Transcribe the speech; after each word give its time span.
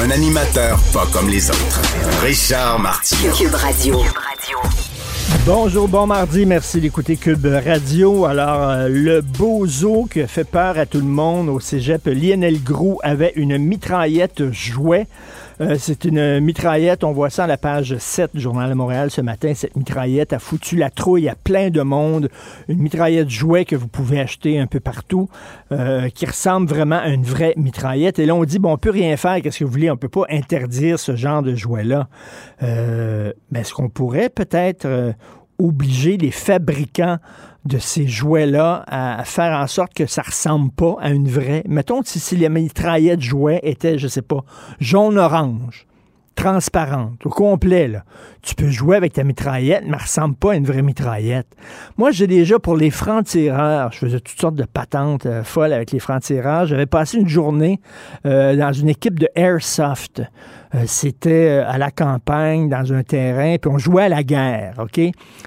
Un 0.00 0.10
animateur 0.10 0.78
pas 0.92 1.06
comme 1.12 1.28
les 1.28 1.50
autres. 1.50 1.82
Richard 2.22 2.78
Martineau. 2.78 3.32
Cube 3.32 3.54
Radio. 3.54 3.96
Bonjour, 5.44 5.88
bon 5.88 6.06
mardi, 6.06 6.46
merci 6.46 6.80
d'écouter 6.80 7.16
Cube 7.16 7.44
Radio. 7.46 8.24
Alors, 8.24 8.68
euh, 8.68 8.88
le 8.88 9.22
bozo 9.22 10.04
qui 10.04 10.24
fait 10.28 10.44
peur 10.44 10.78
à 10.78 10.86
tout 10.86 10.98
le 10.98 11.04
monde 11.04 11.48
au 11.48 11.58
cégep, 11.58 12.06
Lionel 12.06 12.62
Groux 12.62 12.98
avait 13.02 13.32
une 13.34 13.58
mitraillette 13.58 14.52
jouet. 14.52 15.08
Euh, 15.60 15.76
c'est 15.78 16.04
une 16.04 16.38
mitraillette, 16.38 17.02
on 17.02 17.12
voit 17.12 17.30
ça 17.30 17.44
à 17.44 17.46
la 17.48 17.56
page 17.56 17.96
7 17.98 18.30
du 18.34 18.40
Journal 18.40 18.70
de 18.70 18.74
Montréal 18.74 19.10
ce 19.10 19.20
matin. 19.20 19.52
Cette 19.54 19.76
mitraillette 19.76 20.32
a 20.32 20.38
foutu 20.38 20.76
la 20.76 20.88
trouille 20.88 21.28
à 21.28 21.34
plein 21.34 21.70
de 21.70 21.82
monde. 21.82 22.28
Une 22.68 22.78
mitraillette 22.78 23.28
jouet 23.28 23.64
que 23.64 23.74
vous 23.74 23.88
pouvez 23.88 24.20
acheter 24.20 24.60
un 24.60 24.66
peu 24.66 24.78
partout, 24.78 25.28
euh, 25.72 26.08
qui 26.10 26.26
ressemble 26.26 26.68
vraiment 26.68 26.98
à 26.98 27.08
une 27.08 27.24
vraie 27.24 27.54
mitraillette. 27.56 28.20
Et 28.20 28.26
là, 28.26 28.36
on 28.36 28.44
dit, 28.44 28.60
bon, 28.60 28.72
on 28.72 28.78
peut 28.78 28.90
rien 28.90 29.16
faire, 29.16 29.42
qu'est-ce 29.42 29.58
que 29.58 29.64
vous 29.64 29.72
voulez? 29.72 29.90
On 29.90 29.96
peut 29.96 30.08
pas 30.08 30.26
interdire 30.30 30.98
ce 30.98 31.16
genre 31.16 31.42
de 31.42 31.56
jouet-là. 31.56 32.08
Euh, 32.62 33.32
mais 33.50 33.60
est-ce 33.60 33.74
qu'on 33.74 33.88
pourrait 33.88 34.28
peut-être 34.28 35.14
obliger 35.58 36.16
les 36.16 36.30
fabricants 36.30 37.18
de 37.68 37.78
ces 37.78 38.08
jouets-là 38.08 38.84
à 38.88 39.24
faire 39.24 39.56
en 39.58 39.66
sorte 39.66 39.94
que 39.94 40.06
ça 40.06 40.22
ressemble 40.22 40.72
pas 40.72 40.96
à 41.00 41.10
une 41.10 41.28
vraie. 41.28 41.62
Mettons 41.68 42.02
si, 42.04 42.18
si 42.18 42.36
les 42.36 42.48
mitraillettes 42.48 43.20
jouets 43.20 43.60
étaient, 43.62 43.98
je 43.98 44.08
sais 44.08 44.22
pas, 44.22 44.44
jaune-orange, 44.80 45.86
transparente, 46.34 47.26
au 47.26 47.30
complet, 47.30 47.88
là. 47.88 48.04
Tu 48.42 48.54
peux 48.54 48.68
jouer 48.68 48.96
avec 48.96 49.12
ta 49.12 49.24
mitraillette, 49.24 49.82
mais 49.84 49.96
elle 49.96 50.02
ressemble 50.02 50.36
pas 50.36 50.52
à 50.52 50.54
une 50.54 50.64
vraie 50.64 50.82
mitraillette. 50.82 51.48
Moi, 51.96 52.12
j'ai 52.12 52.28
déjà 52.28 52.60
pour 52.60 52.76
les 52.76 52.90
francs-tireurs, 52.90 53.90
je 53.92 53.98
faisais 53.98 54.20
toutes 54.20 54.40
sortes 54.40 54.54
de 54.54 54.64
patentes 54.64 55.26
euh, 55.26 55.42
folles 55.42 55.72
avec 55.72 55.90
les 55.90 55.98
francs-tireurs. 55.98 56.66
J'avais 56.66 56.86
passé 56.86 57.18
une 57.18 57.28
journée 57.28 57.80
euh, 58.24 58.54
dans 58.54 58.72
une 58.72 58.88
équipe 58.88 59.18
de 59.18 59.28
Airsoft. 59.34 60.22
Euh, 60.74 60.82
C'était 60.86 61.48
euh, 61.48 61.68
à 61.68 61.78
la 61.78 61.90
campagne, 61.90 62.68
dans 62.68 62.92
un 62.92 63.02
terrain, 63.02 63.56
puis 63.60 63.70
on 63.70 63.78
jouait 63.78 64.04
à 64.04 64.08
la 64.08 64.22
guerre, 64.22 64.74
OK? 64.78 65.00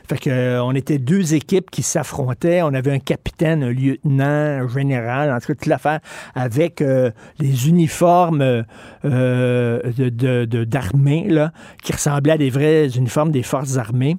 Fait 0.07 0.17
que 0.19 0.29
euh, 0.29 0.63
on 0.63 0.73
était 0.73 0.97
deux 0.97 1.33
équipes 1.33 1.69
qui 1.69 1.83
s'affrontaient. 1.83 2.61
On 2.63 2.73
avait 2.73 2.91
un 2.91 2.99
capitaine, 2.99 3.63
un 3.63 3.71
lieutenant, 3.71 4.23
un 4.63 4.67
général, 4.67 5.31
en 5.31 5.39
tout 5.39 5.47
cas, 5.47 5.53
toute 5.53 5.65
l'affaire, 5.67 5.99
avec 6.33 6.83
les 7.39 7.69
uniformes 7.69 8.41
euh, 8.41 8.63
de, 9.03 10.45
de- 10.45 10.63
d'armée, 10.63 11.27
là, 11.29 11.51
qui 11.83 11.91
ressemblaient 11.93 12.33
à 12.33 12.37
des 12.37 12.49
vrais 12.49 12.87
uniformes 12.89 13.31
des 13.31 13.43
forces 13.43 13.77
armées. 13.77 14.17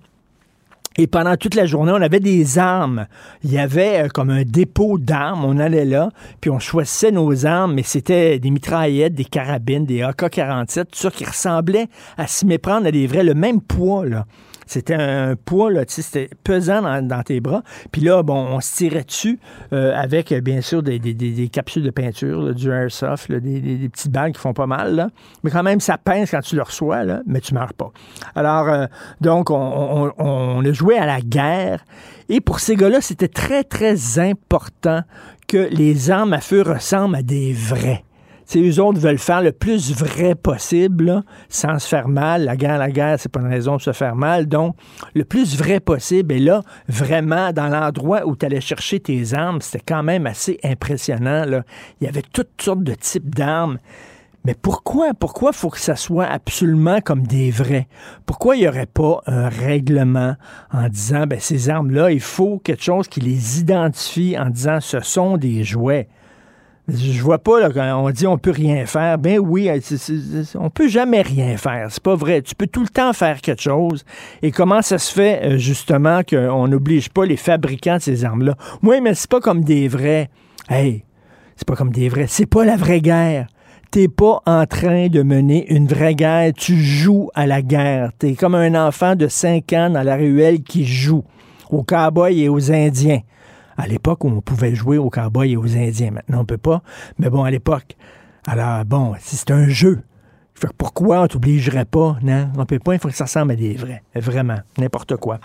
Et 0.98 1.07
pendant 1.07 1.37
toute 1.37 1.55
la 1.55 1.67
journée, 1.67 1.93
on 1.93 2.03
avait 2.03 2.21
des 2.21 2.59
armes. 2.59 3.07
Il 3.45 3.53
y 3.53 3.59
avait 3.59 4.05
euh, 4.05 4.09
comme 4.09 4.31
un 4.31 4.43
dépôt 4.43 4.98
d'armes. 4.98 5.45
On 5.45 5.59
allait 5.59 5.85
là, 5.85 6.11
puis 6.41 6.51
on 6.51 6.59
choisissait 6.59 7.11
nos 7.11 7.47
armes, 7.47 7.75
mais 7.75 7.83
c'était 7.83 8.39
des 8.39 8.51
mitraillettes, 8.51 9.15
des 9.15 9.25
carabines, 9.25 9.87
des 9.87 10.03
AK-47, 10.03 10.85
tout 10.85 10.89
ça 10.93 11.11
qui 11.11 11.25
ressemblait 11.25 11.89
à 12.19 12.27
s'y 12.27 12.47
méprendre 12.47 12.87
à 12.87 12.91
des 12.91 13.07
vrais, 13.07 13.25
le 13.25 13.35
même 13.35 13.61
poids, 13.61 14.07
là. 14.07 14.27
C'était 14.73 14.95
un 14.95 15.37
poids, 15.37 15.70
là, 15.70 15.84
c'était 15.87 16.30
pesant 16.45 17.02
dans, 17.02 17.23
tes 17.23 17.41
bras. 17.41 17.63
Puis 17.91 18.01
là, 18.01 18.23
bon, 18.23 18.35
on 18.36 18.61
se 18.61 18.74
tirait 18.74 19.05
dessus 19.05 19.39
euh, 19.74 19.95
avec, 19.95 20.33
euh, 20.33 20.41
bien 20.41 20.63
sûr, 20.63 20.83
des, 20.83 20.98
capsules 21.52 21.83
de 21.83 21.91
peinture, 21.91 22.41
là, 22.41 22.52
du 22.55 22.70
airsoft, 22.70 23.29
là, 23.29 23.39
des, 23.39 23.89
petites 23.91 24.11
balles 24.11 24.33
qui 24.33 24.41
font 24.41 24.55
pas 24.55 24.67
mal, 24.67 24.95
là. 24.95 25.11
Mais 25.45 25.51
quand 25.51 25.63
même, 25.63 25.80
ça 25.80 25.98
pince 25.98 26.30
quand 26.30 26.41
tu 26.41 26.57
le 26.57 26.63
reçois, 26.63 27.05
là, 27.05 27.20
mais 27.27 27.41
tu 27.41 27.52
meurs 27.52 27.74
pas. 27.74 27.92
Alors, 28.35 28.69
euh, 28.69 28.86
donc, 29.20 29.51
on, 29.51 29.57
on- 29.57 30.13
on- 30.19 30.63
on 30.63 30.64
a 30.64 30.73
joué 30.73 30.96
à 30.96 31.05
la 31.05 31.20
guerre. 31.20 31.85
Et 32.30 32.41
pour 32.41 32.61
ces 32.61 32.77
gars-là, 32.77 33.02
c'était 33.02 33.29
très, 33.29 33.64
très 33.64 34.19
important 34.19 35.02
que 35.48 35.69
les 35.70 36.11
armes 36.11 36.33
à 36.33 36.41
feu 36.41 36.63
ressemblent 36.63 37.17
à 37.17 37.23
des 37.23 37.52
vrais. 37.52 38.05
Eux 38.61 38.80
autres 38.80 38.98
veulent 38.98 39.18
faire 39.18 39.42
le 39.42 39.52
plus 39.52 39.92
vrai 39.92 40.35
possible, 40.35 41.23
sans 41.48 41.79
se 41.79 41.89
faire 41.89 42.08
mal. 42.08 42.45
La 42.45 42.57
guerre, 42.57 42.79
la 42.79 42.90
guerre, 42.90 43.18
c'est 43.18 43.30
pas 43.30 43.40
une 43.40 43.48
raison 43.48 43.77
de 43.77 43.80
se 43.80 43.92
faire 43.92 44.17
mal. 44.17 44.46
Donc, 44.46 44.77
le 45.14 45.24
plus 45.24 45.57
vrai 45.57 45.80
possible. 45.80 46.35
Et 46.35 46.39
là, 46.39 46.63
vraiment, 46.89 47.52
dans 47.52 47.68
l'endroit 47.68 48.27
où 48.27 48.36
tu 48.36 48.45
allais 48.45 48.61
chercher 48.61 49.01
tes 49.01 49.35
armes, 49.35 49.61
c'était 49.61 49.85
quand 49.86 50.02
même 50.02 50.27
assez 50.27 50.58
impressionnant. 50.64 51.45
Il 52.01 52.05
y 52.05 52.08
avait 52.08 52.23
toutes 52.23 52.61
sortes 52.61 52.85
de 52.85 52.95
types 52.95 53.35
d'armes. 53.35 53.79
Mais 54.45 54.55
pourquoi? 54.61 55.14
Pourquoi 55.14 55.52
faut 55.52 55.70
que 55.70 55.79
ça 55.79 55.95
soit 55.95 56.27
absolument 56.27 57.01
comme 57.01 57.24
des 57.24 57.52
vrais? 57.52 57.86
Pourquoi 58.27 58.57
il 58.57 58.63
n'y 58.63 58.69
aurait 58.69 58.86
pas 58.86 59.23
un 59.27 59.48
règlement 59.48 60.34
en 60.73 60.89
disant, 60.89 61.29
ben, 61.29 61.39
ces 61.39 61.70
armes-là, 61.70 62.11
il 62.11 62.20
faut 62.20 62.58
quelque 62.58 62.83
chose 62.83 63.07
qui 63.07 63.20
les 63.20 63.61
identifie 63.61 64.36
en 64.36 64.51
disant, 64.51 64.80
ce 64.80 64.98
sont 64.98 65.36
des 65.36 65.63
jouets? 65.63 66.08
Je 66.89 67.23
vois 67.23 67.39
pas 67.39 67.61
là, 67.61 67.70
quand 67.73 68.03
on 68.05 68.11
dit 68.11 68.27
on 68.27 68.39
peut 68.39 68.51
rien 68.51 68.87
faire. 68.87 69.17
Ben 69.17 69.39
oui, 69.39 69.70
c'est- 69.81 70.57
on 70.59 70.69
peut 70.69 70.89
jamais 70.89 71.23
rien 71.23 71.57
faire. 71.57 71.87
C'est 71.91 72.03
pas 72.03 72.17
vrai. 72.17 72.43
Tu 72.43 72.55
peux 72.57 72.67
tout 72.67 72.83
le 72.83 72.89
temps 72.89 73.13
faire 73.13 73.41
quelque 73.41 73.63
chose. 73.63 74.05
Et 74.43 74.51
comment 74.51 74.83
ça 74.83 74.98
se 74.98 75.13
fait 75.13 75.41
euh, 75.45 75.59
justement 75.59 76.23
qu'on 76.29 76.67
n'oblige 76.67 77.09
pas 77.09 77.25
les 77.25 77.37
fabricants 77.37 77.97
de 77.98 78.03
ces 78.03 78.25
armes-là? 78.25 78.57
Oui, 78.83 79.01
mais 79.01 79.15
c'est 79.15 79.31
pas 79.31 79.41
comme 79.41 79.63
des 79.63 79.87
vrais. 79.87 80.29
Hey, 80.69 81.05
c'est 81.55 81.67
pas 81.69 81.77
comme 81.77 81.93
des 81.93 82.09
vrais. 82.09 82.27
C'est 82.29 82.47
pas 82.47 82.65
la 82.65 82.77
vraie 82.77 83.01
guerre. 83.01 83.47
T'es 83.93 84.09
pas 84.09 84.41
en 84.47 84.67
train 84.67 85.07
de 85.09 85.23
mener 85.23 85.70
une 85.73 85.87
vraie 85.87 86.14
guerre. 86.17 86.53
Tu 86.57 86.75
joues 86.77 87.31
à 87.35 87.47
la 87.47 87.63
guerre. 87.63 88.11
T'es 88.19 88.35
comme 88.35 88.55
un 88.57 88.75
enfant 88.89 89.14
de 89.14 89.29
5 89.29 89.73
ans 89.75 89.91
dans 89.91 90.03
la 90.03 90.17
ruelle 90.17 90.63
qui 90.63 90.85
joue 90.85 91.23
aux 91.70 91.85
cowboys 91.85 92.41
et 92.43 92.49
aux 92.49 92.73
Indiens. 92.73 93.20
À 93.77 93.86
l'époque 93.86 94.24
on 94.24 94.40
pouvait 94.40 94.74
jouer 94.74 94.98
aux 94.98 95.10
cowboys 95.10 95.52
et 95.52 95.56
aux 95.56 95.77
Indiens. 95.77 96.10
Maintenant, 96.10 96.40
on 96.40 96.44
peut 96.44 96.58
pas. 96.58 96.83
Mais 97.18 97.30
bon, 97.30 97.44
à 97.44 97.50
l'époque. 97.50 97.96
Alors, 98.46 98.84
bon, 98.84 99.14
c'est 99.20 99.50
un 99.50 99.68
jeu. 99.68 100.02
Pourquoi 100.78 101.22
on 101.22 101.27
t'obligerait 101.27 101.84
pas? 101.84 102.18
Non, 102.22 102.50
on 102.56 102.66
peut 102.66 102.78
pas. 102.78 102.94
Il 102.94 103.00
faut 103.00 103.08
que 103.08 103.14
ça 103.14 103.24
ressemble 103.24 103.52
à 103.52 103.56
des 103.56 103.74
vrais. 103.74 104.02
Vraiment. 104.14 104.58
N'importe 104.78 105.16
quoi. 105.16 105.38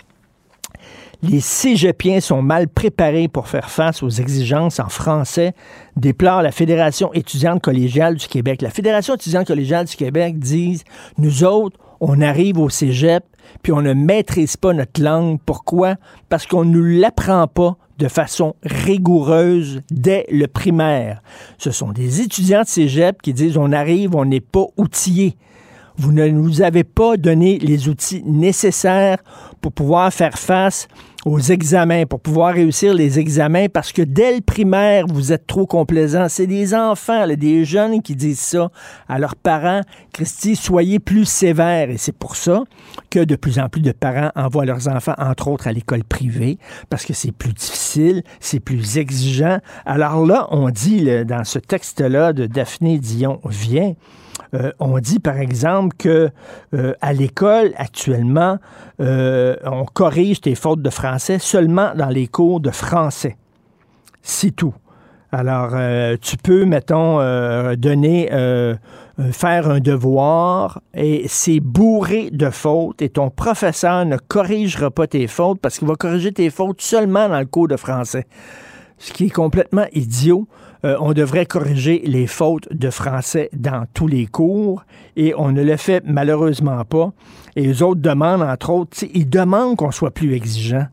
Les 1.22 1.40
cégepiens 1.40 2.20
sont 2.20 2.42
mal 2.42 2.68
préparés 2.68 3.26
pour 3.26 3.48
faire 3.48 3.70
face 3.70 4.04
aux 4.04 4.08
exigences 4.08 4.78
en 4.78 4.88
français, 4.88 5.52
déplore 5.96 6.42
la 6.42 6.52
Fédération 6.52 7.12
étudiante 7.12 7.60
collégiale 7.60 8.14
du 8.14 8.28
Québec. 8.28 8.62
La 8.62 8.70
Fédération 8.70 9.14
étudiante 9.14 9.48
collégiale 9.48 9.86
du 9.86 9.96
Québec 9.96 10.38
dit 10.38 10.84
Nous 11.16 11.42
autres, 11.42 11.76
on 12.00 12.20
arrive 12.20 12.58
au 12.58 12.68
cégep, 12.68 13.24
puis 13.62 13.72
on 13.72 13.82
ne 13.82 13.94
maîtrise 13.94 14.56
pas 14.56 14.72
notre 14.72 15.02
langue. 15.02 15.40
Pourquoi? 15.44 15.96
Parce 16.28 16.46
qu'on 16.46 16.64
ne 16.64 16.78
l'apprend 17.00 17.48
pas 17.48 17.76
de 17.98 18.08
façon 18.08 18.54
rigoureuse 18.62 19.82
dès 19.90 20.24
le 20.30 20.46
primaire. 20.46 21.22
Ce 21.58 21.70
sont 21.70 21.92
des 21.92 22.20
étudiants 22.20 22.62
de 22.62 22.68
cégep 22.68 23.20
qui 23.22 23.32
disent 23.32 23.56
On 23.56 23.72
arrive, 23.72 24.14
on 24.14 24.24
n'est 24.24 24.40
pas 24.40 24.66
outillés. 24.76 25.36
Vous 25.96 26.12
ne 26.12 26.28
nous 26.28 26.62
avez 26.62 26.84
pas 26.84 27.16
donné 27.16 27.58
les 27.58 27.88
outils 27.88 28.22
nécessaires 28.24 29.18
pour 29.60 29.72
pouvoir 29.72 30.12
faire 30.12 30.38
face 30.38 30.86
aux 31.24 31.40
examens, 31.40 32.06
pour 32.06 32.20
pouvoir 32.20 32.54
réussir 32.54 32.94
les 32.94 33.18
examens, 33.18 33.68
parce 33.68 33.92
que 33.92 34.02
dès 34.02 34.36
le 34.36 34.40
primaire, 34.40 35.04
vous 35.08 35.32
êtes 35.32 35.46
trop 35.46 35.66
complaisant. 35.66 36.28
C'est 36.28 36.46
des 36.46 36.74
enfants, 36.74 37.26
là, 37.26 37.34
des 37.34 37.64
jeunes 37.64 38.02
qui 38.02 38.14
disent 38.14 38.38
ça 38.38 38.70
à 39.08 39.18
leurs 39.18 39.34
parents. 39.34 39.80
Christy, 40.12 40.54
soyez 40.54 41.00
plus 41.00 41.24
sévères. 41.24 41.90
Et 41.90 41.96
c'est 41.96 42.16
pour 42.16 42.36
ça 42.36 42.62
que 43.10 43.20
de 43.20 43.36
plus 43.36 43.58
en 43.58 43.68
plus 43.68 43.82
de 43.82 43.92
parents 43.92 44.30
envoient 44.36 44.64
leurs 44.64 44.88
enfants, 44.88 45.14
entre 45.18 45.48
autres, 45.48 45.66
à 45.66 45.72
l'école 45.72 46.04
privée, 46.04 46.58
parce 46.88 47.04
que 47.04 47.12
c'est 47.12 47.32
plus 47.32 47.52
difficile, 47.52 48.22
c'est 48.38 48.60
plus 48.60 48.98
exigeant. 48.98 49.58
Alors 49.86 50.24
là, 50.24 50.46
on 50.50 50.70
dit 50.70 51.08
dans 51.24 51.44
ce 51.44 51.58
texte-là 51.58 52.32
de 52.32 52.46
Daphné 52.46 52.98
Dion 52.98 53.40
vient, 53.44 53.94
euh, 54.54 54.72
on 54.78 54.98
dit 54.98 55.18
par 55.18 55.38
exemple 55.38 55.96
que 55.96 56.30
euh, 56.74 56.94
à 57.00 57.12
l'école 57.12 57.72
actuellement, 57.76 58.58
euh, 59.00 59.56
on 59.64 59.84
corrige 59.84 60.40
tes 60.40 60.54
fautes 60.54 60.82
de 60.82 60.90
français 60.90 61.38
seulement 61.38 61.92
dans 61.94 62.08
les 62.08 62.26
cours 62.26 62.60
de 62.60 62.70
français. 62.70 63.36
C'est 64.22 64.54
tout. 64.54 64.74
Alors, 65.30 65.74
tu 66.22 66.38
peux, 66.38 66.64
mettons, 66.64 67.18
donner, 67.76 68.30
faire 69.30 69.70
un 69.70 69.78
devoir 69.78 70.80
et 70.94 71.26
c'est 71.28 71.60
bourré 71.60 72.30
de 72.30 72.48
fautes 72.48 73.02
et 73.02 73.10
ton 73.10 73.28
professeur 73.28 74.06
ne 74.06 74.16
corrigera 74.16 74.90
pas 74.90 75.06
tes 75.06 75.26
fautes 75.26 75.60
parce 75.60 75.78
qu'il 75.78 75.86
va 75.86 75.96
corriger 75.96 76.32
tes 76.32 76.48
fautes 76.48 76.80
seulement 76.80 77.28
dans 77.28 77.40
le 77.40 77.44
cours 77.44 77.68
de 77.68 77.76
français. 77.76 78.26
Ce 78.96 79.12
qui 79.12 79.26
est 79.26 79.30
complètement 79.30 79.84
idiot. 79.92 80.48
Euh, 80.84 80.96
on 81.00 81.12
devrait 81.12 81.46
corriger 81.46 82.02
les 82.04 82.26
fautes 82.26 82.68
de 82.72 82.90
français 82.90 83.50
dans 83.52 83.86
tous 83.94 84.06
les 84.06 84.26
cours 84.26 84.84
et 85.16 85.34
on 85.36 85.50
ne 85.52 85.62
le 85.62 85.76
fait 85.76 86.02
malheureusement 86.06 86.84
pas. 86.84 87.12
Et 87.56 87.62
les 87.62 87.82
autres 87.82 88.00
demandent, 88.00 88.42
entre 88.42 88.70
autres, 88.70 88.96
ils 89.14 89.28
demandent 89.28 89.76
qu'on 89.76 89.90
soit 89.90 90.12
plus 90.12 90.34
exigeant 90.34 90.86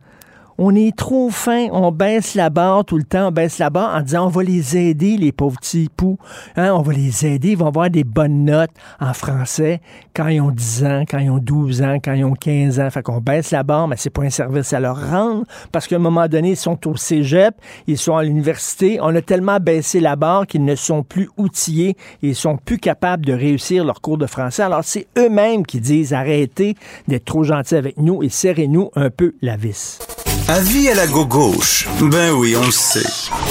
on 0.58 0.74
est 0.74 0.96
trop 0.96 1.30
fin, 1.30 1.68
on 1.72 1.92
baisse 1.92 2.34
la 2.34 2.50
barre 2.50 2.86
tout 2.86 2.98
le 2.98 3.04
temps, 3.04 3.28
on 3.28 3.32
baisse 3.32 3.60
la 3.60 3.70
barre 3.70 3.96
en 3.96 4.02
disant 4.02 4.28
on 4.28 4.30
va 4.30 4.44
les 4.44 4.78
aider, 4.78 5.18
les 5.18 5.32
pauvres 5.32 5.60
petits 5.60 5.90
poux. 5.96 6.18
Hein, 6.56 6.74
on 6.74 6.82
va 6.82 6.94
les 6.94 7.26
aider, 7.26 7.50
ils 7.52 7.58
vont 7.58 7.68
avoir 7.68 7.90
des 7.90 8.06
bonnes 8.06 8.46
notes 8.46 8.72
en 9.02 9.14
français 9.14 9.82
quand 10.16 10.28
ils 10.28 10.40
ont 10.40 10.52
10 10.52 10.86
ans, 10.86 11.04
quand 11.10 11.18
ils 11.18 11.30
ont 11.30 11.40
12 11.40 11.82
ans, 11.82 11.98
quand 12.04 12.14
ils 12.14 12.24
ont 12.24 12.34
15 12.34 12.80
ans. 12.80 12.90
Fait 12.90 13.04
qu'on 13.04 13.20
baisse 13.20 13.52
la 13.52 13.64
barre, 13.64 13.90
mais 13.90 13.98
c'est 13.98 14.10
pas 14.10 14.24
un 14.24 14.30
service 14.30 14.72
à 14.72 14.80
leur 14.80 15.10
rendre 15.10 15.44
parce 15.72 15.88
qu'à 15.88 15.98
un 15.98 16.00
moment 16.00 16.28
donné, 16.28 16.52
ils 16.52 16.58
sont 16.58 16.88
au 16.88 16.96
cégep, 16.96 17.56
ils 17.88 17.98
sont 17.98 18.16
à 18.16 18.24
l'université. 18.24 19.00
On 19.02 19.14
a 19.14 19.22
tellement 19.22 19.60
baissé 19.60 20.00
la 20.00 20.16
barre 20.16 20.48
qu'ils 20.48 20.64
ne 20.64 20.76
sont 20.76 21.04
plus 21.04 21.30
outillés 21.38 21.98
et 22.24 22.30
ils 22.30 22.36
sont 22.36 22.56
plus 22.56 22.78
capables 22.78 23.26
de 23.26 23.34
réussir 23.34 23.84
leur 23.84 24.00
cours 24.00 24.18
de 24.18 24.26
français. 24.26 24.64
Alors 24.64 24.84
c'est 24.86 25.08
eux-mêmes 25.18 25.66
qui 25.66 25.82
disent 25.82 26.14
arrêtez 26.14 26.76
d'être 27.10 27.26
trop 27.26 27.44
gentils 27.44 27.76
avec 27.76 27.98
nous 27.98 28.24
et 28.24 28.30
serrez-nous 28.30 28.90
un 28.96 29.10
peu 29.10 29.34
la 29.42 29.58
vis. 29.58 30.00
Avis 30.48 30.90
à 30.90 30.94
la 30.94 31.08
gauche. 31.08 31.88
Ben 32.00 32.32
oui, 32.32 32.56
on 32.56 32.64
le 32.64 32.72
sait. 32.72 33.02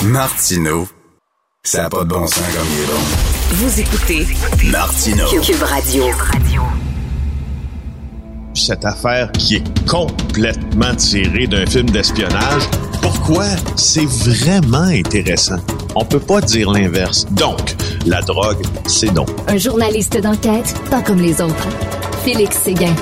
Martineau, 0.05 0.87
ça 1.65 1.83
n'a 1.83 1.91
pas 1.91 2.05
de 2.05 2.09
bon 2.09 2.25
sens 2.25 2.45
comme 2.55 2.69
il 2.73 2.83
est 2.83 2.87
bon. 2.87 3.01
Vous 3.55 3.81
écoutez 3.81 4.27
Martineau. 4.71 5.27
Cube 5.43 5.63
Radio. 5.63 6.05
Cette 8.55 8.85
affaire 8.85 9.33
qui 9.33 9.57
est 9.57 9.89
complètement 9.89 10.95
tirée 10.95 11.49
d'un 11.49 11.67
film 11.67 11.91
d'espionnage, 11.91 12.63
pourquoi 13.03 13.47
c'est 13.75 14.07
vraiment 14.07 14.87
intéressant? 14.87 15.59
On 15.97 16.05
peut 16.05 16.21
pas 16.21 16.41
dire 16.43 16.71
l'inverse. 16.71 17.27
Donc, 17.33 17.75
la 18.07 18.23
drogue, 18.23 18.65
c'est 18.87 19.11
non. 19.13 19.27
Un 19.49 19.59
journaliste 19.59 20.17
d'enquête, 20.21 20.73
pas 20.91 21.03
comme 21.03 21.21
les 21.21 21.41
autres. 21.41 21.69
Félix 22.25 22.57
Séguin. 22.57 22.95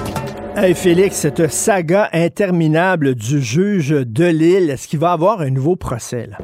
Hey 0.54 0.74
Félix, 0.74 1.16
cette 1.16 1.50
saga 1.50 2.10
interminable 2.12 3.14
du 3.14 3.40
juge 3.40 3.88
de 3.88 4.26
Lille, 4.26 4.68
est-ce 4.68 4.86
qu'il 4.86 4.98
va 4.98 5.12
avoir 5.12 5.40
un 5.40 5.48
nouveau 5.48 5.76
procès? 5.76 6.26
Là? 6.26 6.36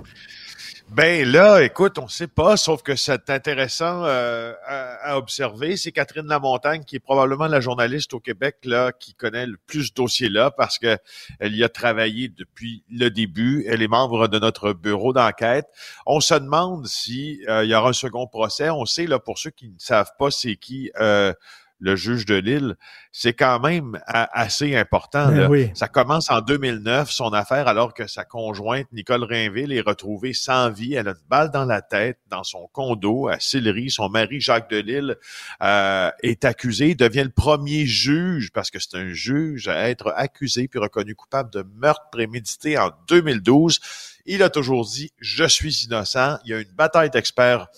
Ben 0.90 1.30
là, 1.30 1.62
écoute, 1.62 1.98
on 1.98 2.08
sait 2.08 2.26
pas, 2.26 2.56
sauf 2.56 2.82
que 2.82 2.96
c'est 2.96 3.28
intéressant 3.28 4.04
euh, 4.04 4.54
à, 4.66 5.18
observer. 5.18 5.76
C'est 5.76 5.92
Catherine 5.92 6.26
Lamontagne, 6.26 6.82
qui 6.84 6.96
est 6.96 7.00
probablement 7.00 7.46
la 7.46 7.60
journaliste 7.60 8.14
au 8.14 8.20
Québec 8.20 8.56
là 8.64 8.92
qui 8.92 9.12
connaît 9.12 9.46
le 9.46 9.58
plus 9.66 9.88
ce 9.88 9.92
dossier-là 9.92 10.50
parce 10.50 10.78
que 10.78 10.96
elle 11.38 11.54
y 11.54 11.62
a 11.62 11.68
travaillé 11.68 12.30
depuis 12.30 12.84
le 12.90 13.10
début. 13.10 13.66
Elle 13.68 13.82
est 13.82 13.88
membre 13.88 14.28
de 14.28 14.38
notre 14.38 14.72
bureau 14.72 15.12
d'enquête. 15.12 15.66
On 16.06 16.20
se 16.20 16.34
demande 16.34 16.86
si 16.86 17.42
euh, 17.48 17.64
il 17.64 17.70
y 17.70 17.74
aura 17.74 17.90
un 17.90 17.92
second 17.92 18.26
procès. 18.26 18.70
On 18.70 18.86
sait 18.86 19.06
là 19.06 19.18
pour 19.18 19.38
ceux 19.38 19.50
qui 19.50 19.68
ne 19.68 19.78
savent 19.78 20.12
pas 20.18 20.30
c'est 20.30 20.56
qui. 20.56 20.90
Euh, 20.98 21.34
le 21.80 21.96
juge 21.96 22.26
de 22.26 22.34
Lille, 22.34 22.76
c'est 23.12 23.32
quand 23.32 23.60
même 23.60 24.00
assez 24.08 24.76
important. 24.76 25.28
Ben 25.28 25.70
Ça 25.74 25.88
commence 25.88 26.30
en 26.30 26.40
2009, 26.40 27.10
son 27.10 27.32
affaire, 27.32 27.68
alors 27.68 27.94
que 27.94 28.06
sa 28.06 28.24
conjointe, 28.24 28.86
Nicole 28.92 29.24
Rainville, 29.24 29.72
est 29.72 29.80
retrouvée 29.80 30.32
sans 30.32 30.70
vie. 30.70 30.94
Elle 30.94 31.08
a 31.08 31.12
une 31.12 31.28
balle 31.28 31.50
dans 31.50 31.64
la 31.64 31.82
tête 31.82 32.18
dans 32.28 32.44
son 32.44 32.68
condo 32.72 33.28
à 33.28 33.38
Sillery. 33.38 33.90
Son 33.90 34.08
mari, 34.08 34.40
Jacques 34.40 34.70
de 34.70 34.78
Lille, 34.78 35.16
euh, 35.62 36.10
est 36.22 36.44
accusé, 36.44 36.94
devient 36.94 37.24
le 37.24 37.30
premier 37.30 37.86
juge, 37.86 38.50
parce 38.52 38.70
que 38.70 38.78
c'est 38.78 38.96
un 38.96 39.12
juge, 39.12 39.68
à 39.68 39.88
être 39.88 40.12
accusé 40.16 40.68
puis 40.68 40.78
reconnu 40.78 41.14
coupable 41.14 41.50
de 41.50 41.64
meurtre 41.76 42.08
prémédité 42.10 42.78
en 42.78 42.90
2012. 43.08 43.80
Il 44.26 44.42
a 44.42 44.50
toujours 44.50 44.84
dit, 44.84 45.12
je 45.20 45.44
suis 45.44 45.84
innocent. 45.84 46.38
Il 46.44 46.50
y 46.50 46.54
a 46.54 46.60
une 46.60 46.72
bataille 46.72 47.10
d'experts 47.10 47.68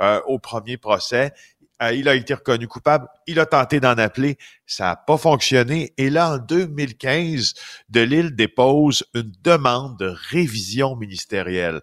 euh, 0.00 0.20
au 0.26 0.38
premier 0.38 0.76
procès. 0.76 1.32
Euh, 1.82 1.92
il 1.92 2.08
a 2.08 2.14
été 2.14 2.34
reconnu 2.34 2.66
coupable. 2.66 3.06
Il 3.26 3.38
a 3.40 3.46
tenté 3.46 3.80
d'en 3.80 3.96
appeler. 3.98 4.38
Ça 4.66 4.84
n'a 4.84 4.96
pas 4.96 5.16
fonctionné. 5.16 5.92
Et 5.96 6.10
là, 6.10 6.32
en 6.32 6.38
2015, 6.38 7.54
Delille 7.88 8.32
dépose 8.32 9.04
une 9.14 9.32
demande 9.42 9.98
de 9.98 10.14
révision 10.30 10.96
ministérielle. 10.96 11.80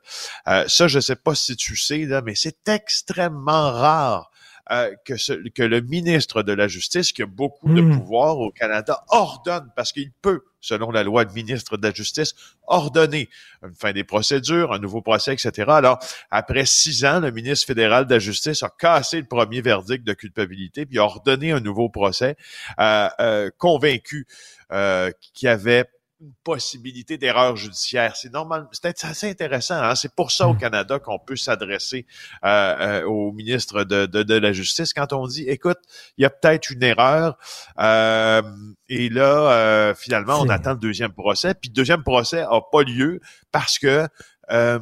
Euh, 0.48 0.66
ça, 0.68 0.88
je 0.88 0.98
ne 0.98 1.02
sais 1.02 1.16
pas 1.16 1.36
si 1.36 1.56
tu 1.56 1.78
sais, 1.78 2.08
mais 2.26 2.36
c'est 2.36 2.68
extrêmement 2.68 3.72
rare 3.72 4.32
euh, 4.72 4.94
que, 5.06 5.18
ce, 5.18 5.34
que 5.50 5.64
le 5.64 5.82
ministre 5.82 6.44
de 6.44 6.54
la 6.54 6.68
Justice, 6.68 7.12
qui 7.12 7.22
a 7.22 7.26
beaucoup 7.26 7.74
de 7.74 7.86
Hmm. 7.86 8.00
pouvoir 8.00 8.40
au 8.40 8.52
Canada, 8.52 9.04
ordonne, 9.10 9.72
parce 9.76 9.92
qu'il 9.92 10.12
peut, 10.22 10.44
selon 10.60 10.92
la 10.92 11.04
loi 11.04 11.26
de 11.26 11.34
ministre 11.34 11.78
de 11.78 11.88
la 11.88 11.94
Justice, 11.94 12.34
ordonner 12.68 13.30
une 13.64 13.76
fin 13.76 13.94
des 13.94 14.04
procédures, 14.04 14.74
un 14.74 14.80
nouveau 14.80 15.02
procès, 15.02 15.34
etc. 15.34 15.66
Alors, 15.70 16.00
après 16.32 16.66
six 16.66 17.06
ans, 17.06 17.20
le 17.20 17.32
ministre 17.32 17.68
fédéral 17.68 18.08
de 18.08 18.14
la 18.14 18.20
Justice 18.20 18.64
a 18.64 18.70
cassé 18.70 19.20
le 19.20 19.28
premier 19.28 19.62
verdict 19.62 20.04
de 20.06 20.14
culpabilité, 20.14 20.86
puis 20.86 20.98
a 20.98 21.04
ordonné 21.04 21.52
un 21.52 21.60
nouveau 21.60 21.90
procès, 21.90 22.36
euh, 22.80 23.08
euh, 23.20 23.50
convaincu 23.58 24.26
euh, 24.72 25.12
qu'il 25.34 25.48
y 25.48 25.50
avait 25.50 25.86
une 26.22 26.34
possibilité 26.44 27.18
d'erreur 27.18 27.58
judiciaire. 27.58 28.16
C'est 28.16 28.32
normal, 28.32 28.68
c'est 28.72 29.04
assez 29.04 29.30
intéressant. 29.30 29.76
Hein? 29.76 29.96
C'est 29.96 30.14
pour 30.14 30.32
ça 30.32 30.48
au 30.48 30.54
Canada 30.54 30.98
qu'on 30.98 31.20
peut 31.20 31.36
s'adresser 31.36 32.06
euh, 32.46 33.02
euh, 33.02 33.06
au 33.06 33.32
ministre 33.34 33.84
de, 33.84 34.06
de, 34.06 34.24
de, 34.24 34.36
la 34.36 34.54
Justice 34.54 34.94
quand 34.94 35.12
on 35.12 35.28
dit, 35.28 35.44
écoute, 35.50 35.80
il 36.18 36.24
y 36.24 36.26
a 36.26 36.30
peut-être 36.30 36.70
une 36.70 36.84
erreur. 36.84 37.38
Euh, 37.80 38.42
et 38.88 39.10
là, 39.10 39.52
euh, 39.52 39.96
finalement, 39.96 40.40
on 40.40 40.50
attend 40.50 40.72
le 40.72 40.80
deuxième 40.80 41.12
procès. 41.12 41.54
Puis 41.54 41.70
le 41.70 41.76
deuxième 41.76 42.04
procès 42.04 42.42
a 42.42 42.62
pas 42.62 42.84
lieu 42.84 43.20
parce 43.52 43.78
que 43.78 44.08
euh, 44.52 44.80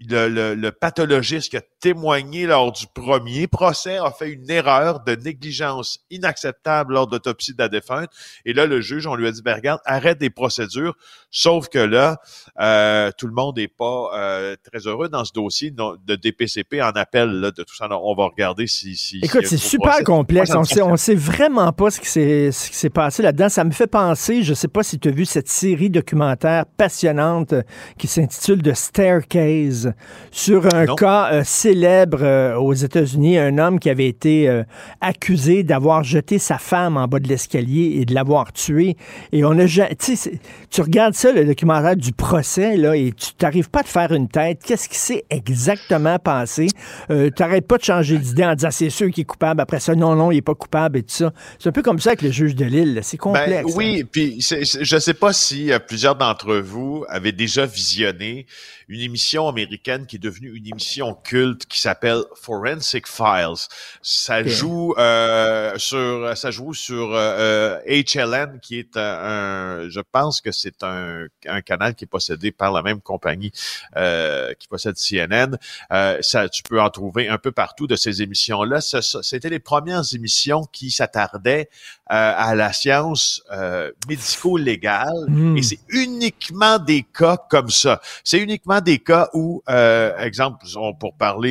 le, 0.00 0.28
le, 0.28 0.54
le 0.54 0.72
pathologiste 0.72 1.50
qui 1.50 1.56
a 1.58 1.62
témoigné 1.86 2.46
lors 2.46 2.72
du 2.72 2.84
premier 2.92 3.46
procès 3.46 3.98
a 3.98 4.10
fait 4.10 4.30
une 4.30 4.50
erreur 4.50 5.04
de 5.04 5.14
négligence 5.14 6.00
inacceptable 6.10 6.94
lors 6.94 7.06
de 7.06 7.12
l'autopsie 7.14 7.52
de 7.52 7.58
la 7.58 7.68
défunte. 7.68 8.08
Et 8.44 8.54
là, 8.54 8.66
le 8.66 8.80
juge, 8.80 9.06
on 9.06 9.14
lui 9.14 9.28
a 9.28 9.30
dit, 9.30 9.40
ben 9.40 9.54
regarde, 9.54 9.80
arrête 9.84 10.18
des 10.18 10.30
procédures. 10.30 10.96
Sauf 11.30 11.68
que 11.68 11.78
là, 11.78 12.16
euh, 12.58 13.12
tout 13.16 13.28
le 13.28 13.34
monde 13.34 13.58
n'est 13.58 13.68
pas 13.68 14.10
euh, 14.14 14.56
très 14.68 14.88
heureux 14.88 15.08
dans 15.08 15.24
ce 15.24 15.32
dossier 15.32 15.70
de 15.70 16.16
DPCP 16.16 16.82
en 16.82 16.90
appel 16.90 17.30
là, 17.30 17.52
de 17.52 17.62
tout 17.62 17.76
ça. 17.76 17.86
On 17.90 18.14
va 18.16 18.24
regarder 18.24 18.66
si... 18.66 18.96
si 18.96 19.20
Écoute, 19.22 19.46
c'est 19.46 19.56
super 19.56 19.90
procès. 19.90 20.04
complexe. 20.04 20.50
On 20.56 20.64
sait, 20.64 20.82
on 20.82 20.96
sait 20.96 21.14
vraiment 21.14 21.72
pas 21.72 21.90
ce 21.90 22.00
qui 22.00 22.52
s'est 22.52 22.90
passé 22.90 23.22
là-dedans. 23.22 23.48
Ça 23.48 23.62
me 23.62 23.70
fait 23.70 23.86
penser, 23.86 24.42
je 24.42 24.54
sais 24.54 24.66
pas 24.66 24.82
si 24.82 24.98
tu 24.98 25.06
as 25.06 25.12
vu 25.12 25.24
cette 25.24 25.48
série 25.48 25.90
documentaire 25.90 26.64
passionnante 26.66 27.54
qui 27.96 28.08
s'intitule 28.08 28.60
The 28.62 28.74
Staircase 28.74 29.92
sur 30.32 30.66
un 30.74 30.86
Non. 30.86 30.96
cas 30.96 31.32
euh, 31.32 31.44
célèbre 31.44 31.75
euh, 31.84 32.56
aux 32.56 32.72
États-Unis, 32.72 33.38
un 33.38 33.58
homme 33.58 33.78
qui 33.78 33.90
avait 33.90 34.06
été 34.08 34.48
euh, 34.48 34.62
accusé 35.00 35.62
d'avoir 35.62 36.04
jeté 36.04 36.38
sa 36.38 36.58
femme 36.58 36.96
en 36.96 37.06
bas 37.08 37.18
de 37.18 37.28
l'escalier 37.28 37.98
et 38.00 38.04
de 38.04 38.14
l'avoir 38.14 38.52
tuée. 38.52 38.96
Et 39.32 39.44
on 39.44 39.58
a, 39.58 39.66
tu 39.66 40.80
regardes 40.80 41.14
ça, 41.14 41.32
le 41.32 41.44
documentaire 41.44 41.96
du 41.96 42.12
procès, 42.12 42.76
là, 42.76 42.96
et 42.96 43.12
tu 43.12 43.34
t'arrives 43.34 43.70
pas 43.70 43.80
à 43.80 43.82
te 43.84 43.88
faire 43.88 44.12
une 44.12 44.28
tête. 44.28 44.60
Qu'est-ce 44.64 44.88
qui 44.88 44.98
s'est 44.98 45.24
exactement 45.30 46.18
passé? 46.18 46.68
Euh, 47.10 47.30
T'arrêtes 47.30 47.66
pas 47.66 47.78
de 47.78 47.84
changer 47.84 48.18
d'idée 48.18 48.44
en 48.44 48.54
disant 48.54 48.70
c'est 48.70 48.90
sûr 48.90 49.10
qu'il 49.10 49.22
est 49.22 49.24
coupable. 49.24 49.60
Après 49.60 49.80
ça, 49.80 49.94
non, 49.94 50.14
non, 50.14 50.30
il 50.30 50.38
est 50.38 50.42
pas 50.42 50.54
coupable 50.54 50.98
et 50.98 51.02
tout 51.02 51.14
ça. 51.14 51.32
C'est 51.58 51.68
un 51.68 51.72
peu 51.72 51.82
comme 51.82 51.98
ça 52.00 52.10
avec 52.10 52.22
le 52.22 52.30
juge 52.30 52.54
de 52.54 52.64
Lille. 52.64 53.00
C'est 53.02 53.16
complexe. 53.16 53.48
Ben, 53.48 53.66
hein. 53.68 53.72
oui, 53.76 54.04
puis 54.04 54.36
c'est- 54.40 54.64
c'est- 54.64 54.84
je 54.84 54.94
ne 54.94 55.00
sais 55.00 55.14
pas 55.14 55.32
si 55.32 55.72
euh, 55.72 55.78
plusieurs 55.78 56.16
d'entre 56.16 56.56
vous 56.56 57.04
avaient 57.08 57.32
déjà 57.32 57.66
visionné 57.66 58.46
une 58.88 59.00
émission 59.00 59.48
américaine 59.48 60.06
qui 60.06 60.16
est 60.16 60.20
devenue 60.20 60.52
une 60.54 60.66
émission 60.66 61.14
culte 61.24 61.55
qui 61.64 61.80
s'appelle 61.80 62.22
Forensic 62.34 63.06
Files. 63.08 63.66
Ça 64.02 64.42
joue 64.44 64.94
euh, 64.98 65.76
sur 65.78 66.36
ça 66.36 66.50
joue 66.50 66.74
sur 66.74 67.14
euh, 67.14 67.78
euh, 67.86 68.02
HLN 68.04 68.60
qui 68.60 68.78
est 68.78 68.96
un, 68.96 69.00
un- 69.00 69.88
je 69.88 70.00
pense 70.12 70.40
que 70.40 70.52
c'est 70.52 70.82
un, 70.82 71.26
un 71.46 71.60
canal 71.62 71.94
qui 71.94 72.04
est 72.04 72.08
possédé 72.08 72.52
par 72.52 72.72
la 72.72 72.82
même 72.82 73.00
compagnie 73.00 73.52
euh, 73.96 74.52
qui 74.58 74.68
possède 74.68 74.96
CNN. 74.96 75.56
Euh, 75.92 76.18
ça, 76.20 76.48
tu 76.48 76.62
peux 76.62 76.80
en 76.80 76.90
trouver 76.90 77.28
un 77.28 77.38
peu 77.38 77.52
partout 77.52 77.86
de 77.86 77.96
ces 77.96 78.22
émissions-là. 78.22 78.80
Ce- 78.80 79.00
ce- 79.00 79.22
C'était 79.22 79.48
les 79.48 79.58
premières 79.60 80.02
émissions 80.14 80.64
qui 80.72 80.90
s'attardaient 80.90 81.68
euh, 82.12 82.32
à 82.36 82.54
la 82.54 82.72
science 82.72 83.42
euh, 83.52 83.90
médico-légale. 84.08 85.12
Hmm. 85.28 85.56
Et 85.56 85.62
c'est 85.62 85.80
uniquement 85.88 86.78
des 86.78 87.02
cas 87.02 87.36
comme 87.50 87.70
ça. 87.70 88.00
C'est 88.24 88.38
uniquement 88.38 88.80
des 88.80 88.98
cas 88.98 89.28
où, 89.32 89.62
euh, 89.68 90.16
exemple, 90.18 90.64
on- 90.76 90.94
pour 90.94 91.14
parler 91.16 91.45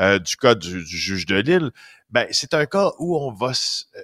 euh, 0.00 0.18
du 0.18 0.36
cas 0.36 0.54
du, 0.54 0.86
juge 0.86 1.26
de 1.26 1.36
Lille, 1.36 1.70
ben, 2.10 2.26
c'est 2.30 2.54
un 2.54 2.66
cas 2.66 2.90
où 2.98 3.16
on 3.16 3.32
va 3.32 3.48
euh, 3.50 4.00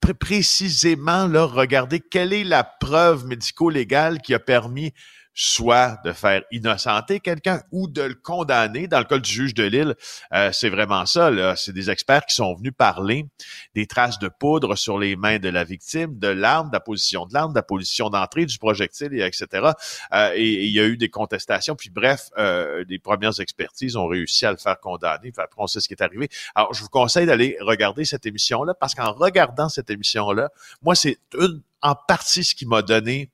pré- 0.00 0.14
précisément 0.14 1.26
là, 1.26 1.44
regarder 1.44 2.00
quelle 2.00 2.32
est 2.32 2.44
la 2.44 2.64
preuve 2.64 3.26
médico-légale 3.26 4.20
qui 4.20 4.34
a 4.34 4.38
permis 4.38 4.92
soit 5.34 5.98
de 6.04 6.12
faire 6.12 6.42
innocenter 6.52 7.20
quelqu'un 7.20 7.60
ou 7.72 7.88
de 7.88 8.02
le 8.02 8.14
condamner. 8.14 8.86
Dans 8.86 8.98
le 8.98 9.04
cas 9.04 9.18
du 9.18 9.30
juge 9.30 9.54
de 9.54 9.64
Lille, 9.64 9.94
euh, 10.32 10.50
c'est 10.52 10.68
vraiment 10.68 11.06
ça. 11.06 11.56
C'est 11.56 11.72
des 11.72 11.90
experts 11.90 12.26
qui 12.26 12.34
sont 12.36 12.54
venus 12.54 12.72
parler 12.76 13.26
des 13.74 13.86
traces 13.86 14.18
de 14.18 14.28
poudre 14.28 14.76
sur 14.76 14.98
les 14.98 15.16
mains 15.16 15.38
de 15.38 15.48
la 15.48 15.64
victime, 15.64 16.18
de 16.18 16.28
l'arme, 16.28 16.68
de 16.68 16.74
la 16.74 16.80
position 16.80 17.26
de 17.26 17.34
l'arme, 17.34 17.52
de 17.52 17.58
la 17.58 17.62
position 17.62 18.10
d'entrée 18.10 18.46
du 18.46 18.58
projectile, 18.58 19.12
et 19.12 19.22
etc. 19.22 19.72
Euh, 20.12 20.32
et 20.34 20.64
il 20.66 20.72
y 20.72 20.80
a 20.80 20.84
eu 20.84 20.96
des 20.96 21.10
contestations. 21.10 21.74
Puis 21.74 21.90
bref, 21.90 22.30
euh, 22.38 22.84
les 22.88 22.98
premières 22.98 23.40
expertises 23.40 23.96
ont 23.96 24.06
réussi 24.06 24.46
à 24.46 24.52
le 24.52 24.56
faire 24.56 24.78
condamner. 24.78 25.32
Après, 25.36 25.62
on 25.62 25.66
sait 25.66 25.80
ce 25.80 25.88
qui 25.88 25.94
est 25.94 26.02
arrivé. 26.02 26.28
Alors, 26.54 26.72
je 26.72 26.82
vous 26.82 26.88
conseille 26.88 27.26
d'aller 27.26 27.56
regarder 27.60 28.04
cette 28.04 28.26
émission-là 28.26 28.74
parce 28.74 28.94
qu'en 28.94 29.12
regardant 29.12 29.68
cette 29.68 29.90
émission-là, 29.90 30.50
moi, 30.82 30.94
c'est 30.94 31.18
une 31.38 31.60
en 31.84 31.94
partie 31.94 32.42
ce 32.42 32.54
qui 32.54 32.66
m'a 32.66 32.82
donné 32.82 33.30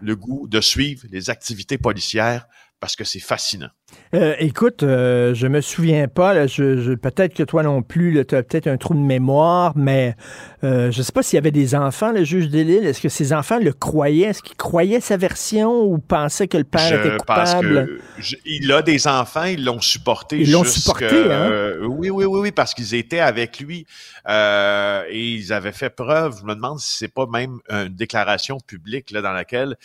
le 0.00 0.16
goût 0.16 0.48
de 0.48 0.60
suivre 0.60 1.06
les 1.10 1.30
activités 1.30 1.78
policières 1.78 2.46
parce 2.80 2.96
que 2.96 3.04
c'est 3.04 3.20
fascinant. 3.20 3.70
Euh, 4.14 4.34
écoute, 4.38 4.82
euh, 4.82 5.32
je 5.34 5.46
me 5.46 5.60
souviens 5.60 6.08
pas, 6.08 6.34
là, 6.34 6.46
je, 6.46 6.94
peut-être 6.94 7.34
que 7.34 7.42
toi 7.42 7.62
non 7.62 7.82
plus, 7.82 8.24
tu 8.26 8.34
as 8.34 8.42
peut-être 8.42 8.66
un 8.66 8.76
trou 8.76 8.94
de 8.94 9.00
mémoire, 9.00 9.72
mais 9.76 10.14
euh, 10.64 10.90
je 10.90 11.02
sais 11.02 11.12
pas 11.12 11.22
s'il 11.22 11.36
y 11.36 11.38
avait 11.38 11.50
des 11.50 11.74
enfants, 11.74 12.12
le 12.12 12.24
juge 12.24 12.48
de 12.48 12.60
Lille. 12.60 12.84
Est-ce 12.84 13.00
que 13.00 13.08
ces 13.08 13.32
enfants 13.32 13.58
le 13.58 13.72
croyaient? 13.72 14.28
Est-ce 14.28 14.42
qu'ils 14.42 14.56
croyaient 14.56 15.00
sa 15.00 15.16
version 15.16 15.84
ou 15.84 15.98
pensaient 15.98 16.48
que 16.48 16.58
le 16.58 16.64
père 16.64 16.92
était 16.92 17.16
coupable? 17.16 18.00
Il 18.44 18.70
a 18.72 18.82
des 18.82 19.06
enfants, 19.06 19.44
ils 19.44 19.64
l'ont 19.64 19.80
supporté. 19.80 20.40
Ils 20.40 20.50
l'ont 20.50 20.64
supporté, 20.64 21.32
hein? 21.32 21.76
Oui, 21.82 22.10
oui, 22.10 22.24
oui, 22.24 22.40
oui, 22.40 22.52
parce 22.52 22.74
qu'ils 22.74 22.94
étaient 22.94 23.20
avec 23.20 23.60
lui 23.60 23.86
et 24.28 25.34
ils 25.34 25.52
avaient 25.52 25.72
fait 25.72 25.90
preuve. 25.90 26.38
Je 26.40 26.44
me 26.44 26.54
demande 26.54 26.80
si 26.80 26.98
c'est 26.98 27.12
pas 27.12 27.26
même 27.26 27.58
une 27.70 27.94
déclaration 27.94 28.58
publique 28.58 29.10
là, 29.12 29.22
dans 29.22 29.32
laquelle 29.32 29.76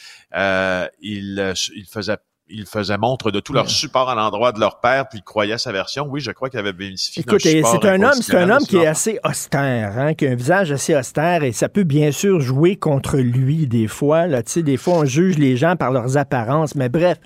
il, 1.02 1.54
il 1.76 1.86
faisait 1.86 2.18
ils 2.52 2.66
faisaient 2.66 2.98
montre 2.98 3.32
de 3.32 3.40
tout 3.40 3.54
leur 3.54 3.70
support 3.70 4.10
à 4.10 4.16
l'endroit 4.16 4.52
de 4.52 4.60
leur 4.60 4.80
père, 4.80 5.08
puis 5.10 5.20
ils 5.20 5.24
croyaient 5.24 5.58
sa 5.58 5.72
version. 5.72 6.08
Oui, 6.10 6.22
je 6.22 6.32
crois 6.32 6.50
qu'il 6.50 6.60
avait 6.60 6.74
bénéficié 6.74 7.22
Écoute, 7.22 7.42
c'est 7.42 7.86
un 7.86 8.02
homme, 8.02 8.22
c'est 8.22 8.36
un 8.36 8.50
homme 8.50 8.66
qui 8.66 8.78
est 8.78 8.88
assez 8.88 9.20
austère, 9.24 9.98
hein, 9.98 10.14
qui 10.14 10.28
a 10.28 10.32
un 10.32 10.36
visage 10.36 10.72
assez 10.72 10.96
austère, 10.96 11.44
et 11.44 11.52
ça 11.52 11.70
peut 11.70 11.84
bien 11.84 12.12
sûr 12.12 12.40
jouer 12.40 12.76
contre 12.76 13.18
lui 13.18 13.68
des 13.68 13.88
fois. 13.88 14.28
Là, 14.28 14.42
des 14.44 14.78
fois, 14.78 15.00
on 15.00 15.06
juge 15.06 15.38
les 15.38 15.58
gens 15.58 15.76
par 15.76 15.92
leurs 15.92 16.18
apparences, 16.18 16.76
mais 16.76 16.90
bref, 16.90 17.18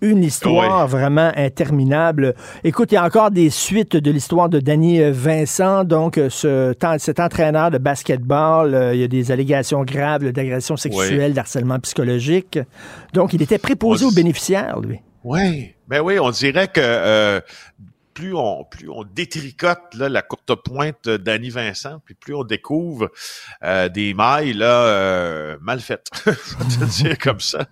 une 0.00 0.22
histoire 0.22 0.86
vraiment 0.86 1.32
interminable. 1.36 2.34
Écoute, 2.64 2.92
il 2.92 2.94
y 2.94 2.98
a 2.98 3.04
encore 3.04 3.30
des 3.30 3.50
suites 3.50 3.96
de 3.96 4.10
l'histoire 4.10 4.48
de 4.48 4.60
Danny 4.60 5.00
Vincent, 5.10 5.84
donc 5.84 6.18
euh, 6.18 6.30
ce, 6.30 6.74
cet 6.98 7.20
entraîneur 7.20 7.70
de 7.70 7.78
basketball. 7.78 8.74
Euh, 8.74 8.94
il 8.94 9.00
y 9.00 9.04
a 9.04 9.08
des 9.08 9.32
allégations 9.32 9.82
graves 9.84 10.30
d'agression 10.30 10.76
sexuelle, 10.76 11.32
d'harcèlement 11.34 11.78
psychologique. 11.80 12.58
Donc, 13.12 13.32
il 13.32 13.42
était 13.42 13.58
préposé 13.58 14.04
aux 14.04 14.12
bénéficiaires, 14.12 14.80
lui. 14.80 15.00
Oui, 15.24 15.74
ben 15.88 16.00
oui, 16.00 16.18
on 16.20 16.30
dirait 16.30 16.68
que 16.68 16.80
euh, 16.80 17.40
plus 18.18 18.34
on, 18.34 18.64
plus 18.64 18.90
on 18.90 19.04
détricote 19.04 19.94
là, 19.94 20.08
la 20.08 20.22
courte 20.22 20.52
pointe 20.56 21.08
d'Annie 21.08 21.50
Vincent, 21.50 22.00
puis 22.04 22.16
plus 22.16 22.34
on 22.34 22.42
découvre 22.42 23.12
euh, 23.62 23.88
des 23.88 24.12
mailles 24.12 24.54
là 24.54 24.86
euh, 24.86 25.56
mal 25.60 25.78
faites, 25.78 26.10
je 26.26 26.30
vais 26.30 26.86
te 26.86 27.02
dire 27.02 27.18
comme 27.18 27.38
ça. 27.38 27.64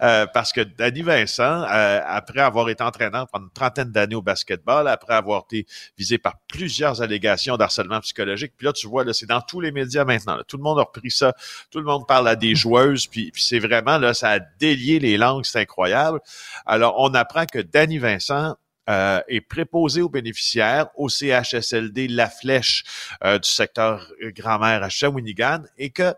Euh, 0.00 0.26
parce 0.32 0.52
que 0.52 0.60
Danny 0.60 1.02
Vincent, 1.02 1.64
après 1.66 2.38
avoir 2.38 2.68
été 2.68 2.84
entraîneur 2.84 3.26
pendant 3.32 3.46
une 3.46 3.52
trentaine 3.52 3.90
d'années 3.90 4.14
au 4.14 4.22
basketball, 4.22 4.86
après 4.86 5.14
avoir 5.14 5.42
été 5.50 5.66
visé 5.98 6.18
par 6.18 6.34
plusieurs 6.46 7.02
allégations 7.02 7.56
d'harcèlement 7.56 7.98
psychologique, 7.98 8.52
puis 8.56 8.66
là, 8.66 8.72
tu 8.72 8.86
vois, 8.86 9.02
là, 9.02 9.12
c'est 9.12 9.26
dans 9.26 9.40
tous 9.40 9.60
les 9.60 9.72
médias 9.72 10.04
maintenant. 10.04 10.38
Tout 10.46 10.56
le 10.56 10.62
monde 10.62 10.78
a 10.78 10.82
repris 10.82 11.10
ça. 11.10 11.34
Tout 11.72 11.80
le 11.80 11.84
monde 11.84 12.06
parle 12.06 12.28
à 12.28 12.36
des 12.36 12.54
joueuses, 12.54 13.08
puis, 13.08 13.32
puis 13.32 13.42
c'est 13.42 13.58
vraiment, 13.58 13.98
là, 13.98 14.14
ça 14.14 14.30
a 14.30 14.38
délié 14.38 15.00
les 15.00 15.16
langues, 15.16 15.44
c'est 15.44 15.58
incroyable. 15.58 16.20
Alors, 16.64 16.94
on 16.98 17.12
apprend 17.14 17.44
que 17.46 17.58
Danny 17.58 17.98
Vincent 17.98 18.54
euh, 18.90 19.20
est 19.28 19.40
préposé 19.40 20.02
aux 20.02 20.08
bénéficiaires 20.08 20.88
au 20.96 21.08
CHSLD 21.08 22.08
La 22.08 22.28
Flèche 22.28 22.82
euh, 23.22 23.38
du 23.38 23.48
secteur 23.48 24.04
grand-mère 24.20 24.82
à 24.82 24.88
Shawinigan 24.88 25.62
et 25.78 25.90
que 25.90 26.12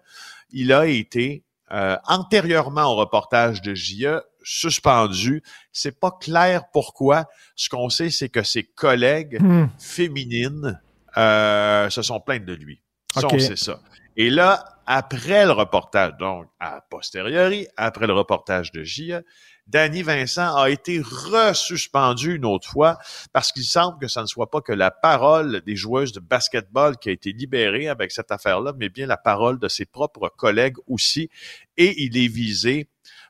il 0.52 0.72
a 0.72 0.86
été 0.86 1.44
euh, 1.70 1.98
antérieurement 2.06 2.84
au 2.84 2.96
reportage 2.96 3.60
de 3.60 3.74
JE 3.74 4.22
suspendu. 4.42 5.42
C'est 5.70 6.00
pas 6.00 6.16
clair 6.18 6.62
pourquoi. 6.72 7.26
Ce 7.56 7.68
qu'on 7.68 7.90
sait, 7.90 8.08
c'est 8.08 8.30
que 8.30 8.42
ses 8.42 8.62
collègues 8.62 9.38
hmm. 9.38 9.66
féminines 9.78 10.80
se 11.14 12.00
sont 12.00 12.20
plaintes 12.20 12.46
de 12.46 12.54
lui. 12.54 12.80
Ça, 13.14 13.26
on 13.30 13.38
sait 13.38 13.56
ça. 13.56 13.80
Et 14.16 14.30
là, 14.30 14.78
après 14.86 15.44
le 15.44 15.52
reportage, 15.52 16.12
donc 16.18 16.46
a 16.58 16.80
posteriori, 16.90 17.66
après 17.76 18.06
le 18.06 18.14
reportage 18.14 18.72
de 18.72 18.82
JE, 18.82 19.22
Danny 19.66 20.02
Vincent 20.02 20.56
a 20.56 20.70
été 20.70 21.00
resuspendu 21.00 22.36
une 22.36 22.44
autre 22.44 22.68
fois 22.68 22.98
parce 23.32 23.52
qu'il 23.52 23.64
semble 23.64 23.98
que 23.98 24.08
ça 24.08 24.20
ne 24.22 24.26
soit 24.26 24.50
pas 24.50 24.60
que 24.60 24.72
la 24.72 24.90
parole 24.90 25.60
des 25.62 25.76
joueuses 25.76 26.12
de 26.12 26.20
basketball 26.20 26.96
qui 26.98 27.08
a 27.08 27.12
été 27.12 27.32
libérée 27.32 27.88
avec 27.88 28.12
cette 28.12 28.32
affaire-là, 28.32 28.72
mais 28.76 28.88
bien 28.88 29.06
la 29.06 29.16
parole 29.16 29.58
de 29.58 29.68
ses 29.68 29.84
propres 29.84 30.28
collègues 30.36 30.76
aussi. 30.88 31.30
Et 31.76 32.02
il 32.02 32.16
est 32.16 32.28
visé 32.28 32.88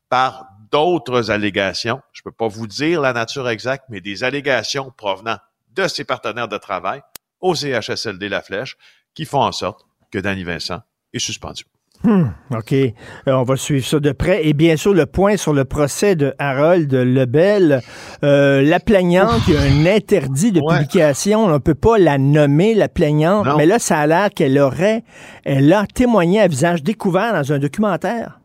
par 0.08 0.46
d'autres 0.70 1.30
allégations. 1.30 2.00
Je 2.12 2.22
peux 2.22 2.32
pas 2.32 2.48
vous 2.48 2.66
dire 2.66 3.00
la 3.00 3.12
nature 3.12 3.48
exacte, 3.48 3.84
mais 3.88 4.00
des 4.00 4.24
allégations 4.24 4.90
provenant 4.90 5.38
de 5.74 5.86
ses 5.88 6.04
partenaires 6.04 6.48
de 6.48 6.58
travail 6.58 7.02
au 7.40 7.54
CHSLD 7.54 8.28
La 8.28 8.42
Flèche 8.42 8.76
qui 9.14 9.24
font 9.24 9.42
en 9.42 9.52
sorte 9.52 9.86
que 10.10 10.18
Danny 10.18 10.44
Vincent 10.44 10.80
est 11.12 11.18
suspendu. 11.18 11.64
Hmm, 12.04 12.25
OK. 12.52 12.73
Euh, 12.73 12.92
on 13.28 13.44
va 13.44 13.56
suivre 13.56 13.87
ça 13.87 14.00
de 14.00 14.12
près. 14.12 14.47
Et 14.47 14.54
bien 14.54 14.76
sûr, 14.76 14.92
le 14.92 15.06
point 15.06 15.37
sur 15.37 15.52
le 15.52 15.64
procès 15.64 16.16
de 16.16 16.35
Harold 16.38 16.92
Lebel. 16.92 17.80
Euh, 18.25 18.62
la 18.62 18.80
plaignante, 18.80 19.40
il 19.47 19.54
y 19.54 19.56
a 19.56 19.61
un 19.61 19.87
interdit 19.87 20.52
de 20.52 20.61
publication. 20.61 21.44
On 21.44 21.49
ne 21.49 21.59
peut 21.59 21.75
pas 21.75 21.99
la 21.99 22.18
nommer, 22.18 22.75
la 22.75 22.88
plaignante. 22.88 23.47
Mais 23.56 23.66
là, 23.66 23.78
ça 23.78 23.99
a 23.99 24.06
l'air 24.06 24.30
qu'elle 24.30 24.59
aurait, 24.59 25.04
elle 25.44 25.73
a 25.73 25.87
témoigné 25.87 26.40
à 26.40 26.49
visage 26.49 26.82
découvert 26.82 27.32
dans 27.32 27.52
un 27.52 27.59
documentaire. 27.59 28.41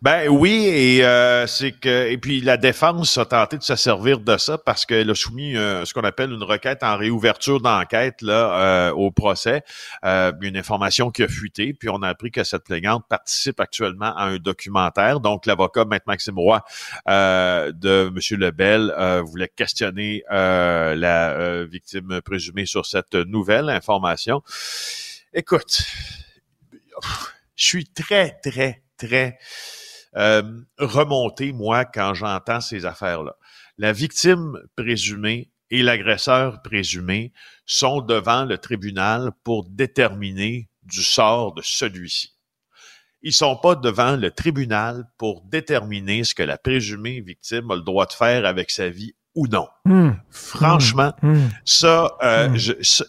Ben 0.00 0.28
oui, 0.28 0.66
et 0.66 1.04
euh, 1.04 1.46
c'est 1.46 1.72
que 1.72 2.08
et 2.08 2.16
puis 2.16 2.40
la 2.40 2.56
défense 2.56 3.18
a 3.18 3.26
tenté 3.26 3.58
de 3.58 3.62
se 3.62 3.76
servir 3.76 4.20
de 4.20 4.36
ça 4.38 4.56
parce 4.56 4.86
qu'elle 4.86 5.10
a 5.10 5.14
soumis 5.14 5.56
euh, 5.56 5.84
ce 5.84 5.92
qu'on 5.92 6.04
appelle 6.04 6.32
une 6.32 6.42
requête 6.42 6.82
en 6.82 6.96
réouverture 6.96 7.60
d'enquête 7.60 8.22
là 8.22 8.88
euh, 8.88 8.92
au 8.92 9.10
procès, 9.10 9.62
une 10.02 10.56
information 10.56 11.10
qui 11.10 11.22
a 11.22 11.28
fuité, 11.28 11.74
puis 11.74 11.88
on 11.90 12.02
a 12.02 12.08
appris 12.08 12.30
que 12.30 12.44
cette 12.44 12.64
plaignante 12.64 13.04
participe 13.08 13.60
actuellement 13.60 14.16
à 14.16 14.24
un 14.24 14.36
documentaire. 14.36 15.20
Donc 15.20 15.46
l'avocat 15.46 15.84
Maître 15.84 16.06
Maxime 16.06 16.38
Roy 16.38 16.64
de 17.06 18.08
Monsieur 18.10 18.36
Lebel 18.36 18.94
voulait 19.24 19.50
questionner 19.54 20.22
la 20.30 21.64
victime 21.64 22.20
présumée 22.22 22.66
sur 22.66 22.86
cette 22.86 23.14
nouvelle 23.14 23.68
information. 23.68 24.42
Écoute, 25.34 25.82
je 27.56 27.64
suis 27.64 27.86
très 27.86 28.38
très 28.42 28.85
très 28.96 29.38
euh, 30.16 30.42
remonté, 30.78 31.52
moi, 31.52 31.84
quand 31.84 32.14
j'entends 32.14 32.60
ces 32.60 32.86
affaires-là. 32.86 33.36
La 33.78 33.92
victime 33.92 34.58
présumée 34.76 35.50
et 35.70 35.82
l'agresseur 35.82 36.62
présumé 36.62 37.32
sont 37.66 38.00
devant 38.00 38.44
le 38.44 38.56
tribunal 38.56 39.32
pour 39.44 39.64
déterminer 39.68 40.68
du 40.84 41.02
sort 41.02 41.52
de 41.54 41.62
celui-ci. 41.62 42.32
Ils 43.22 43.32
sont 43.32 43.56
pas 43.56 43.74
devant 43.74 44.16
le 44.16 44.30
tribunal 44.30 45.04
pour 45.18 45.42
déterminer 45.42 46.24
ce 46.24 46.34
que 46.34 46.42
la 46.42 46.58
présumée 46.58 47.20
victime 47.20 47.70
a 47.70 47.74
le 47.74 47.82
droit 47.82 48.06
de 48.06 48.12
faire 48.12 48.46
avec 48.46 48.70
sa 48.70 48.88
vie 48.88 49.14
ou 49.34 49.48
non. 49.48 49.68
Hmm. 49.84 50.12
Franchement, 50.30 51.12
hmm. 51.22 51.32
Hmm. 51.32 51.50
ça, 51.64 52.16
euh, 52.22 52.56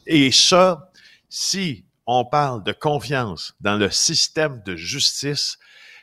et 0.07 0.31
ça, 0.31 0.91
si 1.29 1.85
on 2.05 2.25
parle 2.25 2.63
de 2.63 2.71
confiance 2.71 3.53
dans 3.61 3.75
le 3.75 3.91
système 3.91 4.61
de 4.65 4.75
justice, 4.75 5.57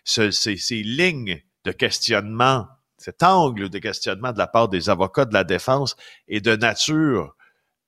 ces, 0.05 0.31
ces 0.31 0.83
lignes 0.83 1.43
de 1.65 1.73
questionnement, 1.73 2.67
cet 2.99 3.23
angle 3.23 3.69
de 3.71 3.79
questionnement 3.79 4.33
de 4.33 4.39
la 4.39 4.47
part 4.47 4.69
des 4.69 4.91
avocats 4.91 5.25
de 5.25 5.35
la 5.35 5.45
défense 5.45 5.97
est 6.29 6.41
de 6.41 6.57
nature 6.57 7.35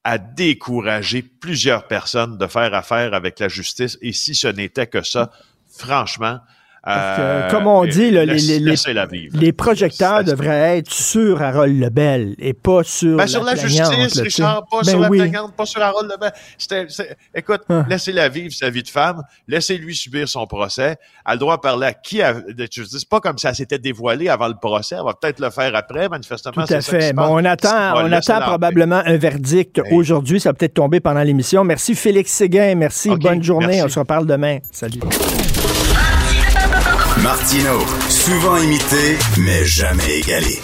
à 0.05 0.19
décourager 0.19 1.23
plusieurs 1.23 1.89
personnes 1.89 2.39
de 2.39 2.47
faire 2.47 2.75
affaire 2.75 3.13
avec 3.13 3.39
la 3.41 3.49
justice. 3.49 3.99
Et 4.01 4.13
si 4.13 4.35
ce 4.35 4.47
n'était 4.47 4.87
que 4.87 5.03
ça, 5.03 5.31
franchement, 5.69 6.39
euh, 6.89 7.51
comme 7.51 7.67
on 7.67 7.85
dit, 7.85 8.11
les, 8.11 8.27
les, 8.27 9.53
projecteurs 9.53 10.23
devraient 10.23 10.79
être 10.79 10.93
sur 10.93 11.43
Harold 11.43 11.81
Lebel 11.81 12.37
et 12.39 12.55
pas 12.55 12.85
sur 12.85 13.17
ben, 13.17 13.25
la 13.25 13.27
sur 13.27 13.43
la 13.43 13.55
justice, 13.57 14.21
Richard, 14.21 14.67
pas 14.71 14.83
ben 14.83 14.91
sur 14.91 15.01
la 15.01 15.09
plaignante, 15.09 15.55
pas 15.57 15.67
sur 15.67 15.83
Harold 15.83 16.09
Lebel. 16.09 16.87
écoute, 17.35 17.63
ah. 17.69 17.85
laissez-la 17.89 18.29
vivre 18.29 18.55
sa 18.55 18.71
vie 18.71 18.85
de 18.85 18.89
femme, 18.89 19.23
laissez-lui 19.49 19.97
subir 19.97 20.29
son 20.29 20.47
procès. 20.47 20.91
Elle 20.91 20.97
a 21.25 21.33
le 21.35 21.41
droit 21.41 21.57
de 21.57 21.63
parler 21.63 21.89
à 21.89 21.93
qui 21.93 22.19
de 22.19 22.69
justice. 22.71 23.05
Pas 23.05 23.21
comme 23.21 23.39
ça 23.39 23.53
s'était 23.53 23.79
dévoilé 23.79 24.29
avant 24.29 24.49
le 24.49 24.55
procès. 24.55 24.95
Elle 24.97 25.05
va 25.05 25.15
peut-être 25.15 25.41
le 25.41 25.51
faire 25.51 25.75
après, 25.75 26.09
manifestement. 26.09 26.65
Tout 26.65 26.73
à 26.73 26.81
fait. 26.81 27.13
Bon, 27.13 27.27
on 27.31 27.45
attend, 27.45 27.95
on 27.97 28.13
attend 28.13 28.41
probablement 28.41 29.03
un 29.05 29.17
verdict 29.17 29.81
aujourd'hui. 29.91 30.39
Ça 30.39 30.51
va 30.51 30.55
peut-être 30.55 30.75
tomber 30.75 31.01
pendant 31.01 31.23
l'émission. 31.23 31.65
Merci 31.65 31.97
Félix 31.97 32.31
Séguin. 32.31 32.77
Merci. 32.77 33.11
Bonne 33.17 33.43
journée. 33.43 33.83
On 33.83 33.89
se 33.89 33.99
reparle 33.99 34.27
demain. 34.27 34.59
Salut. 34.71 35.01
Martino, 37.23 37.81
Souvent 38.09 38.57
imité, 38.59 39.19
mais 39.39 39.65
jamais 39.65 40.19
égalé. 40.19 40.61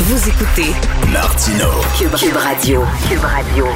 Vous 0.00 0.28
écoutez 0.28 0.72
Martino. 1.12 1.66
Cube, 1.96 2.14
Cube 2.16 2.36
Radio. 2.36 2.84
Cube 3.08 3.20
Radio. 3.20 3.66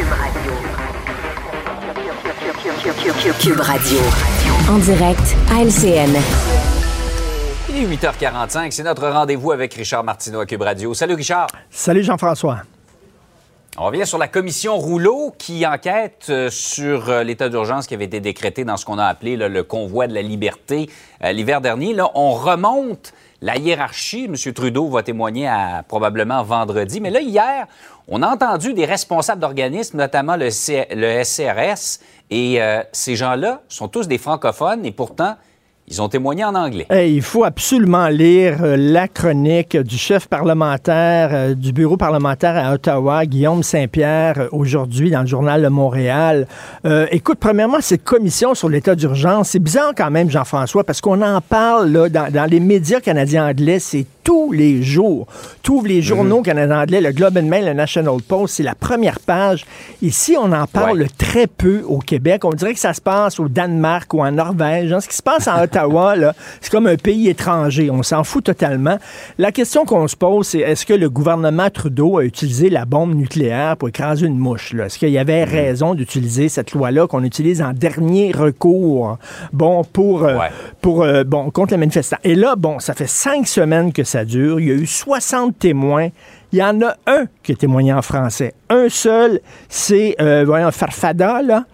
Cube 3.41 3.61
Radio. 3.61 3.99
En 4.69 4.79
direct 4.79 5.37
à 5.51 5.63
LCN. 5.63 6.17
Il 7.71 7.77
est 7.85 7.97
8h45, 7.97 8.71
c'est 8.73 8.83
notre 8.83 9.09
rendez-vous 9.09 9.53
avec 9.53 9.73
Richard 9.75 10.05
Martineau 10.05 10.41
à 10.41 10.47
Cube 10.47 10.63
Radio. 10.63 10.93
Salut 10.95 11.15
Richard. 11.15 11.47
Salut 11.71 12.03
Jean-François. 12.03 12.63
On 13.79 13.87
revient 13.87 14.07
sur 14.07 14.19
la 14.19 14.29
commission 14.29 14.76
Rouleau 14.76 15.33
qui 15.38 15.67
enquête 15.67 16.26
euh, 16.29 16.50
sur 16.50 17.09
euh, 17.09 17.23
l'état 17.23 17.49
d'urgence 17.49 17.87
qui 17.87 17.95
avait 17.95 18.05
été 18.05 18.21
décrété 18.21 18.64
dans 18.67 18.76
ce 18.76 18.85
qu'on 18.85 18.99
a 18.99 19.07
appelé 19.07 19.35
le 19.37 19.62
convoi 19.62 20.07
de 20.07 20.12
la 20.12 20.21
liberté 20.21 20.91
euh, 21.25 21.33
l'hiver 21.33 21.62
dernier. 21.62 21.95
Là, 21.95 22.11
on 22.14 22.33
remonte 22.33 23.14
la 23.41 23.57
hiérarchie. 23.57 24.26
M. 24.26 24.52
Trudeau 24.52 24.88
va 24.91 25.02
témoigner 25.02 25.50
probablement 25.88 26.43
vendredi. 26.43 27.00
Mais 27.00 27.09
là, 27.09 27.23
hier, 27.23 27.67
on 28.09 28.21
a 28.21 28.29
entendu 28.29 28.75
des 28.75 28.85
responsables 28.85 29.41
d'organismes, 29.41 29.97
notamment 29.97 30.37
le, 30.37 30.50
C- 30.50 30.87
le 30.91 31.25
SCRS, 31.25 31.99
et 32.31 32.61
ces 32.93 33.17
gens-là 33.17 33.62
sont 33.69 33.88
tous 33.88 34.07
des 34.07 34.19
francophones 34.19 34.85
et 34.87 34.93
pourtant, 34.93 35.35
ils 35.89 36.01
ont 36.01 36.09
témoigné 36.09 36.45
en 36.45 36.55
anglais. 36.55 36.87
Hey, 36.91 37.15
il 37.15 37.23
faut 37.23 37.45
absolument 37.45 38.09
lire 38.09 38.59
euh, 38.62 38.77
la 38.79 39.09
chronique 39.09 39.77
du 39.77 39.99
chef 39.99 40.27
parlementaire 40.27 41.31
euh, 41.33 41.55
du 41.55 41.73
bureau 41.73 41.97
parlementaire 41.97 42.57
à 42.57 42.73
Ottawa, 42.73 43.27
Guillaume 43.27 43.62
Saint-Pierre, 43.62 44.35
euh, 44.39 44.49
aujourd'hui 44.53 45.11
dans 45.11 45.21
le 45.23 45.27
journal 45.27 45.61
Le 45.61 45.71
Montréal. 45.71 46.47
Euh, 46.87 47.07
écoute, 47.11 47.39
premièrement, 47.41 47.79
cette 47.81 48.05
commission 48.05 48.55
sur 48.55 48.69
l'état 48.69 48.95
d'urgence, 48.95 49.51
c'est 49.51 49.59
bizarre 49.59 49.93
quand 49.97 50.11
même, 50.11 50.31
Jean-François, 50.31 50.85
parce 50.85 51.01
qu'on 51.01 51.21
en 51.21 51.41
parle 51.41 51.89
là, 51.91 52.09
dans, 52.09 52.31
dans 52.33 52.49
les 52.49 52.61
médias 52.61 53.01
canadiens 53.01 53.49
anglais, 53.49 53.79
c'est 53.81 54.07
tous 54.25 54.53
les 54.53 54.85
jours. 54.85 55.27
Tu 55.65 55.73
ouvres 55.73 55.89
les 55.89 56.01
journaux 56.01 56.43
canadiens 56.43 56.81
anglais, 56.83 57.01
le 57.01 57.11
Globe 57.11 57.37
and 57.39 57.43
Mail, 57.47 57.65
le 57.67 57.73
National 57.73 58.23
Post, 58.27 58.55
c'est 58.55 58.62
la 58.62 58.77
première 58.77 59.19
page. 59.19 59.65
Ici, 60.01 60.37
on 60.41 60.53
en 60.53 60.67
parle 60.69 61.01
Ouais. 61.03 61.09
très 61.19 61.49
peu 61.49 61.83
au 61.87 61.99
Québec. 61.99 62.45
On 62.45 62.53
dirait 62.53 62.73
que 62.75 62.79
ça 62.79 62.93
se 62.95 63.01
passe 63.01 63.41
au 63.41 63.49
Danemark 63.49 64.15
ou 64.15 64.23
en 64.23 64.31
Norvège. 64.31 64.93
Hein, 64.93 65.01
Ce 65.01 65.09
qui 65.09 65.17
se 65.17 65.23
passe 65.25 65.49
en 65.49 65.57
Ottawa, 65.76 66.17
là, 66.17 66.35
c'est 66.61 66.71
comme 66.71 66.87
un 66.87 66.97
pays 66.97 67.29
étranger. 67.29 67.91
On 67.91 68.02
s'en 68.02 68.25
fout 68.25 68.45
totalement. 68.45 68.99
La 69.38 69.52
question 69.52 69.85
qu'on 69.87 70.07
se 70.07 70.17
pose, 70.17 70.47
c'est 70.49 70.59
est-ce 70.59 70.85
que 70.85 70.93
le 70.93 71.09
gouvernement 71.09 71.71
Trudeau 71.71 72.19
a 72.19 72.25
utilisé 72.25 72.69
la 72.69 72.85
bombe 72.85 73.14
nucléaire 73.14 73.76
pour 73.79 73.88
écraser 73.88 74.26
une 74.26 74.38
mouche? 74.38 74.75
là? 74.75 74.87
Est-ce 74.87 74.99
qu'il 74.99 75.09
y 75.11 75.19
avait 75.19 75.45
raison 75.45 75.95
d'utiliser 75.95 76.49
cette 76.50 76.73
loi-là 76.73 77.07
qu'on 77.07 77.25
utilise 77.25 77.62
en 77.62 77.73
dernier 77.73 78.33
recours? 78.33 79.17
Bon, 79.52 79.83
pour, 79.85 80.25
euh, 80.25 80.37
Ouais. 80.38 80.50
pour 80.83 81.02
euh, 81.02 81.25
bon, 81.25 81.50
contre 81.50 81.73
les 81.73 81.79
manifestants? 81.79 82.19
Et 82.25 82.35
là, 82.35 82.55
bon, 82.57 82.79
ça 82.79 82.93
fait 82.95 83.07
cinq 83.09 83.47
semaines 83.49 83.93
que 83.93 84.05
ça 84.05 84.25
dure. 84.26 84.61
Il 84.61 84.67
y 84.69 84.71
a 84.71 84.75
eu 84.75 84.87
60 84.87 85.59
témoins. 85.59 86.09
Il 86.52 86.59
y 86.59 86.62
en 86.62 86.83
a 86.83 86.97
un 87.07 87.25
qui 87.43 87.52
a 87.52 87.55
témoigné 87.55 87.95
en 87.95 88.02
français. 88.02 88.52
Un 88.69 88.91
seul, 88.91 89.41
c'est, 89.71 90.17
euh, 90.21 90.45
voyons, 90.47 90.71
Farfada, 90.71 91.41
là. 91.41 91.64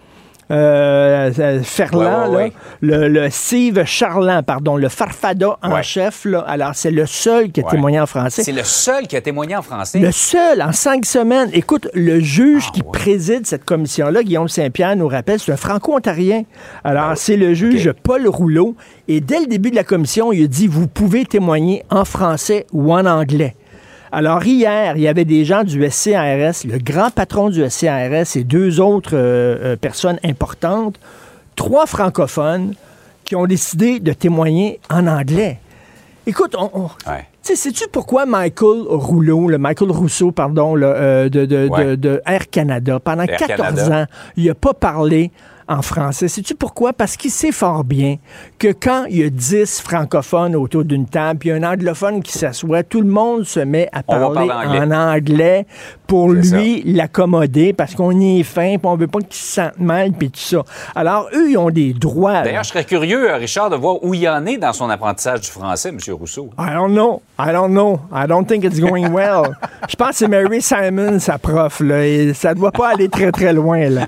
Euh, 0.51 1.31
euh, 1.37 1.61
Ferland, 1.63 1.99
Ouais, 1.99 2.35
ouais, 2.35 2.41
là. 2.41 2.45
ouais. 2.45 2.53
Le, 2.81 3.07
le 3.07 3.29
Steve 3.29 3.83
Charland, 3.85 4.43
pardon, 4.43 4.77
le 4.77 4.89
Farfada 4.89 5.57
en 5.61 5.81
chef, 5.83 6.25
là. 6.25 6.39
Alors, 6.47 6.71
c'est 6.73 6.89
le 6.91 7.05
seul 7.05 7.51
qui 7.51 7.59
a 7.59 7.63
témoigné 7.63 7.99
en 7.99 8.05
français. 8.07 8.41
C'est 8.43 8.51
le 8.51 8.63
seul 8.63 9.07
qui 9.07 9.15
a 9.15 9.21
témoigné 9.21 9.55
en 9.55 9.61
français. 9.61 9.99
Le 9.99 10.11
seul, 10.11 10.61
en 10.61 10.71
cinq 10.71 11.05
semaines. 11.05 11.49
Écoute, 11.53 11.87
le 11.93 12.19
juge 12.19 12.65
Ah, 12.69 12.71
qui 12.73 12.81
préside 12.83 13.45
cette 13.45 13.63
commission-là, 13.65 14.23
Guillaume 14.23 14.47
Saint-Pierre, 14.49 14.95
nous 14.95 15.07
rappelle, 15.07 15.39
c'est 15.39 15.51
un 15.51 15.57
franco-ontarien. 15.57 16.43
Alors, 16.83 17.13
c'est 17.15 17.37
le 17.37 17.53
juge. 17.53 17.91
Paul 18.03 18.27
Rouleau. 18.27 18.75
Et 19.07 19.21
dès 19.21 19.39
le 19.39 19.45
début 19.45 19.69
de 19.71 19.75
la 19.75 19.83
commission, 19.83 20.31
il 20.31 20.43
a 20.43 20.47
dit, 20.47 20.67
vous 20.67 20.87
pouvez 20.87 21.25
témoigner 21.25 21.83
en 21.89 22.05
français 22.05 22.65
ou 22.73 22.91
en 22.93 23.05
anglais. 23.05 23.55
Alors, 24.11 24.43
hier, 24.43 24.95
il 24.97 25.03
y 25.03 25.07
avait 25.07 25.25
des 25.25 25.45
gens 25.45 25.63
du 25.63 25.87
SCRS, 25.89 26.65
le 26.67 26.77
grand 26.79 27.11
patron 27.11 27.49
du 27.49 27.63
SCRS 27.69 28.35
et 28.37 28.43
deux 28.43 28.79
autres 28.79 29.11
euh, 29.15 29.73
euh, 29.73 29.75
personnes 29.75 30.19
importantes, 30.23 30.99
trois 31.55 31.85
francophones, 31.85 32.73
qui 33.25 33.35
ont 33.35 33.45
décidé 33.45 33.99
de 33.99 34.11
témoigner 34.13 34.79
en 34.89 35.05
anglais. 35.05 35.59
Écoute, 36.25 36.55
on- 36.57 36.71
on, 36.73 36.83
Ouais. 37.11 37.25
sais-tu 37.43 37.85
pourquoi 37.91 38.25
Michael 38.25 38.81
Rouleau, 38.89 39.47
le 39.47 39.59
Michael 39.59 39.91
Rousseau, 39.91 40.31
pardon, 40.31 40.73
le, 40.73 40.87
euh, 40.87 41.29
de, 41.29 41.45
de- 41.45 41.67
Ouais. 41.67 41.85
de- 41.85 41.95
de 41.95 42.21
Air 42.25 42.49
Canada, 42.49 42.99
pendant 42.99 43.23
Air 43.23 43.37
14 43.37 43.75
Canada. 43.75 44.01
ans, 44.01 44.05
il 44.35 44.45
n'a 44.45 44.55
pas 44.55 44.73
parlé 44.73 45.31
en 45.69 45.81
français. 45.83 46.27
Sais-tu 46.27 46.55
pourquoi? 46.55 46.91
Parce 46.91 47.15
qu'il 47.15 47.31
sait 47.31 47.51
fort 47.51 47.83
bien 47.83 48.17
que 48.57 48.69
quand 48.69 49.05
il 49.05 49.17
y 49.17 49.23
a 49.23 49.29
10 49.29 49.81
francophones 49.81 50.55
autour 50.55 50.83
d'une 50.83 51.05
table, 51.05 51.39
puis 51.39 51.51
un 51.51 51.63
anglophone 51.63 52.21
qui 52.21 52.33
s'assoit, 52.33 52.83
tout 52.83 53.01
le 53.01 53.07
monde 53.07 53.45
se 53.45 53.59
met 53.59 53.87
à 53.93 54.01
parler 54.03 54.49
en 54.51 54.91
anglais 54.91 55.65
pour 56.07 56.31
lui 56.31 56.81
l'accommoder 56.85 57.71
parce 57.73 57.93
qu'on 57.93 58.19
y 58.19 58.39
est 58.39 58.43
fin, 58.43 58.77
puis 58.77 58.85
on 58.85 58.95
veut 58.95 59.07
pas 59.07 59.19
qu'il 59.19 59.35
se 59.35 59.53
sente 59.53 59.79
mal, 59.79 60.11
puis 60.11 60.31
tout 60.31 60.39
ça. 60.39 60.63
Alors, 60.95 61.29
eux, 61.33 61.51
ils 61.51 61.57
ont 61.57 61.69
des 61.69 61.93
droits. 61.93 62.41
D'ailleurs, 62.41 62.63
je 62.63 62.69
serais 62.69 62.83
curieux, 62.83 63.29
euh, 63.29 63.35
Richard, 63.35 63.69
de 63.69 63.75
voir 63.75 64.03
où 64.03 64.15
il 64.15 64.27
en 64.27 64.43
est 64.47 64.57
dans 64.57 64.73
son 64.73 64.89
apprentissage 64.89 65.41
du 65.41 65.47
français, 65.49 65.89
M. 65.89 65.99
Rousseau. 66.13 66.49
I 66.57 66.73
don't 66.73 66.91
know. 66.91 67.21
I 67.37 67.51
don't 67.51 67.71
know. 67.71 67.99
I 68.11 68.25
don't 68.27 68.45
think 68.45 68.63
it's 68.63 68.79
going 68.79 69.09
well. 69.13 69.55
Je 69.87 69.95
pense 69.95 70.09
que 70.09 70.15
c'est 70.15 70.27
Mary 70.27 70.61
Simon, 70.61 71.19
sa 71.19 71.37
prof, 71.37 71.79
là, 71.79 72.05
et 72.05 72.33
ça 72.33 72.55
doit 72.55 72.71
pas 72.71 72.89
aller 72.89 73.07
très, 73.07 73.31
très 73.31 73.53
loin, 73.53 73.87
là. 73.87 74.07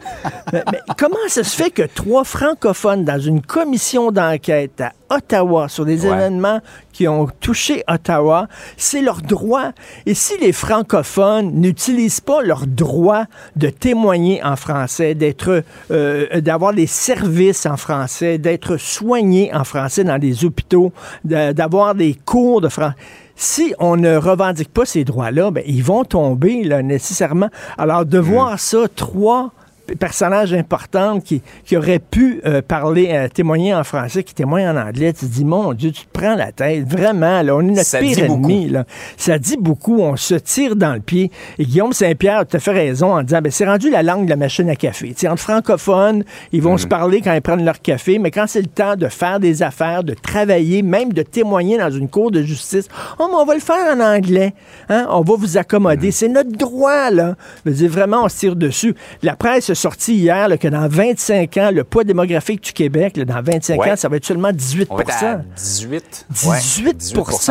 Mais, 0.51 0.63
mais 0.71 0.79
comment 0.97 1.15
ça 1.27 1.43
se 1.51 1.57
fait 1.57 1.69
que 1.69 1.81
trois 1.83 2.23
francophones 2.23 3.03
dans 3.03 3.19
une 3.19 3.41
commission 3.41 4.11
d'enquête 4.11 4.79
à 4.81 4.93
Ottawa 5.09 5.67
sur 5.67 5.83
des 5.85 6.05
Ouais. 6.05 6.13
événements 6.13 6.61
qui 6.93 7.07
ont 7.09 7.27
touché 7.41 7.83
Ottawa, 7.89 8.47
c'est 8.77 9.01
leur 9.01 9.21
droit. 9.21 9.71
Et 10.05 10.13
si 10.13 10.37
les 10.37 10.53
francophones 10.53 11.51
n'utilisent 11.55 12.21
pas 12.21 12.41
leur 12.41 12.65
droit 12.67 13.25
de 13.57 13.69
témoigner 13.69 14.41
en 14.43 14.55
français, 14.55 15.13
d'être, 15.13 15.63
euh, 15.91 16.39
d'avoir 16.39 16.73
des 16.73 16.87
services 16.87 17.65
en 17.65 17.75
français, 17.75 18.37
d'être 18.37 18.77
soignés 18.77 19.53
en 19.53 19.65
français 19.65 20.05
dans 20.05 20.17
des 20.19 20.45
hôpitaux, 20.45 20.93
d'avoir 21.25 21.95
des 21.95 22.13
cours 22.13 22.61
de 22.61 22.69
français, 22.69 22.95
si 23.35 23.73
on 23.79 23.97
ne 23.97 24.15
revendique 24.15 24.71
pas 24.71 24.85
ces 24.85 25.03
droits-là, 25.03 25.51
ben, 25.51 25.63
ils 25.65 25.83
vont 25.83 26.05
tomber 26.05 26.63
là, 26.63 26.81
nécessairement. 26.81 27.49
Alors, 27.77 28.05
de 28.05 28.19
voir 28.19 28.59
ça, 28.59 28.85
trois 28.95 29.51
personnages 29.95 30.53
importants 30.53 31.19
qui, 31.19 31.41
qui 31.65 31.77
auraient 31.77 31.99
pu 31.99 32.41
euh, 32.45 32.61
parler, 32.61 33.09
euh, 33.11 33.27
témoigner 33.27 33.73
en 33.73 33.83
français, 33.83 34.23
qui 34.23 34.33
témoignent 34.33 34.69
en 34.69 34.77
anglais, 34.77 35.13
tu 35.13 35.25
te 35.25 35.31
dis, 35.31 35.45
mon 35.45 35.73
Dieu, 35.73 35.91
tu 35.91 36.05
te 36.05 36.11
prends 36.11 36.35
la 36.35 36.51
tête. 36.51 36.87
Vraiment, 36.87 37.41
là, 37.41 37.55
on 37.55 37.61
est 37.61 37.71
notre 37.71 37.83
Ça 37.83 37.99
pire 37.99 38.19
ennemi. 38.19 38.69
Là. 38.69 38.85
Ça 39.17 39.37
dit 39.37 39.57
beaucoup, 39.57 39.99
on 39.99 40.15
se 40.15 40.35
tire 40.35 40.75
dans 40.75 40.93
le 40.93 40.99
pied. 40.99 41.31
Et 41.59 41.65
Guillaume 41.65 41.93
Saint-Pierre, 41.93 42.45
tu 42.47 42.55
as 42.55 42.59
fait 42.59 42.71
raison 42.71 43.13
en 43.13 43.23
disant, 43.23 43.41
ben, 43.41 43.51
c'est 43.51 43.65
rendu 43.65 43.89
la 43.89 44.03
langue 44.03 44.25
de 44.25 44.29
la 44.29 44.35
machine 44.35 44.69
à 44.69 44.75
café. 44.75 45.13
Sais, 45.15 45.27
entre 45.27 45.41
francophones, 45.41 46.23
ils 46.51 46.61
vont 46.61 46.77
se 46.77 46.87
parler 46.87 47.21
quand 47.21 47.33
ils 47.33 47.41
prennent 47.41 47.65
leur 47.65 47.81
café, 47.81 48.19
mais 48.19 48.31
quand 48.31 48.45
c'est 48.47 48.61
le 48.61 48.67
temps 48.67 48.95
de 48.95 49.07
faire 49.07 49.39
des 49.39 49.63
affaires, 49.63 50.03
de 50.03 50.13
travailler, 50.13 50.81
même 50.81 51.13
de 51.13 51.21
témoigner 51.21 51.77
dans 51.77 51.91
une 51.91 52.09
cour 52.09 52.31
de 52.31 52.41
justice, 52.41 52.87
oh, 53.19 53.27
mais 53.29 53.35
on 53.35 53.45
va 53.45 53.53
le 53.53 53.59
faire 53.59 53.95
en 53.95 53.99
anglais. 53.99 54.53
Hein? 54.89 55.07
On 55.09 55.21
va 55.21 55.35
vous 55.35 55.57
accommoder. 55.57 56.11
C'est 56.11 56.27
notre 56.27 56.51
droit, 56.51 57.09
là. 57.09 57.35
Je 57.65 57.71
veux 57.71 57.75
dire, 57.75 57.91
vraiment, 57.91 58.23
on 58.23 58.29
se 58.29 58.37
tire 58.37 58.55
dessus. 58.55 58.95
La 59.23 59.35
presse 59.35 59.73
sorti 59.81 60.15
hier 60.15 60.47
là, 60.47 60.57
que 60.57 60.67
dans 60.67 60.87
25 60.87 61.57
ans, 61.57 61.71
le 61.73 61.83
poids 61.83 62.03
démographique 62.03 62.63
du 62.63 62.73
Québec, 62.73 63.17
là, 63.17 63.25
dans 63.25 63.41
25 63.41 63.79
Ouais. 63.79 63.91
ans, 63.91 63.95
ça 63.95 64.07
va 64.09 64.17
être 64.17 64.25
seulement 64.25 64.51
18 64.51 64.87
On 64.91 64.99
être 64.99 65.23
à 65.23 65.41
18. 65.55 66.25
18 66.29 66.95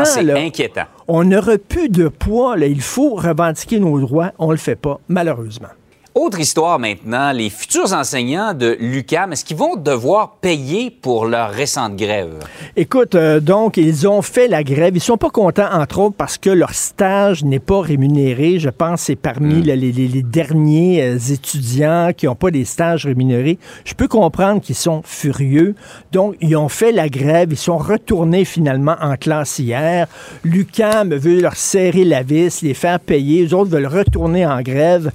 C'est 0.04 0.22
là. 0.22 0.36
inquiétant. 0.38 0.84
On 1.08 1.24
n'aura 1.24 1.58
plus 1.58 1.88
de 1.88 2.08
poids. 2.08 2.56
Là. 2.56 2.66
Il 2.66 2.80
faut 2.82 3.14
revendiquer 3.14 3.80
nos 3.80 3.98
droits. 4.00 4.32
On 4.38 4.50
le 4.50 4.56
fait 4.56 4.76
pas, 4.76 5.00
malheureusement. 5.08 5.68
Autre 6.12 6.40
histoire 6.40 6.80
maintenant, 6.80 7.30
les 7.30 7.50
futurs 7.50 7.92
enseignants 7.92 8.52
de 8.52 8.76
l'UCAM, 8.80 9.32
est-ce 9.32 9.44
qu'ils 9.44 9.56
vont 9.56 9.76
devoir 9.76 10.38
payer 10.40 10.90
pour 10.90 11.24
leur 11.26 11.50
récente 11.50 11.94
grève? 11.94 12.34
Écoute, 12.74 13.14
euh, 13.14 13.38
donc, 13.38 13.76
ils 13.76 14.08
ont 14.08 14.20
fait 14.20 14.48
la 14.48 14.64
grève. 14.64 14.96
Ils 14.96 15.00
sont 15.00 15.16
pas 15.16 15.30
contents, 15.30 15.70
entre 15.72 16.00
autres, 16.00 16.16
parce 16.18 16.36
que 16.36 16.50
leur 16.50 16.74
stage 16.74 17.44
n'est 17.44 17.60
pas 17.60 17.80
rémunéré. 17.80 18.58
Je 18.58 18.70
pense 18.70 19.00
que 19.02 19.06
c'est 19.06 19.16
parmi 19.16 19.62
les, 19.62 19.76
les- 19.76 19.92
les 19.92 20.22
derniers 20.24 21.00
euh, 21.00 21.16
étudiants 21.32 22.10
qui 22.16 22.26
n'ont 22.26 22.34
pas 22.34 22.50
des 22.50 22.64
stages 22.64 23.06
rémunérés. 23.06 23.60
Je 23.84 23.94
peux 23.94 24.08
comprendre 24.08 24.60
qu'ils 24.60 24.74
sont 24.74 25.02
furieux. 25.04 25.76
Donc, 26.10 26.34
ils 26.40 26.56
ont 26.56 26.68
fait 26.68 26.90
la 26.90 27.08
grève. 27.08 27.50
Ils 27.52 27.56
sont 27.56 27.78
retournés 27.78 28.44
finalement 28.44 28.96
en 29.00 29.14
classe 29.16 29.60
hier. 29.60 30.08
L'UCAM 30.42 31.14
veut 31.14 31.40
leur 31.40 31.54
serrer 31.54 32.04
la 32.04 32.24
vis, 32.24 32.62
les 32.62 32.74
faire 32.74 32.98
payer. 32.98 33.44
Les 33.44 33.54
autres 33.54 33.70
veulent 33.70 33.86
retourner 33.86 34.44
en 34.44 34.60
grève. 34.60 35.12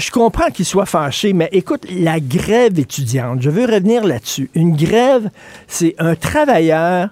Je 0.00 0.10
comprends 0.10 0.48
qu'ils 0.48 0.64
soient 0.64 0.86
fâchés, 0.86 1.34
mais 1.34 1.50
écoute, 1.52 1.86
la 1.90 2.20
grève 2.20 2.78
étudiante, 2.78 3.42
je 3.42 3.50
veux 3.50 3.66
revenir 3.66 4.02
là-dessus. 4.02 4.50
Une 4.54 4.74
grève, 4.74 5.30
c'est 5.68 5.94
un 5.98 6.14
travailleur, 6.14 7.10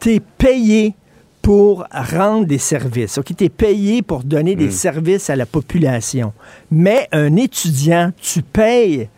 t'es 0.00 0.20
payé 0.20 0.94
pour 1.40 1.86
rendre 1.90 2.44
des 2.44 2.58
services. 2.58 3.16
OK, 3.16 3.34
t'es 3.34 3.48
payé 3.48 4.02
pour 4.02 4.22
donner 4.22 4.54
des 4.54 4.70
services 4.70 5.30
à 5.30 5.36
la 5.36 5.46
population. 5.46 6.34
Mais 6.70 7.08
un 7.10 7.36
étudiant, 7.36 8.12
tu 8.20 8.42
payes 8.42 9.08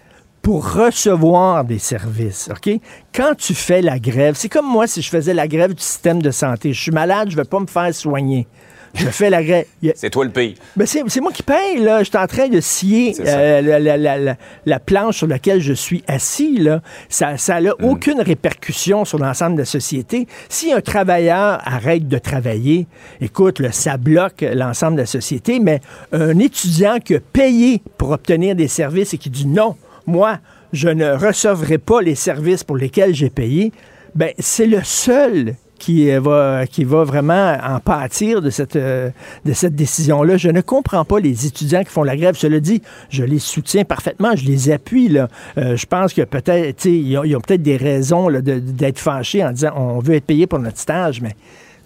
pour 0.40 0.72
recevoir 0.74 1.64
des 1.64 1.80
services, 1.80 2.48
OK? 2.52 2.70
Quand 3.12 3.34
tu 3.36 3.52
fais 3.54 3.82
la 3.82 3.98
grève, 3.98 4.36
c'est 4.36 4.48
comme 4.48 4.70
moi 4.70 4.86
si 4.86 5.02
je 5.02 5.10
faisais 5.10 5.34
la 5.34 5.48
grève 5.48 5.74
du 5.74 5.82
système 5.82 6.22
de 6.22 6.30
santé. 6.30 6.72
Je 6.72 6.80
suis 6.80 6.92
malade, 6.92 7.30
je 7.30 7.36
ne 7.36 7.42
vais 7.42 7.48
pas 7.48 7.58
me 7.58 7.66
faire 7.66 7.92
soigner. 7.92 8.46
Je 8.94 9.06
fais 9.06 9.30
la 9.30 9.42
grève. 9.42 9.66
C'est 9.94 10.10
toi 10.10 10.24
le 10.24 10.30
pays. 10.30 10.54
Ben 10.76 10.86
c'est 10.86 11.20
moi 11.20 11.32
qui 11.32 11.42
paye, 11.42 11.78
là. 11.78 12.00
Je 12.00 12.08
suis 12.08 12.18
en 12.18 12.26
train 12.26 12.48
de 12.48 12.60
scier 12.60 13.14
euh, 13.20 13.60
la, 13.60 13.78
la, 13.78 14.18
la, 14.18 14.36
la, 14.64 14.80
planche 14.80 15.18
sur 15.18 15.26
laquelle 15.26 15.60
je 15.60 15.72
suis 15.72 16.02
assis, 16.06 16.58
là. 16.58 16.80
Ça 17.08 17.36
n'a 17.60 17.70
mm. 17.70 17.84
aucune 17.84 18.20
répercussion 18.20 19.04
sur 19.04 19.18
l'ensemble 19.18 19.56
de 19.56 19.60
la 19.60 19.66
société. 19.66 20.26
Si 20.48 20.72
un 20.72 20.80
travailleur 20.80 21.60
arrête 21.64 22.08
de 22.08 22.18
travailler, 22.18 22.86
écoute, 23.20 23.60
là, 23.60 23.72
ça 23.72 23.96
bloque 23.96 24.44
l'ensemble 24.52 24.96
de 24.96 25.02
la 25.02 25.06
société, 25.06 25.60
mais 25.60 25.80
un 26.12 26.38
étudiant 26.38 26.98
qui 26.98 27.16
a 27.16 27.20
payé 27.20 27.82
pour 27.96 28.10
obtenir 28.10 28.54
des 28.54 28.68
services 28.68 29.14
et 29.14 29.18
qui 29.18 29.30
dit 29.30 29.46
non, 29.46 29.76
moi, 30.06 30.38
je 30.72 30.88
ne 30.88 31.10
recevrai 31.12 31.78
pas 31.78 32.00
les 32.02 32.14
services 32.14 32.64
pour 32.64 32.76
lesquels 32.76 33.14
j'ai 33.14 33.30
payé, 33.30 33.72
ben 34.14 34.32
c'est 34.38 34.66
le 34.66 34.82
seul 34.82 35.54
qui 35.78 36.10
va, 36.18 36.66
qui 36.66 36.84
va 36.84 37.04
vraiment 37.04 37.56
en 37.62 37.80
pâtir 37.80 38.42
de 38.42 38.50
cette, 38.50 38.76
de 38.76 39.12
cette 39.52 39.74
décision-là. 39.74 40.36
Je 40.36 40.48
ne 40.48 40.60
comprends 40.60 41.04
pas 41.04 41.20
les 41.20 41.46
étudiants 41.46 41.82
qui 41.82 41.90
font 41.90 42.02
la 42.02 42.16
grève. 42.16 42.36
Cela 42.36 42.60
dit, 42.60 42.82
je 43.10 43.24
les 43.24 43.38
soutiens 43.38 43.84
parfaitement, 43.84 44.34
je 44.36 44.44
les 44.44 44.70
appuie. 44.70 45.08
Là. 45.08 45.28
Euh, 45.56 45.76
je 45.76 45.86
pense 45.86 46.12
que 46.12 46.22
peut-être, 46.22 46.84
ils 46.86 47.16
ont, 47.16 47.22
ont 47.22 47.40
peut-être 47.40 47.62
des 47.62 47.76
raisons 47.76 48.28
d'être 48.30 48.98
fâchés 48.98 49.44
en 49.44 49.52
disant 49.52 49.72
on 49.76 49.98
veut 50.00 50.14
être 50.14 50.26
payé 50.26 50.46
pour 50.46 50.58
notre 50.58 50.78
stage, 50.78 51.20
mais 51.20 51.34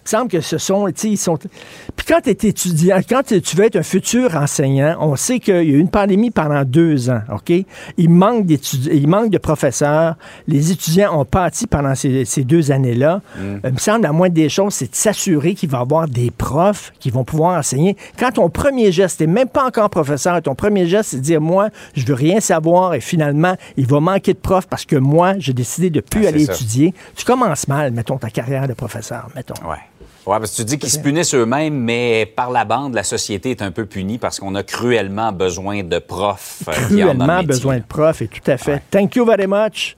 il 0.05 0.09
semble 0.09 0.29
que 0.29 0.41
ce 0.41 0.57
sont, 0.57 0.87
ils 0.87 1.17
sont. 1.17 1.37
Puis 1.37 2.05
quand 2.07 2.19
tu 2.21 2.29
es 2.29 2.49
étudiant, 2.49 2.99
quand 3.07 3.23
tu 3.23 3.55
veux 3.55 3.65
être 3.65 3.77
un 3.77 3.83
futur 3.83 4.35
enseignant, 4.35 4.97
on 4.99 5.15
sait 5.15 5.39
qu'il 5.39 5.55
y 5.55 5.57
a 5.57 5.61
eu 5.61 5.77
une 5.77 5.89
pandémie 5.89 6.31
pendant 6.31 6.63
deux 6.63 7.09
ans, 7.09 7.21
OK? 7.31 7.53
Il 7.97 8.09
manque 8.09 8.45
d'étudiants, 8.45 8.91
il 8.93 9.07
manque 9.07 9.29
de 9.29 9.37
professeurs. 9.37 10.15
Les 10.47 10.71
étudiants 10.71 11.19
ont 11.19 11.25
pâti 11.25 11.67
pendant 11.67 11.95
ces, 11.95 12.43
deux 12.43 12.71
années-là. 12.71 13.21
Mm. 13.37 13.41
Euh, 13.41 13.59
il 13.65 13.73
me 13.73 13.77
semble 13.77 14.03
la 14.03 14.11
moindre 14.11 14.33
des 14.33 14.49
choses, 14.49 14.73
c'est 14.73 14.91
de 14.91 14.95
s'assurer 14.95 15.53
qu'il 15.53 15.69
va 15.69 15.79
y 15.79 15.81
avoir 15.81 16.07
des 16.07 16.31
profs 16.31 16.91
qui 16.99 17.09
vont 17.09 17.23
pouvoir 17.23 17.57
enseigner. 17.57 17.95
Quand 18.19 18.31
ton 18.31 18.49
premier 18.49 18.91
geste, 18.91 19.19
t'es 19.19 19.27
même 19.27 19.47
pas 19.47 19.65
encore 19.65 19.89
professeur, 19.89 20.41
ton 20.41 20.55
premier 20.55 20.87
geste, 20.87 21.11
c'est 21.11 21.17
de 21.17 21.21
dire 21.21 21.41
moi, 21.41 21.69
je 21.95 22.05
veux 22.05 22.13
rien 22.13 22.39
savoir 22.39 22.93
et 22.93 22.99
finalement, 22.99 23.55
il 23.77 23.87
va 23.87 23.99
manquer 23.99 24.33
de 24.33 24.39
profs 24.39 24.67
parce 24.67 24.85
que 24.85 24.95
moi, 24.95 25.35
j'ai 25.37 25.53
décidé 25.53 25.89
de 25.89 26.01
plus 26.01 26.25
ah, 26.25 26.29
aller 26.29 26.43
étudier. 26.43 26.93
Tu 27.15 27.25
commences 27.25 27.67
mal, 27.67 27.91
mettons, 27.91 28.17
ta 28.17 28.29
carrière 28.29 28.67
de 28.67 28.73
professeur, 28.73 29.29
mettons. 29.35 29.55
Ouais. 29.69 29.77
Oui, 30.25 30.37
parce 30.39 30.51
que 30.51 30.55
tu 30.57 30.63
dis 30.63 30.77
qu'ils 30.77 30.89
se 30.89 30.99
punissent 30.99 31.33
eux-mêmes, 31.35 31.73
mais 31.73 32.25
par 32.25 32.49
la 32.49 32.63
bande, 32.63 32.93
la 32.93 33.03
société 33.03 33.51
est 33.51 33.61
un 33.61 33.71
peu 33.71 33.85
punie 33.85 34.17
parce 34.17 34.39
qu'on 34.39 34.55
a 34.55 34.63
cruellement 34.63 35.33
besoin 35.33 35.83
de 35.83 35.99
profs. 35.99 36.63
Euh, 36.67 36.71
cruellement 36.71 37.43
besoin 37.43 37.77
de 37.77 37.83
profs, 37.83 38.21
et 38.21 38.27
tout 38.27 38.49
à 38.49 38.57
fait. 38.57 38.81
Thank 38.89 39.15
you 39.15 39.25
very 39.25 39.47
much. 39.47 39.97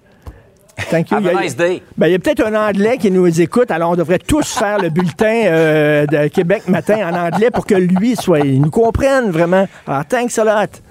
Thank 0.90 1.12
you. 1.12 1.18
Have 1.18 1.28
a 1.28 1.42
nice 1.42 1.56
day. 1.56 1.82
Ben, 1.96 2.08
il 2.08 2.14
y 2.14 2.16
a 2.16 2.20
peut-être 2.20 2.44
un 2.46 2.56
Anglais 2.56 2.98
qui 2.98 3.12
nous 3.12 3.40
écoute, 3.40 3.72
alors 3.72 3.92
on 3.92 3.96
devrait 3.96 4.20
tous 4.20 4.58
faire 4.58 4.80
le 4.80 4.90
bulletin 4.90 5.46
euh, 5.46 6.06
de 6.06 6.28
Québec 6.28 6.68
matin 6.68 7.10
en 7.10 7.16
anglais 7.16 7.50
pour 7.52 7.66
que 7.66 7.76
lui 7.76 8.16
soit, 8.16 8.40
il 8.40 8.62
nous 8.62 8.72
comprenne 8.72 9.32
vraiment. 9.32 9.68
Alors, 9.88 10.06
thanks 10.06 10.38
a 10.38 10.44
lot. 10.44 10.82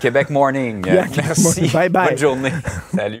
Québec 0.00 0.30
morning. 0.30 0.84
Merci. 0.84 1.68
Bye 1.68 1.88
bye. 1.88 2.08
Bonne 2.08 2.18
journée. 2.18 2.52
Salut. 2.94 3.20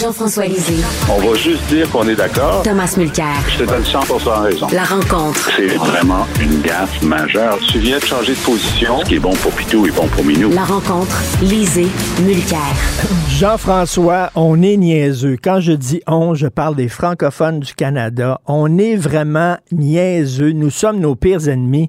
Jean-François 0.00 0.46
Lisée. 0.46 0.82
On 1.08 1.20
va 1.20 1.34
juste 1.36 1.64
dire 1.68 1.88
qu'on 1.90 2.08
est 2.08 2.16
d'accord. 2.16 2.62
Thomas 2.62 2.92
Mulcair. 2.96 3.36
Je 3.48 3.58
te 3.58 3.70
donne 3.70 3.84
100 3.84 4.00
raison. 4.42 4.66
La 4.72 4.82
rencontre. 4.82 5.50
C'est 5.56 5.76
vraiment 5.76 6.26
une 6.40 6.60
gaffe 6.62 7.00
majeure. 7.02 7.58
Tu 7.68 7.78
viens 7.78 7.98
de 7.98 8.04
changer 8.04 8.34
de 8.34 8.38
position. 8.40 8.98
Ce 9.00 9.04
qui 9.04 9.14
est 9.14 9.20
bon 9.20 9.34
pour 9.34 9.52
Pitou 9.52 9.86
est 9.86 9.92
bon 9.92 10.08
pour 10.08 10.24
Minou. 10.24 10.50
La 10.50 10.64
rencontre. 10.64 11.16
Lisée. 11.42 11.86
Mulcair. 12.24 12.58
Jean-François, 13.28 14.30
on 14.34 14.62
est 14.62 14.76
niaiseux. 14.76 15.36
Quand 15.42 15.60
je 15.60 15.72
dis 15.72 16.00
on, 16.08 16.34
je 16.34 16.48
parle 16.48 16.74
des 16.74 16.88
francophones 16.88 17.60
du 17.60 17.74
Canada. 17.74 18.40
On 18.46 18.78
est 18.78 18.96
vraiment 18.96 19.58
niaiseux. 19.70 20.52
Nous 20.52 20.70
sommes 20.70 20.98
nos 20.98 21.14
pires 21.14 21.48
ennemis. 21.48 21.88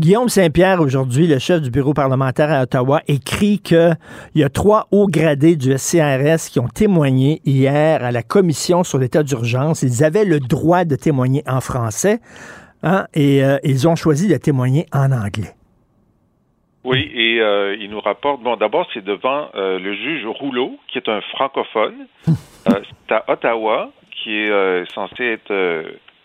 Guillaume 0.00 0.28
Saint-Pierre, 0.28 0.80
aujourd'hui, 0.80 1.26
le 1.26 1.38
chef 1.38 1.60
du 1.60 1.70
bureau 1.70 1.94
parlementaire 1.94 2.50
à 2.50 2.62
Ottawa, 2.62 3.02
écrit 3.08 3.60
qu'il 3.60 3.96
y 4.34 4.42
a 4.42 4.48
trois 4.48 4.88
hauts 4.90 5.06
gradés 5.06 5.54
du 5.54 5.76
SCRS 5.76 6.48
qui 6.50 6.58
ont 6.58 6.66
témoigné 6.66 7.41
hier 7.44 8.04
à 8.04 8.10
la 8.10 8.22
commission 8.22 8.84
sur 8.84 8.98
l'état 8.98 9.22
d'urgence. 9.22 9.82
Ils 9.82 10.04
avaient 10.04 10.24
le 10.24 10.40
droit 10.40 10.84
de 10.84 10.96
témoigner 10.96 11.42
en 11.46 11.60
français 11.60 12.20
hein, 12.82 13.06
et 13.14 13.44
euh, 13.44 13.58
ils 13.64 13.88
ont 13.88 13.96
choisi 13.96 14.28
de 14.28 14.36
témoigner 14.36 14.86
en 14.92 15.12
anglais. 15.12 15.54
Oui, 16.84 17.10
et 17.14 17.40
euh, 17.40 17.76
il 17.78 17.90
nous 17.90 18.00
rapporte, 18.00 18.42
bon, 18.42 18.56
d'abord, 18.56 18.88
c'est 18.92 19.04
devant 19.04 19.48
euh, 19.54 19.78
le 19.78 19.94
juge 19.94 20.26
Rouleau, 20.26 20.76
qui 20.88 20.98
est 20.98 21.08
un 21.08 21.20
francophone. 21.20 22.06
c'est 22.66 23.12
à 23.14 23.24
Ottawa, 23.28 23.90
qui 24.10 24.36
est 24.36 24.92
censé 24.92 25.24
être 25.24 25.52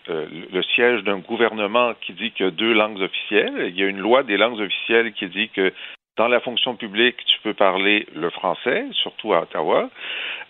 le 0.08 0.62
siège 0.74 1.02
d'un 1.04 1.18
gouvernement 1.18 1.92
qui 2.00 2.12
dit 2.12 2.30
qu'il 2.30 2.46
y 2.46 2.48
a 2.48 2.52
deux 2.52 2.72
langues 2.72 3.00
officielles. 3.00 3.68
Il 3.68 3.78
y 3.78 3.82
a 3.82 3.86
une 3.86 3.98
loi 3.98 4.22
des 4.22 4.36
langues 4.36 4.60
officielles 4.60 5.12
qui 5.12 5.28
dit 5.28 5.48
que 5.50 5.72
dans 6.18 6.28
la 6.28 6.40
fonction 6.40 6.74
publique, 6.74 7.16
tu 7.24 7.40
peux 7.42 7.54
parler 7.54 8.06
le 8.14 8.28
français, 8.30 8.86
surtout 8.92 9.32
à 9.32 9.42
Ottawa. 9.42 9.88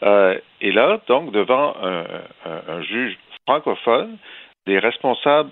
Euh, 0.02 0.38
et 0.60 0.72
là, 0.72 1.00
donc, 1.06 1.30
devant 1.30 1.76
un, 1.82 2.82
juge 2.82 3.16
francophone, 3.46 4.16
des 4.66 4.78
responsables 4.78 5.50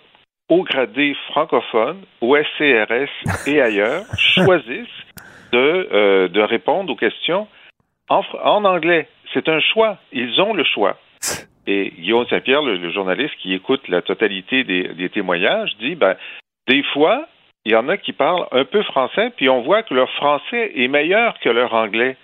haut 0.49 0.63
gradés 0.63 1.15
francophones, 1.29 2.03
au 2.21 2.37
SCRS 2.37 3.11
et 3.47 3.61
ailleurs, 3.61 4.05
choisissent 4.19 5.05
de, 5.53 5.89
euh, 5.93 6.29
de 6.29 6.41
répondre 6.41 6.93
aux 6.93 6.97
questions 6.97 7.47
en, 8.09 8.23
en 8.43 8.65
anglais. 8.65 9.09
C'est 9.35 9.49
un 9.49 9.61
choix. 9.61 9.99
Ils 10.13 10.41
ont 10.41 10.55
le 10.55 10.65
choix. 10.65 10.97
Et 11.67 11.93
Guillaume 11.99 12.27
Saint-Pierre, 12.29 12.63
le, 12.63 12.91
journaliste 12.91 13.35
qui 13.43 13.53
écoute 13.53 13.87
la 13.89 14.01
totalité 14.01 14.65
des, 14.65 14.89
des 14.95 15.09
témoignages, 15.11 15.77
dit 15.79 15.97
ben, 15.97 16.17
des 16.69 16.83
fois, 16.85 17.27
il 17.67 17.73
y 17.73 17.77
en 17.77 17.89
a 17.89 17.97
qui 17.97 18.13
parlent 18.13 18.47
un 18.53 18.65
peu 18.65 18.81
français, 18.85 19.33
puis 19.37 19.49
on 19.49 19.63
voit 19.63 19.83
que 19.83 19.93
leur 19.93 20.09
français 20.13 20.71
est 20.77 20.87
meilleur 20.87 21.37
que 21.41 21.49
leur 21.49 21.75
anglais. 21.75 22.17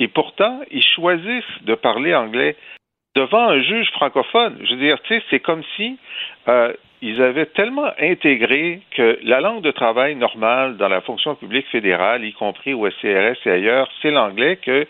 Et 0.00 0.08
pourtant, 0.08 0.60
ils 0.72 0.82
choisissent 0.82 1.62
de 1.62 1.76
parler 1.76 2.12
anglais 2.12 2.56
devant 3.14 3.50
un 3.50 3.62
juge 3.62 3.88
francophone. 3.92 4.58
Je 4.64 4.74
veux 4.74 4.80
dire, 4.80 5.00
tu 5.02 5.14
sais, 5.14 5.24
c'est 5.30 5.38
comme 5.38 5.62
si 5.76 5.96
euh, 6.48 6.72
ils 7.02 7.22
avaient 7.22 7.46
tellement 7.46 7.92
intégré 8.00 8.82
que 8.90 9.20
la 9.22 9.40
langue 9.40 9.62
de 9.62 9.70
travail 9.70 10.16
normale 10.16 10.76
dans 10.76 10.88
la 10.88 11.02
fonction 11.02 11.36
publique 11.36 11.68
fédérale, 11.68 12.24
y 12.24 12.32
compris 12.32 12.74
au 12.74 12.90
SCRS 12.90 13.46
et 13.46 13.50
ailleurs, 13.50 13.88
c'est 14.02 14.10
l'anglais 14.10 14.56
que 14.56 14.88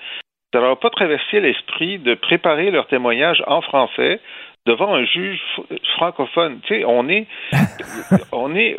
ça 0.55 0.61
leur 0.61 0.71
a 0.71 0.81
pas 0.81 0.89
traversé 0.89 1.41
l'esprit 1.41 1.99
de 1.99 2.15
préparer 2.15 2.71
leur 2.71 2.87
témoignage 2.87 3.45
en 3.47 3.61
français 3.61 4.19
devant 4.67 4.95
un 4.95 5.05
juge 5.05 5.41
francophone. 5.97 6.61
Tu 6.67 6.75
sais, 6.75 6.85
on 6.85 7.09
est, 7.09 7.27
on 8.33 8.55
est, 8.55 8.77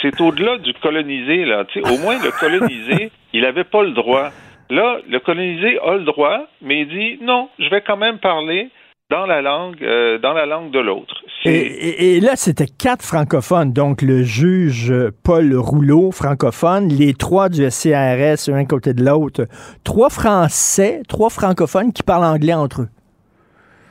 c'est 0.00 0.20
au-delà 0.20 0.58
du 0.58 0.72
colonisé 0.74 1.44
là. 1.44 1.64
Tu 1.66 1.80
sais, 1.80 1.88
au 1.88 1.98
moins 1.98 2.22
le 2.22 2.30
colonisé, 2.30 3.10
il 3.32 3.42
n'avait 3.42 3.64
pas 3.64 3.82
le 3.82 3.92
droit. 3.92 4.30
Là, 4.70 4.98
le 5.08 5.20
colonisé 5.20 5.78
a 5.80 5.96
le 5.96 6.04
droit, 6.04 6.46
mais 6.62 6.80
il 6.82 6.88
dit 6.88 7.24
non, 7.24 7.48
je 7.58 7.68
vais 7.68 7.82
quand 7.82 7.96
même 7.96 8.18
parler 8.18 8.70
dans 9.10 9.26
la 9.26 9.42
langue, 9.42 9.76
euh, 9.82 10.18
dans 10.18 10.32
la 10.32 10.46
langue 10.46 10.70
de 10.70 10.78
l'autre. 10.78 11.22
Et, 11.44 12.20
là, 12.20 12.36
c'était 12.36 12.66
quatre 12.66 13.04
francophones, 13.04 13.72
donc 13.72 14.00
le 14.00 14.22
juge 14.22 14.94
Paul 15.22 15.54
Rouleau, 15.54 16.12
francophone, 16.12 16.88
les 16.88 17.12
trois 17.12 17.50
du 17.50 17.68
SCRS, 17.68 18.48
un 18.48 18.64
côté 18.64 18.94
de 18.94 19.04
l'autre, 19.04 19.46
trois 19.84 20.08
Français, 20.08 21.02
trois 21.08 21.28
francophones 21.28 21.92
qui 21.92 22.02
parlent 22.02 22.24
anglais 22.24 22.54
entre 22.54 22.82
eux. 22.82 22.88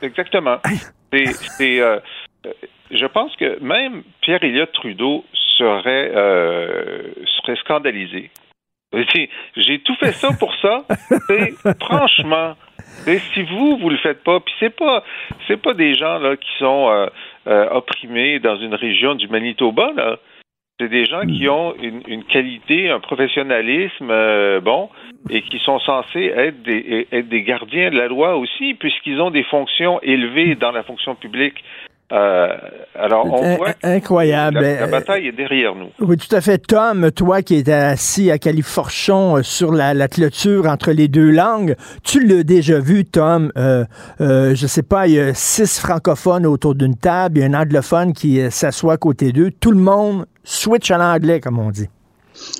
Exactement. 0.00 0.56
C'est, 1.12 1.80
euh, 1.80 2.00
je 2.90 3.06
pense 3.06 3.36
que 3.36 3.62
même 3.62 4.02
Pierre 4.22 4.42
Elliott 4.42 4.72
Trudeau 4.72 5.24
serait, 5.58 6.10
euh, 6.14 7.02
serait 7.36 7.56
scandalisé. 7.56 8.30
J'ai 9.56 9.78
tout 9.80 9.94
fait 9.96 10.12
ça 10.12 10.30
pour 10.38 10.54
ça. 10.56 10.84
franchement, 11.80 12.54
si 13.34 13.42
vous 13.42 13.78
vous 13.78 13.88
le 13.88 13.96
faites 13.98 14.22
pas, 14.22 14.40
puis 14.40 14.54
c'est 14.60 14.74
pas 14.74 15.02
c'est 15.48 15.56
pas 15.56 15.72
des 15.72 15.94
gens 15.94 16.18
là 16.18 16.36
qui 16.36 16.50
sont 16.58 17.08
euh, 17.46 17.68
opprimés 17.70 18.38
dans 18.38 18.56
une 18.56 18.74
région 18.74 19.14
du 19.14 19.28
Manitoba 19.28 19.92
là. 19.96 20.18
C'est 20.80 20.88
des 20.88 21.06
gens 21.06 21.22
qui 21.26 21.46
hmm. 21.46 21.50
ont 21.50 21.74
une, 21.80 22.02
une 22.06 22.24
qualité, 22.24 22.90
un 22.90 23.00
professionnalisme, 23.00 24.12
bon, 24.60 24.88
et 25.30 25.42
qui 25.42 25.58
sont 25.60 25.78
censés 25.80 26.32
être 26.34 26.62
des, 26.62 27.06
être 27.12 27.28
des 27.28 27.42
gardiens 27.42 27.90
de 27.90 27.96
la 27.96 28.08
loi 28.08 28.36
aussi, 28.36 28.74
puisqu'ils 28.74 29.20
ont 29.20 29.30
des 29.30 29.44
fonctions 29.44 30.00
élevées 30.02 30.56
dans 30.56 30.72
la 30.72 30.82
fonction 30.82 31.14
publique. 31.14 31.62
Euh, 32.12 32.48
alors, 32.94 33.24
on 33.24 33.56
voit 33.56 33.72
incroyable. 33.82 34.60
La, 34.60 34.80
la, 34.80 34.86
bataille 34.86 35.28
est 35.28 35.32
derrière 35.32 35.74
nous. 35.74 35.88
Oui, 35.98 36.18
tout 36.18 36.34
à 36.34 36.42
fait. 36.42 36.58
Tom, 36.58 37.10
toi 37.10 37.40
qui 37.40 37.56
es 37.56 37.70
assis 37.70 38.30
à 38.30 38.36
Califorchon 38.36 39.38
euh, 39.38 39.42
sur 39.42 39.72
la, 39.72 39.94
la, 39.94 40.08
clôture 40.08 40.66
entre 40.66 40.92
les 40.92 41.08
deux 41.08 41.30
langues, 41.30 41.74
tu 42.04 42.26
l'as 42.26 42.42
déjà 42.42 42.80
vu, 42.80 43.06
Tom. 43.06 43.50
Euh, 43.56 43.84
euh, 44.20 44.54
je 44.54 44.66
sais 44.66 44.82
pas, 44.82 45.06
il 45.06 45.14
y 45.14 45.20
a 45.20 45.32
six 45.32 45.80
francophones 45.80 46.44
autour 46.44 46.74
d'une 46.74 46.96
table, 46.96 47.38
il 47.38 47.40
y 47.40 47.44
a 47.44 47.46
un 47.46 47.62
anglophone 47.62 48.12
qui 48.12 48.40
euh, 48.40 48.50
s'assoit 48.50 48.94
à 48.94 48.98
côté 48.98 49.32
d'eux. 49.32 49.50
Tout 49.50 49.72
le 49.72 49.80
monde 49.80 50.26
switch 50.44 50.90
à 50.90 50.98
l'anglais, 50.98 51.40
comme 51.40 51.58
on 51.58 51.70
dit. 51.70 51.88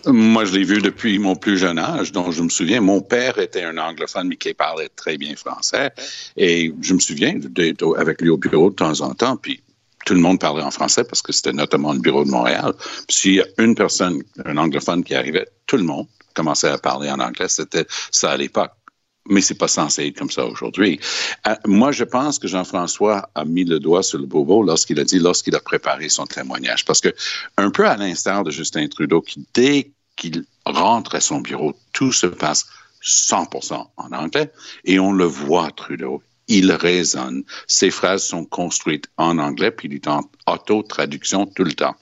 Moi, 0.06 0.44
je 0.44 0.54
l'ai 0.54 0.64
vu 0.64 0.80
depuis 0.80 1.18
mon 1.18 1.34
plus 1.34 1.56
jeune 1.56 1.78
âge, 1.78 2.12
dont 2.12 2.30
je 2.30 2.42
me 2.42 2.48
souviens. 2.48 2.80
Mon 2.80 3.00
père 3.00 3.38
était 3.38 3.64
un 3.64 3.78
anglophone, 3.78 4.28
mais 4.28 4.36
qui 4.36 4.54
parlait 4.54 4.90
très 4.94 5.16
bien 5.16 5.34
français. 5.34 5.90
Et 6.36 6.72
je 6.80 6.94
me 6.94 7.00
souviens 7.00 7.34
d'être 7.36 7.96
avec 7.98 8.20
lui 8.20 8.28
au 8.28 8.36
bureau 8.36 8.70
de 8.70 8.74
temps 8.74 9.00
en 9.00 9.14
temps, 9.14 9.36
puis 9.36 9.62
tout 10.04 10.14
le 10.14 10.20
monde 10.20 10.40
parlait 10.40 10.62
en 10.62 10.70
français 10.70 11.04
parce 11.04 11.22
que 11.22 11.32
c'était 11.32 11.52
notamment 11.52 11.92
le 11.92 12.00
bureau 12.00 12.24
de 12.24 12.30
Montréal. 12.30 12.72
S'il 13.08 13.34
y 13.34 13.40
a 13.40 13.46
une 13.58 13.74
personne, 13.74 14.22
un 14.44 14.56
anglophone 14.56 15.04
qui 15.04 15.14
arrivait, 15.14 15.46
tout 15.66 15.76
le 15.76 15.84
monde 15.84 16.06
commençait 16.34 16.68
à 16.68 16.78
parler 16.78 17.10
en 17.10 17.20
anglais. 17.20 17.48
C'était 17.48 17.86
ça 18.10 18.32
à 18.32 18.36
l'époque 18.36 18.72
mais 19.28 19.40
c'est 19.40 19.54
pas 19.54 19.68
censé 19.68 20.06
être 20.06 20.18
comme 20.18 20.30
ça 20.30 20.44
aujourd'hui. 20.44 21.00
Euh, 21.46 21.54
moi, 21.66 21.92
je 21.92 22.04
pense 22.04 22.38
que 22.38 22.48
Jean-François 22.48 23.30
a 23.35 23.44
mis 23.44 23.64
le 23.64 23.78
doigt 23.78 24.02
sur 24.02 24.18
le 24.18 24.26
bobo 24.26 24.62
lorsqu'il 24.62 24.98
a 25.00 25.04
dit, 25.04 25.18
lorsqu'il 25.18 25.54
a 25.54 25.61
préparé 25.61 26.08
son 26.08 26.26
témoignage, 26.26 26.85
parce 26.85 27.00
que 27.00 27.14
un 27.56 27.70
peu 27.70 27.87
à 27.87 27.96
l'instar 27.96 28.44
de 28.44 28.50
Justin 28.50 28.88
Trudeau, 28.88 29.20
qui 29.20 29.46
dès 29.54 29.92
qu'il 30.16 30.44
rentre 30.66 31.14
à 31.14 31.20
son 31.20 31.40
bureau, 31.40 31.74
tout 31.92 32.12
se 32.12 32.26
passe 32.26 32.66
100% 33.04 33.87
en 33.96 34.12
anglais, 34.12 34.50
et 34.85 34.98
on 34.98 35.12
le 35.12 35.24
voit 35.24 35.70
Trudeau. 35.70 36.22
Il 36.48 36.72
résonne. 36.72 37.44
Ses 37.68 37.90
phrases 37.90 38.24
sont 38.24 38.44
construites 38.44 39.06
en 39.16 39.38
anglais, 39.38 39.70
puis 39.70 39.88
il 39.88 39.94
est 39.94 40.08
en 40.08 40.22
auto-traduction 40.46 41.46
tout 41.46 41.64
le 41.64 41.72
temps. 41.72 41.94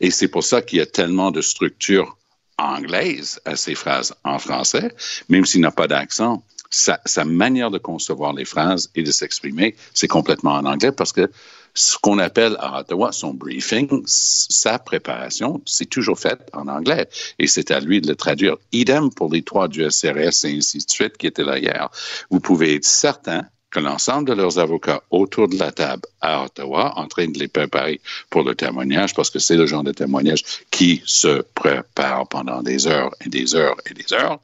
Et 0.00 0.10
c'est 0.10 0.28
pour 0.28 0.42
ça 0.42 0.62
qu'il 0.62 0.78
y 0.78 0.82
a 0.82 0.86
tellement 0.86 1.30
de 1.30 1.40
structures 1.40 2.18
anglaises 2.58 3.40
à 3.44 3.56
ses 3.56 3.74
phrases 3.74 4.14
en 4.24 4.38
français, 4.38 4.94
même 5.28 5.46
s'il 5.46 5.60
n'a 5.60 5.70
pas 5.70 5.86
d'accent 5.86 6.42
sa, 6.74 7.00
sa, 7.04 7.24
manière 7.24 7.70
de 7.70 7.78
concevoir 7.78 8.32
les 8.32 8.44
phrases 8.44 8.90
et 8.94 9.02
de 9.02 9.10
s'exprimer, 9.12 9.76
c'est 9.92 10.08
complètement 10.08 10.52
en 10.52 10.64
anglais 10.64 10.92
parce 10.92 11.12
que 11.12 11.30
ce 11.74 11.98
qu'on 11.98 12.18
appelle 12.18 12.56
à 12.60 12.80
Ottawa 12.80 13.10
son 13.12 13.34
briefing, 13.34 14.02
sa 14.06 14.78
préparation, 14.78 15.60
c'est 15.66 15.90
toujours 15.90 16.18
fait 16.18 16.38
en 16.52 16.68
anglais 16.68 17.08
et 17.38 17.48
c'est 17.48 17.70
à 17.72 17.80
lui 17.80 18.00
de 18.00 18.06
le 18.06 18.14
traduire. 18.14 18.56
Idem 18.72 19.10
pour 19.10 19.32
les 19.32 19.42
trois 19.42 19.66
du 19.66 19.88
SRS 19.88 20.44
et 20.44 20.56
ainsi 20.56 20.78
de 20.78 20.90
suite 20.90 21.16
qui 21.16 21.26
étaient 21.26 21.44
là 21.44 21.58
hier. 21.58 21.90
Vous 22.30 22.40
pouvez 22.40 22.76
être 22.76 22.84
certain 22.84 23.44
que 23.70 23.80
l'ensemble 23.80 24.28
de 24.28 24.34
leurs 24.34 24.60
avocats 24.60 25.02
autour 25.10 25.48
de 25.48 25.58
la 25.58 25.72
table 25.72 26.04
à 26.20 26.44
Ottawa, 26.44 26.92
en 26.96 27.08
train 27.08 27.26
de 27.26 27.38
les 27.40 27.48
préparer 27.48 28.00
pour 28.30 28.44
le 28.44 28.54
témoignage, 28.54 29.14
parce 29.14 29.30
que 29.30 29.40
c'est 29.40 29.56
le 29.56 29.66
genre 29.66 29.82
de 29.82 29.90
témoignage 29.90 30.44
qui 30.70 31.02
se 31.04 31.42
prépare 31.56 32.28
pendant 32.28 32.62
des 32.62 32.86
heures 32.86 33.10
et 33.24 33.28
des 33.28 33.56
heures 33.56 33.76
et 33.90 33.94
des 33.94 34.12
heures, 34.12 34.38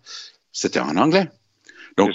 c'était 0.53 0.81
en 0.81 0.97
anglais. 0.97 1.29
Donc, 2.01 2.15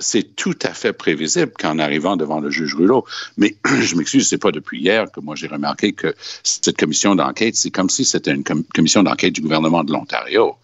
c'est 0.00 0.36
tout 0.36 0.58
à 0.62 0.74
fait 0.74 0.92
prévisible 0.92 1.52
qu'en 1.58 1.78
arrivant 1.78 2.16
devant 2.16 2.40
le 2.40 2.50
juge 2.50 2.74
Rouleau. 2.74 3.04
Mais 3.36 3.56
je 3.80 3.94
m'excuse, 3.94 4.28
c'est 4.28 4.38
pas 4.38 4.50
depuis 4.50 4.80
hier 4.80 5.06
que 5.12 5.20
moi 5.20 5.36
j'ai 5.36 5.46
remarqué 5.46 5.92
que 5.92 6.14
cette 6.42 6.76
commission 6.76 7.14
d'enquête, 7.14 7.54
c'est 7.54 7.70
comme 7.70 7.90
si 7.90 8.04
c'était 8.04 8.32
une 8.32 8.42
com 8.42 8.64
commission 8.74 9.02
d'enquête 9.02 9.32
du 9.32 9.40
gouvernement 9.40 9.84
de 9.84 9.92
l'Ontario. 9.92 10.56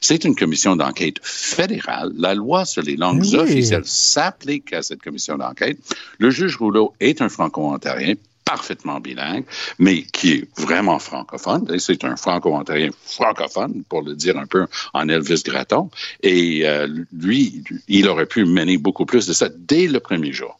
C'est 0.00 0.24
une 0.24 0.36
commission 0.36 0.76
d'enquête 0.76 1.16
fédérale. 1.22 2.12
La 2.16 2.34
loi 2.34 2.64
sur 2.64 2.82
les 2.82 2.96
langues 2.96 3.22
oui. 3.22 3.36
officielles 3.36 3.84
s'applique 3.84 4.72
à 4.72 4.82
cette 4.82 5.02
commission 5.02 5.36
d'enquête. 5.36 5.78
Le 6.18 6.30
juge 6.30 6.56
Rouleau 6.56 6.94
est 7.00 7.22
un 7.22 7.28
franco-ontarien 7.28 8.14
parfaitement 8.46 9.00
bilingue, 9.00 9.44
mais 9.78 10.02
qui 10.02 10.32
est 10.32 10.48
vraiment 10.56 10.98
francophone. 10.98 11.66
C'est 11.78 12.04
un 12.04 12.16
franco-ontarien 12.16 12.90
francophone, 13.04 13.82
pour 13.88 14.02
le 14.02 14.14
dire 14.14 14.38
un 14.38 14.46
peu 14.46 14.66
en 14.94 15.08
Elvis 15.08 15.42
Gratton. 15.44 15.90
Et 16.22 16.62
euh, 16.64 16.86
lui, 17.12 17.64
il 17.88 18.08
aurait 18.08 18.26
pu 18.26 18.46
mener 18.46 18.78
beaucoup 18.78 19.04
plus 19.04 19.26
de 19.26 19.32
ça 19.32 19.48
dès 19.54 19.88
le 19.88 20.00
premier 20.00 20.32
jour. 20.32 20.58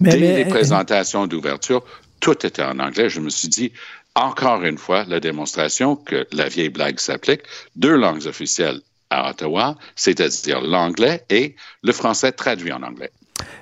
Mais, 0.00 0.10
dès 0.10 0.18
mais, 0.18 0.44
les 0.44 0.44
présentations 0.44 1.28
d'ouverture, 1.28 1.84
tout 2.18 2.44
était 2.44 2.64
en 2.64 2.80
anglais. 2.80 3.08
Je 3.08 3.20
me 3.20 3.30
suis 3.30 3.48
dit, 3.48 3.72
encore 4.16 4.64
une 4.64 4.76
fois, 4.76 5.04
la 5.04 5.20
démonstration 5.20 5.94
que 5.94 6.26
la 6.32 6.48
vieille 6.48 6.68
blague 6.68 6.98
s'applique, 6.98 7.42
deux 7.76 7.94
langues 7.94 8.26
officielles 8.26 8.80
à 9.08 9.30
Ottawa, 9.30 9.76
c'est-à-dire 9.94 10.60
l'anglais 10.60 11.24
et 11.30 11.54
le 11.82 11.92
français 11.92 12.32
traduit 12.32 12.72
en 12.72 12.82
anglais. 12.82 13.12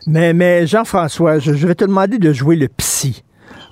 Mais, 0.07 0.33
mais 0.33 0.67
Jean-François, 0.67 1.39
je, 1.39 1.53
je 1.53 1.67
vais 1.67 1.75
te 1.75 1.85
demander 1.85 2.19
de 2.19 2.33
jouer 2.33 2.57
le 2.57 2.69
psy. 2.69 3.23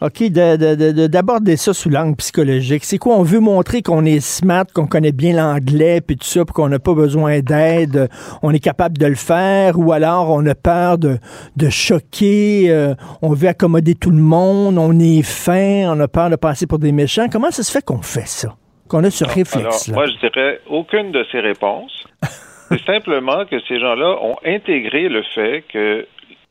OK, 0.02 0.24
d'aborder 0.30 1.56
ça 1.56 1.72
sous 1.72 1.88
l'angle 1.88 2.16
psychologique. 2.16 2.84
C'est 2.84 2.98
quoi? 2.98 3.16
On 3.16 3.22
veut 3.22 3.40
montrer 3.40 3.82
qu'on 3.82 4.04
est 4.04 4.20
smart, 4.20 4.64
qu'on 4.74 4.86
connaît 4.86 5.12
bien 5.12 5.34
l'anglais, 5.34 6.00
puis 6.00 6.16
tout 6.16 6.26
ça, 6.26 6.44
puis 6.44 6.52
qu'on 6.52 6.68
n'a 6.68 6.78
pas 6.78 6.94
besoin 6.94 7.40
d'aide, 7.40 8.08
on 8.42 8.52
est 8.52 8.60
capable 8.60 8.98
de 8.98 9.06
le 9.06 9.14
faire, 9.14 9.78
ou 9.78 9.92
alors 9.92 10.30
on 10.30 10.44
a 10.46 10.54
peur 10.54 10.98
de, 10.98 11.18
de 11.56 11.70
choquer, 11.70 12.66
euh, 12.70 12.94
on 13.22 13.32
veut 13.32 13.48
accommoder 13.48 13.94
tout 13.94 14.10
le 14.10 14.22
monde, 14.22 14.78
on 14.78 14.98
est 14.98 15.22
fin, 15.22 15.90
on 15.90 15.98
a 16.00 16.08
peur 16.08 16.30
de 16.30 16.36
passer 16.36 16.66
pour 16.66 16.78
des 16.78 16.92
méchants. 16.92 17.28
Comment 17.30 17.50
ça 17.50 17.62
se 17.62 17.72
fait 17.72 17.84
qu'on 17.84 18.02
fait 18.02 18.26
ça? 18.26 18.54
Qu'on 18.88 19.02
a 19.02 19.10
ce 19.10 19.24
réflexe-là? 19.24 19.94
Moi, 19.94 20.06
je 20.06 20.28
dirais 20.28 20.60
aucune 20.68 21.10
de 21.10 21.24
ces 21.32 21.40
réponses. 21.40 22.06
C'est 22.68 22.84
simplement 22.84 23.44
que 23.46 23.60
ces 23.68 23.78
gens-là 23.78 24.18
ont 24.22 24.36
intégré 24.44 25.08
le 25.08 25.22
fait 25.34 25.64
que 25.72 26.06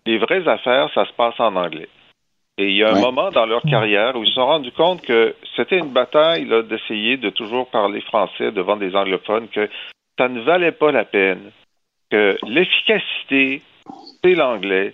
les 0.05 0.17
vraies 0.17 0.47
affaires, 0.47 0.89
ça 0.93 1.05
se 1.05 1.13
passe 1.13 1.33
en 1.39 1.55
anglais. 1.55 1.89
Et 2.57 2.69
il 2.69 2.75
y 2.77 2.83
a 2.83 2.91
un 2.91 2.95
ouais. 2.95 3.01
moment 3.01 3.31
dans 3.31 3.45
leur 3.45 3.61
carrière 3.63 4.15
où 4.15 4.23
ils 4.23 4.29
se 4.29 4.35
sont 4.35 4.45
rendus 4.45 4.71
compte 4.71 5.01
que 5.01 5.35
c'était 5.57 5.77
une 5.77 5.91
bataille 5.91 6.47
d'essayer 6.69 7.17
de 7.17 7.29
toujours 7.29 7.69
parler 7.69 7.99
français 8.01 8.51
devant 8.51 8.77
des 8.77 8.95
anglophones, 8.95 9.49
que 9.49 9.69
ça 10.17 10.29
ne 10.29 10.39
valait 10.41 10.71
pas 10.71 10.91
la 10.91 11.03
peine, 11.03 11.51
que 12.09 12.37
l'efficacité, 12.47 13.61
c'est 14.23 14.35
l'anglais. 14.35 14.93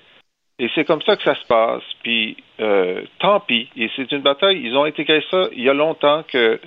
Et 0.57 0.69
c'est 0.75 0.85
comme 0.85 1.01
ça 1.01 1.15
que 1.15 1.23
ça 1.23 1.35
se 1.35 1.45
passe. 1.45 1.83
Puis, 2.03 2.37
euh, 2.59 3.03
tant 3.19 3.39
pis. 3.39 3.69
Et 3.75 3.89
c'est 3.95 4.11
une 4.11 4.21
bataille. 4.21 4.61
Ils 4.63 4.75
ont 4.75 4.83
intégré 4.83 5.23
ça 5.29 5.47
il 5.53 5.63
y 5.63 5.69
a 5.69 5.73
longtemps 5.73 6.23
que 6.23 6.59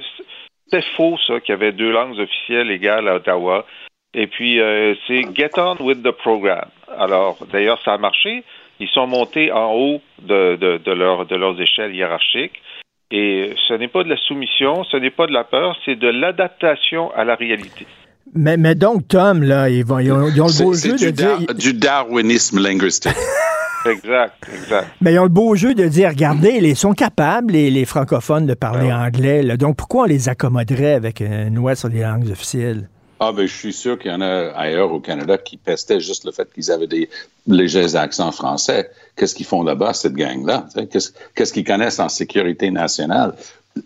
c'était 0.65 0.87
faux, 0.97 1.17
ça, 1.27 1.41
qu'il 1.41 1.53
y 1.53 1.57
avait 1.57 1.73
deux 1.73 1.91
langues 1.91 2.19
officielles 2.19 2.71
égales 2.71 3.09
à 3.09 3.17
Ottawa. 3.17 3.65
Et 4.13 4.27
puis, 4.27 4.61
euh, 4.61 4.95
c'est 5.07 5.23
get 5.35 5.51
on 5.59 5.77
with 5.81 6.03
the 6.03 6.13
program. 6.13 6.69
Alors, 6.97 7.39
d'ailleurs, 7.53 7.81
ça 7.83 7.95
a 7.95 7.99
marché. 7.99 8.45
Ils 8.81 8.89
sont 8.89 9.07
montés 9.07 9.53
en 9.53 9.73
haut 9.73 10.01
de, 10.23 10.57
de, 10.57 10.79
de, 10.79 10.93
leur, 10.93 11.27
de 11.27 11.37
leurs 11.37 11.61
échelles 11.61 11.95
hiérarchiques. 11.95 12.61
Et 13.11 13.55
ce 13.69 13.75
n'est 13.75 13.89
pas 13.89 14.03
de 14.03 14.09
la 14.09 14.17
soumission, 14.17 14.83
ce 14.85 14.97
n'est 14.97 15.11
pas 15.11 15.27
de 15.27 15.33
la 15.33 15.45
peur, 15.45 15.77
c'est 15.85 15.97
de 15.97 16.09
l'adaptation 16.09 17.13
à 17.15 17.25
la 17.25 17.37
réalité. 17.37 17.87
Mais, 18.35 18.57
mais, 18.57 18.75
donc, 18.75 19.07
Tom, 19.07 19.43
là, 19.43 19.69
ils, 19.69 19.85
vont, 19.85 20.01
ils, 20.01 20.11
ont, 20.11 20.29
ils 20.29 20.43
ont 20.43 20.47
le 20.47 20.65
beau 20.65 20.75
jeu 20.75 20.97
du 20.97 21.07
de 21.07 21.11
dire... 21.11 21.55
Du 21.55 21.75
darwinisme 21.75 22.59
linguistique. 22.59 23.13
exact, 23.87 24.49
exact. 24.53 24.89
Mais 25.01 25.13
ils 25.13 25.19
ont 25.21 25.25
le 25.25 25.29
beau 25.29 25.55
jeu 25.55 25.75
de 25.75 25.87
dire, 25.87 26.09
regardez, 26.09 26.59
ils 26.61 26.75
sont 26.75 26.95
capables, 26.95 27.53
les, 27.53 27.71
les 27.71 27.85
francophones, 27.85 28.47
de 28.47 28.55
parler 28.55 28.87
ouais. 28.87 28.93
anglais. 28.93 29.43
Là. 29.43 29.57
Donc, 29.57 29.77
pourquoi 29.77 30.03
on 30.03 30.07
les 30.07 30.29
accommoderait 30.29 30.95
avec 30.95 31.21
une 31.21 31.55
loi 31.55 31.77
sur 31.77 31.91
les 31.91 32.01
langues 32.01 32.31
officielles? 32.31 32.89
Ah, 33.27 33.33
ben, 33.33 33.47
je 33.47 33.57
suis 33.57 33.73
sûr 33.73 33.99
qu'il 33.99 34.11
y 34.11 34.15
en 34.15 34.21
a 34.21 34.51
ailleurs 34.51 34.93
au 34.93 35.01
Canada 35.01 35.39
qui 35.39 35.57
pestaient 35.57 35.99
juste 35.99 36.27
le 36.27 36.33
fait 36.33 36.47
qu'ils 36.53 36.71
avaient 36.71 36.87
des 36.87 37.09
légers 37.47 37.97
accents 37.97 38.33
français. 38.33 38.91
Qu'est-ce 39.17 39.35
qu'ils 39.35 39.47
font 39.47 39.63
là-bas, 39.63 39.95
cette 39.95 40.13
gang-là? 40.13 40.67
Qu'est-ce 40.91 41.53
qu'ils 41.55 41.65
qu 41.65 41.73
connaissent 41.73 42.01
en 42.01 42.11
sécurité 42.11 42.71
nationale? 42.71 43.35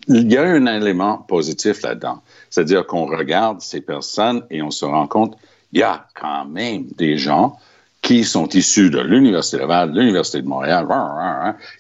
Il 0.09 0.33
y 0.33 0.37
a 0.37 0.42
un 0.42 0.66
élément 0.66 1.18
positif 1.18 1.83
là-dedans. 1.83 2.20
C'est-à-dire 2.51 2.85
qu'on 2.85 3.07
regarde 3.07 3.61
ces 3.61 3.81
personnes 3.81 4.42
et 4.51 4.61
on 4.61 4.72
se 4.72 4.85
rend 4.85 5.07
compte, 5.07 5.37
il 5.72 5.79
y 5.79 5.85
a 5.85 6.09
quand 6.20 6.44
même 6.46 6.87
des 6.96 7.16
gens 7.16 7.61
qui 8.03 8.24
sont 8.24 8.48
issus 8.48 8.90
de 8.90 8.98
l'Université 8.98 9.59
Laval, 9.59 9.92
de 9.92 10.01
l'Université 10.01 10.42
de 10.42 10.48
Montréal, 10.48 10.85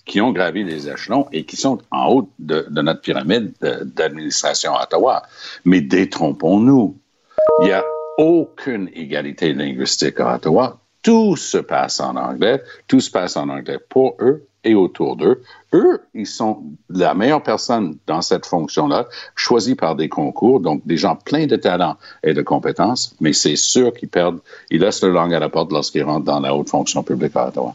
qui 0.04 0.20
ont 0.20 0.30
gravi 0.30 0.62
les 0.62 0.88
échelons 0.88 1.26
et 1.32 1.44
qui 1.44 1.56
sont 1.56 1.80
en 1.90 2.06
haut 2.06 2.30
de, 2.38 2.66
de 2.70 2.82
notre 2.82 3.00
pyramide 3.00 3.52
d'administration 3.60 4.76
à 4.76 4.84
Ottawa. 4.84 5.24
Mais 5.64 5.80
détrompons-nous 5.80 6.96
il 7.60 7.66
n'y 7.66 7.72
a 7.72 7.84
aucune 8.18 8.90
égalité 8.94 9.52
linguistique 9.52 10.20
à 10.20 10.36
Ottawa. 10.36 10.78
Tout 11.02 11.36
se 11.36 11.58
passe 11.58 12.00
en 12.00 12.16
anglais. 12.16 12.62
Tout 12.86 13.00
se 13.00 13.10
passe 13.10 13.36
en 13.36 13.48
anglais 13.48 13.78
pour 13.88 14.16
eux 14.20 14.48
et 14.64 14.74
autour 14.74 15.16
d'eux. 15.16 15.40
Eux, 15.72 16.00
ils 16.14 16.26
sont 16.26 16.62
la 16.90 17.14
meilleure 17.14 17.42
personne 17.42 17.96
dans 18.06 18.22
cette 18.22 18.44
fonction-là, 18.46 19.06
choisie 19.34 19.74
par 19.74 19.94
des 19.94 20.08
concours, 20.08 20.60
donc 20.60 20.86
des 20.86 20.96
gens 20.96 21.16
pleins 21.16 21.46
de 21.46 21.56
talent 21.56 21.96
et 22.22 22.34
de 22.34 22.42
compétences, 22.42 23.14
mais 23.20 23.32
c'est 23.32 23.56
sûr 23.56 23.92
qu'ils 23.92 24.08
perdent, 24.08 24.40
ils 24.70 24.80
laissent 24.80 25.02
leur 25.02 25.12
langue 25.12 25.34
à 25.34 25.38
la 25.38 25.48
porte 25.48 25.72
lorsqu'ils 25.72 26.02
rentrent 26.02 26.24
dans 26.24 26.40
la 26.40 26.54
haute 26.54 26.68
fonction 26.68 27.02
publique 27.02 27.36
à 27.36 27.48
Ottawa. 27.48 27.74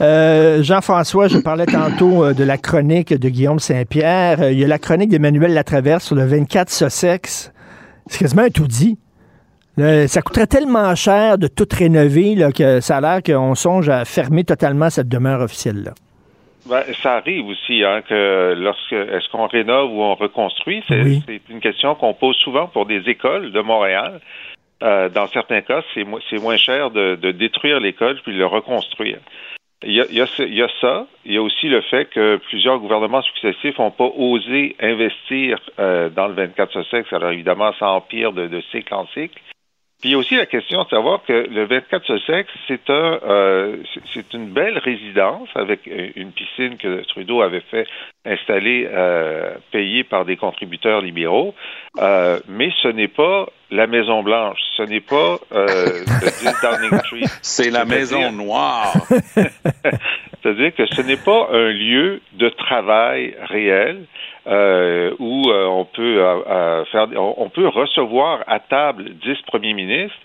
Euh, 0.00 0.62
Jean-François, 0.62 1.28
je 1.28 1.38
parlais 1.38 1.66
tantôt 1.66 2.24
euh, 2.24 2.32
de 2.32 2.44
la 2.44 2.58
chronique 2.58 3.12
de 3.12 3.28
Guillaume 3.28 3.58
Saint-Pierre. 3.60 4.40
Euh, 4.40 4.52
il 4.52 4.58
y 4.58 4.64
a 4.64 4.68
la 4.68 4.78
chronique 4.78 5.10
d'Emmanuel 5.10 5.52
Latraverse 5.52 6.06
sur 6.06 6.16
le 6.16 6.24
24 6.24 6.70
Sussex. 6.70 7.52
C'est 8.06 8.18
quasiment 8.18 8.42
un 8.42 8.50
tout 8.50 8.66
dit. 8.66 8.98
Ça 9.78 10.20
coûterait 10.22 10.46
tellement 10.46 10.94
cher 10.94 11.38
de 11.38 11.46
tout 11.46 11.68
rénover 11.70 12.34
là, 12.34 12.52
que 12.52 12.80
ça 12.80 12.98
a 12.98 13.00
l'air 13.00 13.22
qu'on 13.22 13.54
songe 13.54 13.88
à 13.88 14.04
fermer 14.04 14.44
totalement 14.44 14.90
cette 14.90 15.08
demeure 15.08 15.40
officielle-là. 15.40 15.92
Ben, 16.66 16.82
ça 17.02 17.14
arrive 17.14 17.46
aussi 17.46 17.82
hein, 17.82 18.02
que 18.02 18.54
lorsque 18.56 18.92
est-ce 18.92 19.28
qu'on 19.30 19.46
rénove 19.46 19.90
ou 19.92 20.02
on 20.02 20.14
reconstruit, 20.14 20.84
c'est 20.86 21.40
une 21.50 21.60
question 21.60 21.94
qu'on 21.94 22.14
pose 22.14 22.36
souvent 22.36 22.68
pour 22.68 22.86
des 22.86 23.08
écoles 23.08 23.50
de 23.50 23.60
Montréal. 23.60 24.20
Euh, 24.82 25.08
dans 25.08 25.26
certains 25.28 25.60
cas, 25.60 25.82
c'est 25.94 26.04
moins 26.04 26.56
cher 26.56 26.90
de, 26.90 27.16
détruire 27.32 27.80
l'école 27.80 28.20
puis 28.22 28.32
de 28.32 28.38
le 28.38 28.46
reconstruire. 28.46 29.18
Il 29.84 29.92
y, 29.92 30.00
a, 30.00 30.04
il, 30.08 30.54
y 30.54 30.62
a, 30.62 30.68
ça. 30.80 31.06
Il 31.24 31.32
y 31.32 31.36
a 31.36 31.42
aussi 31.42 31.68
le 31.68 31.80
fait 31.80 32.04
que 32.04 32.36
plusieurs 32.48 32.78
gouvernements 32.78 33.22
successifs 33.22 33.76
n'ont 33.78 33.90
pas 33.90 34.08
osé 34.16 34.76
investir 34.80 35.58
euh, 35.80 36.08
dans 36.08 36.28
le 36.28 36.34
24 36.34 36.84
Sussex. 36.84 37.12
Alors 37.12 37.32
évidemment, 37.32 37.72
ça 37.80 37.90
empire 37.90 38.32
de, 38.32 38.46
de 38.46 38.60
cycle 38.70 38.94
en 38.94 39.08
cycle. 39.08 39.40
Puis 40.02 40.10
il 40.10 40.12
y 40.12 40.14
a 40.16 40.18
aussi 40.18 40.34
la 40.34 40.46
question 40.46 40.82
de 40.82 40.88
savoir 40.88 41.22
que 41.22 41.32
le 41.32 41.64
24 41.64 42.04
Sussex, 42.04 42.50
c'est 42.66 42.90
un, 42.90 43.20
euh, 43.24 43.76
c'est 44.12 44.34
une 44.34 44.48
belle 44.48 44.76
résidence 44.78 45.48
avec 45.54 45.86
une 45.86 46.32
piscine 46.32 46.76
que 46.76 47.04
Trudeau 47.04 47.40
avait 47.40 47.62
fait 47.70 47.86
installer, 48.24 48.88
euh, 48.90 49.54
payée 49.70 50.02
par 50.02 50.24
des 50.24 50.36
contributeurs 50.36 51.00
libéraux, 51.02 51.54
euh, 51.98 52.40
mais 52.48 52.70
ce 52.82 52.88
n'est 52.88 53.06
pas 53.06 53.46
la 53.70 53.86
Maison 53.86 54.22
Blanche, 54.22 54.58
ce 54.76 54.82
n'est 54.82 55.00
pas 55.00 55.38
euh, 55.52 56.04
le 56.06 56.62
Downing 56.62 56.98
Street. 57.00 57.22
C'est 57.42 57.70
la 57.70 57.84
Maison 57.84 58.32
Noire. 58.32 58.92
Que 60.70 60.86
ce 60.86 61.02
n'est 61.02 61.16
pas 61.16 61.48
un 61.52 61.72
lieu 61.72 62.20
de 62.34 62.48
travail 62.48 63.34
réel. 63.42 64.06
Euh, 64.48 65.14
où 65.20 65.50
euh, 65.50 65.66
on 65.66 65.84
peut 65.84 66.20
euh, 66.20 66.84
faire, 66.86 67.06
on, 67.16 67.48
peut 67.48 67.68
recevoir 67.68 68.42
à 68.48 68.58
table 68.58 69.10
dix 69.22 69.40
premiers 69.46 69.72
ministres, 69.72 70.18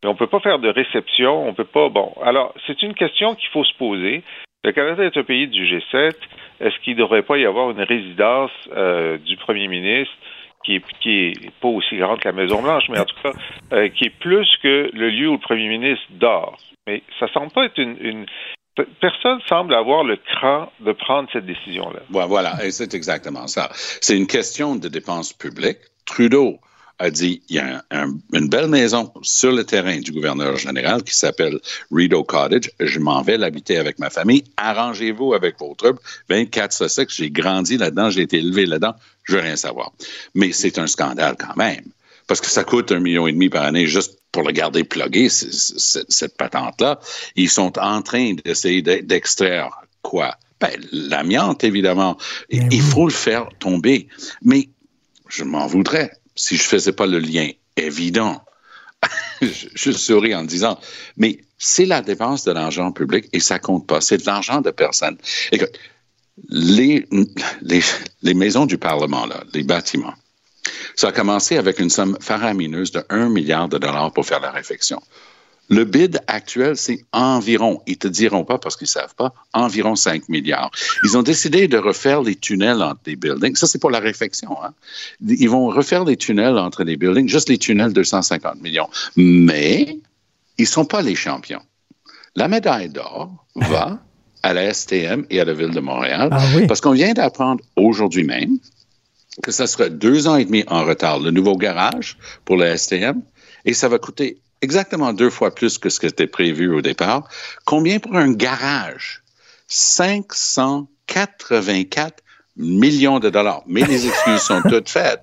mais 0.00 0.08
on 0.08 0.14
peut 0.14 0.28
pas 0.28 0.38
faire 0.38 0.60
de 0.60 0.68
réception, 0.68 1.48
on 1.48 1.54
peut 1.54 1.64
pas. 1.64 1.88
Bon, 1.88 2.14
alors 2.22 2.54
c'est 2.68 2.82
une 2.82 2.94
question 2.94 3.34
qu'il 3.34 3.48
faut 3.48 3.64
se 3.64 3.76
poser. 3.76 4.22
Le 4.62 4.70
Canada 4.70 5.02
est 5.02 5.16
un 5.16 5.24
pays 5.24 5.48
du 5.48 5.64
G7. 5.64 6.14
Est-ce 6.60 6.78
qu'il 6.84 6.94
ne 6.94 7.00
devrait 7.00 7.22
pas 7.22 7.36
y 7.36 7.44
avoir 7.44 7.72
une 7.72 7.82
résidence 7.82 8.52
du 9.26 9.36
premier 9.38 9.66
ministre 9.66 10.14
qui 10.64 10.76
est, 10.76 10.84
qui 11.00 11.26
est 11.26 11.50
pas 11.60 11.68
aussi 11.68 11.96
grande 11.96 12.20
que 12.20 12.28
la 12.28 12.32
Maison 12.32 12.62
Blanche, 12.62 12.84
mais 12.90 13.00
en 13.00 13.04
tout 13.04 13.16
cas 13.24 13.88
qui 13.88 14.04
est 14.04 14.18
plus 14.20 14.48
que 14.62 14.88
le 14.92 15.10
lieu 15.10 15.28
où 15.28 15.32
le 15.32 15.38
premier 15.38 15.66
ministre 15.66 16.06
dort? 16.10 16.58
Mais 16.86 17.02
ça 17.18 17.26
semble 17.32 17.50
pas 17.50 17.64
être 17.64 17.78
une 17.78 18.24
Personne 19.00 19.38
semble 19.48 19.74
avoir 19.74 20.02
le 20.02 20.16
cran 20.16 20.70
de 20.80 20.92
prendre 20.92 21.28
cette 21.32 21.46
décision-là. 21.46 22.00
Voilà, 22.26 22.64
et 22.64 22.72
c'est 22.72 22.94
exactement 22.94 23.46
ça. 23.46 23.70
C'est 24.00 24.16
une 24.16 24.26
question 24.26 24.74
de 24.74 24.88
dépenses 24.88 25.32
publiques. 25.32 25.78
Trudeau 26.06 26.58
a 26.98 27.10
dit 27.10 27.42
il 27.48 27.56
y 27.56 27.58
a 27.58 27.84
une 28.32 28.48
belle 28.48 28.68
maison 28.68 29.12
sur 29.22 29.52
le 29.52 29.64
terrain 29.64 29.98
du 29.98 30.12
gouverneur 30.12 30.56
général 30.56 31.02
qui 31.02 31.16
s'appelle 31.16 31.58
Rideau 31.92 32.24
Cottage. 32.24 32.70
Je 32.80 32.98
m'en 32.98 33.22
vais 33.22 33.36
l'habiter 33.36 33.78
avec 33.78 33.98
ma 33.98 34.10
famille. 34.10 34.44
Arrangez-vous 34.56 35.34
avec 35.34 35.58
vos 35.58 35.74
troupes. 35.74 36.00
24 36.28 36.72
Sussex, 36.72 37.16
j'ai 37.16 37.30
grandi 37.30 37.78
là-dedans, 37.78 38.10
j'ai 38.10 38.22
été 38.22 38.38
élevé 38.38 38.66
là-dedans. 38.66 38.94
Je 39.24 39.36
veux 39.36 39.42
rien 39.42 39.56
savoir. 39.56 39.92
Mais 40.34 40.52
c'est 40.52 40.78
un 40.78 40.86
scandale 40.86 41.36
quand 41.38 41.56
même 41.56 41.84
parce 42.26 42.40
que 42.40 42.46
ça 42.46 42.64
coûte 42.64 42.92
un 42.92 43.00
million 43.00 43.26
et 43.26 43.32
demi 43.32 43.48
par 43.48 43.64
année 43.64 43.86
juste 43.86 44.18
pour 44.32 44.42
le 44.42 44.52
garder 44.52 44.82
plugué, 44.84 45.28
cette 45.28 46.36
patente-là. 46.36 46.98
Ils 47.36 47.48
sont 47.48 47.78
en 47.78 48.02
train 48.02 48.34
d'essayer 48.44 48.82
d'extraire 48.82 49.70
quoi? 50.02 50.36
Ben, 50.60 50.72
l'amiante, 50.92 51.64
évidemment. 51.64 52.16
Ben 52.50 52.68
il 52.70 52.80
faut 52.80 53.06
le 53.06 53.12
faire 53.12 53.48
tomber. 53.58 54.08
Mais 54.42 54.68
je 55.28 55.44
m'en 55.44 55.66
voudrais 55.66 56.10
si 56.36 56.56
je 56.56 56.62
faisais 56.62 56.92
pas 56.92 57.06
le 57.06 57.18
lien 57.18 57.48
évident. 57.76 58.42
je, 59.42 59.90
souris 59.92 60.34
en 60.34 60.44
disant, 60.44 60.78
mais 61.16 61.40
c'est 61.58 61.84
la 61.84 62.00
dépense 62.00 62.44
de 62.44 62.52
l'argent 62.52 62.92
public 62.92 63.28
et 63.32 63.40
ça 63.40 63.58
compte 63.58 63.86
pas. 63.86 64.00
C'est 64.00 64.18
de 64.18 64.26
l'argent 64.26 64.60
de 64.60 64.70
personne. 64.70 65.18
Écoute, 65.52 65.78
les, 66.48 67.06
les, 67.60 67.80
les 68.22 68.34
maisons 68.34 68.66
du 68.66 68.78
Parlement, 68.78 69.26
là, 69.26 69.44
les 69.52 69.62
bâtiments, 69.62 70.14
ça 70.96 71.08
a 71.08 71.12
commencé 71.12 71.56
avec 71.56 71.78
une 71.78 71.90
somme 71.90 72.16
faramineuse 72.20 72.92
de 72.92 73.02
1 73.10 73.28
milliard 73.28 73.68
de 73.68 73.78
dollars 73.78 74.12
pour 74.12 74.26
faire 74.26 74.40
la 74.40 74.50
réfection. 74.50 75.00
Le 75.70 75.84
bid 75.84 76.20
actuel, 76.26 76.76
c'est 76.76 77.04
environ, 77.12 77.80
ils 77.86 77.96
te 77.96 78.06
diront 78.06 78.44
pas 78.44 78.58
parce 78.58 78.76
qu'ils 78.76 78.86
savent 78.86 79.14
pas, 79.14 79.32
environ 79.54 79.96
5 79.96 80.28
milliards. 80.28 80.70
Ils 81.04 81.16
ont 81.16 81.22
décidé 81.22 81.68
de 81.68 81.78
refaire 81.78 82.22
les 82.22 82.34
tunnels 82.34 82.82
entre 82.82 83.00
les 83.06 83.16
buildings. 83.16 83.56
Ça, 83.56 83.66
c'est 83.66 83.78
pour 83.78 83.90
la 83.90 84.00
réfection. 84.00 84.62
Hein? 84.62 84.74
Ils 85.26 85.48
vont 85.48 85.68
refaire 85.68 86.04
les 86.04 86.18
tunnels 86.18 86.58
entre 86.58 86.84
les 86.84 86.98
buildings, 86.98 87.28
juste 87.28 87.48
les 87.48 87.56
tunnels 87.56 87.94
250 87.94 88.60
millions. 88.60 88.88
Mais 89.16 89.98
ils 90.58 90.66
sont 90.66 90.84
pas 90.84 91.00
les 91.00 91.14
champions. 91.14 91.62
La 92.36 92.48
médaille 92.48 92.90
d'or 92.90 93.46
va 93.54 93.98
à 94.42 94.52
la 94.52 94.72
STM 94.74 95.24
et 95.30 95.40
à 95.40 95.46
la 95.46 95.54
Ville 95.54 95.70
de 95.70 95.80
Montréal 95.80 96.28
ah 96.30 96.46
parce 96.68 96.82
qu'on 96.82 96.92
vient 96.92 97.14
d'apprendre 97.14 97.64
aujourd'hui 97.76 98.24
même 98.24 98.58
que 99.42 99.50
ça 99.50 99.66
sera 99.66 99.88
deux 99.88 100.28
ans 100.28 100.36
et 100.36 100.44
demi 100.44 100.64
en 100.68 100.84
retard, 100.84 101.18
le 101.18 101.30
nouveau 101.30 101.56
garage 101.56 102.18
pour 102.44 102.56
le 102.56 102.76
STM, 102.76 103.22
et 103.64 103.74
ça 103.74 103.88
va 103.88 103.98
coûter 103.98 104.38
exactement 104.62 105.12
deux 105.12 105.30
fois 105.30 105.54
plus 105.54 105.78
que 105.78 105.88
ce 105.88 106.00
qui 106.00 106.06
était 106.06 106.26
prévu 106.26 106.72
au 106.72 106.80
départ. 106.80 107.28
Combien 107.64 107.98
pour 107.98 108.16
un 108.16 108.32
garage? 108.32 109.22
584 109.66 112.24
millions 112.56 113.18
de 113.18 113.30
dollars. 113.30 113.62
Mais 113.66 113.82
les 113.82 114.06
excuses 114.06 114.40
sont 114.40 114.62
toutes 114.68 114.88
faites. 114.88 115.22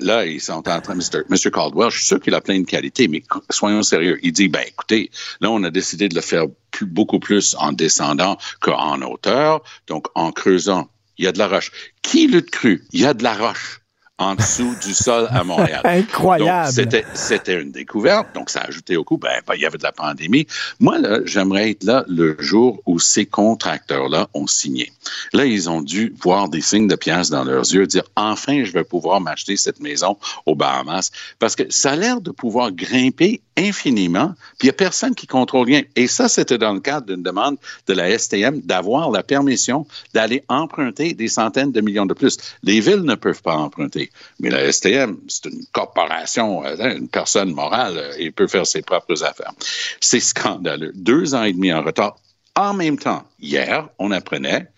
là, 0.00 0.26
ils 0.26 0.40
sont 0.40 0.68
en 0.68 0.80
train, 0.80 0.94
Mr. 0.94 1.22
Mr. 1.28 1.50
Caldwell, 1.52 1.90
je 1.90 1.98
suis 1.98 2.06
sûr 2.06 2.20
qu'il 2.20 2.34
a 2.34 2.40
plein 2.40 2.58
de 2.58 2.66
qualités, 2.66 3.08
mais 3.08 3.22
soyons 3.50 3.82
sérieux. 3.82 4.18
Il 4.22 4.32
dit, 4.32 4.48
ben 4.48 4.64
écoutez, 4.66 5.10
là, 5.40 5.50
on 5.50 5.62
a 5.62 5.70
décidé 5.70 6.08
de 6.08 6.14
le 6.14 6.20
faire 6.20 6.46
beaucoup 6.82 7.20
plus 7.20 7.54
en 7.58 7.72
descendant 7.72 8.36
qu'en 8.60 9.00
hauteur, 9.02 9.62
donc 9.86 10.06
en 10.14 10.32
creusant 10.32 10.88
il 11.18 11.24
y 11.24 11.28
a 11.28 11.32
de 11.32 11.38
la 11.38 11.48
roche. 11.48 11.70
Qui 12.02 12.26
l'eût 12.26 12.42
cru? 12.42 12.84
Il 12.92 13.00
y 13.00 13.06
a 13.06 13.14
de 13.14 13.22
la 13.22 13.34
roche 13.34 13.83
en 14.18 14.36
dessous 14.36 14.74
du 14.80 14.94
sol 14.94 15.26
à 15.30 15.42
Montréal. 15.42 15.80
Incroyable. 15.84 16.72
C'était, 17.14 17.60
une 17.60 17.72
découverte, 17.72 18.28
donc 18.34 18.48
ça 18.48 18.60
a 18.60 18.68
ajouté 18.68 18.96
au 18.96 19.02
coup, 19.02 19.18
ben, 19.18 19.40
ben, 19.46 19.54
il 19.56 19.62
y 19.62 19.66
avait 19.66 19.78
de 19.78 19.82
la 19.82 19.92
pandémie. 19.92 20.46
Moi, 20.78 20.98
là, 20.98 21.18
j'aimerais 21.24 21.70
être 21.70 21.82
là 21.82 22.04
le 22.08 22.36
jour 22.38 22.80
où 22.86 23.00
ces 23.00 23.26
contracteurs-là 23.26 24.28
ont 24.34 24.46
signé. 24.46 24.92
Là, 25.32 25.44
ils 25.46 25.68
ont 25.68 25.82
dû 25.82 26.14
voir 26.22 26.48
des 26.48 26.60
signes 26.60 26.86
de 26.86 26.94
pièces 26.94 27.30
dans 27.30 27.44
leurs 27.44 27.72
yeux, 27.72 27.86
dire, 27.86 28.04
enfin, 28.14 28.64
je 28.64 28.72
vais 28.72 28.84
pouvoir 28.84 29.20
m'acheter 29.20 29.56
cette 29.56 29.80
maison 29.80 30.16
aux 30.46 30.54
Bahamas, 30.54 31.10
parce 31.40 31.56
que 31.56 31.64
ça 31.70 31.92
a 31.92 31.96
l'air 31.96 32.20
de 32.20 32.30
pouvoir 32.30 32.70
grimper 32.70 33.40
infiniment, 33.56 34.34
puis 34.58 34.66
il 34.66 34.66
n'y 34.66 34.70
a 34.70 34.74
personne 34.74 35.14
qui 35.14 35.26
contrôle 35.26 35.66
rien. 35.66 35.82
Et 35.96 36.06
ça, 36.06 36.28
c'était 36.28 36.58
dans 36.58 36.72
le 36.72 36.80
cadre 36.80 37.06
d'une 37.06 37.22
demande 37.22 37.56
de 37.86 37.92
la 37.92 38.16
STM 38.18 38.60
d'avoir 38.60 39.10
la 39.10 39.22
permission 39.22 39.86
d'aller 40.12 40.42
emprunter 40.48 41.14
des 41.14 41.28
centaines 41.28 41.72
de 41.72 41.80
millions 41.80 42.06
de 42.06 42.14
plus. 42.14 42.36
Les 42.62 42.80
villes 42.80 43.02
ne 43.02 43.14
peuvent 43.14 43.42
pas 43.42 43.56
emprunter, 43.56 44.03
mais 44.40 44.50
la 44.50 44.70
STM, 44.72 45.18
c'est 45.28 45.46
une 45.46 45.64
corporation, 45.72 46.64
euh, 46.64 46.96
une 46.96 47.08
personne 47.08 47.52
morale, 47.52 47.98
euh, 47.98 48.14
et 48.18 48.30
peut 48.30 48.46
faire 48.46 48.66
ses 48.66 48.82
propres 48.82 49.22
affaires. 49.24 49.52
C'est 50.00 50.20
scandaleux. 50.20 50.92
Deux 50.94 51.34
ans 51.34 51.44
et 51.44 51.52
demi 51.52 51.72
en 51.72 51.82
retard. 51.82 52.16
En 52.56 52.74
même 52.74 52.98
temps, 52.98 53.24
hier, 53.40 53.88
on 53.98 54.10
apprenait 54.10 54.68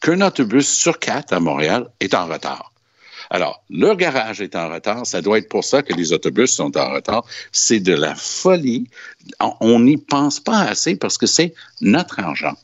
qu'un 0.00 0.20
autobus 0.20 0.68
sur 0.68 0.98
quatre 0.98 1.32
à 1.32 1.40
Montréal 1.40 1.88
est 2.00 2.14
en 2.14 2.26
retard. 2.26 2.72
Alors, 3.30 3.64
leur 3.70 3.96
garage 3.96 4.40
est 4.40 4.54
en 4.54 4.68
retard. 4.70 5.06
Ça 5.06 5.22
doit 5.22 5.38
être 5.38 5.48
pour 5.48 5.64
ça 5.64 5.82
que 5.82 5.94
les 5.94 6.12
autobus 6.12 6.52
sont 6.54 6.76
en 6.76 6.92
retard. 6.92 7.24
C'est 7.52 7.80
de 7.80 7.94
la 7.94 8.14
folie. 8.14 8.88
On 9.60 9.80
n'y 9.80 9.96
pense 9.96 10.40
pas 10.40 10.60
assez 10.60 10.96
parce 10.96 11.18
que 11.18 11.26
c'est 11.26 11.54
notre 11.80 12.20
argent. 12.20 12.54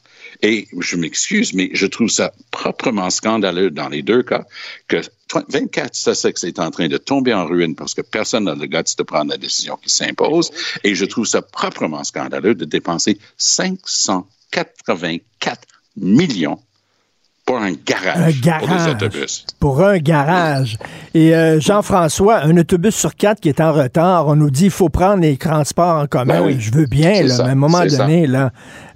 Et 0.42 0.68
je 0.78 0.96
m'excuse, 0.96 1.52
mais 1.52 1.70
je 1.72 1.86
trouve 1.86 2.08
ça 2.08 2.32
proprement 2.50 3.10
scandaleux 3.10 3.70
dans 3.70 3.88
les 3.88 4.02
deux 4.02 4.22
cas 4.22 4.44
que 4.88 5.02
24 5.48 5.94
Sussex 5.94 6.44
est 6.44 6.58
en 6.58 6.70
train 6.70 6.88
de 6.88 6.96
tomber 6.96 7.34
en 7.34 7.44
ruine 7.46 7.74
parce 7.74 7.92
que 7.94 8.00
personne 8.02 8.44
n'a 8.44 8.54
le 8.54 8.66
goût 8.66 8.78
de 8.96 9.02
prendre 9.02 9.30
la 9.30 9.36
décision 9.36 9.76
qui 9.76 9.90
s'impose. 9.90 10.50
Et 10.82 10.94
je 10.94 11.04
trouve 11.04 11.26
ça 11.26 11.42
proprement 11.42 12.04
scandaleux 12.04 12.54
de 12.54 12.64
dépenser 12.64 13.18
584 13.36 15.60
millions 15.96 16.58
pour 17.50 17.58
un 17.60 17.72
garage, 17.72 18.40
pour 18.40 18.68
des 18.68 18.88
autobus. 18.90 19.46
Pour 19.60 19.82
un 19.82 19.98
garage. 19.98 20.76
Et 21.14 21.34
euh, 21.34 21.58
Jean-François, 21.58 22.44
un 22.44 22.56
autobus 22.56 22.94
sur 22.94 23.16
quatre 23.16 23.40
qui 23.40 23.48
est 23.48 23.60
en 23.60 23.72
retard, 23.72 24.28
on 24.28 24.36
nous 24.36 24.50
dit 24.50 24.64
qu'il 24.64 24.70
faut 24.70 24.88
prendre 24.88 25.22
les 25.22 25.36
transports 25.36 26.02
en 26.02 26.06
commun. 26.06 26.46
Ben 26.46 26.60
je 26.60 26.72
veux 26.72 26.86
bien, 26.86 27.22
là, 27.24 27.34
mais 27.38 27.48
à 27.48 27.52
un 27.52 27.54
moment 27.56 27.84
donné, 27.84 28.28
là, 28.28 28.50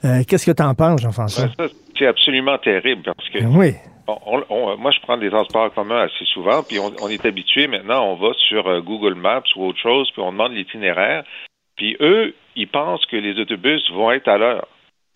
euh, 0.05 0.23
qu'est-ce 0.29 0.47
que 0.47 0.53
tu 0.53 0.63
en 0.63 0.75
penses, 0.75 1.03
Jean-François? 1.03 1.47
Ben, 1.59 1.69
c'est 1.99 2.07
absolument 2.07 2.59
terrible 2.59 3.03
parce 3.03 3.29
que 3.29 3.41
ben 3.41 3.57
oui. 3.57 3.75
moi, 4.07 4.91
je 4.93 5.01
prends 5.01 5.17
des 5.17 5.31
transports 5.31 5.65
en 5.65 5.71
commun 5.71 6.03
assez 6.03 6.25
souvent, 6.33 6.63
puis 6.63 6.79
on, 6.79 7.09
est 7.09 7.27
habitué 7.27 7.67
maintenant, 7.67 8.05
on 8.13 8.15
va 8.15 8.35
sur 8.49 8.69
euh, 8.69 8.81
Google 8.81 9.15
Maps 9.15 9.43
ou 9.57 9.67
autre 9.67 9.81
chose, 9.81 10.09
puis 10.13 10.23
on 10.23 10.31
demande 10.31 10.53
l'itinéraire, 10.53 11.25
puis 11.77 11.97
eux, 12.01 12.35
ils 12.55 12.69
pensent 12.69 13.05
que 13.07 13.17
les 13.17 13.37
autobus 13.41 13.83
vont 13.91 14.13
être 14.13 14.29
à 14.29 14.39
l'heure. 14.39 14.69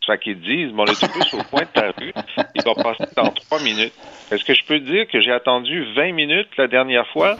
Fait 0.09 0.18
qu'ils 0.18 0.40
disent, 0.40 0.73
mon 0.73 0.85
autobus 0.85 1.35
au 1.35 1.42
point 1.51 1.64
de 1.64 1.66
ta 1.66 1.90
rue, 1.90 2.14
il 2.55 2.62
va 2.62 2.75
passer 2.75 3.05
dans 3.14 3.29
trois 3.29 3.61
minutes. 3.61 3.93
Est-ce 4.30 4.43
que 4.43 4.55
je 4.55 4.64
peux 4.64 4.80
dire 4.80 5.07
que 5.07 5.20
j'ai 5.20 5.32
attendu 5.32 5.85
20 5.95 6.12
minutes 6.12 6.49
la 6.57 6.66
dernière 6.66 7.07
fois? 7.09 7.37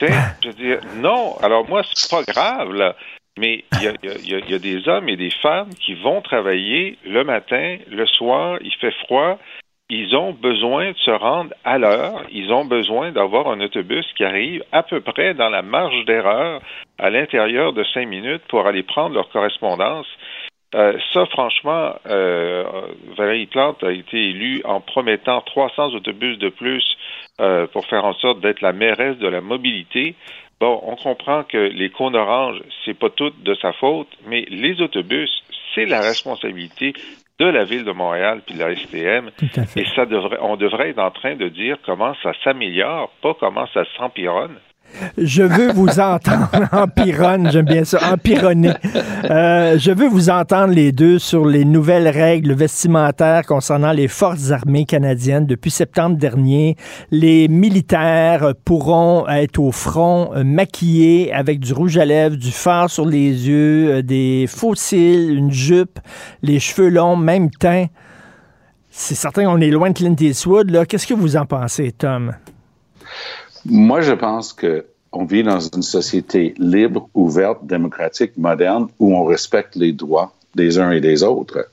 Je 0.00 0.50
dire, 0.50 0.80
non. 0.96 1.36
Alors 1.42 1.68
moi, 1.68 1.82
c'est 1.92 2.08
pas 2.08 2.22
grave, 2.22 2.72
là. 2.72 2.94
Mais 3.38 3.64
il 3.72 3.82
y, 3.82 4.54
a, 4.54 4.58
des 4.58 4.88
hommes 4.88 5.08
et 5.08 5.16
des 5.16 5.30
femmes 5.30 5.70
qui 5.80 5.94
vont 5.94 6.20
travailler 6.20 6.96
le 7.04 7.24
matin, 7.24 7.78
le 7.88 8.06
soir, 8.06 8.58
il 8.60 8.74
fait 8.74 8.94
froid, 9.06 9.38
ils 9.88 10.14
ont 10.14 10.32
besoin 10.32 10.92
de 10.92 10.96
se 10.98 11.10
rendre 11.10 11.52
à 11.64 11.78
l'heure, 11.78 12.22
ils 12.30 12.52
ont 12.52 12.64
besoin 12.64 13.12
d'avoir 13.12 13.48
un 13.48 13.60
autobus 13.60 14.06
qui 14.16 14.24
arrive 14.24 14.62
à 14.72 14.82
peu 14.82 15.00
près 15.00 15.34
dans 15.34 15.48
la 15.48 15.62
marge 15.62 16.04
d'erreur 16.04 16.60
à 16.98 17.10
l'intérieur 17.10 17.72
de 17.72 17.82
cinq 17.94 18.06
minutes 18.06 18.42
pour 18.48 18.66
aller 18.66 18.82
prendre 18.82 19.14
leur 19.14 19.28
correspondance. 19.30 20.06
Euh, 20.74 20.96
ça, 21.12 21.26
franchement, 21.26 21.94
euh, 22.06 22.64
Valérie 23.16 23.46
Plante 23.46 23.82
a 23.82 23.90
été 23.90 24.16
élue 24.30 24.62
en 24.64 24.80
promettant 24.80 25.40
300 25.40 25.94
autobus 25.94 26.38
de 26.38 26.48
plus 26.48 26.84
euh, 27.40 27.66
pour 27.66 27.86
faire 27.86 28.04
en 28.04 28.14
sorte 28.14 28.40
d'être 28.40 28.60
la 28.60 28.72
mairesse 28.72 29.18
de 29.18 29.26
la 29.26 29.40
mobilité. 29.40 30.14
Bon, 30.60 30.80
on 30.84 30.94
comprend 30.94 31.42
que 31.42 31.58
les 31.58 31.90
cônes 31.90 32.14
oranges, 32.14 32.62
c'est 32.84 32.94
pas 32.94 33.10
tout 33.10 33.30
de 33.30 33.54
sa 33.54 33.72
faute, 33.72 34.08
mais 34.26 34.44
les 34.48 34.80
autobus, 34.80 35.30
c'est 35.74 35.86
la 35.86 36.00
responsabilité 36.00 36.92
de 37.40 37.46
la 37.46 37.64
ville 37.64 37.84
de 37.84 37.92
Montréal 37.92 38.42
puis 38.46 38.54
de 38.54 38.60
la 38.60 38.76
STM. 38.76 39.30
Et 39.76 39.86
ça 39.96 40.04
devrait, 40.06 40.38
on 40.40 40.56
devrait 40.56 40.90
être 40.90 40.98
en 40.98 41.10
train 41.10 41.34
de 41.34 41.48
dire 41.48 41.78
comment 41.84 42.14
ça 42.22 42.32
s'améliore, 42.44 43.10
pas 43.22 43.34
comment 43.34 43.66
ça 43.72 43.84
s'empironne. 43.96 44.56
Je 45.16 45.42
veux 45.42 45.72
vous 45.72 46.00
entendre, 46.00 46.50
empironne, 46.72 47.50
j'aime 47.50 47.64
bien 47.64 47.84
ça, 47.84 48.12
empironner. 48.12 48.72
Euh, 49.30 49.78
je 49.78 49.90
veux 49.90 50.08
vous 50.08 50.30
entendre 50.30 50.72
les 50.72 50.92
deux 50.92 51.18
sur 51.18 51.46
les 51.46 51.64
nouvelles 51.64 52.08
règles 52.08 52.52
vestimentaires 52.52 53.44
concernant 53.46 53.92
les 53.92 54.08
forces 54.08 54.50
armées 54.50 54.84
canadiennes. 54.84 55.46
Depuis 55.46 55.70
septembre 55.70 56.16
dernier, 56.16 56.76
les 57.10 57.48
militaires 57.48 58.54
pourront 58.64 59.28
être 59.28 59.58
au 59.58 59.72
front 59.72 60.32
euh, 60.34 60.44
maquillés 60.44 61.32
avec 61.32 61.60
du 61.60 61.72
rouge 61.72 61.96
à 61.96 62.04
lèvres, 62.04 62.36
du 62.36 62.50
fard 62.50 62.90
sur 62.90 63.06
les 63.06 63.48
yeux, 63.48 63.90
euh, 63.90 64.02
des 64.02 64.46
fossiles, 64.48 65.30
une 65.30 65.50
jupe, 65.50 65.98
les 66.42 66.60
cheveux 66.60 66.88
longs, 66.88 67.16
même 67.16 67.50
teint. 67.50 67.86
C'est 68.90 69.14
certain 69.14 69.44
qu'on 69.44 69.60
est 69.60 69.70
loin 69.70 69.90
de 69.90 69.94
Clint 69.94 70.16
Eastwood. 70.18 70.86
Qu'est-ce 70.88 71.06
que 71.06 71.14
vous 71.14 71.36
en 71.36 71.46
pensez, 71.46 71.92
Tom? 71.92 72.34
Moi, 73.64 74.00
je 74.00 74.12
pense 74.12 74.52
que 74.52 74.86
on 75.12 75.24
vit 75.24 75.42
dans 75.42 75.60
une 75.60 75.82
société 75.82 76.54
libre, 76.58 77.08
ouverte, 77.14 77.66
démocratique, 77.66 78.36
moderne, 78.36 78.88
où 78.98 79.14
on 79.14 79.24
respecte 79.24 79.74
les 79.74 79.92
droits 79.92 80.32
des 80.54 80.78
uns 80.78 80.92
et 80.92 81.00
des 81.00 81.22
autres. 81.22 81.68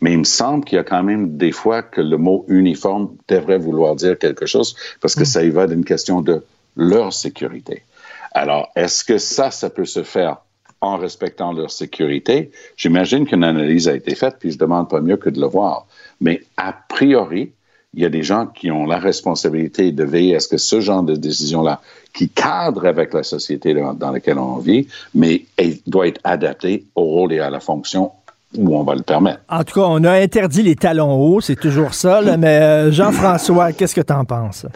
Mais 0.00 0.12
il 0.12 0.18
me 0.18 0.24
semble 0.24 0.64
qu'il 0.64 0.76
y 0.76 0.78
a 0.78 0.84
quand 0.84 1.02
même 1.02 1.38
des 1.38 1.52
fois 1.52 1.82
que 1.82 2.00
le 2.00 2.18
mot 2.18 2.44
uniforme 2.48 3.16
devrait 3.28 3.58
vouloir 3.58 3.96
dire 3.96 4.18
quelque 4.18 4.44
chose 4.44 4.76
parce 5.00 5.14
que 5.14 5.22
mm. 5.22 5.26
ça 5.26 5.42
y 5.42 5.50
va 5.50 5.66
d'une 5.66 5.84
question 5.84 6.20
de 6.20 6.44
leur 6.76 7.12
sécurité. 7.12 7.84
Alors, 8.32 8.70
est-ce 8.76 9.04
que 9.04 9.16
ça, 9.16 9.50
ça 9.50 9.70
peut 9.70 9.84
se 9.86 10.02
faire 10.02 10.38
en 10.80 10.98
respectant 10.98 11.52
leur 11.52 11.70
sécurité? 11.70 12.50
J'imagine 12.76 13.26
qu'une 13.26 13.44
analyse 13.44 13.88
a 13.88 13.94
été 13.94 14.14
faite, 14.14 14.36
puis 14.40 14.50
je 14.50 14.58
demande 14.58 14.90
pas 14.90 15.00
mieux 15.00 15.16
que 15.16 15.30
de 15.30 15.40
le 15.40 15.46
voir. 15.46 15.86
Mais 16.20 16.42
a 16.56 16.72
priori, 16.72 17.52
il 17.96 18.02
y 18.02 18.06
a 18.06 18.10
des 18.10 18.22
gens 18.22 18.46
qui 18.46 18.70
ont 18.70 18.86
la 18.86 18.98
responsabilité 18.98 19.92
de 19.92 20.04
veiller 20.04 20.36
à 20.36 20.40
ce 20.40 20.48
que 20.48 20.58
ce 20.58 20.80
genre 20.80 21.02
de 21.02 21.14
décision-là, 21.14 21.80
qui 22.12 22.28
cadre 22.28 22.86
avec 22.86 23.12
la 23.12 23.22
société 23.22 23.74
dans 23.74 24.10
laquelle 24.10 24.38
on 24.38 24.58
vit, 24.58 24.86
mais 25.14 25.42
doit 25.86 26.06
être 26.06 26.20
adapté 26.24 26.84
au 26.94 27.04
rôle 27.04 27.32
et 27.32 27.40
à 27.40 27.50
la 27.50 27.60
fonction 27.60 28.12
où 28.56 28.76
on 28.76 28.84
va 28.84 28.94
le 28.94 29.02
permettre. 29.02 29.40
En 29.48 29.64
tout 29.64 29.80
cas, 29.80 29.86
on 29.86 30.04
a 30.04 30.12
interdit 30.12 30.62
les 30.62 30.76
talons 30.76 31.14
hauts, 31.14 31.40
c'est 31.40 31.58
toujours 31.58 31.94
ça, 31.94 32.20
mais 32.38 32.60
euh, 32.60 32.92
Jean-François, 32.92 33.72
qu'est-ce 33.72 33.94
que 33.94 34.00
tu 34.00 34.12
en 34.12 34.24
penses? 34.24 34.66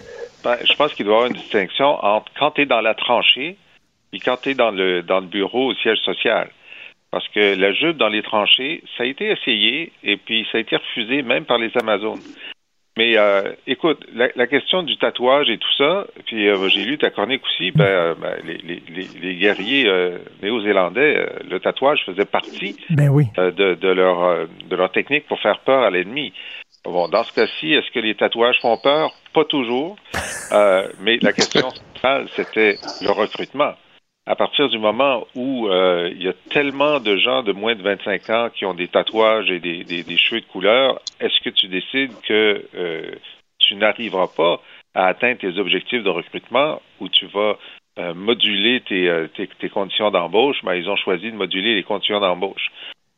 Ben, 0.43 0.57
je 0.65 0.75
pense 0.75 0.93
qu'il 0.95 1.05
doit 1.05 1.15
y 1.15 1.19
avoir 1.19 1.31
une 1.31 1.37
distinction 1.37 1.87
entre 2.05 2.31
quand 2.39 2.53
tu 2.53 2.63
es 2.63 2.67
dans 2.67 2.81
la 2.81 2.95
tranchée 2.95 3.57
et 4.13 4.19
quand 4.19 4.37
tu 4.43 4.51
es 4.51 4.55
dans 4.55 4.71
le, 4.71 5.03
dans 5.03 5.21
le 5.21 5.27
bureau 5.27 5.71
au 5.71 5.75
siège 5.75 5.99
social. 5.99 6.51
Parce 7.11 7.27
que 7.29 7.55
la 7.55 7.73
jupe 7.73 7.97
dans 7.97 8.09
les 8.09 8.23
tranchées, 8.23 8.83
ça 8.97 9.05
a 9.05 9.07
été 9.07 9.31
essayé 9.31 9.93
et 10.03 10.17
puis 10.17 10.47
ça 10.53 10.59
a 10.59 10.61
été 10.61 10.77
refusé 10.77 11.23
même 11.23 11.45
par 11.45 11.59
les 11.59 11.71
Amazones. 11.81 12.21
Mais 12.99 13.17
euh, 13.17 13.53
écoute, 13.69 14.05
la, 14.13 14.47
question 14.49 14.83
du 14.83 14.97
tatouage 14.97 15.49
et 15.51 15.59
tout 15.59 15.73
ça, 15.79 16.05
puis 16.27 16.49
euh, 16.49 16.69
j'ai 16.69 16.85
lu 16.85 16.99
ta 16.99 17.11
chronique 17.11 17.43
aussi, 17.45 17.71
ben, 17.71 17.85
euh, 17.85 18.15
ben 18.21 18.35
les, 18.45 19.37
guerriers 19.37 19.89
néo-zélandais, 20.43 21.29
le 21.49 21.61
tatouage 21.61 22.01
faisait 22.07 22.25
partie 22.25 22.77
ben 22.91 23.09
oui. 23.09 23.27
de, 23.37 23.89
leur, 23.93 24.49
de 24.69 24.75
leur 24.75 24.91
technique 24.91 25.29
pour 25.29 25.39
faire 25.39 25.61
peur 25.61 25.85
à 25.85 25.91
l'ennemi. 25.91 26.33
Bon, 26.85 27.07
dans 27.07 27.23
ce 27.23 27.33
cas-ci, 27.33 27.73
est-ce 27.73 27.89
que 27.93 28.01
les 28.01 28.17
tatouages 28.17 28.59
font 28.61 28.77
peur? 28.79 29.13
Pas 29.33 29.45
toujours. 29.45 29.95
mais 31.01 31.19
la 31.23 31.33
question 31.33 31.71
centrale, 31.71 32.27
c'était 32.35 32.79
le 33.01 33.13
recrutement 33.13 33.75
à 34.29 34.37
partir 34.37 34.69
du 34.69 34.79
moment 34.79 35.27
où 35.35 35.69
euh, 35.69 36.11
il 36.15 36.23
y 36.23 36.29
a 36.29 36.35
tellement 36.51 37.01
de 37.01 37.17
gens 37.17 37.43
de 37.43 37.53
moins 37.53 37.75
de 37.75 37.83
25 37.83 38.29
ans 38.29 38.49
qui 38.55 38.67
ont 38.67 38.75
des 38.75 38.87
tatouages 38.87 39.51
et 39.51 39.59
des, 39.59 40.17
cheveux 40.19 40.43
de 40.43 40.47
couleur, 40.47 41.01
est-ce 41.19 41.41
que 41.43 41.49
tu 41.49 41.67
décides 41.67 42.13
que 42.27 42.63
euh, 42.75 43.13
tu 43.59 43.75
n'arriveras 43.77 44.27
pas 44.37 44.61
à 44.95 45.07
atteindre 45.07 45.39
tes 45.39 45.59
objectifs 45.59 46.03
de 46.03 46.11
recrutement 46.11 46.83
ou 47.01 47.09
tu 47.09 47.25
vas 47.29 47.57
euh, 47.99 48.13
moduler 48.13 48.83
tes, 48.83 49.11
tes, 49.35 49.69
conditions 49.71 50.11
d'embauche? 50.11 50.59
Ben, 50.63 50.75
ils 50.75 50.91
ont 50.91 50.97
choisi 50.97 51.33
de 51.33 51.37
moduler 51.37 51.75
les 51.75 51.83
conditions 51.83 52.21
d'embauche. 52.21 52.69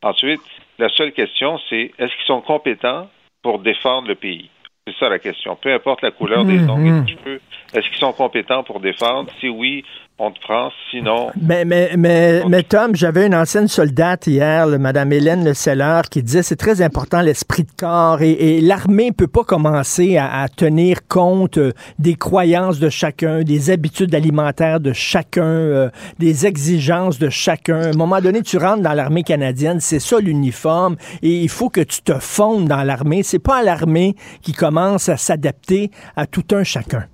Ensuite, 0.02 0.40
la 0.78 0.90
seule 0.90 1.11
question, 1.11 1.58
c'est 1.68 1.90
est-ce 1.98 2.14
qu'ils 2.14 2.26
sont 2.26 2.40
compétents 2.40 3.11
pour 3.42 3.58
défendre 3.58 4.06
le 4.06 4.14
pays? 4.14 4.48
C'est 4.86 4.94
ça 4.96 5.08
la 5.08 5.18
question. 5.18 5.56
Peu 5.56 5.72
importe 5.72 6.02
la 6.02 6.12
couleur 6.12 6.44
des 6.44 6.68
ongles 6.68 6.86
et 6.86 7.00
des 7.00 7.12
cheveux, 7.12 7.40
est-ce 7.74 7.88
qu'ils 7.88 7.98
sont 7.98 8.12
compétents 8.12 8.62
pour 8.62 8.80
défendre? 8.80 9.30
Si 9.40 9.48
oui, 9.48 9.84
on 10.20 10.30
te 10.30 10.40
prend. 10.40 10.70
Sinon. 10.90 11.30
Mais, 11.40 11.64
mais, 11.64 11.92
mais, 11.96 12.42
mais 12.46 12.62
Tom, 12.62 12.94
j'avais 12.94 13.26
une 13.26 13.34
ancienne 13.34 13.68
soldate 13.68 14.26
hier, 14.26 14.66
Mme 14.66 15.12
Hélène 15.12 15.44
Le 15.44 15.54
Seller, 15.54 16.02
qui 16.10 16.22
disait 16.22 16.42
c'est 16.42 16.56
très 16.56 16.82
important 16.82 17.22
l'esprit 17.22 17.64
de 17.64 17.70
corps 17.76 18.20
et, 18.20 18.60
l'armée 18.60 19.06
ne 19.06 19.14
peut 19.14 19.26
pas 19.26 19.44
commencer 19.44 20.18
à, 20.18 20.46
tenir 20.54 21.06
compte 21.08 21.56
euh, 21.56 21.72
des 21.98 22.14
croyances 22.14 22.78
de 22.78 22.90
chacun, 22.90 23.42
des 23.42 23.70
habitudes 23.70 24.14
alimentaires 24.14 24.80
de 24.80 24.92
chacun, 24.92 25.42
euh, 25.42 25.90
des 26.18 26.46
exigences 26.46 27.18
de 27.18 27.30
chacun. 27.30 27.80
À 27.80 27.88
un 27.88 27.96
moment 27.96 28.20
donné, 28.20 28.42
tu 28.42 28.58
rentres 28.58 28.82
dans 28.82 28.92
l'armée 28.92 29.22
canadienne, 29.22 29.80
c'est 29.80 30.00
ça 30.00 30.18
l'uniforme 30.18 30.96
et 31.22 31.30
il 31.30 31.48
faut 31.48 31.70
que 31.70 31.80
tu 31.80 32.02
te 32.02 32.18
fondes 32.18 32.68
dans 32.68 32.82
l'armée. 32.82 33.22
C'est 33.22 33.38
pas 33.38 33.62
l'armée 33.62 34.16
qui 34.42 34.52
commence 34.52 35.08
à 35.08 35.16
s'adapter 35.16 35.90
à 36.16 36.26
tout 36.26 36.44
un 36.52 36.64
chacun. 36.64 37.06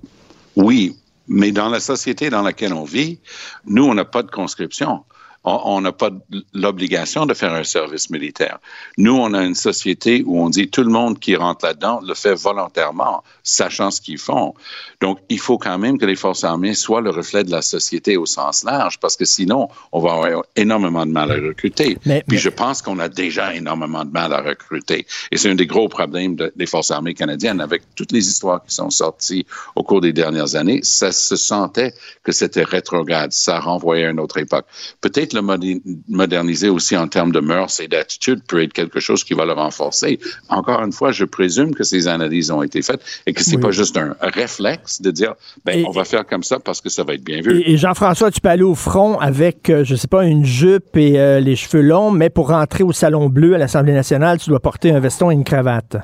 Oui, 0.55 0.95
mais 1.27 1.51
dans 1.51 1.69
la 1.69 1.79
société 1.79 2.29
dans 2.29 2.41
laquelle 2.41 2.73
on 2.73 2.83
vit, 2.83 3.19
nous, 3.65 3.83
on 3.83 3.93
n'a 3.93 4.05
pas 4.05 4.23
de 4.23 4.31
conscription 4.31 5.03
on 5.47 5.81
n'a 5.81 5.91
pas 5.91 6.09
l'obligation 6.53 7.25
de 7.25 7.33
faire 7.33 7.53
un 7.53 7.63
service 7.63 8.09
militaire. 8.09 8.59
Nous, 8.97 9.13
on 9.13 9.33
a 9.33 9.43
une 9.43 9.55
société 9.55 10.23
où 10.25 10.41
on 10.41 10.49
dit 10.49 10.69
tout 10.69 10.83
le 10.83 10.89
monde 10.89 11.19
qui 11.19 11.35
rentre 11.35 11.65
là-dedans 11.65 12.01
le 12.05 12.13
fait 12.13 12.33
volontairement, 12.35 13.23
sachant 13.43 13.91
ce 13.91 14.01
qu'ils 14.01 14.17
font. 14.17 14.53
Donc, 15.01 15.19
il 15.29 15.39
faut 15.39 15.57
quand 15.57 15.77
même 15.77 15.97
que 15.97 16.05
les 16.05 16.15
forces 16.15 16.43
armées 16.43 16.73
soient 16.73 17.01
le 17.01 17.11
reflet 17.11 17.43
de 17.43 17.51
la 17.51 17.61
société 17.61 18.17
au 18.17 18.25
sens 18.25 18.63
large, 18.63 18.99
parce 18.99 19.15
que 19.15 19.25
sinon, 19.25 19.69
on 19.91 19.99
va 19.99 20.13
avoir 20.13 20.43
énormément 20.55 21.05
de 21.05 21.11
mal 21.11 21.31
à 21.31 21.35
recruter. 21.35 21.97
Puis 22.27 22.37
je 22.37 22.49
pense 22.49 22.81
qu'on 22.81 22.99
a 22.99 23.07
déjà 23.07 23.53
énormément 23.53 24.03
de 24.03 24.11
mal 24.11 24.33
à 24.33 24.41
recruter. 24.41 25.05
Et 25.31 25.37
c'est 25.37 25.49
un 25.49 25.55
des 25.55 25.67
gros 25.67 25.87
problèmes 25.87 26.35
des 26.35 26.65
forces 26.65 26.91
armées 26.91 27.13
canadiennes. 27.13 27.61
Avec 27.61 27.83
toutes 27.95 28.11
les 28.11 28.27
histoires 28.27 28.63
qui 28.63 28.73
sont 28.73 28.89
sorties 28.89 29.45
au 29.75 29.83
cours 29.83 30.01
des 30.01 30.13
dernières 30.13 30.55
années, 30.55 30.79
ça 30.83 31.11
se 31.11 31.35
sentait 31.35 31.93
que 32.23 32.31
c'était 32.31 32.63
rétrograde, 32.63 33.31
ça 33.31 33.59
renvoyait 33.59 34.05
à 34.05 34.09
une 34.09 34.19
autre 34.19 34.37
époque. 34.37 34.65
Peut-être 35.01 35.33
le 35.41 35.81
moderniser 36.07 36.69
aussi 36.69 36.95
en 36.97 37.07
termes 37.07 37.31
de 37.31 37.39
mœurs 37.39 37.79
et 37.79 37.87
d'attitude 37.87 38.41
peut 38.47 38.61
être 38.61 38.73
quelque 38.73 38.99
chose 38.99 39.23
qui 39.23 39.33
va 39.33 39.45
le 39.45 39.53
renforcer. 39.53 40.19
Encore 40.49 40.81
une 40.83 40.91
fois, 40.91 41.11
je 41.11 41.25
présume 41.25 41.73
que 41.73 41.83
ces 41.83 42.07
analyses 42.07 42.51
ont 42.51 42.63
été 42.63 42.81
faites 42.81 43.01
et 43.25 43.33
que 43.33 43.41
c'est 43.41 43.57
pas 43.57 43.71
juste 43.71 43.97
un 43.97 44.15
réflexe 44.21 45.01
de 45.01 45.11
dire, 45.11 45.33
ben, 45.65 45.83
on 45.87 45.91
va 45.91 46.03
faire 46.03 46.25
comme 46.25 46.43
ça 46.43 46.59
parce 46.59 46.81
que 46.81 46.89
ça 46.89 47.03
va 47.03 47.13
être 47.13 47.23
bien 47.23 47.41
vu. 47.41 47.63
Et, 47.65 47.77
Jean-François, 47.77 48.31
tu 48.31 48.41
peux 48.41 48.49
aller 48.49 48.63
au 48.63 48.75
front 48.75 49.19
avec, 49.19 49.69
euh, 49.69 49.83
je 49.83 49.95
sais 49.95 50.07
pas, 50.07 50.25
une 50.25 50.45
jupe 50.45 50.95
et 50.95 51.19
euh, 51.19 51.39
les 51.39 51.55
cheveux 51.55 51.83
longs, 51.83 52.11
mais 52.11 52.29
pour 52.29 52.49
rentrer 52.49 52.83
au 52.83 52.91
Salon 52.91 53.29
Bleu 53.29 53.55
à 53.55 53.57
l'Assemblée 53.57 53.93
nationale, 53.93 54.39
tu 54.39 54.49
dois 54.49 54.59
porter 54.59 54.91
un 54.91 54.99
veston 54.99 55.31
et 55.31 55.33
une 55.33 55.43
cravate. 55.43 55.97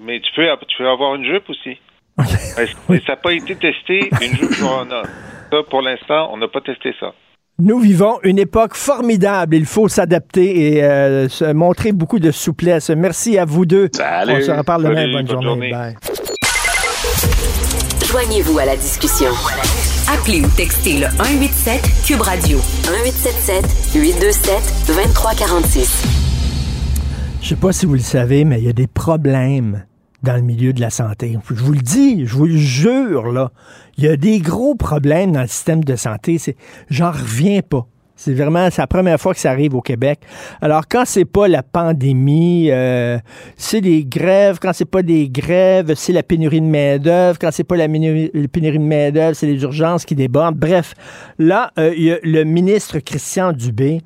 Mais 0.00 0.20
tu 0.20 0.30
peux, 0.34 0.46
tu 0.68 0.78
peux 0.78 0.88
avoir 0.88 1.14
une 1.14 1.24
jupe 1.24 1.48
aussi. 1.48 1.78
ça 2.18 2.64
n'a 3.08 3.16
pas 3.16 3.32
été 3.32 3.56
testé, 3.56 4.10
une 4.20 4.36
jupe 4.36 4.58
pour 4.60 4.78
un 4.78 4.90
homme. 4.90 5.08
Ça, 5.50 5.62
pour 5.68 5.82
l'instant, 5.82 6.30
on 6.32 6.36
n'a 6.36 6.48
pas 6.48 6.60
testé 6.60 6.94
ça. 6.98 7.12
Nous 7.60 7.78
vivons 7.78 8.18
une 8.24 8.40
époque 8.40 8.74
formidable. 8.74 9.54
Il 9.54 9.64
faut 9.64 9.86
s'adapter 9.86 10.74
et 10.74 10.84
euh, 10.84 11.28
montrer 11.54 11.92
beaucoup 11.92 12.18
de 12.18 12.32
souplesse. 12.32 12.90
Merci 12.90 13.38
à 13.38 13.44
vous 13.44 13.64
deux. 13.64 13.88
Salut. 13.94 14.32
On 14.32 14.40
se 14.40 14.50
reparle 14.50 14.82
demain. 14.82 15.12
Bonne, 15.12 15.28
journée. 15.40 15.72
Joignez-vous 18.06 18.58
à 18.58 18.64
la 18.64 18.76
discussion. 18.76 19.30
Appelez 20.12 20.40
ou 20.40 20.48
textez 20.56 20.98
le 20.98 21.06
187 21.06 21.80
Cube 22.04 22.22
Radio 22.22 22.58
1877 22.90 23.64
827 23.94 24.86
2346. 24.88 26.04
Je 27.40 27.48
sais 27.48 27.54
pas 27.54 27.72
si 27.72 27.86
vous 27.86 27.94
le 27.94 28.00
savez, 28.00 28.44
mais 28.44 28.58
il 28.58 28.64
y 28.64 28.68
a 28.68 28.72
des 28.72 28.88
problèmes 28.88 29.84
dans 30.24 30.36
le 30.36 30.42
milieu 30.42 30.72
de 30.72 30.80
la 30.80 30.90
santé. 30.90 31.38
Je 31.48 31.62
vous 31.62 31.72
le 31.72 31.80
dis, 31.80 32.26
je 32.26 32.34
vous 32.34 32.46
le 32.46 32.56
jure, 32.56 33.30
là. 33.30 33.52
Il 33.98 34.04
y 34.04 34.08
a 34.08 34.16
des 34.16 34.40
gros 34.40 34.74
problèmes 34.74 35.32
dans 35.32 35.42
le 35.42 35.46
système 35.46 35.84
de 35.84 35.94
santé. 35.94 36.40
J'en 36.90 37.12
reviens 37.12 37.60
pas. 37.60 37.86
C'est 38.16 38.32
vraiment 38.32 38.68
la 38.76 38.86
première 38.86 39.20
fois 39.20 39.34
que 39.34 39.40
ça 39.40 39.50
arrive 39.50 39.74
au 39.74 39.80
Québec. 39.80 40.20
Alors 40.62 40.86
quand 40.88 41.02
c'est 41.04 41.24
pas 41.24 41.48
la 41.48 41.64
pandémie, 41.64 42.70
euh, 42.70 43.18
c'est 43.56 43.80
des 43.80 44.04
grèves. 44.04 44.58
Quand 44.62 44.72
c'est 44.72 44.84
pas 44.84 45.02
des 45.02 45.28
grèves, 45.28 45.94
c'est 45.96 46.12
la 46.12 46.22
pénurie 46.22 46.60
de 46.60 46.66
main 46.66 46.98
d'œuvre. 46.98 47.38
Quand 47.40 47.50
c'est 47.52 47.64
pas 47.64 47.76
la 47.76 47.88
pénurie 47.88 48.30
de 48.32 48.78
main 48.78 49.10
d'œuvre, 49.10 49.34
c'est 49.34 49.46
les 49.46 49.60
urgences 49.62 50.04
qui 50.04 50.14
débordent. 50.14 50.56
Bref, 50.56 50.94
là, 51.38 51.72
euh, 51.78 51.92
y 51.96 52.12
a 52.12 52.18
le 52.22 52.44
ministre 52.44 53.00
Christian 53.00 53.52
Dubé 53.52 54.00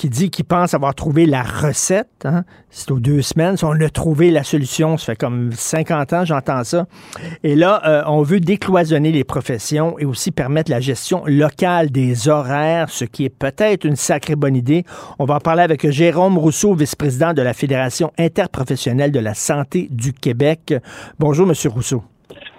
qui 0.00 0.08
dit 0.08 0.30
qu'il 0.30 0.46
pense 0.46 0.72
avoir 0.72 0.94
trouvé 0.94 1.26
la 1.26 1.42
recette. 1.42 2.24
Hein. 2.24 2.44
C'est 2.70 2.90
aux 2.90 3.00
deux 3.00 3.20
semaines. 3.20 3.56
On 3.62 3.78
a 3.82 3.90
trouvé 3.90 4.30
la 4.30 4.42
solution. 4.42 4.96
Ça 4.96 5.12
fait 5.12 5.16
comme 5.16 5.52
50 5.52 6.12
ans, 6.14 6.24
j'entends 6.24 6.64
ça. 6.64 6.86
Et 7.44 7.54
là, 7.54 7.82
euh, 7.84 8.02
on 8.06 8.22
veut 8.22 8.40
décloisonner 8.40 9.12
les 9.12 9.24
professions 9.24 9.98
et 9.98 10.06
aussi 10.06 10.30
permettre 10.30 10.70
la 10.70 10.80
gestion 10.80 11.22
locale 11.26 11.90
des 11.90 12.30
horaires, 12.30 12.88
ce 12.88 13.04
qui 13.04 13.26
est 13.26 13.28
peut-être 13.28 13.84
une 13.84 13.96
sacrée 13.96 14.36
bonne 14.36 14.56
idée. 14.56 14.84
On 15.18 15.26
va 15.26 15.34
en 15.34 15.40
parler 15.40 15.64
avec 15.64 15.86
Jérôme 15.90 16.38
Rousseau, 16.38 16.72
vice-président 16.72 17.34
de 17.34 17.42
la 17.42 17.52
Fédération 17.52 18.10
interprofessionnelle 18.16 19.12
de 19.12 19.20
la 19.20 19.34
santé 19.34 19.86
du 19.90 20.14
Québec. 20.14 20.72
Bonjour, 21.18 21.46
Monsieur 21.46 21.68
Rousseau. 21.68 22.02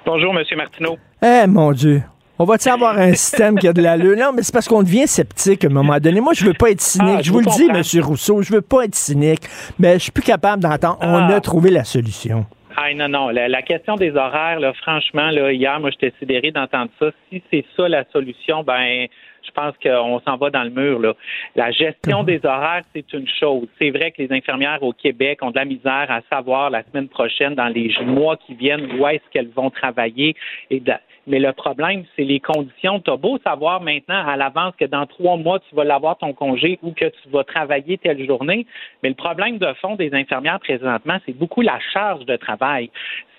Bonjour, 0.05 0.31
Monsieur 0.31 0.57
Martineau. 0.57 0.99
Eh, 1.23 1.47
mon 1.47 1.71
Dieu. 1.71 2.03
On 2.39 2.45
va-tu 2.45 2.69
avoir 2.69 2.97
un 2.97 3.13
système 3.13 3.57
qui 3.59 3.67
a 3.67 3.73
de 3.73 3.81
la 3.81 3.95
l'allure? 3.97 4.17
Non, 4.17 4.31
mais 4.35 4.41
c'est 4.41 4.53
parce 4.53 4.67
qu'on 4.67 4.81
devient 4.81 5.07
sceptique 5.07 5.63
à 5.63 5.67
un 5.67 5.71
moment 5.71 5.99
donné. 5.99 6.21
Moi, 6.21 6.33
je 6.33 6.43
veux 6.45 6.53
pas 6.53 6.71
être 6.71 6.81
cynique. 6.81 7.17
Ah, 7.19 7.21
je, 7.21 7.31
vous 7.31 7.39
le 7.39 7.45
dis, 7.45 7.69
M. 7.69 8.03
Rousseau, 8.03 8.41
je 8.41 8.51
veux 8.51 8.61
pas 8.61 8.85
être 8.85 8.95
cynique, 8.95 9.41
mais 9.77 9.93
je 9.93 9.99
suis 9.99 10.11
plus 10.11 10.23
capable 10.23 10.63
d'entendre. 10.63 10.97
On 11.01 11.15
Ah. 11.29 11.35
a 11.35 11.41
trouvé 11.41 11.69
la 11.69 11.83
solution. 11.83 12.45
Ah 12.77 12.91
non, 12.95 13.09
non. 13.09 13.29
La, 13.29 13.47
la 13.47 13.61
question 13.61 13.95
des 13.95 14.15
horaires, 14.15 14.59
là, 14.59 14.73
franchement, 14.73 15.29
là, 15.29 15.51
hier, 15.51 15.79
moi, 15.79 15.91
j'étais 15.91 16.13
sidéré 16.17 16.51
d'entendre 16.51 16.89
ça. 16.99 17.07
Si 17.29 17.43
c'est 17.51 17.65
ça 17.77 17.87
la 17.87 18.05
solution, 18.11 18.63
ben, 18.63 19.05
je 19.45 19.51
pense 19.51 19.75
qu'on 19.83 20.19
s'en 20.21 20.37
va 20.37 20.49
dans 20.49 20.63
le 20.63 20.69
mur. 20.69 20.99
Là. 20.99 21.13
La 21.55 21.71
gestion 21.71 22.23
des 22.23 22.39
horaires, 22.43 22.83
c'est 22.95 23.11
une 23.13 23.27
chose. 23.39 23.67
C'est 23.77 23.89
vrai 23.91 24.11
que 24.11 24.21
les 24.21 24.31
infirmières 24.31 24.81
au 24.81 24.93
Québec 24.93 25.39
ont 25.43 25.51
de 25.51 25.57
la 25.57 25.65
misère 25.65 26.07
à 26.09 26.21
savoir 26.33 26.69
la 26.71 26.81
semaine 26.85 27.09
prochaine, 27.09 27.53
dans 27.55 27.67
les 27.67 27.93
mois 28.05 28.37
qui 28.37 28.55
viennent, 28.55 28.87
où 28.99 29.05
est-ce 29.07 29.23
qu'elles 29.31 29.51
vont 29.55 29.69
travailler. 29.69 30.35
Et 30.71 30.79
de- 30.79 30.93
mais 31.27 31.39
le 31.39 31.53
problème, 31.53 32.03
c'est 32.15 32.23
les 32.23 32.39
conditions. 32.39 32.99
Tu 32.99 33.11
as 33.11 33.17
beau 33.17 33.37
savoir 33.43 33.81
maintenant 33.81 34.27
à 34.27 34.35
l'avance 34.35 34.73
que 34.79 34.85
dans 34.85 35.05
trois 35.05 35.37
mois, 35.37 35.59
tu 35.59 35.75
vas 35.75 35.83
l'avoir 35.83 36.17
ton 36.17 36.33
congé 36.33 36.79
ou 36.81 36.91
que 36.91 37.05
tu 37.05 37.29
vas 37.29 37.43
travailler 37.43 37.97
telle 37.97 38.25
journée. 38.25 38.65
Mais 39.03 39.09
le 39.09 39.15
problème 39.15 39.57
de 39.57 39.71
fond 39.81 39.95
des 39.95 40.13
infirmières 40.13 40.59
présentement, 40.59 41.17
c'est 41.25 41.37
beaucoup 41.37 41.61
la 41.61 41.79
charge 41.93 42.25
de 42.25 42.35
travail. 42.35 42.89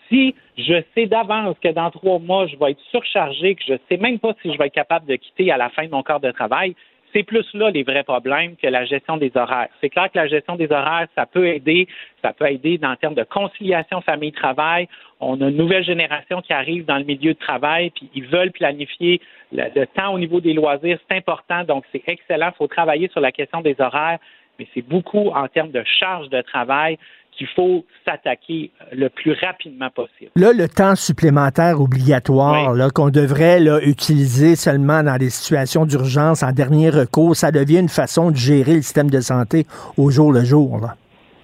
Si 0.08 0.34
je 0.58 0.82
sais 0.94 1.06
d'avance 1.06 1.56
que 1.62 1.68
dans 1.68 1.90
trois 1.90 2.18
mois, 2.18 2.46
je 2.46 2.56
vais 2.56 2.72
être 2.72 2.80
surchargé, 2.90 3.54
que 3.54 3.62
je 3.66 3.72
ne 3.72 3.78
sais 3.90 3.96
même 3.96 4.18
pas 4.18 4.34
si 4.42 4.52
je 4.52 4.58
vais 4.58 4.66
être 4.66 4.74
capable 4.74 5.06
de 5.06 5.16
quitter 5.16 5.50
à 5.50 5.56
la 5.56 5.70
fin 5.70 5.84
de 5.84 5.90
mon 5.90 6.02
corps 6.02 6.20
de 6.20 6.30
travail, 6.30 6.76
c'est 7.12 7.22
plus 7.22 7.46
là 7.54 7.70
les 7.70 7.82
vrais 7.82 8.04
problèmes 8.04 8.56
que 8.56 8.66
la 8.66 8.84
gestion 8.84 9.16
des 9.16 9.30
horaires. 9.34 9.68
C'est 9.80 9.90
clair 9.90 10.10
que 10.10 10.18
la 10.18 10.26
gestion 10.26 10.56
des 10.56 10.70
horaires, 10.70 11.06
ça 11.14 11.26
peut 11.26 11.46
aider, 11.46 11.86
ça 12.22 12.32
peut 12.32 12.46
aider 12.50 12.78
dans 12.78 12.90
le 12.90 12.96
terme 12.96 13.14
de 13.14 13.24
conciliation 13.24 14.00
famille-travail. 14.00 14.88
On 15.20 15.40
a 15.40 15.48
une 15.48 15.56
nouvelle 15.56 15.84
génération 15.84 16.40
qui 16.40 16.52
arrive 16.52 16.84
dans 16.84 16.98
le 16.98 17.04
milieu 17.04 17.34
de 17.34 17.38
travail, 17.38 17.90
puis 17.90 18.08
ils 18.14 18.26
veulent 18.26 18.52
planifier 18.52 19.20
le, 19.52 19.64
le 19.74 19.86
temps 19.86 20.14
au 20.14 20.18
niveau 20.18 20.40
des 20.40 20.52
loisirs. 20.52 20.98
C'est 21.08 21.16
important, 21.16 21.64
donc 21.64 21.84
c'est 21.92 22.02
excellent. 22.06 22.50
Il 22.54 22.56
faut 22.56 22.66
travailler 22.66 23.08
sur 23.08 23.20
la 23.20 23.32
question 23.32 23.60
des 23.60 23.76
horaires, 23.78 24.18
mais 24.58 24.66
c'est 24.74 24.86
beaucoup 24.86 25.28
en 25.30 25.48
termes 25.48 25.70
de 25.70 25.84
charge 25.84 26.28
de 26.28 26.40
travail 26.40 26.98
qu'il 27.36 27.46
faut 27.48 27.84
s'attaquer 28.06 28.70
le 28.92 29.08
plus 29.08 29.32
rapidement 29.32 29.90
possible. 29.90 30.30
Là, 30.36 30.52
le 30.52 30.68
temps 30.68 30.94
supplémentaire 30.94 31.80
obligatoire 31.80 32.72
qu'on 32.94 33.10
devrait 33.10 33.58
là, 33.60 33.80
utiliser 33.82 34.54
seulement 34.54 35.02
dans 35.02 35.16
des 35.16 35.30
situations 35.30 35.86
d'urgence 35.86 36.42
en 36.42 36.52
dernier 36.52 36.90
recours, 36.90 37.34
ça 37.36 37.50
devient 37.50 37.80
une 37.80 37.88
façon 37.88 38.30
de 38.30 38.36
gérer 38.36 38.74
le 38.74 38.82
système 38.82 39.10
de 39.10 39.20
santé 39.20 39.64
au 39.96 40.10
jour 40.10 40.32
le 40.32 40.44
jour. 40.44 40.78
Là. 40.80 40.94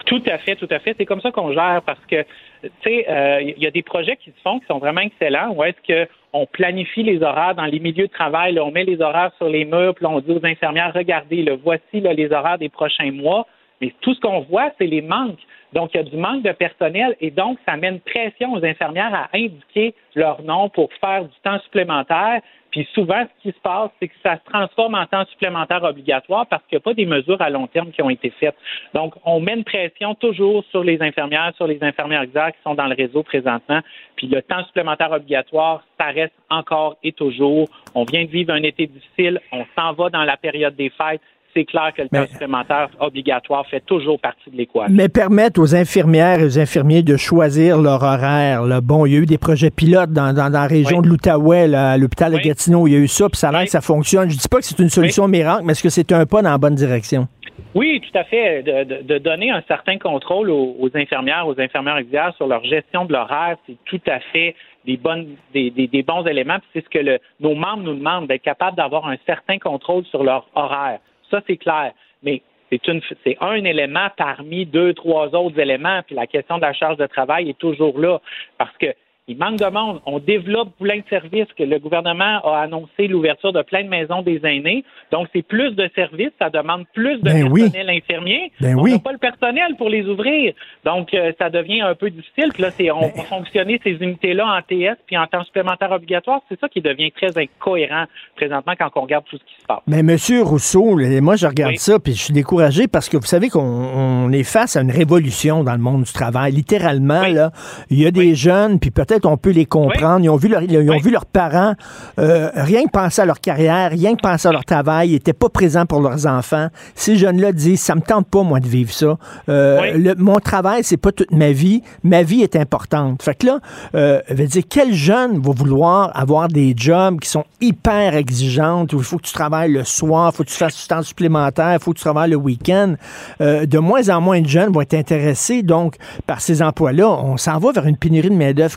Tout 0.09 0.22
à 0.26 0.39
fait, 0.39 0.57
tout 0.57 0.68
à 0.70 0.78
fait. 0.78 0.95
C'est 0.97 1.05
comme 1.05 1.20
ça 1.20 1.30
qu'on 1.30 1.53
gère 1.53 1.82
parce 1.84 2.01
que, 2.11 2.22
tu 2.62 2.70
sais, 2.82 3.07
euh, 3.11 3.43
il 3.43 3.62
y 3.62 3.66
a 3.66 3.70
des 3.70 3.82
projets 3.82 4.16
qui 4.16 4.30
se 4.30 4.41
font 4.43 4.59
qui 4.59 4.66
sont 4.66 4.78
vraiment 4.78 5.03
excellents. 5.03 5.53
Où 5.55 5.62
est-ce 5.64 5.86
que 5.86 6.11
on 6.32 6.47
planifie 6.47 7.03
les 7.03 7.22
horaires 7.22 7.55
dans 7.55 7.64
les 7.64 7.78
milieux 7.78 8.07
de 8.07 8.12
travail, 8.12 8.55
là, 8.55 8.64
on 8.64 8.70
met 8.70 8.84
les 8.84 9.01
horaires 9.01 9.32
sur 9.36 9.49
les 9.49 9.64
murs, 9.64 9.95
puis 9.95 10.07
on 10.07 10.20
dit 10.20 10.32
aux 10.32 10.45
infirmières, 10.45 10.93
regardez, 10.95 11.43
là, 11.43 11.57
voici 11.62 12.01
là, 12.01 12.12
les 12.12 12.32
horaires 12.32 12.59
des 12.59 12.68
prochains 12.68 13.12
mois. 13.12 13.47
Mais 13.80 13.95
tout 14.01 14.14
ce 14.14 14.20
qu'on 14.20 14.41
voit, 14.41 14.70
c'est 14.78 14.86
les 14.86 15.03
manques. 15.03 15.39
Donc, 15.72 15.90
il 15.94 15.98
y 15.98 16.00
a 16.00 16.04
du 16.04 16.16
manque 16.16 16.42
de 16.42 16.52
personnel 16.52 17.16
et 17.20 17.30
donc, 17.30 17.58
ça 17.66 17.76
met 17.76 17.88
une 17.88 18.00
pression 18.00 18.52
aux 18.54 18.64
infirmières 18.64 19.14
à 19.14 19.28
indiquer 19.34 19.94
leur 20.14 20.42
nom 20.42 20.68
pour 20.68 20.88
faire 21.00 21.24
du 21.24 21.34
temps 21.42 21.58
supplémentaire. 21.60 22.40
Puis 22.70 22.86
souvent, 22.92 23.24
ce 23.24 23.42
qui 23.42 23.56
se 23.56 23.60
passe, 23.62 23.90
c'est 23.98 24.08
que 24.08 24.14
ça 24.22 24.36
se 24.36 24.50
transforme 24.50 24.94
en 24.94 25.06
temps 25.06 25.24
supplémentaire 25.26 25.82
obligatoire 25.82 26.46
parce 26.46 26.62
qu'il 26.64 26.76
n'y 26.76 26.82
a 26.82 26.84
pas 26.84 26.94
des 26.94 27.06
mesures 27.06 27.40
à 27.40 27.48
long 27.48 27.66
terme 27.66 27.90
qui 27.90 28.02
ont 28.02 28.10
été 28.10 28.30
faites. 28.30 28.56
Donc, 28.94 29.14
on 29.24 29.40
met 29.40 29.54
une 29.54 29.64
pression 29.64 30.14
toujours 30.14 30.64
sur 30.70 30.84
les 30.84 31.00
infirmières, 31.00 31.52
sur 31.56 31.66
les 31.66 31.82
infirmières 31.82 32.22
exerces 32.22 32.52
qui 32.52 32.62
sont 32.62 32.74
dans 32.74 32.86
le 32.86 32.94
réseau 32.94 33.22
présentement. 33.22 33.80
Puis 34.16 34.26
le 34.26 34.42
temps 34.42 34.64
supplémentaire 34.66 35.12
obligatoire, 35.12 35.82
ça 35.98 36.06
reste 36.06 36.34
encore 36.50 36.96
et 37.02 37.12
toujours. 37.12 37.68
On 37.94 38.04
vient 38.04 38.24
de 38.24 38.30
vivre 38.30 38.52
un 38.52 38.62
été 38.62 38.86
difficile, 38.86 39.40
on 39.50 39.64
s'en 39.76 39.92
va 39.94 40.10
dans 40.10 40.24
la 40.24 40.36
période 40.36 40.76
des 40.76 40.90
fêtes. 40.90 41.22
C'est 41.55 41.64
clair 41.64 41.92
que 41.96 42.03
le 42.03 42.09
Mais- 42.12 42.26
temps 42.26 42.32
supplémentaire 42.32 42.88
obligatoire 43.01 43.66
fait 43.66 43.80
toujours 43.80 44.20
partie 44.20 44.51
de 44.51 44.57
l'équation. 44.57 44.86
Mais 44.94 45.09
permettre 45.09 45.61
aux 45.61 45.74
infirmières 45.74 46.40
et 46.40 46.44
aux 46.44 46.59
infirmiers 46.59 47.03
de 47.03 47.16
choisir 47.16 47.78
leur 47.78 48.03
horaire. 48.03 48.62
Là. 48.62 48.80
Bon, 48.80 49.07
il 49.07 49.12
y 49.12 49.16
a 49.16 49.20
eu 49.20 49.26
des 49.26 49.38
projets 49.38 49.70
pilotes 49.70 50.11
dans, 50.12 50.32
dans, 50.34 50.44
dans 50.51 50.61
la 50.61 50.66
région 50.66 50.99
Oui. 50.99 51.05
de 51.05 51.09
l'Outaouais, 51.09 51.74
à 51.74 51.96
l'hôpital 51.96 52.32
de. 52.32 52.38
Gatineau. 52.38 52.86
Il 52.86 52.92
y 52.92 52.96
a 52.96 52.99
eu 53.01 53.09
ça, 53.09 53.28
puis 53.28 53.38
ça 53.38 53.49
a 53.49 53.53
l'air 53.53 53.61
Oui. 53.61 53.64
que 53.66 53.70
ça 53.72 53.80
fonctionne. 53.80 54.30
Je 54.30 54.36
dis 54.36 54.49
pas 54.49 54.59
que 54.59 54.64
c'est 54.64 54.78
une 54.78 54.88
solution 54.90 55.26
miracle, 55.26 55.62
mais 55.64 55.72
est-ce 55.72 55.82
que 55.82 55.88
c'est 55.88 56.12
un 56.12 56.26
pas 56.26 56.42
dans 56.42 56.51
la 56.51 56.59
bonne 56.59 56.74
direction? 56.76 57.26
Oui, 57.74 58.01
tout 58.01 58.16
à 58.18 58.24
fait. 58.24 58.62
De, 58.62 58.84
de- 58.84 59.03
de 59.03 59.18
donner 59.18 59.51
un 59.51 59.62
certain 59.68 59.99
contrôle 59.99 60.51
aux, 60.51 60.76
aux 60.78 60.90
infirmières, 60.94 61.46
aux 61.46 61.59
infirmières 61.61 61.96
auxiliaires 61.96 62.32
sur 62.36 62.46
leur 62.46 62.62
gestion 62.64 63.05
de 63.05 63.12
l'horaire, 63.12 63.57
c'est 63.66 63.76
tout 63.84 64.01
à 64.07 64.20
fait 64.32 64.55
des 64.86 64.96
bonnes, 64.96 65.26
des, 65.53 65.70
des- 65.70 65.86
des 65.86 66.03
bons 66.03 66.24
éléments. 66.26 66.59
C'est 66.72 66.84
ce 66.84 66.88
que 66.88 66.99
le- 66.99 67.18
nos 67.40 67.55
membres 67.55 67.82
nous 67.82 67.94
demandent, 67.94 68.26
d'être 68.28 68.42
capables 68.42 68.76
d'avoir 68.76 69.07
un 69.09 69.16
certain 69.26 69.59
contrôle 69.59 70.05
sur 70.07 70.22
leur 70.24 70.46
horaire. 70.55 71.01
Ça, 71.31 71.43
c'est 71.47 71.57
clair. 71.57 71.93
Mais 72.22 72.43
c'est 72.70 73.37
un 73.41 73.64
élément 73.64 74.09
parmi 74.16 74.66
deux, 74.66 74.93
trois 74.95 75.35
autres 75.35 75.59
éléments. 75.59 76.03
Puis 76.07 76.14
la 76.14 76.26
question 76.26 76.57
de 76.57 76.62
la 76.62 76.72
charge 76.72 76.99
de 76.99 77.07
travail 77.07 77.49
est 77.51 77.59
toujours 77.59 77.99
là 77.99 78.20
parce 78.59 78.76
que 78.76 78.95
il 79.29 79.37
manque 79.39 79.59
de 79.59 79.66
monde. 79.66 80.01
On 80.07 80.18
développe 80.18 80.70
plein 80.81 80.97
de 80.99 81.05
services 81.11 81.47
que 81.57 81.62
le 81.62 81.79
gouvernement 81.79 82.41
a 82.45 82.62
annoncé 82.62 83.07
l'ouverture 83.07 83.53
de 83.53 83.62
plein 83.62 83.85
de 83.85 83.89
maisons 83.89 84.22
des 84.22 84.41
aînés. 84.45 84.85
Donc, 85.12 85.29
c'est 85.35 85.43
plus 85.43 85.72
de 85.76 85.89
services. 85.95 86.31
Ça 86.41 86.51
demande 86.51 86.87
plus 86.95 87.18
de 87.18 87.22
Ben 87.22 87.49
oui. 87.51 87.62
personnel 87.62 87.91
infirmier. 87.91 88.53
Ben 88.61 88.76
on 88.79 88.83
oui. 88.83 88.93
n'a 88.93 88.99
pas 88.99 89.12
le 89.12 89.18
personnel 89.18 89.74
pour 89.76 89.89
les 89.91 90.07
ouvrir. 90.07 90.55
Donc, 90.85 91.12
euh, 91.14 91.33
ça 91.39 91.51
devient 91.51 91.83
un 91.83 91.95
peu 91.95 92.11
difficile. 92.11 92.51
Puis 92.53 92.62
là, 92.62 92.70
c'est, 92.70 92.91
on 92.91 93.01
Ben 93.01 93.12
va 93.16 93.22
fonctionner 93.24 93.81
ces 93.85 93.93
unités-là 93.93 94.47
en 94.47 94.62
TS 94.62 94.97
puis 95.07 95.16
en 95.16 95.26
temps 95.26 95.45
supplémentaire 95.45 95.93
obligatoire. 95.93 96.41
C'est 96.49 96.59
ça 96.59 96.68
qui 96.68 96.81
devient 96.81 97.12
très 97.12 97.37
incohérent 97.39 98.05
présentement 98.37 98.72
quand 98.79 98.89
on 98.97 99.03
regarde 99.03 99.24
tout 99.29 99.37
ce 99.37 99.45
qui 99.45 99.61
se 99.61 99.66
passe. 99.66 99.81
Mais 99.87 100.03
Monsieur 100.03 100.43
Rousseau, 100.43 100.97
moi 101.20 101.37
je 101.37 101.47
regarde 101.47 101.72
Oui. 101.72 101.79
ça 101.79 101.99
puis 101.99 102.14
je 102.14 102.22
suis 102.22 102.33
découragé 102.35 102.89
parce 102.89 103.09
que 103.09 103.16
vous 103.16 103.26
savez 103.26 103.49
qu'on 103.51 103.61
on 103.61 104.33
est 104.33 104.43
face 104.45 104.76
à 104.76 104.81
une 104.81 104.91
révolution 104.91 105.64
dans 105.64 105.72
le 105.72 105.79
monde 105.79 106.05
du 106.05 106.12
travail. 106.12 106.53
Littéralement 106.53 107.20
Oui. 107.22 107.35
là, 107.35 107.51
il 107.91 108.01
y 108.01 108.07
a 108.07 108.11
des 108.11 108.35
jeunes 108.35 108.79
puis 108.81 108.91
peut-être 108.91 109.17
on 109.26 109.36
peut 109.36 109.50
les 109.50 109.66
comprendre. 109.66 110.20
Ils 110.24 110.28
ont 110.30 110.36
vu 110.36 110.48
leur, 110.48 110.62
ils 110.62 110.76
ont 110.90 110.94
Oui. 110.94 111.00
vu 111.02 111.10
leurs 111.10 111.26
parents 111.26 111.74
euh, 112.18 112.50
rien 112.54 112.84
que 112.84 112.90
penser 112.90 113.22
à 113.22 113.24
leur 113.24 113.40
carrière, 113.40 113.90
rien 113.90 114.14
que 114.14 114.20
penser 114.22 114.48
à 114.48 114.52
leur 114.52 114.64
travail, 114.64 115.10
ils 115.10 115.14
étaient 115.16 115.32
pas 115.32 115.48
présents 115.48 115.86
pour 115.86 116.00
leurs 116.00 116.26
enfants. 116.26 116.68
Ces 116.94 117.16
jeunes-là 117.16 117.52
disent 117.52 117.80
ça 117.80 117.94
me 117.94 118.00
tente 118.00 118.26
pas 118.28 118.42
moi 118.42 118.60
de 118.60 118.66
vivre 118.68 118.92
ça. 118.92 119.16
Euh, 119.48 119.78
Oui. 119.94 120.02
le- 120.02 120.14
mon 120.16 120.36
travail 120.36 120.82
c'est 120.84 120.96
pas 120.96 121.12
toute 121.12 121.30
ma 121.32 121.52
vie, 121.52 121.82
ma 122.02 122.22
vie 122.22 122.42
est 122.42 122.56
importante. 122.56 123.22
Fait 123.22 123.34
que 123.34 123.46
là, 123.46 123.58
euh, 123.94 124.20
veut 124.28 124.46
dire 124.46 124.62
quel 124.68 124.92
jeune 124.92 125.40
va 125.40 125.52
vouloir 125.52 126.10
avoir 126.18 126.48
des 126.48 126.74
jobs 126.76 127.20
qui 127.20 127.28
sont 127.28 127.44
hyper 127.60 128.14
exigeantes 128.16 128.92
où 128.92 128.98
il 128.98 129.04
faut 129.04 129.16
que 129.18 129.22
tu 129.26 129.32
travailles 129.32 129.72
le 129.72 129.84
soir, 129.84 130.30
il 130.32 130.36
faut 130.36 130.44
que 130.44 130.48
tu 130.48 130.54
fasses 130.56 130.80
du 130.80 130.86
temps 130.86 131.02
supplémentaire, 131.02 131.74
il 131.74 131.82
faut 131.82 131.92
que 131.92 131.98
tu 131.98 132.02
travailles 132.04 132.30
le 132.30 132.36
week-end? 132.36 132.94
Euh, 133.40 133.66
de 133.66 133.78
moins 133.78 134.08
en 134.08 134.20
moins 134.20 134.40
de 134.40 134.48
jeunes 134.48 134.72
vont 134.72 134.80
être 134.80 134.94
intéressés 134.94 135.62
donc 135.62 135.96
par 136.26 136.40
ces 136.40 136.62
emplois-là. 136.62 137.08
On 137.08 137.36
s'en 137.36 137.58
va 137.58 137.72
vers 137.72 137.86
une 137.86 137.96
pénurie 137.96 138.30
de 138.30 138.34
main 138.36 138.52
d'œuvre 138.52 138.76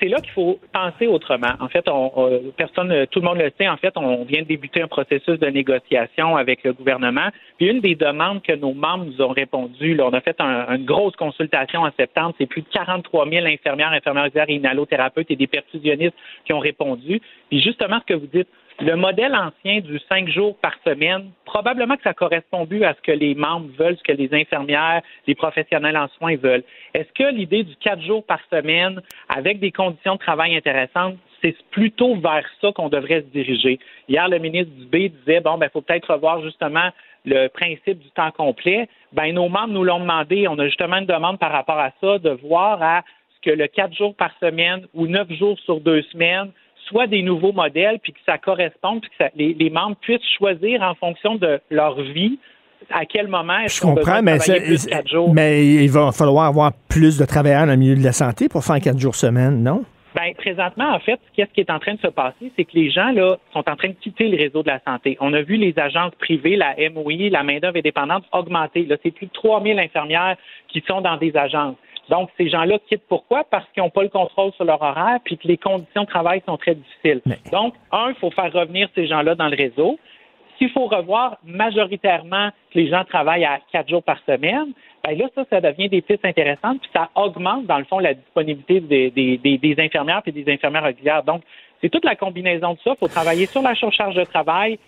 c'est 0.00 0.08
là 0.08 0.18
qu'il 0.20 0.32
faut 0.32 0.58
penser 0.72 1.06
autrement. 1.06 1.52
En 1.60 1.68
fait, 1.68 1.88
on, 1.88 2.10
on- 2.16 2.40
personne, 2.56 3.06
tout 3.12 3.20
le 3.20 3.24
monde 3.26 3.38
le 3.38 3.50
sait. 3.58 3.68
En 3.68 3.76
fait, 3.76 3.92
on 3.96 4.24
vient 4.24 4.42
de 4.42 4.46
débuter 4.48 4.82
un 4.82 4.88
processus 4.88 5.38
de 5.38 5.46
négociation 5.46 6.36
avec 6.36 6.64
le 6.64 6.72
gouvernement. 6.72 7.28
Puis 7.58 7.68
une 7.68 7.80
des 7.80 7.94
demandes 7.94 8.42
que 8.42 8.52
nos 8.54 8.74
membres 8.74 9.04
nous 9.04 9.22
ont 9.22 9.28
répondu, 9.28 9.94
là, 9.94 10.04
on 10.06 10.12
a 10.12 10.20
fait 10.20 10.38
un- 10.40 10.74
une 10.76 10.84
grosse 10.84 11.14
consultation 11.16 11.82
en 11.82 11.90
septembre. 11.96 12.34
C'est 12.38 12.46
plus 12.46 12.62
de 12.62 12.68
43 12.72 13.28
000 13.30 13.46
infirmières, 13.46 13.92
infirmières 13.92 14.28
et 14.48 14.54
inhalothérapeutes 14.54 15.30
et 15.30 15.36
des 15.36 15.46
perfusionnistes 15.46 16.16
qui 16.44 16.52
ont 16.52 16.58
répondu. 16.58 17.20
Puis 17.48 17.62
justement, 17.62 18.00
ce 18.00 18.14
que 18.14 18.18
vous 18.18 18.26
dites, 18.26 18.48
le 18.80 18.96
modèle 18.96 19.34
ancien 19.34 19.80
du 19.80 20.00
cinq 20.08 20.28
jours 20.28 20.56
par 20.58 20.74
semaine, 20.84 21.30
probablement 21.44 21.96
que 21.96 22.02
ça 22.02 22.14
correspond 22.14 22.66
plus 22.66 22.84
à 22.84 22.94
ce 22.94 23.00
que 23.00 23.12
les 23.12 23.34
membres 23.34 23.68
veulent, 23.78 23.96
ce 23.96 24.02
que 24.02 24.16
les 24.16 24.34
infirmières, 24.34 25.02
les 25.26 25.34
professionnels 25.34 25.96
en 25.96 26.08
soins 26.18 26.36
veulent. 26.36 26.64
Est-ce 26.92 27.12
que 27.12 27.32
l'idée 27.32 27.62
du 27.62 27.76
quatre 27.76 28.02
jours 28.02 28.24
par 28.24 28.40
semaine, 28.50 29.00
avec 29.28 29.60
des 29.60 29.70
conditions 29.70 30.14
de 30.14 30.18
travail 30.18 30.56
intéressantes, 30.56 31.16
c'est 31.42 31.56
plutôt 31.70 32.16
vers 32.16 32.44
ça 32.60 32.72
qu'on 32.72 32.88
devrait 32.88 33.20
se 33.20 33.26
diriger? 33.26 33.78
Hier, 34.08 34.28
le 34.28 34.38
ministre 34.38 34.72
Dubé 34.76 35.10
disait, 35.10 35.40
bon, 35.40 35.56
ben, 35.56 35.70
faut 35.72 35.82
peut-être 35.82 36.12
revoir 36.12 36.42
justement 36.42 36.90
le 37.24 37.48
principe 37.48 38.00
du 38.00 38.10
temps 38.10 38.32
complet. 38.32 38.88
Ben, 39.12 39.32
nos 39.32 39.48
membres 39.48 39.72
nous 39.72 39.84
l'ont 39.84 40.00
demandé. 40.00 40.48
On 40.48 40.58
a 40.58 40.66
justement 40.66 40.96
une 40.96 41.06
demande 41.06 41.38
par 41.38 41.52
rapport 41.52 41.78
à 41.78 41.90
ça, 42.00 42.18
de 42.18 42.30
voir 42.30 42.82
à 42.82 43.02
ce 43.36 43.50
que 43.50 43.54
le 43.54 43.68
quatre 43.68 43.94
jours 43.94 44.16
par 44.16 44.30
semaine 44.40 44.86
ou 44.94 45.06
neuf 45.06 45.30
jours 45.32 45.58
sur 45.60 45.80
deux 45.80 46.02
semaines 46.02 46.50
soit 46.88 47.06
des 47.06 47.22
nouveaux 47.22 47.52
modèles, 47.52 47.98
puis 48.02 48.12
que 48.12 48.18
ça 48.26 48.38
corresponde, 48.38 49.00
puis 49.00 49.10
que 49.18 49.24
les, 49.36 49.70
membres 49.70 49.96
puissent 50.00 50.20
choisir 50.38 50.82
en 50.82 50.94
fonction 50.94 51.36
de 51.36 51.60
leur 51.70 52.00
vie 52.00 52.38
à 52.90 53.06
quel 53.06 53.28
moment 53.28 53.58
est-ce 53.60 53.80
qu'on 53.80 53.94
comprends, 53.94 54.22
mais, 54.22 54.38
plus 54.38 54.86
quatre 54.86 55.08
jours. 55.08 55.32
mais 55.32 55.66
il 55.66 55.90
va 55.90 56.12
falloir 56.12 56.46
avoir 56.46 56.72
plus 56.88 57.18
de 57.18 57.24
travailleurs 57.24 57.64
dans 57.64 57.72
le 57.72 57.78
milieu 57.78 57.96
de 57.96 58.04
la 58.04 58.12
santé 58.12 58.48
pour 58.48 58.62
faire 58.64 58.78
quatre 58.80 58.98
jours 58.98 59.14
semaine, 59.14 59.62
non? 59.62 59.84
Bien, 60.14 60.32
présentement, 60.36 60.94
en 60.94 61.00
fait, 61.00 61.18
qu'est-ce 61.34 61.50
qui 61.52 61.60
est 61.60 61.70
en 61.70 61.80
train 61.80 61.94
de 61.94 62.00
se 62.00 62.06
passer, 62.06 62.52
c'est 62.54 62.64
que 62.64 62.74
les 62.74 62.88
gens 62.88 63.10
là 63.10 63.36
sont 63.52 63.68
en 63.68 63.74
train 63.74 63.88
de 63.88 63.94
quitter 63.94 64.28
le 64.28 64.36
réseau 64.36 64.62
de 64.62 64.68
la 64.68 64.80
santé. 64.86 65.16
On 65.20 65.32
a 65.32 65.42
vu 65.42 65.56
les 65.56 65.76
agences 65.76 66.14
privées, 66.20 66.54
la 66.54 66.76
MOI, 66.90 67.30
la 67.30 67.42
main-d'œuvre 67.42 67.78
indépendante 67.78 68.24
augmenter. 68.30 68.84
Là, 68.84 68.96
c'est 69.02 69.10
plus 69.10 69.26
de 69.26 69.32
3000 69.32 69.76
infirmières 69.76 70.36
qui 70.68 70.84
sont 70.86 71.00
dans 71.00 71.16
des 71.16 71.36
agences. 71.36 71.74
Donc, 72.08 72.30
ces 72.36 72.48
gens-là 72.48 72.78
quittent 72.88 73.06
pourquoi? 73.08 73.44
Parce 73.44 73.66
qu'ils 73.72 73.82
n'ont 73.82 73.90
pas 73.90 74.02
le 74.02 74.08
contrôle 74.08 74.52
sur 74.52 74.64
leur 74.64 74.80
horaire 74.82 75.18
puis 75.24 75.38
que 75.38 75.48
les 75.48 75.56
conditions 75.56 76.02
de 76.02 76.08
travail 76.08 76.42
sont 76.46 76.56
très 76.56 76.74
difficiles. 76.74 77.22
Donc, 77.50 77.74
un, 77.92 78.10
il 78.10 78.14
faut 78.16 78.30
faire 78.30 78.52
revenir 78.52 78.88
ces 78.94 79.06
gens-là 79.06 79.34
dans 79.34 79.48
le 79.48 79.56
réseau. 79.56 79.98
S'il 80.58 80.70
faut 80.70 80.86
revoir 80.86 81.38
majoritairement 81.44 82.50
que 82.72 82.78
les 82.78 82.88
gens 82.88 83.04
travaillent 83.04 83.44
à 83.44 83.58
quatre 83.72 83.88
jours 83.88 84.02
par 84.02 84.18
semaine, 84.24 84.72
bien 85.04 85.16
là, 85.16 85.26
ça, 85.34 85.44
ça 85.50 85.60
devient 85.60 85.88
des 85.88 86.00
pistes 86.00 86.24
intéressantes, 86.24 86.80
puis 86.80 86.90
ça 86.94 87.10
augmente, 87.16 87.66
dans 87.66 87.78
le 87.78 87.84
fond, 87.84 87.98
la 87.98 88.14
disponibilité 88.14 88.80
des, 88.80 89.10
des, 89.10 89.58
des, 89.58 89.74
infirmières 89.78 90.22
et 90.26 90.32
des 90.32 90.50
infirmières 90.52 90.84
régulières. 90.84 91.24
Donc, 91.24 91.42
c'est 91.80 91.88
toute 91.88 92.04
la 92.04 92.14
combinaison 92.14 92.74
de 92.74 92.78
ça. 92.84 92.92
Il 92.92 92.98
faut 92.98 93.08
travailler 93.08 93.46
sur 93.46 93.62
la 93.62 93.74
surcharge 93.74 94.14
de 94.14 94.24
travail, 94.24 94.78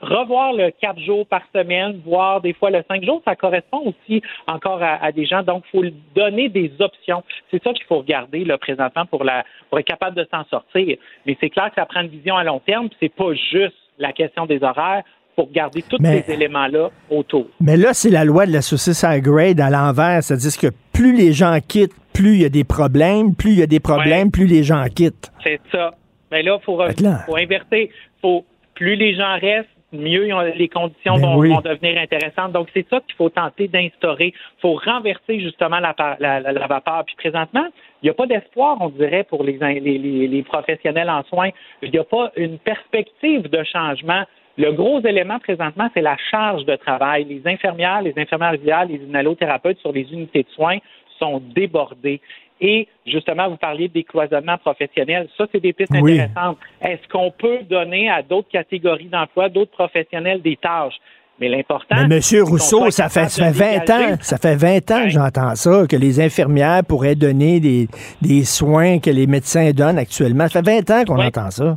revoir 0.00 0.52
le 0.52 0.70
quatre 0.70 1.00
jours 1.00 1.26
par 1.26 1.42
semaine, 1.54 2.00
voire 2.04 2.40
des 2.40 2.52
fois 2.52 2.70
le 2.70 2.82
cinq 2.88 3.04
jours, 3.04 3.22
ça 3.24 3.34
correspond 3.34 3.82
aussi 3.86 4.22
encore 4.46 4.80
à, 4.82 5.10
des 5.12 5.26
gens. 5.26 5.42
Donc, 5.42 5.64
il 5.66 5.70
faut 5.70 5.96
donner 6.14 6.48
des 6.48 6.72
options. 6.78 7.22
C'est 7.50 7.62
ça 7.62 7.72
qu'il 7.72 7.84
faut 7.84 7.98
regarder 7.98 8.44
là, 8.44 8.58
présentement 8.58 9.06
pour, 9.06 9.24
la, 9.24 9.44
pour 9.68 9.78
être 9.78 9.86
capable 9.86 10.16
de 10.16 10.26
s'en 10.30 10.44
sortir. 10.44 10.96
Mais 11.26 11.36
c'est 11.40 11.50
clair 11.50 11.68
que 11.70 11.74
ça 11.76 11.86
prend 11.86 12.02
une 12.02 12.08
vision 12.08 12.36
à 12.36 12.44
long 12.44 12.60
terme. 12.60 12.88
C'est 13.00 13.12
pas 13.12 13.32
juste 13.34 13.76
la 13.98 14.12
question 14.12 14.46
des 14.46 14.62
horaires 14.62 15.02
pour 15.34 15.50
garder 15.50 15.82
tous 15.82 15.98
ces 16.02 16.24
éléments-là 16.32 16.90
autour. 17.10 17.46
Mais 17.60 17.76
là, 17.76 17.92
c'est 17.92 18.10
la 18.10 18.24
loi 18.24 18.46
de 18.46 18.52
la 18.52 18.62
saucisse 18.62 19.04
à 19.04 19.20
grade 19.20 19.60
à 19.60 19.68
l'envers. 19.68 20.22
C'est-à-dire 20.22 20.58
que 20.58 20.74
plus 20.94 21.14
les 21.14 21.32
gens 21.32 21.58
quittent, 21.66 21.94
plus 22.14 22.36
il 22.36 22.42
y 22.42 22.44
a 22.46 22.48
des 22.48 22.64
problèmes, 22.64 23.34
plus 23.34 23.52
il 23.52 23.58
y 23.58 23.62
a 23.62 23.66
des 23.66 23.80
problèmes, 23.80 24.30
plus 24.30 24.46
les 24.46 24.62
gens 24.62 24.82
quittent. 24.86 25.30
C'est 25.44 25.60
ça. 25.70 25.90
Mais 26.30 26.42
là, 26.42 26.58
il 26.60 26.64
faut, 26.64 26.78
faut 27.26 27.36
inverser. 27.36 27.90
Faut 28.22 28.44
plus 28.76 28.94
les 28.94 29.14
gens 29.14 29.38
restent, 29.40 29.68
mieux 29.92 30.28
les 30.56 30.68
conditions 30.68 31.14
ben 31.14 31.34
vont, 31.34 31.60
devenir 31.60 31.98
intéressantes. 31.98 32.52
Donc, 32.52 32.68
c'est 32.74 32.86
ça 32.88 33.00
qu'il 33.00 33.14
faut 33.16 33.30
tenter 33.30 33.68
d'instaurer. 33.68 34.32
Il 34.34 34.60
faut 34.60 34.74
renverser 34.74 35.40
justement 35.40 35.80
la, 35.80 35.94
la, 36.20 36.66
vapeur. 36.66 37.04
Puis 37.06 37.16
présentement, 37.16 37.66
il 38.02 38.06
n'y 38.06 38.10
a 38.10 38.14
pas 38.14 38.26
d'espoir, 38.26 38.76
on 38.80 38.90
dirait, 38.90 39.24
pour 39.24 39.42
les, 39.42 39.58
les, 39.58 40.42
professionnels 40.42 41.10
en 41.10 41.22
soins. 41.24 41.50
Il 41.82 41.90
n'y 41.90 41.98
a 41.98 42.04
pas 42.04 42.30
une 42.36 42.58
perspective 42.58 43.48
de 43.48 43.64
changement. 43.64 44.24
Le 44.58 44.72
gros 44.72 45.00
élément 45.00 45.38
présentement, 45.38 45.88
c'est 45.94 46.02
la 46.02 46.16
charge 46.30 46.64
de 46.64 46.76
travail. 46.76 47.24
Les 47.24 47.42
infirmières, 47.46 48.02
les 48.02 48.14
infirmières 48.16 48.54
auxiliaires, 48.54 48.86
les 48.86 48.96
inhalothérapeutes 48.96 49.78
sur 49.78 49.92
les 49.92 50.10
unités 50.12 50.42
de 50.42 50.50
soins 50.50 50.78
sont 51.18 51.42
débordés. 51.54 52.20
Et 52.60 52.88
justement, 53.06 53.48
vous 53.50 53.56
parliez 53.56 53.88
de 53.88 53.94
décloisonnement 53.94 54.56
professionnel. 54.58 55.28
Ça, 55.36 55.46
c'est 55.52 55.60
des 55.60 55.72
pistes 55.72 55.94
intéressantes. 55.94 56.58
Est-ce 56.80 57.06
qu'on 57.08 57.30
peut 57.30 57.60
donner 57.68 58.08
à 58.10 58.22
d'autres 58.22 58.48
catégories 58.48 59.08
d'emploi, 59.08 59.48
d'autres 59.48 59.72
professionnels 59.72 60.40
des 60.40 60.56
tâches? 60.56 60.96
Mais 61.38 61.48
l'important. 61.50 61.96
Mais 61.96 62.16
Monsieur 62.16 62.42
Rousseau, 62.44 62.90
ça 62.90 63.10
fait, 63.10 63.28
ça 63.28 63.52
fait 63.52 63.78
20 63.84 63.90
ans, 63.90 64.16
ça 64.22 64.38
fait 64.38 64.56
20 64.56 64.90
ans 64.90 65.02
que 65.04 65.10
j'entends 65.10 65.54
ça, 65.54 65.86
que 65.86 65.96
les 65.96 66.18
infirmières 66.18 66.82
pourraient 66.82 67.14
donner 67.14 67.60
des, 67.60 67.88
des 68.22 68.44
soins 68.44 69.00
que 69.00 69.10
les 69.10 69.26
médecins 69.26 69.70
donnent 69.72 69.98
actuellement. 69.98 70.48
Ça 70.48 70.62
fait 70.62 70.82
20 70.82 70.90
ans 70.90 71.04
qu'on 71.04 71.22
entend 71.22 71.50
ça. 71.50 71.76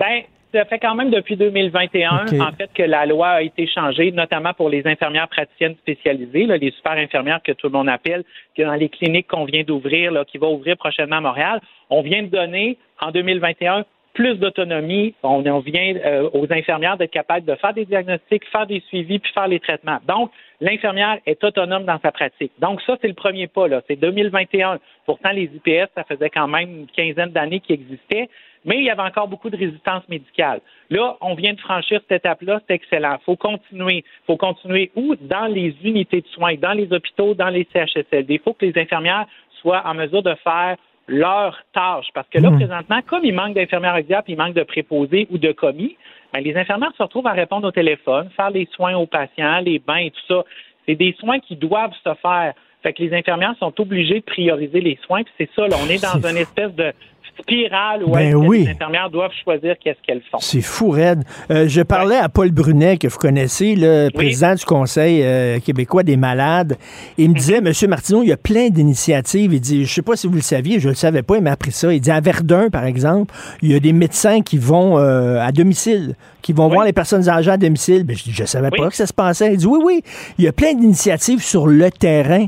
Ben, 0.00 0.22
ça 0.56 0.64
fait 0.64 0.78
quand 0.78 0.94
même 0.94 1.10
depuis 1.10 1.36
2021, 1.36 2.26
en 2.40 2.52
fait, 2.52 2.70
que 2.74 2.82
la 2.82 3.04
loi 3.04 3.28
a 3.28 3.42
été 3.42 3.66
changée, 3.66 4.10
notamment 4.10 4.54
pour 4.54 4.70
les 4.70 4.86
infirmières 4.86 5.28
praticiennes 5.28 5.76
spécialisées, 5.76 6.46
les 6.46 6.70
super 6.70 6.92
infirmières 6.92 7.40
que 7.44 7.52
tout 7.52 7.66
le 7.66 7.72
monde 7.72 7.90
appelle, 7.90 8.24
que 8.56 8.62
dans 8.62 8.74
les 8.74 8.88
cliniques 8.88 9.26
qu'on 9.28 9.44
vient 9.44 9.64
d'ouvrir, 9.64 10.24
qui 10.26 10.38
va 10.38 10.48
ouvrir 10.48 10.78
prochainement 10.78 11.16
à 11.16 11.20
Montréal. 11.20 11.60
On 11.90 12.00
vient 12.00 12.22
de 12.22 12.28
donner, 12.28 12.78
en 13.00 13.10
2021, 13.10 13.84
plus 14.14 14.36
d'autonomie. 14.36 15.14
On, 15.22 15.42
vient 15.60 15.94
euh, 15.94 16.30
aux 16.32 16.50
infirmières 16.50 16.96
d'être 16.96 17.10
capables 17.10 17.44
de 17.44 17.54
faire 17.56 17.74
des 17.74 17.84
diagnostics, 17.84 18.46
faire 18.50 18.66
des 18.66 18.80
suivis, 18.88 19.18
puis 19.18 19.30
faire 19.32 19.46
les 19.46 19.60
traitements. 19.60 19.98
Donc, 20.08 20.30
l'infirmière 20.62 21.18
est 21.26 21.44
autonome 21.44 21.84
dans 21.84 22.00
sa 22.00 22.12
pratique. 22.12 22.52
Donc, 22.58 22.80
ça, 22.86 22.96
c'est 23.02 23.08
le 23.08 23.14
premier 23.14 23.46
pas. 23.46 23.68
Là. 23.68 23.82
C'est 23.86 23.96
2021. 23.96 24.78
Pourtant, 25.04 25.32
les 25.32 25.50
IPS, 25.54 25.90
ça 25.94 26.04
faisait 26.04 26.30
quand 26.30 26.48
même 26.48 26.70
une 26.70 26.86
quinzaine 26.86 27.30
d'années 27.30 27.60
qu'ils 27.60 27.74
existaient 27.74 28.30
mais 28.66 28.78
il 28.78 28.84
y 28.84 28.90
avait 28.90 29.02
encore 29.02 29.28
beaucoup 29.28 29.48
de 29.48 29.56
résistance 29.56 30.06
médicale. 30.08 30.60
Là, 30.90 31.16
on 31.20 31.34
vient 31.34 31.54
de 31.54 31.60
franchir 31.60 32.00
cette 32.02 32.20
étape-là, 32.20 32.60
c'est 32.66 32.74
excellent. 32.74 33.16
Il 33.20 33.24
faut 33.24 33.36
continuer. 33.36 34.04
Il 34.04 34.26
faut 34.26 34.36
continuer 34.36 34.90
où? 34.96 35.14
Dans 35.20 35.46
les 35.46 35.74
unités 35.82 36.20
de 36.20 36.26
soins, 36.26 36.56
dans 36.56 36.72
les 36.72 36.92
hôpitaux, 36.92 37.34
dans 37.34 37.48
les 37.48 37.66
CHSLD. 37.72 38.34
Il 38.34 38.40
faut 38.40 38.52
que 38.52 38.66
les 38.66 38.78
infirmières 38.78 39.26
soient 39.60 39.82
en 39.86 39.94
mesure 39.94 40.22
de 40.22 40.34
faire 40.42 40.76
leur 41.08 41.56
tâche. 41.72 42.06
Parce 42.12 42.28
que 42.28 42.38
là, 42.38 42.50
hmm. 42.50 42.56
présentement, 42.56 43.00
comme 43.06 43.24
il 43.24 43.34
manque 43.34 43.54
d'infirmières 43.54 43.94
auxiliaires, 43.94 44.24
puis 44.24 44.32
il 44.32 44.36
manque 44.36 44.54
de 44.54 44.64
préposés 44.64 45.28
ou 45.30 45.38
de 45.38 45.52
commis, 45.52 45.96
ben, 46.32 46.42
les 46.42 46.56
infirmières 46.56 46.92
se 46.98 47.02
retrouvent 47.02 47.26
à 47.28 47.32
répondre 47.32 47.68
au 47.68 47.70
téléphone, 47.70 48.28
faire 48.36 48.50
les 48.50 48.68
soins 48.74 48.96
aux 48.96 49.06
patients, 49.06 49.60
les 49.60 49.78
bains 49.78 49.96
et 49.96 50.10
tout 50.10 50.26
ça. 50.28 50.44
C'est 50.86 50.96
des 50.96 51.14
soins 51.18 51.38
qui 51.38 51.56
doivent 51.56 51.94
se 52.04 52.14
faire. 52.20 52.54
Fait 52.82 52.92
que 52.92 53.02
les 53.02 53.14
infirmières 53.14 53.54
sont 53.58 53.72
obligées 53.80 54.20
de 54.20 54.24
prioriser 54.24 54.80
les 54.80 54.98
soins, 55.06 55.22
puis 55.24 55.32
c'est 55.38 55.50
ça, 55.56 55.66
là, 55.66 55.76
on 55.84 55.88
est 55.88 56.02
dans 56.02 56.28
une 56.28 56.36
espèce 56.36 56.72
de 56.74 56.92
spirale 57.38 58.04
où 58.04 58.10
ben 58.12 58.42
les 58.50 58.68
infirmières 58.68 59.10
doivent 59.10 59.32
choisir 59.44 59.74
qu'est-ce 59.82 60.00
qu'elles 60.06 60.22
font. 60.30 60.38
C'est 60.40 60.60
fou, 60.60 60.90
Red. 60.90 61.22
Euh, 61.50 61.68
je 61.68 61.82
parlais 61.82 62.16
à 62.16 62.28
Paul 62.28 62.50
Brunet, 62.50 62.96
que 62.96 63.08
vous 63.08 63.18
connaissez, 63.18 63.74
le 63.76 64.08
président 64.10 64.54
du 64.54 64.64
Conseil 64.64 65.22
euh, 65.22 65.60
québécois 65.60 66.02
des 66.02 66.16
malades. 66.16 66.76
Il 67.18 67.28
me 67.28 67.34
mhm. 67.34 67.38
disait, 67.38 67.60
Monsieur 67.60 67.88
Martineau, 67.88 68.22
il 68.22 68.28
y 68.28 68.32
a 68.32 68.36
plein 68.36 68.68
d'initiatives. 68.68 69.52
Il 69.52 69.60
dit, 69.60 69.84
je 69.84 69.92
sais 69.92 70.02
pas 70.02 70.16
si 70.16 70.26
vous 70.26 70.34
le 70.34 70.40
saviez, 70.40 70.80
je 70.80 70.88
le 70.88 70.94
savais 70.94 71.22
pas, 71.22 71.36
il 71.36 71.42
m'a 71.42 71.52
appris 71.52 71.72
ça. 71.72 71.92
Il 71.92 72.00
dit, 72.00 72.10
à 72.10 72.20
Verdun, 72.20 72.70
par 72.70 72.84
exemple, 72.84 73.34
il 73.62 73.72
y 73.72 73.74
a 73.74 73.80
des 73.80 73.92
médecins 73.92 74.42
qui 74.42 74.58
vont 74.58 74.98
euh, 74.98 75.40
à 75.40 75.52
domicile, 75.52 76.14
qui 76.46 76.52
vont 76.52 76.68
voir 76.68 76.84
les 76.84 76.92
personnes 76.92 77.28
âgées 77.28 77.50
à 77.50 77.56
domicile. 77.56 78.04
Ben, 78.04 78.16
je 78.16 78.22
dis, 78.22 78.30
je 78.30 78.44
savais 78.44 78.70
pas 78.70 78.88
que 78.88 78.94
ça 78.94 79.08
se 79.08 79.12
passait. 79.12 79.52
Il 79.52 79.56
dit, 79.56 79.66
oui, 79.66 79.80
oui, 79.84 80.02
il 80.38 80.44
y 80.44 80.48
a 80.48 80.52
plein 80.52 80.74
d'initiatives 80.74 81.42
sur 81.42 81.66
le 81.66 81.90
terrain 81.90 82.46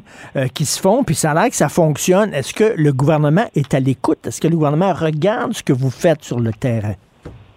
qui 0.55 0.67
se 0.67 0.81
font, 0.81 1.03
puis 1.03 1.17
ça 1.17 1.33
a 1.33 1.35
l'air 1.35 1.51
que 1.51 1.57
ça 1.57 1.69
fonctionne. 1.69 2.33
Est-ce 2.33 2.55
que 2.55 2.75
le 2.77 2.93
gouvernement 2.93 3.47
est 3.57 3.75
à 3.75 3.81
l'écoute? 3.81 4.25
Est-ce 4.25 4.41
que 4.41 4.47
le 4.47 4.55
gouvernement 4.55 4.93
regarde 4.93 5.53
ce 5.53 5.65
que 5.65 5.73
vous 5.73 5.91
faites 5.91 6.23
sur 6.23 6.39
le 6.39 6.53
terrain? 6.53 6.95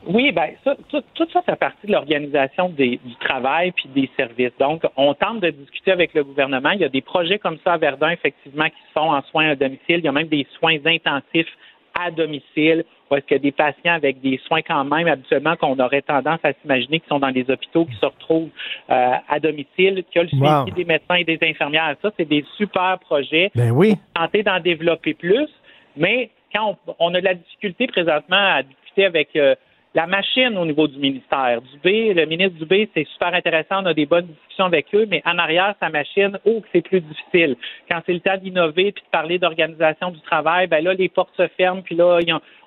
Oui, 0.08 0.32
bien, 0.32 0.50
ça, 0.64 0.76
tout, 0.90 1.28
ça 1.32 1.44
fait 1.44 1.56
partie 1.58 1.86
de 1.86 1.92
l'organisation 1.92 2.70
du 2.70 2.98
travail 3.20 3.72
puis 3.72 3.88
des 3.94 4.10
services. 4.18 4.52
Donc, 4.60 4.82
on 4.98 5.14
tente 5.14 5.42
de 5.42 5.52
discuter 5.52 5.92
avec 5.92 6.16
le 6.16 6.24
gouvernement. 6.24 6.72
Il 6.72 6.80
y 6.80 6.86
a 6.86 6.90
des 6.90 7.04
projets 7.04 7.38
comme 7.38 7.60
ça 7.64 7.74
à 7.74 7.78
Verdun, 7.78 8.10
effectivement, 8.10 8.66
qui 8.66 8.82
se 8.88 9.00
font 9.00 9.14
en 9.14 9.22
soins 9.30 9.50
à 9.50 9.56
domicile. 9.56 10.00
Il 10.00 10.06
y 10.06 10.08
a 10.08 10.12
même 10.12 10.28
des 10.28 10.48
soins 10.58 10.78
intensifs 10.84 11.56
à 11.94 12.10
domicile, 12.10 12.84
ou 13.12 13.16
est-ce 13.16 13.26
qu'il 13.26 13.38
y 13.38 13.40
a 13.40 13.44
des 13.44 13.52
patients 13.52 13.94
avec 13.94 14.22
des 14.22 14.40
soins 14.46 14.62
quand 14.62 14.84
même 14.86 15.08
habituellement 15.08 15.56
qu'on 15.58 15.78
aurait 15.80 16.02
tendance 16.02 16.40
à 16.44 16.54
s'imaginer 16.54 17.00
qui 17.02 17.08
sont 17.08 17.20
dans 17.20 17.30
les 17.30 17.50
hôpitaux, 17.50 17.86
qui 17.86 17.96
se 17.96 18.06
retrouvent 18.06 18.50
euh, 18.90 19.12
à 19.28 19.40
domicile, 19.40 20.04
qui 20.12 20.20
ont 20.20 20.24
le 20.24 20.30
suivi 20.30 20.72
des 20.76 20.86
médecins 20.86 21.16
et 21.16 21.24
des 21.24 21.40
infirmières. 21.42 21.96
Ça, 22.02 22.12
c'est 22.18 22.28
des 22.28 22.46
super 22.58 22.98
projets. 23.00 23.52
Ben 23.54 23.72
oui. 23.72 23.96
Tenter 24.14 24.44
d'en 24.44 24.60
développer 24.60 25.14
plus, 25.14 25.50
mais 25.98 26.30
quand 26.54 26.78
on, 27.00 27.14
a 27.14 27.20
de 27.20 27.26
la 27.26 27.36
difficulté 27.36 27.88
présentement 27.88 28.38
à 28.38 28.64
discuter 28.64 29.06
avec 29.06 29.36
euh, 29.36 29.56
la 29.94 30.08
machine 30.08 30.58
au 30.58 30.66
niveau 30.66 30.88
du 30.88 30.98
ministère. 30.98 31.62
Dubé, 31.74 32.14
le 32.14 32.26
ministre 32.26 32.58
Dubé, 32.58 32.90
c'est 32.94 33.06
super 33.08 33.34
intéressant, 33.34 33.84
on 33.84 33.88
a 33.88 33.94
des 33.94 34.06
bonnes 34.06 34.28
discussions 34.28 34.66
avec 34.66 34.88
eux, 34.94 35.06
mais 35.10 35.22
en 35.26 35.38
arrière, 35.38 35.76
sa 35.82 35.90
machine, 35.90 36.38
oh, 36.46 36.62
c'est 36.72 36.82
plus 36.82 37.02
difficile. 37.02 37.58
Quand 37.90 38.00
c'est 38.06 38.14
le 38.14 38.22
temps 38.22 38.38
d'innover 38.38 38.94
puis 38.94 39.04
de 39.04 39.10
parler 39.12 39.38
d'organisation 39.38 40.12
du 40.12 40.22
travail, 40.22 40.68
ben 40.68 40.84
là, 40.84 40.94
les 40.94 41.10
portes 41.10 41.36
se 41.36 41.48
ferment, 41.58 41.82
puis 41.82 41.96
là, 41.96 42.20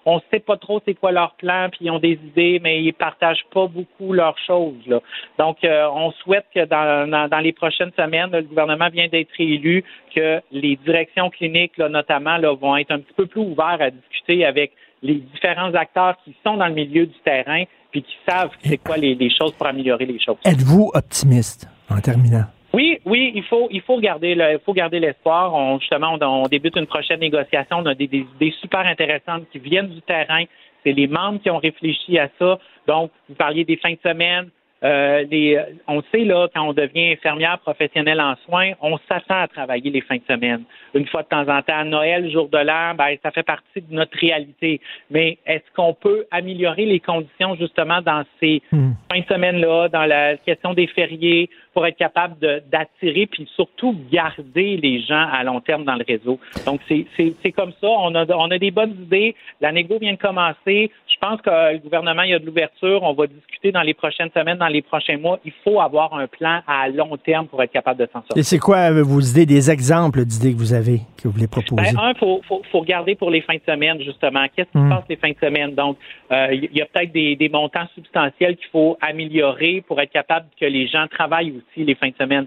on 0.07 0.17
ne 0.17 0.21
sait 0.31 0.41
pas 0.41 0.59
trop 0.59 0.83
c'est 0.85 0.95
quoi 0.95 1.13
leur 1.13 1.35
plan, 1.37 1.69
puis 1.71 1.87
ils 1.87 1.91
ont 1.91 1.99
des 1.99 2.13
idées, 2.13 2.61
mais 2.63 2.83
ils 2.83 2.93
partagent 2.93 3.47
pas 3.53 3.67
beaucoup 3.67 4.13
leurs 4.13 4.39
choses. 4.47 4.87
Là. 4.87 5.01
Donc, 5.39 5.65
euh, 5.65 5.89
on 5.95 6.11
souhaite 6.13 6.45
que 6.55 6.67
dans, 6.67 7.29
dans, 7.29 7.39
les 7.39 7.53
prochaines 7.53 7.93
semaines, 7.97 8.31
le 8.33 8.43
gouvernement 8.43 8.91
vient 8.91 9.09
d'être 9.09 9.31
élu, 9.39 9.83
que 10.15 10.41
les 10.53 10.77
directions 10.77 11.31
cliniques, 11.31 11.79
là, 11.79 11.89
notamment, 11.89 12.37
là, 12.37 12.55
vont 12.55 12.77
être 12.77 12.91
un 12.91 12.99
petit 12.99 13.15
peu 13.15 13.27
plus 13.27 13.41
ouverts 13.41 13.79
à 13.81 13.91
discuter 13.91 14.45
avec 14.45 14.73
les 15.05 15.17
différents 15.17 15.73
acteurs 15.75 16.17
qui 16.25 16.35
sont 16.45 16.57
dans 16.57 16.67
le 16.67 16.75
milieu 16.75 17.07
du 17.07 17.19
terrain 17.25 17.65
puis 17.93 18.03
qui 18.03 18.17
savent 18.27 18.51
c'est 18.61 18.79
quoi 18.79 18.97
les, 18.97 19.31
choses 19.31 19.53
pour 19.53 19.67
améliorer 19.67 20.07
les 20.07 20.19
choses. 20.19 20.37
Êtes-vous 20.45 20.91
optimiste 20.95 21.69
en 21.89 22.01
terminant? 22.01 22.47
Oui, 22.73 22.99
oui, 23.05 23.31
il 23.37 23.45
faut, 23.45 23.69
il 23.71 23.83
faut 23.83 24.01
garder, 24.01 24.35
le, 24.35 24.55
il 24.55 24.59
faut 24.65 24.73
garder 24.73 24.99
l'espoir. 24.99 25.55
On, 25.55 25.79
justement, 25.79 26.19
on, 26.21 26.49
débute 26.49 26.77
une 26.77 26.89
prochaine 26.89 27.21
négociation. 27.21 27.77
On 27.79 27.87
a 27.87 27.95
des, 27.95 28.07
idées 28.07 28.53
super 28.61 28.81
intéressantes 28.81 29.45
qui 29.53 29.61
viennent 29.61 29.91
du 29.91 30.03
terrain. 30.03 30.43
C'est 30.83 30.93
les 30.93 31.07
membres 31.07 31.41
qui 31.41 31.51
ont 31.51 31.59
réfléchi 31.59 32.19
à 32.19 32.29
ça. 32.37 32.59
Donc, 32.89 33.13
vous 33.29 33.37
parliez 33.37 33.65
des 33.65 33.77
fins 33.77 33.93
de 33.93 33.99
semaine, 34.03 34.49
euh, 34.83 35.25
les, 35.31 35.59
on 35.89 36.03
sait 36.13 36.25
là, 36.25 36.49
quand 36.55 36.69
on 36.69 36.73
devient 36.73 37.13
infirmière 37.13 37.59
professionnelle 37.61 38.21
en 38.21 38.35
soins, 38.45 38.73
on 38.83 38.99
s'attend 39.09 39.41
à 39.41 39.49
travailler 39.49 39.91
les 39.91 40.03
fins 40.03 40.17
de 40.17 40.23
semaine. 40.29 40.65
Une 40.95 41.07
fois 41.07 41.23
de 41.23 41.29
temps 41.29 41.49
en 41.49 41.63
temps, 41.63 41.85
Noël, 41.85 42.31
jour 42.31 42.49
de 42.49 42.59
l'an, 42.59 42.95
ben, 42.95 43.17
ça 43.23 43.31
fait 43.31 43.43
partie 43.43 43.81
de 43.81 43.95
notre 43.95 44.19
réalité. 44.19 44.81
Mais 45.11 45.39
est-ce 45.47 45.65
qu'on 45.75 45.95
peut 45.95 46.27
améliorer 46.31 46.85
les 46.85 47.01
conditions 47.01 47.55
justement 47.57 48.03
dans 48.03 48.25
ces 48.41 48.63
hmm. 48.73 48.93
fins 49.11 49.21
de 49.21 49.27
semaine-là, 49.27 49.89
dans 49.89 50.05
la 50.05 50.37
question 50.37 50.75
des 50.75 50.87
fériés, 50.89 51.49
pour 51.75 51.87
être 51.87 51.97
capable 51.97 52.37
d'attirer 52.71 53.27
puis 53.27 53.49
surtout 53.55 53.97
garder 54.11 54.77
les 54.77 55.03
gens 55.03 55.27
à 55.31 55.43
long 55.43 55.61
terme 55.61 55.85
dans 55.85 55.97
le 55.97 56.05
réseau. 56.07 56.39
Donc, 56.65 56.81
c'est 56.89 57.53
comme 57.53 57.73
ça. 57.81 57.89
On 57.89 58.15
a, 58.15 58.25
on 58.35 58.51
a 58.51 58.59
des 58.59 58.71
bonnes 58.71 58.97
idées. 59.03 59.35
La 59.61 59.73
négo 59.73 59.99
vient 59.99 60.13
de 60.13 60.19
commencer. 60.19 60.91
Je 61.07 61.17
pense 61.21 61.41
que 61.43 61.73
le 61.73 61.79
gouvernement, 61.79 62.23
il 62.23 62.31
y 62.31 62.35
a 62.35 62.39
de 62.39 62.47
l'ouverture. 62.47 63.03
On 63.03 63.13
va 63.13 63.27
discuter 63.27 63.73
dans 63.73 63.83
les 63.83 63.95
prochaines 63.95 64.31
semaines, 64.35 64.59
dans 64.59 64.69
les 64.69 64.83
prochains 64.83 65.19
mois. 65.19 65.39
Il 65.45 65.53
faut 65.65 65.81
avoir 65.81 66.15
un 66.15 66.27
plan 66.27 66.61
à 66.67 66.89
long 66.89 67.17
terme 67.17 67.47
pour 67.47 67.63
être 67.63 67.73
capable 67.73 68.01
de 68.01 68.07
s'en 68.07 68.21
sortir. 68.21 68.39
Et 68.39 68.43
c'est 68.43 68.59
quoi 68.59 68.91
vos 69.03 69.21
idées, 69.21 69.47
des 69.47 69.71
exemples 69.71 70.25
d'idées 70.25 70.53
que 70.53 70.59
vous 70.59 70.73
avez, 70.73 71.01
que 71.17 71.25
vous 71.29 71.33
voulez 71.33 71.49
proposer? 71.49 71.93
Ben, 71.93 71.99
un, 71.99 72.13
il 72.13 72.19
faut, 72.19 72.41
faut, 72.47 72.63
faut, 72.71 72.81
regarder 72.81 73.17
pour 73.17 73.31
les 73.31 73.41
fins 73.41 73.55
de 73.55 73.73
semaine, 73.73 74.01
justement. 74.01 74.47
Qu'est-ce 74.55 74.71
qui 74.71 74.79
se 74.79 74.85
hmm. 74.85 74.91
passe 74.91 75.05
les 75.09 75.17
fins 75.17 75.31
de 75.31 75.47
semaine? 75.47 75.75
Donc, 75.75 75.97
euh, 76.31 76.49
il 76.53 76.77
y 76.77 76.83
a 76.83 76.87
peut-être 76.87 77.13
des, 77.13 77.35
des 77.35 77.49
montants 77.49 77.87
substantiels 77.95 78.57
qu'il 78.57 78.69
faut 78.71 78.97
améliorer 79.01 79.83
pour 79.87 80.01
être 80.01 80.13
capable 80.13 80.47
que 80.61 80.67
les 80.67 80.87
gens 80.87 81.07
travaillent 81.09 81.51
aussi 81.51 81.64
les 81.77 81.95
fins 81.95 82.09
de 82.09 82.17
semaine. 82.17 82.47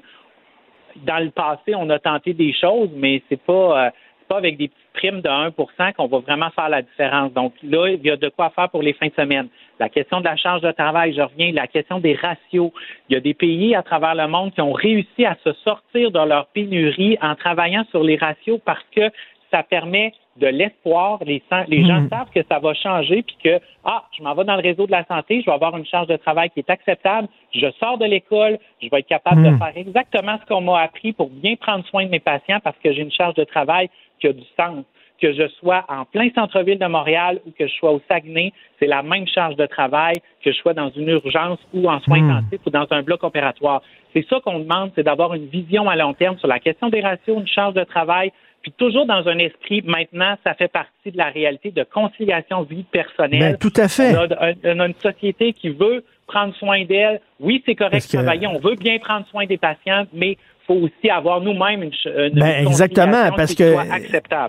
Dans 0.97 1.24
le 1.24 1.30
passé, 1.30 1.76
on 1.76 1.89
a 1.89 1.99
tenté 1.99 2.34
des 2.34 2.53
choses, 2.53 2.89
mais 2.95 3.22
c'est 3.30 3.41
pas, 3.41 3.88
euh, 3.88 3.89
pas 4.28 4.38
avec 4.38 4.57
des 4.57 4.68
petites 4.68 4.88
primes 4.93 5.22
de 5.22 5.30
1% 5.30 5.93
qu'on 5.93 6.07
va 6.07 6.20
vraiment 6.20 6.49
faire 6.51 6.70
la 6.70 6.82
différence. 6.82 7.32
Donc 7.34 7.53
là, 7.61 7.89
il 7.89 8.03
y 8.03 8.09
a 8.09 8.18
de 8.18 8.30
quoi 8.30 8.49
faire 8.49 8.70
pour 8.70 8.82
les 8.82 8.93
fins 8.93 9.07
de 9.07 9.13
semaine. 9.13 9.47
La 9.80 9.89
question 9.89 10.20
de 10.20 10.26
la 10.26 10.36
charge 10.36 10.61
de 10.61 10.72
travail, 10.72 11.13
je 11.13 11.22
reviens, 11.22 11.51
la 11.51 11.68
question 11.68 11.99
des 11.99 12.15
ratios. 12.15 12.72
Il 13.09 13.13
y 13.13 13.15
a 13.15 13.20
des 13.20 13.36
pays 13.36 13.76
à 13.76 13.84
travers 13.84 14.15
le 14.15 14.28
monde 14.28 14.53
qui 14.53 14.61
ont 14.61 14.74
réussi 14.74 15.26
à 15.26 15.38
se 15.43 15.53
sortir 15.53 16.11
de 16.11 16.20
leur 16.20 16.47
pénurie 16.47 17.18
en 17.22 17.36
travaillant 17.36 17.86
sur 17.91 18.03
les 18.03 18.18
ratios 18.18 18.59
parce 18.65 18.84
que 18.95 19.11
ça 19.51 19.63
permet 19.63 20.13
de 20.40 20.48
l'espoir. 20.48 21.20
Les, 21.26 21.42
les 21.68 21.86
gens 21.86 22.02
hmm. 22.02 22.10
savent 22.10 22.30
que 22.34 22.42
ça 22.50 22.60
va 22.60 22.74
changer, 22.74 23.24
puis 23.24 23.38
que, 23.44 23.60
ah, 23.84 24.04
je 24.18 24.24
m'en 24.24 24.34
vais 24.36 24.44
dans 24.44 24.56
le 24.56 24.62
réseau 24.62 24.86
de 24.86 24.92
la 24.92 25.06
santé, 25.06 25.42
je 25.42 25.46
vais 25.46 25.54
avoir 25.54 25.76
une 25.78 25.86
charge 25.86 26.08
de 26.08 26.18
travail 26.18 26.50
qui 26.52 26.60
est 26.60 26.70
acceptable, 26.70 27.28
je 27.54 27.68
sors 27.80 27.98
de 27.98 28.06
l'école, 28.06 28.60
je 28.82 28.90
vais 28.90 29.00
être 29.00 29.08
capable 29.08 29.44
de 29.44 29.50
hmm. 29.50 29.58
faire 29.58 29.74
exactement 29.76 30.38
ce 30.42 30.46
qu'on 30.48 30.62
m'a 30.62 30.82
appris 30.82 31.14
pour 31.14 31.30
bien 31.30 31.56
prendre 31.56 31.86
soin 31.86 32.06
de 32.06 32.10
mes 32.10 32.20
patients 32.20 32.60
parce 32.64 32.78
que 32.84 32.92
j'ai 32.94 33.02
une 33.02 33.12
charge 33.12 33.36
de 33.36 33.44
travail 33.44 33.90
qui 34.20 34.28
a 34.28 34.34
du 34.34 34.46
sens. 34.56 34.84
Que 35.20 35.34
je 35.34 35.48
sois 35.60 35.84
en 35.90 36.06
plein 36.06 36.30
centre-ville 36.36 36.78
de 36.78 36.86
Montréal 36.86 37.40
ou 37.48 37.52
que 37.58 37.66
je 37.66 37.74
sois 37.74 37.92
au 37.92 38.00
Saguenay, 38.08 38.54
c'est 38.78 38.86
la 38.86 39.02
même 39.02 39.26
charge 39.28 39.56
de 39.56 39.66
travail 39.66 40.14
que 40.44 40.52
je 40.52 40.58
sois 40.58 40.76
dans 40.76 40.92
une 40.92 41.10
urgence 41.10 41.58
ou 41.74 41.90
en 41.90 42.00
soins 42.02 42.22
hmm. 42.22 42.30
intensifs 42.30 42.62
ou 42.68 42.70
dans 42.70 42.86
un 42.92 43.02
bloc 43.02 43.24
opératoire. 43.24 43.82
C'est 44.14 44.28
ça 44.28 44.40
qu'on 44.42 44.60
demande, 44.60 44.92
c'est 44.94 45.02
d'avoir 45.02 45.34
une 45.34 45.48
vision 45.48 45.90
à 45.90 45.96
long 45.96 46.14
terme 46.14 46.38
sur 46.38 46.48
la 46.48 46.60
question 46.60 46.90
des 46.90 47.02
ratios, 47.02 47.40
une 47.40 47.48
charge 47.48 47.74
de 47.74 47.84
travail, 47.84 48.32
puis 48.68 48.74
toujours 48.78 49.05
dans 49.05 49.26
un 49.30 49.38
esprit, 49.38 49.82
maintenant, 49.86 50.36
ça 50.43 50.53
fait 50.53 50.68
partie 50.68 51.11
de 51.11 51.18
la 51.18 51.30
réalité 51.30 51.72
de 51.72 51.84
conciliation 51.84 52.63
vie 52.63 52.84
personnelle. 52.84 53.53
Ben, 53.53 53.57
tout 53.57 53.72
à 53.78 53.88
fait. 53.88 54.13
On 54.13 54.80
a, 54.80 54.88
une 54.88 54.93
société 54.95 55.53
qui 55.53 55.70
veut 55.70 56.03
prendre 56.28 56.53
soin 56.55 56.84
d'elle. 56.84 57.22
Oui, 57.39 57.63
c'est 57.65 57.76
correct 57.76 58.05
de 58.11 58.18
travailler. 58.18 58.45
On 58.45 58.59
veut 58.59 58.76
bien 58.76 58.99
prendre 58.99 59.26
soin 59.28 59.45
des 59.45 59.57
patients, 59.57 60.05
mais 60.11 60.38
faut 60.68 60.76
aussi 60.76 61.09
avoir 61.09 61.41
nous-mêmes 61.41 61.84
une, 61.84 61.91
une 62.05 62.39
ben, 62.39 62.68
exactement 62.68 63.30
parce 63.36 63.55
que 63.55 63.76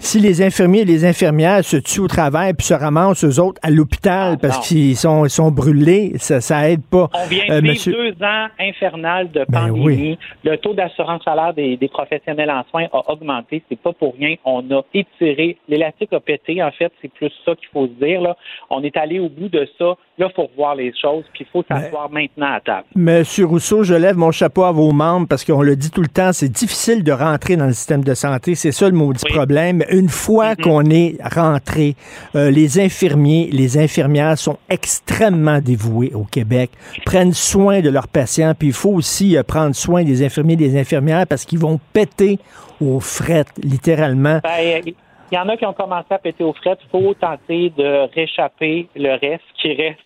si 0.00 0.18
les 0.18 0.42
infirmiers 0.42 0.80
et 0.80 0.84
les 0.84 1.04
infirmières 1.04 1.64
se 1.64 1.76
tuent 1.76 2.00
au 2.00 2.08
travail 2.08 2.54
puis 2.54 2.66
se 2.66 2.74
ramassent 2.74 3.24
eux 3.24 3.40
autres 3.40 3.60
à 3.62 3.70
l'hôpital 3.70 4.34
ah, 4.34 4.38
parce 4.40 4.68
qu'ils 4.68 4.96
sont 4.96 5.24
ils 5.24 5.30
sont 5.30 5.50
brûlés, 5.50 6.12
ça 6.16 6.40
ça 6.40 6.68
aide 6.68 6.82
pas. 6.82 7.08
On 7.14 7.26
vient 7.28 7.46
de 7.46 7.52
euh, 7.52 7.60
vivre 7.60 7.90
deux 7.90 8.24
ans 8.24 8.46
infernal 8.58 9.30
de 9.30 9.44
ben 9.48 9.68
pandémie. 9.68 10.18
Le 10.44 10.56
taux 10.56 10.74
d'assurance 10.74 11.22
salaire 11.24 11.54
des, 11.54 11.76
des, 11.76 11.88
professionnels 11.88 12.50
en 12.50 12.64
soins 12.70 12.86
a 12.92 13.10
augmenté. 13.10 13.62
C'est 13.68 13.80
pas 13.80 13.92
pour 13.92 14.14
rien. 14.14 14.34
On 14.44 14.60
a 14.70 14.82
étiré 14.94 15.56
l'élastique 15.68 16.12
a 16.12 16.20
pété. 16.20 16.62
En 16.62 16.70
fait, 16.72 16.92
c'est 17.00 17.12
plus 17.12 17.30
ça 17.44 17.54
qu'il 17.54 17.68
faut 17.72 17.86
se 17.86 18.04
dire 18.04 18.20
là. 18.20 18.36
On 18.70 18.82
est 18.82 18.96
allé 18.96 19.20
au 19.20 19.28
bout 19.28 19.48
de 19.48 19.68
ça. 19.78 19.96
Là, 20.18 20.26
il 20.30 20.34
faut 20.34 20.46
revoir 20.46 20.74
les 20.74 20.92
choses, 21.00 21.24
puis 21.32 21.46
il 21.46 21.50
faut 21.52 21.64
s'asseoir 21.68 22.10
maintenant 22.10 22.52
à 22.52 22.60
table. 22.60 22.86
Monsieur 22.96 23.46
Rousseau, 23.46 23.84
je 23.84 23.94
lève 23.94 24.16
mon 24.16 24.32
chapeau 24.32 24.64
à 24.64 24.72
vos 24.72 24.90
membres 24.90 25.28
parce 25.28 25.44
qu'on 25.44 25.62
le 25.62 25.76
dit 25.76 25.90
tout 25.90 26.02
le 26.02 26.07
temps, 26.09 26.32
c'est 26.32 26.48
difficile 26.48 27.04
de 27.04 27.12
rentrer 27.12 27.56
dans 27.56 27.66
le 27.66 27.72
système 27.72 28.02
de 28.02 28.14
santé. 28.14 28.54
C'est 28.54 28.72
ça 28.72 28.86
le 28.86 28.94
maudit 28.94 29.24
problème. 29.28 29.84
Une 29.90 30.09
fois 30.09 30.56
qu'on 30.56 30.84
est 30.86 31.16
rentré, 31.22 31.94
euh, 32.34 32.50
les 32.50 32.80
infirmiers, 32.80 33.48
les 33.52 33.78
infirmières 33.78 34.38
sont 34.38 34.59
extrêmement 34.68 35.61
dévoués 35.61 36.12
au 36.14 36.24
Québec, 36.24 36.70
prennent 37.04 37.32
soin 37.32 37.80
de 37.80 37.90
leurs 37.90 38.09
patients, 38.09 38.52
puis 38.59 38.68
il 38.68 38.74
faut 38.74 38.90
aussi 38.90 39.36
euh, 39.36 39.42
prendre 39.42 39.74
soin 39.74 40.04
des 40.04 40.24
infirmiers 40.24 40.54
et 40.54 40.56
des 40.56 40.78
infirmières 40.78 41.26
parce 41.26 41.44
qu'ils 41.44 41.59
vont 41.59 41.78
péter 41.92 42.38
aux 42.80 43.00
frettes, 43.00 43.52
littéralement. 43.62 44.40
Ben, 44.42 44.82
il 44.84 44.94
y 45.34 45.38
en 45.38 45.48
a 45.48 45.56
qui 45.56 45.66
ont 45.66 45.74
commencé 45.74 46.06
à 46.11 46.18
péter 46.18 46.42
aux 46.42 46.54
frettes. 46.54 46.78
Il 46.84 46.90
faut 46.90 47.14
tenter 47.14 47.70
de 47.76 48.12
réchapper 48.14 48.88
le 48.96 49.18
reste 49.18 49.44
qui 49.61 49.74
reste 49.74 50.00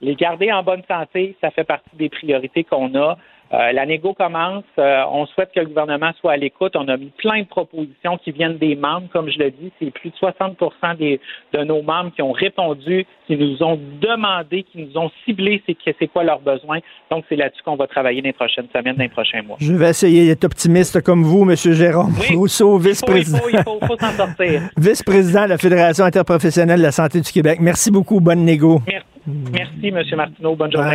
les 0.00 0.14
garder 0.14 0.50
en 0.52 0.62
bonne 0.62 0.82
santé, 0.88 1.36
ça 1.40 1.50
fait 1.50 1.64
partie 1.64 1.94
des 1.94 2.08
priorités 2.08 2.64
qu'on 2.64 2.94
a. 2.94 3.18
Euh, 3.52 3.72
la 3.72 3.84
négo 3.84 4.14
commence. 4.14 4.64
Euh, 4.78 5.02
on 5.10 5.26
souhaite 5.26 5.50
que 5.52 5.58
le 5.60 5.66
gouvernement 5.66 6.12
soit 6.20 6.32
à 6.32 6.36
l'écoute. 6.36 6.76
On 6.76 6.86
a 6.86 6.96
mis 6.96 7.10
plein 7.18 7.40
de 7.40 7.46
propositions 7.46 8.16
qui 8.18 8.30
viennent 8.30 8.58
des 8.58 8.76
membres. 8.76 9.08
Comme 9.12 9.28
je 9.28 9.38
le 9.38 9.50
dis, 9.50 9.72
c'est 9.80 9.90
plus 9.90 10.10
de 10.10 10.16
60 10.16 10.56
des, 10.98 11.20
de 11.52 11.64
nos 11.64 11.82
membres 11.82 12.12
qui 12.14 12.22
ont 12.22 12.30
répondu, 12.30 13.06
qui 13.26 13.36
nous 13.36 13.60
ont 13.62 13.78
demandé, 14.00 14.62
qui 14.62 14.78
nous 14.84 14.96
ont 14.96 15.10
ciblé 15.24 15.62
c'est, 15.66 15.76
c'est 15.98 16.06
quoi 16.06 16.22
leurs 16.22 16.40
besoins. 16.40 16.78
Donc, 17.10 17.24
c'est 17.28 17.34
là-dessus 17.34 17.62
qu'on 17.64 17.74
va 17.74 17.88
travailler 17.88 18.22
dans 18.22 18.28
les 18.28 18.32
prochaines 18.32 18.68
semaines, 18.72 18.96
dans 18.96 19.02
les 19.02 19.08
prochains 19.08 19.42
mois. 19.42 19.56
Je 19.60 19.72
vais 19.72 19.90
essayer 19.90 20.28
d'être 20.28 20.44
optimiste 20.44 21.02
comme 21.02 21.24
vous, 21.24 21.42
M. 21.42 21.56
Jérôme 21.56 22.14
Rousseau, 22.32 22.78
vice-président. 22.78 23.38
Il 23.52 23.58
faut, 23.64 23.78
il 23.80 23.86
faut, 23.86 23.96
s'en 23.96 24.12
sortir. 24.12 24.62
vice-président 24.76 25.44
de 25.44 25.50
la 25.50 25.58
Fédération 25.58 26.04
interprofessionnelle 26.04 26.78
de 26.78 26.84
la 26.84 26.92
santé 26.92 27.20
du 27.20 27.32
Québec. 27.32 27.58
Merci 27.60 27.90
beaucoup. 27.90 28.20
Bonne 28.20 28.44
négo. 28.44 28.80
Merci. 28.86 29.06
Merci, 29.52 29.88
M. 29.88 30.16
Martineau. 30.16 30.54
Bonne 30.54 30.72
journée. 30.72 30.94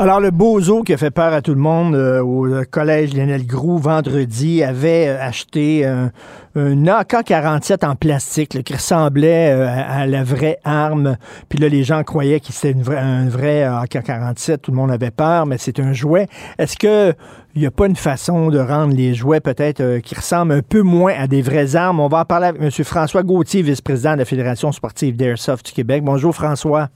Alors, 0.00 0.20
le 0.20 0.30
bozo 0.30 0.84
qui 0.84 0.92
a 0.92 0.96
fait 0.96 1.10
peur 1.10 1.32
à 1.32 1.42
tout 1.42 1.54
le 1.54 1.60
monde 1.60 1.96
euh, 1.96 2.20
au 2.20 2.46
collège 2.70 3.16
Lionel 3.16 3.44
Groux 3.44 3.78
vendredi 3.78 4.62
avait 4.62 5.08
euh, 5.08 5.20
acheté 5.20 5.84
un, 5.84 6.12
AK-47 6.54 7.84
en 7.84 7.96
plastique 7.96 8.62
qui 8.62 8.74
ressemblait 8.74 9.50
euh, 9.50 9.66
à, 9.66 10.06
la 10.06 10.22
vraie 10.22 10.60
arme. 10.62 11.16
Puis 11.48 11.58
là, 11.58 11.68
les 11.68 11.82
gens 11.82 12.04
croyaient 12.04 12.38
que 12.38 12.52
c'était 12.52 12.76
un 12.96 13.28
vrai 13.28 13.64
AK-47. 13.64 14.58
Tout 14.58 14.70
le 14.70 14.76
monde 14.76 14.92
avait 14.92 15.10
peur, 15.10 15.46
mais 15.46 15.58
c'est 15.58 15.80
un 15.80 15.92
jouet. 15.92 16.28
Est-ce 16.60 16.76
que 16.76 17.12
il 17.56 17.62
n'y 17.62 17.66
a 17.66 17.72
pas 17.72 17.86
une 17.86 17.96
façon 17.96 18.50
de 18.50 18.58
rendre 18.60 18.94
les 18.94 19.14
jouets 19.14 19.40
peut-être 19.40 19.98
qui 19.98 20.14
ressemblent 20.14 20.52
un 20.52 20.62
peu 20.62 20.82
moins 20.82 21.14
à 21.18 21.26
des 21.26 21.42
vraies 21.42 21.74
armes? 21.74 21.98
On 21.98 22.06
va 22.06 22.20
en 22.20 22.24
parler 22.24 22.46
avec 22.46 22.62
M. 22.62 22.70
François 22.84 23.24
Gauthier, 23.24 23.62
vice-président 23.62 24.12
de 24.12 24.18
la 24.18 24.24
Fédération 24.24 24.70
sportive 24.70 25.16
d'Airsoft 25.16 25.66
du 25.66 25.72
Québec. 25.72 26.04
Bonjour, 26.04 26.32
François. 26.32 26.88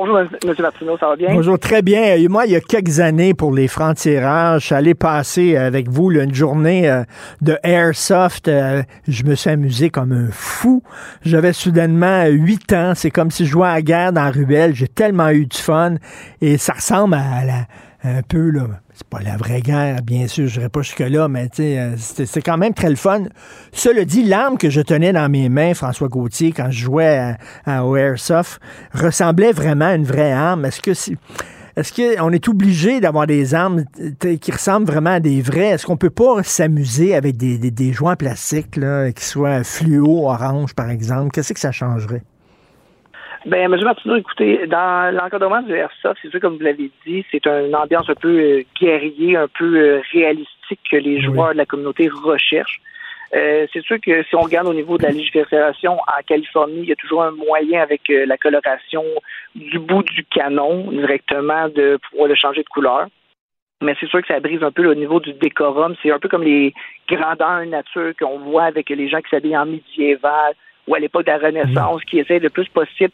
Bonjour, 0.00 0.20
M. 0.20 0.28
Martineau, 0.60 0.96
ça 0.96 1.08
va 1.08 1.16
bien? 1.16 1.34
Bonjour, 1.34 1.58
très 1.58 1.82
bien. 1.82 2.16
Moi, 2.28 2.46
il 2.46 2.52
y 2.52 2.56
a 2.56 2.60
quelques 2.60 3.00
années, 3.00 3.34
pour 3.34 3.52
les 3.52 3.66
francs-tireurs, 3.66 4.60
je 4.60 4.66
suis 4.66 4.74
allé 4.76 4.94
passer 4.94 5.56
avec 5.56 5.88
vous 5.88 6.12
une 6.12 6.32
journée 6.32 6.88
euh, 6.88 7.02
de 7.40 7.58
Airsoft. 7.64 8.46
Euh, 8.46 8.84
je 9.08 9.24
me 9.24 9.34
suis 9.34 9.50
amusé 9.50 9.90
comme 9.90 10.12
un 10.12 10.28
fou. 10.30 10.84
J'avais 11.22 11.52
soudainement 11.52 12.26
huit 12.26 12.72
ans. 12.72 12.92
C'est 12.94 13.10
comme 13.10 13.32
si 13.32 13.44
je 13.44 13.50
jouais 13.50 13.66
à 13.66 13.74
la 13.74 13.82
guerre 13.82 14.12
dans 14.12 14.22
la 14.22 14.30
ruelle. 14.30 14.72
J'ai 14.72 14.86
tellement 14.86 15.30
eu 15.30 15.46
du 15.46 15.58
fun. 15.58 15.96
Et 16.40 16.58
ça 16.58 16.74
ressemble 16.74 17.14
à 17.14 17.44
la, 17.44 17.66
un 18.04 18.22
peu, 18.22 18.50
là, 18.50 18.68
c'est 18.98 19.06
pas 19.06 19.20
la 19.20 19.36
vraie 19.36 19.60
guerre, 19.60 20.02
bien 20.02 20.26
sûr, 20.26 20.48
je 20.48 20.58
n'irai 20.58 20.68
pas 20.68 20.82
jusque-là, 20.82 21.28
mais 21.28 21.48
euh, 21.60 21.94
c'est 21.96 22.42
quand 22.42 22.58
même 22.58 22.74
très 22.74 22.90
le 22.90 22.96
fun. 22.96 23.22
Cela 23.70 24.04
dit, 24.04 24.24
l'arme 24.24 24.58
que 24.58 24.70
je 24.70 24.80
tenais 24.80 25.12
dans 25.12 25.28
mes 25.28 25.48
mains, 25.48 25.72
François 25.72 26.08
Gauthier, 26.08 26.50
quand 26.50 26.72
je 26.72 26.80
jouais 26.80 27.36
à, 27.64 27.84
Airsoft, 27.96 28.60
ressemblait 28.92 29.52
vraiment 29.52 29.84
à 29.84 29.94
une 29.94 30.04
vraie 30.04 30.32
arme. 30.32 30.64
Est-ce 30.64 30.80
que 30.80 30.94
c'est. 30.94 31.16
Est-ce 31.76 31.92
qu'on 31.92 32.32
est 32.32 32.48
obligé 32.48 32.98
d'avoir 32.98 33.28
des 33.28 33.54
armes 33.54 33.84
qui 34.18 34.50
ressemblent 34.50 34.86
vraiment 34.86 35.10
à 35.10 35.20
des 35.20 35.40
vraies? 35.42 35.68
Est-ce 35.68 35.86
qu'on 35.86 35.96
peut 35.96 36.10
pas 36.10 36.42
s'amuser 36.42 37.14
avec 37.14 37.36
des, 37.36 37.92
joints 37.92 38.16
plastiques 38.16 38.74
là, 38.74 39.12
qui 39.12 39.24
soient 39.24 39.62
fluo, 39.62 40.28
orange, 40.28 40.74
par 40.74 40.90
exemple? 40.90 41.30
Qu'est-ce 41.30 41.52
que 41.52 41.60
ça 41.60 41.70
changerait? 41.70 42.24
Ben, 43.46 43.72
M. 43.72 43.80
Martineau, 43.82 44.16
écoutez, 44.16 44.66
dans 44.66 45.14
l'encadrement 45.14 45.62
du 45.62 45.72
Airsoft, 45.72 46.18
c'est 46.20 46.30
sûr, 46.30 46.40
comme 46.40 46.56
vous 46.56 46.64
l'avez 46.64 46.90
dit, 47.06 47.24
c'est 47.30 47.46
une 47.46 47.74
ambiance 47.74 48.10
un 48.10 48.14
peu 48.14 48.28
euh, 48.28 48.62
guerrier, 48.80 49.36
un 49.36 49.48
peu 49.48 49.76
euh, 49.76 50.02
réalistique 50.12 50.80
que 50.90 50.96
les 50.96 51.20
joueurs 51.20 51.52
de 51.52 51.58
la 51.58 51.66
communauté 51.66 52.08
recherchent. 52.08 52.80
Euh, 53.34 53.66
c'est 53.72 53.82
sûr 53.82 53.98
que 54.00 54.22
si 54.24 54.34
on 54.34 54.40
regarde 54.40 54.68
au 54.68 54.74
niveau 54.74 54.96
de 54.96 55.02
la 55.02 55.10
légifération 55.10 55.92
en 55.92 56.22
Californie, 56.26 56.80
il 56.82 56.88
y 56.88 56.92
a 56.92 56.96
toujours 56.96 57.22
un 57.22 57.30
moyen 57.30 57.82
avec 57.82 58.08
euh, 58.10 58.24
la 58.24 58.38
coloration 58.38 59.04
du 59.54 59.78
bout 59.78 60.02
du 60.02 60.24
canon 60.24 60.90
directement 60.90 61.68
de 61.68 61.98
pouvoir 62.08 62.28
le 62.28 62.34
changer 62.34 62.62
de 62.62 62.68
couleur. 62.68 63.06
Mais 63.82 63.94
c'est 64.00 64.08
sûr 64.08 64.22
que 64.22 64.28
ça 64.28 64.40
brise 64.40 64.62
un 64.62 64.72
peu 64.72 64.86
au 64.86 64.94
niveau 64.94 65.20
du 65.20 65.34
décorum. 65.34 65.94
C'est 66.02 66.10
un 66.10 66.18
peu 66.18 66.28
comme 66.28 66.42
les 66.42 66.72
grandeurs 67.08 67.64
nature 67.66 68.12
qu'on 68.18 68.38
voit 68.38 68.64
avec 68.64 68.88
les 68.88 69.08
gens 69.08 69.20
qui 69.20 69.28
s'habillent 69.30 69.56
en 69.56 69.66
médiéval 69.66 70.54
ou 70.88 70.94
à 70.94 70.98
l'époque 70.98 71.26
de 71.26 71.30
la 71.30 71.38
Renaissance, 71.38 72.02
qui 72.04 72.18
essaient 72.18 72.38
le 72.38 72.48
plus 72.48 72.66
possible 72.68 73.12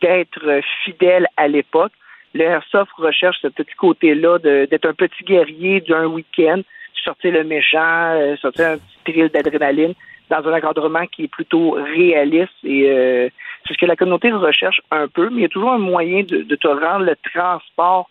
d'être 0.00 0.60
fidèles 0.84 1.26
à 1.36 1.48
l'époque. 1.48 1.92
Le 2.34 2.44
Airsoft 2.44 2.92
recherche 2.96 3.38
ce 3.42 3.48
petit 3.48 3.74
côté-là 3.74 4.38
d'être 4.38 4.86
un 4.86 4.94
petit 4.94 5.24
guerrier 5.24 5.80
d'un 5.80 6.06
week-end, 6.06 6.62
sortir 7.04 7.32
le 7.32 7.44
méchant, 7.44 8.14
euh, 8.14 8.36
sortir 8.36 8.68
un 8.68 8.78
petit 8.78 9.12
thrill 9.12 9.28
d'adrénaline 9.28 9.94
dans 10.30 10.48
un 10.48 10.56
encadrement 10.56 11.06
qui 11.06 11.24
est 11.24 11.28
plutôt 11.28 11.72
réaliste 11.72 12.52
et 12.64 12.90
euh, 12.90 13.28
c'est 13.66 13.74
ce 13.74 13.78
que 13.78 13.86
la 13.86 13.96
communauté 13.96 14.30
recherche 14.32 14.80
un 14.90 15.08
peu, 15.08 15.28
mais 15.28 15.36
il 15.36 15.42
y 15.42 15.46
a 15.46 15.48
toujours 15.48 15.72
un 15.72 15.78
moyen 15.78 16.22
de, 16.22 16.54
te 16.54 16.68
rendre 16.68 17.04
le 17.04 17.16
transport 17.32 18.08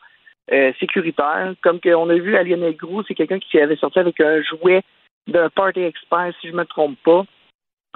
euh, 0.51 0.71
sécuritaire. 0.79 1.53
Comme 1.61 1.79
qu'on 1.79 2.09
a 2.09 2.15
vu 2.15 2.35
à 2.35 2.43
Lionel 2.43 2.75
Grou, 2.75 3.03
c'est 3.07 3.15
quelqu'un 3.15 3.39
qui 3.39 3.59
avait 3.59 3.75
sorti 3.75 3.99
avec 3.99 4.19
un 4.19 4.41
jouet 4.43 4.81
d'un 5.27 5.49
Party 5.49 5.81
Express, 5.81 6.35
si 6.41 6.49
je 6.49 6.53
me 6.53 6.65
trompe 6.65 6.97
pas, 7.03 7.23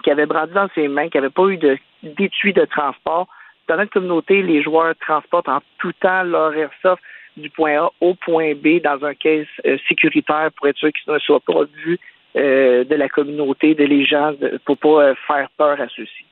qui 0.03 0.11
avait 0.11 0.25
brandi 0.25 0.53
dans 0.53 0.69
ses 0.75 0.87
mains, 0.87 1.09
qui 1.09 1.17
n'avait 1.17 1.29
pas 1.29 1.47
eu 1.47 1.57
d'étui 2.03 2.53
de 2.53 2.65
transport. 2.65 3.27
Dans 3.67 3.77
notre 3.77 3.91
communauté, 3.91 4.41
les 4.41 4.61
joueurs 4.61 4.93
transportent 4.99 5.49
en 5.49 5.59
tout 5.79 5.93
temps 5.93 6.23
leur 6.23 6.53
airsoft 6.53 7.01
du 7.35 7.49
point 7.49 7.83
A 7.83 7.89
au 7.99 8.13
point 8.13 8.53
B 8.53 8.81
dans 8.83 9.03
un 9.05 9.13
caisse 9.13 9.47
euh, 9.65 9.77
sécuritaire 9.87 10.49
pour 10.55 10.67
être 10.67 10.77
sûr 10.77 10.89
qu'ils 10.91 11.13
ne 11.13 11.19
soient 11.19 11.41
pas 11.45 11.63
vus 11.83 11.99
euh, 12.35 12.83
de 12.83 12.95
la 12.95 13.09
communauté, 13.09 13.75
de 13.75 13.83
les 13.83 14.05
gens, 14.05 14.33
pour 14.65 14.77
pas 14.77 15.03
euh, 15.03 15.15
faire 15.27 15.49
peur 15.57 15.79
à 15.81 15.87
ceux-ci. 15.95 16.25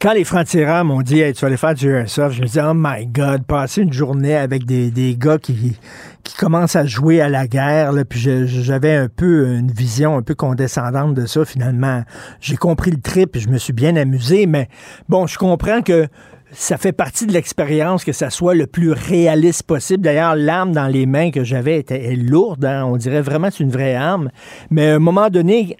Quand 0.00 0.12
les 0.12 0.24
francs-tireurs 0.24 0.84
m'ont 0.84 1.02
dit 1.02 1.22
tu 1.34 1.40
vas 1.40 1.46
aller 1.46 1.56
faire 1.56 1.74
du 1.74 1.88
airsoft, 1.88 2.34
je 2.34 2.40
me 2.40 2.46
disais 2.46 2.62
Oh 2.64 2.72
my 2.74 3.06
God, 3.06 3.46
passer 3.46 3.82
une 3.82 3.92
journée 3.92 4.34
avec 4.34 4.64
des, 4.64 5.16
gars 5.16 5.38
qui, 5.38 5.78
qui 6.24 6.36
commencent 6.36 6.74
à 6.76 6.84
jouer 6.84 7.20
à 7.20 7.28
la 7.28 7.46
guerre, 7.46 7.92
puis 8.08 8.18
j'avais 8.18 8.94
un 8.94 9.08
peu 9.08 9.46
une 9.46 9.70
vision 9.70 10.16
un 10.16 10.22
peu 10.22 10.34
condescendante 10.34 11.14
de 11.14 11.26
ça. 11.26 11.44
Finalement, 11.44 12.02
j'ai 12.40 12.56
compris 12.56 12.90
le 12.90 13.00
trip 13.00 13.36
et 13.36 13.40
je 13.40 13.48
me 13.48 13.58
suis 13.58 13.72
bien 13.72 13.94
amusé, 13.96 14.46
mais 14.46 14.68
bon, 15.08 15.26
je 15.26 15.38
comprends 15.38 15.82
que 15.82 16.08
ça 16.50 16.78
fait 16.78 16.92
partie 16.92 17.26
de 17.26 17.32
l'expérience 17.32 18.04
que 18.04 18.12
ça 18.12 18.30
soit 18.30 18.54
le 18.54 18.66
plus 18.66 18.92
réaliste 18.92 19.66
possible. 19.66 20.02
D'ailleurs, 20.02 20.34
l'arme 20.34 20.72
dans 20.72 20.86
les 20.86 21.04
mains 21.04 21.30
que 21.30 21.44
j'avais 21.44 21.78
était 21.78 22.14
lourde. 22.16 22.64
Hein. 22.64 22.84
On 22.86 22.96
dirait 22.96 23.20
vraiment 23.20 23.50
c'est 23.50 23.64
une 23.64 23.70
vraie 23.70 23.94
arme. 23.94 24.30
Mais 24.70 24.90
à 24.90 24.96
un 24.96 24.98
moment 24.98 25.28
donné, 25.28 25.76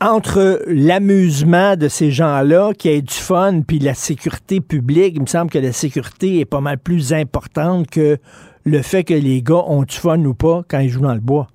entre 0.00 0.62
l'amusement 0.66 1.76
de 1.76 1.88
ces 1.88 2.10
gens-là, 2.10 2.72
qui 2.74 2.88
ait 2.88 3.02
du 3.02 3.14
fun, 3.14 3.60
puis 3.66 3.78
la 3.78 3.94
sécurité 3.94 4.60
publique, 4.60 5.14
il 5.16 5.22
me 5.22 5.26
semble 5.26 5.50
que 5.50 5.58
la 5.58 5.72
sécurité 5.72 6.40
est 6.40 6.50
pas 6.50 6.60
mal 6.60 6.78
plus 6.78 7.12
importante 7.12 7.88
que 7.88 8.18
le 8.64 8.82
fait 8.82 9.04
que 9.04 9.14
les 9.14 9.42
gars 9.42 9.64
ont 9.66 9.82
du 9.82 9.96
fun 9.96 10.18
ou 10.24 10.34
pas 10.34 10.62
quand 10.68 10.80
ils 10.80 10.88
jouent 10.88 11.02
dans 11.02 11.14
le 11.14 11.20
bois. 11.20 11.48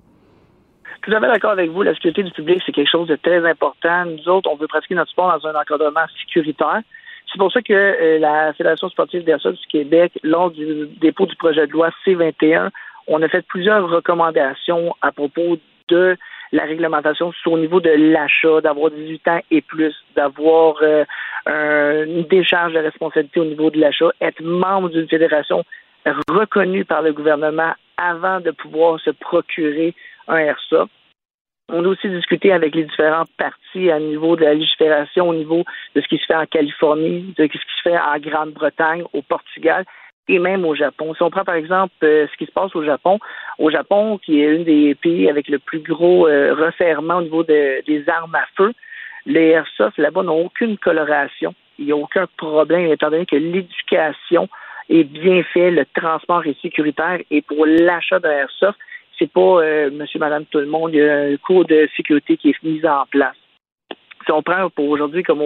Tout 1.02 1.14
à 1.14 1.20
fait 1.20 1.26
d'accord 1.26 1.52
avec 1.52 1.70
vous. 1.70 1.82
La 1.82 1.94
sécurité 1.94 2.22
du 2.22 2.30
public, 2.32 2.62
c'est 2.66 2.72
quelque 2.72 2.90
chose 2.90 3.08
de 3.08 3.16
très 3.16 3.46
important. 3.48 4.04
Nous 4.06 4.28
autres, 4.28 4.50
on 4.50 4.56
veut 4.56 4.66
pratiquer 4.66 4.94
notre 4.94 5.10
sport 5.10 5.38
dans 5.38 5.48
un 5.48 5.54
encadrement 5.54 6.06
sécuritaire. 6.20 6.82
C'est 7.30 7.38
pour 7.38 7.52
ça 7.52 7.60
que 7.60 7.72
euh, 7.72 8.18
la 8.18 8.52
Fédération 8.54 8.88
sportive 8.88 9.24
d'airsoft 9.24 9.60
du 9.60 9.66
Québec, 9.66 10.18
lors 10.22 10.50
du 10.50 10.86
dépôt 11.00 11.26
du 11.26 11.36
projet 11.36 11.66
de 11.66 11.72
loi 11.72 11.90
C21, 12.06 12.70
on 13.06 13.22
a 13.22 13.28
fait 13.28 13.46
plusieurs 13.46 13.88
recommandations 13.88 14.94
à 15.02 15.12
propos 15.12 15.58
de 15.88 16.16
la 16.52 16.64
réglementation 16.64 17.32
au 17.46 17.58
niveau 17.58 17.80
de 17.80 17.90
l'achat, 17.90 18.60
d'avoir 18.62 18.90
18 18.90 19.28
ans 19.28 19.40
et 19.50 19.60
plus, 19.60 19.94
d'avoir 20.16 20.76
euh, 20.82 21.04
une 22.06 22.24
décharge 22.24 22.72
de 22.72 22.78
responsabilité 22.78 23.40
au 23.40 23.44
niveau 23.44 23.70
de 23.70 23.78
l'achat, 23.78 24.10
être 24.20 24.42
membre 24.42 24.88
d'une 24.88 25.08
fédération 25.08 25.64
reconnue 26.30 26.84
par 26.84 27.02
le 27.02 27.12
gouvernement 27.12 27.72
avant 27.98 28.40
de 28.40 28.50
pouvoir 28.50 28.98
se 29.00 29.10
procurer 29.10 29.94
un 30.28 30.38
airsoft. 30.38 30.90
On 31.70 31.84
a 31.84 31.88
aussi 31.88 32.08
discuté 32.08 32.52
avec 32.52 32.74
les 32.74 32.84
différentes 32.84 33.30
parties 33.36 33.90
à 33.90 34.00
niveau 34.00 34.36
de 34.36 34.44
la 34.44 34.54
légifération, 34.54 35.28
au 35.28 35.34
niveau 35.34 35.64
de 35.94 36.00
ce 36.00 36.08
qui 36.08 36.16
se 36.16 36.24
fait 36.24 36.34
en 36.34 36.46
Californie, 36.46 37.34
de 37.36 37.44
ce 37.44 37.48
qui 37.48 37.58
se 37.58 37.82
fait 37.82 37.98
en 37.98 38.18
Grande-Bretagne, 38.18 39.04
au 39.12 39.20
Portugal 39.22 39.84
et 40.28 40.38
même 40.38 40.64
au 40.64 40.74
Japon. 40.74 41.14
Si 41.14 41.22
on 41.22 41.30
prend 41.30 41.44
par 41.44 41.54
exemple 41.54 41.94
euh, 42.02 42.26
ce 42.30 42.36
qui 42.36 42.46
se 42.46 42.52
passe 42.52 42.74
au 42.74 42.84
Japon, 42.84 43.18
au 43.58 43.70
Japon, 43.70 44.18
qui 44.18 44.40
est 44.40 44.60
un 44.60 44.62
des 44.62 44.94
pays 44.94 45.28
avec 45.28 45.48
le 45.48 45.58
plus 45.58 45.80
gros 45.80 46.26
euh, 46.26 46.54
resserrement 46.54 47.16
au 47.16 47.22
niveau 47.22 47.44
des 47.44 48.04
armes 48.08 48.34
à 48.34 48.44
feu, 48.56 48.72
les 49.26 49.48
airsoft 49.48 49.98
là-bas 49.98 50.22
n'ont 50.22 50.46
aucune 50.46 50.78
coloration. 50.78 51.54
Il 51.78 51.86
n'y 51.86 51.92
a 51.92 51.96
aucun 51.96 52.26
problème, 52.36 52.86
étant 52.86 53.10
donné 53.10 53.26
que 53.26 53.36
l'éducation 53.36 54.48
est 54.88 55.04
bien 55.04 55.42
faite, 55.42 55.74
le 55.74 55.84
transport 55.94 56.46
est 56.46 56.60
sécuritaire 56.60 57.20
et 57.30 57.42
pour 57.42 57.66
l'achat 57.66 58.18
d'un 58.18 58.30
airsoft, 58.30 58.78
c'est 59.18 59.30
pas 59.30 59.40
euh, 59.40 59.90
monsieur, 59.90 60.18
madame, 60.18 60.44
tout 60.46 60.58
le 60.58 60.66
monde. 60.66 60.90
Il 60.92 61.00
y 61.00 61.08
a 61.08 61.16
un 61.16 61.36
cours 61.36 61.64
de 61.64 61.88
sécurité 61.96 62.36
qui 62.36 62.50
est 62.50 62.62
mis 62.62 62.84
en 62.86 63.04
place. 63.10 63.36
Si 64.24 64.32
on 64.32 64.42
prend 64.42 64.68
pour 64.70 64.88
aujourd'hui 64.88 65.22
comme 65.22 65.42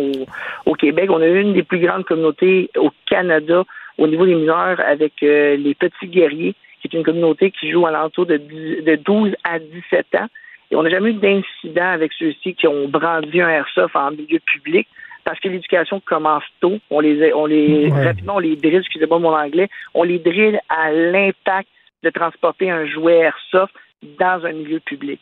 au, 0.66 0.74
Québec, 0.74 1.10
on 1.10 1.20
a 1.20 1.26
une 1.26 1.52
des 1.52 1.62
plus 1.62 1.78
grandes 1.78 2.04
communautés 2.04 2.70
au 2.76 2.90
Canada 3.06 3.64
au 3.98 4.06
niveau 4.06 4.26
des 4.26 4.34
mineurs 4.34 4.80
avec 4.80 5.22
euh, 5.22 5.56
les 5.56 5.74
petits 5.74 6.08
guerriers, 6.08 6.54
qui 6.80 6.88
est 6.88 6.96
une 6.96 7.04
communauté 7.04 7.50
qui 7.50 7.70
joue 7.70 7.86
à 7.86 7.90
l'entour 7.90 8.26
de, 8.26 8.38
de 8.38 8.96
12 8.96 9.34
à 9.44 9.58
17 9.58 10.14
ans. 10.16 10.26
Et 10.70 10.76
on 10.76 10.82
n'a 10.82 10.90
jamais 10.90 11.10
eu 11.10 11.14
d'incident 11.14 11.92
avec 11.92 12.12
ceux-ci 12.14 12.54
qui 12.54 12.66
ont 12.66 12.88
brandi 12.88 13.40
un 13.40 13.48
airsoft 13.48 13.94
en 13.94 14.10
milieu 14.10 14.40
public 14.40 14.88
parce 15.24 15.38
que 15.38 15.48
l'éducation 15.48 16.00
commence 16.00 16.44
tôt. 16.60 16.78
On 16.90 17.00
les, 17.00 17.32
on 17.32 17.46
les, 17.46 17.90
rapidement, 17.90 18.36
on 18.36 18.40
les 18.40 18.56
drille, 18.56 18.78
excusez-moi 18.78 19.18
mon 19.18 19.34
anglais, 19.34 19.68
on 19.94 20.02
les 20.02 20.18
drille 20.18 20.58
à 20.68 20.90
l'impact 20.90 21.68
de 22.02 22.10
transporter 22.10 22.70
un 22.70 22.86
jouet 22.86 23.18
airsoft 23.18 23.74
dans 24.18 24.44
un 24.44 24.52
milieu 24.52 24.80
public. 24.80 25.20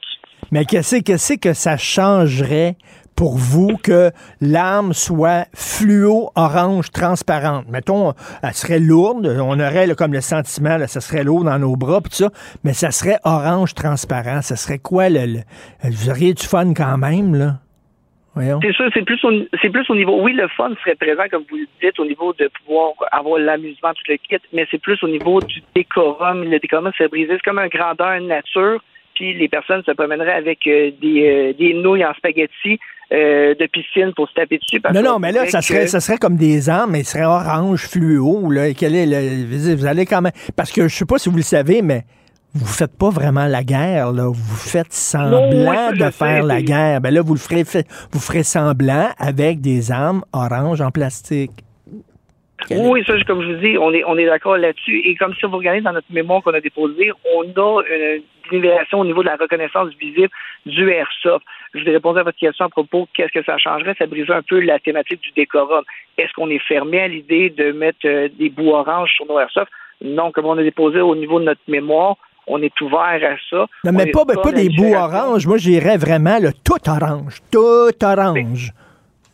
Mais 0.51 0.65
qu'est-ce 0.65 0.97
que, 0.97 1.39
que 1.39 1.53
ça 1.53 1.77
changerait 1.77 2.77
pour 3.15 3.37
vous 3.37 3.77
que 3.77 4.11
l'arme 4.41 4.93
soit 4.93 5.47
fluo 5.55 6.31
orange 6.35 6.91
transparente? 6.91 7.67
Mettons, 7.69 8.15
elle 8.43 8.55
serait 8.55 8.81
lourde, 8.81 9.27
on 9.27 9.61
aurait 9.61 9.95
comme 9.95 10.13
le 10.13 10.21
sentiment, 10.21 10.77
là, 10.77 10.89
ça 10.89 11.01
serait 11.01 11.23
lourd 11.23 11.45
dans 11.45 11.59
nos 11.59 11.77
bras, 11.77 12.01
tout 12.01 12.11
ça, 12.11 12.31
mais 12.65 12.73
ça 12.73 12.91
serait 12.91 13.19
orange 13.25 13.75
transparent. 13.75 14.43
Ça 14.43 14.57
serait 14.57 14.79
quoi, 14.79 15.09
le, 15.09 15.41
vous 15.85 16.11
auriez 16.11 16.35
du 16.35 16.45
fun 16.45 16.75
quand 16.75 16.99
même, 16.99 17.35
là? 17.35 17.59
C'est 18.37 18.73
sûr, 18.73 18.89
c'est 18.95 19.05
plus, 19.05 19.23
au, 19.25 19.31
c'est 19.61 19.71
plus 19.71 19.89
au 19.91 19.95
niveau. 19.95 20.23
Oui, 20.23 20.33
le 20.33 20.47
fun 20.49 20.71
serait 20.83 20.95
présent, 20.95 21.25
comme 21.31 21.45
vous 21.51 21.57
le 21.57 21.67
dites, 21.83 21.99
au 21.99 22.05
niveau 22.05 22.33
de 22.33 22.49
pouvoir 22.65 22.93
avoir 23.11 23.39
l'amusement, 23.39 23.91
tout 23.95 24.05
le 24.09 24.17
kit, 24.17 24.37
mais 24.53 24.67
c'est 24.71 24.81
plus 24.81 25.03
au 25.03 25.09
niveau 25.09 25.41
du 25.41 25.63
décorum. 25.75 26.45
Le 26.45 26.59
décorum 26.59 26.91
serait 26.97 27.09
brisé. 27.09 27.33
C'est 27.35 27.43
comme 27.43 27.59
un 27.59 27.69
grandeur 27.69 28.21
nature, 28.21 28.83
puis 29.15 29.35
les 29.35 29.49
personnes 29.49 29.83
se 29.85 29.91
promèneraient 29.93 30.33
avec 30.33 30.67
euh, 30.67 30.91
des, 31.01 31.29
euh, 31.29 31.53
des 31.53 31.75
nouilles 31.75 32.05
en 32.05 32.15
spaghetti. 32.15 32.79
Euh, 33.13 33.57
de 33.57 33.67
piscine 33.67 34.13
pour 34.15 34.29
se 34.29 34.35
taper 34.35 34.59
dessus. 34.59 34.81
non, 34.95 35.03
non, 35.03 35.19
mais 35.19 35.33
là, 35.33 35.45
ça 35.47 35.61
serait, 35.63 35.89
ça 35.89 35.99
serait 35.99 36.17
comme 36.17 36.37
des 36.37 36.69
armes, 36.69 36.93
mais 36.93 37.03
ce 37.03 37.15
serait 37.15 37.25
orange 37.25 37.89
fluo. 37.89 38.49
Là, 38.53 38.73
quel 38.73 38.95
est 38.95 39.05
le, 39.05 39.75
vous 39.75 39.85
allez 39.85 40.07
quand 40.07 40.23
même. 40.23 40.31
Parce 40.57 40.71
que 40.71 40.87
je 40.87 40.95
sais 40.95 41.07
pas 41.07 41.19
si 41.19 41.29
vous 41.29 41.37
le 41.37 41.43
savez, 41.43 41.83
mais 41.83 42.05
vous 42.55 42.67
faites 42.67 42.97
pas 42.99 43.11
vraiment 43.11 43.47
la 43.47 43.63
guerre, 43.63 44.13
là. 44.13 44.25
Vous 44.27 44.57
faites 44.57 44.93
semblant 44.93 45.93
de 45.93 46.11
faire 46.11 46.43
la 46.43 46.63
guerre. 46.63 47.01
Ben 47.01 47.15
là, 47.15 47.23
vous 47.23 47.35
le 47.35 47.41
ferez, 47.41 47.63
vous 48.11 48.21
ferez 48.21 48.43
semblant 48.43 49.09
avec 49.19 49.61
des 49.61 49.93
armes 49.93 50.23
orange 50.33 50.81
en 50.81 50.91
plastique. 50.91 51.53
Oui, 52.71 53.03
ça, 53.07 53.15
comme 53.27 53.43
je 53.43 53.53
vous 53.53 53.61
dis, 53.61 53.79
on 53.79 53.93
est, 53.93 54.05
on 54.05 54.19
est 54.19 54.27
d'accord 54.27 54.57
là-dessus. 54.57 55.01
Et 55.05 55.15
comme 55.15 55.35
si 55.35 55.47
vous 55.47 55.57
regardez 55.57 55.81
dans 55.81 55.93
notre 55.93 56.13
mémoire 56.13 56.43
qu'on 56.43 56.53
a 56.53 56.61
déposé, 56.61 57.11
on 57.37 57.43
a 57.43 57.83
une 57.83 58.23
nivellation 58.53 59.01
au 59.01 59.05
niveau 59.05 59.23
de 59.23 59.29
la 59.29 59.37
reconnaissance 59.37 59.89
visible 59.99 60.31
du 60.67 60.91
airsoft. 60.91 61.45
Je 61.75 61.85
vais 61.85 61.93
répondre 61.93 62.19
à 62.19 62.23
votre 62.23 62.39
question 62.39 62.67
à 62.67 62.69
propos 62.69 63.09
qu'est-ce 63.15 63.33
que 63.33 63.45
ça 63.45 63.59
changerait? 63.59 63.95
Ça 63.99 64.07
briserait 64.07 64.37
un 64.37 64.43
peu 64.43 64.61
la 64.61 64.79
thématique 64.79 65.21
du 65.21 65.31
décorum. 65.37 65.85
Est-ce 66.19 66.33
qu'on 66.35 66.51
est 66.51 66.63
fermé 66.67 67.01
à 67.01 67.09
l'idée 67.09 67.51
de 67.51 67.73
mettre 67.73 68.07
euh, 68.07 68.29
des 68.39 68.51
bouts 68.51 68.73
oranges 68.73 69.13
sur 69.15 69.27
nos 69.27 69.39
airsoft? 69.39 69.71
Non, 70.03 70.33
comme 70.33 70.47
on 70.47 70.59
a 70.59 70.63
déposé 70.63 71.01
au 71.01 71.15
niveau 71.15 71.39
de 71.41 71.45
notre 71.45 71.61
mémoire, 71.69 72.17
on 72.47 72.63
est 72.63 72.81
ouvert 72.81 73.01
à 73.01 73.37
ça. 73.49 73.67
Non, 73.85 73.93
mais 73.93 74.11
pas, 74.11 74.25
pas 74.25 74.53
des 74.53 74.69
bouts 74.69 74.95
oranges. 74.95 75.47
Moi, 75.47 75.59
j'irais 75.59 75.97
vraiment 75.97 76.39
le 76.39 76.53
tout 76.53 76.89
orange. 76.89 77.39
Tout 77.51 77.93
orange. 78.03 78.73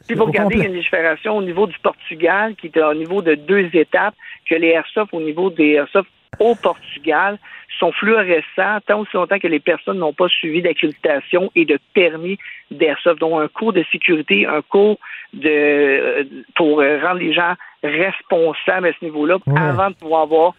Si 0.03 0.15
vous 0.15 0.25
regardez, 0.25 0.57
une 0.57 0.75
légifération 0.75 1.37
au 1.37 1.43
niveau 1.43 1.67
du 1.67 1.77
Portugal 1.81 2.55
qui 2.55 2.69
est 2.69 2.81
au 2.81 2.95
niveau 2.95 3.23
de 3.23 3.35
deux 3.35 3.69
étapes, 3.73 4.15
que 4.49 4.55
les 4.55 4.69
airsoft 4.69 5.13
au 5.13 5.21
niveau 5.21 5.51
des 5.51 5.73
airsoft 5.73 6.09
au 6.39 6.55
Portugal 6.55 7.39
sont 7.79 7.93
fluorescents 7.93 8.79
tant 8.87 9.01
aussi 9.01 9.17
longtemps 9.17 9.39
que 9.39 9.49
les 9.49 9.59
personnes 9.59 9.99
n'ont 9.99 10.13
pas 10.13 10.29
suivi 10.29 10.63
d'accréditation 10.63 11.51
et 11.55 11.65
de 11.65 11.79
permis 11.93 12.39
d'airsoft, 12.71 13.21
donc 13.21 13.41
un 13.41 13.49
cours 13.49 13.73
de 13.73 13.85
sécurité, 13.91 14.47
un 14.47 14.63
cours 14.63 14.99
de 15.35 16.27
pour 16.55 16.79
rendre 16.79 17.19
les 17.19 17.33
gens 17.33 17.55
responsables 17.83 18.89
à 18.89 18.93
ce 18.99 19.05
niveau-là 19.05 19.39
avant 19.57 19.91
de 19.91 19.95
pouvoir 19.95 20.23
avoir 20.23 20.55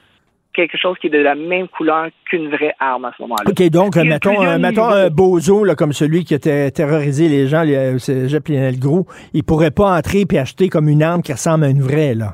quelque 0.58 0.78
chose 0.78 0.98
qui 1.00 1.08
est 1.08 1.12
de 1.12 1.20
la 1.20 1.36
même 1.36 1.68
couleur 1.70 2.08
qu'une 2.30 2.50
vraie 2.50 2.74
arme 2.80 3.06
à 3.06 3.14
ce 3.16 3.22
moment-là. 3.22 3.50
OK, 3.50 3.70
donc, 3.70 3.96
mettons, 3.96 4.32
plusieurs 4.36 4.54
un, 4.54 4.58
mettons 4.58 4.90
un 4.90 5.10
bozo 5.10 5.64
là, 5.64 5.76
comme 5.76 5.94
celui 5.94 6.26
qui 6.26 6.34
a 6.34 6.40
ter- 6.40 6.72
terrorisé 6.72 7.30
les 7.30 7.48
gens, 7.48 7.64
c'est 8.00 8.28
Jep 8.28 8.48
Lionel 8.50 8.80
Gros, 8.80 9.06
il 9.34 9.44
pourrait 9.44 9.72
pas 9.72 9.96
entrer 9.96 10.26
et 10.30 10.40
acheter 10.40 10.68
comme 10.70 10.90
une 10.90 11.04
arme 11.04 11.22
qui 11.22 11.32
ressemble 11.32 11.64
à 11.64 11.70
une 11.70 11.82
vraie, 11.82 12.16
là? 12.16 12.34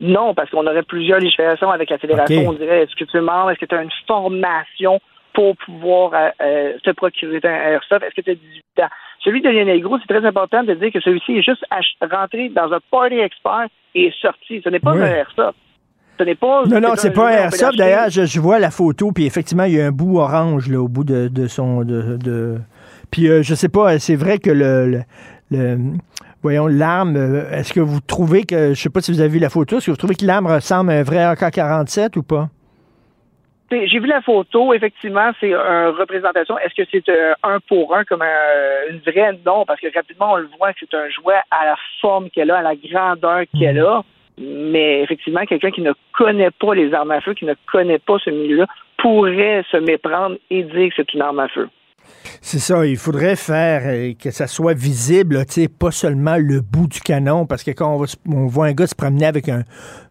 Non, 0.00 0.34
parce 0.34 0.50
qu'on 0.50 0.66
aurait 0.66 0.82
plusieurs 0.82 1.18
législations 1.20 1.70
avec 1.70 1.88
la 1.88 1.98
fédération. 1.98 2.44
On 2.48 2.52
dirait, 2.52 2.82
est-ce 2.82 2.94
que 2.96 3.04
tu 3.04 3.16
es 3.16 3.20
membre, 3.20 3.50
est-ce 3.52 3.60
que 3.60 3.66
tu 3.66 3.74
as 3.74 3.82
une 3.82 3.90
formation 4.06 5.00
pour 5.32 5.56
pouvoir 5.56 6.12
euh, 6.14 6.28
euh, 6.42 6.72
te 6.84 6.90
procurer 6.90 7.40
un 7.42 7.72
airsoft, 7.72 8.04
est-ce 8.04 8.14
que 8.14 8.20
tu 8.20 8.30
as 8.30 8.34
18 8.34 8.64
ans? 8.84 8.88
Celui 9.24 9.40
de 9.40 9.48
Lionel 9.48 9.80
Gros, 9.80 9.98
c'est 9.98 10.14
très 10.14 10.26
important 10.26 10.62
de 10.62 10.74
dire 10.74 10.92
que 10.92 11.00
celui-ci 11.00 11.38
est 11.38 11.42
juste 11.42 11.64
rentré 12.00 12.50
dans 12.50 12.72
un 12.72 12.78
party 12.90 13.18
expert 13.18 13.66
et 13.94 14.06
est 14.08 14.20
sorti. 14.20 14.60
Ce 14.62 14.68
n'est 14.68 14.78
pas 14.80 14.92
un 14.92 15.00
airsoft. 15.06 15.56
Ce 16.18 16.22
n'est 16.24 16.34
pas. 16.34 16.64
Non, 16.66 16.80
non, 16.80 16.94
c'est 16.96 17.10
pas 17.12 17.28
un 17.28 17.32
airsoft. 17.44 17.76
D'ailleurs, 17.76 18.08
je, 18.10 18.24
je 18.26 18.40
vois 18.40 18.58
la 18.58 18.70
photo, 18.70 19.10
puis 19.12 19.26
effectivement, 19.26 19.64
il 19.64 19.74
y 19.74 19.80
a 19.80 19.86
un 19.86 19.90
bout 19.90 20.18
orange 20.18 20.68
là, 20.68 20.78
au 20.80 20.88
bout 20.88 21.04
de, 21.04 21.28
de 21.28 21.46
son. 21.48 21.82
De, 21.82 22.16
de- 22.16 22.58
Puis 23.10 23.28
euh, 23.28 23.42
je 23.42 23.54
sais 23.54 23.68
pas, 23.68 23.98
c'est 23.98 24.16
vrai 24.16 24.38
que 24.38 24.50
le. 24.50 24.86
le- 24.86 25.02
le- 25.50 25.78
voyons, 26.42 26.66
l'arme, 26.66 27.16
euh, 27.16 27.50
est-ce 27.50 27.72
que 27.72 27.80
vous 27.80 28.00
trouvez 28.00 28.44
que. 28.44 28.74
Je 28.74 28.80
sais 28.80 28.90
pas 28.90 29.00
si 29.00 29.10
vous 29.12 29.20
avez 29.20 29.28
vu 29.30 29.38
la 29.40 29.50
photo, 29.50 29.76
est-ce 29.78 29.86
que 29.86 29.90
vous 29.90 29.96
trouvez 29.96 30.14
que 30.14 30.24
l'arme 30.24 30.46
ressemble 30.46 30.90
à 30.92 30.94
un 30.94 31.02
vrai 31.02 31.18
AK-47 31.24 32.16
ou 32.18 32.22
pas? 32.22 32.48
J'ai 33.70 33.98
vu 33.98 34.06
la 34.06 34.20
photo, 34.20 34.72
effectivement, 34.72 35.32
c'est 35.40 35.48
une 35.50 35.94
représentation. 35.98 36.56
Est-ce 36.58 36.74
que 36.80 36.88
c'est 36.92 37.08
euh, 37.08 37.32
un 37.42 37.58
pour 37.66 37.92
un 37.96 38.04
comme 38.04 38.22
un- 38.22 38.90
une 38.92 39.00
vraie? 39.00 39.36
Non, 39.44 39.64
parce 39.66 39.80
que 39.80 39.88
rapidement, 39.92 40.32
on 40.34 40.36
le 40.36 40.48
voit 40.58 40.72
que 40.74 40.80
c'est 40.88 40.96
un 40.96 41.08
jouet 41.08 41.34
à 41.50 41.64
la 41.64 41.74
forme 42.00 42.30
qu'elle 42.30 42.52
a, 42.52 42.58
à 42.58 42.62
la 42.62 42.76
grandeur 42.76 43.40
qu'elle 43.58 43.80
a. 43.80 44.02
Mais 44.38 45.02
effectivement, 45.02 45.44
quelqu'un 45.46 45.70
qui 45.70 45.80
ne 45.82 45.92
connaît 46.16 46.50
pas 46.50 46.74
les 46.74 46.92
armes 46.92 47.12
à 47.12 47.20
feu, 47.20 47.34
qui 47.34 47.44
ne 47.44 47.54
connaît 47.70 47.98
pas 48.00 48.16
ce 48.24 48.30
milieu-là, 48.30 48.66
pourrait 48.98 49.62
se 49.70 49.76
méprendre 49.76 50.36
et 50.50 50.62
dire 50.64 50.88
que 50.88 50.94
c'est 50.96 51.12
une 51.14 51.22
arme 51.22 51.38
à 51.40 51.48
feu. 51.48 51.68
C'est 52.42 52.58
ça, 52.58 52.84
il 52.84 52.96
faudrait 52.98 53.36
faire 53.36 53.82
euh, 53.86 54.12
que 54.22 54.30
ça 54.30 54.46
soit 54.46 54.74
visible, 54.74 55.36
là, 55.36 55.44
tu 55.46 55.62
sais, 55.62 55.68
pas 55.68 55.90
seulement 55.90 56.36
le 56.36 56.60
bout 56.60 56.86
du 56.86 57.00
canon, 57.00 57.46
parce 57.46 57.62
que 57.62 57.70
quand 57.70 57.94
on, 57.94 57.98
va 57.98 58.06
on 58.30 58.46
voit 58.46 58.66
un 58.66 58.72
gars 58.72 58.86
se 58.86 58.94
promener 58.94 59.24
avec 59.24 59.48
un- 59.48 59.62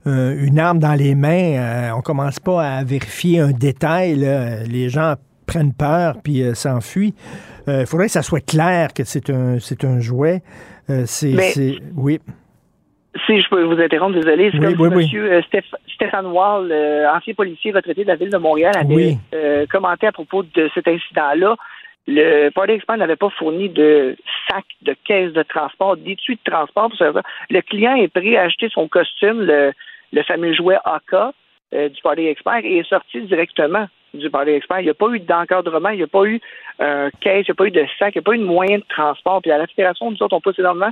un- 0.05 0.35
une 0.35 0.57
arme 0.57 0.79
dans 0.79 0.95
les 0.95 1.13
mains, 1.13 1.57
euh, 1.57 1.91
on 1.95 2.01
commence 2.01 2.39
pas 2.39 2.63
à 2.63 2.83
vérifier 2.83 3.39
un 3.41 3.51
détail, 3.51 4.15
là. 4.15 4.63
les 4.63 4.89
gens 4.89 5.13
prennent 5.45 5.73
peur 5.73 6.15
puis 6.23 6.41
euh, 6.41 6.53
s'enfuient. 6.55 7.13
Euh, 7.67 7.81
Il 7.81 7.85
faudrait 7.87 8.07
que 8.07 8.13
ça 8.13 8.23
soit 8.23 8.43
clair 8.43 8.93
que 8.93 9.03
c'est 9.03 9.29
un, 9.29 9.59
c'est 9.59 9.83
un 9.83 9.99
jouet. 9.99 10.41
Euh, 10.89 11.03
c'est- 11.05 11.77
oui. 11.95 12.19
Si 13.27 13.39
je 13.39 13.47
peux 13.47 13.61
vous 13.63 13.79
interrompre, 13.79 14.15
désolé, 14.15 14.49
c'est 14.51 14.57
Oui, 14.57 14.73
comme 14.75 14.93
oui, 14.97 15.07
si 15.07 15.17
oui. 15.19 15.21
monsieur 15.23 15.31
euh, 15.33 15.41
Stéph- 15.41 15.75
Stéphane 15.93 16.25
Wall, 16.27 16.71
euh, 16.71 17.07
ancien 17.13 17.33
policier 17.35 17.71
retraité 17.71 18.03
de 18.03 18.07
la 18.07 18.15
ville 18.15 18.31
de 18.31 18.37
Montréal, 18.37 18.73
avait 18.75 19.17
euh, 19.35 19.65
commenté 19.67 20.07
à 20.07 20.11
propos 20.11 20.41
de 20.41 20.69
cet 20.73 20.87
incident-là. 20.87 21.55
Le 22.07 22.49
Party 22.49 22.73
Expert 22.73 22.97
n'avait 22.97 23.15
pas 23.15 23.29
fourni 23.29 23.69
de 23.69 24.17
sac, 24.49 24.65
de 24.81 24.95
caisse 25.05 25.31
de 25.31 25.43
transport, 25.43 25.95
d'étui 25.95 26.35
de 26.43 26.51
transport 26.51 26.89
pour 26.89 26.97
ça. 26.97 27.11
Le 27.51 27.61
client 27.61 27.95
est 27.95 28.07
prêt 28.07 28.35
à 28.35 28.43
acheter 28.43 28.67
son 28.69 28.87
costume, 28.87 29.41
le, 29.41 29.71
le 30.11 30.23
fameux 30.23 30.53
jouet 30.53 30.77
AK 30.83 31.13
euh, 31.75 31.89
du 31.89 32.01
Party 32.01 32.25
Expert, 32.27 32.61
et 32.65 32.79
est 32.79 32.89
sorti 32.89 33.21
directement 33.21 33.87
du 34.15 34.29
Party 34.31 34.51
Expert. 34.51 34.79
Il 34.79 34.85
n'y 34.85 34.89
a 34.89 34.95
pas 34.95 35.09
eu 35.11 35.19
d'encadrement, 35.19 35.89
il 35.89 35.97
n'y 35.97 36.03
a 36.03 36.07
pas 36.07 36.25
eu 36.25 36.41
euh, 36.81 37.09
caisse, 37.21 37.45
il 37.47 37.51
n'y 37.51 37.53
a 37.53 37.55
pas 37.55 37.65
eu 37.67 37.71
de 37.71 37.85
sac, 37.99 38.15
il 38.15 38.17
n'y 38.17 38.23
a 38.23 38.23
pas 38.23 38.33
eu 38.33 38.39
de 38.39 38.43
moyen 38.43 38.79
de 38.79 38.85
transport. 38.89 39.41
Puis 39.41 39.51
à 39.51 39.57
la 39.59 39.67
Fédération, 39.67 40.09
nous 40.09 40.21
autres, 40.21 40.35
on 40.35 40.41
pousse 40.41 40.57
énormément 40.59 40.91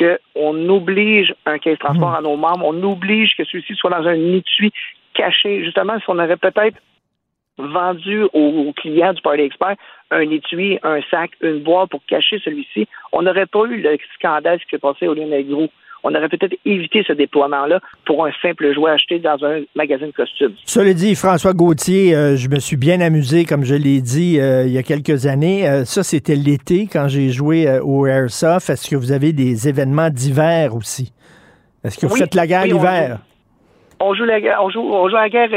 qu'on 0.00 0.68
oblige 0.68 1.34
un 1.46 1.58
caisse 1.58 1.78
transport 1.78 2.14
à 2.14 2.22
nos 2.22 2.36
membres, 2.36 2.66
on 2.66 2.82
oblige 2.82 3.36
que 3.36 3.44
celui-ci 3.44 3.74
soit 3.74 3.90
dans 3.90 4.06
un 4.06 4.32
étui 4.32 4.72
caché. 5.14 5.64
Justement, 5.64 5.98
si 5.98 6.04
on 6.08 6.18
aurait 6.18 6.36
peut-être 6.36 6.78
vendu 7.58 8.22
aux, 8.32 8.68
aux 8.68 8.72
clients 8.72 9.12
du 9.12 9.20
Party 9.20 9.42
Expert 9.42 9.76
un 10.10 10.30
étui, 10.30 10.78
un 10.82 11.00
sac, 11.10 11.30
une 11.40 11.60
boîte 11.60 11.90
pour 11.90 12.04
cacher 12.06 12.40
celui-ci, 12.42 12.88
on 13.12 13.22
n'aurait 13.22 13.46
pas 13.46 13.64
eu 13.66 13.80
le 13.80 13.98
scandale 14.14 14.58
qui 14.60 14.66
s'est 14.70 14.78
passé 14.78 15.06
au 15.06 15.14
Lionel 15.14 15.46
Gros. 15.46 15.68
On 16.02 16.14
aurait 16.14 16.28
peut-être 16.28 16.56
évité 16.64 17.04
ce 17.06 17.12
déploiement-là 17.12 17.80
pour 18.06 18.24
un 18.24 18.30
simple 18.40 18.72
jouet 18.72 18.90
acheté 18.90 19.18
dans 19.18 19.44
un 19.44 19.60
magasin 19.74 20.06
de 20.06 20.12
costumes. 20.12 20.54
Cela 20.64 20.94
dit, 20.94 21.14
François 21.14 21.52
Gauthier, 21.52 22.14
euh, 22.14 22.36
je 22.36 22.48
me 22.48 22.58
suis 22.58 22.76
bien 22.76 23.00
amusé, 23.00 23.44
comme 23.44 23.64
je 23.64 23.74
l'ai 23.74 24.00
dit 24.00 24.40
euh, 24.40 24.64
il 24.66 24.72
y 24.72 24.78
a 24.78 24.82
quelques 24.82 25.26
années. 25.26 25.68
Euh, 25.68 25.84
ça, 25.84 26.02
c'était 26.02 26.36
l'été 26.36 26.88
quand 26.90 27.08
j'ai 27.08 27.30
joué 27.30 27.68
au 27.82 28.06
Airsoft. 28.06 28.70
Est-ce 28.70 28.88
que 28.88 28.96
vous 28.96 29.12
avez 29.12 29.32
des 29.32 29.68
événements 29.68 30.10
d'hiver 30.10 30.74
aussi? 30.74 31.12
Est-ce 31.84 31.98
que 31.98 32.06
vous 32.06 32.14
Oui, 32.14 32.20
faites 32.20 32.34
la 32.34 32.46
guerre 32.46 32.62
oui, 32.64 32.72
on 32.72 32.76
l'hiver? 32.76 33.18
On 34.00 34.14
joue 34.14 34.24
la 34.24 34.40
guerre, 34.40 34.58
on 34.62 34.70
joue, 34.70 34.80
on 34.80 35.08
joue 35.10 35.16
à 35.16 35.22
la 35.22 35.28
guerre 35.28 35.48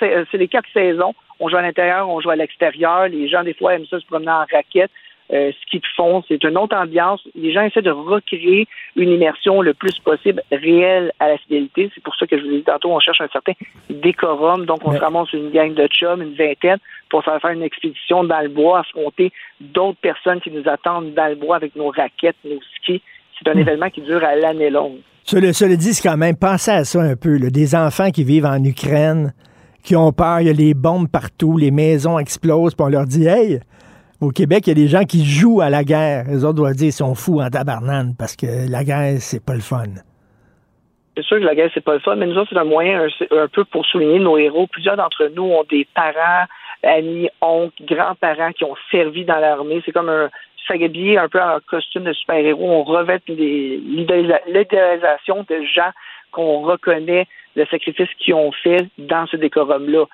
c'est 0.00 0.38
les 0.38 0.48
quatre 0.48 0.68
saisons. 0.72 1.14
On 1.40 1.48
joue 1.48 1.56
à 1.56 1.62
l'intérieur, 1.62 2.08
on 2.08 2.20
joue 2.20 2.30
à 2.30 2.36
l'extérieur. 2.36 3.08
Les 3.08 3.28
gens, 3.28 3.42
des 3.42 3.54
fois, 3.54 3.74
aiment 3.74 3.86
ça 3.86 3.98
se 3.98 4.06
promener 4.06 4.30
en 4.30 4.44
raquette. 4.50 4.90
Euh, 5.34 5.50
ski 5.62 5.78
de 5.78 5.86
fond, 5.96 6.22
c'est 6.28 6.42
une 6.44 6.56
autre 6.56 6.76
ambiance. 6.76 7.20
Les 7.34 7.52
gens 7.52 7.62
essaient 7.62 7.82
de 7.82 7.90
recréer 7.90 8.68
une 8.94 9.10
immersion 9.10 9.62
le 9.62 9.74
plus 9.74 9.98
possible 9.98 10.42
réelle 10.52 11.12
à 11.18 11.28
la 11.28 11.38
fidélité. 11.38 11.90
C'est 11.92 12.02
pour 12.04 12.14
ça 12.14 12.26
que 12.26 12.38
je 12.38 12.44
vous 12.44 12.50
ai 12.50 12.56
dit 12.58 12.62
tantôt, 12.62 12.92
on 12.92 13.00
cherche 13.00 13.20
un 13.20 13.28
certain 13.28 13.52
décorum. 13.90 14.64
Donc, 14.64 14.86
on 14.86 14.92
se 14.92 14.98
ramasse 14.98 15.32
une 15.32 15.50
gang 15.50 15.74
de 15.74 15.86
chums, 15.88 16.22
une 16.22 16.34
vingtaine, 16.34 16.78
pour 17.10 17.24
faire 17.24 17.40
faire 17.40 17.50
une 17.50 17.62
expédition 17.62 18.22
dans 18.22 18.40
le 18.40 18.48
bois, 18.48 18.80
affronter 18.80 19.32
d'autres 19.60 19.98
personnes 20.00 20.40
qui 20.40 20.52
nous 20.52 20.68
attendent 20.68 21.14
dans 21.14 21.26
le 21.26 21.34
bois 21.34 21.56
avec 21.56 21.74
nos 21.74 21.90
raquettes, 21.90 22.36
nos 22.44 22.60
skis. 22.76 23.02
C'est 23.36 23.50
un 23.50 23.58
événement 23.58 23.90
qui 23.90 24.02
dure 24.02 24.22
à 24.22 24.36
l'année 24.36 24.70
longue. 24.70 24.98
Cela, 25.24 25.52
cela 25.52 25.74
dit, 25.74 25.98
quand 26.00 26.16
même, 26.16 26.36
pensez 26.36 26.70
à 26.70 26.84
ça 26.84 27.00
un 27.00 27.16
peu. 27.16 27.38
là. 27.38 27.50
Des 27.50 27.74
enfants 27.74 28.10
qui 28.10 28.22
vivent 28.22 28.46
en 28.46 28.62
Ukraine, 28.62 29.32
qui 29.82 29.96
ont 29.96 30.12
peur, 30.12 30.40
il 30.40 30.46
y 30.46 30.50
a 30.50 30.52
les 30.52 30.74
bombes 30.74 31.08
partout, 31.08 31.56
les 31.56 31.72
maisons 31.72 32.18
explosent, 32.18 32.74
puis 32.74 32.84
on 32.84 32.88
leur 32.88 33.06
dit 33.06 33.26
Hey, 33.26 33.60
au 34.20 34.30
Québec, 34.30 34.66
il 34.66 34.70
y 34.70 34.72
a 34.72 34.74
des 34.74 34.88
gens 34.88 35.04
qui 35.04 35.24
jouent 35.24 35.60
à 35.60 35.70
la 35.70 35.84
guerre. 35.84 36.24
Les 36.28 36.44
autres 36.44 36.54
doivent 36.54 36.74
dire 36.74 36.88
ils 36.88 36.92
sont 36.92 37.14
fous 37.14 37.40
en 37.40 37.48
tabarnane 37.48 38.14
parce 38.18 38.36
que 38.36 38.70
la 38.70 38.84
guerre, 38.84 39.16
c'est 39.18 39.44
pas 39.44 39.54
le 39.54 39.60
fun. 39.60 39.84
C'est 41.16 41.24
sûr 41.24 41.38
que 41.38 41.44
la 41.44 41.54
guerre, 41.54 41.70
c'est 41.72 41.84
pas 41.84 41.94
le 41.94 42.00
fun, 42.00 42.16
mais 42.16 42.26
nous 42.26 42.36
autres, 42.36 42.50
c'est 42.52 42.58
un 42.58 42.64
moyen 42.64 43.06
un, 43.30 43.48
peu 43.48 43.64
pour 43.64 43.86
souligner 43.86 44.18
nos 44.18 44.36
héros. 44.36 44.66
Plusieurs 44.66 44.96
d'entre 44.96 45.30
nous 45.34 45.44
ont 45.44 45.64
des 45.70 45.86
parents, 45.94 46.46
amis, 46.82 47.28
oncles, 47.40 47.84
grands-parents 47.84 48.52
qui 48.52 48.64
ont 48.64 48.74
servi 48.90 49.24
dans 49.24 49.38
l'armée. 49.38 49.80
C'est 49.84 49.92
comme 49.92 50.08
un 50.08 50.28
s'habiller 50.66 51.18
un 51.18 51.28
peu 51.28 51.40
en 51.40 51.58
costume 51.68 52.04
de 52.04 52.12
super-héros. 52.12 52.70
On 52.70 52.84
revêt 52.84 53.20
l'idéalisation 53.28 55.44
de 55.48 55.62
gens 55.74 55.90
qu'on 56.32 56.62
reconnaît 56.62 57.26
le 57.54 57.66
sacrifice 57.66 58.08
qu'ils 58.18 58.34
ont 58.34 58.50
fait 58.50 58.88
dans 58.98 59.26
ce 59.26 59.36
décorum-là. 59.36 60.06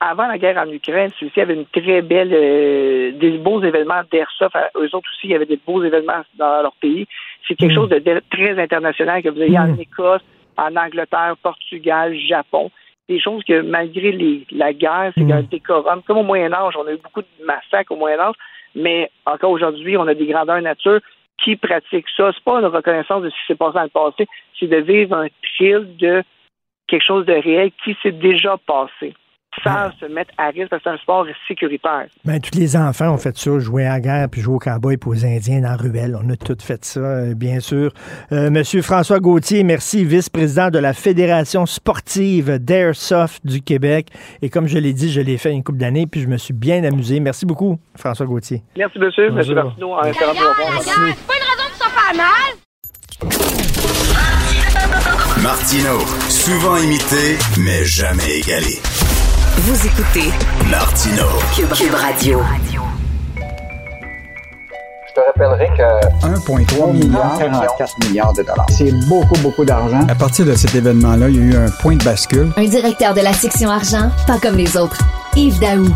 Avant 0.00 0.26
la 0.26 0.38
guerre 0.38 0.56
en 0.56 0.70
Ukraine, 0.72 1.10
celui-ci 1.18 1.40
avait 1.40 1.54
une 1.54 1.66
très 1.66 2.00
belle, 2.00 2.32
euh, 2.32 3.12
des 3.12 3.36
beaux 3.36 3.62
événements 3.62 4.00
d'airsoft. 4.10 4.56
Eux 4.76 4.88
autres 4.94 5.10
aussi, 5.12 5.24
il 5.24 5.30
y 5.30 5.34
avait 5.34 5.44
des 5.44 5.60
beaux 5.64 5.82
événements 5.84 6.22
dans 6.36 6.62
leur 6.62 6.72
pays. 6.80 7.06
C'est 7.46 7.54
quelque 7.54 7.74
chose 7.74 7.90
de 7.90 8.22
très 8.30 8.58
international 8.58 9.22
que 9.22 9.28
vous 9.28 9.42
ayez 9.42 9.58
en 9.58 9.76
Écosse, 9.76 10.22
en 10.56 10.74
Angleterre, 10.74 11.34
Portugal, 11.42 12.16
Japon. 12.18 12.70
Des 13.08 13.20
choses 13.20 13.42
que 13.44 13.60
malgré 13.60 14.12
les, 14.12 14.46
la 14.52 14.72
guerre, 14.72 15.12
c'est 15.16 15.32
un 15.32 15.42
décorum. 15.42 16.02
Comme 16.06 16.18
au 16.18 16.22
Moyen 16.22 16.52
Âge, 16.52 16.74
on 16.78 16.86
a 16.86 16.92
eu 16.92 16.98
beaucoup 16.98 17.22
de 17.22 17.44
massacres 17.44 17.92
au 17.92 17.96
Moyen 17.96 18.20
Âge, 18.20 18.36
mais 18.74 19.10
encore 19.26 19.50
aujourd'hui, 19.50 19.96
on 19.96 20.06
a 20.06 20.14
des 20.14 20.26
grandeurs 20.26 20.62
nature 20.62 21.00
qui 21.42 21.56
pratiquent 21.56 22.08
ça. 22.16 22.30
C'est 22.32 22.44
pas 22.44 22.60
une 22.60 22.66
reconnaissance 22.66 23.22
de 23.22 23.30
ce 23.30 23.34
qui 23.34 23.46
s'est 23.48 23.54
passé 23.56 23.74
dans 23.74 23.82
le 23.82 23.88
passé, 23.88 24.28
c'est 24.58 24.68
de 24.68 24.76
vivre 24.76 25.16
un 25.16 25.28
thrill 25.42 25.96
de 25.96 26.22
quelque 26.86 27.04
chose 27.04 27.26
de 27.26 27.32
réel 27.32 27.70
qui 27.82 27.96
s'est 28.02 28.12
déjà 28.12 28.56
passé, 28.66 29.14
sans 29.64 29.90
se 29.98 30.06
mettre 30.06 30.32
à 30.38 30.48
risque 30.48 30.68
parce 30.70 30.82
que 30.82 30.90
c'est 30.90 30.94
un 30.94 30.98
sport 30.98 31.26
sécuritaire. 31.48 32.06
Ben, 32.24 32.40
tous 32.40 32.58
les 32.58 32.76
enfants 32.76 33.12
ont 33.12 33.18
fait 33.18 33.36
ça, 33.36 33.58
jouer 33.58 33.84
à 33.86 33.94
la 33.94 34.00
guerre, 34.00 34.28
puis 34.30 34.40
jouer 34.40 34.54
au 34.54 34.58
cowboy 34.58 34.96
pour 34.96 35.10
aux 35.10 35.24
Indiens 35.26 35.60
dans 35.60 35.70
la 35.70 35.76
ruelle. 35.76 36.16
On 36.22 36.30
a 36.30 36.36
tous 36.36 36.62
fait 36.64 36.84
ça, 36.84 37.00
euh, 37.00 37.34
bien 37.34 37.58
sûr. 37.58 37.92
Euh, 38.30 38.48
Monsieur 38.48 38.80
François 38.80 39.18
Gauthier, 39.18 39.64
merci, 39.64 40.04
vice-président 40.04 40.70
de 40.70 40.78
la 40.78 40.92
Fédération 40.92 41.66
sportive 41.66 42.58
d'Airsoft 42.58 43.44
du 43.44 43.60
Québec. 43.60 44.06
Et 44.40 44.50
comme 44.50 44.68
je 44.68 44.78
l'ai 44.78 44.92
dit, 44.92 45.10
je 45.10 45.20
l'ai 45.20 45.36
fait 45.36 45.52
une 45.52 45.64
couple 45.64 45.78
d'années, 45.78 46.06
puis 46.06 46.20
je 46.20 46.28
me 46.28 46.36
suis 46.36 46.54
bien 46.54 46.84
amusé. 46.84 47.18
Merci 47.18 47.44
beaucoup, 47.44 47.78
François 47.96 48.26
Gauthier. 48.26 48.62
Merci, 48.76 48.98
monsieur. 49.00 49.30
Bonjour. 49.30 49.38
Monsieur 49.38 49.54
Martineau, 49.56 49.94
en. 49.94 50.02
C'est 50.04 50.20
pas 50.20 50.26
une 50.26 50.32
raison 50.32 51.66
pour 51.68 51.76
s'en 51.76 51.90
faire 51.90 52.14
mal. 52.16 52.54
Martino, 55.42 55.98
souvent 56.28 56.76
imité, 56.76 57.38
mais 57.58 57.84
jamais 57.84 58.40
égalé. 58.40 58.78
Vous 59.62 59.86
écoutez 59.86 60.30
Martino. 60.70 61.24
Cube, 61.54 61.68
Cube 61.74 61.92
Radio. 61.92 62.40
Je 65.06 65.12
te 65.12 65.20
rappellerai 65.20 65.68
que 65.76 66.26
1,3 66.26 66.92
milliard, 66.94 67.36
44 67.38 68.08
milliards 68.08 68.32
de 68.32 68.42
dollars. 68.42 68.66
c'est 68.70 68.90
beaucoup, 69.06 69.38
beaucoup 69.42 69.66
d'argent. 69.66 70.00
À 70.08 70.14
partir 70.14 70.46
de 70.46 70.54
cet 70.54 70.74
événement-là, 70.74 71.28
il 71.28 71.36
y 71.36 71.38
a 71.40 71.42
eu 71.42 71.56
un 71.56 71.68
point 71.68 71.94
de 71.94 72.02
bascule. 72.02 72.48
Un 72.56 72.64
directeur 72.64 73.12
de 73.12 73.20
la 73.20 73.34
section 73.34 73.68
argent, 73.68 74.10
pas 74.26 74.38
comme 74.38 74.56
les 74.56 74.78
autres. 74.78 74.96
Yves 75.36 75.60
Daou. 75.60 75.94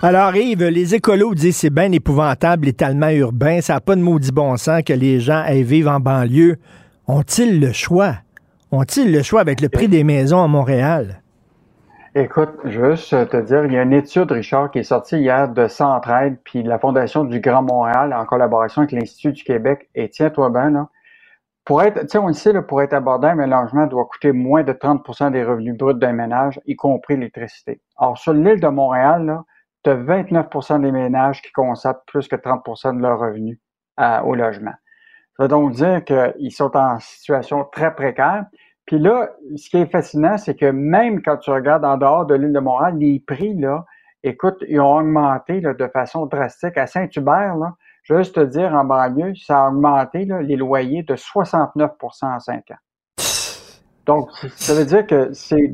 Alors, 0.00 0.36
Yves, 0.36 0.68
les 0.68 0.94
écolos 0.94 1.34
disent 1.34 1.56
c'est 1.56 1.70
bien 1.70 1.90
épouvantable 1.90 2.66
l'étalement 2.66 3.08
urbain. 3.08 3.60
Ça 3.62 3.74
n'a 3.74 3.80
pas 3.80 3.96
de 3.96 4.00
maudit 4.00 4.30
bon 4.30 4.56
sens 4.56 4.82
que 4.86 4.92
les 4.92 5.18
gens 5.18 5.42
aillent 5.44 5.64
vivre 5.64 5.90
en 5.90 5.98
banlieue. 5.98 6.58
Ont-ils 7.08 7.58
le 7.58 7.72
choix? 7.72 8.14
Ont-ils 8.70 9.10
le 9.10 9.24
choix 9.24 9.40
avec 9.40 9.60
le 9.60 9.68
prix 9.68 9.88
des 9.88 10.04
maisons 10.04 10.40
à 10.40 10.46
Montréal? 10.46 11.20
Écoute, 12.18 12.54
juste 12.64 13.10
te 13.28 13.36
dire, 13.36 13.66
il 13.66 13.74
y 13.74 13.76
a 13.76 13.82
une 13.82 13.92
étude, 13.92 14.32
Richard, 14.32 14.70
qui 14.70 14.78
est 14.78 14.84
sortie 14.84 15.18
hier 15.18 15.50
de 15.50 15.68
Centraide, 15.68 16.38
puis 16.44 16.62
la 16.62 16.78
Fondation 16.78 17.24
du 17.24 17.40
Grand 17.40 17.60
Montréal, 17.60 18.14
en 18.14 18.24
collaboration 18.24 18.80
avec 18.80 18.92
l'Institut 18.92 19.32
du 19.32 19.44
Québec. 19.44 19.90
Et 19.94 20.08
tiens-toi 20.08 20.48
bien, 20.48 20.70
là, 20.70 20.88
pour 21.66 21.82
être, 21.82 22.00
tu 22.00 22.08
sais, 22.08 22.16
on 22.16 22.28
le 22.28 22.32
sait, 22.32 22.54
là, 22.54 22.62
pour 22.62 22.80
être 22.80 22.94
abordable, 22.94 23.42
un 23.42 23.46
logement 23.46 23.86
doit 23.86 24.06
coûter 24.06 24.32
moins 24.32 24.62
de 24.62 24.72
30% 24.72 25.30
des 25.30 25.44
revenus 25.44 25.76
bruts 25.76 25.92
d'un 25.92 26.14
ménage, 26.14 26.58
y 26.64 26.74
compris 26.74 27.16
l'électricité. 27.16 27.82
Or, 27.98 28.16
sur 28.16 28.32
l'île 28.32 28.60
de 28.60 28.68
Montréal, 28.68 29.42
tu 29.84 29.90
as 29.90 29.94
29 29.96 30.46
des 30.80 30.92
ménages 30.92 31.42
qui 31.42 31.52
consacrent 31.52 32.04
plus 32.06 32.28
que 32.28 32.36
30% 32.36 32.96
de 32.96 33.02
leurs 33.02 33.18
revenus 33.18 33.58
au 34.24 34.34
logement. 34.34 34.72
Ça 35.36 35.42
veut 35.42 35.48
donc 35.48 35.72
dire 35.72 36.02
qu'ils 36.02 36.50
sont 36.50 36.74
en 36.78 36.98
situation 36.98 37.66
très 37.70 37.94
précaire. 37.94 38.46
Puis 38.86 38.98
là, 38.98 39.30
ce 39.56 39.68
qui 39.68 39.78
est 39.78 39.90
fascinant, 39.90 40.38
c'est 40.38 40.54
que 40.54 40.70
même 40.70 41.20
quand 41.22 41.38
tu 41.38 41.50
regardes 41.50 41.84
en 41.84 41.96
dehors 41.96 42.24
de 42.24 42.34
l'île 42.34 42.52
de 42.52 42.60
Montréal, 42.60 42.96
les 42.98 43.20
prix, 43.26 43.54
là, 43.54 43.84
écoute, 44.22 44.62
ils 44.68 44.80
ont 44.80 44.96
augmenté 44.96 45.60
là, 45.60 45.74
de 45.74 45.88
façon 45.88 46.26
drastique. 46.26 46.78
À 46.78 46.86
Saint-Hubert, 46.86 47.56
là, 47.56 47.74
juste 48.04 48.36
te 48.36 48.40
dire, 48.40 48.72
en 48.74 48.84
banlieue, 48.84 49.34
ça 49.34 49.64
a 49.64 49.68
augmenté 49.68 50.24
les 50.42 50.56
loyers 50.56 51.02
de 51.02 51.16
69% 51.16 51.90
en 52.22 52.38
cinq 52.38 52.70
ans. 52.70 52.76
Donc, 54.06 54.30
ça 54.56 54.74
veut 54.74 54.84
dire 54.84 55.06
que 55.06 55.32
c'est... 55.32 55.72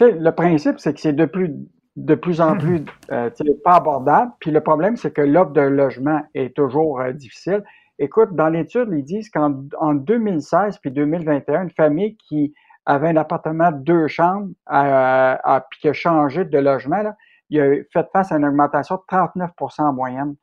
Le 0.00 0.30
principe, 0.30 0.80
c'est 0.80 0.94
que 0.94 1.00
c'est 1.00 1.12
de 1.12 1.26
plus, 1.26 1.54
de 1.94 2.14
plus 2.16 2.40
en 2.40 2.56
plus 2.58 2.84
euh, 3.12 3.30
pas 3.62 3.76
abordable. 3.76 4.32
Puis 4.40 4.50
le 4.50 4.60
problème, 4.60 4.96
c'est 4.96 5.12
que 5.12 5.22
l'offre 5.22 5.52
de 5.52 5.60
logement 5.60 6.22
est 6.34 6.56
toujours 6.56 7.00
euh, 7.00 7.12
difficile. 7.12 7.62
Écoute, 7.98 8.34
dans 8.34 8.48
l'étude, 8.48 8.88
ils 8.92 9.04
disent 9.04 9.30
qu'en 9.30 9.50
2016 9.94 10.78
puis 10.78 10.90
2021, 10.90 11.64
une 11.64 11.70
famille 11.70 12.16
qui 12.16 12.54
avait 12.86 13.08
un 13.08 13.16
appartement 13.16 13.70
de 13.70 13.78
deux 13.78 14.08
chambres 14.08 14.48
euh, 14.72 15.36
puis 15.70 15.80
qui 15.80 15.88
a 15.88 15.92
changé 15.92 16.44
de 16.44 16.58
logement, 16.58 17.02
là, 17.02 17.16
il 17.50 17.60
a 17.60 17.76
fait 17.92 18.06
face 18.12 18.32
à 18.32 18.36
une 18.36 18.44
augmentation 18.44 18.96
de 18.96 19.16
39% 19.16 19.82
en 19.82 19.92
moyenne. 19.92 20.34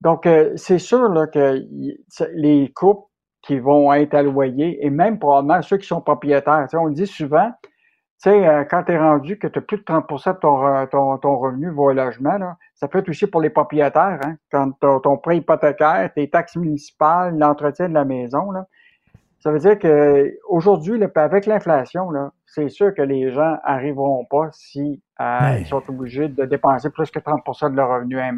Donc, 0.00 0.26
euh, 0.26 0.52
c'est 0.56 0.78
sûr 0.78 1.08
là, 1.08 1.26
que 1.26 1.62
les 2.34 2.70
couples 2.74 3.08
qui 3.42 3.58
vont 3.58 3.92
être 3.92 4.14
alloyés, 4.14 4.84
et 4.84 4.90
même 4.90 5.18
probablement 5.18 5.62
ceux 5.62 5.78
qui 5.78 5.86
sont 5.86 6.00
propriétaires, 6.00 6.66
on 6.74 6.86
le 6.86 6.94
dit 6.94 7.06
souvent, 7.06 7.50
tu 8.24 8.30
sais, 8.30 8.48
euh, 8.48 8.64
quand 8.64 8.84
tu 8.84 8.96
rendu 8.96 9.38
que 9.38 9.46
tu 9.46 9.58
as 9.58 9.62
plus 9.62 9.76
de 9.76 9.82
30% 9.82 10.32
de 10.32 10.38
ton, 10.38 10.86
ton, 10.86 11.18
ton, 11.18 11.36
revenu 11.36 11.68
va 11.68 11.82
au 11.82 11.92
logement, 11.92 12.38
là, 12.38 12.56
ça 12.74 12.88
peut 12.88 13.00
être 13.00 13.10
aussi 13.10 13.26
pour 13.26 13.42
les 13.42 13.50
propriétaires, 13.50 14.18
hein, 14.24 14.36
quand 14.50 14.72
ton, 14.80 14.98
ton 14.98 15.18
prêt 15.18 15.36
hypothécaire, 15.36 16.10
tes 16.14 16.30
taxes 16.30 16.56
municipales, 16.56 17.36
l'entretien 17.38 17.86
de 17.86 17.92
la 17.92 18.06
maison, 18.06 18.50
là, 18.50 18.66
ça 19.40 19.50
veut 19.50 19.58
dire 19.58 19.78
que 19.78 20.38
aujourd'hui, 20.48 20.98
avec 21.16 21.44
l'inflation, 21.44 22.10
c'est 22.54 22.68
sûr 22.68 22.94
que 22.94 23.02
les 23.02 23.32
gens 23.32 23.56
n'arriveront 23.66 24.24
pas 24.30 24.48
si 24.52 25.00
euh, 25.20 25.58
ils 25.58 25.66
sont 25.66 25.82
obligés 25.88 26.28
de 26.28 26.44
dépenser 26.44 26.88
plus 26.90 27.10
que 27.10 27.18
30% 27.18 27.72
de 27.72 27.76
leur 27.76 27.88
revenu 27.88 28.18
à, 28.18 28.30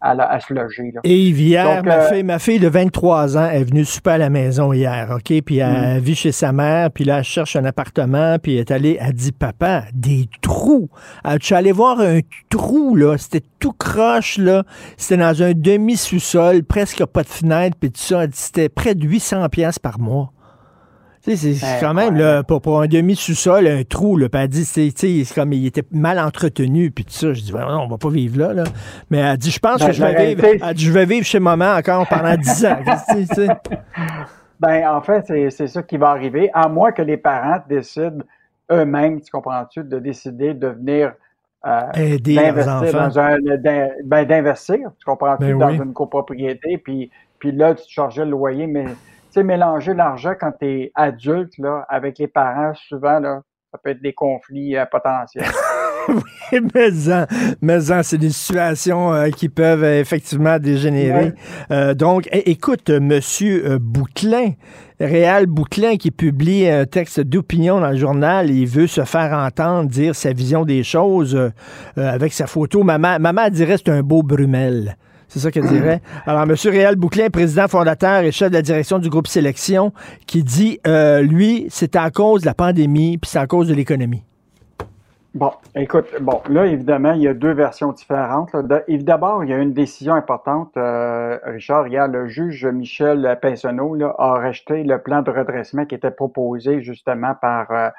à, 0.00 0.40
se 0.40 0.52
loger. 0.52 0.92
Et 1.04 1.28
hier, 1.28 1.82
ma, 1.84 1.94
euh, 1.94 2.08
fille, 2.08 2.22
ma, 2.22 2.38
fille, 2.38 2.58
de 2.58 2.68
23 2.68 3.36
ans 3.36 3.48
est 3.48 3.64
venue 3.64 3.84
super 3.84 4.14
à 4.14 4.18
la 4.18 4.30
maison 4.30 4.72
hier, 4.72 5.08
OK? 5.10 5.40
Puis 5.42 5.58
elle 5.58 5.98
mm. 5.98 5.98
vit 5.98 6.14
chez 6.14 6.32
sa 6.32 6.52
mère, 6.52 6.90
puis 6.90 7.04
là, 7.04 7.18
elle 7.18 7.24
cherche 7.24 7.54
un 7.56 7.64
appartement, 7.64 8.38
puis 8.40 8.54
elle 8.54 8.60
est 8.60 8.70
allée, 8.70 8.98
elle 9.00 9.12
dit, 9.12 9.32
papa, 9.32 9.84
des 9.92 10.28
trous. 10.40 10.88
Elle, 11.24 11.38
tu 11.38 11.54
allé 11.54 11.72
voir 11.72 12.00
un 12.00 12.20
trou, 12.50 12.96
là, 12.96 13.16
c'était 13.18 13.44
tout 13.60 13.72
croche, 13.72 14.38
là. 14.38 14.64
C'était 14.96 15.20
dans 15.20 15.42
un 15.42 15.52
demi-sous-sol, 15.52 16.64
presque 16.64 17.04
pas 17.06 17.22
de 17.22 17.28
fenêtre, 17.28 17.76
puis 17.78 17.90
tout 17.90 18.00
ça. 18.00 18.24
C'était 18.32 18.68
près 18.68 18.94
de 18.94 19.06
800 19.06 19.48
pièces 19.48 19.78
par 19.78 20.00
mois 20.00 20.32
c'est 21.24 21.80
quand 21.80 21.94
même, 21.94 22.16
là, 22.16 22.42
pour, 22.42 22.82
un 22.82 22.86
demi-sous-sol, 22.86 23.66
un 23.66 23.82
trou, 23.84 24.16
là, 24.16 24.28
elle 24.32 24.48
dit, 24.48 24.64
c'est 24.64 25.24
comme 25.34 25.52
il 25.52 25.66
était 25.66 25.84
mal 25.90 26.18
entretenu, 26.18 26.90
puis 26.90 27.04
tout 27.04 27.12
ça. 27.12 27.32
Je 27.32 27.40
dis, 27.40 27.52
non, 27.52 27.82
on 27.82 27.88
va 27.88 27.96
pas 27.96 28.10
vivre 28.10 28.38
là, 28.38 28.52
là. 28.52 28.64
Mais 29.10 29.18
elle 29.18 29.36
dit, 29.38 29.50
je 29.50 29.58
pense 29.58 29.80
ben, 29.80 29.86
que 29.86 29.92
je 29.92 30.02
vais, 30.02 30.34
vivre, 30.34 30.44
elle 30.44 30.74
dit, 30.74 30.84
je 30.84 30.92
vais 30.92 31.06
vivre 31.06 31.24
chez 31.24 31.40
maman 31.40 31.76
encore 31.76 32.06
pendant 32.08 32.36
10 32.36 32.66
ans. 32.66 32.78
ben, 34.60 34.88
en 34.88 35.00
fait, 35.00 35.50
c'est 35.50 35.66
ça 35.66 35.82
qui 35.82 35.96
va 35.96 36.10
arriver, 36.10 36.50
à 36.52 36.68
moins 36.68 36.92
que 36.92 37.02
les 37.02 37.16
parents 37.16 37.60
décident 37.68 38.24
eux-mêmes, 38.70 39.20
tu 39.20 39.30
comprends-tu, 39.30 39.84
de 39.84 39.98
décider 39.98 40.54
de 40.54 40.68
venir 40.68 41.12
euh, 41.66 42.18
d'investir 42.18 42.92
dans 42.92 43.18
un, 43.18 43.38
ben, 44.04 44.26
d'investir, 44.26 44.90
tu 44.98 45.04
comprends-tu, 45.06 45.54
ben 45.54 45.58
dans 45.58 45.70
une 45.70 45.94
copropriété, 45.94 46.76
puis, 46.76 47.10
puis 47.38 47.52
là, 47.52 47.74
tu 47.74 47.84
chargeais 47.88 48.24
le 48.24 48.32
loyer, 48.32 48.66
mais 48.66 48.86
sais, 49.34 49.42
mélanger 49.42 49.94
l'argent 49.94 50.34
quand 50.38 50.52
tu 50.58 50.66
es 50.66 50.92
adulte, 50.94 51.56
là, 51.58 51.84
avec 51.88 52.18
les 52.18 52.28
parents, 52.28 52.72
souvent, 52.74 53.18
là, 53.18 53.42
ça 53.74 53.80
peut 53.82 53.90
être 53.90 54.02
des 54.02 54.12
conflits 54.12 54.76
euh, 54.76 54.86
potentiels. 54.86 55.44
oui, 56.08 56.60
mais 56.72 56.90
mais 57.60 57.80
c'est 58.04 58.18
des 58.18 58.30
situations 58.30 59.12
euh, 59.12 59.30
qui 59.30 59.48
peuvent 59.48 59.82
euh, 59.82 60.00
effectivement 60.00 60.60
dégénérer. 60.60 61.32
donc, 61.96 62.28
écoute, 62.30 62.90
Monsieur 62.90 63.78
Bouclin, 63.78 64.52
Réal 65.00 65.46
Bouclin, 65.46 65.96
qui 65.96 66.12
publie 66.12 66.68
un 66.68 66.86
texte 66.86 67.20
d'opinion 67.20 67.80
dans 67.80 67.90
le 67.90 67.96
journal, 67.96 68.48
il 68.50 68.66
veut 68.66 68.86
se 68.86 69.04
faire 69.04 69.32
entendre, 69.32 69.90
dire 69.90 70.14
sa 70.14 70.32
vision 70.32 70.64
des 70.64 70.84
choses 70.84 71.50
avec 71.96 72.32
sa 72.32 72.46
photo. 72.46 72.84
Maman, 72.84 73.18
maman 73.18 73.48
dirait 73.48 73.76
c'est 73.76 73.90
un 73.90 74.02
beau 74.02 74.22
Brumel. 74.22 74.96
C'est 75.28 75.38
ça 75.38 75.50
qu'elle 75.50 75.66
dirait. 75.66 76.00
Alors, 76.26 76.42
M. 76.42 76.54
Réal 76.64 76.96
Bouclin, 76.96 77.28
président 77.30 77.68
fondateur 77.68 78.22
et 78.22 78.32
chef 78.32 78.50
de 78.50 78.54
la 78.54 78.62
direction 78.62 78.98
du 78.98 79.08
groupe 79.08 79.26
Sélection, 79.26 79.92
qui 80.26 80.42
dit, 80.42 80.80
euh, 80.86 81.22
lui, 81.22 81.66
c'est 81.70 81.96
à 81.96 82.10
cause 82.10 82.42
de 82.42 82.46
la 82.46 82.54
pandémie, 82.54 83.18
puis 83.18 83.30
c'est 83.30 83.38
à 83.38 83.46
cause 83.46 83.68
de 83.68 83.74
l'économie. 83.74 84.22
Bon, 85.34 85.50
écoute, 85.74 86.06
bon, 86.20 86.40
là, 86.48 86.66
évidemment, 86.66 87.12
il 87.12 87.22
y 87.22 87.28
a 87.28 87.34
deux 87.34 87.52
versions 87.52 87.90
différentes. 87.90 88.54
D'abord, 88.54 89.42
il 89.42 89.50
y 89.50 89.52
a 89.52 89.58
une 89.58 89.72
décision 89.72 90.14
importante. 90.14 90.76
Euh, 90.76 91.38
Richard, 91.44 91.88
hier, 91.88 92.06
le 92.06 92.28
juge 92.28 92.64
Michel 92.66 93.36
Pinsonneau 93.42 93.96
a 94.16 94.46
rejeté 94.46 94.84
le 94.84 95.00
plan 95.00 95.22
de 95.22 95.32
redressement 95.32 95.86
qui 95.86 95.96
était 95.96 96.12
proposé 96.12 96.82
justement 96.82 97.34
par 97.34 97.66
euh, 97.72 97.90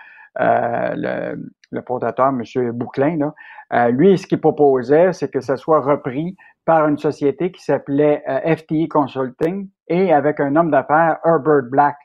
le, 0.95 1.51
le 1.71 1.82
fondateur, 1.82 2.28
M. 2.28 2.71
Bouclin. 2.71 3.34
lui, 3.89 4.17
ce 4.17 4.28
qu'il 4.28 4.39
proposait, 4.39 5.11
c'est 5.11 5.30
que 5.30 5.41
ça 5.41 5.57
soit 5.57 5.82
repris 5.82 6.38
par 6.66 6.88
une 6.88 6.97
société 6.97 7.51
qui 7.51 7.63
s'appelait 7.63 8.24
euh, 8.28 8.55
FTE 8.55 8.88
Consulting 8.89 9.70
et 9.88 10.11
avec 10.11 10.39
un 10.39 10.55
homme 10.55 10.72
d'affaires, 10.72 11.20
Herbert 11.24 11.70
Black, 11.70 11.97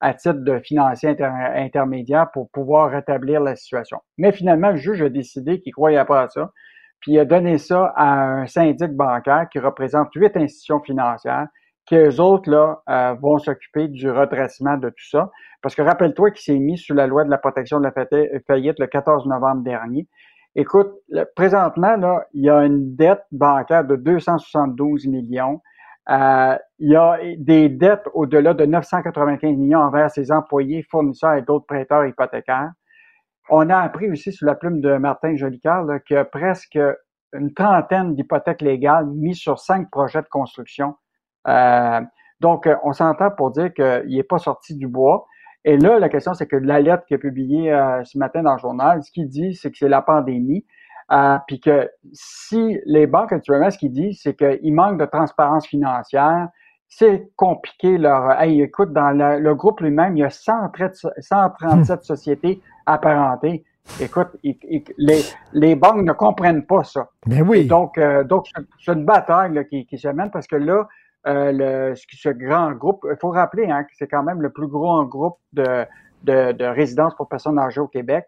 à 0.00 0.14
titre 0.14 0.40
de 0.40 0.58
financier 0.58 1.16
intermédiaire 1.20 2.30
pour 2.32 2.50
pouvoir 2.50 2.90
rétablir 2.90 3.40
la 3.40 3.54
situation. 3.54 3.98
Mais 4.18 4.32
finalement, 4.32 4.70
le 4.70 4.76
juge 4.76 5.00
a 5.00 5.08
décidé 5.08 5.60
qu'il 5.60 5.72
croyait 5.72 6.04
pas 6.04 6.22
à 6.22 6.28
ça, 6.28 6.50
puis 7.00 7.12
il 7.12 7.18
a 7.18 7.24
donné 7.24 7.58
ça 7.58 7.92
à 7.96 8.12
un 8.12 8.46
syndic 8.46 8.92
bancaire 8.92 9.46
qui 9.50 9.60
représente 9.60 10.08
huit 10.14 10.36
institutions 10.36 10.80
financières, 10.80 11.46
qui 11.86 11.96
eux 11.96 12.20
autres 12.20 12.50
là 12.50 12.80
euh, 12.88 13.14
vont 13.14 13.38
s'occuper 13.38 13.88
du 13.88 14.10
redressement 14.10 14.76
de 14.76 14.88
tout 14.88 15.08
ça. 15.10 15.30
Parce 15.62 15.74
que 15.74 15.82
rappelle-toi 15.82 16.32
qu'il 16.32 16.42
s'est 16.42 16.58
mis 16.58 16.78
sous 16.78 16.94
la 16.94 17.06
loi 17.06 17.24
de 17.24 17.30
la 17.30 17.38
protection 17.38 17.80
de 17.80 17.84
la 17.84 18.40
faillite 18.46 18.78
le 18.78 18.86
14 18.86 19.26
novembre 19.26 19.62
dernier. 19.62 20.08
Écoute, 20.54 20.92
présentement, 21.34 21.96
là, 21.96 22.26
il 22.34 22.44
y 22.44 22.50
a 22.50 22.64
une 22.64 22.94
dette 22.94 23.24
bancaire 23.32 23.84
de 23.84 23.96
272 23.96 25.06
millions. 25.06 25.62
Euh, 26.10 26.58
il 26.78 26.90
y 26.90 26.96
a 26.96 27.18
des 27.38 27.70
dettes 27.70 28.06
au-delà 28.12 28.52
de 28.52 28.66
995 28.66 29.56
millions 29.56 29.78
envers 29.78 30.10
ses 30.10 30.30
employés, 30.30 30.82
fournisseurs 30.90 31.34
et 31.34 31.42
d'autres 31.42 31.64
prêteurs 31.66 32.04
hypothécaires. 32.04 32.70
On 33.48 33.70
a 33.70 33.78
appris 33.78 34.10
aussi 34.10 34.32
sous 34.32 34.44
la 34.44 34.54
plume 34.54 34.80
de 34.80 34.96
Martin 34.98 35.36
Jolicoeur 35.36 35.86
qu'il 36.06 36.16
y 36.16 36.18
a 36.18 36.24
presque 36.24 36.78
une 37.32 37.54
trentaine 37.54 38.14
d'hypothèques 38.14 38.60
légales 38.60 39.06
mises 39.06 39.38
sur 39.38 39.58
cinq 39.58 39.90
projets 39.90 40.20
de 40.20 40.28
construction. 40.28 40.96
Euh, 41.48 42.00
donc, 42.40 42.68
on 42.84 42.92
s'entend 42.92 43.30
pour 43.30 43.52
dire 43.52 43.72
qu'il 43.72 44.16
n'est 44.16 44.22
pas 44.22 44.38
sorti 44.38 44.76
du 44.76 44.86
bois. 44.86 45.26
Et 45.64 45.76
là, 45.76 45.98
la 45.98 46.08
question, 46.08 46.34
c'est 46.34 46.46
que 46.46 46.56
la 46.56 46.80
lettre 46.80 47.04
qui 47.06 47.14
est 47.14 47.18
publiée 47.18 47.72
euh, 47.72 48.02
ce 48.04 48.18
matin 48.18 48.42
dans 48.42 48.54
le 48.54 48.58
journal, 48.58 49.02
ce 49.02 49.10
qu'il 49.12 49.28
dit, 49.28 49.54
c'est 49.54 49.70
que 49.70 49.78
c'est 49.78 49.88
la 49.88 50.02
pandémie. 50.02 50.64
Euh, 51.10 51.36
puis 51.46 51.60
que 51.60 51.90
si 52.12 52.78
les 52.86 53.06
banques 53.06 53.32
actuellement, 53.32 53.70
ce 53.70 53.78
qu'ils 53.78 53.92
disent, 53.92 54.20
c'est 54.22 54.34
qu'il 54.34 54.74
manque 54.74 54.98
de 54.98 55.04
transparence 55.04 55.66
financière, 55.66 56.48
c'est 56.88 57.30
compliqué 57.36 57.98
leur. 57.98 58.40
Hey, 58.40 58.60
écoute, 58.62 58.92
dans 58.92 59.10
le 59.10 59.54
groupe 59.54 59.80
lui-même, 59.80 60.16
il 60.16 60.20
y 60.20 60.24
a 60.24 60.30
137 60.30 62.02
sociétés 62.02 62.60
apparentées. 62.86 63.64
Écoute, 64.00 64.28
les, 64.42 65.22
les 65.52 65.74
banques 65.74 66.02
ne 66.02 66.12
comprennent 66.12 66.64
pas 66.64 66.84
ça. 66.84 67.08
Mais 67.26 67.42
oui. 67.42 67.66
donc, 67.66 67.98
euh, 67.98 68.24
donc 68.24 68.46
c'est 68.78 68.92
une 68.92 69.04
bataille 69.04 69.66
qui, 69.68 69.86
qui 69.86 69.98
se 69.98 70.08
mène 70.08 70.30
parce 70.30 70.46
que 70.46 70.56
là, 70.56 70.86
le, 71.24 71.94
ce 71.94 72.28
grand 72.30 72.72
groupe, 72.72 73.06
il 73.10 73.16
faut 73.20 73.30
rappeler 73.30 73.70
hein, 73.70 73.84
que 73.84 73.90
c'est 73.94 74.08
quand 74.08 74.22
même 74.22 74.42
le 74.42 74.50
plus 74.50 74.66
gros 74.66 75.04
groupe 75.04 75.38
de, 75.52 75.86
de, 76.24 76.52
de 76.52 76.64
résidences 76.64 77.14
pour 77.14 77.28
personnes 77.28 77.58
âgées 77.58 77.80
au 77.80 77.88
Québec. 77.88 78.26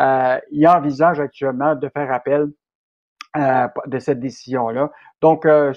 Euh, 0.00 0.38
il 0.50 0.66
envisage 0.66 1.20
actuellement 1.20 1.74
de 1.74 1.88
faire 1.88 2.12
appel 2.12 2.48
euh, 3.36 3.68
de 3.86 3.98
cette 3.98 4.20
décision-là. 4.20 4.90
Donc, 5.20 5.46
euh, 5.46 5.72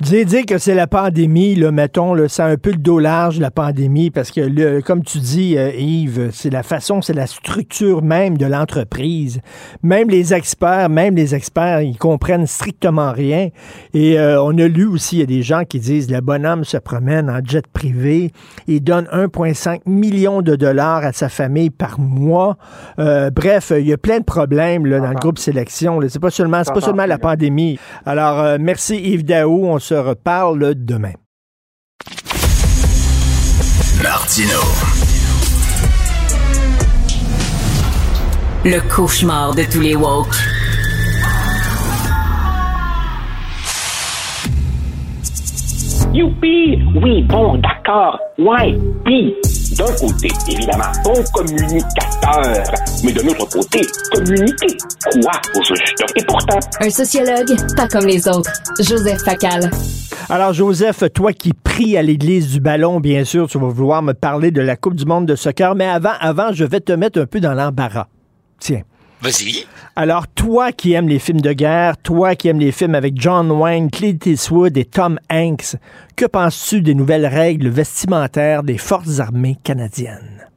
Dire, 0.00 0.24
dire 0.24 0.46
que 0.46 0.56
c'est 0.56 0.74
la 0.74 0.86
pandémie, 0.86 1.54
là, 1.56 1.70
mettons, 1.72 2.14
là, 2.14 2.26
c'est 2.26 2.42
un 2.42 2.56
peu 2.56 2.70
le 2.70 2.78
dos 2.78 2.98
large, 2.98 3.38
la 3.38 3.50
pandémie, 3.50 4.10
parce 4.10 4.30
que, 4.30 4.40
le, 4.40 4.80
comme 4.80 5.02
tu 5.02 5.18
dis, 5.18 5.58
euh, 5.58 5.72
Yves, 5.76 6.30
c'est 6.32 6.48
la 6.48 6.62
façon, 6.62 7.02
c'est 7.02 7.12
la 7.12 7.26
structure 7.26 8.02
même 8.02 8.38
de 8.38 8.46
l'entreprise. 8.46 9.42
Même 9.82 10.08
les 10.08 10.32
experts, 10.32 10.88
même 10.88 11.16
les 11.16 11.34
experts, 11.34 11.82
ils 11.82 11.98
comprennent 11.98 12.46
strictement 12.46 13.12
rien. 13.12 13.50
Et 13.92 14.18
euh, 14.18 14.42
on 14.42 14.56
a 14.56 14.68
lu 14.68 14.86
aussi, 14.86 15.16
il 15.16 15.18
y 15.18 15.22
a 15.22 15.26
des 15.26 15.42
gens 15.42 15.64
qui 15.64 15.78
disent, 15.78 16.10
le 16.10 16.22
bonhomme 16.22 16.64
se 16.64 16.78
promène 16.78 17.28
en 17.28 17.40
jet 17.44 17.66
privé, 17.66 18.32
il 18.68 18.82
donne 18.82 19.04
1,5 19.12 19.80
million 19.84 20.40
de 20.40 20.56
dollars 20.56 21.04
à 21.04 21.12
sa 21.12 21.28
famille 21.28 21.68
par 21.68 22.00
mois. 22.00 22.56
Euh, 22.98 23.28
bref, 23.28 23.70
il 23.76 23.86
y 23.86 23.92
a 23.92 23.98
plein 23.98 24.20
de 24.20 24.24
problèmes 24.24 24.86
là, 24.86 24.98
dans 25.00 25.10
le 25.10 25.16
groupe 25.16 25.38
sélection. 25.38 26.00
C'est 26.08 26.22
pas 26.22 26.30
seulement, 26.30 26.64
c'est 26.64 26.72
pas 26.72 26.80
seulement 26.80 27.04
la 27.04 27.18
pandémie. 27.18 27.78
Alors, 28.06 28.58
merci 28.58 28.96
Yves 28.96 29.26
Daou. 29.26 29.66
On 29.66 29.78
se 29.78 29.89
reparle 29.94 30.74
demain. 30.74 31.14
Martino. 34.02 34.60
Le 38.64 38.80
cauchemar 38.94 39.54
de 39.54 39.64
tous 39.64 39.80
les 39.80 39.96
woke. 39.96 40.34
Youpi! 46.12 46.82
Oui, 47.02 47.22
bon, 47.22 47.58
d'accord. 47.58 48.18
Ouais, 48.38 48.76
pis, 49.04 49.34
d'un 49.80 49.94
côté, 49.94 50.28
évidemment, 50.46 50.92
bon 51.02 51.24
communicateur, 51.32 52.64
mais 53.02 53.12
de 53.12 53.22
l'autre 53.22 53.46
côté, 53.46 53.80
communiquer 54.12 54.76
quoi 55.10 55.32
au 55.54 55.62
juste? 55.62 56.04
Et 56.16 56.24
pourtant... 56.26 56.58
Un 56.80 56.90
sociologue, 56.90 57.56
pas 57.76 57.88
comme 57.88 58.04
les 58.04 58.28
autres. 58.28 58.52
Joseph 58.78 59.22
Facal. 59.24 59.70
Alors, 60.28 60.52
Joseph, 60.52 61.04
toi 61.14 61.32
qui 61.32 61.54
pries 61.54 61.96
à 61.96 62.02
l'église 62.02 62.52
du 62.52 62.60
ballon, 62.60 63.00
bien 63.00 63.24
sûr, 63.24 63.48
tu 63.48 63.58
vas 63.58 63.68
vouloir 63.68 64.02
me 64.02 64.12
parler 64.12 64.50
de 64.50 64.60
la 64.60 64.76
Coupe 64.76 64.96
du 64.96 65.06
monde 65.06 65.24
de 65.24 65.34
soccer, 65.34 65.74
mais 65.74 65.86
avant, 65.86 66.12
avant, 66.20 66.52
je 66.52 66.64
vais 66.64 66.80
te 66.80 66.92
mettre 66.92 67.18
un 67.18 67.26
peu 67.26 67.40
dans 67.40 67.54
l'embarras. 67.54 68.08
Tiens. 68.58 68.82
Vas-y. 69.22 69.66
Alors, 69.96 70.26
toi 70.28 70.72
qui 70.72 70.92
aimes 70.92 71.08
les 71.08 71.18
films 71.18 71.42
de 71.42 71.52
guerre, 71.52 71.98
toi 71.98 72.34
qui 72.34 72.48
aimes 72.48 72.60
les 72.60 72.72
films 72.72 72.94
avec 72.94 73.20
John 73.20 73.50
Wayne, 73.50 73.90
Clint 73.90 74.18
Eastwood 74.24 74.76
et 74.78 74.86
Tom 74.86 75.18
Hanks, 75.30 75.76
que 76.16 76.24
penses-tu 76.24 76.80
des 76.80 76.94
nouvelles 76.94 77.26
règles 77.26 77.68
vestimentaires 77.68 78.62
des 78.62 78.78
forces 78.78 79.20
armées 79.20 79.58
canadiennes? 79.62 80.50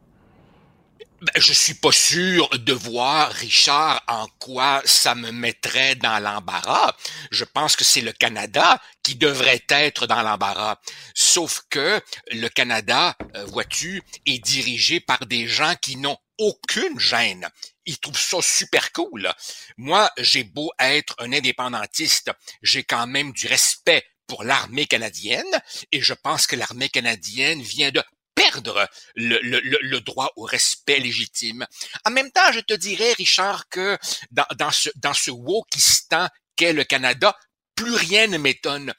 Ben, 1.23 1.41
je 1.41 1.53
suis 1.53 1.75
pas 1.75 1.93
sûr 1.93 2.49
de 2.49 2.73
voir, 2.73 3.31
Richard, 3.31 4.01
en 4.09 4.27
quoi 4.39 4.81
ça 4.83 5.15
me 5.15 5.31
mettrait 5.31 5.95
dans 5.95 6.19
l'embarras. 6.19 6.93
Je 7.31 7.45
pense 7.45 7.77
que 7.77 7.85
c'est 7.85 8.01
le 8.01 8.11
Canada 8.11 8.81
qui 9.03 9.15
devrait 9.15 9.63
être 9.69 10.05
dans 10.05 10.21
l'embarras. 10.21 10.75
Sauf 11.13 11.61
que 11.69 12.01
le 12.33 12.49
Canada, 12.49 13.15
euh, 13.37 13.45
vois-tu, 13.45 14.03
est 14.25 14.43
dirigé 14.43 14.99
par 14.99 15.25
des 15.25 15.47
gens 15.47 15.75
qui 15.81 15.95
n'ont 15.95 16.17
aucune 16.37 16.99
gêne. 16.99 17.47
Ils 17.85 17.99
trouvent 17.99 18.19
ça 18.19 18.41
super 18.41 18.91
cool. 18.91 19.31
Moi, 19.77 20.09
j'ai 20.17 20.43
beau 20.43 20.71
être 20.79 21.15
un 21.19 21.33
indépendantiste, 21.33 22.31
j'ai 22.61 22.83
quand 22.83 23.07
même 23.07 23.31
du 23.33 23.47
respect 23.47 24.05
pour 24.27 24.43
l'armée 24.43 24.87
canadienne 24.87 25.61
et 25.91 26.01
je 26.01 26.13
pense 26.13 26.47
que 26.47 26.55
l'armée 26.55 26.89
canadienne 26.89 27.61
vient 27.61 27.91
de 27.91 28.01
perdre 28.35 28.89
le, 29.15 29.99
droit 29.99 30.31
au 30.35 30.43
respect 30.43 30.99
légitime. 30.99 31.67
En 32.05 32.11
même 32.11 32.31
temps, 32.31 32.51
je 32.51 32.61
te 32.61 32.73
dirais, 32.73 33.13
Richard, 33.13 33.69
que 33.69 33.97
dans, 34.31 34.45
dans 34.57 34.71
ce, 34.71 34.89
dans 34.95 35.13
ce 35.13 35.31
wokistan 35.31 36.27
qu'est 36.55 36.73
le 36.73 36.83
Canada, 36.83 37.37
plus 37.75 37.95
rien 37.95 38.27
ne 38.27 38.37
m'étonne. 38.37 38.93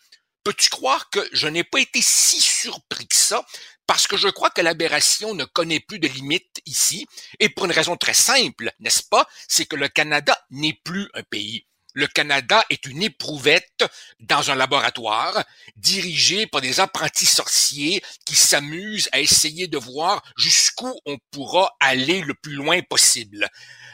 Peux-tu 0.45 0.69
croire 0.69 1.09
que 1.11 1.27
je 1.33 1.49
n'ai 1.49 1.65
pas 1.65 1.81
été 1.81 2.01
si 2.03 2.41
surpris 2.41 3.09
que 3.09 3.17
ça? 3.17 3.47
Parce 3.87 4.07
que 4.07 4.17
je 4.17 4.29
crois 4.29 4.51
que 4.51 4.61
l'aberration 4.61 5.35
ne 5.35 5.45
connaît 5.45 5.81
plus 5.81 5.99
de 5.99 6.09
limites 6.09 6.61
ici, 6.67 7.07
et 7.41 7.49
pour 7.49 7.67
une 7.67 7.73
raison 7.73 7.97
très 7.97 8.15
simple, 8.15 8.73
n'est-ce 8.81 9.03
pas, 9.03 9.27
c'est 9.49 9.67
que 9.67 9.77
le 9.77 9.89
Canada 9.89 10.39
n'est 10.51 10.81
plus 10.85 11.09
un 11.15 11.23
pays. 11.23 11.67
Le 11.97 12.09
Canada 12.09 12.65
est 12.71 12.87
une 12.87 13.05
éprouvette 13.05 13.85
dans 14.19 14.51
un 14.51 14.57
laboratoire 14.57 15.45
dirigé 15.77 16.49
par 16.49 16.61
des 16.61 16.81
apprentis 16.81 17.25
sorciers 17.25 18.03
qui 18.27 18.35
s'amusent 18.35 19.09
à 19.13 19.21
essayer 19.21 19.69
de 19.69 19.79
voir 19.79 20.21
jusqu'où 20.37 20.93
on 21.07 21.19
pourra 21.31 21.73
aller 21.79 22.21
le 22.23 22.35
plus 22.35 22.55
loin 22.55 22.83
possible. 22.83 23.49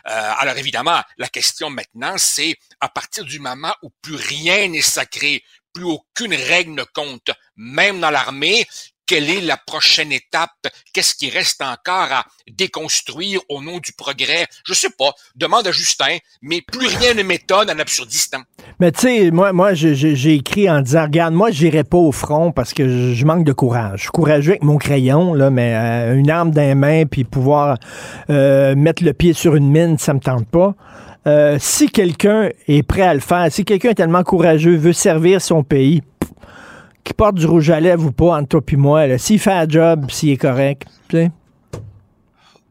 Euh, 0.08 0.32
alors 0.38 0.56
évidemment, 0.56 1.02
la 1.18 1.28
question 1.28 1.68
maintenant, 1.68 2.16
c'est 2.16 2.56
à 2.80 2.88
partir 2.88 3.24
du 3.24 3.38
moment 3.38 3.74
où 3.82 3.90
plus 4.00 4.16
rien 4.16 4.68
n'est 4.68 4.80
sacré, 4.80 5.44
plus 5.74 5.84
aucune 5.84 6.34
règle 6.34 6.72
ne 6.72 6.84
compte, 6.84 7.30
même 7.56 8.00
dans 8.00 8.10
l'armée, 8.10 8.66
quelle 9.10 9.28
est 9.28 9.40
la 9.40 9.56
prochaine 9.56 10.12
étape? 10.12 10.68
Qu'est-ce 10.92 11.16
qui 11.16 11.30
reste 11.30 11.60
encore 11.62 12.12
à 12.12 12.24
déconstruire 12.48 13.40
au 13.48 13.60
nom 13.60 13.80
du 13.80 13.92
progrès? 13.92 14.46
Je 14.64 14.72
sais 14.72 14.90
pas. 14.96 15.12
Demande 15.34 15.66
à 15.66 15.72
Justin, 15.72 16.18
mais 16.42 16.60
plus 16.60 16.86
rien 16.86 17.14
ne 17.14 17.24
m'étonne 17.24 17.68
en 17.72 17.78
absurdistan. 17.80 18.38
Mais 18.78 18.92
tu 18.92 19.00
sais, 19.00 19.30
moi, 19.32 19.74
j'ai 19.74 20.34
écrit 20.34 20.70
en 20.70 20.80
disant, 20.80 21.02
regarde, 21.02 21.34
moi, 21.34 21.50
j'irai 21.50 21.82
pas 21.82 21.96
au 21.96 22.12
front 22.12 22.52
parce 22.52 22.72
que 22.72 23.12
je 23.12 23.24
manque 23.24 23.44
de 23.44 23.52
courage. 23.52 23.94
Je 23.96 24.02
suis 24.02 24.10
courageux 24.12 24.52
avec 24.52 24.62
mon 24.62 24.78
crayon, 24.78 25.34
mais 25.50 25.74
euh, 25.74 26.14
une 26.14 26.30
arme 26.30 26.52
dans 26.52 26.62
les 26.62 26.76
mains 26.76 27.04
puis 27.04 27.24
pouvoir 27.24 27.78
euh, 28.30 28.76
mettre 28.76 29.02
le 29.02 29.12
pied 29.12 29.32
sur 29.32 29.56
une 29.56 29.72
mine, 29.72 29.98
ça 29.98 30.14
me 30.14 30.20
tente 30.20 30.46
pas. 30.46 30.76
Euh, 31.26 31.56
si 31.58 31.88
quelqu'un 31.88 32.50
est 32.68 32.84
prêt 32.84 33.02
à 33.02 33.14
le 33.14 33.20
faire, 33.20 33.50
si 33.50 33.64
quelqu'un 33.64 33.90
est 33.90 33.94
tellement 33.94 34.22
courageux, 34.22 34.76
veut 34.76 34.92
servir 34.92 35.42
son 35.42 35.64
pays, 35.64 36.00
qui 37.04 37.14
porte 37.14 37.36
du 37.36 37.46
rouge 37.46 37.70
à 37.70 37.80
lèvres 37.80 38.06
ou 38.06 38.12
pas, 38.12 38.36
entre 38.36 38.48
toi 38.48 38.62
et 38.68 38.76
moi, 38.76 39.18
s'il 39.18 39.38
fait 39.38 39.52
un 39.52 39.68
job, 39.68 40.10
s'il 40.10 40.30
est 40.30 40.36
correct, 40.36 40.84
tu 41.08 41.16
sais. 41.16 41.30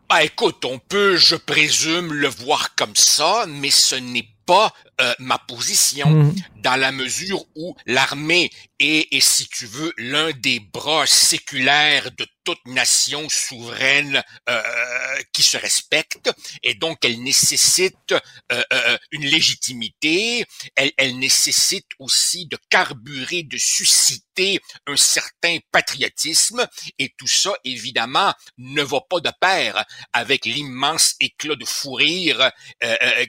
Ben 0.10 0.20
écoute, 0.24 0.66
on 0.66 0.80
peut, 0.80 1.18
je 1.18 1.36
présume, 1.36 2.14
le 2.14 2.28
voir 2.28 2.74
comme 2.76 2.96
ça, 2.96 3.46
mais 3.48 3.70
ce 3.70 3.96
n'est 3.96 4.28
pas 4.48 4.74
euh, 5.00 5.14
ma 5.20 5.38
position 5.38 6.10
mm. 6.10 6.36
dans 6.58 6.76
la 6.76 6.92
mesure 6.92 7.46
où 7.56 7.76
l'armée 7.86 8.50
est, 8.80 9.08
et 9.12 9.22
si 9.22 9.48
tu 9.48 9.66
veux, 9.66 9.94
l'un 9.98 10.32
des 10.32 10.60
bras 10.60 11.06
séculaires 11.06 12.12
de 12.18 12.26
toute 12.44 12.66
nation 12.66 13.28
souveraine 13.30 14.24
euh, 14.50 14.62
qui 15.34 15.44
se 15.44 15.58
respecte, 15.58 16.32
et 16.64 16.74
donc 16.74 16.98
elle 17.04 17.22
nécessite 17.22 18.14
euh, 18.52 18.64
euh, 18.74 18.98
une 19.12 19.26
légitimité, 19.26 20.46
elle, 20.76 20.92
elle 20.98 21.20
nécessite 21.20 21.88
aussi 22.00 22.48
de 22.48 22.58
carburer, 22.70 23.44
de 23.44 23.58
susciter 23.58 24.60
un 24.88 24.96
certain 24.96 25.58
patriotisme, 25.72 26.66
et 26.98 27.14
tout 27.18 27.28
ça, 27.28 27.54
évidemment, 27.66 28.34
ne 28.58 28.82
va 28.82 29.02
pas 29.02 29.20
de 29.20 29.32
pair 29.40 29.86
avec 30.14 30.46
l'immense 30.46 31.16
éclat 31.20 31.56
de 31.56 31.66
fou 31.66 31.94
rire 31.94 32.52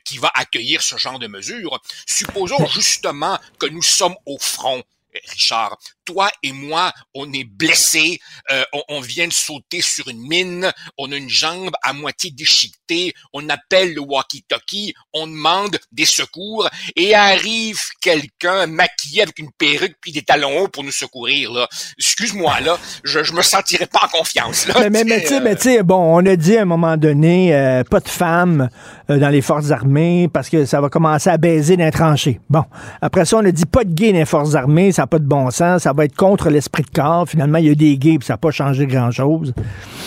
qui 0.05 0.19
va 0.19 0.31
accueillir 0.35 0.83
ce 0.83 0.97
genre 0.97 1.19
de 1.19 1.27
mesures. 1.27 1.60
Supposons 2.07 2.67
justement 2.67 3.39
que 3.59 3.67
nous 3.67 3.83
sommes 3.83 4.17
au 4.27 4.39
front. 4.39 4.83
Richard, 5.29 5.77
toi 6.05 6.31
et 6.43 6.53
moi, 6.53 6.93
on 7.15 7.33
est 7.33 7.45
blessés, 7.45 8.21
euh, 8.51 8.63
on, 8.89 9.01
vient 9.01 9.27
de 9.27 9.33
sauter 9.33 9.81
sur 9.81 10.09
une 10.09 10.21
mine, 10.21 10.73
on 10.99 11.11
a 11.13 11.17
une 11.17 11.29
jambe 11.29 11.73
à 11.83 11.93
moitié 11.93 12.31
déchiquetée, 12.31 13.13
on 13.33 13.49
appelle 13.49 13.95
le 13.95 14.01
walkie-talkie, 14.01 14.95
on 15.13 15.27
demande 15.27 15.79
des 15.93 16.05
secours 16.05 16.69
et 16.97 17.15
arrive 17.15 17.81
quelqu'un 18.01 18.67
maquillé 18.67 19.23
avec 19.23 19.39
une 19.39 19.51
perruque 19.53 19.97
puis 20.01 20.13
des 20.13 20.23
talons 20.23 20.61
hauts 20.61 20.69
pour 20.69 20.85
nous 20.85 20.93
secourir. 20.93 21.53
Là. 21.53 21.69
Excuse-moi, 21.99 22.61
là, 22.61 22.79
je, 23.05 23.23
je 23.23 23.33
me 23.33 23.43
sentirais 23.43 23.87
pas 23.87 24.01
en 24.05 24.09
confiance. 24.09 24.67
Là, 24.67 24.75
mais, 24.91 24.91
mais, 24.91 25.05
mais 25.05 25.57
tu 25.57 25.63
sais, 25.63 25.83
bon, 25.83 26.19
on 26.19 26.25
a 26.27 26.37
dit 26.37 26.57
à 26.57 26.63
un 26.63 26.67
moment 26.67 26.97
donné, 26.97 27.55
euh, 27.55 27.83
pas 27.85 28.01
de 28.01 28.09
femmes 28.09 28.69
euh, 28.73 29.00
dans 29.19 29.29
les 29.29 29.43
forces 29.43 29.71
armées 29.71 30.29
parce 30.33 30.49
que 30.49 30.65
ça 30.65 30.81
va 30.81 30.89
commencer 30.89 31.31
à 31.31 31.39
baiser 31.39 31.77
dans 31.77 31.85
les 31.85 31.91
tranchées. 31.91 32.41
Bon, 32.49 32.65
après 33.01 33.25
ça, 33.25 33.39
on 33.39 33.45
a 33.45 33.51
dit 33.51 33.67
pas 33.67 33.85
de 33.85 33.93
gays 33.93 34.13
dans 34.13 34.19
les 34.19 34.25
forces 34.25 34.55
armées, 34.55 34.93
ça 34.93 35.03
n'a 35.03 35.07
pas 35.07 35.19
de 35.19 35.27
bon 35.27 35.51
sens, 35.51 35.83
ça 35.83 35.93
va 35.93 36.05
être 36.05 36.17
contre 36.17 36.51
l'esprit 36.51 36.83
de 36.83 36.91
corps. 36.91 37.29
Finalement, 37.29 37.59
il 37.59 37.67
y 37.67 37.71
a 37.71 37.75
des 37.75 37.97
gays, 37.97 38.19
puis 38.19 38.27
ça 38.27 38.35
n'a 38.35 38.39
pas 38.39 38.51
changé 38.51 38.87
grand-chose. 38.87 39.53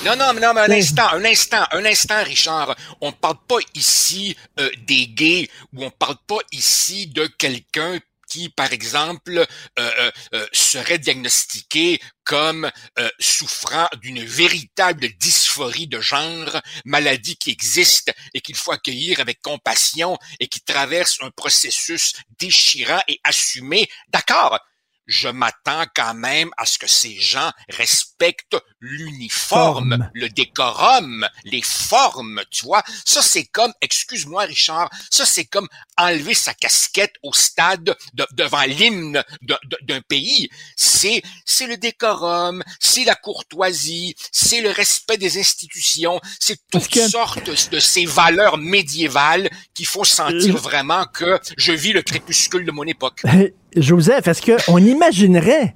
Non, 0.06 0.12
non, 0.18 0.34
non, 0.42 0.52
mais 0.54 0.62
un 0.62 0.78
instant, 0.78 1.04
un 1.14 1.26
instant, 1.26 1.64
un 1.72 1.86
instant, 1.86 2.24
Richard. 2.26 2.76
On 3.02 3.08
ne 3.08 3.12
parle 3.12 3.38
pas 3.48 3.58
ici 3.76 4.36
euh, 4.60 4.70
des 4.88 5.08
gays 5.08 5.50
ou 5.76 5.84
on 5.84 5.90
parle 5.90 6.18
pas 6.28 6.40
ici 6.52 7.08
de 7.08 7.28
quelqu'un 7.38 8.00
qui, 8.34 8.50
par 8.50 8.74
exemple, 8.74 9.38
euh, 9.38 9.46
euh, 9.78 10.12
euh, 10.34 10.48
serait 10.52 10.98
diagnostiqué 10.98 12.00
comme 12.24 12.72
souffrant 13.20 13.88
d'une 14.02 14.24
véritable 14.24 15.10
dysphorie 15.20 15.88
de 15.88 16.00
genre, 16.00 16.62
maladie 16.86 17.36
qui 17.36 17.52
existe 17.52 18.14
et 18.34 18.40
qu'il 18.40 18.56
faut 18.56 18.72
accueillir 18.72 19.20
avec 19.20 19.42
compassion 19.42 20.18
et 20.40 20.48
qui 20.48 20.62
traverse 20.62 21.18
un 21.22 21.32
processus 21.32 22.14
déchirant 22.40 23.02
et 23.10 23.20
assumé. 23.26 23.90
D'accord, 24.08 24.58
je 25.06 25.28
m'attends 25.30 25.84
quand 25.96 26.14
même 26.14 26.50
à 26.58 26.66
ce 26.66 26.78
que 26.80 26.88
ces 26.88 27.20
gens 27.20 27.52
respectent 27.70 28.58
l'uniforme, 28.80 29.90
Forme. 29.92 30.10
le 30.14 30.30
décorum, 30.30 31.28
les 31.44 31.62
formes, 31.62 32.42
tu 32.52 32.66
vois. 32.66 32.84
Ça, 33.06 33.22
c'est 33.22 33.46
comme, 33.46 33.74
excuse-moi 33.82 34.44
Richard, 34.44 34.90
ça, 35.12 35.26
c'est 35.26 35.46
comme 35.46 35.68
enlever 35.98 36.34
sa 36.34 36.54
casquette 36.54 37.16
au 37.24 37.34
stade 37.34 37.96
de- 38.14 38.28
devant 38.34 38.64
l'hymne 38.64 39.24
de- 39.42 39.58
de- 39.66 39.78
d'un 39.84 40.02
pays. 40.02 40.50
C'est, 40.76 41.22
c'est 41.46 41.68
le 41.68 41.78
décorum, 41.78 42.64
c'est 42.80 43.04
la 43.04 43.16
courtoisie, 43.16 44.16
c'est 44.32 44.62
le 44.62 44.70
respect 44.72 45.18
des 45.18 45.38
institutions, 45.40 46.20
c'est 46.40 46.60
toutes 46.72 46.88
que- 46.90 47.08
sortes 47.10 47.50
de 47.72 47.80
ces 47.80 48.06
valeurs 48.06 48.58
médiévales 48.58 49.50
qui 49.74 49.86
font 49.86 50.04
sentir 50.04 50.56
Euh, 50.56 50.60
vraiment 50.60 51.06
que 51.06 51.40
je 51.58 51.72
vis 51.74 51.94
le 51.94 52.02
crépuscule 52.02 52.66
de 52.66 52.72
mon 52.72 52.84
époque. 52.86 53.22
Joseph, 53.76 54.28
est-ce 54.28 54.42
qu'on 54.68 54.78
imaginerait 54.78 55.76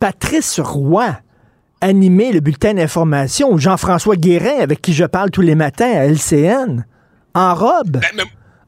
Patrice 0.00 0.60
Roy 0.60 1.16
animer 1.80 2.32
le 2.32 2.40
bulletin 2.40 2.74
d'information 2.74 3.50
ou 3.52 3.58
Jean-François 3.58 4.16
Guérin, 4.16 4.58
avec 4.60 4.82
qui 4.82 4.92
je 4.94 5.04
parle 5.04 5.30
tous 5.30 5.42
les 5.42 5.54
matins 5.54 5.90
à 5.92 6.04
LCN, 6.06 6.84
en 7.34 7.54
robe? 7.54 8.00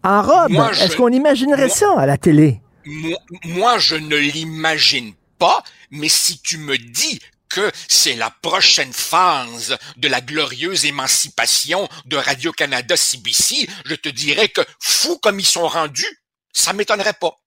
en 0.05 0.23
robe? 0.23 0.49
Ben, 0.49 0.55
moi, 0.55 0.73
je- 0.73 0.85
Est-ce 0.85 0.97
qu'on 0.97 1.09
imaginerait 1.09 1.67
moi- 1.67 1.75
ça 1.75 1.95
à 1.99 2.07
la 2.07 2.17
télé? 2.19 2.61
Moi, 2.87 3.19
moi, 3.45 3.79
je 3.79 3.97
ne 3.97 4.17
l'imagine 4.17 5.13
pas, 5.39 5.63
mais 5.91 6.09
si 6.09 6.41
tu 6.41 6.57
me 6.59 6.77
dis 6.79 7.21
que 7.49 7.71
c'est 7.89 8.15
la 8.15 8.31
prochaine 8.43 8.93
phase 8.93 9.77
de 9.97 10.07
la 10.07 10.21
glorieuse 10.21 10.85
émancipation 10.85 11.89
de 12.07 12.17
Radio-Canada 12.17 12.97
CBC, 12.97 13.69
je 13.87 13.95
te 13.97 14.09
dirais 14.09 14.49
que 14.49 14.61
fou 14.79 15.19
comme 15.21 15.41
ils 15.41 15.45
sont 15.47 15.67
rendus, 15.67 16.07
ça 16.53 16.73
m'étonnerait 16.73 17.15
pas. 17.21 17.40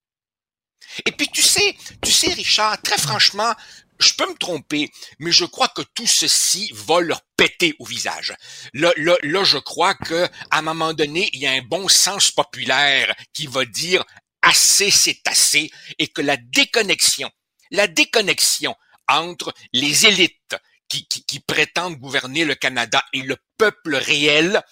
Et 1.06 1.12
puis 1.12 1.28
tu 1.28 1.42
sais, 1.42 1.76
tu 2.02 2.10
sais 2.10 2.32
Richard, 2.32 2.80
très 2.82 2.98
franchement, 2.98 3.52
je 4.00 4.12
peux 4.14 4.28
me 4.28 4.36
tromper, 4.36 4.90
mais 5.18 5.32
je 5.32 5.44
crois 5.44 5.68
que 5.68 5.82
tout 5.94 6.06
ceci 6.06 6.70
va 6.74 7.00
leur 7.00 7.22
péter 7.36 7.74
au 7.78 7.84
visage. 7.84 8.34
Là, 8.72 8.92
là, 8.96 9.16
là, 9.22 9.44
je 9.44 9.58
crois 9.58 9.94
que 9.94 10.24
à 10.50 10.58
un 10.58 10.62
moment 10.62 10.92
donné, 10.94 11.30
il 11.32 11.40
y 11.40 11.46
a 11.46 11.52
un 11.52 11.62
bon 11.62 11.88
sens 11.88 12.30
populaire 12.30 13.14
qui 13.32 13.46
va 13.46 13.64
dire 13.64 14.04
assez, 14.42 14.90
c'est 14.90 15.26
assez, 15.26 15.70
et 15.98 16.08
que 16.08 16.20
la 16.20 16.36
déconnexion, 16.36 17.30
la 17.70 17.86
déconnexion 17.86 18.74
entre 19.08 19.54
les 19.72 20.06
élites 20.06 20.56
qui, 20.88 21.06
qui, 21.08 21.24
qui 21.24 21.40
prétendent 21.40 21.96
gouverner 21.96 22.44
le 22.44 22.54
Canada 22.54 23.02
et 23.12 23.22
le 23.22 23.36
peuple 23.58 23.96
réel 23.96 24.62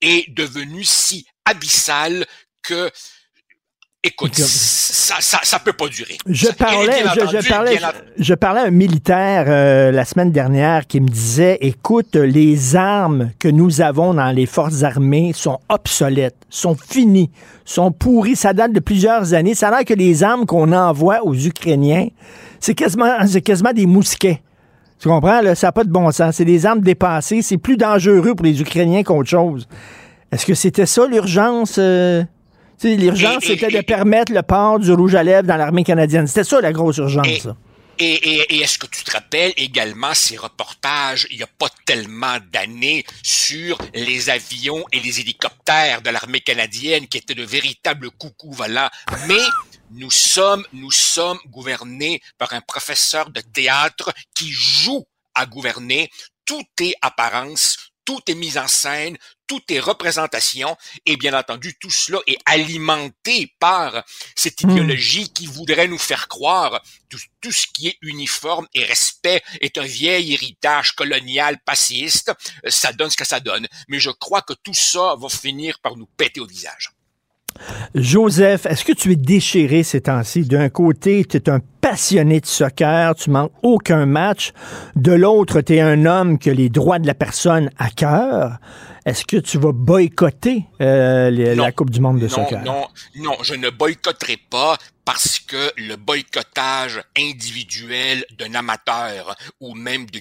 est 0.00 0.28
devenue 0.30 0.84
si 0.84 1.26
abyssale 1.44 2.26
que 2.62 2.90
Écoute, 4.02 4.34
ça, 4.34 5.16
ça, 5.20 5.40
ça 5.42 5.58
peut 5.58 5.74
pas 5.74 5.86
durer. 5.88 6.16
Je 6.26 6.46
parlais, 6.48 7.02
je, 7.02 7.48
parlais, 7.50 7.76
bien 7.76 7.90
je, 8.16 8.22
je 8.24 8.34
parlais 8.34 8.60
à 8.62 8.64
un 8.64 8.70
militaire 8.70 9.44
euh, 9.46 9.90
la 9.90 10.06
semaine 10.06 10.32
dernière 10.32 10.86
qui 10.86 11.02
me 11.02 11.08
disait, 11.08 11.58
écoute, 11.60 12.16
les 12.16 12.76
armes 12.76 13.30
que 13.38 13.48
nous 13.48 13.82
avons 13.82 14.14
dans 14.14 14.30
les 14.30 14.46
forces 14.46 14.84
armées 14.84 15.32
sont 15.34 15.58
obsolètes, 15.68 16.36
sont 16.48 16.76
finies, 16.76 17.30
sont 17.66 17.92
pourries. 17.92 18.36
Ça 18.36 18.54
date 18.54 18.72
de 18.72 18.80
plusieurs 18.80 19.34
années. 19.34 19.54
Ça 19.54 19.68
a 19.68 19.70
l'air 19.70 19.84
que 19.84 19.92
les 19.92 20.22
armes 20.22 20.46
qu'on 20.46 20.72
envoie 20.72 21.22
aux 21.22 21.34
Ukrainiens, 21.34 22.08
c'est 22.58 22.74
quasiment, 22.74 23.26
c'est 23.26 23.42
quasiment 23.42 23.74
des 23.74 23.84
mousquets. 23.84 24.40
Tu 24.98 25.08
comprends? 25.08 25.42
Là? 25.42 25.54
Ça 25.54 25.66
n'a 25.66 25.72
pas 25.72 25.84
de 25.84 25.90
bon 25.90 26.10
sens. 26.10 26.36
C'est 26.36 26.46
des 26.46 26.64
armes 26.64 26.80
dépassées. 26.80 27.42
C'est 27.42 27.58
plus 27.58 27.76
dangereux 27.76 28.34
pour 28.34 28.46
les 28.46 28.62
Ukrainiens 28.62 29.02
qu'autre 29.02 29.28
chose. 29.28 29.68
Est-ce 30.32 30.46
que 30.46 30.54
c'était 30.54 30.86
ça 30.86 31.06
l'urgence? 31.06 31.76
euh? 31.78 32.24
L'urgence, 32.82 33.44
c'était 33.44 33.68
de 33.70 33.80
permettre 33.82 34.32
le 34.32 34.42
port 34.42 34.78
du 34.78 34.92
rouge 34.92 35.14
à 35.14 35.22
lèvres 35.22 35.46
dans 35.46 35.56
l'armée 35.56 35.84
canadienne. 35.84 36.26
C'était 36.26 36.44
ça 36.44 36.60
la 36.60 36.72
grosse 36.72 36.96
urgence. 36.98 37.26
Et, 38.02 38.14
et- 38.14 38.54
et 38.56 38.60
est-ce 38.62 38.78
que 38.78 38.86
tu 38.86 39.04
te 39.04 39.10
rappelles 39.10 39.52
également 39.58 40.14
ces 40.14 40.38
reportages, 40.38 41.26
il 41.30 41.36
n'y 41.36 41.42
a 41.42 41.46
pas 41.58 41.68
tellement 41.84 42.38
d'années, 42.50 43.04
sur 43.22 43.76
les 43.92 44.30
avions 44.30 44.82
et 44.90 45.00
les 45.00 45.20
hélicoptères 45.20 46.00
de 46.00 46.08
l'armée 46.08 46.40
canadienne 46.40 47.06
qui 47.08 47.18
étaient 47.18 47.34
de 47.34 47.44
véritables 47.44 48.10
coucous 48.12 48.52
volants? 48.54 48.88
Mais 49.28 49.42
nous 49.90 50.10
sommes, 50.10 50.64
nous 50.72 50.90
sommes 50.90 51.38
gouvernés 51.48 52.22
par 52.38 52.54
un 52.54 52.62
professeur 52.62 53.28
de 53.28 53.42
théâtre 53.42 54.12
qui 54.34 54.50
joue 54.50 55.04
à 55.34 55.44
gouverner. 55.44 56.08
Tout 56.46 56.64
est 56.80 56.94
apparence, 57.02 57.76
tout 58.06 58.20
est 58.28 58.34
mise 58.34 58.56
en 58.56 58.66
scène, 58.66 59.18
tout 59.50 59.60
est 59.70 59.80
représentation, 59.80 60.76
et 61.06 61.16
bien 61.16 61.34
entendu, 61.34 61.74
tout 61.80 61.90
cela 61.90 62.20
est 62.28 62.38
alimenté 62.46 63.52
par 63.58 64.04
cette 64.36 64.62
Hmm. 64.62 64.70
idéologie 64.70 65.28
qui 65.32 65.46
voudrait 65.46 65.88
nous 65.88 65.98
faire 66.10 66.28
croire 66.28 66.80
tout, 67.08 67.18
tout 67.40 67.50
ce 67.60 67.66
qui 67.74 67.88
est 67.88 67.98
uniforme 68.02 68.66
et 68.74 68.84
respect 68.84 69.42
est 69.60 69.76
un 69.76 69.88
vieil 70.00 70.34
héritage 70.34 70.92
colonial 70.92 71.58
passéiste. 71.64 72.28
Euh, 72.64 72.70
Ça 72.70 72.92
donne 72.92 73.10
ce 73.10 73.16
que 73.16 73.26
ça 73.26 73.40
donne. 73.40 73.66
Mais 73.88 73.98
je 73.98 74.10
crois 74.10 74.42
que 74.42 74.54
tout 74.66 74.78
ça 74.92 75.16
va 75.20 75.28
finir 75.28 75.72
par 75.82 75.96
nous 75.96 76.08
péter 76.16 76.40
au 76.40 76.46
visage. 76.46 76.92
Joseph, 77.96 78.66
est-ce 78.66 78.84
que 78.84 78.92
tu 78.92 79.10
es 79.12 79.16
déchiré 79.16 79.82
ces 79.82 80.02
temps-ci? 80.02 80.42
D'un 80.44 80.68
côté, 80.68 81.24
tu 81.24 81.36
es 81.36 81.50
un 81.50 81.60
passionné 81.80 82.40
de 82.40 82.46
soccer, 82.46 83.16
tu 83.16 83.30
manques 83.30 83.52
aucun 83.62 84.06
match. 84.06 84.52
De 84.94 85.12
l'autre, 85.12 85.60
tu 85.60 85.74
es 85.74 85.80
un 85.80 86.06
homme 86.06 86.38
qui 86.38 86.50
a 86.50 86.54
les 86.54 86.68
droits 86.68 87.00
de 87.00 87.08
la 87.08 87.14
personne 87.14 87.68
à 87.78 87.90
cœur. 87.90 88.58
Est-ce 89.10 89.24
que 89.24 89.38
tu 89.38 89.58
vas 89.58 89.72
boycotter 89.72 90.66
euh, 90.80 91.30
les- 91.30 91.56
la 91.56 91.72
Coupe 91.72 91.90
du 91.90 91.98
monde 92.00 92.20
de 92.20 92.28
non, 92.28 92.34
soccer? 92.36 92.62
Non, 92.62 92.86
non, 93.16 93.36
je 93.42 93.54
ne 93.54 93.68
boycotterai 93.70 94.36
pas 94.36 94.78
parce 95.04 95.40
que 95.40 95.72
le 95.76 95.96
boycottage 95.96 97.00
individuel 97.18 98.24
d'un 98.38 98.54
amateur 98.54 99.34
ou 99.58 99.74
même 99.74 100.06
de 100.06 100.20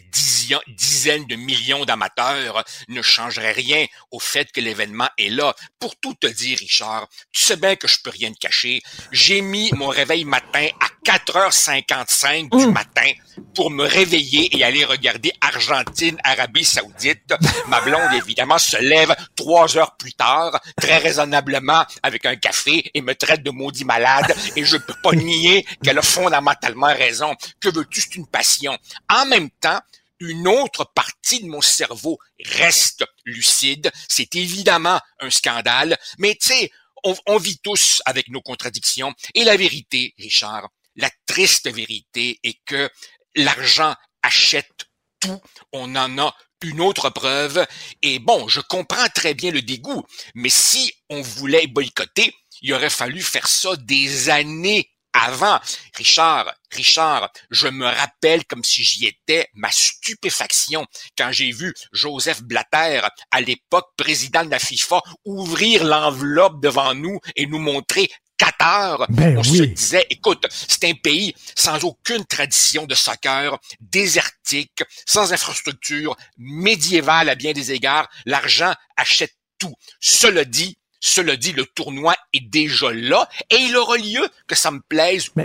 dizaines 0.68 1.26
de 1.28 1.36
millions 1.36 1.86
d'amateurs 1.86 2.64
ne 2.88 3.04
changerait 3.04 3.52
rien 3.52 3.86
au 4.10 4.20
fait 4.20 4.52
que 4.52 4.60
l'événement 4.60 5.10
est 5.20 5.30
là. 5.30 5.54
Pour 5.80 5.96
tout 5.98 6.16
te 6.16 6.26
dire, 6.26 6.58
Richard, 6.58 7.08
tu 7.32 7.46
sais 7.46 7.58
bien 7.58 7.76
que 7.76 7.88
je 7.88 7.98
peux 8.04 8.10
rien 8.10 8.32
te 8.32 8.40
cacher. 8.40 8.82
J'ai 9.12 9.42
mis 9.42 9.72
mon 9.76 9.90
réveil 9.90 10.26
matin 10.26 10.66
à 10.82 10.88
4h55 11.06 12.50
du 12.58 12.68
matin 12.72 13.12
pour 13.54 13.70
me 13.70 13.84
réveiller 13.86 14.58
et 14.58 14.64
aller 14.64 14.86
regarder 14.86 15.32
Argentine, 15.42 16.18
Arabie 16.24 16.64
Saoudite. 16.66 17.34
Ma 17.68 17.82
blonde, 17.82 18.14
évidemment, 18.16 18.58
se 18.58 18.78
lève 18.82 19.16
trois 19.36 19.78
heures 19.78 19.96
plus 19.98 20.14
tard, 20.14 20.60
très 20.78 20.98
raisonnablement, 20.98 21.86
avec 22.04 22.26
un 22.26 22.36
café 22.36 22.90
et 22.94 23.02
me 23.02 23.14
traite 23.16 23.44
de 23.44 23.52
maudit 23.52 23.86
malade 23.86 24.34
et 24.56 24.64
je 24.66 24.78
peux 24.78 24.96
pas 25.04 25.14
nier 25.14 25.66
qu'elle 25.84 25.98
a 25.98 26.04
fondamentalement 26.04 26.94
raison. 26.94 27.36
Que 27.60 27.70
veux-tu? 27.70 28.02
C'est 28.02 28.16
une 28.16 28.28
passion. 28.28 28.78
En 29.10 29.26
même 29.26 29.50
temps, 29.50 29.80
une 30.20 30.48
autre 30.48 30.92
partie 30.94 31.42
de 31.42 31.48
mon 31.48 31.62
cerveau 31.62 32.20
reste 32.44 33.06
lucide. 33.26 33.92
C'est 34.08 34.36
évidemment 34.36 35.00
un 35.20 35.30
scandale, 35.30 35.98
mais 36.18 36.36
tu 36.36 36.50
sais, 36.50 36.72
on, 37.04 37.16
on 37.28 37.38
vit 37.38 37.60
tous 37.60 38.02
avec 38.06 38.28
nos 38.30 38.42
contradictions. 38.42 39.14
Et 39.34 39.44
la 39.44 39.56
vérité, 39.56 40.14
Richard, 40.18 40.68
la 40.96 41.10
triste 41.26 41.72
vérité 41.74 42.40
est 42.44 42.60
que 42.66 42.90
l'argent 43.36 43.96
achète 44.22 44.88
tout. 45.20 45.42
On 45.72 45.96
en 45.96 46.18
a 46.18 46.36
une 46.64 46.82
autre 46.82 47.10
preuve. 47.10 47.66
Et 48.02 48.20
bon, 48.20 48.48
je 48.48 48.62
comprends 48.62 49.08
très 49.14 49.34
bien 49.34 49.52
le 49.52 49.62
dégoût, 49.62 50.06
mais 50.36 50.50
si 50.50 50.94
on 51.10 51.22
voulait 51.22 51.68
boycotter, 51.68 52.34
il 52.62 52.74
aurait 52.74 52.90
fallu 52.90 53.22
faire 53.22 53.48
ça 53.48 53.76
des 53.78 54.30
années 54.30 54.90
avant. 55.14 55.60
Richard, 55.96 56.54
Richard, 56.72 57.32
je 57.50 57.68
me 57.68 57.86
rappelle 57.86 58.46
comme 58.46 58.64
si 58.64 58.84
j'y 58.84 59.08
étais 59.08 59.48
ma 59.54 59.72
stupéfaction 59.72 60.86
quand 61.18 61.32
j'ai 61.32 61.52
vu 61.52 61.74
Joseph 61.92 62.44
Blatter, 62.44 63.02
à 63.32 63.42
l'époque 63.42 63.90
président 63.98 64.46
de 64.46 64.52
la 64.52 64.60
FIFA, 64.60 65.02
ouvrir 65.26 65.84
l'enveloppe 65.84 66.62
devant 66.62 66.94
nous 66.94 67.20
et 67.36 67.48
nous 67.48 67.60
montrer 67.60 68.10
Qatar. 68.40 69.06
Ben 69.10 69.38
On 69.38 69.42
oui. 69.42 69.58
se 69.58 69.64
disait, 69.64 70.08
écoute, 70.10 70.48
c'est 70.50 70.86
un 70.86 70.94
pays 70.94 71.36
sans 71.56 71.84
aucune 71.84 72.26
tradition 72.26 72.86
de 72.86 72.96
soccer, 72.96 73.60
désertique, 73.80 74.84
sans 75.06 75.32
infrastructure, 75.34 76.16
médiéval 76.38 77.30
à 77.30 77.36
bien 77.36 77.52
des 77.52 77.72
égards. 77.72 78.10
L'argent 78.26 78.74
achète 78.98 79.36
tout. 79.60 79.74
Cela 80.00 80.46
dit, 80.46 80.78
cela 81.02 81.36
dit, 81.36 81.54
le 81.54 81.66
tournoi 81.66 82.16
est 82.34 82.50
déjà 82.50 82.92
là 82.92 83.30
et 83.50 83.56
il 83.56 83.76
aura 83.76 83.98
lieu, 83.98 84.28
que 84.48 84.56
ça 84.56 84.72
me 84.72 84.80
plaise 84.88 85.30
pas. 85.30 85.44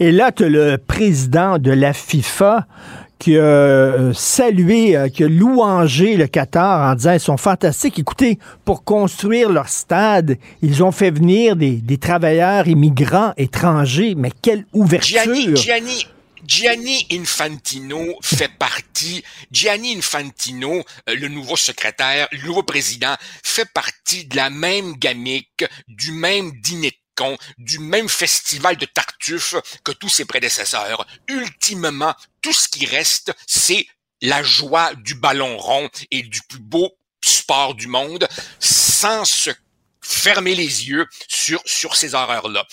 Et 0.00 0.12
là, 0.12 0.32
tu 0.32 0.48
le 0.48 0.76
président 0.76 1.58
de 1.58 1.70
la 1.70 1.92
FIFA 1.92 2.66
qui 3.18 3.36
a 3.36 3.42
euh, 3.42 4.12
salué, 4.12 4.96
euh, 4.96 5.08
qui 5.08 5.24
a 5.24 5.28
louangé 5.28 6.16
le 6.16 6.26
Qatar 6.26 6.90
en 6.90 6.94
disant 6.94 7.12
ils 7.12 7.20
sont 7.20 7.36
fantastiques. 7.36 7.98
Écoutez, 7.98 8.38
pour 8.64 8.84
construire 8.84 9.50
leur 9.50 9.68
stade, 9.68 10.38
ils 10.62 10.82
ont 10.84 10.92
fait 10.92 11.10
venir 11.10 11.56
des, 11.56 11.72
des 11.72 11.98
travailleurs 11.98 12.68
immigrants 12.68 13.32
étrangers. 13.36 14.14
Mais 14.16 14.30
quelle 14.42 14.66
ouverture! 14.72 15.22
Gianni, 15.24 15.56
Gianni, 15.56 16.06
Gianni 16.46 17.06
Infantino 17.10 18.16
fait 18.22 18.50
partie, 18.56 19.24
Gianni 19.50 19.96
Infantino, 19.96 20.82
euh, 21.08 21.14
le 21.16 21.28
nouveau 21.28 21.56
secrétaire, 21.56 22.28
le 22.32 22.46
nouveau 22.46 22.62
président, 22.62 23.14
fait 23.42 23.68
partie 23.72 24.26
de 24.26 24.36
la 24.36 24.50
même 24.50 24.94
gamique, 24.94 25.64
du 25.88 26.12
même 26.12 26.52
dîner 26.60 26.90
de 26.90 27.05
du 27.58 27.78
même 27.78 28.08
festival 28.08 28.76
de 28.76 28.86
Tartuffe 28.86 29.54
que 29.84 29.92
tous 29.92 30.08
ses 30.08 30.24
prédécesseurs. 30.24 31.06
Ultimement, 31.28 32.14
tout 32.42 32.52
ce 32.52 32.68
qui 32.68 32.86
reste, 32.86 33.32
c'est 33.46 33.86
la 34.22 34.42
joie 34.42 34.94
du 34.94 35.14
ballon 35.14 35.56
rond 35.58 35.88
et 36.10 36.22
du 36.22 36.40
plus 36.42 36.58
beau 36.58 36.90
sport 37.24 37.74
du 37.74 37.86
monde 37.86 38.28
sans 38.60 39.24
se 39.24 39.50
fermer 40.00 40.54
les 40.54 40.88
yeux 40.88 41.06
sur 41.28 41.60
sur 41.66 41.96
ces 41.96 42.14
horreurs-là. 42.14 42.64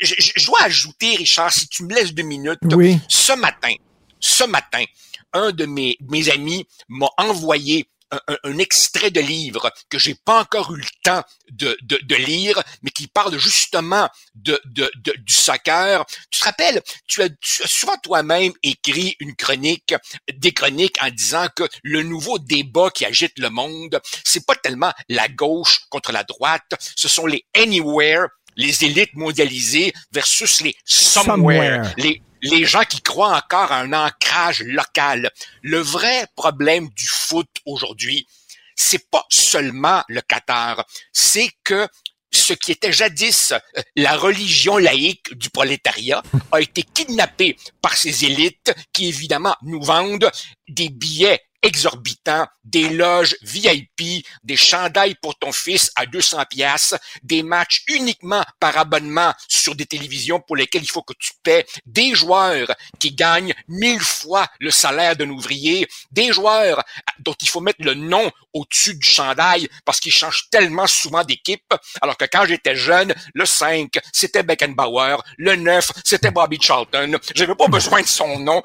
Je, 0.00 0.14
je- 0.18 0.32
je 0.36 0.46
dois 0.46 0.62
ajouter, 0.62 1.16
Richard, 1.16 1.52
si 1.52 1.66
tu 1.68 1.84
me 1.84 1.94
laisses 1.94 2.12
deux 2.12 2.22
minutes, 2.22 2.58
Oui. 2.72 2.98
ce 3.08 3.32
matin, 3.32 3.72
ce 4.20 4.44
matin, 4.44 4.84
un 5.32 5.50
de 5.52 5.64
mes, 5.64 5.96
mes 6.08 6.28
amis 6.30 6.66
m'a 6.88 7.08
envoyé 7.16 7.88
un, 8.12 8.36
un- 8.44 8.58
extrait 8.58 9.10
de 9.10 9.20
livre 9.20 9.72
que 9.88 9.98
j'ai 9.98 10.14
pas 10.14 10.40
encore 10.42 10.72
eu 10.74 10.78
le 10.78 10.86
temps 11.02 11.22
de, 11.50 11.76
de, 11.82 11.98
de 12.02 12.14
lire, 12.14 12.62
mais 12.82 12.90
qui 12.90 13.06
parle 13.08 13.36
justement 13.38 14.08
de, 14.34 14.60
de, 14.66 14.90
de- 14.96 15.14
du 15.18 15.32
soccer. 15.34 16.04
Tu 16.30 16.38
te 16.40 16.44
rappelles, 16.44 16.82
tu 17.08 17.22
as, 17.22 17.28
tu 17.40 17.62
as 17.62 17.66
souvent 17.66 17.96
toi-même 18.02 18.52
écrit 18.62 19.16
une 19.20 19.34
chronique, 19.34 19.94
des 20.32 20.52
chroniques 20.52 20.96
en 21.02 21.10
disant 21.10 21.48
que 21.56 21.64
le 21.82 22.02
nouveau 22.02 22.38
débat 22.38 22.90
qui 22.90 23.04
agite 23.04 23.38
le 23.38 23.50
monde, 23.50 24.00
c'est 24.24 24.46
pas 24.46 24.54
tellement 24.56 24.92
la 25.08 25.28
gauche 25.28 25.80
contre 25.90 26.12
la 26.12 26.24
droite, 26.24 26.70
ce 26.96 27.08
sont 27.08 27.26
les 27.26 27.44
anywhere, 27.56 28.26
les 28.56 28.84
élites 28.84 29.14
mondialisées 29.14 29.92
versus 30.12 30.60
les 30.60 30.76
somewhere, 30.84 31.84
Somewhere. 31.84 31.94
les 31.96 32.22
les 32.42 32.64
gens 32.64 32.84
qui 32.84 33.00
croient 33.00 33.36
encore 33.36 33.72
à 33.72 33.80
un 33.80 33.92
ancrage 33.92 34.62
local. 34.62 35.30
Le 35.62 35.78
vrai 35.78 36.26
problème 36.36 36.88
du 36.90 37.06
foot 37.06 37.48
aujourd'hui, 37.64 38.26
c'est 38.74 39.10
pas 39.10 39.24
seulement 39.30 40.02
le 40.08 40.20
Qatar, 40.20 40.84
c'est 41.12 41.50
que 41.64 41.88
ce 42.32 42.54
qui 42.54 42.72
était 42.72 42.92
jadis 42.92 43.52
euh, 43.52 43.82
la 43.94 44.16
religion 44.16 44.78
laïque 44.78 45.34
du 45.36 45.50
prolétariat 45.50 46.22
a 46.52 46.60
été 46.60 46.82
kidnappé 46.82 47.56
par 47.80 47.96
ces 47.96 48.24
élites 48.24 48.74
qui 48.92 49.06
évidemment 49.06 49.54
nous 49.62 49.82
vendent 49.82 50.30
des 50.68 50.88
billets 50.88 51.42
exorbitants, 51.62 52.46
des 52.64 52.88
loges 52.90 53.36
VIP, 53.42 54.26
des 54.42 54.56
chandails 54.56 55.14
pour 55.20 55.38
ton 55.38 55.52
fils 55.52 55.90
à 55.96 56.06
200 56.06 56.44
pièces, 56.50 56.94
des 57.22 57.42
matchs 57.42 57.84
uniquement 57.88 58.42
par 58.60 58.76
abonnement 58.76 59.32
sur 59.48 59.74
des 59.74 59.86
télévisions 59.86 60.40
pour 60.40 60.56
lesquelles 60.56 60.82
il 60.82 60.90
faut 60.90 61.02
que 61.02 61.14
tu 61.18 61.32
paies, 61.42 61.66
des 61.86 62.14
joueurs 62.14 62.68
qui 62.98 63.12
gagnent 63.12 63.54
mille 63.68 64.00
fois 64.00 64.46
le 64.60 64.70
salaire 64.70 65.16
d'un 65.16 65.30
ouvrier, 65.30 65.88
des 66.10 66.32
joueurs 66.32 66.82
dont 67.20 67.34
il 67.40 67.48
faut 67.48 67.60
mettre 67.60 67.82
le 67.82 67.94
nom 67.94 68.30
au-dessus 68.52 68.94
du 68.94 69.08
chandail 69.08 69.68
parce 69.84 70.00
qu'ils 70.00 70.12
changent 70.12 70.48
tellement 70.50 70.86
souvent 70.86 71.24
d'équipe, 71.24 71.74
alors 72.00 72.16
que 72.16 72.26
quand 72.30 72.44
j'étais 72.46 72.76
jeune, 72.76 73.14
le 73.34 73.46
5, 73.46 73.98
c'était 74.12 74.42
Beckenbauer, 74.42 75.22
le 75.38 75.56
9, 75.56 75.90
c'était 76.04 76.30
Bobby 76.30 76.58
Charlton. 76.60 77.18
J'avais 77.34 77.54
pas 77.54 77.68
besoin 77.68 78.02
de 78.02 78.06
son 78.06 78.38
nom. 78.38 78.62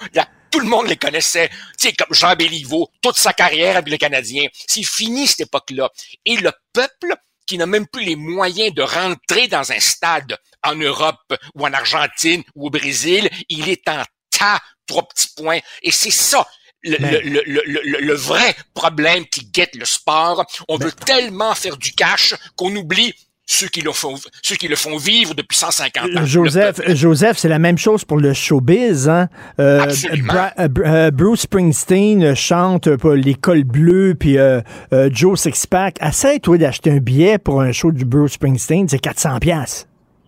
Tout 0.52 0.60
le 0.60 0.68
monde 0.68 0.88
les 0.88 0.98
connaissait. 0.98 1.50
Tu 1.80 1.88
sais, 1.90 1.94
comme 1.94 2.14
Jean 2.14 2.36
Béliveau, 2.36 2.90
toute 3.02 3.18
sa 3.18 3.34
carrière 3.34 3.78
avec 3.78 3.90
le 3.90 3.98
Canadien. 3.98 4.48
C'est 4.68 4.84
fini 4.84 5.28
cette 5.28 5.42
époque-là. 5.42 5.90
Et 6.26 6.38
le 6.38 6.52
peuple, 6.74 7.16
qui 7.46 7.58
n'a 7.58 7.66
même 7.66 7.88
plus 7.88 8.04
les 8.04 8.16
moyens 8.16 8.74
de 8.74 8.82
rentrer 8.82 9.48
dans 9.48 9.72
un 9.72 9.80
stade 9.80 10.38
en 10.64 10.76
Europe 10.76 11.34
ou 11.56 11.66
en 11.66 11.72
Argentine 11.74 12.44
ou 12.56 12.68
au 12.68 12.70
Brésil, 12.70 13.30
il 13.50 13.70
est 13.70 13.88
en 13.88 14.04
tas, 14.32 14.60
trois 14.86 15.08
petits 15.08 15.30
points. 15.36 15.60
Et 15.82 15.92
c'est 15.92 16.12
ça. 16.12 16.46
Le, 16.84 16.98
Mais- 17.00 17.22
le, 17.22 17.42
le, 17.46 17.64
le, 17.66 17.82
le- 17.84 18.00
le 18.00 18.14
vrai 18.14 18.56
problème 18.74 19.26
qui 19.28 19.46
guette 19.46 19.76
le 19.76 19.86
sport, 19.86 20.46
on 20.68 20.78
veut 20.78 20.92
tellement 20.92 21.56
faire 21.56 21.78
du 21.78 21.92
cash 21.94 22.36
qu'on 22.56 22.76
oublie 22.76 23.14
ceux 23.50 23.70
qui 23.70 23.80
le 23.82 23.94
font, 23.94 24.16
ceux 24.44 24.56
qui 24.58 24.68
le 24.68 24.76
font 24.76 24.98
vivre 24.98 25.34
depuis 25.34 25.58
150 25.58 26.04
ans. 26.18 26.26
Joseph, 26.26 26.82
Joseph, 26.94 27.38
c'est 27.38 27.48
la 27.48 27.60
même 27.60 27.78
chose 27.78 28.04
pour 28.04 28.18
le 28.18 28.34
showbiz. 28.34 29.08
Hein? 29.08 29.30
Euh, 29.60 29.80
Absolument. 29.84 30.34
Bra- 30.34 30.54
euh, 30.60 30.68
euh, 30.86 31.12
Bruce 31.12 31.42
Springsteen 31.42 32.36
chante 32.36 32.96
pour 32.98 33.12
l'école 33.12 33.64
bleue, 33.64 34.16
puis 34.20 34.38
euh, 34.38 34.60
euh, 34.94 35.10
Joe 35.12 35.40
Sixpack. 35.40 35.96
Essaye, 36.02 36.42
toi, 36.42 36.58
d'acheter 36.58 36.92
un 36.92 36.98
billet 36.98 37.38
pour 37.38 37.62
un 37.62 37.72
show 37.72 37.92
du 37.94 38.04
Bruce 38.04 38.34
Springsteen, 38.34 38.88
c'est 38.90 39.00
400 39.00 39.40
pièces. 39.40 39.88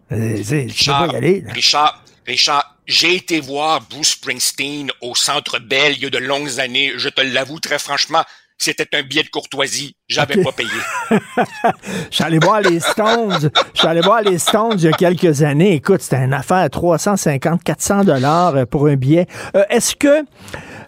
Tu 0.10 0.16
peux 0.16 0.92
pas 0.92 1.10
y 1.12 1.16
aller. 1.18 1.42
là. 1.42 1.54
Richard, 1.54 2.04
Richard, 2.26 2.76
j'ai 2.88 3.16
été 3.18 3.40
voir 3.42 3.82
Bruce 3.90 4.12
Springsteen 4.14 4.92
au 5.02 5.14
Centre 5.14 5.60
Bell 5.60 5.94
il 5.98 6.04
y 6.04 6.06
a 6.06 6.10
de 6.10 6.18
longues 6.18 6.60
années. 6.60 6.94
Je 6.98 7.10
te 7.10 7.22
l'avoue 7.22 7.60
très 7.60 7.78
franchement, 7.80 8.24
c'était 8.60 8.88
un 8.98 9.04
billet 9.04 9.24
de 9.24 9.30
courtoisie. 9.30 9.96
J'avais 10.08 10.42
pas 10.44 10.52
payé. 10.52 10.70
Je 11.10 12.16
suis 12.16 12.24
allé 12.24 12.40
voir 12.40 12.62
les 12.62 12.80
Stones. 12.80 13.50
Je 13.74 13.80
suis 13.80 13.88
allé 13.88 14.02
voir 14.02 14.22
les 14.22 14.38
Stones 14.38 14.76
il 14.78 14.84
y 14.84 14.88
a 14.88 14.92
quelques 14.92 15.44
années. 15.44 15.74
Écoute, 15.76 16.02
c'était 16.02 16.24
une 16.24 16.34
affaire 16.34 16.58
à 16.58 16.70
350, 16.70 17.64
400 17.64 18.04
dollars 18.04 18.56
euh, 18.56 18.66
pour 18.66 18.88
un 18.88 18.96
billet. 18.96 19.28
Euh, 19.56 19.64
Est-ce 19.70 19.96
que 19.96 20.26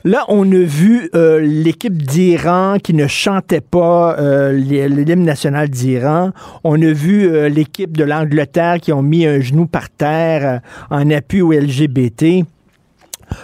là, 0.03 0.25
on 0.27 0.51
a 0.51 0.55
vu 0.57 1.09
euh, 1.15 1.39
l'équipe 1.39 2.01
d'Iran 2.01 2.77
qui 2.83 2.93
ne 2.93 3.07
chantait 3.07 3.61
pas 3.61 4.17
euh, 4.19 4.51
l'hymne 4.51 5.23
national 5.23 5.69
d'Iran. 5.69 6.31
On 6.65 6.81
a 6.81 6.91
vu 6.91 7.49
l'équipe 7.49 7.95
de 7.95 8.03
l'Angleterre 8.03 8.79
qui 8.81 8.91
ont 8.91 9.01
mis 9.01 9.25
un 9.25 9.39
genou 9.39 9.65
par 9.65 9.89
terre 9.89 10.59
en 10.89 11.09
appui 11.09 11.41
aux 11.41 11.53
LGBT. 11.53 12.43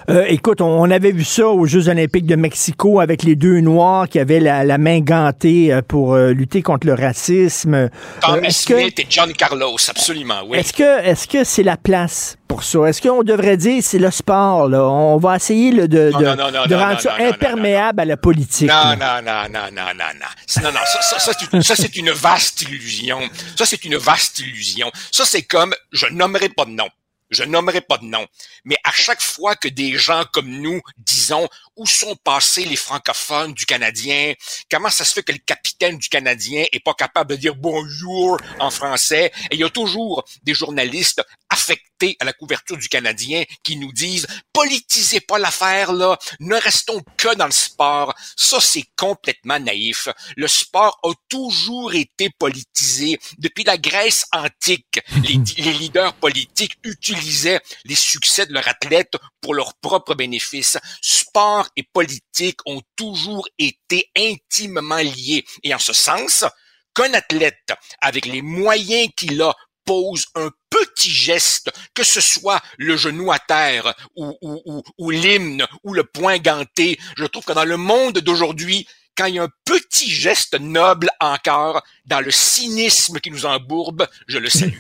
Euh, 0.10 0.26
écoute, 0.28 0.62
on, 0.62 0.82
on 0.82 0.90
avait 0.92 1.12
vu 1.12 1.24
ça 1.24 1.48
aux 1.48 1.66
Jeux 1.66 1.90
olympiques 1.90 2.26
de 2.26 2.36
Mexico 2.36 3.00
avec 3.00 3.24
les 3.24 3.36
deux 3.36 3.60
Noirs 3.60 4.08
qui 4.08 4.20
avaient 4.20 4.40
la, 4.40 4.64
la 4.64 4.78
main 4.78 5.00
gantée 5.00 5.74
euh, 5.74 5.82
pour 5.86 6.14
euh, 6.14 6.32
lutter 6.32 6.62
contre 6.62 6.88
le 6.88 6.94
racisme. 6.94 7.74
Euh, 7.74 7.90
Tommy 8.22 8.48
est-ce 8.48 8.66
que 8.66 8.80
Smith 8.80 9.00
et 9.00 9.08
John 9.10 9.34
Carlos, 9.34 9.76
absolument, 9.90 10.42
oui. 10.48 10.58
est-ce 10.60 10.74
que 10.74 11.02
est-ce 11.04 11.28
que 11.28 11.44
c'est 11.44 11.64
la 11.64 11.78
place 11.78 12.38
pour 12.48 12.64
ça? 12.64 12.86
Est-ce 12.86 13.02
qu'on 13.02 13.24
devrait 13.24 13.58
dire 13.58 13.82
c'est 13.84 14.00
le 14.00 14.12
sport 14.12 14.70
là? 14.70 14.84
On 14.84 15.18
va 15.18 15.36
essayer 15.36 15.72
là, 15.72 15.88
de, 15.88 16.12
Non, 16.12 16.20
de, 16.20 16.26
non, 16.26 16.36
non, 16.36 16.52
non, 16.52 16.66
de 16.66 16.74
non, 16.74 16.80
rendre 16.80 16.94
non, 16.94 17.00
ça 17.00 17.16
imperméable 17.20 18.00
à 18.02 18.06
la 18.06 18.18
politique. 18.18 18.70
Non, 18.70 18.96
non, 18.98 19.22
non, 19.24 19.44
non, 19.52 19.60
non, 19.72 19.84
non, 19.96 20.14
non. 20.16 20.64
Non, 20.64 20.72
non, 20.72 20.80
ça, 20.86 21.02
ça, 21.02 21.20
ça, 21.20 21.32
c'est 21.38 21.54
une- 21.54 21.64
ça, 21.64 21.76
c'est 21.76 21.96
une 21.98 22.12
vaste 22.12 22.62
illusion. 22.64 23.20
Ça, 23.58 23.66
c'est 23.66 23.84
une 23.86 23.98
vaste 23.98 24.40
illusion. 24.40 24.90
Ça, 25.12 25.24
c'est 25.26 25.42
comme, 25.44 25.74
je 25.92 26.06
nommerai 26.12 26.50
pas 26.50 26.66
de 26.66 26.72
nom. 26.72 26.88
Je 27.30 27.44
nommerai 27.44 27.82
pas 27.82 27.98
de 27.98 28.06
nom. 28.06 28.26
Mais 28.66 28.78
à 28.84 28.92
chaque 28.92 29.22
fois 29.22 29.56
que 29.56 29.68
des 29.68 29.98
gens 29.98 30.24
comme 30.32 30.50
nous 30.50 30.82
disons 30.98 31.48
où 31.78 31.86
sont 31.86 32.16
passés 32.24 32.66
les 32.66 32.76
francophones 32.76 33.54
du 33.54 33.66
Canadien, 33.66 34.34
comment 34.70 34.90
ça 34.90 35.06
se 35.06 35.14
fait 35.14 35.24
que 35.24 35.32
le 35.32 35.38
capitaine 35.38 35.98
du 35.98 36.10
Canadien 36.10 36.66
est 36.72 36.84
pas 36.84 36.94
capable 36.94 37.32
de 37.32 37.36
dire 37.36 37.56
bonjour 37.56 38.38
en 38.60 38.70
français, 38.72 39.32
et 39.52 39.56
il 39.56 39.60
y 39.60 39.64
a 39.64 39.70
toujours 39.70 40.24
des 40.44 40.54
journalistes 40.54 41.24
affectés 41.50 42.18
à 42.20 42.26
la 42.26 42.34
couverture 42.34 42.78
du 42.78 42.90
Canadien 42.90 43.44
qui 43.64 43.76
nous 43.78 43.92
disent 43.92 44.28
politisez 44.54 45.22
pas 45.22 45.40
l'affaire 45.40 45.94
là, 45.94 46.18
ne 46.40 46.56
restons 46.56 47.02
que 47.16 47.36
dans 47.36 47.46
le 47.46 47.52
sport. 47.52 48.14
Ça 48.36 48.60
c'est 48.60 48.86
complètement 48.96 49.60
naïf. 49.60 50.08
Le 50.36 50.48
sport 50.48 51.00
a 51.04 51.12
toujours 51.30 51.94
été 51.94 52.30
politisé 52.38 53.20
depuis 53.38 53.64
la 53.64 53.78
Grèce 53.78 54.26
antique. 54.32 55.00
Les, 55.24 55.40
les 55.58 55.74
leaders 55.74 56.14
politiques 56.16 56.78
utilisaient 56.84 57.62
les 57.86 57.96
succès 57.96 58.46
de 58.46 58.54
leurs 58.54 58.68
athlètes 58.68 59.16
pour 59.42 59.54
leur 59.54 59.76
propre 59.76 60.16
bénéfice. 60.16 60.78
Sport 61.02 61.67
et 61.76 61.84
politique 61.84 62.60
ont 62.66 62.82
toujours 62.96 63.48
été 63.58 64.10
intimement 64.18 64.98
liés. 64.98 65.46
Et 65.64 65.74
en 65.74 65.80
ce 65.80 65.94
sens, 65.94 66.46
qu'un 66.94 67.14
athlète, 67.14 67.74
avec 68.02 68.26
les 68.26 68.42
moyens 68.42 69.10
qu'il 69.16 69.42
a, 69.42 69.56
pose 69.86 70.26
un 70.36 70.50
petit 70.70 71.10
geste, 71.10 71.72
que 71.94 72.04
ce 72.04 72.20
soit 72.20 72.62
le 72.78 72.98
genou 72.98 73.32
à 73.32 73.40
terre 73.40 73.96
ou, 74.16 74.38
ou, 74.42 74.62
ou, 74.66 74.84
ou 74.98 75.10
l'hymne 75.10 75.66
ou 75.84 75.94
le 75.94 76.04
poing 76.04 76.38
ganté, 76.40 77.00
je 77.18 77.26
trouve 77.26 77.46
que 77.46 77.54
dans 77.54 77.64
le 77.64 77.78
monde 77.78 78.20
d'aujourd'hui, 78.20 78.86
quand 79.18 79.26
il 79.26 79.36
y 79.36 79.40
a 79.40 79.44
un 79.44 79.50
petit 79.66 80.10
geste 80.10 80.60
noble 80.60 81.10
encore, 81.20 81.84
dans 82.06 82.20
le 82.24 82.32
cynisme 82.32 83.20
qui 83.20 83.32
nous 83.32 83.46
embourbe, 83.46 84.06
je 84.28 84.38
le 84.38 84.50
salue. 84.50 84.74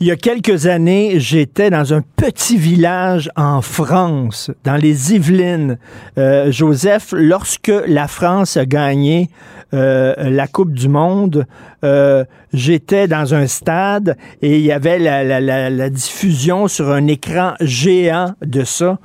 Il 0.00 0.06
y 0.06 0.10
a 0.10 0.16
quelques 0.16 0.66
années, 0.66 1.18
j'étais 1.20 1.70
dans 1.70 1.94
un 1.94 2.02
petit 2.16 2.56
village 2.58 3.30
en 3.36 3.62
France, 3.62 4.50
dans 4.64 4.76
les 4.76 5.14
Yvelines. 5.14 5.78
Euh, 6.18 6.50
Joseph, 6.52 7.08
lorsque 7.12 7.72
la 7.86 8.06
France 8.08 8.56
a 8.56 8.66
gagné 8.66 9.30
euh, 9.74 10.14
la 10.18 10.46
Coupe 10.46 10.72
du 10.72 10.88
Monde, 10.88 11.46
euh, 11.84 12.24
j'étais 12.52 13.06
dans 13.08 13.34
un 13.34 13.46
stade 13.46 14.16
et 14.42 14.56
il 14.58 14.62
y 14.64 14.72
avait 14.72 14.98
la, 14.98 15.22
la- 15.24 15.40
la- 15.40 15.70
la 15.70 15.90
diffusion 15.90 16.68
sur 16.68 16.90
un 16.90 17.06
écran 17.06 17.54
géant 17.60 18.34
de 18.42 18.64
ça. 18.64 18.98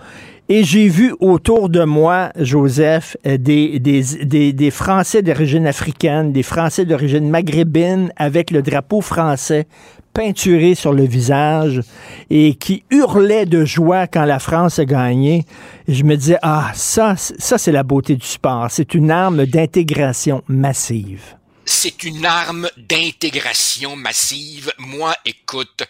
Et 0.50 0.66
j'ai 0.66 0.90
vu 0.90 1.16
autour 1.22 1.70
de 1.70 1.86
moi, 1.86 2.32
Joseph, 2.38 3.16
euh, 3.26 3.38
des, 3.38 3.80
des, 3.80 4.52
des, 4.52 4.72
Français 4.72 5.22
d'origine 5.22 5.66
africaine, 5.66 6.34
des 6.34 6.44
Français 6.44 6.84
d'origine 6.84 7.30
maghrébine 7.30 8.12
avec 8.18 8.52
le 8.52 8.62
drapeau 8.62 9.00
français 9.00 9.68
peinturé 10.14 10.76
sur 10.76 10.92
le 10.92 11.06
visage 11.06 11.82
et 12.30 12.56
qui 12.56 12.84
hurlaient 12.92 13.46
de 13.46 13.64
joie 13.64 14.06
quand 14.06 14.26
la 14.26 14.40
France 14.40 14.80
a 14.80 14.86
gagné. 14.86 15.46
Et 15.88 15.94
je 15.94 16.04
me 16.04 16.18
disais, 16.18 16.38
ah, 16.42 16.72
ça, 16.76 17.16
ça 17.16 17.58
c'est 17.58 17.72
la 17.72 17.84
beauté 17.84 18.16
du 18.16 18.26
sport. 18.26 18.68
C'est 18.70 18.94
une 18.94 19.12
arme 19.12 19.46
d'intégration 19.46 20.44
massive. 20.50 21.24
c'est 21.66 22.04
une 22.04 22.26
arme 22.26 22.70
d'intégration 22.78 23.96
massive. 23.96 24.72
Moi, 24.78 25.16
écoute, 25.26 25.84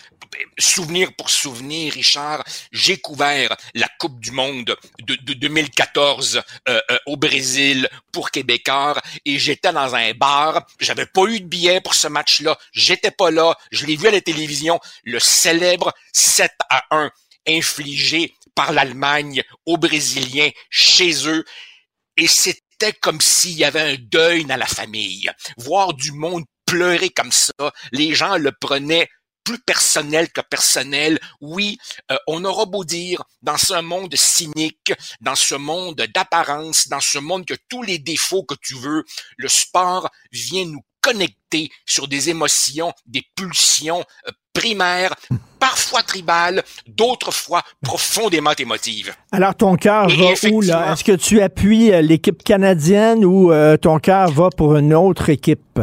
souvenir 0.58 1.14
pour 1.16 1.30
souvenir, 1.30 1.94
Richard, 1.94 2.44
j'ai 2.72 2.98
couvert 2.98 3.56
la 3.74 3.88
Coupe 4.00 4.20
du 4.20 4.32
Monde 4.32 4.76
de, 5.02 5.34
2014 5.34 6.42
euh, 6.68 6.82
euh, 6.92 6.98
au 7.06 7.18
Brésil 7.18 7.90
pour 8.12 8.32
Québécois 8.32 9.02
et 9.26 9.40
j'étais 9.40 9.72
dans 9.74 9.96
un 9.96 10.14
bar. 10.14 10.66
J'avais 10.80 11.06
pas 11.06 11.26
eu 11.26 11.40
de 11.40 11.46
billet 11.46 11.82
pour 11.82 11.96
ce 11.96 12.08
match-là. 12.08 12.58
J'étais 12.72 13.12
pas 13.12 13.32
là. 13.32 13.56
Je 13.72 13.86
l'ai 13.86 13.96
vu 13.96 14.08
à 14.08 14.12
la 14.12 14.22
télévision. 14.22 14.80
Le 15.04 15.20
célèbre 15.20 15.94
7 16.14 16.52
à 16.70 16.84
1 16.92 17.12
infligé 17.48 18.36
par 18.56 18.72
l'Allemagne 18.72 19.44
aux 19.66 19.78
Brésiliens 19.78 20.50
chez 20.70 21.28
eux. 21.28 21.44
Et 22.18 22.28
c'était 22.28 22.94
comme 23.02 23.22
s'il 23.22 23.58
y 23.58 23.66
avait 23.66 23.94
un 23.94 23.98
deuil 24.00 24.46
dans 24.46 24.58
la 24.58 24.68
famille. 24.68 25.30
Voir 25.58 25.94
du 25.94 26.12
monde 26.12 26.46
pleurer 26.66 27.10
comme 27.10 27.32
ça, 27.32 27.54
les 27.92 28.16
gens 28.16 28.38
le 28.38 28.52
prenaient 28.52 29.08
plus 29.44 29.60
personnel 29.60 30.32
que 30.32 30.42
personnel. 30.42 31.20
Oui, 31.42 31.78
euh, 32.12 32.18
on 32.28 32.44
aura 32.46 32.66
beau 32.66 32.84
dire, 32.84 33.24
dans 33.42 33.58
ce 33.58 33.82
monde 33.82 34.16
cynique, 34.16 34.94
dans 35.22 35.36
ce 35.36 35.56
monde 35.56 36.06
d'apparence, 36.14 36.88
dans 36.88 37.00
ce 37.00 37.20
monde 37.20 37.46
que 37.46 37.56
tous 37.70 37.84
les 37.84 38.00
défauts 38.00 38.44
que 38.44 38.56
tu 38.62 38.76
veux, 38.76 39.04
le 39.38 39.48
sport 39.48 40.10
vient 40.32 40.66
nous 40.66 40.82
connecter 41.02 41.70
sur 41.86 42.08
des 42.08 42.30
émotions, 42.30 42.94
des 43.06 43.24
pulsions 43.36 44.04
euh, 44.28 44.32
primaires, 44.54 45.14
parfois 45.60 46.04
tribales, 46.04 46.64
d'autres 46.88 47.32
fois 47.32 47.64
profondément 47.82 48.54
émotives. 48.58 49.14
Alors 49.32 49.56
ton 49.56 49.76
cœur 49.76 50.08
va 50.08 50.50
où 50.50 50.62
là? 50.62 50.94
Est-ce 50.94 51.04
que 51.04 51.12
tu 51.14 51.42
appuies 51.42 51.92
euh, 51.92 52.02
l'équipe 52.02 52.42
canadienne 52.44 53.26
ou 53.26 53.52
ton 53.82 54.00
cœur 54.00 54.32
va 54.32 54.50
pour 54.56 54.78
une 54.78 54.94
autre 54.94 55.30
équipe? 55.30 55.80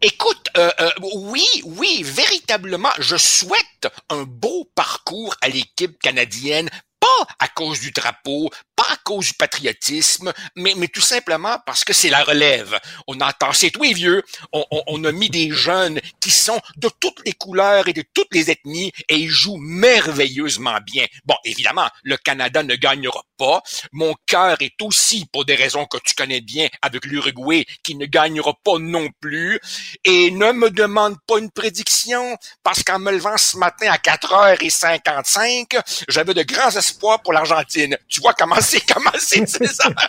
Écoute, 0.00 0.41
euh, 0.56 0.70
euh, 0.80 0.90
oui, 1.14 1.44
oui, 1.64 2.02
véritablement, 2.02 2.90
je 2.98 3.16
souhaite 3.16 3.88
un 4.08 4.24
beau 4.24 4.68
parcours 4.74 5.34
à 5.40 5.48
l'équipe 5.48 5.98
canadienne. 6.00 6.70
Pas 7.00 7.26
à 7.40 7.48
cause 7.48 7.80
du 7.80 7.90
drapeau, 7.90 8.50
pas 8.74 8.86
à 8.90 8.96
cause 9.04 9.28
du 9.28 9.34
patriotisme, 9.34 10.32
mais, 10.56 10.74
mais 10.76 10.88
tout 10.88 11.00
simplement 11.00 11.58
parce 11.66 11.84
que 11.84 11.92
c'est 11.92 12.10
la 12.10 12.24
relève. 12.24 12.78
On 13.06 13.20
entend, 13.20 13.52
c'est 13.52 13.70
tout 13.70 13.82
vieux, 13.82 14.22
on, 14.52 14.64
on, 14.70 14.82
on, 14.86 15.04
a 15.04 15.12
mis 15.12 15.28
des 15.28 15.50
jeunes 15.50 16.00
qui 16.20 16.30
sont 16.30 16.60
de 16.76 16.88
toutes 17.00 17.20
les 17.26 17.32
couleurs 17.32 17.88
et 17.88 17.92
de 17.92 18.04
toutes 18.14 18.32
les 18.32 18.50
ethnies 18.50 18.92
et 19.08 19.16
ils 19.16 19.28
jouent 19.28 19.58
merveilleusement 19.58 20.78
bien. 20.84 21.04
Bon, 21.24 21.34
évidemment, 21.44 21.88
le 22.04 22.16
Canada 22.16 22.62
ne 22.62 22.76
gagnera 22.76 23.22
pas. 23.38 23.62
Mon 23.92 24.14
cœur 24.26 24.56
est 24.60 24.80
aussi, 24.82 25.26
pour 25.32 25.44
des 25.44 25.54
raisons 25.54 25.86
que 25.86 25.98
tu 25.98 26.14
connais 26.14 26.40
bien, 26.40 26.68
avec 26.80 27.04
l'Uruguay, 27.06 27.66
qui 27.82 27.96
ne 27.96 28.06
gagnera 28.06 28.54
pas 28.64 28.78
non 28.78 29.08
plus. 29.20 29.60
Et 30.04 30.30
ne 30.30 30.52
me 30.52 30.70
demande 30.70 31.16
pas 31.26 31.38
une 31.38 31.50
prédiction, 31.50 32.36
parce 32.62 32.82
qu'en 32.82 32.98
me 32.98 33.10
levant 33.10 33.36
ce 33.36 33.56
matin 33.56 33.90
à 33.90 33.96
4h55, 33.96 35.80
j'avais 36.08 36.34
de 36.34 36.42
grands 36.42 36.70
espoirs 36.70 37.20
pour 37.22 37.32
l'Argentine. 37.32 37.96
Tu 38.08 38.20
vois 38.20 38.34
comment 38.34 38.60
c'est, 38.62 38.80
comment 38.80 39.10
c'est, 39.18 39.46
ça. 39.46 39.90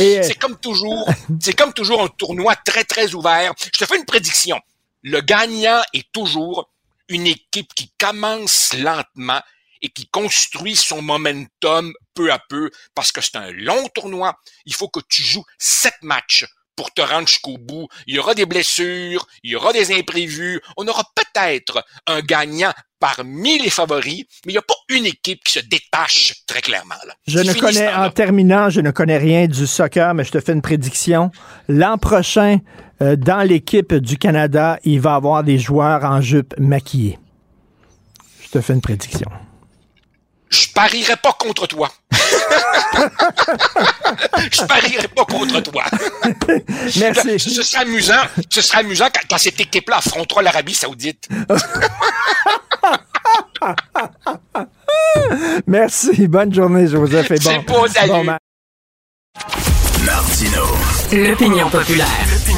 Euh, 0.00 0.22
c'est 0.22 0.38
comme 0.38 0.58
toujours, 0.58 1.08
c'est 1.40 1.54
comme 1.54 1.72
toujours 1.72 2.02
un 2.02 2.08
tournoi 2.08 2.54
très, 2.56 2.84
très 2.84 3.14
ouvert. 3.14 3.52
Je 3.58 3.78
te 3.78 3.84
fais 3.84 3.96
une 3.96 4.04
prédiction. 4.04 4.60
Le 5.02 5.20
gagnant 5.20 5.80
est 5.92 6.10
toujours 6.12 6.70
une 7.08 7.26
équipe 7.26 7.72
qui 7.74 7.90
commence 7.98 8.74
lentement 8.74 9.40
et 9.82 9.88
qui 9.88 10.06
construit 10.08 10.76
son 10.76 11.02
momentum 11.02 11.92
peu 12.14 12.32
à 12.32 12.38
peu 12.38 12.70
parce 12.94 13.12
que 13.12 13.20
c'est 13.20 13.36
un 13.36 13.50
long 13.52 13.88
tournoi. 13.94 14.38
Il 14.66 14.74
faut 14.74 14.88
que 14.88 15.00
tu 15.08 15.22
joues 15.22 15.44
sept 15.58 15.94
matchs 16.02 16.44
pour 16.78 16.94
te 16.94 17.00
rendre 17.00 17.26
jusqu'au 17.26 17.58
bout. 17.58 17.88
Il 18.06 18.14
y 18.14 18.20
aura 18.20 18.34
des 18.34 18.46
blessures, 18.46 19.26
il 19.42 19.50
y 19.50 19.56
aura 19.56 19.72
des 19.72 19.92
imprévus. 19.92 20.60
On 20.76 20.86
aura 20.86 21.02
peut-être 21.12 21.84
un 22.06 22.20
gagnant 22.20 22.72
parmi 23.00 23.58
les 23.58 23.68
favoris, 23.68 24.26
mais 24.46 24.52
il 24.52 24.54
n'y 24.54 24.58
a 24.58 24.62
pas 24.62 24.76
une 24.88 25.04
équipe 25.04 25.42
qui 25.42 25.54
se 25.54 25.58
détache 25.58 26.34
très 26.46 26.60
clairement. 26.60 26.94
Je 27.26 27.40
ne 27.40 27.52
connais, 27.52 27.92
en 27.92 28.10
terminant, 28.10 28.70
je 28.70 28.80
ne 28.80 28.92
connais 28.92 29.18
rien 29.18 29.48
du 29.48 29.66
soccer, 29.66 30.14
mais 30.14 30.22
je 30.22 30.30
te 30.30 30.38
fais 30.38 30.52
une 30.52 30.62
prédiction. 30.62 31.32
L'an 31.66 31.98
prochain, 31.98 32.58
euh, 33.02 33.16
dans 33.16 33.42
l'équipe 33.42 33.92
du 33.94 34.16
Canada, 34.16 34.78
il 34.84 35.00
va 35.00 35.14
y 35.14 35.16
avoir 35.16 35.42
des 35.42 35.58
joueurs 35.58 36.04
en 36.04 36.20
jupe 36.20 36.54
maquillés. 36.58 37.18
Je 38.40 38.50
te 38.50 38.60
fais 38.60 38.72
une 38.74 38.80
prédiction. 38.80 39.28
Je 40.48 40.68
parierai 40.72 41.16
pas 41.16 41.32
contre 41.32 41.66
toi. 41.66 41.90
je 44.50 44.64
parierai 44.64 45.06
pas 45.08 45.24
contre 45.24 45.60
toi. 45.60 45.84
Merci. 46.98 47.38
Ce, 47.38 47.62
serait 47.62 47.82
amusant, 47.82 48.14
ce 48.50 48.60
serait 48.60 48.78
amusant 48.78 49.06
quand, 49.28 49.38
cette 49.38 49.60
équipe-là 49.60 49.98
affrontera 49.98 50.42
l'Arabie 50.42 50.74
Saoudite. 50.74 51.28
Merci. 55.66 56.28
Bonne 56.28 56.54
journée, 56.54 56.86
Joseph. 56.86 57.30
Et 57.30 57.38
bon, 57.38 57.64
bon, 57.66 57.86
bon 58.06 58.24
Martino. 60.04 60.64
L'opinion 61.12 61.70
populaire. 61.70 62.06
L'opinion 62.30 62.57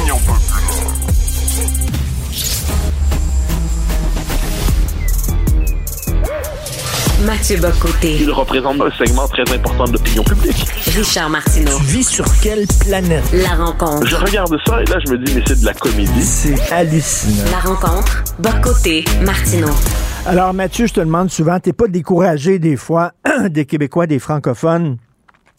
Mathieu 7.25 7.57
Bocoté. 7.57 8.17
Il 8.19 8.31
représente 8.31 8.81
un 8.81 8.89
segment 8.91 9.27
très 9.27 9.43
important 9.53 9.85
de 9.85 9.93
l'opinion 9.93 10.23
publique. 10.23 10.65
Richard 10.95 11.29
Martineau. 11.29 11.77
Tu 11.77 11.83
vis 11.83 12.03
sur 12.07 12.25
quelle 12.41 12.65
planète? 12.79 13.23
La 13.31 13.55
rencontre. 13.63 14.07
Je 14.07 14.15
regarde 14.15 14.57
ça 14.65 14.81
et 14.81 14.85
là, 14.85 14.97
je 15.05 15.11
me 15.11 15.17
dis, 15.19 15.33
mais 15.35 15.43
c'est 15.45 15.59
de 15.61 15.65
la 15.65 15.73
comédie. 15.73 16.23
C'est 16.23 16.71
hallucinant. 16.71 17.51
La 17.51 17.59
rencontre. 17.59 18.23
Bocoté. 18.39 19.05
Martineau. 19.23 19.69
Alors, 20.25 20.53
Mathieu, 20.53 20.87
je 20.87 20.93
te 20.93 20.99
demande 20.99 21.29
souvent, 21.29 21.59
t'es 21.59 21.73
pas 21.73 21.87
découragé 21.87 22.57
des 22.57 22.75
fois 22.75 23.11
des 23.49 23.65
Québécois, 23.65 24.07
des 24.07 24.19
francophones? 24.19 24.97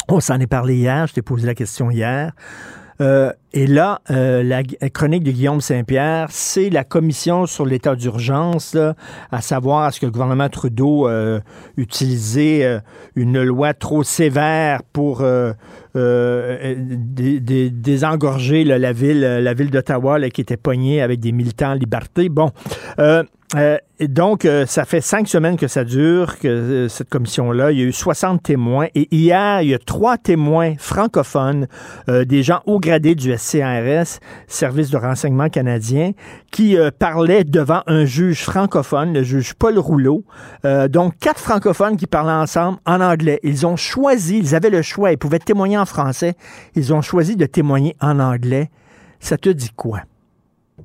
On 0.09 0.19
s'en 0.19 0.41
est 0.41 0.49
parlé 0.49 0.75
hier, 0.77 1.07
je 1.07 1.15
t'ai 1.15 1.23
posé 1.23 1.47
la 1.47 1.55
question 1.55 1.91
hier. 1.91 2.33
Euh, 3.03 3.33
et 3.53 3.66
là, 3.66 4.01
euh, 4.11 4.43
la 4.43 4.62
chronique 4.91 5.24
de 5.24 5.33
Guillaume 5.33 5.61
Saint-Pierre, 5.61 6.29
c'est 6.31 6.70
la 6.70 6.85
commission 6.85 7.45
sur 7.47 7.66
l'état 7.66 7.97
d'urgence, 7.97 8.77
à 9.31 9.43
savoir 9.43 9.89
est-ce 9.89 10.01
que 10.01 10.07
le 10.07 10.12
gouvernement 10.12 10.49
Trudeau 10.49 11.07
euh, 11.09 11.41
utilisait 11.77 12.81
une 13.16 13.43
loi 13.43 13.74
trop 13.74 14.05
sévère 14.05 14.83
pour 14.93 15.24
désengorger 15.95 18.65
la 18.65 18.93
ville, 18.93 19.20
la 19.20 19.55
ville 19.55 19.70
d'Ottawa 19.70 20.20
qui 20.31 20.41
était 20.41 20.57
pognée 20.57 21.03
avec 21.03 21.20
des 21.20 21.33
militants 21.33 21.74
liberté. 21.74 22.29
Bon, 22.29 22.51
euh, 23.55 23.77
donc, 24.01 24.45
euh, 24.45 24.65
ça 24.66 24.85
fait 24.85 25.01
cinq 25.01 25.29
semaines 25.29 25.57
que 25.57 25.69
ça 25.69 25.85
dure, 25.85 26.39
que 26.39 26.49
euh, 26.49 26.89
cette 26.89 27.09
commission-là. 27.09 27.70
Il 27.73 27.79
y 27.79 27.83
a 27.83 27.85
eu 27.85 27.93
60 27.93 28.43
témoins. 28.43 28.87
Et 28.95 29.09
hier, 29.15 29.62
il 29.62 29.69
y 29.69 29.74
a 29.74 29.79
trois 29.79 30.16
témoins 30.16 30.74
francophones, 30.79 31.66
des 32.09 32.43
gens 32.43 32.61
haut 32.66 32.81
gradés 32.81 33.15
du 33.15 33.37
SCRS, 33.37 34.20
Service 34.47 34.91
de 34.91 34.97
renseignement 34.97 35.49
canadien, 35.49 36.12
qui 36.51 36.77
parlaient 36.99 37.45
devant 37.45 37.83
un 37.87 38.05
juge 38.05 38.43
francophone, 38.43 39.12
le 39.12 39.23
juge 39.23 39.55
Paul 39.55 39.79
Rouleau. 39.79 40.24
donc, 40.89 41.19
quatre 41.19 41.41
francophones 41.41 41.97
qui 41.97 42.07
parlaient 42.07 42.33
ensemble 42.33 42.79
en 42.87 43.01
anglais. 43.01 43.41
Ils 43.43 43.66
ont 43.66 43.77
choisi, 43.77 44.39
ils 44.39 44.55
avaient 44.55 44.70
le 44.70 44.83
choix, 44.83 45.12
ils 45.12 45.19
pouvaient 45.19 45.39
témoigner 45.39 45.79
en 45.79 45.87
français. 45.87 46.35
Ils 46.74 46.93
ont 46.93 47.03
choisi 47.03 47.37
de 47.37 47.47
témoigner 47.47 47.97
en 48.01 48.19
anglais. 48.19 48.70
Ça 49.20 49.37
te 49.37 49.49
dit 49.49 49.70
quoi? 49.74 50.03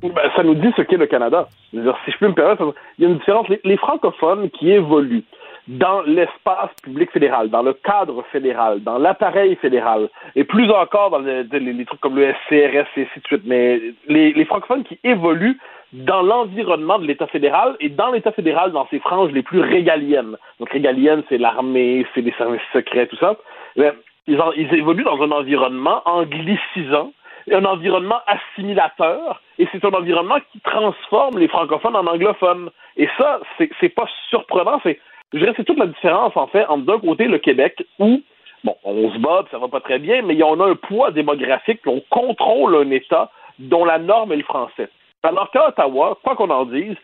Ben, 0.02 0.32
ça 0.36 0.44
nous 0.44 0.56
dit 0.56 0.72
ce 0.78 0.82
qu'est 0.84 0.98
le 0.98 1.08
Canada. 1.08 1.48
si 1.72 2.12
je 2.12 2.18
peux 2.18 2.28
me 2.28 2.34
permettre, 2.34 2.74
il 2.98 3.04
y 3.04 3.08
a 3.08 3.10
une 3.10 3.18
différence. 3.18 3.48
Les, 3.64 3.78
francophones 3.78 4.50
qui 4.52 4.72
évoluent 4.72 5.24
dans 5.68 6.02
l'espace 6.02 6.70
public 6.84 7.12
fédéral, 7.12 7.50
dans 7.50 7.64
le 7.64 7.74
cadre 7.74 8.24
fédéral, 8.32 8.82
dans 8.84 8.98
l'appareil 9.00 9.56
fédéral, 9.56 10.10
et 10.36 10.44
plus 10.44 10.70
encore 10.72 11.10
dans 11.10 11.20
les, 11.20 11.86
trucs 11.86 12.00
comme 12.00 12.16
le 12.16 12.34
SCRS 12.46 12.88
et 12.96 13.02
ainsi 13.02 13.20
de 13.20 13.28
suite, 13.28 13.42
mais 13.46 13.82
les, 14.08 14.46
francophones 14.46 14.84
qui 14.84 15.00
évoluent 15.04 15.58
dans 15.94 16.22
l'environnement 16.22 17.00
de 17.00 17.06
l'État 17.06 17.28
fédéral 17.28 17.76
et 17.80 17.90
dans 17.90 18.12
l'État 18.12 18.32
fédéral 18.32 18.72
dans 18.72 18.88
ses 18.90 19.00
franges 19.00 19.32
les 19.32 19.44
plus 19.44 19.62
régaliennes. 19.62 20.38
Donc 20.60 20.70
régalienne, 20.70 21.24
c'est 21.28 21.38
l'armée, 21.38 22.06
c'est 22.14 22.22
les 22.22 22.34
services 22.34 22.62
secrets, 22.72 23.08
tout 23.08 23.18
ça. 23.18 23.36
Ben, 23.76 23.94
ils, 24.28 24.40
ils 24.58 24.74
évoluent 24.76 25.06
dans 25.06 25.22
un 25.22 25.32
environnement 25.32 26.02
anglicisant 26.06 27.12
un 27.52 27.66
environnement 27.66 28.20
assimilateur 28.28 29.42
et 29.60 29.68
c'est 29.72 29.84
un 29.86 29.94
environnement 29.94 30.38
qui 30.52 30.60
transforme 30.60 31.40
les 31.40 31.48
francophones 31.48 31.96
en 31.96 32.06
anglophones. 32.06 32.70
Et 32.98 33.08
ça, 33.18 33.40
c'est 33.58 33.90
pas 33.90 34.08
surprenant. 34.30 34.80
C'est, 34.84 35.00
je 35.34 35.40
dirais, 35.40 35.54
c'est 35.56 35.64
toute 35.64 35.80
la 35.80 35.88
différence, 35.88 36.36
en 36.36 36.48
fait, 36.48 36.66
entre 36.66 36.86
d'un 36.86 37.00
côté 37.00 37.26
le 37.26 37.38
Québec 37.38 37.84
où, 38.00 38.22
bon, 38.64 38.76
on 38.84 39.12
se 39.12 39.18
bat, 39.20 39.46
ça 39.52 39.58
va 39.58 39.68
pas 39.68 39.80
très 39.80 40.00
bien, 40.00 40.22
mais 40.22 40.42
on 40.44 40.60
a 40.60 40.70
un 40.70 40.76
poids 40.76 41.12
démographique, 41.12 41.82
on 41.86 42.02
contrôle 42.10 42.76
un 42.76 42.92
État 42.92 43.32
dont 43.60 43.86
la 43.86 43.98
norme 43.98 44.32
est 44.34 44.38
le 44.38 44.44
français. 44.44 44.90
Alors 45.24 45.50
qu'à 45.52 45.70
Ottawa, 45.70 46.18
quoi 46.24 46.36
qu'on 46.36 46.50
en 46.50 46.66
dise, 46.66 46.96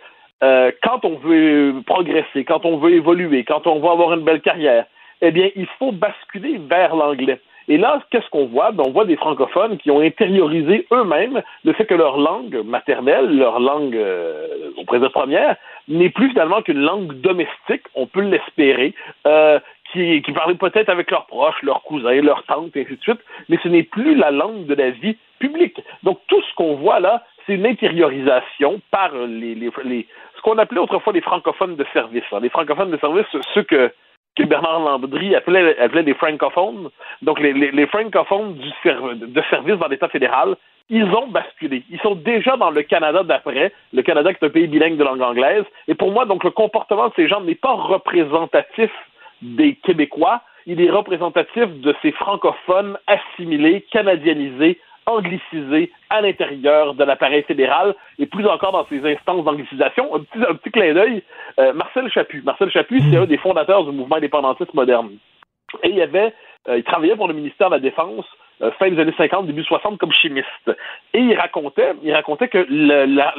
euh, 0.43 0.71
quand 0.83 1.03
on 1.05 1.17
veut 1.17 1.75
progresser, 1.85 2.43
quand 2.45 2.65
on 2.65 2.77
veut 2.77 2.93
évoluer, 2.93 3.43
quand 3.43 3.65
on 3.65 3.79
veut 3.79 3.89
avoir 3.89 4.13
une 4.13 4.23
belle 4.23 4.41
carrière, 4.41 4.85
eh 5.21 5.31
bien, 5.31 5.49
il 5.55 5.67
faut 5.79 5.91
basculer 5.91 6.57
vers 6.57 6.95
l'anglais. 6.95 7.39
Et 7.67 7.77
là, 7.77 8.01
qu'est-ce 8.09 8.29
qu'on 8.29 8.45
voit? 8.45 8.71
Ben, 8.71 8.83
on 8.85 8.91
voit 8.91 9.05
des 9.05 9.15
francophones 9.15 9.77
qui 9.77 9.91
ont 9.91 10.01
intériorisé 10.01 10.85
eux-mêmes 10.91 11.41
le 11.63 11.73
fait 11.73 11.85
que 11.85 11.95
leur 11.95 12.17
langue 12.17 12.61
maternelle, 12.65 13.37
leur 13.37 13.59
langue 13.59 13.95
euh, 13.95 14.71
au 14.77 14.83
présent 14.83 15.09
première, 15.09 15.55
n'est 15.87 16.09
plus 16.09 16.29
finalement 16.29 16.61
qu'une 16.61 16.81
langue 16.81 17.13
domestique, 17.21 17.83
on 17.95 18.07
peut 18.07 18.21
l'espérer, 18.21 18.93
euh, 19.27 19.59
qui, 19.91 20.21
qui 20.21 20.31
parlaient 20.31 20.55
peut-être 20.55 20.89
avec 20.89 21.11
leurs 21.11 21.27
proches, 21.27 21.61
leurs 21.61 21.83
cousins, 21.83 22.21
leurs 22.21 22.43
tantes, 22.43 22.75
et 22.75 22.81
ainsi 22.81 22.95
de 22.95 23.01
suite, 23.01 23.19
mais 23.47 23.59
ce 23.61 23.67
n'est 23.67 23.83
plus 23.83 24.15
la 24.15 24.31
langue 24.31 24.65
de 24.65 24.73
la 24.73 24.89
vie 24.89 25.17
publique. 25.39 25.79
Donc 26.03 26.19
tout 26.27 26.41
ce 26.41 26.55
qu'on 26.55 26.75
voit 26.75 26.99
là, 26.99 27.23
c'est 27.45 27.53
une 27.55 27.65
intériorisation 27.65 28.81
par 28.91 29.13
les, 29.13 29.55
les, 29.55 29.69
les 29.83 30.07
ce 30.35 30.41
qu'on 30.41 30.57
appelait 30.57 30.79
autrefois 30.79 31.13
les 31.13 31.21
francophones 31.21 31.75
de 31.75 31.85
service. 31.93 32.23
Hein. 32.31 32.39
Les 32.41 32.49
francophones 32.49 32.91
de 32.91 32.97
service, 32.97 33.25
ceux 33.53 33.63
que 33.63 33.91
que 34.35 34.43
Bernard 34.43 34.79
Landry 34.79 35.35
appelait, 35.35 35.77
appelait 35.79 36.03
des 36.03 36.13
francophones. 36.13 36.89
Donc, 37.21 37.39
les, 37.39 37.53
les, 37.53 37.87
francophones 37.87 38.55
du 38.55 38.69
de 39.27 39.41
service 39.49 39.75
dans 39.75 39.87
l'État 39.87 40.09
fédéral, 40.09 40.55
ils 40.89 41.05
ont 41.05 41.27
basculé. 41.27 41.83
Ils 41.89 41.99
sont 41.99 42.15
déjà 42.15 42.57
dans 42.57 42.71
le 42.71 42.83
Canada 42.83 43.23
d'après, 43.23 43.71
le 43.93 44.01
Canada 44.01 44.33
qui 44.33 44.43
est 44.43 44.47
un 44.47 44.51
pays 44.51 44.67
bilingue 44.67 44.97
de 44.97 45.03
langue 45.03 45.21
anglaise. 45.21 45.65
Et 45.87 45.95
pour 45.95 46.11
moi, 46.11 46.25
donc, 46.25 46.43
le 46.43 46.51
comportement 46.51 47.07
de 47.07 47.13
ces 47.15 47.27
gens 47.27 47.41
n'est 47.41 47.55
pas 47.55 47.73
représentatif 47.73 48.91
des 49.41 49.75
Québécois, 49.75 50.41
il 50.65 50.81
est 50.81 50.89
représentatif 50.89 51.65
de 51.81 51.93
ces 52.01 52.11
francophones 52.13 52.97
assimilés, 53.07 53.85
canadianisés, 53.91 54.79
anglicisés 55.05 55.91
à 56.09 56.21
l'intérieur 56.21 56.93
de 56.93 57.03
l'appareil 57.03 57.43
fédéral 57.43 57.95
et 58.19 58.25
plus 58.25 58.45
encore 58.47 58.71
dans 58.71 58.85
ces 58.87 59.05
instances 59.05 59.43
d'anglicisation. 59.43 60.15
Un 60.15 60.19
petit, 60.19 60.39
un 60.47 60.55
petit 60.55 60.71
clin 60.71 60.93
d'œil, 60.93 61.23
euh, 61.59 61.73
Marcel 61.73 62.09
Chaput. 62.11 62.41
Marcel 62.43 62.71
Chaput, 62.71 63.01
c'est 63.09 63.17
un 63.17 63.25
des 63.25 63.37
fondateurs 63.37 63.83
du 63.83 63.91
mouvement 63.91 64.15
indépendantiste 64.15 64.73
moderne. 64.73 65.11
Et 65.83 65.89
il 65.89 66.01
avait, 66.01 66.33
euh, 66.67 66.77
il 66.77 66.83
travaillait 66.83 67.15
pour 67.15 67.27
le 67.27 67.33
ministère 67.33 67.69
de 67.69 67.75
la 67.75 67.79
Défense 67.79 68.25
euh, 68.61 68.71
fin 68.79 68.89
des 68.89 68.99
années 68.99 69.13
50, 69.17 69.47
début 69.47 69.63
60 69.63 69.97
comme 69.97 70.11
chimiste. 70.11 70.71
Et 71.13 71.19
il 71.19 71.35
racontait, 71.35 71.93
il 72.03 72.13
racontait 72.13 72.47
que 72.47 72.65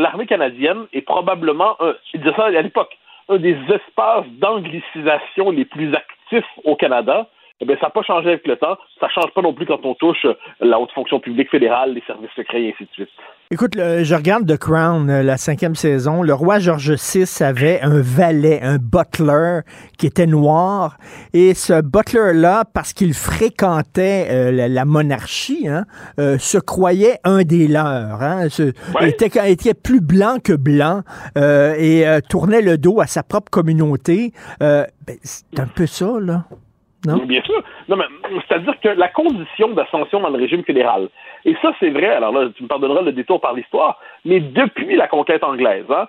l'armée 0.01 0.27
canadienne 0.27 0.87
est 0.93 1.03
probablement, 1.03 1.77
il 2.13 2.21
disait 2.21 2.35
ça 2.37 2.47
à 2.47 2.51
l'époque, 2.51 2.97
un 3.29 3.37
des 3.37 3.57
espaces 3.69 4.27
d'anglicisation 4.33 5.51
les 5.51 5.65
plus 5.65 5.95
actifs 5.95 6.51
au 6.65 6.77
Canada. 6.77 7.29
Eh 7.61 7.67
bien, 7.67 7.77
ça 7.77 7.87
n'a 7.87 7.91
pas 7.91 8.03
changé 8.03 8.29
avec 8.29 8.47
le 8.47 8.57
temps. 8.57 8.77
Ça 8.99 9.07
ne 9.07 9.13
change 9.13 9.33
pas 9.33 9.43
non 9.43 9.55
plus 9.55 9.67
quand 9.67 9.85
on 9.85 9.95
touche 9.95 10.27
la 10.61 10.79
haute 10.79 10.91
fonction 10.93 11.21
publique 11.21 11.51
fédérale, 11.51 11.95
les 11.95 12.03
services 12.07 12.31
secrets 12.35 12.63
et 12.63 12.73
ainsi 12.73 12.85
de 12.85 12.91
suite. 12.93 13.11
Écoute, 13.51 13.75
je 13.77 14.15
regarde 14.15 14.49
The 14.53 14.57
Crown, 14.57 15.09
euh, 15.09 15.23
la 15.23 15.37
cinquième 15.37 15.77
saison. 15.77 16.23
Le 16.23 16.35
roi 16.35 16.59
George 16.59 16.91
VI 16.91 17.45
avait 17.45 17.81
un 17.83 18.01
valet, 18.01 18.61
un 18.63 18.79
butler 18.79 19.61
qui 19.99 20.07
était 20.07 20.27
noir. 20.27 20.97
Et 21.35 21.55
ce 21.55 21.81
butler-là, 21.81 22.65
parce 22.73 22.93
qu'il 22.93 23.15
fréquentait 23.15 24.27
euh, 24.31 24.69
la, 24.69 24.85
monarchie, 24.85 25.69
hein, 25.69 25.85
euh, 26.19 26.39
se 26.39 26.59
croyait 26.59 27.19
un 27.23 27.43
des 27.43 27.69
leurs. 27.69 28.23
Hein, 28.23 28.49
était, 29.03 29.31
était, 29.53 29.75
plus 29.75 30.01
blanc 30.01 30.39
que 30.43 30.55
blanc 30.55 31.03
et 31.37 32.05
tournait 32.29 32.63
le 32.63 32.79
dos 32.79 33.01
à 33.01 33.07
sa 33.07 33.23
propre 33.23 33.51
communauté. 33.51 34.33
Ben, 34.59 34.87
c'est 35.23 35.61
un 35.61 35.67
peu 35.67 35.87
ça, 35.87 36.19
là. 36.19 36.45
Bien 37.05 37.43
sûr. 37.43 37.63
Non, 37.89 37.97
mais 37.97 38.05
c'est-à-dire 38.47 38.79
que 38.81 38.89
la 38.89 39.09
condition 39.09 39.69
d'ascension 39.69 40.21
dans 40.21 40.31
le 40.31 40.39
régime 40.39 40.65
fédéral, 40.65 41.09
et 41.45 41.55
ça 41.61 41.73
c'est 41.81 41.91
vrai, 41.91 42.09
alors 42.09 42.33
là, 42.33 42.49
tu 42.57 42.63
me 42.63 42.69
pardonneras 42.69 43.03
le 43.03 43.13
détour 43.13 43.41
par 43.41 43.55
l'histoire, 43.55 43.99
mais 44.25 44.41
depuis 44.41 44.97
la 44.97 45.07
conquête 45.07 45.45
anglaise, 45.45 45.85
hein, 45.91 46.09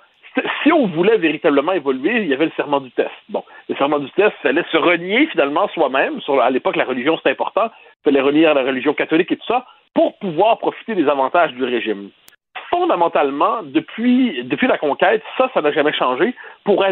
si 0.63 0.71
on 0.71 0.87
voulait 0.87 1.17
véritablement 1.17 1.71
évoluer, 1.71 2.21
il 2.21 2.27
y 2.27 2.33
avait 2.33 2.45
le 2.45 2.51
serment 2.55 2.81
du 2.81 2.91
test. 2.91 3.11
Bon, 3.29 3.43
le 3.69 3.75
serment 3.75 3.99
du 3.99 4.09
test, 4.11 4.33
ça 4.43 4.49
allait 4.49 4.65
se 4.71 4.77
renier 4.77 5.27
finalement 5.27 5.67
soi-même. 5.69 6.19
à 6.41 6.49
l'époque, 6.49 6.75
la 6.75 6.83
religion, 6.83 7.15
c'était 7.17 7.31
important. 7.31 7.69
Il 8.01 8.11
fallait 8.11 8.21
renier 8.21 8.45
à 8.45 8.53
la 8.53 8.63
religion 8.63 8.93
catholique 8.93 9.31
et 9.31 9.37
tout 9.37 9.45
ça 9.47 9.65
pour 9.93 10.17
pouvoir 10.17 10.57
profiter 10.59 10.93
des 10.93 11.07
avantages 11.07 11.53
du 11.53 11.63
régime 11.63 12.09
fondamentalement, 12.75 13.63
depuis, 13.63 14.43
la 14.67 14.77
conquête, 14.77 15.23
ça, 15.37 15.49
ça 15.53 15.61
n'a 15.61 15.71
jamais 15.71 15.93
changé. 15.93 16.35
Pour, 16.65 16.83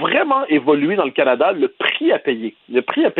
vraiment 0.00 0.44
évoluer 0.46 0.96
dans 0.96 1.04
le 1.04 1.12
Canada, 1.12 1.52
le 1.52 1.68
prix 1.68 2.10
à 2.10 2.18
payer, 2.18 2.54
le 2.68 2.82
prix 2.82 3.04
à 3.04 3.12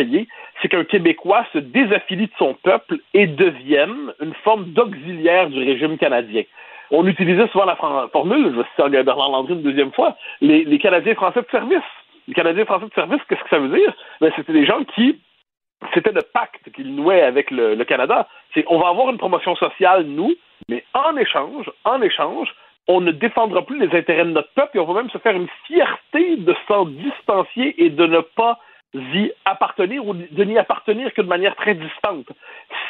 c'est 0.60 0.68
qu'un 0.68 0.84
Québécois 0.84 1.46
se 1.52 1.58
désaffilie 1.58 2.26
de 2.26 2.32
son 2.38 2.54
peuple 2.54 2.96
et 3.14 3.26
devienne 3.26 4.12
une 4.20 4.34
forme 4.42 4.64
d'auxiliaire 4.72 5.50
du 5.50 5.58
régime 5.58 5.98
canadien. 5.98 6.42
On 6.90 7.06
utilisait 7.06 7.46
souvent 7.48 7.66
la 7.66 7.76
formule, 7.76 8.50
je 8.52 8.56
vais 8.56 8.66
citer 8.70 9.02
Bernard 9.04 9.30
Landry 9.30 9.54
une 9.54 9.62
deuxième 9.62 9.92
fois, 9.92 10.16
les, 10.40 10.78
Canadiens 10.78 11.14
français 11.14 11.42
de 11.42 11.48
service. 11.50 11.78
Les 12.26 12.34
Canadiens 12.34 12.64
français 12.64 12.86
de 12.86 12.94
service, 12.94 13.20
qu'est-ce 13.28 13.42
que 13.42 13.50
ça 13.50 13.58
veut 13.58 13.76
dire? 13.76 13.92
Ben, 14.20 14.32
c'était 14.34 14.52
des 14.52 14.66
gens 14.66 14.82
qui 14.96 15.20
c'était 15.94 16.12
le 16.12 16.20
pacte 16.20 16.70
qu'il 16.74 16.94
nouait 16.94 17.22
avec 17.22 17.50
le, 17.50 17.74
le 17.74 17.84
Canada. 17.84 18.28
C'est 18.52 18.64
on 18.68 18.78
va 18.78 18.88
avoir 18.88 19.08
une 19.10 19.16
promotion 19.16 19.56
sociale, 19.56 20.04
nous, 20.04 20.34
mais 20.68 20.84
en 20.94 21.16
échange, 21.16 21.70
en 21.84 22.02
échange, 22.02 22.54
on 22.88 23.00
ne 23.00 23.12
défendra 23.12 23.62
plus 23.62 23.78
les 23.78 23.96
intérêts 23.96 24.24
de 24.24 24.30
notre 24.30 24.52
peuple 24.54 24.76
et 24.76 24.80
on 24.80 24.92
va 24.92 25.02
même 25.02 25.10
se 25.10 25.18
faire 25.18 25.36
une 25.36 25.48
fierté 25.66 26.36
de 26.36 26.54
s'en 26.66 26.86
distancier 26.86 27.82
et 27.82 27.90
de 27.90 28.06
ne 28.06 28.20
pas 28.20 28.58
y 28.94 29.30
appartenir 29.44 30.06
ou 30.06 30.14
de 30.14 30.44
n'y 30.44 30.58
appartenir 30.58 31.12
que 31.14 31.22
de 31.22 31.28
manière 31.28 31.54
très 31.54 31.74
distante. 31.74 32.26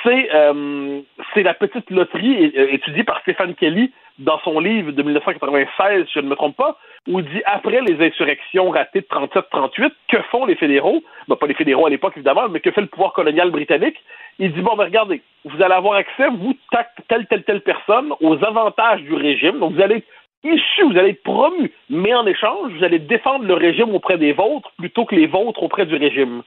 C'est 0.02 0.31
euh, 0.35 1.01
la 1.36 1.55
petite 1.55 1.90
loterie 1.90 2.52
euh, 2.56 2.72
étudiée 2.72 3.05
par 3.05 3.20
Stéphane 3.20 3.55
Kelly 3.55 3.93
dans 4.18 4.39
son 4.40 4.60
livre 4.60 4.93
de 4.93 5.02
1996, 5.02 6.06
si 6.06 6.12
je 6.14 6.20
ne 6.20 6.28
me 6.28 6.36
trompe 6.36 6.56
pas, 6.56 6.77
où 7.09 7.20
il 7.20 7.27
dit 7.27 7.43
après 7.47 7.81
les 7.81 8.06
insurrections 8.06 8.70
ratées 8.70 9.01
de 9.01 9.06
37-38, 9.06 9.93
que 10.09 10.22
font 10.31 10.44
les 10.44 10.56
fédéraux? 10.56 11.02
Ben, 11.28 11.36
Pas 11.36 11.47
les 11.47 11.55
fédéraux 11.55 11.86
à 11.86 11.90
l'époque 11.90 12.14
évidemment, 12.16 12.48
mais 12.48 12.60
que 12.60 12.70
fait 12.70 12.82
le 12.82 12.86
pouvoir 12.86 13.12
colonial 13.12 13.51
britannique? 13.51 13.97
Il 14.39 14.52
dit 14.52 14.60
bon, 14.62 14.77
mais 14.77 14.85
regardez, 14.85 15.22
vous 15.44 15.62
allez 15.62 15.74
avoir 15.74 15.94
accès, 15.94 16.28
vous, 16.28 16.56
telle, 17.09 17.27
telle, 17.27 17.44
telle 17.44 17.60
personne, 17.60 18.12
aux 18.20 18.43
avantages 18.44 19.02
du 19.02 19.14
régime. 19.14 19.59
Donc 19.59 19.72
vous 19.72 19.82
allez 19.82 20.05
issu, 20.45 20.83
vous 20.85 20.99
allez 20.99 21.11
être 21.11 21.23
promu, 21.23 21.73
mais 21.89 22.15
en 22.15 22.27
échange, 22.27 22.73
vous 22.73 22.85
allez 22.85 22.99
défendre 22.99 23.45
le 23.45 23.55
régime 23.55 23.95
auprès 23.95 24.19
des 24.19 24.33
vôtres 24.33 24.71
plutôt 24.79 25.05
que 25.05 25.15
les 25.15 25.27
vôtres 25.27 25.62
auprès 25.62 25.87
du 25.87 25.97
régime. 25.97 26.43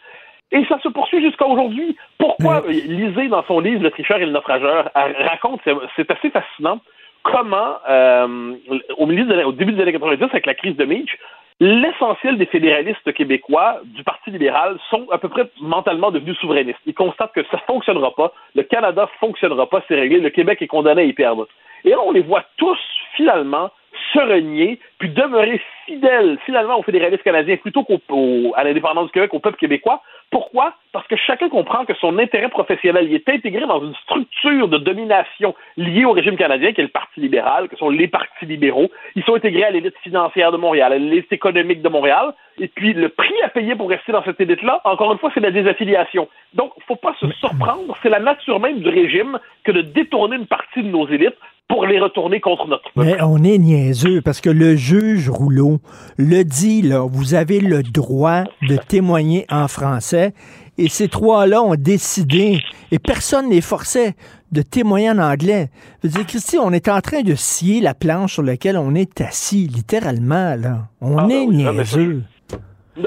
Et 0.51 0.63
ça 0.65 0.79
se 0.81 0.87
poursuit 0.87 1.21
jusqu'à 1.21 1.47
aujourd'hui. 1.47 1.95
Pourquoi 2.19 2.63
Lisez 2.67 3.27
dans 3.27 3.43
son 3.43 3.59
livre 3.59 3.81
Le 3.81 3.91
tricheur 3.91 4.17
et 4.17 4.25
le 4.25 4.31
naufrageur 4.31 4.89
raconte, 4.93 5.61
c'est 5.95 6.11
assez 6.11 6.29
fascinant, 6.29 6.79
comment, 7.23 7.77
euh, 7.89 8.53
au, 8.97 9.05
milieu 9.07 9.25
de, 9.25 9.43
au 9.43 9.51
début 9.51 9.73
des 9.73 9.81
années 9.81 9.93
90, 9.93 10.23
avec 10.25 10.45
la 10.45 10.53
crise 10.53 10.75
de 10.75 10.85
Meach, 10.85 11.17
l'essentiel 11.59 12.37
des 12.37 12.45
fédéralistes 12.45 13.13
québécois 13.13 13.79
du 13.83 14.03
Parti 14.03 14.29
libéral 14.31 14.77
sont 14.89 15.07
à 15.11 15.17
peu 15.17 15.29
près 15.29 15.49
mentalement 15.61 16.11
devenus 16.11 16.37
souverainistes. 16.37 16.79
Ils 16.85 16.93
constatent 16.93 17.33
que 17.33 17.43
ça 17.45 17.57
ne 17.57 17.73
fonctionnera 17.73 18.13
pas, 18.13 18.33
le 18.53 18.63
Canada 18.63 19.03
ne 19.03 19.19
fonctionnera 19.19 19.67
pas, 19.67 19.81
c'est 19.87 19.95
réglé, 19.95 20.19
le 20.19 20.29
Québec 20.29 20.61
est 20.61 20.67
condamné 20.67 21.03
à 21.03 21.05
y 21.05 21.13
perdre. 21.13 21.47
Et 21.85 21.89
là, 21.89 21.97
on 22.05 22.11
les 22.11 22.21
voit 22.21 22.43
tous, 22.57 22.77
finalement, 23.15 23.71
se 24.13 24.19
renier, 24.19 24.79
puis 24.99 25.09
demeurer 25.09 25.61
fidèles, 25.85 26.37
finalement, 26.45 26.79
aux 26.79 26.83
fédéralistes 26.83 27.23
canadiens 27.23 27.57
plutôt 27.57 27.83
qu'à 27.83 28.63
l'indépendance 28.63 29.07
du 29.07 29.11
Québec, 29.11 29.33
au 29.33 29.39
peuple 29.39 29.57
québécois. 29.57 30.01
Pourquoi? 30.31 30.73
Parce 30.91 31.05
que 31.07 31.15
chacun 31.15 31.49
comprend 31.49 31.85
que 31.85 31.93
son 31.95 32.17
intérêt 32.17 32.49
professionnel 32.49 33.13
est 33.13 33.27
intégré 33.29 33.65
dans 33.67 33.83
une 33.83 33.93
structure 33.95 34.67
de 34.67 34.77
domination 34.77 35.53
liée 35.77 36.05
au 36.05 36.11
régime 36.11 36.37
canadien, 36.37 36.73
qui 36.73 36.81
est 36.81 36.85
le 36.85 36.89
Parti 36.89 37.19
libéral, 37.19 37.67
que 37.67 37.75
sont 37.75 37.89
les 37.89 38.07
partis 38.07 38.45
libéraux. 38.45 38.89
Ils 39.15 39.23
sont 39.23 39.35
intégrés 39.35 39.65
à 39.65 39.71
l'élite 39.71 39.97
financière 40.01 40.51
de 40.51 40.57
Montréal, 40.57 40.93
à 40.93 40.97
l'élite 40.97 41.31
économique 41.31 41.81
de 41.81 41.89
Montréal. 41.89 42.33
Et 42.59 42.67
puis, 42.67 42.93
le 42.93 43.09
prix 43.09 43.33
à 43.43 43.49
payer 43.49 43.75
pour 43.75 43.89
rester 43.89 44.11
dans 44.11 44.23
cette 44.23 44.41
élite-là, 44.41 44.81
encore 44.85 45.11
une 45.11 45.19
fois, 45.19 45.31
c'est 45.33 45.39
la 45.39 45.51
désaffiliation. 45.51 46.27
Donc, 46.53 46.71
il 46.77 46.81
ne 46.81 46.85
faut 46.85 46.95
pas 46.95 47.15
se 47.19 47.29
surprendre. 47.33 47.95
C'est 48.01 48.09
la 48.09 48.19
nature 48.19 48.59
même 48.59 48.79
du 48.79 48.89
régime 48.89 49.39
que 49.63 49.71
de 49.71 49.81
détourner 49.81 50.37
une 50.37 50.47
partie 50.47 50.81
de 50.81 50.87
nos 50.87 51.07
élites 51.07 51.37
pour 51.67 51.85
les 51.85 51.99
retourner 51.99 52.39
contre 52.39 52.67
notre 52.67 52.91
peuple. 52.93 53.07
Mais 53.07 53.21
on 53.21 53.43
est 53.43 53.57
niaiseux 53.57 54.21
parce 54.21 54.41
que 54.41 54.49
le 54.49 54.75
juge 54.75 55.29
Rouleau 55.29 55.79
le 56.17 56.43
dit, 56.43 56.81
là, 56.81 57.07
vous 57.09 57.33
avez 57.33 57.59
le 57.59 57.83
droit 57.83 58.43
de 58.67 58.77
témoigner 58.77 59.45
en 59.49 59.67
français. 59.67 60.33
Et 60.77 60.89
ces 60.89 61.07
trois-là 61.07 61.61
ont 61.61 61.75
décidé, 61.75 62.59
et 62.91 62.97
personne 62.97 63.47
ne 63.47 63.53
les 63.53 63.61
forçait 63.61 64.15
de 64.51 64.63
témoigner 64.63 65.11
en 65.11 65.19
anglais. 65.19 65.69
Je 66.03 66.07
veux 66.07 66.13
dire, 66.15 66.25
Christy, 66.25 66.57
on 66.57 66.71
est 66.71 66.87
en 66.87 66.99
train 66.99 67.21
de 67.21 67.35
scier 67.35 67.79
la 67.79 67.93
planche 67.93 68.33
sur 68.33 68.43
laquelle 68.43 68.77
on 68.77 68.95
est 68.95 69.21
assis, 69.21 69.67
littéralement, 69.67 70.55
là. 70.55 70.87
On 70.99 71.17
ah, 71.17 71.25
est 71.25 71.45
ben 71.45 71.51
niaiseux. 71.51 72.23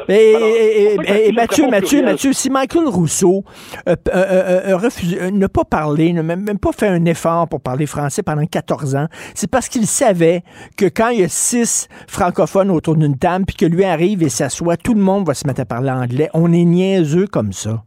Et, 0.09 1.33
Mathieu, 1.33 1.69
Mathieu, 1.69 2.03
Mathieu, 2.03 2.33
si 2.33 2.51
Michael 2.51 2.89
Rousseau 2.89 3.45
euh, 3.89 3.95
euh, 4.13 4.79
euh, 4.79 5.31
ne 5.31 5.47
pas 5.47 5.65
parler, 5.65 6.13
ne 6.13 6.23
même, 6.23 6.59
pas 6.59 6.73
fait 6.73 6.89
un 6.89 7.05
effort 7.05 7.49
pour 7.49 7.63
parler 7.63 7.87
français 7.87 8.23
pendant 8.23 8.45
14 8.45 8.97
ans, 8.97 9.07
c'est 9.35 9.51
parce 9.51 9.69
qu'il 9.69 9.87
savait 9.87 10.43
que 10.77 10.87
quand 10.87 11.11
il 11.11 11.21
y 11.21 11.25
a 11.25 11.29
six 11.29 11.89
francophones 12.09 12.71
autour 12.71 12.97
d'une 12.97 13.17
table, 13.17 13.45
puis 13.47 13.57
que 13.57 13.67
lui 13.67 13.85
arrive 13.85 14.23
et 14.23 14.29
s'assoit, 14.29 14.77
tout 14.77 14.95
le 14.95 15.01
monde 15.01 15.27
va 15.27 15.35
se 15.35 15.47
mettre 15.47 15.61
à 15.61 15.65
parler 15.65 15.91
anglais. 15.91 16.29
On 16.35 16.53
est 16.53 16.65
niaiseux 16.65 17.27
comme 17.27 17.53
ça. 17.53 17.83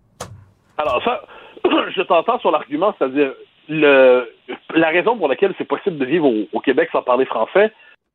Alors 0.78 1.02
ça, 1.04 1.22
je 1.96 2.02
t'entends 2.04 2.40
sur 2.40 2.52
l'argument, 2.52 2.96
c'est-à-dire 2.98 3.34
le, 3.68 4.30
la 4.74 4.90
raison 4.90 5.18
pour 5.18 5.28
laquelle 5.28 5.54
c'est 5.58 5.68
possible 5.68 5.98
de 5.98 6.06
vivre 6.06 6.32
au 6.54 6.60
Québec 6.62 6.90
sans 6.92 7.02
parler 7.02 7.26
français, 7.26 7.72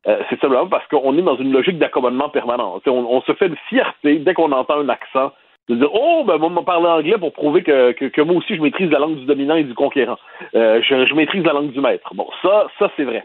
euh, 0.06 0.22
c'est 0.28 0.40
simplement 0.40 0.66
parce 0.66 0.86
qu'on 0.88 1.16
est 1.16 1.22
dans 1.22 1.36
une 1.36 1.52
logique 1.52 1.78
d'accommodement 1.78 2.28
permanent. 2.28 2.80
On, 2.86 3.20
se 3.22 3.32
fait 3.32 3.46
une 3.46 3.56
fierté 3.68 4.18
dès 4.18 4.34
qu'on 4.34 4.52
entend 4.52 4.78
un 4.80 4.88
accent 4.88 5.32
de 5.68 5.76
dire 5.76 5.88
Oh, 5.94 6.24
ben, 6.26 6.36
moi, 6.36 6.50
je 6.54 6.60
parler 6.62 6.86
anglais 6.86 7.18
pour 7.18 7.32
prouver 7.32 7.62
que, 7.62 7.92
que, 7.92 8.20
moi 8.20 8.36
aussi, 8.36 8.56
je 8.56 8.60
maîtrise 8.60 8.90
la 8.90 8.98
langue 8.98 9.16
du 9.16 9.24
dominant 9.24 9.56
et 9.56 9.64
du 9.64 9.74
conquérant. 9.74 10.18
Euh, 10.54 10.82
je, 10.82 11.06
je, 11.06 11.14
maîtrise 11.14 11.44
la 11.44 11.54
langue 11.54 11.72
du 11.72 11.80
maître. 11.80 12.12
Bon, 12.14 12.28
ça, 12.42 12.66
ça 12.78 12.90
c'est 12.96 13.04
vrai. 13.04 13.24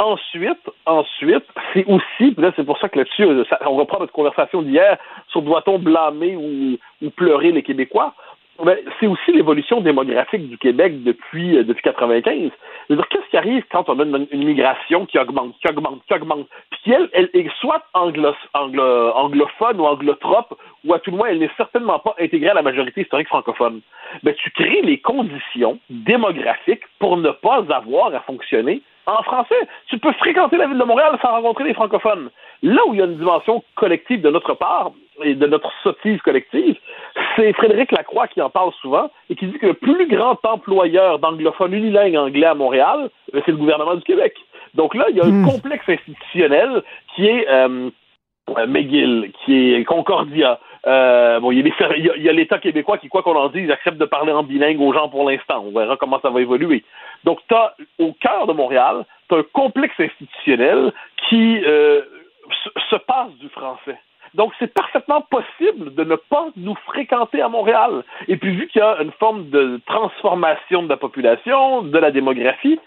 Ensuite, 0.00 0.70
ensuite, 0.86 1.44
c'est 1.72 1.84
aussi, 1.86 2.36
c'est 2.56 2.64
pour 2.64 2.78
ça 2.78 2.88
que 2.88 2.98
là-dessus, 2.98 3.26
on 3.66 3.74
reprend 3.74 3.98
notre 3.98 4.12
conversation 4.12 4.62
d'hier 4.62 4.96
sur 5.28 5.42
doit-on 5.42 5.80
blâmer 5.80 6.36
ou, 6.36 6.78
ou 7.04 7.10
pleurer 7.10 7.50
les 7.50 7.64
Québécois? 7.64 8.14
Ben, 8.64 8.76
c'est 8.98 9.06
aussi 9.06 9.32
l'évolution 9.32 9.80
démographique 9.80 10.48
du 10.48 10.58
Québec 10.58 11.04
depuis 11.04 11.58
euh, 11.58 11.62
depuis 11.62 11.82
95. 11.82 12.50
Je 12.88 12.94
veux 12.94 12.96
dire, 12.96 13.08
qu'est-ce 13.08 13.30
qui 13.30 13.36
arrive 13.36 13.64
quand 13.70 13.88
on 13.88 14.00
a 14.00 14.02
une, 14.02 14.26
une 14.32 14.44
migration 14.44 15.06
qui 15.06 15.16
augmente, 15.16 15.54
qui 15.60 15.68
augmente, 15.68 16.00
qui 16.08 16.14
augmente, 16.14 16.48
puis 16.70 16.80
qui 16.82 16.92
elle, 16.92 17.08
elle 17.12 17.30
est 17.34 17.48
soit 17.60 17.84
anglo, 17.94 18.32
anglo- 18.54 19.12
anglophone 19.14 19.80
ou 19.80 19.84
anglotrope, 19.84 20.58
ou 20.84 20.92
à 20.92 20.98
tout 20.98 21.12
le 21.12 21.18
moins 21.18 21.28
elle 21.28 21.38
n'est 21.38 21.50
certainement 21.56 22.00
pas 22.00 22.16
intégrée 22.18 22.50
à 22.50 22.54
la 22.54 22.62
majorité 22.62 23.02
historique 23.02 23.28
francophone. 23.28 23.80
Ben, 24.24 24.34
tu 24.34 24.50
crées 24.50 24.82
les 24.82 24.98
conditions 24.98 25.78
démographiques 25.88 26.82
pour 26.98 27.16
ne 27.16 27.30
pas 27.30 27.64
avoir 27.70 28.12
à 28.12 28.20
fonctionner 28.20 28.82
en 29.06 29.22
français. 29.22 29.68
Tu 29.86 29.98
peux 29.98 30.12
fréquenter 30.14 30.56
la 30.56 30.66
ville 30.66 30.78
de 30.78 30.84
Montréal 30.84 31.16
sans 31.22 31.30
rencontrer 31.30 31.64
les 31.64 31.74
francophones. 31.74 32.30
Là 32.62 32.80
où 32.86 32.94
il 32.94 32.98
y 32.98 33.02
a 33.02 33.06
une 33.06 33.16
dimension 33.18 33.62
collective 33.76 34.20
de 34.20 34.30
notre 34.30 34.54
part 34.54 34.90
et 35.22 35.34
de 35.34 35.46
notre 35.46 35.70
sottise 35.82 36.20
collective, 36.22 36.76
c'est 37.36 37.52
Frédéric 37.54 37.92
Lacroix 37.92 38.28
qui 38.28 38.40
en 38.40 38.50
parle 38.50 38.72
souvent 38.80 39.10
et 39.30 39.34
qui 39.34 39.46
dit 39.46 39.58
que 39.58 39.66
le 39.66 39.74
plus 39.74 40.06
grand 40.08 40.38
employeur 40.44 41.18
d'anglophones 41.18 41.72
unilingues 41.74 42.16
anglais 42.16 42.46
à 42.46 42.54
Montréal, 42.54 43.10
euh, 43.34 43.40
c'est 43.44 43.52
le 43.52 43.58
gouvernement 43.58 43.94
du 43.94 44.02
Québec. 44.02 44.34
Donc 44.74 44.94
là, 44.94 45.06
il 45.10 45.16
y 45.16 45.20
a 45.20 45.24
un 45.24 45.44
complexe 45.44 45.88
institutionnel 45.88 46.82
qui 47.14 47.26
est 47.26 47.48
euh, 47.48 47.90
euh, 48.56 48.66
McGill, 48.66 49.32
qui 49.44 49.74
est 49.74 49.84
Concordia. 49.84 50.58
Euh, 50.86 51.40
bon, 51.40 51.50
il 51.50 51.66
y 51.66 52.28
a 52.28 52.32
l'État 52.32 52.58
québécois 52.58 52.98
qui, 52.98 53.08
quoi 53.08 53.22
qu'on 53.22 53.36
en 53.36 53.48
dise, 53.48 53.70
accepte 53.70 53.98
de 53.98 54.04
parler 54.04 54.32
en 54.32 54.42
bilingue 54.42 54.80
aux 54.80 54.92
gens 54.92 55.08
pour 55.08 55.28
l'instant. 55.28 55.64
On 55.66 55.78
verra 55.78 55.96
comment 55.96 56.20
ça 56.20 56.30
va 56.30 56.40
évoluer. 56.40 56.84
Donc, 57.24 57.40
tu 57.48 57.54
as 57.54 57.74
au 57.98 58.12
cœur 58.12 58.46
de 58.46 58.52
Montréal, 58.52 59.04
tu 59.28 59.34
as 59.34 59.38
un 59.38 59.44
complexe 59.52 59.98
institutionnel 59.98 60.92
qui 61.28 61.62
euh, 61.64 62.02
se 62.90 62.96
passe 62.96 63.32
du 63.40 63.48
français. 63.48 63.98
Donc, 64.34 64.52
c'est 64.58 64.72
parfaitement 64.72 65.22
possible 65.22 65.94
de 65.94 66.04
ne 66.04 66.16
pas 66.16 66.48
nous 66.56 66.74
fréquenter 66.86 67.40
à 67.40 67.48
Montréal. 67.48 68.04
Et 68.26 68.36
puis, 68.36 68.54
vu 68.54 68.68
qu'il 68.68 68.80
y 68.80 68.84
a 68.84 69.00
une 69.02 69.12
forme 69.12 69.48
de 69.50 69.80
transformation 69.86 70.82
de 70.82 70.88
la 70.88 70.96
population, 70.96 71.82
de 71.82 71.98
la 71.98 72.10
démographie, 72.10 72.78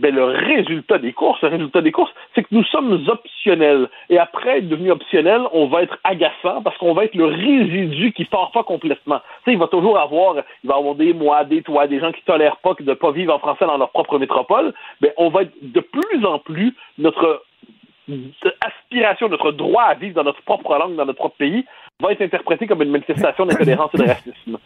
ben, 0.00 0.14
le 0.14 0.24
résultat 0.24 0.98
des 0.98 1.12
courses, 1.12 1.42
le 1.42 1.48
résultat 1.48 1.82
des 1.82 1.92
courses, 1.92 2.12
c'est 2.34 2.42
que 2.42 2.48
nous 2.52 2.64
sommes 2.64 3.04
optionnels. 3.08 3.88
Et 4.08 4.18
après 4.18 4.58
être 4.58 4.68
devenu 4.68 4.90
optionnel, 4.90 5.42
on 5.52 5.66
va 5.66 5.82
être 5.82 5.98
agaçant 6.04 6.62
parce 6.62 6.76
qu'on 6.78 6.94
va 6.94 7.04
être 7.04 7.14
le 7.14 7.26
résidu 7.26 8.12
qui 8.12 8.24
part 8.24 8.50
pas 8.52 8.62
complètement. 8.62 9.18
Tu 9.18 9.24
sais, 9.44 9.52
il 9.52 9.58
va 9.58 9.66
toujours 9.66 9.98
avoir, 9.98 10.36
il 10.64 10.70
va 10.70 10.76
avoir 10.76 10.94
des 10.94 11.12
mois, 11.12 11.44
des 11.44 11.62
toits, 11.62 11.86
des 11.86 12.00
gens 12.00 12.12
qui 12.12 12.22
tolèrent 12.22 12.56
pas 12.58 12.74
de 12.80 12.94
pas 12.94 13.10
vivre 13.10 13.34
en 13.34 13.38
français 13.38 13.66
dans 13.66 13.76
leur 13.76 13.90
propre 13.90 14.18
métropole. 14.18 14.72
Ben, 15.00 15.12
on 15.18 15.28
va 15.28 15.42
être 15.42 15.52
de 15.60 15.80
plus 15.80 16.24
en 16.24 16.38
plus 16.38 16.74
notre 16.96 17.42
aspiration, 18.60 19.28
notre 19.28 19.52
droit 19.52 19.84
à 19.84 19.94
vivre 19.94 20.14
dans 20.14 20.24
notre 20.24 20.42
propre 20.42 20.76
langue, 20.76 20.96
dans 20.96 21.06
notre 21.06 21.18
propre 21.18 21.36
pays, 21.36 21.64
va 22.00 22.12
être 22.12 22.22
interprété 22.22 22.66
comme 22.66 22.82
une 22.82 22.90
manifestation 22.90 23.46
d'intolérance 23.46 23.90
et 23.94 23.98
de 23.98 24.02
racisme. 24.04 24.58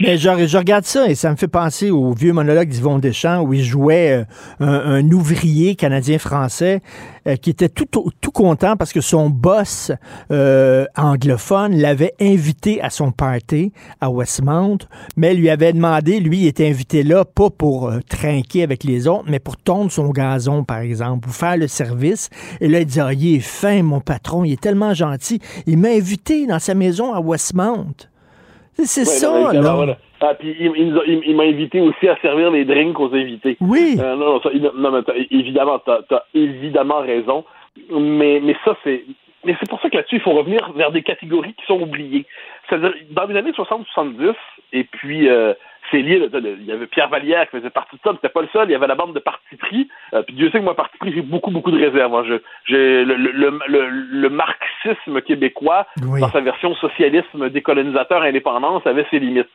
Mais 0.00 0.16
je, 0.16 0.56
regarde 0.56 0.84
ça 0.84 1.08
et 1.08 1.14
ça 1.14 1.30
me 1.30 1.36
fait 1.36 1.48
penser 1.48 1.90
au 1.90 2.12
vieux 2.12 2.32
monologue 2.32 2.68
d'Yvon 2.68 2.98
Deschamps 2.98 3.42
où 3.42 3.52
il 3.54 3.62
jouait 3.62 4.24
euh, 4.60 4.98
un, 4.98 5.10
ouvrier 5.10 5.76
canadien-français 5.76 6.80
euh, 7.26 7.36
qui 7.36 7.50
était 7.50 7.68
tout, 7.68 7.86
content 8.32 8.76
parce 8.76 8.92
que 8.92 9.00
son 9.00 9.30
boss 9.30 9.92
euh, 10.32 10.86
anglophone 10.96 11.76
l'avait 11.76 12.14
invité 12.20 12.82
à 12.82 12.90
son 12.90 13.12
party 13.12 13.72
à 14.00 14.10
Westmount, 14.10 14.78
mais 15.16 15.34
lui 15.34 15.48
avait 15.50 15.72
demandé, 15.72 16.18
lui, 16.18 16.40
il 16.40 16.46
était 16.48 16.68
invité 16.68 17.04
là 17.04 17.24
pas 17.24 17.50
pour 17.50 17.92
trinquer 18.08 18.64
avec 18.64 18.82
les 18.82 19.06
autres, 19.06 19.26
mais 19.28 19.38
pour 19.38 19.56
tondre 19.56 19.92
son 19.92 20.10
gazon, 20.10 20.64
par 20.64 20.78
exemple, 20.78 21.20
pour 21.20 21.34
faire 21.34 21.56
le 21.56 21.68
service. 21.68 22.28
Et 22.60 22.68
là, 22.68 22.80
il 22.80 22.86
dit, 22.86 23.00
ah, 23.00 23.12
il 23.12 23.36
est 23.36 23.40
fin, 23.40 23.82
mon 23.82 24.00
patron, 24.00 24.44
il 24.44 24.52
est 24.52 24.60
tellement 24.60 24.94
gentil. 24.94 25.40
Il 25.66 25.78
m'a 25.78 25.90
invité 25.90 26.43
dans 26.46 26.58
sa 26.58 26.74
maison 26.74 27.12
à 27.14 27.20
Westmount. 27.20 27.94
C'est 28.74 29.00
Ouais, 29.00 29.06
ça, 29.06 29.52
là. 29.52 29.74
voilà. 29.74 29.96
Ah, 30.20 30.34
puis 30.34 30.56
il, 30.58 30.72
il 30.76 30.88
nous 30.88 30.98
a- 30.98 31.04
il- 31.06 31.22
il 31.26 31.36
m'a 31.36 31.44
invité 31.44 31.80
aussi 31.80 32.08
à 32.08 32.16
servir 32.20 32.50
les 32.50 32.64
drinks 32.64 32.98
aux 32.98 33.14
invités. 33.14 33.56
Oui. 33.60 33.96
Euh, 34.00 34.16
non, 34.16 34.34
non, 34.34 34.40
ça, 34.40 34.50
non, 34.74 34.90
mais 34.90 35.26
évidemment, 35.30 35.78
t'as 35.78 36.00
as 36.10 36.24
évidemment 36.34 37.00
raison. 37.00 37.44
Mais, 37.90 38.40
mais 38.42 38.56
ça, 38.64 38.76
c'est. 38.82 39.04
Mais 39.44 39.54
c'est 39.60 39.68
pour 39.68 39.80
ça 39.82 39.90
que 39.90 39.96
là-dessus, 39.96 40.16
il 40.16 40.20
faut 40.22 40.32
revenir 40.32 40.72
vers 40.74 40.90
des 40.90 41.02
catégories 41.02 41.52
qui 41.54 41.66
sont 41.66 41.80
oubliées. 41.80 42.24
C'est-à-dire, 42.68 42.94
dans 43.10 43.26
les 43.26 43.36
années 43.36 43.52
60-70, 43.52 44.34
et 44.72 44.84
puis 44.84 45.28
euh, 45.28 45.52
c'est 45.90 46.00
lié, 46.02 46.28
il 46.32 46.64
y 46.64 46.72
avait 46.72 46.86
Pierre 46.86 47.08
Vallière 47.08 47.48
qui 47.48 47.56
faisait 47.58 47.70
partie 47.70 47.96
de 47.96 48.00
ça, 48.02 48.10
mais 48.10 48.16
c'était 48.20 48.32
pas 48.32 48.42
le 48.42 48.48
seul, 48.52 48.68
il 48.68 48.72
y 48.72 48.74
avait 48.74 48.86
la 48.86 48.94
bande 48.94 49.14
de 49.14 49.18
Parti 49.20 49.56
pris. 49.56 49.88
Euh, 50.12 50.22
puis 50.22 50.34
Dieu 50.34 50.50
sait 50.50 50.58
que 50.58 50.64
moi, 50.64 50.74
Parti 50.76 50.96
pris, 50.98 51.12
j'ai 51.12 51.22
beaucoup, 51.22 51.50
beaucoup 51.50 51.70
de 51.70 51.78
réserves. 51.78 52.24
Je, 52.26 52.34
j'ai 52.66 53.04
le, 53.04 53.14
le, 53.16 53.30
le, 53.32 53.58
le- 53.68 53.88
le 53.90 54.28
marxisme 54.30 55.20
québécois, 55.22 55.86
dans 56.20 56.30
sa 56.30 56.40
version 56.40 56.74
socialisme 56.76 57.50
décolonisateur 57.50 58.22
indépendance, 58.22 58.86
avait 58.86 59.06
ses 59.10 59.18
limites. 59.18 59.48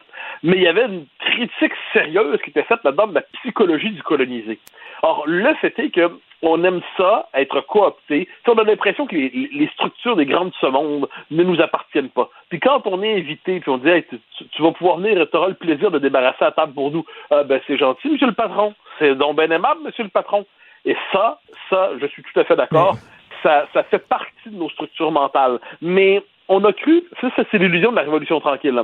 Mais 0.44 0.57
il 0.57 0.64
y 0.64 0.68
avait 0.68 0.86
une 0.86 1.06
critique 1.20 1.74
sérieuse 1.94 2.40
qui 2.44 2.52
était 2.52 2.64
faite 2.64 2.84
là-dedans 2.84 3.07
de 3.07 3.16
la 3.16 3.22
psychologie 3.40 3.91
du 3.91 4.03
colonisé. 4.03 4.60
Or, 5.02 5.24
le 5.28 5.53
fait 5.56 5.78
est 5.80 5.90
que 5.90 6.11
on 6.41 6.64
aime 6.64 6.82
ça, 6.98 7.28
être 7.34 7.61
coopté. 7.61 8.28
On 8.48 8.57
a 8.57 8.64
l'impression 8.64 9.06
que 9.06 9.16
les, 9.16 9.49
les 9.52 9.68
structures 9.74 10.16
des 10.16 10.26
grandes 10.26 10.49
de 10.49 10.56
ce 10.61 10.68
monde 10.68 11.10
ne 11.32 11.44
nous 11.44 11.60
appartiennent 11.61 12.10
pas. 12.10 12.30
Puis 12.49 12.60
quand 12.60 12.86
on 12.86 13.03
est 13.03 13.18
invité, 13.18 13.60
puis 13.60 13.70
on 13.70 13.78
dit 13.78 13.90
hey, 13.90 14.06
tu, 14.06 14.20
tu 14.49 14.61
vas 14.61 14.72
pouvoir 14.72 14.98
venir, 14.98 15.28
tu 15.30 15.38
auras 15.38 15.49
le 15.49 15.53
plaisir 15.53 15.91
de 15.91 15.99
débarrasser 15.99 16.38
la 16.41 16.52
table 16.52 16.74
pour 16.74 16.91
nous. 16.91 17.06
Ah, 17.30 17.44
ben 17.44 17.60
c'est 17.68 17.78
gentil, 17.78 18.10
monsieur 18.10 18.28
le 18.28 18.34
patron. 18.34 18.74
C'est 18.98 19.16
donc 19.16 19.36
bien 19.36 19.52
aimable, 19.52 19.82
monsieur 19.84 20.03
le 20.03 20.10
patron. 20.10 20.45
Et 20.86 20.95
ça, 21.11 21.40
ça, 21.70 21.91
je 22.02 22.07
suis 22.07 22.24
tout 22.24 22.40
à 22.40 22.45
fait 22.45 22.56
d'accord. 22.56 22.95
Ça, 23.44 23.68
ça 23.74 23.84
fait 23.84 23.99
partie 24.07 24.49
de 24.49 24.56
nos 24.56 24.70
structures 24.70 25.11
mentales. 25.11 25.60
Mais 25.82 26.24
on 26.48 26.64
a 26.64 26.74
cru, 26.74 27.03
ça, 27.22 27.30
ça, 27.36 27.44
c'est 27.52 27.57
l'illusion 27.57 27.91
de 27.91 27.98
la 27.98 28.03
Révolution 28.03 28.40
tranquille. 28.40 28.82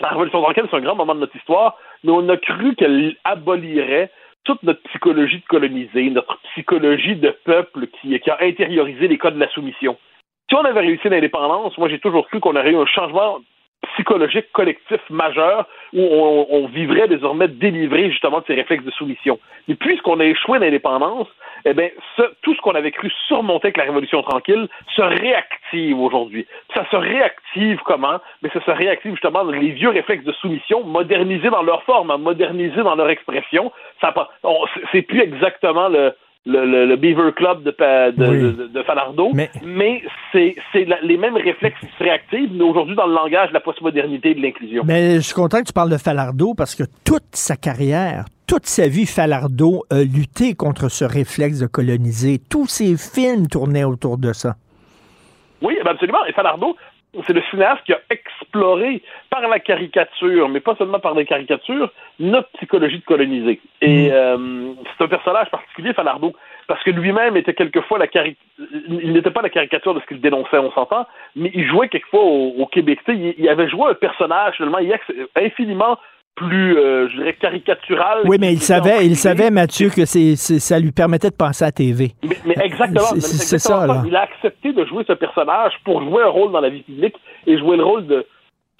La 0.00 0.08
Révolution 0.08 0.42
tranquille, 0.42 0.64
c'est 0.70 0.76
un 0.76 0.80
grand 0.80 0.96
moment 0.96 1.14
de 1.14 1.20
notre 1.20 1.36
histoire, 1.36 1.76
mais 2.02 2.10
on 2.10 2.28
a 2.28 2.36
cru 2.36 2.74
qu'elle 2.74 3.16
abolirait 3.24 4.10
toute 4.44 4.62
notre 4.62 4.82
psychologie 4.84 5.38
de 5.38 5.46
colonisé, 5.46 6.10
notre 6.10 6.38
psychologie 6.50 7.16
de 7.16 7.30
peuple 7.44 7.86
qui, 7.86 8.18
qui 8.18 8.30
a 8.30 8.38
intériorisé 8.40 9.08
les 9.08 9.18
codes 9.18 9.34
de 9.34 9.40
la 9.40 9.48
soumission. 9.50 9.96
Si 10.48 10.56
on 10.56 10.64
avait 10.64 10.80
réussi 10.80 11.08
l'indépendance, 11.08 11.78
moi 11.78 11.88
j'ai 11.88 12.00
toujours 12.00 12.26
cru 12.28 12.40
qu'on 12.40 12.56
aurait 12.56 12.72
eu 12.72 12.76
un 12.76 12.86
changement 12.86 13.38
psychologique 13.92 14.50
collectif 14.52 15.00
majeur 15.10 15.66
où 15.92 16.00
on, 16.00 16.66
vivrait 16.66 17.08
désormais 17.08 17.48
délivré 17.48 18.10
justement 18.10 18.40
de 18.40 18.44
ces 18.46 18.54
réflexes 18.54 18.84
de 18.84 18.90
soumission. 18.90 19.38
Mais 19.68 19.74
puisqu'on 19.74 20.18
a 20.20 20.24
échoué 20.24 20.58
l'indépendance, 20.58 21.28
eh 21.64 21.72
bien, 21.72 21.88
tout 22.42 22.54
ce 22.54 22.60
qu'on 22.60 22.74
avait 22.74 22.90
cru 22.90 23.10
surmonter 23.28 23.68
avec 23.68 23.76
la 23.76 23.84
Révolution 23.84 24.22
tranquille 24.22 24.68
se 24.94 25.02
réactive 25.02 25.98
aujourd'hui. 25.98 26.46
Ça 26.74 26.84
se 26.90 26.96
réactive 26.96 27.78
comment? 27.84 28.18
Mais 28.42 28.50
ça 28.50 28.60
se 28.64 28.70
réactive 28.70 29.12
justement 29.12 29.44
dans 29.44 29.52
les 29.52 29.70
vieux 29.70 29.90
réflexes 29.90 30.24
de 30.24 30.32
soumission, 30.32 30.84
modernisés 30.84 31.50
dans 31.50 31.62
leur 31.62 31.82
forme, 31.84 32.10
hein, 32.10 32.18
modernisés 32.18 32.82
dans 32.82 32.96
leur 32.96 33.08
expression. 33.08 33.72
Ça 34.00 34.12
c'est 34.92 35.02
plus 35.02 35.20
exactement 35.20 35.88
le, 35.88 36.14
le, 36.46 36.64
le- 36.66 36.86
le 36.86 36.96
Beaver 36.96 37.32
Club 37.34 37.62
de, 37.62 37.70
de, 37.70 38.26
Oui. 38.30 38.38
de- 38.56 38.66
de 38.68 38.82
Falardeau, 38.82 39.30
Mais- 39.32 39.50
mais, 39.64 40.02
c'est 40.32 40.54
les 41.02 41.16
mêmes 41.16 41.36
réflexes 41.36 41.78
qui 41.80 41.86
se 41.98 42.02
réactivent, 42.04 42.50
mais 42.52 42.64
aujourd'hui 42.64 42.94
dans 42.94 43.06
le 43.06 43.14
langage 43.14 43.48
de 43.48 43.54
la 43.54 43.60
postmodernité 43.60 44.32
et 44.32 44.34
de 44.34 44.42
l'inclusion. 44.42 44.82
Mais 44.86 45.14
je 45.16 45.20
suis 45.20 45.34
content 45.34 45.60
que 45.60 45.66
tu 45.68 45.72
parles 45.72 45.90
de 45.90 45.96
Falardeau 45.96 46.52
parce 46.54 46.74
que 46.74 46.84
toute 47.04 47.24
sa 47.32 47.56
carrière, 47.56 48.26
toute 48.46 48.66
sa 48.66 48.88
vie, 48.88 49.06
Falardeau 49.06 49.84
a 49.90 50.02
lutté 50.02 50.54
contre 50.54 50.90
ce 50.90 51.04
réflexe 51.06 51.60
de 51.60 51.66
coloniser. 51.66 52.38
Tous 52.50 52.66
ses 52.66 52.96
films 52.98 53.46
tournaient 53.48 53.84
autour 53.84 54.18
de 54.18 54.32
ça. 54.34 54.56
Oui, 55.62 55.78
ben 55.82 55.92
absolument. 55.92 56.24
Et 56.28 56.32
Falardeau, 56.32 56.76
c'est 57.26 57.32
le 57.32 57.42
cinéaste 57.50 57.82
qui 57.84 57.92
a 57.92 58.00
exploré 58.10 59.02
par 59.30 59.46
la 59.48 59.60
caricature, 59.60 60.48
mais 60.48 60.60
pas 60.60 60.74
seulement 60.76 61.00
par 61.00 61.14
des 61.14 61.24
caricatures, 61.24 61.90
notre 62.18 62.48
psychologie 62.52 62.98
de 62.98 63.04
coloniser. 63.04 63.60
Et 63.80 64.10
euh, 64.12 64.72
c'est 64.96 65.04
un 65.04 65.08
personnage 65.08 65.50
particulier, 65.50 65.92
Falardeau, 65.92 66.34
parce 66.66 66.82
que 66.82 66.90
lui-même 66.90 67.36
était 67.36 67.54
quelquefois 67.54 67.98
la 67.98 68.06
cari 68.06 68.36
il 68.88 69.12
n'était 69.12 69.30
pas 69.30 69.42
la 69.42 69.50
caricature 69.50 69.94
de 69.94 70.00
ce 70.00 70.06
qu'il 70.06 70.20
dénonçait, 70.20 70.58
on 70.58 70.70
s'entend, 70.72 71.06
mais 71.34 71.50
il 71.54 71.66
jouait 71.66 71.88
quelquefois 71.88 72.22
au, 72.22 72.54
au 72.58 72.66
Québec. 72.66 73.00
Il, 73.08 73.34
il 73.36 73.48
avait 73.48 73.68
joué 73.68 73.90
un 73.90 73.94
personnage 73.94 74.56
finalement 74.56 74.78
infiniment 75.36 75.98
plus, 76.36 76.76
euh, 76.76 77.08
je 77.10 77.16
dirais, 77.16 77.34
caricatural. 77.40 78.22
Oui, 78.24 78.36
mais 78.40 78.52
il 78.52 78.60
savait, 78.60 79.06
il 79.06 79.16
savait, 79.16 79.50
Mathieu, 79.50 79.88
que 79.90 80.04
c'est, 80.04 80.36
ça 80.36 80.78
lui 80.80 80.90
permettait 80.92 81.30
de 81.30 81.36
penser 81.36 81.64
à 81.64 81.70
TV. 81.72 82.12
Mais, 82.24 82.36
mais 82.44 82.54
exactement, 82.64 83.06
C'est- 83.20 83.58
ça, 83.58 83.86
là. 83.86 84.02
Il 84.06 84.16
a 84.16 84.22
accepté 84.22 84.72
de 84.72 84.84
jouer 84.84 85.04
ce 85.06 85.12
personnage 85.12 85.72
pour 85.84 86.02
jouer 86.02 86.22
un 86.22 86.28
rôle 86.28 86.50
dans 86.52 86.60
la 86.60 86.70
vie 86.70 86.82
publique 86.82 87.14
et 87.46 87.58
jouer 87.58 87.76
le 87.76 87.84
rôle 87.84 88.06
de, 88.06 88.26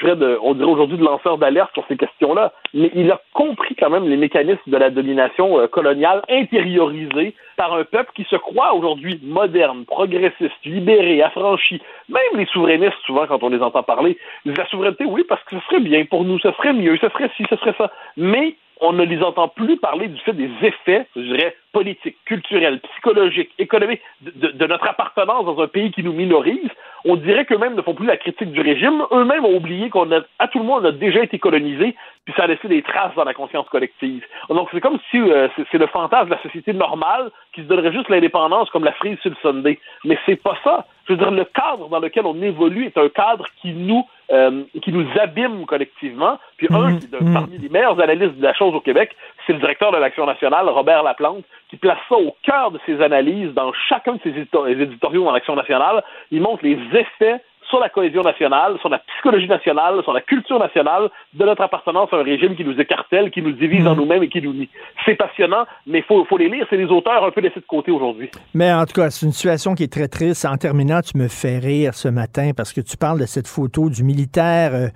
on 0.03 0.55
dirait 0.55 0.71
aujourd'hui 0.71 0.99
de 0.99 1.05
lanceur 1.05 1.39
d'alerte 1.39 1.73
sur 1.73 1.85
ces 1.89 1.97
questions-là. 1.97 2.53
Mais 2.75 2.91
il 2.95 3.11
a 3.11 3.21
compris 3.33 3.75
quand 3.77 3.91
même 3.91 4.09
les 4.09 4.17
mécanismes 4.17 4.71
de 4.71 4.77
la 4.77 4.91
domination 4.91 5.59
euh, 5.59 5.67
coloniale 5.67 6.23
intériorisés 6.29 7.35
par 7.57 7.75
un 7.75 7.85
peuple 7.85 8.11
qui 8.15 8.25
se 8.25 8.37
croit 8.37 8.75
aujourd'hui 8.75 9.21
moderne, 9.23 9.85
progressiste, 9.85 10.65
libéré, 10.65 11.23
affranchi. 11.23 11.81
Même 12.09 12.23
les 12.35 12.47
souverainistes, 12.47 12.99
souvent, 13.07 13.27
quand 13.27 13.43
on 13.43 13.49
les 13.49 13.63
entend 13.63 13.83
parler, 13.83 14.19
disent 14.45 14.57
la 14.57 14.67
souveraineté, 14.67 15.05
oui, 15.05 15.25
parce 15.29 15.43
que 15.45 15.57
ce 15.59 15.65
serait 15.67 15.81
bien 15.81 16.05
pour 16.05 16.25
nous, 16.25 16.39
ce 16.41 16.51
serait 16.53 16.73
mieux, 16.73 16.97
ce 16.97 17.09
serait 17.11 17.31
ci, 17.37 17.45
ce 17.49 17.57
serait 17.57 17.75
ça. 17.79 17.93
Mais 18.17 18.57
on 18.81 18.93
ne 18.93 19.05
les 19.05 19.23
entend 19.23 19.49
plus 19.49 19.77
parler 19.77 20.09
du 20.09 20.21
fait 20.21 20.33
des 20.33 20.51
effets, 20.63 21.07
je 21.17 21.21
dirais, 21.21 21.57
politiques, 21.73 22.17
culturels, 22.25 22.81
psychologiques, 22.81 23.51
économiques, 23.59 24.01
de, 24.21 24.67
notre 24.67 24.89
appartenance 24.89 25.45
dans 25.45 25.61
un 25.61 25.67
pays 25.67 25.91
qui 25.91 26.03
nous 26.03 26.13
minorise. 26.13 26.71
On 27.05 27.17
dirait 27.17 27.45
qu'eux-mêmes 27.45 27.75
ne 27.75 27.83
font 27.83 27.95
plus 27.95 28.07
la 28.07 28.17
critique 28.17 28.53
du 28.53 28.61
régime. 28.61 29.03
Eux-mêmes 29.13 29.45
ont 29.45 29.57
oublié 29.57 29.91
qu'on 29.91 30.11
a, 30.13 30.21
à 30.39 30.49
tout 30.49 30.59
le 30.59 30.65
monde, 30.65 30.83
on 30.85 30.89
a 30.89 30.93
déjà 30.93 31.23
été 31.23 31.39
colonisé, 31.39 31.95
puis 32.25 32.35
ça 32.37 32.45
a 32.45 32.47
laissé 32.47 32.69
des 32.69 32.83
traces 32.83 33.15
dans 33.15 33.25
la 33.25 33.35
conscience 33.35 33.69
collective. 33.69 34.25
Donc 34.49 34.69
c'est 34.73 34.81
comme 34.81 34.99
si 35.11 35.21
euh, 35.21 35.49
c'est 35.71 35.79
le 35.79 35.87
fantasme 35.87 36.27
de 36.27 36.35
la 36.35 36.43
société 36.43 36.73
normale 36.73 37.31
qui 37.53 37.63
se 37.63 37.67
donnerait 37.67 37.93
juste 37.93 38.09
l'indépendance 38.09 38.71
comme 38.71 38.85
la 38.85 38.93
frise 38.93 39.19
sur 39.21 39.31
le 39.31 39.37
Sunday. 39.43 39.79
Mais 40.05 40.19
c'est 40.27 40.41
pas 40.41 40.57
ça. 40.65 40.87
Je 41.07 41.13
veux 41.13 41.19
dire, 41.19 41.31
le 41.31 41.45
cadre 41.45 41.89
dans 41.89 41.99
lequel 41.99 42.25
on 42.27 42.41
évolue 42.43 42.87
est 42.87 42.97
un 42.99 43.09
cadre 43.09 43.47
qui 43.61 43.73
nous 43.73 44.07
euh, 44.31 44.63
qui 44.83 44.91
nous 44.91 45.07
abîme 45.21 45.67
collectivement. 45.67 46.39
Puis 46.57 46.67
un 46.71 46.93
Mhm. 46.93 46.99
qui 46.99 47.05
est 47.05 47.15
un- 47.15 47.33
parmi 47.35 47.59
les 47.59 47.69
meilleurs 47.69 48.01
analystes 48.01 48.37
de 48.39 48.43
la 48.43 48.55
chose 48.55 48.75
au 48.75 48.81
Québec, 48.81 49.15
c'est 49.47 49.53
le 49.53 49.59
directeur 49.59 49.93
de 49.93 49.99
l'Action 49.99 50.25
nationale, 50.25 50.67
Robert 50.71 51.03
Laplante, 51.03 51.45
qui 51.69 51.77
place 51.77 51.99
ça 52.09 52.15
au 52.17 52.35
cœur 52.43 52.71
de 52.71 52.81
ses 52.87 53.03
analyses 53.03 53.53
dans 53.53 53.71
chacun 53.87 54.15
de 54.15 54.21
ses 54.23 54.31
édito- 54.31 54.67
éditoriaux 54.67 55.25
dans 55.25 55.33
l'Action 55.33 55.55
nationale. 55.55 56.03
Il 56.31 56.41
montre 56.41 56.65
les 56.65 56.79
effets 56.95 57.43
sur 57.69 57.81
la 57.81 57.89
cohésion 57.89 58.23
nationale, 58.23 58.77
sur 58.81 58.89
la 58.89 58.99
psychologie 58.99 59.49
nationale, 59.49 60.03
sur 60.03 60.13
la 60.13 60.21
culture 60.21 60.59
nationale 60.59 61.09
de 61.33 61.45
notre 61.45 61.63
appartenance 61.63 62.09
à 62.13 62.17
un 62.17 62.23
régime 62.23 62.55
qui 62.57 62.65
nous 62.65 62.79
écartèle, 62.81 63.31
qui 63.31 63.43
nous 63.43 63.53
divise 63.53 63.87
en 63.87 63.95
nous-mêmes 63.97 64.23
et 64.23 64.29
qui 64.29 64.41
nous 64.43 64.53
nie. 64.53 64.69
C'est 65.05 65.15
passionnant, 65.17 65.65
mais 65.87 65.99
il 65.99 66.05
faut, 66.05 66.25
faut 66.25 66.37
les 66.39 66.49
lire. 66.49 66.67
C'est 66.71 66.77
des 66.77 66.87
auteurs 66.87 67.25
un 67.25 67.31
peu 67.31 67.41
laissés 67.41 67.61
de 67.61 67.67
côté 67.67 67.91
aujourd'hui. 67.91 68.31
Mais 68.55 68.73
en 68.73 68.85
tout 68.87 68.95
cas, 68.95 69.11
c'est 69.11 69.27
une 69.27 69.33
situation 69.33 69.75
qui 69.75 69.83
est 69.85 69.93
très 69.93 70.09
triste. 70.09 70.45
En 70.45 70.57
terminant, 70.57 71.01
tu 71.01 71.17
me 71.19 71.29
fais 71.29 71.59
rire 71.59 71.95
ce 71.95 72.09
matin 72.09 72.51
parce 72.57 72.73
que 72.73 72.81
tu 72.81 72.97
parles 72.97 73.21
de 73.21 73.27
cette 73.27 73.49
photo 73.49 73.89
du 73.91 74.05
militaire 74.05 74.75
euh, 74.75 74.89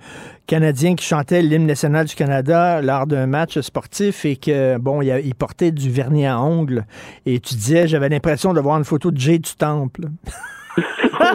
canadien 0.47 0.95
qui 0.95 1.05
chantait 1.05 1.41
l'hymne 1.41 1.65
national 1.67 2.05
du 2.05 2.15
Canada 2.15 2.81
lors 2.81 3.05
d'un 3.07 3.27
match 3.27 3.59
sportif 3.59 4.25
et 4.25 4.35
que, 4.35 4.77
bon, 4.77 5.01
il, 5.01 5.11
a- 5.11 5.19
il 5.19 5.35
portait 5.35 5.71
du 5.71 5.89
vernis 5.89 6.25
à 6.27 6.39
ongles. 6.39 6.85
Et 7.25 7.39
tu 7.39 7.55
disais, 7.55 7.87
j'avais 7.87 8.09
l'impression 8.09 8.53
de 8.53 8.59
voir 8.59 8.77
une 8.77 8.85
photo 8.85 9.11
de 9.11 9.17
Jay 9.17 9.37
du 9.39 9.55
Temple. 9.57 10.03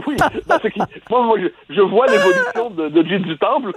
oui, 0.07 0.17
parce 0.47 0.63
que 0.63 0.79
moi, 1.11 1.23
moi, 1.23 1.39
je, 1.71 1.81
vois 1.81 2.07
l'évolution 2.07 2.71
de, 2.71 2.89
de 2.89 3.03
du 3.03 3.39
Temple. 3.39 3.73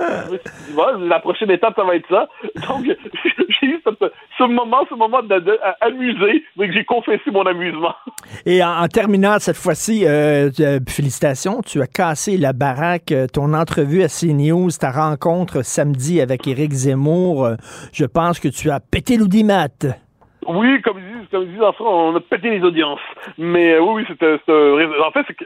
La 1.07 1.19
prochaine 1.19 1.51
étape, 1.51 1.73
ça 1.75 1.83
va 1.83 1.95
être 1.95 2.07
ça. 2.09 2.27
Donc, 2.67 2.85
j'ai 2.85 3.67
eu 3.67 3.81
ce 4.37 4.43
moment, 4.43 4.85
ce 4.89 4.95
moment 4.95 5.19
à- 5.63 5.85
amusé, 5.85 6.43
donc 6.55 6.71
j'ai 6.71 6.83
confessé 6.85 7.31
mon 7.31 7.45
amusement. 7.45 7.93
Et 8.45 8.63
en, 8.63 8.87
terminant 8.87 9.39
cette 9.39 9.57
fois-ci, 9.57 10.05
euh, 10.05 10.49
euh, 10.59 10.79
félicitations, 10.87 11.61
tu 11.61 11.81
as 11.81 11.87
cassé 11.87 12.37
la 12.37 12.53
baraque. 12.53 13.11
Euh, 13.11 13.27
Ton 13.27 13.53
entrevue 13.53 14.03
à 14.03 14.07
CNews, 14.07 14.71
ta 14.79 14.91
rencontre 14.91 15.63
samedi 15.63 16.21
avec 16.21 16.47
Éric 16.47 16.71
Zemmour, 16.71 17.49
je 17.93 18.05
pense 18.05 18.39
que 18.39 18.47
tu 18.47 18.69
as 18.71 18.79
pété 18.79 19.17
l'audimat. 19.17 19.67
Oui, 20.47 20.81
comme 20.81 20.97
ils 20.99 21.19
disent, 21.19 21.27
comme 21.29 21.43
ils 21.43 21.51
disent 21.51 21.61
en 21.61 21.73
France, 21.73 21.87
on 21.89 22.15
a 22.15 22.19
pété 22.21 22.49
les 22.49 22.63
audiences. 22.63 23.01
Mais 23.37 23.73
euh, 23.73 23.81
oui, 23.81 23.95
oui, 23.95 24.05
c'était. 24.07 24.37
c'était- 24.37 24.99
En 25.03 25.11
fait, 25.11 25.25
c'est 25.27 25.33
que 25.33 25.43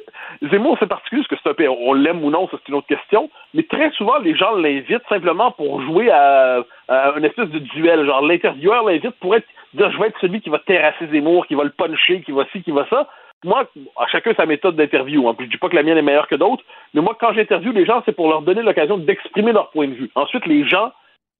Zemmour, 0.50 0.78
c'est 0.80 0.88
particulier 0.88 1.24
parce 1.28 1.42
que 1.42 1.50
c'est 1.58 1.66
un 1.66 1.70
on 1.70 1.94
l'aime 1.94 2.24
ou 2.24 2.30
non, 2.30 2.48
ça 2.50 2.58
c'est 2.60 2.70
une 2.70 2.76
autre 2.76 2.88
question. 2.88 3.30
Mais 3.56 3.64
très 3.64 3.90
souvent, 3.92 4.20
les 4.20 4.36
gens 4.36 4.56
l'invitent 4.56 5.02
simplement 5.10 5.52
pour 5.52 5.82
jouer 5.82 6.12
à, 6.12 6.64
à 6.88 7.14
une 7.18 7.26
espèce 7.26 7.50
de 7.50 7.60
duel. 7.60 8.06
Genre, 8.06 8.22
l'intervieweur 8.22 8.84
l'invite 8.86 9.16
pour 9.20 9.36
être, 9.36 9.48
dire, 9.74 9.92
je 9.92 9.98
vais 10.00 10.08
être 10.08 10.20
celui 10.22 10.40
qui 10.40 10.52
va 10.52 10.60
terrasser 10.60 11.08
Zemmour, 11.12 11.48
qui 11.48 11.56
va 11.56 11.64
le 11.64 11.72
puncher, 11.72 12.22
qui 12.22 12.32
va 12.32 12.46
ci, 12.52 12.62
qui 12.62 12.72
va 12.72 12.86
ça. 12.90 13.08
Moi, 13.44 13.64
à 13.98 14.06
chacun 14.06 14.36
sa 14.36 14.46
méthode 14.46 14.76
d'interview. 14.76 15.28
Hein. 15.28 15.34
Puis 15.36 15.48
je 15.48 15.52
dis 15.52 15.58
pas 15.58 15.68
que 15.70 15.76
la 15.76 15.82
mienne 15.82 15.98
est 15.98 16.04
meilleure 16.04 16.28
que 16.28 16.36
d'autres, 16.36 16.64
mais 16.94 17.02
moi, 17.02 17.18
quand 17.20 17.34
j'interviewe 17.34 17.74
les 17.74 17.86
gens, 17.86 18.04
c'est 18.06 18.16
pour 18.16 18.30
leur 18.30 18.44
donner 18.44 18.62
l'occasion 18.62 19.00
d'exprimer 19.00 19.52
leur 19.52 19.72
point 19.72 19.88
de 19.88 19.94
vue. 19.94 20.12
Ensuite, 20.14 20.46
les 20.46 20.64
gens 20.68 20.92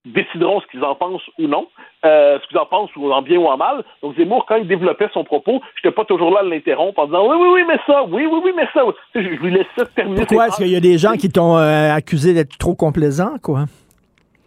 décideront 0.06 0.62
ce 0.62 0.68
qu'ils 0.68 0.84
en 0.84 0.96
pensent 0.96 1.30
ou 1.38 1.48
non, 1.48 1.68
euh, 2.06 2.40
ce 2.42 2.48
qu'ils 2.48 2.58
en 2.58 2.66
pensent 2.66 2.90
ou 2.96 3.12
en 3.12 3.22
bien 3.22 3.38
ou 3.38 3.46
en 3.46 3.58
mal. 3.58 3.84
Donc 4.02 4.16
Zemmour, 4.18 4.46
quand 4.48 4.56
il 4.56 4.68
développait 4.68 5.10
son 5.14 5.24
propos, 5.24 5.62
j'étais 5.76 5.94
pas 5.94 6.06
toujours 6.06 6.32
là 6.32 6.40
à 6.40 6.44
l'interrompre 6.44 7.00
en 7.00 7.06
disant 7.06 7.28
oui, 7.30 7.38
oui, 7.40 7.48
oui, 7.54 7.64
mais 7.68 7.78
ça, 7.86 8.04
oui, 8.06 8.26
oui, 8.26 8.40
oui, 8.44 8.52
mais 8.56 8.68
ça. 8.74 8.82
Je, 9.14 9.22
je 9.22 9.28
lui 9.28 9.52
laissais 9.52 9.90
terminer. 9.96 10.26
Pourquoi 10.26 10.48
est-ce 10.48 10.58
qu'il 10.58 10.68
y 10.72 10.76
a 10.76 10.80
des 10.80 10.98
gens 10.98 11.14
qui 11.14 11.30
t'ont 11.30 11.58
euh, 11.58 11.94
accusé 11.94 12.34
d'être 12.34 12.58
trop 12.58 12.74
complaisant, 12.76 13.36
quoi? 13.44 13.66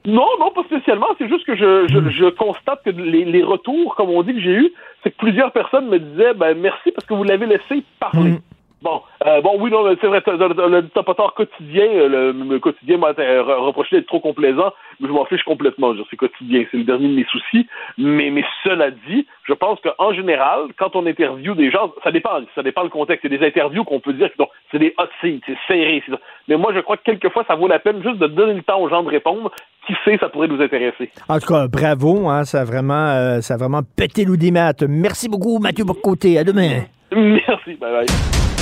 Non, 0.06 0.26
non, 0.38 0.50
pas 0.50 0.64
spécialement. 0.64 1.06
C'est 1.16 1.28
juste 1.28 1.46
que 1.46 1.56
je, 1.56 1.86
je, 1.88 2.10
je 2.10 2.28
constate 2.30 2.82
que 2.84 2.90
les, 2.90 3.24
les 3.24 3.42
retours, 3.42 3.94
comme 3.94 4.10
on 4.10 4.22
dit, 4.22 4.34
que 4.34 4.40
j'ai 4.40 4.52
eu, 4.54 4.72
c'est 5.02 5.10
que 5.10 5.16
plusieurs 5.16 5.50
personnes 5.52 5.88
me 5.88 5.98
disaient 5.98 6.34
ben 6.34 6.58
merci 6.58 6.90
parce 6.92 7.06
que 7.06 7.14
vous 7.14 7.24
l'avez 7.24 7.46
laissé 7.46 7.82
parler. 8.00 8.34
Bon, 8.84 9.00
euh, 9.26 9.40
bon, 9.40 9.56
oui, 9.60 9.70
non, 9.70 9.82
c'est 9.98 10.06
vrai, 10.06 10.22
le 10.26 10.82
tort 10.88 11.32
quotidien, 11.32 11.86
euh, 11.86 12.32
le, 12.34 12.44
le 12.50 12.58
quotidien 12.58 12.98
m'a 12.98 13.12
re- 13.12 13.64
reproché 13.64 13.96
d'être 13.96 14.06
trop 14.08 14.20
complaisant, 14.20 14.74
mais 15.00 15.08
je 15.08 15.12
m'en 15.12 15.24
fiche 15.24 15.42
complètement. 15.44 15.94
Je 15.94 16.02
quotidien, 16.16 16.64
c'est 16.70 16.76
le 16.76 16.84
dernier 16.84 17.08
de 17.08 17.14
mes 17.14 17.24
soucis. 17.24 17.66
Mais, 17.96 18.28
mais 18.30 18.44
cela 18.62 18.90
dit, 18.90 19.26
je 19.44 19.54
pense 19.54 19.78
qu'en 19.80 20.12
général, 20.12 20.66
quand 20.78 20.94
on 20.96 21.06
interviewe 21.06 21.54
des 21.54 21.70
gens, 21.70 21.92
ça 22.04 22.12
dépend, 22.12 22.40
ça 22.54 22.62
dépend 22.62 22.82
le 22.82 22.90
contexte. 22.90 23.24
Il 23.24 23.32
y 23.32 23.36
a 23.36 23.38
des 23.38 23.46
interviews 23.46 23.84
qu'on 23.84 24.00
peut 24.00 24.12
dire 24.12 24.28
que 24.36 24.42
c'est 24.70 24.78
des 24.78 24.94
hot 24.98 25.06
seats, 25.22 25.40
c'est 25.46 25.56
serré. 25.66 26.02
Mais 26.48 26.58
moi, 26.58 26.72
je 26.74 26.80
crois 26.80 26.98
que 26.98 27.04
quelquefois, 27.04 27.44
ça 27.48 27.54
vaut 27.54 27.68
la 27.68 27.78
peine 27.78 28.02
juste 28.02 28.18
de 28.18 28.26
donner 28.26 28.52
le 28.52 28.62
temps 28.62 28.80
aux 28.82 28.90
gens 28.90 29.02
de 29.02 29.08
répondre. 29.08 29.50
Qui 29.86 29.94
sait, 30.04 30.18
ça 30.18 30.28
pourrait 30.28 30.48
nous 30.48 30.60
intéresser. 30.62 31.10
En 31.28 31.38
tout 31.38 31.46
cas, 31.52 31.68
bravo, 31.68 32.28
hein, 32.28 32.44
ça, 32.44 32.60
a 32.60 32.64
vraiment, 32.64 33.08
euh, 33.08 33.40
ça 33.40 33.54
a 33.54 33.56
vraiment 33.56 33.80
pété 33.96 34.24
l'audimat. 34.26 34.72
Merci 34.88 35.28
beaucoup, 35.28 35.58
Mathieu 35.58 35.84
Bocoté. 35.84 36.38
À 36.38 36.44
demain. 36.44 36.84
Merci, 37.14 37.74
bye 37.80 37.92
bye. 37.92 38.53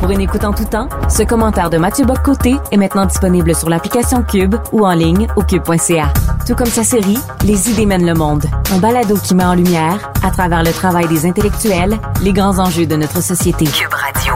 Pour 0.00 0.10
une 0.10 0.22
écoute 0.22 0.44
en 0.44 0.54
tout 0.54 0.64
temps, 0.64 0.88
ce 1.10 1.22
commentaire 1.22 1.68
de 1.68 1.76
Mathieu 1.76 2.06
Boccoté 2.06 2.56
est 2.72 2.76
maintenant 2.78 3.04
disponible 3.04 3.54
sur 3.54 3.68
l'application 3.68 4.22
Cube 4.22 4.54
ou 4.72 4.86
en 4.86 4.92
ligne 4.94 5.26
au 5.36 5.42
cube.ca. 5.42 6.10
Tout 6.46 6.54
comme 6.54 6.66
sa 6.66 6.82
série 6.82 7.18
Les 7.44 7.70
idées 7.70 7.84
mènent 7.84 8.06
le 8.06 8.14
monde, 8.14 8.46
un 8.72 8.78
balado 8.78 9.16
qui 9.16 9.34
met 9.34 9.44
en 9.44 9.52
lumière, 9.54 10.10
à 10.22 10.30
travers 10.30 10.62
le 10.62 10.72
travail 10.72 11.06
des 11.06 11.26
intellectuels, 11.26 11.98
les 12.22 12.32
grands 12.32 12.58
enjeux 12.58 12.86
de 12.86 12.96
notre 12.96 13.22
société. 13.22 13.66
Cube 13.66 13.92
Radio. 13.92 14.32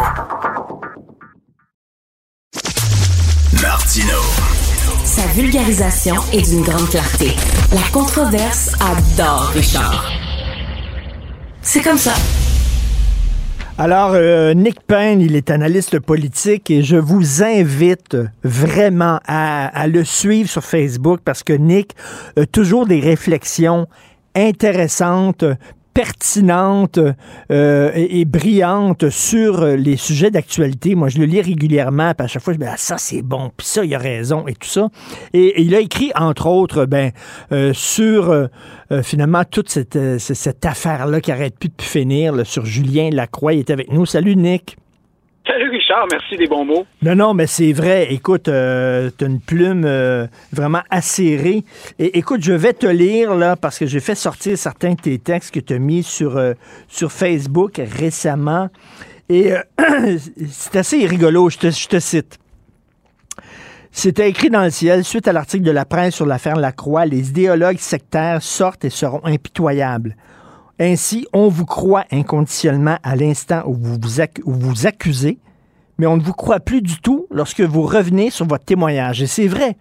Martino. 3.63 4.19
Sa 5.03 5.27
vulgarisation 5.29 6.17
est 6.35 6.43
d'une 6.43 6.63
grande 6.63 6.91
clarté. 6.91 7.35
La 7.73 7.89
controverse 7.91 8.71
adore 8.81 9.51
Richard. 9.55 10.11
C'est 11.63 11.81
comme 11.81 11.97
ça. 11.99 12.13
Alors, 13.77 14.13
euh, 14.15 14.55
Nick 14.55 14.81
Payne, 14.87 15.21
il 15.21 15.35
est 15.35 15.51
analyste 15.51 15.99
politique 15.99 16.71
et 16.71 16.85
je 16.85 16.97
vous 16.97 17.43
invite 17.43 18.17
vraiment 18.45 19.19
à, 19.27 19.67
à 19.67 19.89
le 19.89 20.05
suivre 20.05 20.49
sur 20.49 20.63
Facebook 20.63 21.21
parce 21.25 21.43
que 21.43 21.55
Nick 21.55 21.97
a 22.37 22.47
toujours 22.47 22.87
des 22.87 23.01
réflexions 23.01 23.89
intéressantes, 24.37 25.45
pertinentes 25.95 26.99
euh, 27.51 27.91
et, 27.95 28.25
brillantes 28.25 29.09
sur 29.11 29.65
les 29.65 29.97
sujets 29.97 30.31
d'actualité. 30.31 30.95
Moi, 30.95 31.09
je 31.09 31.19
le 31.19 31.25
lis 31.25 31.41
régulièrement, 31.41 32.13
puis 32.15 32.25
à 32.25 32.29
chaque 32.29 32.43
fois, 32.43 32.53
je 32.53 32.59
dis, 32.59 32.67
ah, 32.69 32.77
ça, 32.77 32.99
c'est 32.99 33.23
bon, 33.23 33.51
puis 33.57 33.67
ça, 33.67 33.85
il 33.85 33.95
a 33.95 33.99
raison, 33.99 34.47
et 34.47 34.55
tout 34.55 34.69
ça. 34.69 34.89
Et, 35.33 35.63
il 35.63 35.75
a 35.75 35.81
écrit, 35.81 36.11
entre 36.17 36.47
autres, 36.47 36.85
ben, 36.85 37.13
euh, 37.53 37.73
sur 37.73 38.31
euh, 38.31 38.47
euh, 38.93 39.03
finalement 39.03 39.45
toute 39.45 39.71
cette, 39.71 39.97
euh, 39.97 40.19
cette 40.19 40.65
affaire-là 40.65 41.21
qui 41.21 41.33
arrête 41.33 41.59
plus 41.59 41.71
de 41.71 41.83
finir, 41.83 42.47
sur 42.47 42.67
Julien 42.67 43.11
Lacroix. 43.11 43.55
Il 43.55 43.61
est 43.61 43.71
avec 43.71 43.91
nous. 43.91 44.07
Salut, 44.07 44.37
Nick. 44.37 44.77
Salut 45.47 45.69
Richard, 45.69 46.07
merci 46.11 46.39
des 46.39 46.47
bons 46.47 46.65
mots. 46.65 46.87
Non, 47.03 47.15
non, 47.15 47.35
mais 47.35 47.47
c'est 47.47 47.73
vrai. 47.73 48.07
Écoute, 48.11 48.49
euh, 48.49 49.11
t'as 49.11 49.27
une 49.27 49.41
plume 49.41 49.85
euh, 49.85 50.27
vraiment 50.53 50.81
acérée. 50.89 51.65
Écoute, 51.99 52.43
je 52.43 52.55
vais 52.55 52.73
te 52.73 52.87
lire, 52.87 53.35
là, 53.35 53.55
parce 53.55 53.79
que 53.79 53.85
j'ai 53.85 54.01
fait 54.01 54.15
sortir 54.15 54.57
certains 54.57 54.95
de 54.95 55.01
tes 55.01 55.19
textes 55.19 55.53
que 55.53 55.61
tu 55.61 55.75
as 55.75 55.79
mis 55.79 56.03
sur, 56.03 56.39
euh, 56.39 56.55
sur 56.89 57.13
Facebook 57.13 57.79
récemment. 57.79 58.71
Et 59.29 59.53
euh, 59.53 59.61
c'est 60.51 60.77
assez 60.77 61.07
rigolo, 61.07 61.51
je 61.51 61.59
te, 61.59 61.71
je 61.71 61.89
te 61.89 61.99
cite. 61.99 62.39
C'était 63.91 64.29
écrit 64.29 64.51
dans 64.51 64.65
le 64.65 64.71
ciel, 64.71 65.05
suite 65.05 65.29
à 65.29 65.33
l'article 65.33 65.65
de 65.65 65.71
la 65.71 65.85
presse 65.85 66.15
sur 66.15 66.27
l'affaire 66.27 66.57
Lacroix, 66.57 67.07
les 67.07 67.29
idéologues 67.29 67.79
sectaires 67.79 68.43
sortent 68.43 68.85
et 68.85 68.91
seront 68.91 69.25
impitoyables. 69.25 70.17
Ainsi, 70.81 71.27
on 71.33 71.49
vous 71.49 71.65
croit 71.67 72.05
inconditionnellement 72.11 72.97
à 73.03 73.17
l'instant 73.17 73.63
où 73.67 73.75
vous 73.75 73.97
vous, 74.01 74.21
acc- 74.21 74.41
où 74.45 74.53
vous 74.53 74.87
accusez, 74.87 75.39
mais 75.99 76.07
on 76.07 76.17
ne 76.17 76.23
vous 76.23 76.33
croit 76.33 76.59
plus 76.61 76.83
du 76.83 77.01
tout 77.01 77.27
lorsque 77.31 77.61
vous 77.61 77.83
revenez 77.83 78.31
sur 78.31 78.47
votre 78.47 78.65
témoignage. 78.65 79.23
Et 79.23 79.27
c'est 79.27 79.47
vrai. 79.47 79.77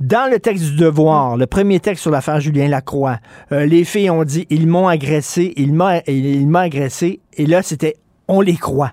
Dans 0.00 0.28
le 0.28 0.40
texte 0.40 0.64
du 0.64 0.76
Devoir, 0.76 1.36
le 1.36 1.46
premier 1.46 1.78
texte 1.78 2.02
sur 2.02 2.10
l'affaire 2.10 2.40
Julien 2.40 2.66
Lacroix, 2.66 3.18
euh, 3.52 3.64
les 3.64 3.84
filles 3.84 4.10
ont 4.10 4.24
dit 4.24 4.44
ils 4.50 4.66
m'ont 4.66 4.88
agressé, 4.88 5.52
il 5.56 5.72
m'a 5.72 5.98
il 6.08 6.48
m'a 6.48 6.62
agressé, 6.62 7.20
et 7.34 7.46
là 7.46 7.62
c'était 7.62 7.94
on 8.26 8.40
les 8.40 8.56
croit. 8.56 8.90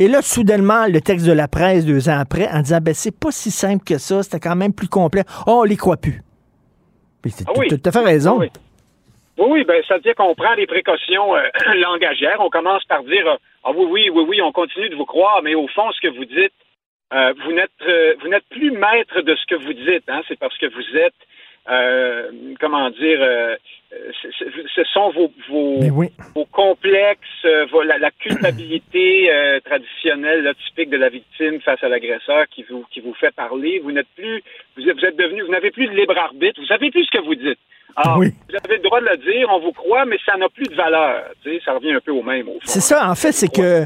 Et 0.00 0.06
là, 0.06 0.22
soudainement, 0.22 0.86
le 0.86 1.00
texte 1.00 1.26
de 1.26 1.32
la 1.32 1.48
presse, 1.48 1.84
deux 1.84 2.08
ans 2.08 2.18
après, 2.18 2.48
en 2.52 2.62
disant 2.62 2.78
ben 2.80 2.94
c'est 2.94 3.10
pas 3.12 3.30
si 3.32 3.50
simple 3.52 3.82
que 3.84 3.98
ça, 3.98 4.22
c'était 4.24 4.38
quand 4.40 4.54
même 4.56 4.72
plus 4.72 4.88
complet. 4.88 5.24
Oh, 5.46 5.60
on 5.60 5.64
les 5.64 5.76
croit 5.76 5.96
plus. 5.96 6.22
Puis 7.22 7.32
c'est 7.36 7.44
Ah 7.48 7.52
oui. 7.56 7.66
tout 7.68 7.80
à 7.84 7.90
fait 7.92 8.04
raison. 8.04 8.38
Oui, 8.40 8.48
oui, 9.46 9.64
ben, 9.64 9.82
ça 9.86 9.94
veut 9.94 10.00
dire 10.00 10.14
qu'on 10.16 10.34
prend 10.34 10.56
des 10.56 10.66
précautions 10.66 11.36
euh, 11.36 11.42
langagières. 11.76 12.40
On 12.40 12.50
commence 12.50 12.84
par 12.84 13.04
dire 13.04 13.26
euh, 13.26 13.36
Ah 13.64 13.70
oui, 13.74 13.86
oui, 13.88 14.10
oui, 14.10 14.24
oui, 14.28 14.42
on 14.42 14.52
continue 14.52 14.88
de 14.88 14.96
vous 14.96 15.06
croire, 15.06 15.42
mais 15.42 15.54
au 15.54 15.68
fond, 15.68 15.90
ce 15.92 16.00
que 16.00 16.08
vous 16.08 16.24
dites, 16.24 16.52
euh, 17.12 17.32
vous 17.44 17.52
n'êtes 17.52 17.70
euh, 17.86 18.14
vous 18.20 18.28
n'êtes 18.28 18.48
plus 18.50 18.70
maître 18.70 19.22
de 19.22 19.34
ce 19.36 19.46
que 19.46 19.54
vous 19.54 19.72
dites. 19.72 20.08
Hein, 20.08 20.22
c'est 20.28 20.38
parce 20.38 20.56
que 20.58 20.66
vous 20.66 20.96
êtes 20.96 21.14
euh, 21.70 22.30
comment 22.60 22.90
dire, 22.90 23.18
euh, 23.20 23.56
ce, 24.74 24.84
sont 24.92 25.10
vos, 25.10 25.32
vos, 25.48 25.78
Mais 25.80 25.90
oui. 25.90 26.08
vos 26.34 26.44
complexes, 26.46 27.20
euh, 27.44 27.66
vos- 27.66 27.82
la, 27.82 27.98
la 27.98 28.10
culpabilité 28.10 29.30
euh, 29.32 29.60
traditionnelle, 29.60 30.42
là, 30.42 30.52
typique 30.54 30.90
de 30.90 30.96
la 30.96 31.08
victime 31.08 31.60
face 31.60 31.82
à 31.82 31.88
l'agresseur 31.88 32.46
qui 32.50 32.64
vous, 32.68 32.84
qui 32.90 33.00
vous 33.00 33.14
fait 33.14 33.34
parler. 33.34 33.80
Vous 33.82 33.92
n'êtes 33.92 34.08
plus, 34.16 34.42
vous 34.76 34.88
êtes, 34.88 34.96
vous 34.98 35.04
êtes 35.04 35.16
devenu, 35.16 35.42
vous 35.42 35.52
n'avez 35.52 35.70
plus 35.70 35.86
de 35.86 35.92
libre 35.94 36.16
arbitre, 36.18 36.60
vous 36.60 36.66
savez 36.66 36.90
plus 36.90 37.04
ce 37.04 37.18
que 37.18 37.24
vous 37.24 37.34
dites. 37.34 37.58
Alors, 37.96 38.18
Oui. 38.18 38.28
vous 38.48 38.56
avez 38.64 38.76
le 38.76 38.82
droit 38.82 39.00
de 39.00 39.06
le 39.06 39.16
dire, 39.16 39.48
on 39.50 39.58
vous 39.60 39.72
croit, 39.72 40.04
mais 40.04 40.18
ça 40.24 40.36
n'a 40.36 40.48
plus 40.48 40.66
de 40.66 40.74
valeur. 40.74 41.24
Tu 41.42 41.50
sais, 41.50 41.60
ça 41.64 41.72
revient 41.72 41.92
un 41.92 42.00
peu 42.00 42.12
au 42.12 42.22
même, 42.22 42.48
au 42.48 42.52
fond. 42.52 42.60
C'est 42.64 42.80
ça, 42.80 43.10
en 43.10 43.14
fait, 43.14 43.32
c'est 43.32 43.48
que 43.52 43.84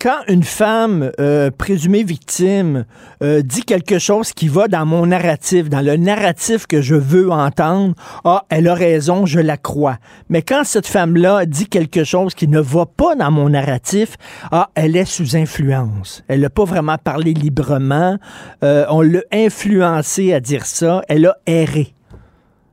quand 0.00 0.22
une 0.28 0.42
femme 0.42 1.12
euh, 1.20 1.50
présumée 1.50 2.02
victime 2.02 2.86
euh, 3.22 3.42
dit 3.42 3.64
quelque 3.64 3.98
chose 3.98 4.32
qui 4.32 4.48
va 4.48 4.66
dans 4.66 4.86
mon 4.86 5.06
narratif, 5.06 5.68
dans 5.68 5.84
le 5.84 5.96
narratif 5.96 6.66
que 6.66 6.80
je 6.80 6.94
veux 6.94 7.30
entendre, 7.30 7.94
ah, 8.24 8.44
elle 8.48 8.66
a 8.68 8.74
raison, 8.74 9.26
je 9.26 9.40
la 9.40 9.58
crois. 9.58 9.98
Mais 10.30 10.40
quand 10.40 10.64
cette 10.64 10.86
femme-là 10.86 11.44
dit 11.44 11.68
quelque 11.68 12.04
chose 12.04 12.34
qui 12.34 12.48
ne 12.48 12.60
va 12.60 12.86
pas 12.86 13.14
dans 13.14 13.30
mon 13.30 13.50
narratif, 13.50 14.16
ah, 14.50 14.70
elle 14.74 14.96
est 14.96 15.04
sous 15.04 15.36
influence. 15.36 16.24
Elle 16.28 16.40
n'a 16.40 16.50
pas 16.50 16.64
vraiment 16.64 16.96
parlé 16.96 17.34
librement. 17.34 18.16
Euh, 18.64 18.86
on 18.88 19.02
l'a 19.02 19.20
influencée 19.32 20.32
à 20.32 20.40
dire 20.40 20.64
ça. 20.64 21.02
Elle 21.08 21.26
a 21.26 21.36
erré. 21.46 21.88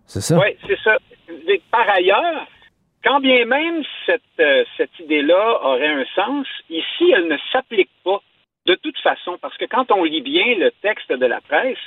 C'est 0.05 0.21
ça? 0.21 0.37
Oui, 0.37 0.55
c'est 0.65 0.77
ça. 0.81 0.95
Par 1.71 1.89
ailleurs, 1.89 2.47
quand 3.07 3.21
bien 3.21 3.45
même 3.45 3.83
cette, 4.05 4.21
euh, 4.41 4.65
cette 4.75 4.99
idée-là 4.99 5.61
aurait 5.63 5.87
un 5.87 6.05
sens, 6.13 6.45
ici, 6.69 7.11
elle 7.15 7.27
ne 7.27 7.37
s'applique 7.53 7.89
pas 8.03 8.19
de 8.65 8.75
toute 8.75 8.99
façon, 8.99 9.37
parce 9.41 9.55
que 9.55 9.63
quand 9.63 9.91
on 9.91 10.03
lit 10.03 10.21
bien 10.21 10.55
le 10.55 10.71
texte 10.81 11.09
de 11.11 11.25
la 11.25 11.39
presse, 11.39 11.77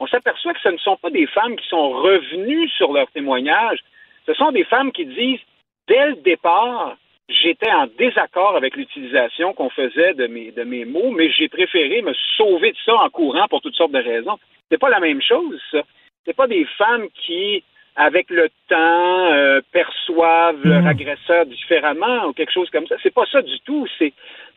on 0.00 0.06
s'aperçoit 0.06 0.54
que 0.54 0.60
ce 0.62 0.70
ne 0.70 0.78
sont 0.78 0.96
pas 0.96 1.10
des 1.10 1.26
femmes 1.26 1.56
qui 1.56 1.68
sont 1.68 1.90
revenues 1.90 2.68
sur 2.70 2.94
leur 2.94 3.10
témoignage, 3.10 3.78
ce 4.24 4.32
sont 4.32 4.52
des 4.52 4.64
femmes 4.64 4.90
qui 4.90 5.04
disent, 5.04 5.40
dès 5.86 6.06
le 6.06 6.16
départ, 6.16 6.96
j'étais 7.28 7.70
en 7.70 7.86
désaccord 7.98 8.56
avec 8.56 8.74
l'utilisation 8.74 9.52
qu'on 9.52 9.68
faisait 9.68 10.14
de 10.14 10.26
mes, 10.26 10.50
de 10.50 10.64
mes 10.64 10.86
mots, 10.86 11.10
mais 11.10 11.30
j'ai 11.30 11.50
préféré 11.50 12.00
me 12.00 12.14
sauver 12.38 12.72
de 12.72 12.78
ça 12.86 12.94
en 12.94 13.10
courant 13.10 13.48
pour 13.48 13.60
toutes 13.60 13.76
sortes 13.76 13.92
de 13.92 14.02
raisons. 14.02 14.38
C'est 14.70 14.80
pas 14.80 14.88
la 14.88 15.00
même 15.00 15.20
chose, 15.20 15.60
ça. 15.70 15.82
C'est 16.24 16.34
pas 16.34 16.46
des 16.46 16.64
femmes 16.78 17.08
qui, 17.10 17.62
avec 17.96 18.28
le 18.30 18.48
temps, 18.68 19.32
euh, 19.32 19.60
perçoivent 19.72 20.64
leur 20.64 20.86
agresseur 20.86 21.46
différemment 21.46 22.26
ou 22.26 22.32
quelque 22.32 22.52
chose 22.52 22.70
comme 22.70 22.86
ça. 22.86 22.96
C'est 23.02 23.14
pas 23.14 23.26
ça 23.30 23.40
du 23.42 23.58
tout. 23.60 23.86
C'est, 23.98 24.12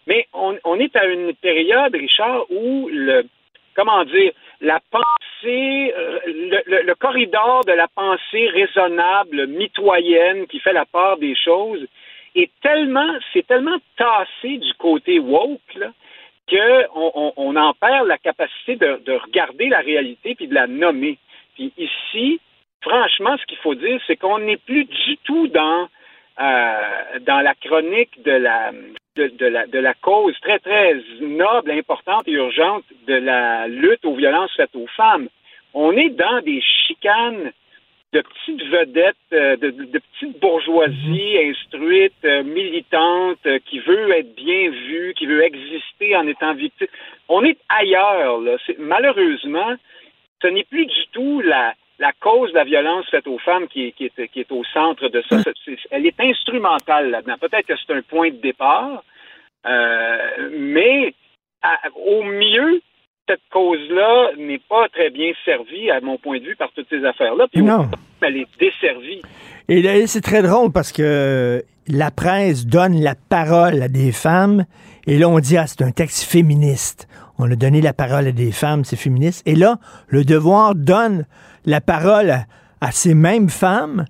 mais 0.07 0.27
on, 0.33 0.57
on 0.63 0.79
est 0.79 0.95
à 0.95 1.05
une 1.05 1.33
période, 1.35 1.93
Richard, 1.95 2.45
où 2.49 2.89
le, 2.91 3.23
comment 3.75 4.03
dire, 4.05 4.31
la 4.61 4.79
pensée, 4.89 5.93
euh, 5.95 6.19
le, 6.25 6.61
le- 6.65 6.81
le 6.83 6.95
corridor 6.95 7.63
de 7.65 7.73
la 7.73 7.87
pensée 7.87 8.47
raisonnable, 8.49 9.45
mitoyenne, 9.47 10.47
qui 10.47 10.59
fait 10.59 10.73
la 10.73 10.85
part 10.85 11.17
des 11.17 11.35
choses, 11.35 11.85
est 12.35 12.49
tellement, 12.61 13.13
c'est 13.33 13.45
tellement 13.45 13.77
tassé 13.97 14.57
du 14.57 14.73
côté 14.79 15.19
woke, 15.19 15.75
là, 15.75 15.91
qu'on 16.49 17.11
on, 17.13 17.33
on 17.35 17.55
en 17.55 17.73
perd 17.73 18.07
la 18.07 18.17
capacité 18.17 18.77
de, 18.77 18.99
de 19.05 19.13
regarder 19.13 19.69
la 19.69 19.79
réalité 19.79 20.33
puis 20.33 20.47
de 20.47 20.53
la 20.55 20.65
nommer. 20.65 21.17
Puis 21.55 21.71
ici, 21.77 22.39
franchement, 22.81 23.35
ce 23.37 23.45
qu'il 23.45 23.57
faut 23.59 23.75
dire, 23.75 23.99
c'est 24.07 24.17
qu'on 24.17 24.39
n'est 24.39 24.57
plus 24.57 24.85
du 24.85 25.17
tout 25.23 25.47
dans 25.47 25.87
euh, 26.39 27.19
dans 27.21 27.41
la 27.41 27.55
chronique 27.55 28.21
de 28.23 28.31
la 28.31 28.71
de, 29.15 29.27
de 29.27 29.45
la 29.45 29.65
de 29.67 29.79
la 29.79 29.93
cause 29.95 30.35
très 30.41 30.59
très 30.59 30.95
noble, 31.21 31.71
importante 31.71 32.27
et 32.27 32.33
urgente 32.33 32.83
de 33.07 33.15
la 33.15 33.67
lutte 33.67 34.05
aux 34.05 34.15
violences 34.15 34.55
faites 34.55 34.75
aux 34.75 34.87
femmes. 34.95 35.29
On 35.73 35.91
est 35.93 36.09
dans 36.09 36.41
des 36.41 36.61
chicanes 36.61 37.51
de 38.13 38.21
petites 38.21 38.63
vedettes, 38.69 39.15
euh, 39.33 39.57
de, 39.57 39.69
de 39.69 39.99
petites 39.99 40.39
bourgeoisies 40.39 41.37
instruites, 41.49 42.13
euh, 42.23 42.43
militantes, 42.43 43.47
qui 43.65 43.79
veut 43.79 44.11
être 44.11 44.33
bien 44.33 44.69
vue, 44.69 45.13
qui 45.17 45.25
veut 45.25 45.43
exister 45.43 46.15
en 46.15 46.25
étant 46.27 46.53
victime. 46.53 46.87
On 47.27 47.43
est 47.43 47.57
ailleurs. 47.67 48.39
Là. 48.39 48.57
Malheureusement, 48.77 49.75
ce 50.41 50.47
n'est 50.47 50.63
plus 50.63 50.85
du 50.85 51.07
tout 51.11 51.41
la, 51.41 51.73
la 51.99 52.11
cause 52.19 52.51
de 52.51 52.55
la 52.57 52.63
violence 52.63 53.05
faite 53.09 53.27
aux 53.27 53.39
femmes 53.39 53.67
qui 53.67 53.87
est, 53.87 53.91
qui 53.93 54.05
est, 54.05 54.27
qui 54.27 54.39
est 54.41 54.51
au 54.51 54.63
centre 54.73 55.07
de 55.09 55.23
ça. 55.29 55.37
Elle 55.91 56.05
est 56.05 56.19
instrumentale 56.19 57.09
là-dedans. 57.09 57.35
Peut-être 57.41 57.65
que 57.67 57.73
c'est 57.75 57.93
un 57.93 58.01
point 58.01 58.29
de 58.29 58.35
départ, 58.37 59.03
euh, 59.65 60.17
mais 60.57 61.13
à- 61.61 61.79
au 62.05 62.23
mieux, 62.23 62.81
cette 63.27 63.41
cause-là 63.51 64.31
n'est 64.37 64.61
pas 64.69 64.87
très 64.89 65.09
bien 65.09 65.31
servie, 65.43 65.89
à 65.91 65.99
mon 66.01 66.17
point 66.17 66.39
de 66.39 66.43
vue, 66.45 66.55
par 66.55 66.71
toutes 66.73 66.87
ces 66.89 67.03
affaires-là. 67.03 67.47
Puis 67.51 67.61
Non. 67.63 67.89
elle 68.21 68.37
est 68.37 68.47
desservie. 68.59 69.21
Et 69.69 70.07
c'est 70.07 70.21
très 70.21 70.41
drôle 70.41 70.71
parce 70.71 70.93
que 70.93 71.63
la 71.89 72.11
presse 72.11 72.65
donne 72.65 73.01
la 73.01 73.15
parole 73.29 73.81
à 73.81 73.87
des 73.89 74.11
femmes 74.13 74.65
et 75.07 75.17
là, 75.17 75.27
on 75.27 75.39
dit, 75.39 75.57
ah, 75.57 75.67
c'est 75.67 75.81
un 75.81 75.91
texte 75.91 76.23
féministe. 76.29 77.07
On 77.39 77.51
a 77.51 77.55
donné 77.55 77.81
la 77.81 77.93
parole 77.93 78.27
à 78.27 78.31
des 78.31 78.51
femmes, 78.51 78.83
c'est 78.85 78.95
féministe. 78.95 79.45
Et 79.47 79.55
là, 79.55 79.77
le 80.07 80.23
devoir 80.23 80.73
donne 80.75 81.25
la 81.67 81.81
parole 81.81 82.33
à, 82.81 82.91
ces 82.91 83.13
mêmes 83.13 83.49
femmes 83.49 84.05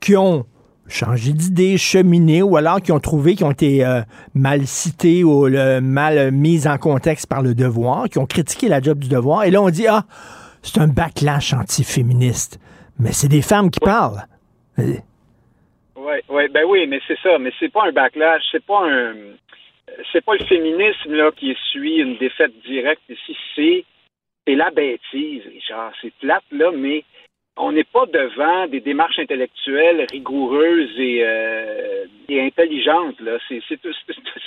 qui 0.00 0.16
ont 0.16 0.44
changé 0.88 1.32
d'idée, 1.32 1.78
cheminé, 1.78 2.42
ou 2.42 2.56
alors 2.56 2.82
qui 2.82 2.92
ont 2.92 3.00
trouvé, 3.00 3.34
qui 3.34 3.44
ont 3.44 3.50
été 3.52 3.84
euh, 3.84 4.02
mal 4.34 4.66
citées 4.66 5.24
ou 5.24 5.48
mal 5.80 6.30
mises 6.32 6.66
en 6.66 6.76
contexte 6.76 7.28
par 7.28 7.42
le 7.42 7.54
devoir, 7.54 8.08
qui 8.10 8.18
ont 8.18 8.26
critiqué 8.26 8.68
la 8.68 8.80
job 8.80 8.98
du 8.98 9.08
devoir. 9.08 9.44
Et 9.44 9.50
là, 9.50 9.62
on 9.62 9.70
dit, 9.70 9.86
ah, 9.86 10.04
c'est 10.62 10.78
un 10.78 10.88
backlash 10.88 11.54
anti-féministe. 11.54 12.60
Mais 12.98 13.12
c'est 13.12 13.28
des 13.28 13.42
femmes 13.42 13.70
qui 13.70 13.80
parlent. 13.80 14.26
Ouais, 14.76 16.22
ouais, 16.28 16.48
ben 16.48 16.64
oui, 16.68 16.86
mais 16.86 17.00
c'est 17.08 17.18
ça, 17.22 17.38
mais 17.38 17.52
c'est 17.58 17.72
pas 17.72 17.86
un 17.88 17.92
backlash, 17.92 18.42
c'est 18.52 18.64
pas 18.64 18.84
un 18.84 19.14
c'est 20.12 20.24
pas 20.24 20.34
le 20.34 20.44
féminisme 20.44 21.14
là 21.14 21.30
qui 21.34 21.50
essuie 21.52 21.96
une 21.96 22.16
défaite 22.18 22.52
directe 22.66 23.02
ici, 23.08 23.36
c'est 23.54 23.84
c'est 24.46 24.54
la 24.54 24.70
bêtise. 24.70 25.42
C'est 26.00 26.14
plate 26.20 26.44
là, 26.52 26.70
mais 26.72 27.04
on 27.56 27.72
n'est 27.72 27.84
pas 27.84 28.06
devant 28.06 28.66
des 28.66 28.80
démarches 28.80 29.18
intellectuelles 29.18 30.06
rigoureuses 30.10 30.98
et, 30.98 31.20
euh, 31.24 32.04
intelligentes. 32.30 33.20
Là. 33.20 33.38
C'est, 33.48 33.62
c'est, 33.68 33.80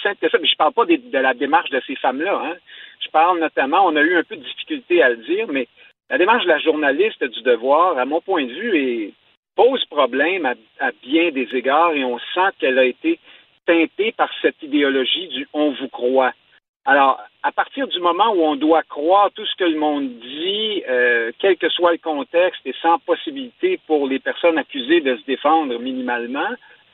ça. 0.03 0.13
Mais 0.39 0.47
je 0.47 0.55
parle 0.55 0.73
pas 0.73 0.85
de 0.85 0.99
la 1.11 1.33
démarche 1.33 1.71
de 1.71 1.81
ces 1.87 1.95
femmes-là. 1.95 2.41
Hein. 2.45 2.55
Je 3.03 3.09
parle 3.09 3.39
notamment, 3.39 3.85
on 3.85 3.95
a 3.95 4.01
eu 4.01 4.15
un 4.15 4.23
peu 4.23 4.35
de 4.35 4.43
difficulté 4.43 5.01
à 5.01 5.09
le 5.09 5.17
dire, 5.17 5.47
mais 5.49 5.67
la 6.09 6.17
démarche 6.17 6.43
de 6.43 6.49
la 6.49 6.59
journaliste 6.59 7.23
du 7.23 7.41
devoir, 7.41 7.97
à 7.97 8.05
mon 8.05 8.21
point 8.21 8.45
de 8.45 8.53
vue, 8.53 9.13
pose 9.55 9.83
problème 9.85 10.45
à, 10.45 10.53
à 10.79 10.91
bien 11.03 11.31
des 11.31 11.47
égards 11.53 11.93
et 11.93 12.03
on 12.03 12.19
sent 12.19 12.51
qu'elle 12.59 12.79
a 12.79 12.85
été 12.85 13.19
teintée 13.65 14.11
par 14.11 14.29
cette 14.41 14.61
idéologie 14.63 15.27
du 15.29 15.47
on 15.53 15.71
vous 15.71 15.89
croit. 15.89 16.33
Alors, 16.85 17.19
à 17.43 17.51
partir 17.51 17.87
du 17.87 17.99
moment 17.99 18.31
où 18.33 18.41
on 18.43 18.55
doit 18.55 18.83
croire 18.83 19.29
tout 19.35 19.45
ce 19.45 19.55
que 19.55 19.65
le 19.65 19.77
monde 19.77 20.09
dit, 20.19 20.83
euh, 20.89 21.31
quel 21.39 21.57
que 21.57 21.69
soit 21.69 21.91
le 21.91 21.97
contexte 21.99 22.61
et 22.65 22.73
sans 22.81 22.97
possibilité 22.99 23.79
pour 23.85 24.07
les 24.07 24.19
personnes 24.19 24.57
accusées 24.57 25.01
de 25.01 25.15
se 25.17 25.23
défendre 25.25 25.77
minimalement, 25.79 26.49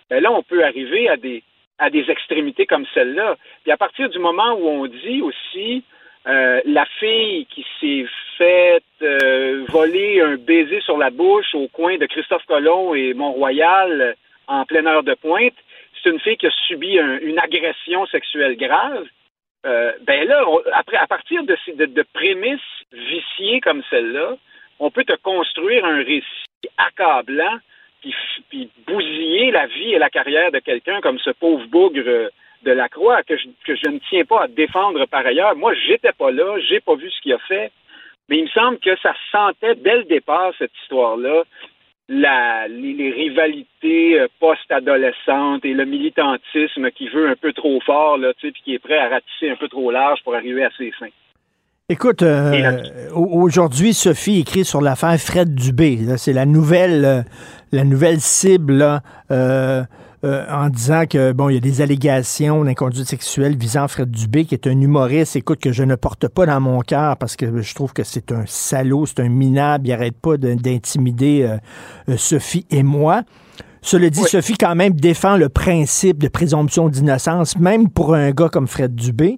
ben 0.10 0.22
là, 0.22 0.32
on 0.32 0.44
peut 0.44 0.64
arriver 0.64 1.08
à 1.10 1.18
des, 1.18 1.44
à 1.80 1.90
des 1.90 2.10
extrémités 2.10 2.66
comme 2.66 2.86
celle-là. 2.94 3.38
Puis 3.64 3.72
à 3.72 3.78
partir 3.78 4.10
du 4.10 4.20
moment 4.20 4.54
où 4.54 4.68
on 4.68 4.86
dit 4.88 5.22
aussi 5.22 5.84
euh, 6.28 6.62
la 6.66 6.86
fille 7.00 7.46
qui 7.46 7.66
s'est 7.80 8.06
faite 8.38 8.84
euh, 9.02 9.64
voler 9.70 10.20
un 10.22 10.36
baiser 10.36 10.82
sur 10.82 10.98
la 10.98 11.10
bouche 11.12 11.54
au 11.54 11.68
coin 11.70 11.98
de 11.98 12.06
Christophe 12.08 12.46
Colomb 12.48 12.96
et 12.96 13.14
Mont-Royal 13.14 14.16
en 14.48 14.66
pleine 14.66 14.88
heure 14.88 15.04
de 15.04 15.14
pointe, 15.14 15.54
c'est 16.04 16.10
une 16.10 16.20
fille 16.20 16.38
qui 16.38 16.48
a 16.48 16.52
subi 16.68 17.00
un- 17.00 17.20
une 17.20 17.40
agression 17.40 18.06
sexuelle 18.08 18.58
grave. 18.58 19.06
Euh, 19.66 19.94
ben 20.02 20.28
là, 20.28 20.46
après, 20.74 20.98
à 20.98 21.08
partir 21.08 21.44
de, 21.44 21.56
de, 21.86 22.06
prémices 22.14 22.60
viciées 22.92 23.62
comme 23.62 23.82
celle-là, 23.90 24.36
on 24.80 24.92
peut 24.92 25.04
te 25.04 25.16
construire 25.16 25.84
un 25.86 25.98
récit 25.98 26.70
accablant 26.78 27.58
puis, 28.02 28.14
puis 28.50 28.70
bousiller 28.86 29.50
la 29.50 29.66
vie 29.66 29.94
et 29.94 29.98
la 29.98 30.12
carrière 30.12 30.52
de 30.52 30.60
quelqu'un 30.60 31.02
comme 31.02 31.18
ce 31.18 31.32
pauvre 31.32 31.66
bougre 31.66 32.04
euh, 32.06 32.30
de 32.64 32.72
la 32.72 32.90
Croix 32.90 33.24
que 33.24 33.38
je, 33.38 33.48
que 33.66 33.76
je 33.76 33.90
ne 33.90 34.00
tiens 34.10 34.26
pas 34.26 34.44
à 34.44 34.48
défendre 34.48 35.06
par 35.08 35.26
ailleurs. 35.26 35.56
Moi, 35.56 35.74
j'étais 35.88 36.12
pas 36.12 36.32
là, 36.32 36.60
j'ai 36.60 36.80
pas 36.80 36.96
vu 36.96 37.10
ce 37.10 37.22
qu'il 37.22 37.34
a 37.34 37.40
fait, 37.40 37.72
mais 38.30 38.38
il 38.38 38.44
me 38.44 38.50
semble 38.50 38.78
que 38.80 38.96
ça 38.98 39.16
sentait 39.32 39.76
dès 39.76 39.98
le 39.98 40.04
départ 40.04 40.54
cette 40.60 40.76
histoire-là 40.84 41.44
la, 42.08 42.68
les, 42.68 42.94
les 42.94 43.12
rivalités 43.12 44.20
euh, 44.20 44.28
post-adolescentes 44.40 45.66
et 45.66 45.74
le 45.74 45.86
militantisme 45.86 46.92
qui 46.92 47.08
veut 47.10 47.30
un 47.30 47.36
peu 47.36 47.52
trop 47.54 47.80
fort, 47.82 48.18
là, 48.18 48.32
puis 48.38 48.54
qui 48.64 48.74
est 48.76 48.80
prêt 48.80 48.98
à 48.98 49.10
ratisser 49.10 49.50
un 49.50 49.56
peu 49.56 49.68
trop 49.68 49.90
large 49.92 50.20
pour 50.24 50.36
arriver 50.36 50.64
à 50.64 50.70
ses 50.78 50.92
fins. 50.92 51.08
Écoute, 51.90 52.24
euh, 52.24 53.10
au- 53.14 53.42
aujourd'hui, 53.44 53.94
Sophie 53.94 54.40
écrit 54.40 54.66
sur 54.66 54.82
l'affaire 54.82 55.16
Fred 55.20 55.54
Dubé. 55.54 55.98
C'est 56.18 56.34
la 56.34 56.46
nouvelle, 56.46 57.06
euh, 57.06 57.22
la 57.72 57.84
nouvelle 57.84 58.20
cible 58.20 58.74
là, 58.74 59.02
euh, 59.32 59.84
euh, 60.26 60.46
en 60.50 60.70
disant 60.70 61.04
que 61.08 61.32
bon, 61.32 61.50
il 61.50 61.54
y 61.54 61.58
a 61.58 61.62
des 61.62 61.82
allégations 61.82 62.64
d'inconduite 62.64 63.08
sexuelle 63.08 63.56
visant 63.56 63.88
Fred 63.88 64.10
Dubé, 64.10 64.46
qui 64.46 64.56
est 64.56 64.68
un 64.68 64.80
humoriste, 64.82 65.36
écoute, 65.36 65.60
que 65.60 65.72
je 65.72 65.84
ne 65.84 65.96
porte 65.96 66.28
pas 66.28 66.46
dans 66.46 66.60
mon 66.60 66.80
cœur 66.82 67.16
parce 67.18 67.36
que 67.36 67.62
je 67.62 67.76
trouve 67.76 67.94
que 67.94 68.04
c'est 68.04 68.32
un 68.32 68.44
salaud, 68.48 69.06
c'est 69.06 69.20
un 69.20 69.30
minable, 69.30 69.88
il 69.88 69.94
arrête 69.94 70.16
pas 70.20 70.38
de- 70.38 70.56
d'intimider 70.56 71.44
euh, 71.44 71.58
euh, 72.10 72.18
Sophie 72.18 72.66
et 72.72 72.82
moi. 72.84 73.22
Cela 73.82 74.10
dit, 74.10 74.22
Sophie 74.24 74.58
quand 74.58 74.74
même 74.74 74.94
défend 74.94 75.38
le 75.38 75.48
principe 75.48 76.18
de 76.18 76.28
présomption 76.28 76.90
d'innocence, 76.90 77.56
même 77.60 77.88
pour 77.88 78.16
un 78.16 78.32
gars 78.32 78.50
comme 78.50 78.68
Fred 78.68 78.96
Dubé. 78.96 79.38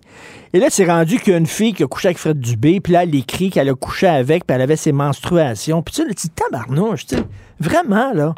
Et 0.54 0.60
là, 0.62 0.68
c'est 0.70 0.86
rendu 0.86 1.20
qu'il 1.20 1.34
y 1.34 1.36
a 1.36 1.40
une 1.40 1.48
fille 1.48 1.74
qui 1.74 1.84
a 1.84 1.88
couché 1.88 2.08
avec 2.08 2.18
Fred 2.18 2.40
Dubé, 2.40 2.80
puis 2.80 2.94
là, 2.94 3.04
elle 3.04 3.14
écrit 3.14 3.50
qu'elle 3.50 3.68
a 3.68 3.74
couché 3.76 4.08
avec, 4.08 4.48
puis 4.48 4.56
elle 4.56 4.62
avait 4.62 4.78
ses 4.78 4.94
menstruations. 4.94 5.82
Puis 5.82 5.96
tu 5.96 6.02
sais, 6.02 6.08
le 6.08 6.14
petit 6.14 6.30
tabarnouche, 6.30 7.08
tu 7.08 7.18
sais, 7.18 7.24
vraiment, 7.60 8.14
là. 8.14 8.34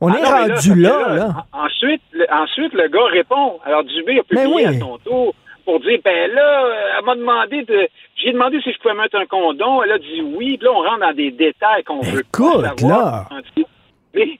On 0.00 0.12
Ah 0.12 0.18
est 0.18 0.22
non, 0.22 0.54
rendu 0.54 0.74
là, 0.80 1.14
là. 1.14 1.28
en- 1.52 1.64
Ensuite, 1.66 2.02
le, 2.12 2.26
ensuite, 2.32 2.72
le 2.74 2.88
gars 2.88 3.04
répond. 3.06 3.58
Alors, 3.64 3.84
Dubé 3.84 4.18
a 4.18 4.22
publié 4.22 4.46
Mais 4.46 4.54
oui. 4.54 4.64
à 4.66 4.72
son 4.78 4.98
tour 4.98 5.34
pour 5.64 5.80
dire, 5.80 5.98
ben 6.04 6.30
là, 6.32 6.68
elle 6.98 7.04
m'a 7.04 7.14
demandé 7.16 7.62
de... 7.62 7.88
J'ai 8.16 8.32
demandé 8.32 8.60
si 8.62 8.72
je 8.72 8.78
pouvais 8.78 8.94
mettre 8.94 9.16
un 9.16 9.26
condom. 9.26 9.82
Elle 9.82 9.92
a 9.92 9.98
dit 9.98 10.20
oui. 10.22 10.56
Puis 10.58 10.66
là, 10.66 10.72
on 10.72 10.82
rentre 10.82 11.00
dans 11.00 11.12
des 11.12 11.30
détails 11.30 11.82
qu'on 11.84 12.00
veut 12.00 12.20
Écoute, 12.20 12.62
pas 12.62 12.76
savoir. 12.76 13.28
là. 13.32 13.40
Mais 14.14 14.38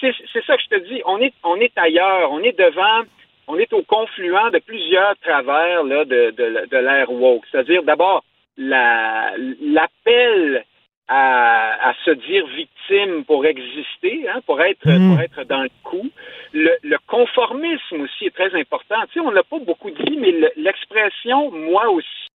c'est 0.00 0.44
ça 0.46 0.56
que 0.56 0.62
je 0.62 0.76
te 0.76 0.88
dis. 0.88 1.00
On 1.06 1.18
est, 1.18 1.32
on 1.44 1.56
est 1.56 1.72
ailleurs. 1.76 2.30
On 2.32 2.40
est 2.40 2.56
devant... 2.58 3.02
On 3.48 3.56
est 3.58 3.72
au 3.72 3.82
confluent 3.82 4.50
de 4.52 4.58
plusieurs 4.58 5.14
travers 5.24 5.84
là, 5.84 6.04
de, 6.04 6.32
de, 6.36 6.66
de 6.68 6.76
l'ère 6.78 7.12
woke. 7.12 7.44
C'est-à-dire, 7.50 7.84
d'abord, 7.84 8.24
la- 8.58 9.30
l'appel 9.62 10.64
à, 11.08 11.90
à 11.90 11.94
se 12.04 12.10
dire 12.10 12.46
victime 12.48 13.24
pour 13.24 13.46
exister, 13.46 14.28
hein, 14.28 14.40
pour 14.46 14.60
être 14.60 14.88
pour 15.10 15.20
être 15.20 15.44
dans 15.44 15.62
le 15.62 15.70
coup. 15.84 16.10
Le, 16.52 16.70
le 16.82 16.98
conformisme 17.06 18.00
aussi 18.00 18.26
est 18.26 18.34
très 18.34 18.54
important. 18.58 18.96
Tu 19.12 19.14
sais, 19.14 19.20
on 19.20 19.30
l'a 19.30 19.42
pas 19.44 19.58
beaucoup 19.58 19.90
dit, 19.90 20.16
mais 20.16 20.32
le- 20.32 20.52
l'expression 20.56 21.50
moi 21.50 21.88
aussi 21.90 22.26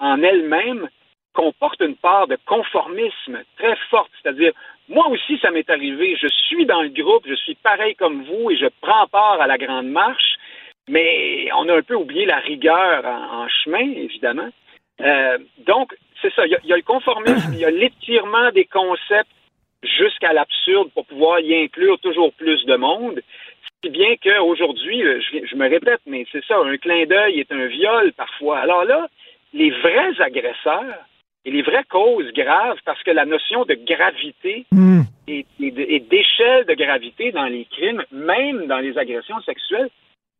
en 0.00 0.22
elle-même 0.22 0.88
comporte 1.34 1.80
une 1.80 1.96
part 1.96 2.26
de 2.26 2.36
conformisme 2.46 3.42
très 3.56 3.76
forte. 3.90 4.10
C'est-à-dire, 4.22 4.52
moi 4.88 5.08
aussi, 5.08 5.38
ça 5.38 5.50
m'est 5.50 5.68
arrivé. 5.70 6.16
Je 6.20 6.28
suis 6.28 6.66
dans 6.66 6.82
le 6.82 6.90
groupe, 6.90 7.24
je 7.26 7.34
suis 7.34 7.54
pareil 7.54 7.94
comme 7.94 8.24
vous 8.24 8.50
et 8.50 8.56
je 8.56 8.66
prends 8.82 9.06
part 9.08 9.40
à 9.40 9.46
la 9.46 9.56
grande 9.56 9.86
marche, 9.88 10.36
mais 10.88 11.48
on 11.56 11.68
a 11.68 11.76
un 11.78 11.82
peu 11.82 11.94
oublié 11.94 12.26
la 12.26 12.36
rigueur 12.38 13.04
en, 13.06 13.44
en 13.44 13.48
chemin, 13.48 13.92
évidemment. 13.96 14.50
Euh, 15.00 15.38
donc, 15.66 15.94
c'est 16.20 16.32
ça. 16.34 16.46
Il 16.46 16.52
y, 16.52 16.54
a, 16.54 16.58
il 16.62 16.68
y 16.68 16.72
a 16.72 16.76
le 16.76 16.82
conformisme, 16.82 17.52
il 17.54 17.58
y 17.60 17.64
a 17.64 17.70
l'étirement 17.70 18.50
des 18.52 18.64
concepts 18.66 19.30
jusqu'à 19.82 20.32
l'absurde 20.32 20.90
pour 20.94 21.06
pouvoir 21.06 21.40
y 21.40 21.54
inclure 21.64 21.98
toujours 21.98 22.32
plus 22.34 22.64
de 22.66 22.76
monde. 22.76 23.20
Si 23.82 23.90
bien 23.90 24.14
qu'aujourd'hui, 24.22 25.02
euh, 25.02 25.20
je, 25.20 25.44
je 25.46 25.56
me 25.56 25.68
répète, 25.68 26.00
mais 26.06 26.24
c'est 26.30 26.44
ça, 26.44 26.56
un 26.58 26.76
clin 26.76 27.04
d'œil 27.06 27.40
est 27.40 27.50
un 27.50 27.66
viol 27.66 28.12
parfois. 28.12 28.58
Alors 28.58 28.84
là, 28.84 29.08
les 29.52 29.70
vrais 29.70 30.20
agresseurs 30.20 30.98
et 31.44 31.50
les 31.50 31.62
vraies 31.62 31.84
causes 31.88 32.32
graves, 32.32 32.78
parce 32.84 33.02
que 33.02 33.10
la 33.10 33.24
notion 33.24 33.64
de 33.64 33.74
gravité 33.74 34.66
et 35.26 35.44
de- 35.58 35.80
et 35.80 35.98
d'échelle 35.98 36.64
de 36.66 36.74
gravité 36.74 37.32
dans 37.32 37.46
les 37.46 37.64
crimes, 37.64 38.04
même 38.12 38.66
dans 38.66 38.78
les 38.78 38.96
agressions 38.96 39.40
sexuelles, 39.40 39.88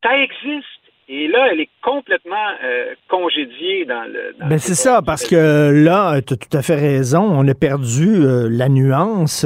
ça 0.05 0.17
existe. 0.19 0.69
Et 1.09 1.27
là, 1.27 1.49
elle 1.53 1.61
est 1.61 1.69
complètement 1.83 2.37
euh, 2.65 2.95
congédiée 3.09 3.85
dans 3.87 4.05
le. 4.05 4.35
dans 4.39 4.47
Ben 4.47 4.59
c'est 4.59 4.77
ça, 4.77 5.03
parce 5.03 5.25
que 5.25 5.73
là, 5.85 6.23
tu 6.23 6.35
as 6.35 6.37
tout 6.37 6.57
à 6.57 6.63
fait 6.63 6.77
raison, 6.77 7.23
on 7.23 7.47
a 7.49 7.55
perdu 7.55 8.25
euh, 8.25 8.49
la 8.49 8.69
nuance 8.69 9.45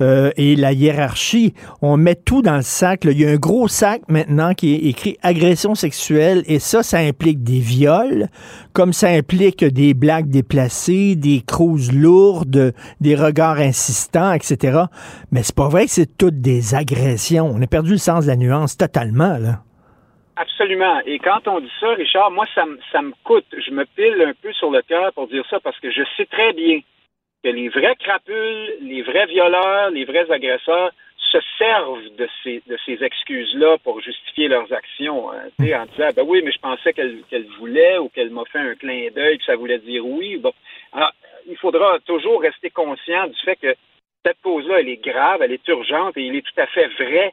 euh, 0.00 0.30
et 0.36 0.56
la 0.56 0.72
hiérarchie. 0.72 1.54
On 1.80 1.96
met 1.96 2.16
tout 2.16 2.42
dans 2.42 2.56
le 2.56 2.62
sac. 2.62 3.04
là. 3.04 3.12
Il 3.12 3.20
y 3.20 3.24
a 3.24 3.30
un 3.30 3.36
gros 3.36 3.68
sac 3.68 4.02
maintenant 4.08 4.52
qui 4.52 4.74
est 4.74 4.88
écrit 4.88 5.16
agression 5.22 5.76
sexuelle 5.76 6.42
et 6.46 6.58
ça, 6.58 6.82
ça 6.82 6.98
implique 6.98 7.44
des 7.44 7.60
viols, 7.60 8.26
comme 8.72 8.92
ça 8.92 9.10
implique 9.10 9.64
des 9.64 9.94
blagues 9.94 10.28
déplacées, 10.28 11.14
des 11.14 11.40
cruises 11.46 11.92
lourdes, 11.92 12.74
des 13.00 13.14
regards 13.14 13.58
insistants, 13.58 14.32
etc. 14.32 14.82
Mais 15.30 15.44
c'est 15.44 15.54
pas 15.54 15.68
vrai 15.68 15.86
que 15.86 15.92
c'est 15.92 16.18
toutes 16.18 16.40
des 16.40 16.74
agressions. 16.74 17.48
On 17.54 17.62
a 17.62 17.66
perdu 17.68 17.92
le 17.92 17.98
sens 17.98 18.24
de 18.24 18.28
la 18.28 18.36
nuance 18.36 18.76
totalement, 18.76 19.38
là. 19.38 19.60
Absolument. 20.40 21.00
Et 21.04 21.18
quand 21.18 21.46
on 21.48 21.60
dit 21.60 21.70
ça, 21.80 21.90
Richard, 21.90 22.30
moi, 22.30 22.46
ça, 22.54 22.64
me- 22.64 22.78
ça 22.90 23.02
me 23.02 23.12
coûte. 23.24 23.44
Je 23.58 23.70
me 23.72 23.84
pile 23.84 24.22
un 24.26 24.32
peu 24.32 24.52
sur 24.54 24.70
le 24.70 24.80
cœur 24.80 25.12
pour 25.12 25.26
dire 25.28 25.44
ça 25.50 25.60
parce 25.60 25.78
que 25.80 25.90
je 25.90 26.02
sais 26.16 26.24
très 26.24 26.54
bien 26.54 26.80
que 27.44 27.50
les 27.50 27.68
vrais 27.68 27.94
crapules, 27.96 28.74
les 28.80 29.02
vrais 29.02 29.26
violeurs, 29.26 29.90
les 29.90 30.06
vrais 30.06 30.30
agresseurs 30.30 30.92
se 31.30 31.38
servent 31.58 32.08
de 32.16 32.26
ces, 32.42 32.62
de 32.66 32.78
ces 32.86 33.04
excuses-là 33.04 33.76
pour 33.84 34.00
justifier 34.00 34.48
leurs 34.48 34.72
actions. 34.72 35.30
hein. 35.30 35.44
En 35.60 35.84
disant, 35.86 36.08
ben 36.16 36.24
oui, 36.26 36.40
mais 36.42 36.52
je 36.52 36.58
pensais 36.58 36.94
qu'elle 36.94 37.20
qu'elle 37.28 37.46
voulait 37.58 37.98
ou 37.98 38.08
qu'elle 38.08 38.30
m'a 38.30 38.44
fait 38.46 38.58
un 38.60 38.74
clin 38.76 39.08
d'œil, 39.14 39.36
que 39.38 39.44
ça 39.44 39.56
voulait 39.56 39.78
dire 39.78 40.06
oui. 40.06 40.40
Il 41.48 41.56
faudra 41.58 41.98
toujours 42.06 42.40
rester 42.40 42.70
conscient 42.70 43.26
du 43.26 43.38
fait 43.44 43.56
que 43.56 43.74
cette 44.24 44.40
cause-là, 44.42 44.80
elle 44.80 44.88
est 44.88 45.04
grave, 45.04 45.42
elle 45.42 45.52
est 45.52 45.68
urgente 45.68 46.16
et 46.16 46.22
il 46.22 46.34
est 46.36 46.42
tout 46.46 46.60
à 46.60 46.66
fait 46.66 46.88
vrai 46.98 47.32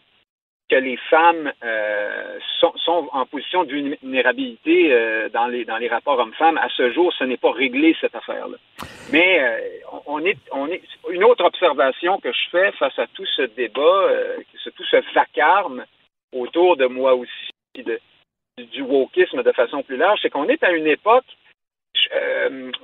que 0.70 0.76
les 0.76 0.98
femmes 1.10 1.52
euh, 1.64 2.40
sont, 2.60 3.10
en 3.12 3.26
position 3.26 3.64
de 3.64 3.72
vulnérabilité 3.72 4.92
euh, 4.92 5.30
dans, 5.30 5.48
les, 5.48 5.64
dans 5.66 5.78
les 5.78 5.88
rapports 5.88 6.20
hommes-femmes. 6.20 6.58
À 6.58 6.68
ce 6.76 6.92
jour, 6.92 7.14
ce 7.14 7.24
n'est 7.24 7.38
pas 7.38 7.52
réglé, 7.52 7.96
cette 8.02 8.16
affaire-là. 8.16 8.58
Mais 9.12 9.40
euh, 9.40 9.60
on, 10.06 10.24
est, 10.26 10.38
on 10.52 10.68
est. 10.68 10.82
Une 11.10 11.24
autre 11.24 11.46
observation 11.46 12.20
que 12.20 12.32
je 12.32 12.50
fais 12.52 12.72
face 12.74 12.98
à 13.00 13.08
tout 13.08 13.26
ce 13.26 13.44
débat, 13.44 14.10
tout 14.76 14.84
ce 14.84 15.14
vacarme 15.14 15.86
autour 16.34 16.76
de 16.76 16.86
moi 16.86 17.16
aussi, 17.16 17.84
de, 17.84 18.00
du 18.58 18.82
wokisme 18.82 19.44
de 19.44 19.52
façon 19.54 19.84
plus 19.84 19.98
large, 19.98 20.20
c'est 20.22 20.30
qu'on 20.30 20.50
est 20.50 20.64
à 20.64 20.72
une 20.72 20.88
époque 20.88 21.26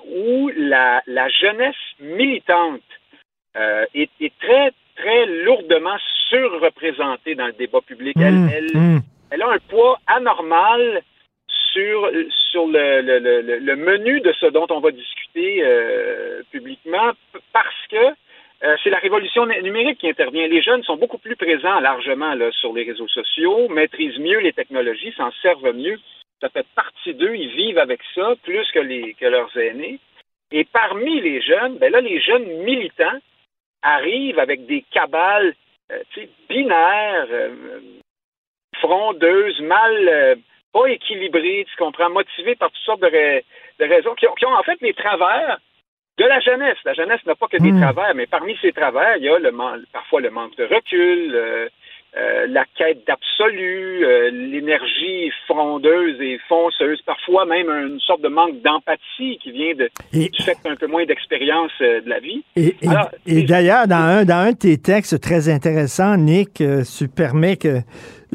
où 0.07 0.49
la, 0.55 1.01
jeunesse 1.41 1.75
militante 1.99 2.81
est, 3.55 4.09
est 4.21 4.33
très, 4.39 4.71
très 4.95 5.25
lourdement 5.25 5.97
surreprésentée 6.29 7.35
dans 7.35 7.47
le 7.47 7.53
débat 7.53 7.81
public. 7.81 8.15
Elle, 8.19 8.33
Mmh, 8.33 8.49
elle, 8.55 8.77
mmh. 8.77 9.01
elle 9.31 9.41
a 9.41 9.49
un 9.49 9.59
poids 9.69 9.99
anormal 10.07 11.01
sur, 11.73 12.09
sur 12.51 12.67
le, 12.67 13.01
le, 13.01 13.19
le, 13.19 13.59
le- 13.59 13.75
menu 13.75 14.21
de 14.21 14.31
ce 14.33 14.45
dont 14.47 14.67
on 14.69 14.79
va 14.79 14.91
discuter 14.91 15.61
euh, 15.63 16.41
publiquement 16.51 17.11
parce 17.51 17.87
que 17.89 18.13
euh, 18.63 18.75
c'est 18.83 18.89
la 18.91 18.99
révolution 18.99 19.45
nu- 19.45 19.61
numérique 19.63 19.99
qui 19.99 20.09
intervient. 20.09 20.47
Les 20.47 20.61
jeunes 20.61 20.83
sont 20.83 20.97
beaucoup 20.97 21.17
plus 21.17 21.35
présents 21.35 21.79
largement 21.79 22.33
là, 22.35 22.51
sur 22.51 22.73
les 22.73 22.83
réseaux 22.83 23.07
sociaux, 23.07 23.67
maîtrisent 23.69 24.19
mieux 24.19 24.39
les 24.39 24.53
technologies, 24.53 25.13
s'en 25.17 25.31
servent 25.41 25.73
mieux. 25.73 25.99
Ça 26.41 26.49
fait 26.49 26.65
partie 26.75 27.13
d'eux, 27.13 27.35
ils 27.35 27.49
vivent 27.55 27.79
avec 27.79 28.01
ça 28.13 28.33
plus 28.43 28.69
que, 28.71 28.79
les, 28.79 29.15
que 29.15 29.25
leurs 29.25 29.55
aînés. 29.57 29.99
Et 30.51 30.65
parmi 30.65 31.19
les 31.21 31.41
jeunes, 31.41 31.77
ben 31.79 31.91
là, 31.91 31.99
les 32.01 32.19
jeunes 32.21 32.45
militants 32.63 33.19
arrivent 33.83 34.39
avec 34.39 34.65
des 34.65 34.83
cabales 34.91 35.53
euh, 35.91 35.99
binaires, 36.49 37.27
euh, 37.29 37.79
frondeuses, 38.79 39.59
mal, 39.61 40.07
euh, 40.07 40.35
pas 40.73 40.87
équilibrées, 40.87 41.65
tu 41.69 41.75
comprends, 41.77 42.09
motivées 42.09 42.55
par 42.55 42.71
toutes 42.71 42.83
sortes 42.83 43.01
de, 43.01 43.05
ra- 43.05 43.41
de 43.79 43.85
raisons, 43.93 44.15
qui 44.15 44.27
ont, 44.27 44.33
qui 44.33 44.45
ont 44.45 44.53
en 44.55 44.63
fait 44.63 44.79
les 44.81 44.93
travers 44.93 45.59
de 46.17 46.25
la 46.25 46.39
jeunesse. 46.39 46.77
La 46.85 46.93
jeunesse 46.93 47.25
n'a 47.25 47.35
pas 47.35 47.47
que 47.47 47.57
des 47.57 47.71
Hmm. 47.71 47.81
travers, 47.81 48.15
mais 48.15 48.25
parmi 48.27 48.57
ces 48.61 48.71
travers, 48.71 49.17
il 49.17 49.23
y 49.23 49.29
a 49.29 49.39
le 49.39 49.51
man- 49.51 49.85
parfois 49.91 50.21
le 50.21 50.29
manque 50.31 50.55
de 50.57 50.65
recul, 50.65 51.35
euh, 52.15 52.45
la 52.47 52.63
quête 52.77 52.99
d'absolu, 53.07 54.05
euh, 54.05 54.29
l'énergie 54.31 55.31
frondeuse 55.47 56.19
et 56.21 56.39
fonceuse, 56.47 57.01
parfois 57.05 57.45
même 57.45 57.69
une 57.69 57.99
sorte 57.99 58.21
de 58.21 58.27
manque 58.27 58.61
d'empathie 58.61 59.39
qui 59.41 59.51
vient 59.51 59.73
de, 59.75 59.89
Et- 60.13 60.29
du 60.29 60.43
fait 60.43 60.57
d'un 60.63 60.75
peu 60.75 60.87
moins 60.87 61.05
d'expérience 61.05 61.71
euh, 61.81 62.01
de 62.01 62.09
la 62.09 62.19
vie. 62.19 62.43
Et, 62.55 62.75
et- 62.81 62.87
Alors, 62.87 63.09
et 63.25 63.43
d'ailleurs, 63.43 63.87
dans 63.87 63.95
un, 63.95 64.25
dans 64.25 64.35
un 64.47 64.51
de 64.51 64.57
tes 64.57 64.77
textes 64.77 65.19
très 65.21 65.49
intéressants, 65.49 66.17
Nick, 66.17 66.61
euh, 66.61 66.83
tu 66.97 67.07
permets 67.07 67.57
que 67.57 67.79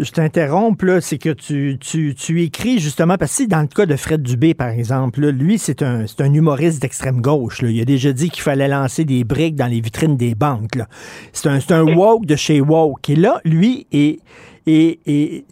je 0.00 0.10
t'interrompe, 0.12 0.82
là, 0.82 1.00
c'est 1.00 1.18
que 1.18 1.30
tu, 1.30 1.76
tu, 1.80 2.14
tu 2.14 2.42
écris 2.42 2.78
justement, 2.78 3.16
parce 3.16 3.36
que 3.38 3.44
dans 3.44 3.60
le 3.60 3.66
cas 3.66 3.86
de 3.86 3.96
Fred 3.96 4.22
Dubé, 4.22 4.54
par 4.54 4.68
exemple, 4.68 5.20
là, 5.20 5.30
lui, 5.30 5.58
c'est 5.58 5.82
un, 5.82 6.06
c'est 6.06 6.20
un 6.20 6.32
humoriste 6.32 6.80
d'extrême 6.82 7.20
gauche. 7.20 7.62
là. 7.62 7.70
Il 7.70 7.80
a 7.80 7.84
déjà 7.84 8.12
dit 8.12 8.30
qu'il 8.30 8.42
fallait 8.42 8.68
lancer 8.68 9.04
des 9.04 9.24
briques 9.24 9.56
dans 9.56 9.66
les 9.66 9.80
vitrines 9.80 10.16
des 10.16 10.34
banques. 10.34 10.74
là. 10.76 10.86
C'est 11.32 11.48
un, 11.48 11.60
c'est 11.60 11.72
un 11.72 11.82
woke 11.84 12.26
de 12.26 12.36
chez 12.36 12.60
woke. 12.60 13.08
Et 13.10 13.16
là, 13.16 13.40
lui 13.44 13.86
est, 13.92 14.20
est, 14.66 14.98
est- 15.06 15.44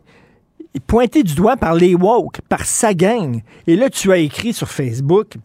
est 0.75 0.81
pointé 0.87 1.23
du 1.23 1.35
doigt 1.35 1.57
par 1.57 1.75
les 1.75 1.95
woke, 1.95 2.41
par 2.49 2.65
sa 2.67 2.93
gang. 2.93 3.41
Et 3.67 3.77
là, 3.77 3.89
tu 3.89 4.13
as 4.13 4.19
écrit 4.19 4.53
sur 4.53 4.69
Facebook 4.69 5.37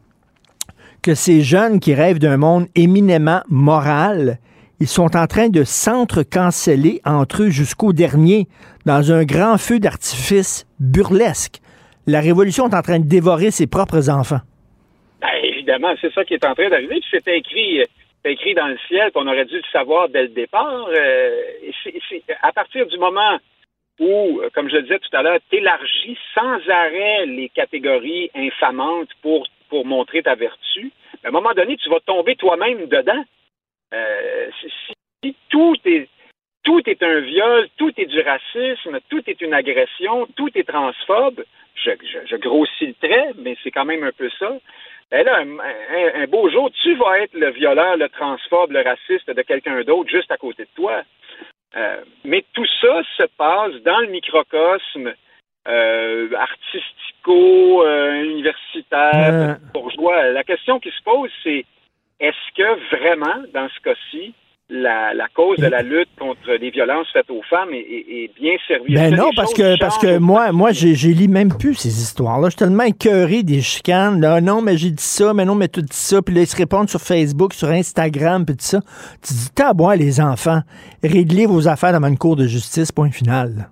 que 1.01 1.15
ces 1.15 1.41
jeunes 1.41 1.79
qui 1.79 1.93
rêvent 1.93 2.19
d'un 2.19 2.37
monde 2.37 2.67
éminemment 2.75 3.41
moral, 3.49 4.39
ils 4.81 4.87
sont 4.87 5.15
en 5.15 5.27
train 5.27 5.49
de 5.49 5.63
s'entre-canceller 5.63 7.01
entre 7.05 7.43
eux 7.43 7.49
jusqu'au 7.51 7.93
dernier 7.93 8.47
dans 8.87 9.11
un 9.11 9.23
grand 9.25 9.59
feu 9.59 9.79
d'artifice 9.79 10.65
burlesque. 10.79 11.61
La 12.07 12.19
révolution 12.19 12.67
est 12.67 12.75
en 12.75 12.81
train 12.81 12.97
de 12.97 13.07
dévorer 13.07 13.51
ses 13.51 13.67
propres 13.67 14.09
enfants. 14.09 14.41
Ben, 15.21 15.29
évidemment, 15.43 15.93
c'est 16.01 16.11
ça 16.11 16.25
qui 16.25 16.33
est 16.33 16.43
en 16.43 16.55
train 16.55 16.67
d'arriver. 16.69 16.99
C'était 17.11 17.37
écrit, 17.37 17.81
euh, 17.81 17.85
écrit 18.25 18.55
dans 18.55 18.65
le 18.65 18.77
ciel, 18.87 19.11
puis 19.11 19.21
on 19.23 19.27
aurait 19.27 19.45
dû 19.45 19.57
le 19.57 19.71
savoir 19.71 20.09
dès 20.09 20.23
le 20.23 20.29
départ. 20.29 20.87
Euh, 20.89 21.29
à 22.41 22.51
partir 22.51 22.87
du 22.87 22.97
moment 22.97 23.37
où, 23.99 24.41
euh, 24.41 24.49
comme 24.51 24.67
je 24.67 24.77
le 24.77 24.81
disais 24.81 24.97
tout 24.97 25.15
à 25.15 25.21
l'heure, 25.21 25.37
tu 25.51 25.57
élargis 25.57 26.17
sans 26.33 26.57
arrêt 26.73 27.27
les 27.27 27.49
catégories 27.49 28.31
infamantes 28.33 29.09
pour, 29.21 29.45
pour 29.69 29.85
montrer 29.85 30.23
ta 30.23 30.33
vertu, 30.33 30.91
à 31.23 31.27
un 31.27 31.31
moment 31.31 31.53
donné, 31.55 31.77
tu 31.77 31.87
vas 31.87 31.99
tomber 31.99 32.35
toi-même 32.35 32.87
dedans. 32.87 33.23
Euh, 33.93 34.49
si, 34.59 34.71
si 35.23 35.35
tout 35.49 35.75
est 35.85 36.07
tout 36.63 36.81
est 36.87 37.01
un 37.01 37.19
viol, 37.21 37.67
tout 37.77 37.91
est 37.97 38.05
du 38.05 38.21
racisme, 38.21 38.99
tout 39.09 39.23
est 39.27 39.41
une 39.41 39.53
agression, 39.53 40.27
tout 40.35 40.49
est 40.55 40.67
transphobe, 40.67 41.43
je, 41.75 41.91
je, 42.01 42.19
je 42.27 42.35
grossis 42.35 42.87
le 42.87 42.93
trait, 42.93 43.31
mais 43.37 43.57
c'est 43.63 43.71
quand 43.71 43.85
même 43.85 44.03
un 44.03 44.11
peu 44.11 44.29
ça. 44.37 44.51
Ben 45.09 45.25
là, 45.25 45.39
un, 45.39 46.21
un, 46.21 46.27
beau 46.27 46.49
jour, 46.49 46.69
tu 46.83 46.95
vas 46.95 47.19
être 47.19 47.33
le 47.33 47.51
violeur, 47.51 47.97
le 47.97 48.07
transphobe, 48.09 48.71
le 48.71 48.81
raciste 48.81 49.29
de 49.29 49.41
quelqu'un 49.41 49.81
d'autre 49.81 50.09
juste 50.09 50.31
à 50.31 50.37
côté 50.37 50.63
de 50.63 50.69
toi. 50.75 51.03
Euh, 51.75 52.01
mais 52.23 52.45
tout 52.53 52.65
ça 52.79 53.01
se 53.17 53.23
passe 53.37 53.73
dans 53.83 53.99
le 53.99 54.07
microcosme 54.07 55.13
euh, 55.67 56.29
artistico, 56.35 57.85
euh, 57.85 58.23
universitaire, 58.23 59.57
bourgeois. 59.73 60.29
La 60.29 60.43
question 60.43 60.79
qui 60.79 60.91
se 60.91 61.03
pose, 61.03 61.29
c'est 61.43 61.65
est-ce 62.21 62.55
que 62.55 62.95
vraiment, 62.95 63.43
dans 63.53 63.67
ce 63.69 63.81
cas-ci, 63.81 64.33
la, 64.69 65.13
la, 65.13 65.27
cause 65.27 65.57
de 65.57 65.67
la 65.67 65.81
lutte 65.81 66.07
contre 66.17 66.49
les 66.53 66.69
violences 66.69 67.07
faites 67.11 67.29
aux 67.29 67.41
femmes 67.49 67.73
est, 67.73 67.79
est, 67.79 68.23
est 68.23 68.31
bien 68.39 68.53
servie? 68.67 68.93
Ben 68.93 69.13
non, 69.13 69.29
parce 69.35 69.53
que, 69.53 69.77
parce 69.79 69.97
que 69.97 70.17
moi, 70.17 70.53
moi 70.53 70.71
j'ai 70.71 70.93
lis 70.93 71.27
même 71.27 71.51
plus 71.57 71.75
ces 71.75 71.89
histoires-là. 71.89 72.47
Je 72.47 72.51
suis 72.51 72.59
tellement 72.59 72.83
écœuré 72.83 73.43
des 73.43 73.59
chicanes. 73.59 74.21
Là, 74.21 74.39
non, 74.39 74.61
mais 74.61 74.77
j'ai 74.77 74.91
dit 74.91 75.03
ça, 75.03 75.33
mais 75.33 75.43
non, 75.43 75.55
mais 75.55 75.67
tu 75.67 75.81
dis 75.81 75.87
ça. 75.91 76.21
Puis 76.21 76.33
là, 76.33 76.41
ils 76.41 76.47
se 76.47 76.55
répondent 76.55 76.89
sur 76.89 77.01
Facebook, 77.01 77.53
sur 77.53 77.67
Instagram, 77.67 78.45
puis 78.45 78.55
tout 78.55 78.63
ça. 78.63 78.79
Tu 79.21 79.33
dis, 79.33 79.49
t'as 79.53 79.73
boire, 79.73 79.95
les 79.97 80.21
enfants. 80.21 80.61
Réglez 81.03 81.47
vos 81.47 81.67
affaires 81.67 81.99
dans 81.99 82.07
une 82.07 82.17
cour 82.17 82.37
de 82.37 82.45
justice, 82.45 82.91
point 82.93 83.11
final. 83.11 83.69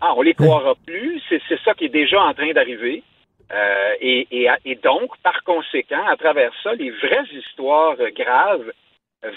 Ah, 0.00 0.14
on 0.16 0.22
les 0.22 0.32
croira 0.32 0.74
plus. 0.86 1.20
C'est 1.28 1.60
ça 1.64 1.74
qui 1.74 1.84
est 1.84 1.90
déjà 1.90 2.18
en 2.22 2.32
train 2.32 2.52
d'arriver. 2.52 3.02
Euh, 3.52 3.94
et, 4.00 4.28
et, 4.30 4.48
et 4.64 4.74
donc, 4.76 5.16
par 5.22 5.42
conséquent, 5.42 6.06
à 6.06 6.16
travers 6.16 6.52
ça, 6.62 6.74
les 6.74 6.90
vraies 6.90 7.26
histoires 7.32 7.96
graves 8.14 8.70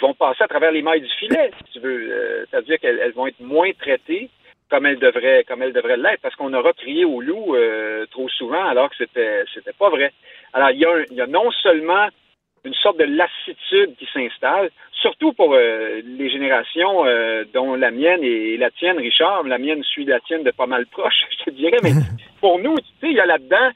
vont 0.02 0.14
passer 0.14 0.44
à 0.44 0.48
travers 0.48 0.72
les 0.72 0.82
mailles 0.82 1.02
du 1.02 1.10
filet, 1.20 1.52
si 1.58 1.74
tu 1.74 1.80
veux. 1.80 2.12
Euh, 2.12 2.46
c'est-à-dire 2.50 2.80
qu'elles 2.80 3.12
vont 3.14 3.28
être 3.28 3.40
moins 3.40 3.72
traitées 3.74 4.30
comme 4.70 4.86
elles 4.86 5.00
devraient, 5.00 5.44
comme 5.48 5.62
elles 5.62 5.74
devraient 5.74 5.98
l'être, 5.98 6.22
parce 6.22 6.36
qu'on 6.36 6.54
aura 6.54 6.74
crié 6.74 7.06
au 7.06 7.22
loup 7.22 7.56
euh, 7.56 8.06
trop 8.08 8.28
souvent 8.30 8.64
alors 8.66 8.90
que 8.90 8.96
c'était, 8.98 9.44
c'était 9.54 9.74
pas 9.74 9.90
vrai. 9.90 10.12
Alors 10.54 10.72
il 10.72 10.80
y, 10.80 10.86
a 10.86 11.04
il 11.12 11.18
y 11.18 11.22
a 11.22 11.28
non 11.28 11.52
seulement 11.52 12.08
une 12.66 12.74
sorte 12.76 12.98
de 12.98 13.04
lassitude 13.04 13.96
qui 13.98 14.08
s'installe, 14.14 14.72
surtout 14.94 15.34
pour 15.34 15.54
euh, 15.54 16.02
les 16.06 16.30
générations 16.30 17.04
dont 17.54 17.76
la 17.76 17.92
mienne 17.92 18.24
et 18.24 18.56
la 18.56 18.72
tienne, 18.72 18.98
Richard, 18.98 19.44
la 19.44 19.58
mienne 19.58 19.84
suit 19.84 20.06
la 20.06 20.22
tienne 20.22 20.44
de 20.44 20.52
pas 20.52 20.66
mal 20.66 20.88
proche, 20.88 21.26
je 21.40 21.44
te 21.44 21.50
dirais, 21.52 21.80
mais 21.84 21.92
pour 22.40 22.58
nous, 22.60 22.76
tu 22.78 22.86
sais, 23.02 23.10
il 23.10 23.18
y 23.18 23.20
a 23.20 23.26
là-dedans 23.26 23.70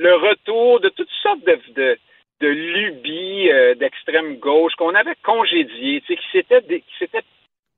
le 0.00 0.14
retour 0.14 0.80
de 0.80 0.88
toutes 0.88 1.10
sortes 1.22 1.44
de, 1.44 1.58
de 1.74 1.98
de 2.40 2.48
lubie 2.48 3.50
euh, 3.50 3.74
d'extrême 3.74 4.36
gauche 4.36 4.74
qu'on 4.76 4.94
avait 4.94 5.14
congédié, 5.22 6.00
qui 6.00 6.16
s'était 6.32 6.62
qui 6.62 6.96
s'était 6.98 7.24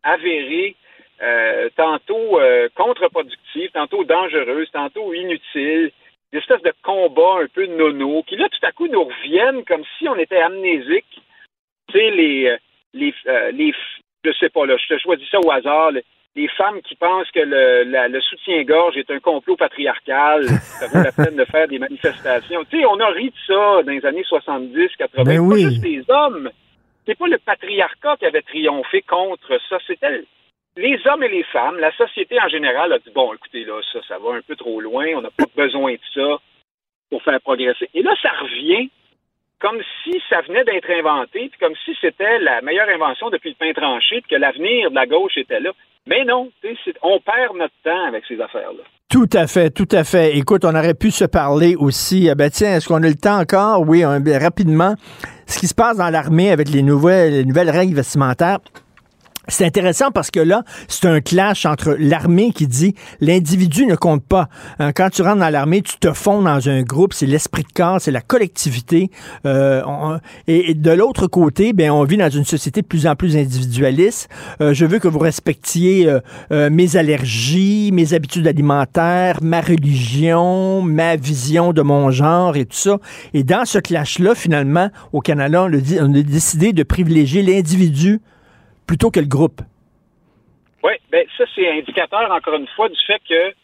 avéré 0.05 0.77
euh, 1.21 1.69
tantôt 1.77 2.41
euh, 2.41 2.69
contre-productive, 2.77 3.71
tantôt 3.73 4.05
dangereuse, 4.05 4.71
tantôt 4.71 5.13
inutile, 5.15 5.91
des 6.33 6.39
espèces 6.39 6.63
de 6.63 6.73
combats 6.83 7.41
un 7.43 7.49
peu 7.49 7.67
nono, 7.67 8.23
qui 8.23 8.37
là 8.37 8.49
tout 8.49 8.67
à 8.67 8.73
coup 8.73 8.87
nous 8.87 9.05
reviennent 9.05 9.65
comme 9.65 9.85
si 9.99 10.09
on 10.09 10.17
était 10.17 10.41
amnésiques. 10.41 11.21
Tu 11.89 11.99
sais, 11.99 12.11
les, 12.11 12.57
les, 12.95 13.15
les, 13.53 13.75
je 14.25 14.33
sais 14.39 14.49
pas, 14.49 14.65
là, 14.65 14.77
je 14.77 14.95
te 14.95 14.99
choisis 14.99 15.29
ça 15.29 15.41
au 15.45 15.51
hasard, 15.51 15.91
les 16.35 16.49
femmes 16.49 16.81
qui 16.83 16.95
pensent 16.95 17.31
que 17.31 17.41
le, 17.41 18.09
le 18.09 18.21
soutien-gorge 18.21 18.97
est 18.97 19.11
un 19.11 19.21
complot 19.21 19.57
patriarcal, 19.57 20.47
ça 20.81 20.87
vaut 20.89 21.03
la 21.03 21.13
peine 21.13 21.37
de 21.37 21.45
faire 21.45 21.69
des 21.69 21.79
manifestations. 21.79 22.65
Tu 22.71 22.81
sais, 22.81 22.87
on 22.87 22.99
a 23.01 23.07
ri 23.09 23.31
de 23.31 23.37
ça 23.47 23.83
dans 23.83 23.93
les 23.93 24.05
années 24.07 24.25
70, 24.25 24.97
80. 24.97 25.25
Ben 25.25 25.39
oui. 25.39 25.65
Pas 25.65 25.71
juste 25.71 25.85
les 25.85 26.05
hommes. 26.09 26.51
C'est 27.07 27.19
pas 27.19 27.27
le 27.27 27.39
patriarcat 27.39 28.17
qui 28.19 28.27
avait 28.27 28.43
triomphé 28.43 29.03
contre 29.03 29.59
ça, 29.69 29.79
c'était 29.87 30.23
les 30.77 30.99
hommes 31.07 31.23
et 31.23 31.29
les 31.29 31.43
femmes. 31.45 31.79
La 31.79 31.95
société 31.97 32.41
en 32.41 32.49
général 32.49 32.93
a 32.93 32.99
dit, 32.99 33.11
bon, 33.15 33.35
écoutez, 33.35 33.65
là, 33.65 33.81
ça, 33.93 34.01
ça 34.07 34.19
va 34.19 34.35
un 34.35 34.43
peu 34.43 34.57
trop 34.57 34.81
loin, 34.81 35.07
on 35.17 35.21
n'a 35.21 35.31
pas 35.31 35.45
besoin 35.57 35.93
de 35.93 36.01
ça 36.15 36.39
pour 37.11 37.23
faire 37.23 37.41
progresser. 37.41 37.91
Et 37.93 38.03
là, 38.03 38.15
ça 38.23 38.31
revient 38.31 38.89
comme 39.59 39.81
si 40.03 40.21
ça 40.29 40.41
venait 40.41 40.65
d'être 40.65 40.91
inventé, 40.91 41.49
puis 41.49 41.59
comme 41.61 41.75
si 41.85 41.97
c'était 42.01 42.41
la 42.41 42.63
meilleure 42.63 42.89
invention 42.89 43.31
depuis 43.31 43.51
le 43.51 43.55
pain 43.55 43.73
tranché, 43.73 44.21
puis 44.21 44.31
que 44.31 44.37
l'avenir 44.37 44.91
de 44.91 44.95
la 44.97 45.07
gauche 45.07 45.37
était 45.37 45.61
là. 45.61 45.71
Mais 46.09 46.25
non, 46.25 46.51
on 47.03 47.21
perd 47.21 47.57
notre 47.57 47.75
temps 47.85 48.07
avec 48.09 48.25
ces 48.27 48.41
affaires-là. 48.41 48.83
Tout 49.09 49.29
à 49.35 49.47
fait, 49.47 49.71
tout 49.71 49.89
à 49.93 50.05
fait. 50.05 50.37
Écoute, 50.37 50.65
on 50.65 50.75
aurait 50.75 50.95
pu 50.95 51.11
se 51.11 51.25
parler 51.25 51.77
aussi. 51.77 52.29
Ben 52.35 52.51
tiens, 52.51 52.77
est-ce 52.77 52.89
qu'on 52.89 53.03
a 53.03 53.09
le 53.09 53.15
temps 53.15 53.39
encore? 53.39 53.83
Oui, 53.87 54.05
rapidement. 54.05 54.95
Ce 55.47 55.59
qui 55.59 55.67
se 55.67 55.75
passe 55.75 55.99
dans 55.99 56.09
l'armée 56.09 56.51
avec 56.51 56.71
les 56.71 56.83
nouvelles, 56.83 57.33
les 57.33 57.45
nouvelles 57.45 57.71
règles 57.71 57.95
vestimentaires. 57.95 58.59
C'est 59.49 59.65
intéressant 59.65 60.13
parce 60.13 60.31
que 60.31 60.39
là, 60.39 60.63
c'est 60.87 61.07
un 61.07 61.21
clash 61.21 61.67
entre 61.67 61.97
l'armée 61.99 62.53
qui 62.53 62.69
dit 62.69 62.95
l'individu 63.21 63.87
ne 63.87 63.97
compte 63.97 64.25
pas. 64.25 64.49
Hein, 64.79 64.93
quand 64.93 65.11
tu 65.11 65.23
rentres 65.23 65.41
dans 65.41 65.49
l'armée, 65.49 65.83
tu 65.83 65.97
te 65.99 66.13
fonds 66.13 66.43
dans 66.43 66.69
un 66.69 66.83
groupe, 66.83 67.13
c'est 67.13 67.27
l'esprit 67.27 67.65
de 67.65 67.73
corps, 67.75 68.01
c'est 68.01 68.13
la 68.13 68.21
collectivité. 68.21 69.11
Euh, 69.45 69.83
et, 70.47 70.75
de 70.75 70.91
l'autre 70.93 71.27
côté, 71.27 71.73
ben 71.73 71.91
on 71.91 72.05
vit 72.05 72.17
dans 72.17 72.31
une 72.31 72.45
société 72.45 72.83
de 72.83 72.87
plus 72.87 73.07
en 73.07 73.17
plus 73.17 73.37
individualiste. 73.37 74.29
Euh, 74.61 74.75
je 74.75 74.87
veux 74.87 75.01
que 75.01 75.09
vous 75.09 75.19
respectiez 75.19 76.09
euh, 76.53 76.71
mes 76.71 76.97
allergies, 76.97 77.91
mes 77.93 78.15
habitudes 78.15 78.47
alimentaires, 78.47 79.41
ma 79.43 79.61
religion, 79.61 80.83
ma 80.83 81.17
vision 81.17 81.73
de 81.73 81.83
mon 81.83 82.13
genre 82.13 82.57
et 82.57 82.65
tout 82.65 82.77
ça. 82.77 82.99
Et 83.35 83.43
dans 83.43 83.65
ce 83.65 83.81
clash-là, 83.81 84.37
finalement, 84.37 84.91
au 85.13 85.21
Canada, 85.21 85.67
on 85.67 86.15
a 86.15 86.23
décidé 86.23 86.73
de 86.73 86.85
privilégier 86.85 87.43
l'individu 87.43 88.21
plutôt 88.87 89.11
que 89.11 89.21
le 89.21 89.27
groupe. 89.27 89.61
Oui, 90.83 90.93
ben 91.11 91.25
ça 91.39 91.45
c'est 91.55 91.69
indicateur 91.69 92.31
encore 92.31 92.55
une 92.55 92.67
fois 92.69 92.89
du 92.89 92.99
fait 93.07 93.21
que 93.29 93.55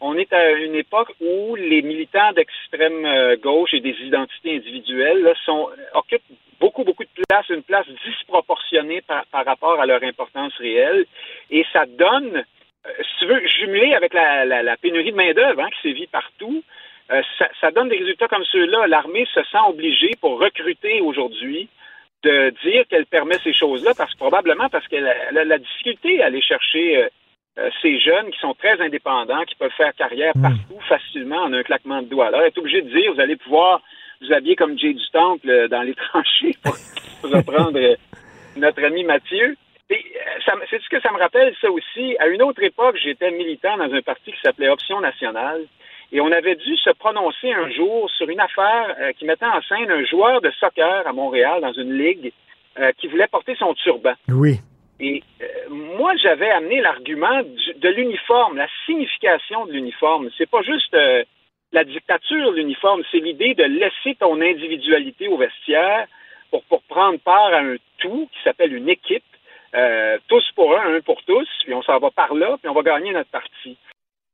on 0.00 0.16
est 0.16 0.32
à 0.32 0.52
une 0.52 0.76
époque 0.76 1.12
où 1.20 1.56
les 1.56 1.82
militants 1.82 2.32
d'extrême 2.32 3.04
euh, 3.04 3.36
gauche 3.36 3.74
et 3.74 3.80
des 3.80 3.96
identités 4.00 4.56
individuelles 4.56 5.22
là, 5.22 5.34
sont 5.44 5.68
occupent 5.94 6.22
beaucoup 6.60 6.84
beaucoup 6.84 7.04
de 7.04 7.24
place, 7.28 7.48
une 7.48 7.62
place 7.62 7.86
disproportionnée 8.04 9.02
par, 9.02 9.24
rapport 9.32 9.80
à 9.80 9.86
leur 9.86 10.02
importance 10.02 10.52
réelle, 10.58 11.06
et 11.50 11.64
ça 11.72 11.84
donne, 11.86 12.36
euh, 12.36 12.90
si 12.98 13.18
tu 13.20 13.26
veux, 13.26 13.46
jumelé 13.46 13.94
avec 13.94 14.12
la, 14.14 14.44
la, 14.44 14.76
pénurie 14.76 15.12
de 15.12 15.16
main 15.16 15.32
d'œuvre 15.32 15.62
hein, 15.62 15.68
qui 15.70 15.88
sévit 15.88 16.06
partout. 16.06 16.62
Euh, 17.10 17.22
ça, 17.60 17.70
donne 17.70 17.88
des 17.88 17.96
résultats 17.96 18.28
comme 18.28 18.44
ceux-là. 18.44 18.86
L'armée 18.86 19.26
se 19.32 19.42
sent 19.44 19.64
obligée 19.66 20.10
pour 20.20 20.38
recruter 20.38 21.00
aujourd'hui 21.00 21.68
de 22.24 22.52
dire 22.64 22.84
qu'elle 22.88 23.06
permet 23.06 23.38
ces 23.44 23.52
choses-là, 23.52 23.92
parce 23.96 24.12
que 24.12 24.18
probablement 24.18 24.68
parce 24.68 24.86
qu'elle 24.88 25.06
a, 25.06 25.44
la 25.44 25.58
difficulté 25.58 26.22
à 26.22 26.26
aller 26.26 26.42
chercher 26.42 26.98
euh, 26.98 27.08
euh, 27.58 27.70
ces 27.82 27.98
jeunes 28.00 28.30
qui 28.30 28.38
sont 28.40 28.54
très 28.54 28.80
indépendants, 28.80 29.44
qui 29.44 29.54
peuvent 29.54 29.72
faire 29.76 29.94
carrière 29.94 30.32
Hmm. 30.34 30.42
partout 30.42 30.80
facilement 30.88 31.42
en 31.42 31.52
un 31.52 31.62
claquement 31.62 32.02
de 32.02 32.08
doigts. 32.08 32.26
Alors, 32.26 32.40
elle 32.40 32.48
est 32.48 32.58
obligée 32.58 32.82
de 32.82 32.90
dire, 32.90 33.12
vous 33.12 33.20
allez 33.20 33.36
pouvoir 33.36 33.80
vous 34.20 34.32
habiller 34.32 34.56
comme 34.56 34.78
Jay 34.78 34.94
du 34.94 35.10
Temple 35.12 35.48
euh, 35.48 35.68
dans 35.68 35.82
les 35.82 35.94
tranchées 36.10 36.56
pour, 36.62 36.74
pour 37.20 37.30
reprendre 37.30 37.78
notre 38.56 38.84
ami 38.84 39.04
Mathieu. 39.04 39.56
C'est 39.88 40.82
ce 40.82 40.88
que 40.90 41.00
ça 41.00 41.10
me 41.12 41.18
rappelle, 41.18 41.54
ça 41.60 41.70
aussi. 41.70 42.16
À 42.18 42.26
une 42.26 42.42
autre 42.42 42.62
époque, 42.62 42.96
j'étais 43.02 43.30
militant 43.30 43.76
dans 43.78 43.92
un 43.92 44.02
parti 44.02 44.32
qui 44.32 44.40
s'appelait 44.42 44.68
Option 44.68 45.00
nationale. 45.00 45.64
Et 46.12 46.20
on 46.20 46.32
avait 46.32 46.56
dû 46.56 46.76
se 46.76 46.90
prononcer 46.90 47.52
un 47.52 47.70
jour 47.70 48.10
sur 48.10 48.28
une 48.28 48.40
affaire 48.40 48.96
euh, 49.00 49.12
qui 49.12 49.24
mettait 49.24 49.44
en 49.44 49.60
scène 49.62 49.90
un 49.90 50.04
joueur 50.04 50.40
de 50.40 50.50
soccer 50.52 51.06
à 51.06 51.12
Montréal 51.12 51.60
dans 51.60 51.72
une 51.72 51.98
ligue 51.98 52.32
euh, 52.78 52.92
qui 52.98 53.08
voulait 53.08 53.26
porter 53.26 53.54
son 53.56 53.74
turban. 53.74 54.14
Oui. 54.28 54.60
Et 55.00 55.22
euh, 55.42 55.46
moi, 55.70 56.14
j'avais 56.16 56.50
amené 56.50 56.80
l'argument 56.80 57.42
de 57.42 57.88
l'uniforme, 57.90 58.56
la 58.56 58.68
signification 58.86 59.66
de 59.66 59.72
l'uniforme. 59.72 60.30
C'est 60.38 60.50
pas 60.50 60.62
juste 60.62 60.96
la 61.72 61.84
dictature 61.84 62.52
de 62.52 62.56
l'uniforme, 62.56 63.02
c'est 63.10 63.18
l'idée 63.18 63.54
de 63.54 63.64
laisser 63.64 64.16
ton 64.18 64.40
individualité 64.40 65.28
au 65.28 65.36
vestiaire 65.36 66.06
pour, 66.50 66.62
pour 66.64 66.82
prendre 66.82 67.18
part 67.20 67.52
à 67.52 67.58
un 67.58 67.76
tout 67.98 68.28
qui 68.32 68.42
s'appelle 68.42 68.74
une 68.74 68.88
équipe, 68.88 69.24
euh, 69.74 70.18
tous 70.28 70.44
pour 70.54 70.74
un, 70.76 70.94
un 70.94 71.00
pour 71.00 71.22
tous, 71.24 71.48
puis 71.64 71.74
on 71.74 71.82
s'en 71.82 71.98
va 71.98 72.10
par 72.10 72.34
là, 72.34 72.56
puis 72.58 72.68
on 72.68 72.74
va 72.74 72.82
gagner 72.82 73.12
notre 73.12 73.30
partie. 73.30 73.76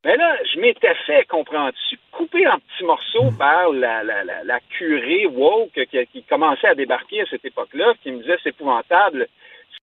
Mais 0.04 0.16
là, 0.16 0.36
je 0.52 0.60
m'étais 0.60 0.94
fait, 1.06 1.26
comprends-tu, 1.26 1.98
couper 2.12 2.46
en 2.46 2.58
petits 2.58 2.84
morceaux 2.84 3.30
par 3.38 3.70
la, 3.72 4.02
la, 4.02 4.22
la, 4.22 4.44
la 4.44 4.60
curée 4.68 5.26
woke 5.26 5.80
qui, 5.90 6.06
qui 6.12 6.22
commençait 6.24 6.68
à 6.68 6.74
débarquer 6.74 7.22
à 7.22 7.26
cette 7.26 7.44
époque-là, 7.44 7.94
qui 8.02 8.12
me 8.12 8.20
disait 8.20 8.36
c'est 8.42 8.50
épouvantable, 8.50 9.26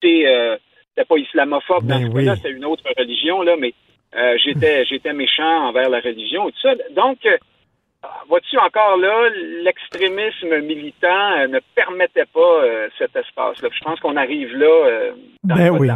c'est 0.02 0.28
euh, 0.28 0.58
c'était 0.90 1.08
pas 1.08 1.18
islamophobe 1.18 1.88
dans 1.88 2.00
Ben 2.00 2.08
ce 2.08 2.16
oui. 2.16 2.26
cas-là, 2.26 2.36
c'était 2.36 2.52
une 2.52 2.66
autre 2.66 2.84
religion, 2.98 3.42
là, 3.42 3.56
mais 3.58 3.74
euh, 4.16 4.38
j'étais 4.44 4.86
j'étais 4.86 5.14
méchant 5.14 5.68
envers 5.70 5.90
la 5.90 6.00
religion 6.02 6.50
et 6.50 6.52
tout 6.52 6.60
ça. 6.62 6.76
Donc, 6.92 7.26
euh, 7.26 7.38
vois-tu 8.30 8.58
encore 8.58 8.98
là, 8.98 9.30
l'extrémisme 9.64 10.66
militant 10.66 11.08
euh, 11.40 11.48
ne 11.48 11.60
permettait 11.76 12.26
pas 12.34 12.40
euh, 12.64 12.88
cet 12.98 13.16
espace-là. 13.16 13.70
Je 13.72 13.84
pense 13.84 14.00
qu'on 14.00 14.16
arrive 14.18 14.50
là 14.56 14.66
euh, 14.88 15.12
dans 15.44 15.56
Ben 15.56 15.66
le 15.74 15.80
oui. 15.80 15.90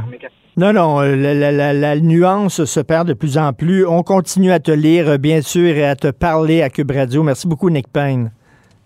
Non, 0.58 0.72
non, 0.72 1.02
la, 1.02 1.34
la- 1.34 1.52
la- 1.52 1.74
la 1.74 1.96
nuance 2.00 2.64
se 2.66 2.80
perd 2.80 3.08
de 3.08 3.14
plus 3.14 3.38
en 3.38 3.52
plus. 3.54 3.86
On 3.86 4.04
continue 4.04 4.52
à 4.52 4.60
te 4.60 4.72
lire, 4.72 5.20
bien 5.20 5.42
sûr, 5.42 5.76
et 5.76 5.86
à 5.86 5.96
te 5.96 6.12
parler 6.12 6.62
à 6.62 6.70
Cube 6.70 6.92
Radio. 6.92 7.24
Merci 7.24 7.48
beaucoup, 7.48 7.70
Nick 7.70 7.88
Payne. 7.92 8.32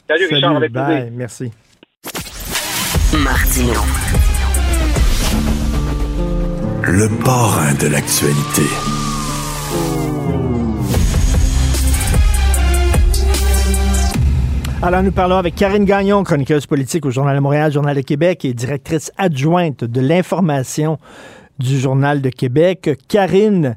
Salut, 0.08 0.26
Richard, 0.32 0.56
avec 0.56 0.72
bye, 0.72 1.12
merci. 1.12 1.52
Martino. 3.24 3.74
Le 6.84 7.24
parrain 7.24 7.74
de 7.76 7.92
l'actualité. 7.92 8.99
Alors, 14.82 15.04
nous 15.04 15.12
parlons 15.12 15.36
avec 15.36 15.56
Karine 15.56 15.84
Gagnon, 15.84 16.24
chroniqueuse 16.24 16.66
politique 16.66 17.06
au 17.06 17.12
Journal 17.12 17.36
de 17.36 17.42
Montréal, 17.42 17.70
Journal 17.70 17.98
de 17.98 18.02
Québec 18.02 18.46
et 18.46 18.54
directrice 18.54 19.12
adjointe 19.18 19.84
de 19.84 20.00
l'information 20.00 20.98
du 21.60 21.78
Journal 21.78 22.22
de 22.22 22.30
Québec. 22.30 22.98
Karine, 23.10 23.76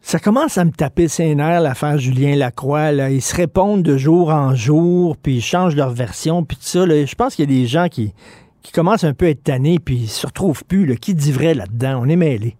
ça 0.00 0.20
commence 0.20 0.56
à 0.56 0.64
me 0.64 0.70
taper 0.70 1.08
ses 1.08 1.34
nerfs, 1.34 1.60
l'affaire 1.60 1.98
Julien 1.98 2.36
Lacroix. 2.36 2.92
Là. 2.92 3.10
Ils 3.10 3.20
se 3.20 3.34
répondent 3.34 3.82
de 3.82 3.96
jour 3.96 4.30
en 4.30 4.54
jour, 4.54 5.16
puis 5.16 5.38
ils 5.38 5.42
changent 5.42 5.74
leur 5.74 5.90
version, 5.90 6.44
puis 6.44 6.56
tout 6.56 6.62
ça. 6.62 6.86
Je 6.86 7.14
pense 7.16 7.34
qu'il 7.34 7.50
y 7.50 7.52
a 7.52 7.60
des 7.60 7.66
gens 7.66 7.88
qui, 7.88 8.14
qui 8.62 8.70
commencent 8.70 9.02
un 9.02 9.14
peu 9.14 9.26
à 9.26 9.30
être 9.30 9.42
tannés, 9.42 9.80
puis 9.80 9.96
ils 9.96 10.08
se 10.08 10.24
retrouvent 10.24 10.64
plus. 10.64 10.96
Qui 10.98 11.14
dit 11.14 11.32
vrai 11.32 11.54
là-dedans? 11.54 12.00
On 12.00 12.08
est 12.08 12.16
mêlés. 12.16 12.56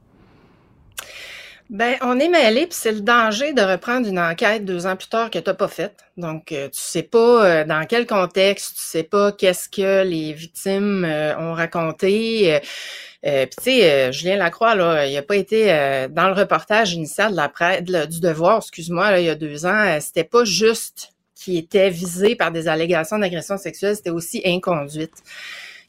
Ben, 1.71 1.97
on 2.01 2.19
est 2.19 2.31
mêlés, 2.31 2.67
puis 2.67 2.79
c'est 2.81 2.93
le 2.93 3.03
danger 3.03 3.53
de 3.53 3.61
reprendre 3.61 4.09
une 4.09 4.19
enquête 4.19 4.65
deux 4.65 4.87
ans 4.87 4.97
plus 4.97 5.09
tard 5.09 5.31
que 5.31 5.39
t'as 5.39 5.53
pas 5.53 5.69
faite. 5.69 5.97
Donc, 6.17 6.51
euh, 6.51 6.69
tu 6.69 6.81
sais 6.81 7.03
pas 7.03 7.45
euh, 7.45 7.65
dans 7.65 7.85
quel 7.87 8.07
contexte, 8.07 8.77
tu 8.77 8.83
sais 8.83 9.03
pas 9.03 9.33
qu'est-ce 9.33 9.69
que 9.69 10.03
les 10.03 10.33
victimes 10.33 11.05
euh, 11.05 11.37
ont 11.37 11.53
raconté. 11.53 12.55
Euh, 12.55 13.45
puis 13.45 13.57
tu 13.59 13.65
sais, 13.65 14.13
Julien 14.13 14.37
Lacroix, 14.37 14.75
là, 14.77 15.05
il 15.07 15.15
a 15.19 15.23
pas 15.23 15.37
été 15.37 15.67
dans 16.11 16.29
le 16.29 16.35
reportage 16.35 16.95
initial 16.95 17.33
de 17.33 17.37
la 17.37 17.51
presse, 17.51 17.83
du 17.83 18.21
Devoir, 18.21 18.59
excuse-moi, 18.59 19.19
il 19.19 19.27
y 19.27 19.29
a 19.29 19.35
deux 19.35 19.67
ans. 19.67 19.99
c'était 20.01 20.25
pas 20.25 20.45
juste 20.45 21.11
qui 21.35 21.59
était 21.59 21.91
visé 21.91 22.35
par 22.37 22.51
des 22.51 22.69
allégations 22.69 23.19
d'agression 23.19 23.59
sexuelle, 23.59 23.97
c'était 23.97 24.11
aussi 24.11 24.41
inconduite 24.45 25.23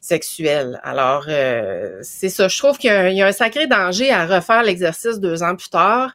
sexuelle. 0.02 0.80
Alors, 0.84 1.26
euh, 1.28 2.00
c'est 2.02 2.30
ça. 2.30 2.48
Je 2.48 2.58
trouve 2.58 2.78
qu'il 2.78 2.90
y, 2.90 2.94
a 2.94 3.00
un- 3.02 3.08
il 3.10 3.18
y 3.18 3.22
a 3.22 3.28
un 3.28 3.32
sacré 3.32 3.68
danger 3.68 4.12
à 4.12 4.26
refaire 4.26 4.64
l'exercice 4.64 5.20
deux 5.20 5.44
ans 5.44 5.56
plus 5.56 5.70
tard. 5.70 6.14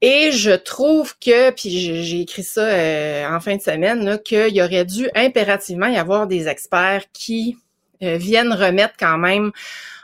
Et 0.00 0.32
je 0.32 0.50
trouve 0.50 1.14
que, 1.18 1.50
puis 1.50 1.70
j'ai 2.04 2.20
écrit 2.20 2.42
ça 2.42 2.62
euh, 2.62 3.26
en 3.28 3.40
fin 3.40 3.56
de 3.56 3.62
semaine, 3.62 4.18
qu'il 4.24 4.60
aurait 4.60 4.84
dû 4.84 5.08
impérativement 5.14 5.86
y 5.86 5.96
avoir 5.96 6.26
des 6.26 6.46
experts 6.48 7.04
qui 7.12 7.56
euh, 8.02 8.16
viennent 8.16 8.52
remettre 8.52 8.94
quand 8.98 9.16
même 9.16 9.50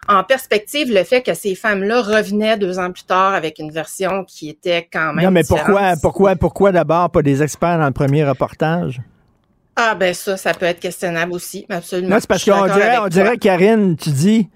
en 0.08 0.24
perspective 0.24 0.90
le 0.92 1.04
fait 1.04 1.22
que 1.22 1.34
ces 1.34 1.54
femmes-là 1.54 2.00
revenaient 2.00 2.56
deux 2.56 2.78
ans 2.78 2.90
plus 2.90 3.02
tard 3.04 3.34
avec 3.34 3.58
une 3.58 3.70
version 3.70 4.24
qui 4.24 4.48
était 4.48 4.88
quand 4.90 5.12
même 5.12 5.24
Non, 5.26 5.30
mais 5.30 5.42
différente. 5.42 5.66
pourquoi, 5.66 5.92
pourquoi, 6.00 6.36
pourquoi 6.36 6.72
d'abord 6.72 7.10
pas 7.10 7.20
des 7.22 7.42
experts 7.42 7.78
dans 7.78 7.86
le 7.86 7.92
premier 7.92 8.24
reportage? 8.24 9.00
Ah 9.76 9.94
ben 9.94 10.12
ça, 10.12 10.36
ça 10.36 10.52
peut 10.52 10.66
être 10.66 10.80
questionnable 10.80 11.32
aussi, 11.32 11.66
absolument. 11.68 12.14
Non, 12.14 12.16
c'est 12.20 12.28
parce 12.28 12.44
qu'on 12.44 12.64
dirait, 12.64 12.98
on 12.98 13.08
dirait, 13.08 13.38
Karine, 13.38 13.96
tu 13.96 14.10
dis, 14.10 14.48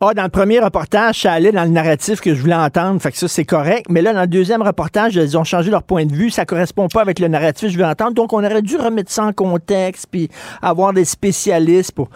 ah, 0.00 0.12
dans 0.12 0.24
le 0.24 0.28
premier 0.28 0.60
reportage, 0.60 1.22
ça 1.22 1.32
allait 1.32 1.52
dans 1.52 1.64
le 1.64 1.70
narratif 1.70 2.20
que 2.20 2.34
je 2.34 2.40
voulais 2.40 2.54
entendre, 2.54 3.00
fait 3.00 3.12
que 3.12 3.18
ça, 3.18 3.28
c'est 3.28 3.46
correct. 3.46 3.86
Mais 3.88 4.02
là, 4.02 4.12
dans 4.12 4.20
le 4.20 4.26
deuxième 4.26 4.60
reportage, 4.60 5.14
ils 5.14 5.38
ont 5.38 5.44
changé 5.44 5.70
leur 5.70 5.82
point 5.82 6.04
de 6.04 6.12
vue, 6.12 6.30
ça 6.30 6.44
correspond 6.44 6.88
pas 6.88 7.00
avec 7.00 7.18
le 7.18 7.28
narratif 7.28 7.68
que 7.68 7.72
je 7.72 7.78
veux 7.78 7.84
entendre. 7.84 8.12
Donc, 8.12 8.34
on 8.34 8.44
aurait 8.44 8.60
dû 8.60 8.76
remettre 8.76 9.10
ça 9.10 9.24
en 9.24 9.32
contexte, 9.32 10.06
puis 10.10 10.28
avoir 10.60 10.92
des 10.92 11.04
spécialistes 11.04 11.92
pour. 11.92 12.10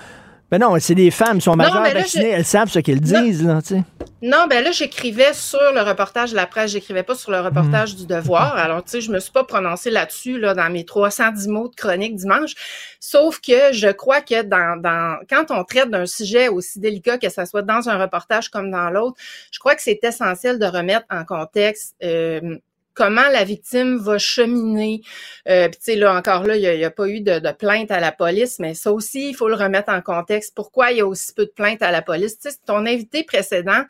Mais 0.51 0.59
non, 0.59 0.77
c'est 0.81 0.95
des 0.95 1.11
femmes, 1.11 1.41
sont 1.41 1.53
Non, 1.53 1.59
majeures 1.59 1.83
mais 1.83 1.95
là, 1.95 2.01
vaccinées, 2.01 2.31
je- 2.33 2.37
elles 2.39 2.45
savent 2.45 2.69
ce 2.71 2.79
qu'elles 2.81 3.01
Non. 3.01 3.23
disent, 3.23 3.45
là, 3.45 3.63
tu 3.63 3.69
sais. 3.77 3.83
Non, 4.23 4.47
ben 4.51 4.63
là, 4.63 4.71
j'écrivais 4.71 5.33
sur 5.33 5.59
le 5.75 5.81
reportage 5.81 6.33
de 6.33 6.37
la 6.37 6.47
presse, 6.47 6.73
j'écrivais 6.73 7.03
pas 7.03 7.15
sur 7.15 7.31
le 7.31 7.41
reportage 7.41 7.97
du 7.97 8.07
devoir. 8.07 8.55
Alors, 8.57 8.85
tu 8.85 8.91
sais, 8.91 9.01
je 9.01 9.11
me 9.11 9.19
suis 9.19 9.33
pas 9.33 9.45
prononcée 9.45 9.91
là-dessus, 9.91 10.39
là, 10.39 10.53
dans 10.53 10.69
mes 10.71 10.85
310 10.85 11.49
mots 11.49 11.69
de 11.69 11.75
chronique 11.75 12.17
dimanche. 12.17 12.53
Sauf 13.01 13.41
que 13.41 13.73
je 13.73 13.89
crois 13.91 14.21
que 14.21 14.43
dans, 14.43 14.79
dans, 14.79 15.19
quand 15.31 15.47
on 15.51 15.65
traite 15.65 15.89
d'un 15.91 16.05
sujet 16.05 16.49
aussi 16.49 16.81
délicat, 16.81 17.17
que 17.17 17.31
ça 17.31 17.47
soit 17.47 17.63
dans 17.63 17.89
un 17.89 17.97
reportage 17.99 18.51
comme 18.51 18.71
dans 18.71 18.91
l'autre, 18.91 19.17
je 19.53 19.59
crois 19.59 19.75
que 19.75 19.83
c'est 19.83 20.01
essentiel 20.03 20.59
de 20.59 20.67
remettre 20.67 21.07
en 21.11 21.25
contexte, 21.25 21.95
euh, 22.03 22.59
comment 23.01 23.31
la 23.33 23.45
victime 23.45 23.97
va 23.97 24.19
cheminer. 24.19 25.01
Euh, 25.49 25.69
Puis 25.71 25.79
tu 25.79 25.85
sais, 25.85 25.97
là, 25.97 26.15
encore 26.15 26.43
là, 26.47 26.57
il 26.57 26.79
n'y 26.79 26.85
a, 26.85 26.91
pas 26.91 27.09
eu 27.09 27.23
de, 27.23 27.51
plainte 27.53 27.91
à 27.91 27.99
la 27.99 28.13
police, 28.13 28.59
mais 28.59 28.75
ça 28.75 28.93
aussi, 28.93 29.31
il 29.31 29.35
faut 29.35 29.49
le 29.49 29.55
remettre 29.55 29.91
en 29.91 30.03
contexte. 30.03 30.55
Pourquoi 30.55 30.93
il 30.93 30.99
y 30.99 31.01
a 31.01 31.07
aussi 31.07 31.33
peu 31.33 31.47
de 31.47 31.51
plaintes 31.51 31.81
à 31.81 31.93
la 31.93 32.03
police? 32.03 32.37
Ton 32.67 32.85
invité 32.85 33.25
précédent 33.25 33.85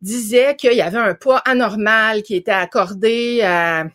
disait 0.00 0.56
qu'il 0.56 0.72
y 0.72 0.80
avait 0.80 0.96
un 0.96 1.14
poids 1.14 1.42
anormal 1.44 2.22
qui 2.22 2.34
était 2.34 2.50
accordé 2.50 3.42
à 3.42 3.88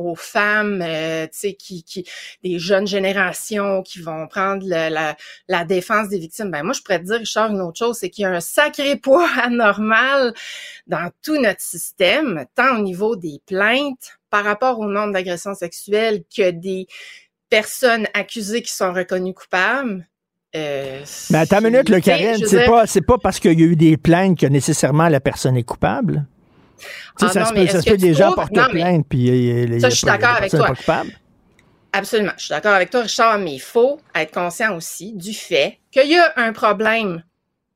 aux 0.00 0.14
femmes, 0.14 0.82
euh, 0.82 1.24
tu 1.26 1.38
sais, 1.38 1.54
qui, 1.54 1.82
qui, 1.84 2.06
des 2.42 2.58
jeunes 2.58 2.86
générations 2.86 3.82
qui 3.82 4.00
vont 4.00 4.26
prendre 4.26 4.62
le- 4.64 4.88
la, 4.92 5.16
la 5.48 5.64
défense 5.64 6.08
des 6.08 6.18
victimes. 6.18 6.50
Ben 6.50 6.62
moi, 6.62 6.72
je 6.72 6.80
pourrais 6.82 6.98
te 7.00 7.04
dire, 7.04 7.18
Richard, 7.18 7.50
une 7.50 7.60
autre 7.60 7.78
chose, 7.78 7.98
c'est 7.98 8.10
qu'il 8.10 8.22
y 8.22 8.26
a 8.26 8.30
un 8.30 8.40
sacré 8.40 8.96
poids 9.02 9.28
anormal 9.42 10.34
dans 10.86 11.10
tout 11.22 11.40
notre 11.40 11.60
système, 11.60 12.44
tant 12.54 12.78
au 12.78 12.82
niveau 12.82 13.16
des 13.16 13.40
plaintes 13.46 14.18
par 14.30 14.44
rapport 14.44 14.78
au 14.78 14.86
nombre 14.86 15.12
d'agressions 15.12 15.54
sexuelles 15.54 16.22
que 16.34 16.50
des 16.50 16.86
personnes 17.48 18.06
accusées 18.14 18.62
qui 18.62 18.72
sont 18.72 18.92
reconnues 18.92 19.34
coupables. 19.34 20.06
Euh, 20.56 21.02
Mais 21.30 21.38
attends 21.38 21.58
une 21.60 21.70
minute, 21.70 21.88
le 21.88 22.00
veux 22.42 22.48
c'est 22.48 22.58
dire- 23.00 23.06
pas 23.06 23.18
parce 23.18 23.38
qu'il 23.38 23.58
y 23.58 23.62
a 23.62 23.66
eu 23.66 23.76
des 23.76 23.96
plaintes 23.96 24.38
que 24.38 24.46
nécessairement 24.46 25.08
la 25.08 25.20
personne 25.20 25.56
est 25.56 25.62
coupable? 25.62 26.26
Tu 26.80 26.86
sais, 26.86 27.26
Ah 27.26 27.32
ça 27.32 27.40
non, 27.40 27.46
se 27.46 27.52
mais 27.54 27.66
peut, 27.66 27.72
ça 27.72 27.82
se 27.82 27.90
que 27.90 27.94
des 27.94 28.14
gens 28.14 28.32
portent 28.32 28.52
mais- 28.56 28.68
plainte, 28.70 29.06
puis 29.08 29.28
euh, 29.30 29.64
il 29.64 29.74
a 29.74 29.80
Ça, 29.80 29.88
je 29.90 29.96
suis 29.96 30.06
d'accord 30.06 30.30
avec 30.36 30.50
toi. 30.50 30.72
Absolument. 31.92 32.32
Je 32.36 32.42
suis 32.44 32.50
d'accord 32.50 32.74
avec 32.74 32.90
toi, 32.90 33.02
Richard, 33.02 33.38
mais 33.38 33.54
il 33.54 33.60
faut 33.60 34.00
être 34.14 34.32
conscient 34.32 34.76
aussi 34.76 35.12
du 35.12 35.34
fait 35.34 35.78
qu'il 35.90 36.08
y 36.08 36.16
a 36.18 36.32
un 36.36 36.52
problème 36.52 37.24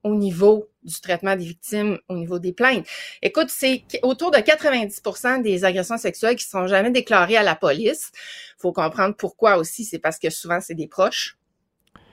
au 0.05 0.15
niveau 0.15 0.69
du 0.85 1.01
traitement 1.01 1.35
des 1.35 1.45
victimes, 1.47 1.99
au 2.09 2.15
niveau 2.15 2.39
des 2.39 2.53
plaintes. 2.53 2.87
Écoute, 3.23 3.49
c'est 3.49 3.83
autour 4.03 4.31
de 4.31 4.37
90% 4.39 5.43
des 5.43 5.65
agressions 5.65 5.97
sexuelles 5.99 6.37
qui 6.37 6.45
sont 6.45 6.67
jamais 6.67 6.91
déclarées 6.91 7.37
à 7.39 7.43
la 7.43 7.57
police. 7.57 8.13
faut 8.59 8.73
comprendre 8.73 9.15
pourquoi 9.17 9.57
aussi. 9.57 9.85
C'est 9.85 9.99
parce 9.99 10.19
que 10.19 10.31
souvent, 10.31 10.61
c'est 10.61 10.75
des 10.75 10.87
proches. 10.87 11.37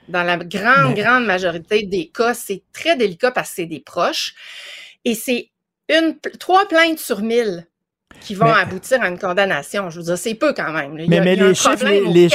Dans 0.08 0.22
la 0.24 0.36
grande, 0.38 0.94
Mais- 0.96 1.02
grande 1.02 1.24
majorité 1.24 1.84
des 1.84 2.08
cas, 2.08 2.34
c'est 2.34 2.62
très 2.72 2.96
délicat 2.96 3.30
parce 3.30 3.50
que 3.50 3.54
c'est 3.56 3.66
des 3.66 3.80
proches. 3.80 4.34
Et 5.04 5.14
c'est 5.14 5.50
une, 5.88 6.14
trois 6.38 6.66
plaintes 6.68 6.98
sur 6.98 7.20
mille 7.20 7.66
qui 8.20 8.34
vont 8.34 8.44
Mais- 8.46 8.60
aboutir 8.60 9.02
à 9.02 9.08
une 9.08 9.18
condamnation. 9.18 9.90
Je 9.90 9.98
veux 9.98 10.04
dire, 10.04 10.18
c'est 10.18 10.34
peu 10.34 10.52
quand 10.54 10.70
même. 10.72 10.96
Il 10.98 11.08
Mais, 11.08 11.18
a- 11.18 11.24
les, 11.34 11.54
chiffres, 11.54 11.84
les, 11.86 12.00
les 12.00 12.28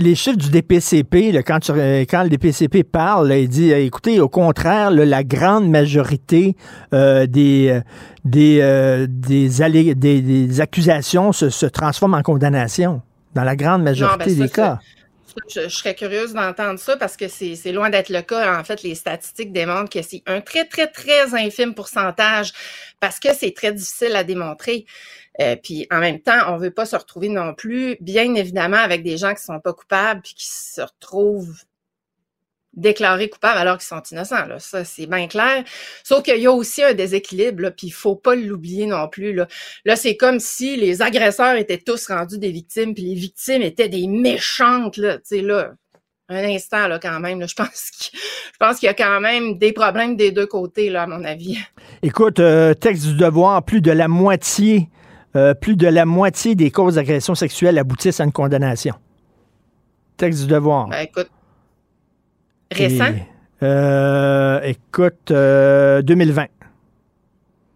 les 0.00 0.36
du 0.36 0.50
DPCP, 0.50 1.32
là, 1.32 1.42
quand, 1.42 1.58
tu- 1.60 1.72
euh, 1.72 2.04
quand 2.08 2.22
le 2.22 2.30
DPCP 2.30 2.84
parle, 2.84 3.28
là, 3.28 3.36
il 3.38 3.48
dit, 3.48 3.72
euh, 3.72 3.84
écoutez, 3.84 4.18
au 4.20 4.28
contraire, 4.28 4.90
là, 4.90 5.04
la 5.04 5.22
grande 5.24 5.68
majorité 5.68 6.56
euh, 6.94 7.26
des, 7.26 7.80
des, 8.24 8.60
euh, 8.62 9.06
des, 9.10 9.60
allé- 9.60 9.94
des, 9.94 10.22
des 10.22 10.60
accusations 10.60 11.32
se, 11.32 11.50
se 11.50 11.66
transforment 11.66 12.14
en 12.14 12.22
condamnation, 12.22 13.02
dans 13.34 13.44
la 13.44 13.56
grande 13.56 13.82
majorité 13.82 14.24
ben, 14.26 14.36
ça, 14.36 14.42
des 14.44 14.48
cas. 14.48 14.78
Je, 15.48 15.68
serais 15.68 15.94
curieuse 15.94 16.32
d'entendre 16.32 16.78
ça 16.78 16.96
parce 16.96 17.16
que 17.16 17.28
c'est 17.28 17.54
c'est 17.56 17.72
loin 17.72 17.90
d'être 17.90 18.08
le 18.08 18.22
cas. 18.22 18.58
En 18.58 18.64
fait, 18.64 18.82
les 18.82 18.94
statistiques 18.94 19.52
démontrent 19.52 19.90
que 19.90 20.02
c'est 20.02 20.22
un 20.26 20.40
très, 20.40 20.64
très, 20.64 20.86
très 20.86 21.34
infime 21.34 21.74
pourcentage 21.74 22.52
parce 23.00 23.20
que 23.20 23.34
c'est 23.34 23.52
très 23.52 23.72
difficile 23.72 24.16
à 24.16 24.24
démontrer. 24.24 24.86
Euh, 25.40 25.56
puis 25.56 25.86
en 25.90 25.98
même 25.98 26.20
temps, 26.20 26.52
on 26.54 26.58
veut 26.58 26.70
pas 26.70 26.86
se 26.86 26.96
retrouver 26.96 27.28
non 27.28 27.54
plus, 27.54 27.96
bien 28.00 28.34
évidemment, 28.34 28.76
avec 28.76 29.02
des 29.02 29.16
gens 29.16 29.34
qui 29.34 29.42
sont 29.42 29.60
pas 29.60 29.72
coupables 29.72 30.22
puis 30.22 30.34
qui 30.34 30.46
se 30.46 30.80
retrouvent 30.80 31.64
déclarés 32.76 33.28
coupables 33.28 33.58
alors 33.58 33.78
qu'ils 33.78 33.86
sont 33.86 34.02
innocents. 34.10 34.46
Là. 34.46 34.58
Ça, 34.58 34.84
c'est 34.84 35.06
bien 35.06 35.26
clair. 35.28 35.64
Sauf 36.02 36.22
qu'il 36.22 36.40
y 36.40 36.46
a 36.46 36.52
aussi 36.52 36.82
un 36.82 36.94
déséquilibre, 36.94 37.70
puis 37.70 37.88
il 37.88 37.92
faut 37.92 38.16
pas 38.16 38.34
l'oublier 38.34 38.86
non 38.86 39.08
plus. 39.08 39.32
Là, 39.32 39.46
là 39.84 39.96
c'est 39.96 40.16
comme 40.16 40.40
si 40.40 40.76
les 40.76 41.02
agresseurs 41.02 41.56
étaient 41.56 41.78
tous 41.78 42.08
rendus 42.08 42.38
des 42.38 42.50
victimes, 42.50 42.94
puis 42.94 43.04
les 43.04 43.14
victimes 43.14 43.62
étaient 43.62 43.88
des 43.88 44.06
méchantes. 44.06 44.96
Là, 44.96 45.18
tu 45.18 45.22
sais, 45.24 45.40
là, 45.40 45.72
un 46.28 46.44
instant, 46.44 46.88
là, 46.88 46.98
quand 46.98 47.20
même. 47.20 47.40
Là, 47.40 47.46
je 47.46 47.54
pense 47.56 47.90
qu'il 47.90 48.18
je 48.18 48.58
pense 48.58 48.78
qu'il 48.78 48.86
y 48.86 48.90
a 48.90 48.94
quand 48.94 49.20
même 49.20 49.58
des 49.58 49.72
problèmes 49.72 50.16
des 50.16 50.30
deux 50.30 50.46
côtés, 50.46 50.88
là, 50.90 51.02
à 51.02 51.06
mon 51.06 51.24
avis. 51.24 51.58
Écoute, 52.02 52.40
euh, 52.40 52.72
texte 52.74 53.06
du 53.06 53.14
devoir, 53.14 53.62
plus 53.64 53.80
de 53.80 53.90
la 53.90 54.08
moitié, 54.08 54.88
euh, 55.36 55.54
plus 55.54 55.76
de 55.76 55.88
la 55.88 56.04
moitié 56.04 56.54
des 56.54 56.70
causes 56.70 56.94
d'agression 56.94 57.34
sexuelle 57.34 57.78
aboutissent 57.78 58.20
à 58.20 58.24
une 58.24 58.32
condamnation. 58.32 58.94
Texte 60.16 60.42
du 60.42 60.46
devoir. 60.46 60.88
Ben, 60.88 61.00
écoute, 61.00 61.28
récent? 62.74 63.12
Et, 63.14 63.22
euh, 63.64 64.60
écoute, 64.62 65.30
euh, 65.30 66.02
2020. 66.02 66.46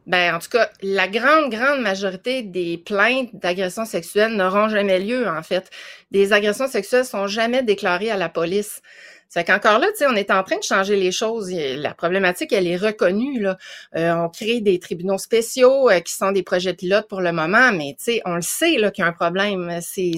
Ben, 0.06 0.34
en 0.34 0.38
tout 0.38 0.48
cas, 0.48 0.70
la 0.82 1.06
grande, 1.06 1.50
grande 1.50 1.82
majorité 1.82 2.42
des 2.42 2.78
plaintes 2.78 3.28
d'agressions 3.34 3.84
sexuelles 3.84 4.34
n'auront 4.34 4.68
jamais 4.68 4.98
lieu, 4.98 5.28
en 5.28 5.42
fait. 5.42 5.68
Des 6.10 6.32
agressions 6.32 6.66
sexuelles 6.66 7.04
sont 7.04 7.26
jamais 7.26 7.62
déclarées 7.62 8.10
à 8.10 8.16
la 8.16 8.30
police. 8.30 8.80
C'est 9.28 9.44
qu'encore 9.44 9.78
là, 9.78 9.88
tu 9.88 9.98
sais, 9.98 10.06
on 10.06 10.14
est 10.14 10.30
en 10.30 10.42
train 10.42 10.56
de 10.56 10.62
changer 10.62 10.96
les 10.96 11.12
choses. 11.12 11.50
La 11.52 11.92
problématique, 11.92 12.50
elle 12.52 12.66
est 12.66 12.78
reconnue. 12.78 13.40
Là. 13.40 13.58
Euh, 13.94 14.14
on 14.14 14.30
crée 14.30 14.60
des 14.60 14.78
tribunaux 14.78 15.18
spéciaux 15.18 15.90
euh, 15.90 16.00
qui 16.00 16.14
sont 16.14 16.32
des 16.32 16.42
projets 16.42 16.72
pilotes 16.72 17.08
pour 17.08 17.20
le 17.20 17.32
moment, 17.32 17.70
mais 17.72 17.94
tu 17.98 18.12
sais, 18.12 18.22
on 18.24 18.36
le 18.36 18.42
sait 18.42 18.78
là 18.78 18.90
qu'il 18.90 19.02
y 19.02 19.04
a 19.04 19.10
un 19.10 19.12
problème. 19.12 19.80
C'est 19.82 20.12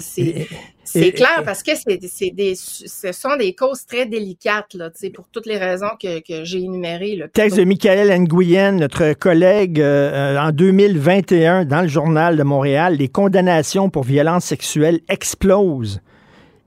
c'est 0.92 1.12
clair 1.12 1.42
parce 1.44 1.62
que 1.62 1.72
c'est 1.74 2.30
des 2.30 2.54
ce 2.54 3.12
sont 3.12 3.36
des 3.36 3.54
causes 3.54 3.86
très 3.86 4.06
délicates 4.06 4.74
là, 4.74 4.90
tu 4.90 4.98
sais, 5.00 5.10
pour 5.10 5.28
toutes 5.28 5.46
les 5.46 5.58
raisons 5.58 5.90
que, 6.00 6.20
que 6.20 6.44
j'ai 6.44 6.58
énumérées. 6.58 7.16
Là, 7.16 7.28
Texte 7.28 7.58
de 7.58 7.64
Michael 7.64 8.16
Nguyen, 8.22 8.76
notre 8.76 9.12
collègue, 9.14 9.80
euh, 9.80 10.38
en 10.38 10.50
2021 10.52 11.64
dans 11.64 11.82
le 11.82 11.88
journal 11.88 12.36
de 12.36 12.42
Montréal, 12.42 12.96
les 12.96 13.08
condamnations 13.08 13.90
pour 13.90 14.04
violences 14.04 14.44
sexuelles 14.44 15.00
explosent. 15.08 16.00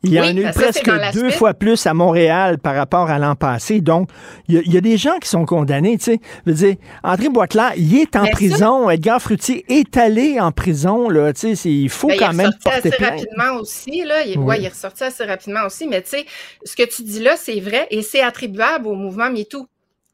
Il 0.03 0.13
y 0.13 0.19
en 0.19 0.23
a 0.23 0.31
eu 0.31 0.51
presque 0.51 0.89
deux 1.13 1.31
fois 1.31 1.53
plus 1.53 1.87
à 1.87 1.93
Montréal 1.93 2.59
par 2.59 2.75
rapport 2.75 3.09
à 3.09 3.19
l'an 3.19 3.35
passé. 3.35 3.79
Donc, 3.79 4.09
il 4.49 4.61
y, 4.71 4.77
a 4.77 4.81
des 4.81 4.97
gens 4.97 5.17
qui 5.19 5.29
sont 5.29 5.45
condamnés, 5.45 5.97
tu 5.97 6.03
sais. 6.03 6.19
Je 6.45 6.51
veux 6.51 6.57
dire, 6.57 6.75
André 7.03 7.29
Boitler, 7.29 7.69
il 7.77 7.97
est 7.97 8.15
en 8.17 8.25
prison. 8.25 8.89
Edgar 8.89 9.21
Fruitier 9.21 9.63
est 9.69 9.95
allé 9.95 10.41
en 10.41 10.51
prison, 10.51 11.07
là. 11.09 11.31
Tu 11.31 11.55
sais, 11.55 11.69
il 11.69 11.89
faut 11.89 12.09
ben, 12.09 12.19
quand 12.19 12.33
même 12.33 12.51
porter 12.61 12.89
assez 12.93 13.03
rapidement 13.03 13.53
aussi, 13.61 14.03
là. 14.03 14.25
Il, 14.25 14.39
ouais, 14.39 14.59
il 14.59 14.65
est 14.65 14.69
ressorti 14.69 15.05
assez 15.05 15.23
rapidement 15.23 15.65
aussi. 15.65 15.87
Mais 15.87 16.01
tu 16.01 16.09
sais, 16.09 16.25
ce 16.65 16.75
que 16.75 16.83
tu 16.83 17.03
dis 17.03 17.21
là, 17.21 17.37
c'est 17.37 17.61
vrai 17.61 17.87
et 17.89 18.01
c'est 18.01 18.21
attribuable 18.21 18.87
au 18.87 18.95
mouvement 18.95 19.29
MeToo. 19.29 19.67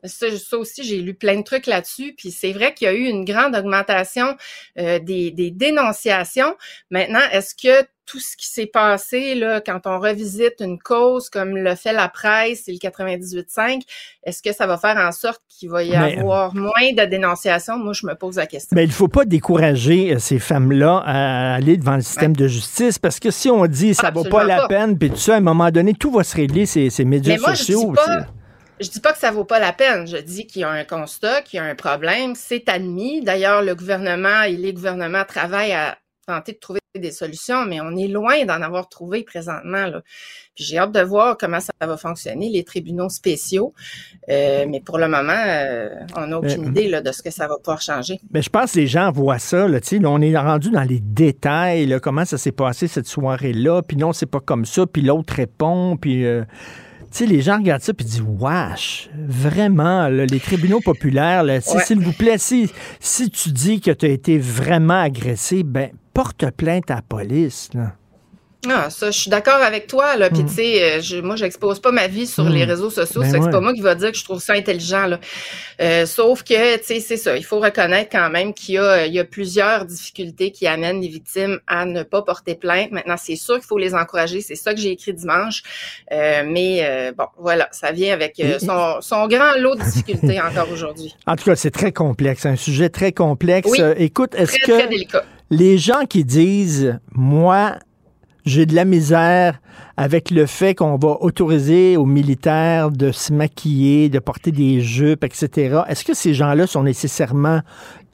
Ça, 0.04 0.28
ça, 0.38 0.58
aussi, 0.58 0.84
j'ai 0.84 1.02
lu 1.02 1.14
plein 1.14 1.36
de 1.38 1.44
trucs 1.44 1.68
là-dessus. 1.68 2.14
Puis 2.16 2.32
c'est 2.32 2.54
vrai 2.54 2.74
qu'il 2.74 2.86
y 2.86 2.90
a 2.90 2.94
eu 2.94 3.06
une 3.06 3.26
grande 3.26 3.56
augmentation 3.56 4.38
euh, 4.78 5.00
des, 5.00 5.32
des, 5.32 5.52
dénonciations. 5.52 6.56
Maintenant, 6.90 7.20
est-ce 7.32 7.54
que 7.56 7.86
tout 8.10 8.20
ce 8.20 8.36
qui 8.36 8.48
s'est 8.48 8.66
passé 8.66 9.36
là, 9.36 9.62
quand 9.62 9.82
on 9.86 10.00
revisite 10.00 10.56
une 10.62 10.80
cause 10.80 11.30
comme 11.30 11.56
le 11.56 11.76
fait 11.76 11.94
la 11.94 12.10
presse 12.10 12.68
et 12.68 12.72
le 12.72 12.80
98.5, 12.80 13.82
est-ce 14.24 14.42
que 14.42 14.52
ça 14.52 14.66
va 14.66 14.78
faire 14.78 14.98
en 14.98 15.12
sorte 15.12 15.42
qu'il 15.48 15.70
va 15.70 15.84
y 15.84 15.96
avoir 15.96 16.56
moins 16.56 16.92
de 16.98 17.06
dénonciations? 17.06 17.78
Moi, 17.78 17.94
je 17.94 18.08
me 18.08 18.16
pose 18.16 18.38
la 18.38 18.48
question. 18.48 18.76
Mais 18.76 18.86
il 18.86 18.88
ne 18.88 18.94
faut 18.94 19.08
pas 19.08 19.26
décourager 19.26 20.16
euh, 20.16 20.20
ces 20.20 20.40
femmes-là 20.40 21.04
à 21.06 21.54
aller 21.54 21.78
devant 21.78 21.98
le 21.98 22.02
système 22.02 22.36
de 22.36 22.48
justice 22.48 22.98
parce 22.98 23.20
que 23.20 23.30
si 23.30 23.48
on 23.52 23.68
dit 23.68 23.94
ça 23.94 24.10
ne 24.10 24.16
vaut 24.16 24.24
pas 24.24 24.44
la 24.44 24.68
peine, 24.68 24.98
puis 24.98 25.12
tout 25.12 25.18
ça, 25.18 25.36
à 25.36 25.38
un 25.38 25.42
moment 25.42 25.70
donné, 25.70 25.94
tout 25.94 26.12
va 26.12 26.24
se 26.24 26.36
régler, 26.36 26.66
ces, 26.66 26.90
ces 26.90 27.06
médias 27.06 27.36
Mais 27.36 27.40
moi, 27.40 27.56
sociaux. 27.56 27.94
Je 27.96 28.02
dis 28.02 28.08
pas... 28.08 28.28
Je 28.82 28.90
dis 28.90 29.02
pas 29.02 29.12
que 29.12 29.20
ça 29.20 29.30
vaut 29.30 29.44
pas 29.44 29.60
la 29.60 29.74
peine. 29.74 30.08
Je 30.08 30.16
dis 30.16 30.48
qu'il 30.48 30.62
y 30.62 30.64
a 30.64 30.70
un 30.70 30.86
constat, 30.86 31.42
qu'il 31.42 31.58
y 31.58 31.60
a 31.60 31.66
un 31.66 31.76
problème. 31.76 32.34
C'est 32.34 32.70
admis. 32.70 33.22
D'ailleurs, 33.22 33.62
le 33.62 33.76
gouvernement 33.76 34.44
et 34.44 34.56
les 34.56 34.72
gouvernements 34.74 35.26
travaillent 35.26 35.74
à 35.74 35.98
tenter 36.30 36.54
de 36.54 36.60
trouver 36.60 36.80
des 36.96 37.12
solutions, 37.12 37.66
mais 37.66 37.82
on 37.82 37.96
est 37.96 38.08
loin 38.08 38.46
d'en 38.46 38.62
avoir 38.62 38.90
trouvé 38.90 39.24
présentement. 39.24 39.86
Là. 39.86 40.02
Puis 40.56 40.64
j'ai 40.64 40.78
hâte 40.78 40.92
de 40.92 41.02
voir 41.02 41.38
comment 41.38 41.60
ça 41.60 41.72
va 41.82 41.98
fonctionner, 41.98 42.50
les 42.50 42.64
tribunaux 42.64 43.10
spéciaux. 43.10 43.74
Euh, 44.30 44.66
mais 44.68 44.80
pour 44.80 44.98
le 44.98 45.08
moment, 45.08 45.34
euh, 45.48 45.90
on 46.16 46.28
n'a 46.28 46.40
aucune 46.40 46.68
idée 46.68 46.88
là, 46.88 47.02
de 47.02 47.12
ce 47.12 47.22
que 47.22 47.32
ça 47.32 47.48
va 47.48 47.58
pouvoir 47.58 47.82
changer. 47.82 48.20
Mais 48.32 48.42
je 48.42 48.50
pense 48.50 48.74
que 48.74 48.80
les 48.80 48.88
gens 48.88 49.12
voient 49.12 49.40
ça. 49.40 49.68
Là, 49.68 49.80
là, 49.80 50.10
on 50.10 50.22
est 50.22 50.38
rendu 50.38 50.70
dans 50.72 50.84
les 50.84 51.00
détails, 51.00 51.86
là, 51.86 52.00
comment 52.00 52.26
ça 52.26 52.38
s'est 52.38 52.52
passé 52.52 52.88
cette 52.88 53.08
soirée-là. 53.08 53.82
Puis 53.82 53.98
non, 53.98 54.14
c'est 54.14 54.26
pas 54.26 54.40
comme 54.40 54.66
ça. 54.66 54.86
Puis 54.86 55.02
l'autre 55.02 55.34
répond. 55.34 55.98
Puis... 55.98 56.26
Euh, 56.26 56.44
tu 57.12 57.18
sais, 57.18 57.26
les 57.26 57.42
gens 57.42 57.58
regardent 57.58 57.82
ça 57.82 57.92
et 57.98 58.04
disent 58.04 58.22
Wesh, 58.22 59.10
vraiment, 59.16 60.10
les 60.10 60.40
tribunaux 60.40 60.80
populaires, 60.80 61.44
s'il 61.60 62.00
vous 62.00 62.14
plaît, 62.14 62.38
si, 62.38 62.70
si 63.00 63.32
tu 63.32 63.50
dis 63.50 63.82
que 63.82 63.90
tu 63.90 64.06
as 64.06 64.10
été 64.10 64.38
vraiment 64.38 65.02
agressé, 65.02 65.64
ben 65.64 65.90
porte 66.14 66.50
plainte 66.52 66.92
à 66.92 66.96
la 66.96 67.02
police. 67.02 67.70
Là. 67.74 67.94
Ah, 68.68 68.90
ça, 68.90 69.10
je 69.10 69.18
suis 69.18 69.30
d'accord 69.30 69.62
avec 69.62 69.88
toi, 69.88 70.18
là. 70.18 70.30
Puis, 70.30 70.44
hmm. 70.44 70.48
tu 70.48 70.54
sais, 70.54 70.84
euh, 70.84 71.02
je, 71.02 71.18
moi, 71.18 71.38
j'expose 71.38 71.80
pas 71.80 71.94
ma 71.94 72.08
vie 72.08 72.28
sur 72.28 72.44
les 72.44 72.66
hmm. 72.66 72.70
réseaux 72.70 72.90
sociaux. 72.90 73.22
Ben 73.22 73.32
c'est 73.32 73.50
pas 73.50 73.62
moi 73.62 73.74
qui 73.74 73.80
va 73.80 73.96
dire 73.96 74.12
que 74.12 74.18
je 74.18 74.24
trouve 74.26 74.42
ça 74.42 74.52
intelligent, 74.52 75.06
là. 75.06 75.20
Euh, 75.80 76.06
sauf 76.06 76.44
que, 76.44 76.78
tu 76.78 76.84
sais, 76.84 77.00
c'est 77.00 77.16
ça. 77.16 77.38
Il 77.38 77.46
faut 77.46 77.60
reconnaître 77.60 78.10
quand 78.12 78.30
même 78.30 78.54
qu'il 78.54 78.76
y 78.76 78.78
a, 78.78 79.06
il 79.06 79.14
y 79.14 79.20
a 79.20 79.24
plusieurs 79.24 79.86
difficultés 79.86 80.52
qui 80.52 80.68
amènent 80.68 81.00
les 81.00 81.08
victimes 81.08 81.60
à 81.68 81.86
ne 81.86 82.04
pas 82.04 82.22
porter 82.22 82.56
plainte. 82.56 82.92
Maintenant, 82.92 83.16
c'est 83.18 83.38
sûr 83.38 83.56
qu'il 83.56 83.66
faut 83.66 83.78
les 83.78 83.96
encourager. 83.96 84.42
C'est 84.42 84.56
ça 84.56 84.74
que 84.74 84.82
j'ai 84.82 84.92
écrit 84.92 85.14
dimanche. 85.14 85.64
Euh, 86.12 86.44
mais, 86.46 87.14
bon, 87.18 87.28
voilà. 87.38 87.70
Ça 87.72 87.94
vient 87.94 88.14
avec 88.14 88.42
son, 88.60 88.98
son, 89.00 89.28
grand 89.30 89.54
lot 89.58 89.76
de 89.76 89.84
difficultés 89.84 90.42
encore 90.46 90.70
aujourd'hui. 90.70 91.16
En 91.28 91.38
tout 91.38 91.46
cas, 91.46 91.56
c'est 91.56 91.72
très 91.72 91.94
complexe. 91.94 92.46
Un 92.46 92.58
sujet 92.58 92.90
très 92.90 93.14
complexe. 93.14 93.72
Écoute, 93.96 94.36
est-ce 94.36 94.60
que. 94.60 94.72
Très 94.72 94.88
délicat. 94.88 95.24
Les 95.50 95.78
gens 95.78 96.06
qui 96.06 96.24
disent, 96.24 97.00
moi, 97.12 97.78
j'ai 98.46 98.66
de 98.66 98.76
la 98.76 98.86
misère 98.86 99.60
avec 99.98 100.32
le 100.32 100.46
fait 100.46 100.76
qu'on 100.76 100.98
va 100.98 101.18
autoriser 101.22 101.98
aux 101.98 102.06
militaires 102.06 102.92
de 102.92 103.12
se 103.12 103.34
maquiller, 103.34 104.10
de 104.10 104.20
porter 104.20 104.52
des 104.52 104.82
jupes, 104.82 105.24
etc. 105.24 105.82
Est-ce 105.88 106.06
que 106.06 106.14
ces 106.14 106.34
gens-là 106.34 106.68
sont 106.68 106.84
nécessairement 106.84 107.62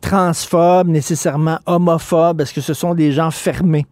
transphobes, 0.02 0.88
nécessairement 0.88 1.60
homophobes? 1.66 2.42
Est-ce 2.42 2.54
que 2.54 2.62
ce 2.62 2.74
sont 2.74 2.96
des 2.96 3.12
gens 3.12 3.32
fermés? 3.32 3.86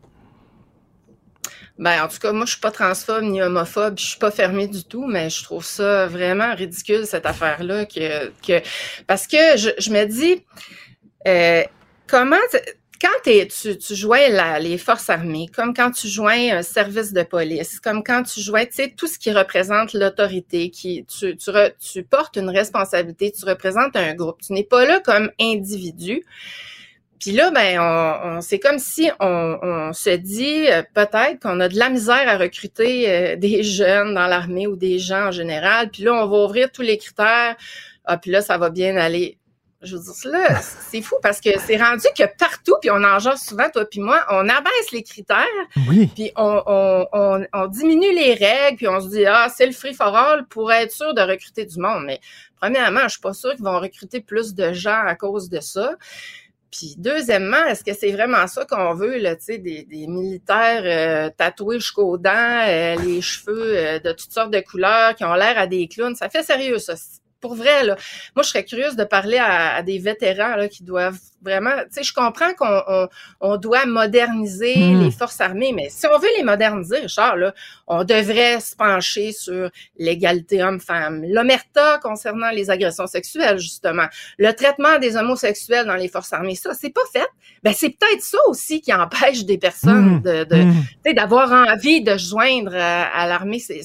Ben, 1.80 2.03
en 2.03 2.07
tout 2.07 2.20
cas, 2.20 2.32
moi, 2.32 2.45
je 2.45 2.52
suis 2.52 2.61
pas 2.61 2.72
transphobe 2.72 3.24
ni 3.24 3.41
homophobe, 3.41 3.98
je 3.98 4.06
suis 4.06 4.20
pas 4.20 4.30
fermée 4.30 4.68
du 4.68 4.84
tout, 4.84 5.07
mais 5.07 5.30
je 5.30 5.44
trouve 5.44 5.65
ça 5.65 6.07
vraiment 6.07 6.53
ridicule, 6.53 7.06
cette 7.06 7.26
affaire-là, 7.26 7.86
que, 7.86 8.61
parce 9.07 9.26
que 9.26 9.57
je, 9.57 9.90
me 9.91 10.06
dis, 10.06 10.45
euh, 11.28 11.64
comment, 12.07 12.36
quand 13.04 13.32
tu, 13.50 13.78
tu 13.78 13.96
joins 13.96 14.60
les 14.60 14.78
forces 14.78 15.10
armées, 15.10 15.48
comme 15.54 15.74
quand 15.74 15.92
tu 15.92 16.08
joins 16.08 16.58
un 16.58 16.62
service 16.62 17.12
de 17.12 17.24
police, 17.24 17.82
comme 17.82 18.02
quand 18.02 18.24
tu 18.24 18.40
joins, 18.40 18.64
tout 18.96 19.08
ce 19.08 19.20
qui 19.20 19.32
représente 19.34 19.94
l'autorité, 19.94 20.70
qui 20.70 21.06
tu, 21.06 22.04
portes 22.04 22.38
une 22.38 22.50
responsabilité, 22.50 23.34
tu 23.34 23.46
représentes 23.46 23.98
un 23.98 24.14
groupe. 24.14 24.42
Tu 24.42 24.54
n'es 24.54 24.64
pas 24.64 24.86
là 24.86 25.02
comme 25.02 25.32
individu. 25.40 26.24
Puis 27.20 27.32
là, 27.32 27.52
ben, 27.52 28.42
c'est 28.42 28.60
comme 28.60 28.80
si 28.80 29.10
on, 29.20 29.58
on 29.62 29.94
se 29.94 30.10
dit 30.10 30.68
euh, 30.70 30.84
peut-être 30.94 31.42
qu'on 31.42 31.60
a 31.62 31.70
de 31.70 31.78
la 31.78 31.90
misère 31.90 32.28
à 32.28 32.38
recruter 32.38 33.10
euh, 33.10 33.36
des 33.38 33.64
jeunes 33.64 34.14
dans 34.14 34.28
l'armée 34.28 34.68
ou 34.68 34.76
des 34.76 35.00
gens 35.00 35.28
en 35.28 35.32
général. 35.32 35.90
Puis 35.90 36.04
là, 36.04 36.14
on 36.14 36.28
va 36.28 36.46
ouvrir 36.46 36.70
tous 36.70 36.82
les 36.82 36.98
critères. 36.98 37.56
Ah, 38.04 38.18
puis 38.18 38.30
là, 38.32 38.42
ça 38.42 38.58
va 38.58 38.70
bien 38.70 38.98
aller. 38.98 39.38
Je 39.84 39.97
veux 39.97 40.01
dire, 40.01 40.31
là, 40.31 40.61
c'est 40.61 41.01
fou 41.01 41.15
parce 41.22 41.41
que 41.41 41.49
c'est 41.60 41.77
rendu 41.77 42.05
que 42.18 42.23
partout, 42.38 42.76
puis 42.81 42.89
on 42.89 43.03
en 43.03 43.19
genre 43.19 43.38
souvent, 43.38 43.69
toi 43.69 43.85
puis 43.85 43.99
moi, 43.99 44.23
on 44.30 44.47
abaisse 44.47 44.91
les 44.91 45.03
critères, 45.03 45.45
puis 46.15 46.31
on, 46.38 47.05
on, 47.11 47.45
on, 47.53 47.68
diminue 47.68 48.14
les 48.14 48.34
règles, 48.34 48.77
puis 48.77 48.88
on 48.88 49.01
se 49.01 49.10
dit, 49.10 49.26
ah, 49.26 49.49
c'est 49.53 49.65
le 49.65 49.73
free 49.73 49.93
for 49.93 50.15
all 50.15 50.45
pour 50.47 50.72
être 50.72 50.91
sûr 50.91 51.14
de 51.14 51.22
recruter 51.22 51.65
du 51.65 51.80
monde. 51.80 52.03
Mais 52.05 52.19
premièrement, 52.60 53.03
je 53.03 53.10
suis 53.10 53.22
pas 53.22 53.34
sûre 53.34 53.55
qu'ils 53.55 53.65
vont 53.65 53.80
recruter 53.80 54.22
plus 54.22 54.55
de 54.55 54.72
gens 54.72 55.03
à 55.05 55.15
cause 55.15 55.49
de 55.49 55.60
ça. 55.60 55.95
Puis 56.73 56.95
deuxièmement, 56.97 57.64
est-ce 57.65 57.84
que 57.84 57.93
c'est 57.93 58.11
vraiment 58.11 58.47
ça 58.47 58.65
qu'on 58.65 58.95
veut, 58.95 59.19
là, 59.19 59.35
tu 59.35 59.43
sais, 59.43 59.57
des, 59.60 59.84
des 59.84 60.07
militaires 60.07 60.81
euh, 60.85 61.30
tatoués 61.38 61.80
jusqu'aux 61.80 62.18
dents, 62.18 62.31
euh, 62.68 62.95
les 62.95 63.22
cheveux 63.22 63.77
euh, 63.77 63.99
de 63.99 64.11
toutes 64.11 64.31
sortes 64.31 64.51
de 64.51 64.60
couleurs, 64.60 65.14
qui 65.15 65.23
ont 65.23 65.35
l'air 65.35 65.57
à 65.60 65.68
des 65.68 65.88
clowns? 65.88 66.15
Ça 66.15 66.30
fait 66.30 66.41
sérieux, 66.41 66.80
ça 66.80 66.95
pour 67.44 67.56
vrai, 67.56 67.84
là, 67.84 67.98
moi, 68.38 68.44
je 68.44 68.48
serais 68.48 68.64
curieuse 68.64 68.95
de 68.95 69.03
parler 69.03 69.38
à, 69.38 69.84
des 69.84 69.99
vétérans 69.99 70.56
là, 70.56 70.70
qui 70.70 70.82
doivent 70.82 71.20
vraiment. 71.41 71.76
Tu 71.82 71.88
sais, 71.91 72.03
je 72.03 72.14
comprends 72.14 72.53
qu'on 72.53 73.10
on, 73.41 73.57
doit 73.57 73.86
moderniser 73.86 74.78
hmm. 74.78 75.03
les 75.03 75.11
forces 75.11 75.41
armées, 75.41 75.74
mais 75.76 75.90
si 75.90 76.07
on 76.07 76.18
veut 76.18 76.30
les 76.38 76.44
moderniser, 76.44 76.99
Richard, 76.99 77.36
là, 77.36 77.53
on 77.86 78.06
devrait 78.06 78.61
se 78.61 78.78
pencher 78.78 79.34
sur 79.34 79.70
l'égalité 79.99 80.64
homme-femme, 80.64 81.26
l'omerta 81.28 81.99
concernant 82.02 82.49
les 82.52 82.70
agressions 82.70 83.07
sexuelles, 83.07 83.60
justement, 83.60 84.07
le 84.38 84.53
traitement 84.53 84.98
des 84.99 85.18
homosexuels 85.18 85.86
dans 85.86 85.95
les 85.95 86.07
forces 86.07 86.32
armées. 86.32 86.56
Ça, 86.56 86.74
c'est 86.74 86.91
pas 86.91 87.02
fait. 87.11 87.28
Ben, 87.61 87.74
c'est 87.74 87.90
peut-être 87.90 88.22
ça 88.22 88.38
aussi 88.48 88.80
qui 88.80 88.94
empêche 88.94 89.44
des 89.44 89.57
personnes 89.57 90.20
hmm. 90.20 90.22
de, 90.22 90.44
de 90.45 90.64
hmm. 90.64 91.14
d'avoir 91.14 91.52
envie 91.52 92.02
de 92.02 92.15
joindre 92.15 92.74
à, 92.74 93.03
à 93.03 93.28
l'armée. 93.28 93.60
C'est 93.60 93.82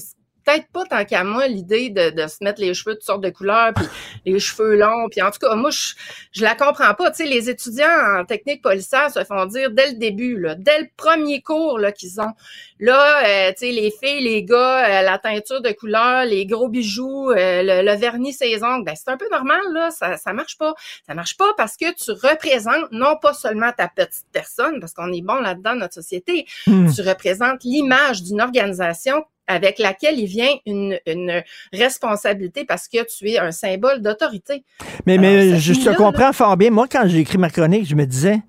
peut-être 0.49 0.67
pas 0.71 0.85
tant 0.85 1.05
qu'à 1.05 1.23
moi 1.23 1.47
l'idée 1.47 1.89
de, 1.89 2.09
de, 2.09 2.27
se 2.27 2.43
mettre 2.43 2.61
les 2.61 2.73
cheveux 2.73 2.93
de 2.93 2.99
toutes 2.99 3.05
sortes 3.05 3.23
de 3.23 3.29
couleurs 3.29 3.73
puis 3.75 3.85
les 4.25 4.39
cheveux 4.39 4.75
longs 4.75 5.07
puis 5.09 5.21
en 5.21 5.31
tout 5.31 5.39
cas 5.39 5.55
moi 5.55 5.69
je, 5.69 5.93
je 6.31 6.43
la 6.43 6.55
comprends 6.55 6.93
pas 6.93 7.11
tu 7.11 7.23
sais 7.23 7.29
les 7.29 7.49
étudiants 7.49 8.19
en 8.19 8.25
technique 8.25 8.61
policière 8.61 9.11
se 9.11 9.23
font 9.23 9.45
dire 9.45 9.71
dès 9.71 9.91
le 9.91 9.97
début 9.97 10.39
là 10.39 10.55
dès 10.55 10.79
le 10.79 10.87
premier 10.97 11.41
cours 11.41 11.79
là 11.79 11.91
qu'ils 11.91 12.19
ont 12.21 12.33
là 12.79 13.23
euh, 13.25 13.51
tu 13.51 13.67
sais 13.67 13.71
les 13.71 13.91
filles 13.91 14.23
les 14.23 14.43
gars 14.43 14.85
euh, 14.85 15.01
la 15.03 15.17
teinture 15.17 15.61
de 15.61 15.71
couleur 15.71 16.25
les 16.25 16.45
gros 16.45 16.69
bijoux 16.69 17.31
euh, 17.31 17.83
le, 17.83 17.95
vernis 17.99 18.33
ses 18.33 18.63
ongles 18.63 18.85
ben 18.85 18.95
c'est 18.95 19.09
un 19.11 19.17
peu 19.17 19.27
normal 19.31 19.61
là 19.73 19.91
ça 19.91 20.17
ça 20.17 20.33
marche 20.33 20.57
pas 20.57 20.73
ça 21.05 21.13
marche 21.13 21.37
pas 21.37 21.53
parce 21.57 21.75
que 21.75 21.93
tu 21.93 22.11
représentes 22.11 22.91
non 22.91 23.17
pas 23.21 23.33
seulement 23.33 23.71
ta 23.75 23.87
petite 23.87 24.25
personne 24.31 24.79
parce 24.79 24.93
qu'on 24.93 25.11
est 25.11 25.21
bon 25.21 25.39
là-dedans 25.39 25.75
notre 25.75 25.95
société 25.95 26.45
hmm. 26.67 26.91
tu 26.91 27.01
représentes 27.01 27.63
l'image 27.63 28.23
d'une 28.23 28.41
organisation 28.41 29.23
avec 29.49 29.79
laquelle 29.79 30.17
il 30.17 30.27
vient 30.27 30.53
une, 30.65 30.97
une 31.05 31.43
responsabilité 31.73 32.63
parce 32.63 32.87
que 32.87 32.99
tu 33.05 33.29
es 33.31 33.39
un 33.39 33.51
symbole 33.51 34.01
d'autorité. 34.01 34.63
Mais, 35.05 35.17
Alors, 35.17 35.23
mais 35.23 35.51
ça 35.51 35.57
je 35.57 35.73
te 35.73 35.89
là, 35.89 35.95
comprends 35.95 36.31
fort 36.31 36.55
bien. 36.55 36.69
Moi, 36.69 36.87
quand 36.89 37.03
j'ai 37.07 37.19
écrit 37.19 37.39
ma 37.39 37.49
chronique, 37.49 37.87
je 37.89 37.95
me 37.95 38.05
disais, 38.05 38.39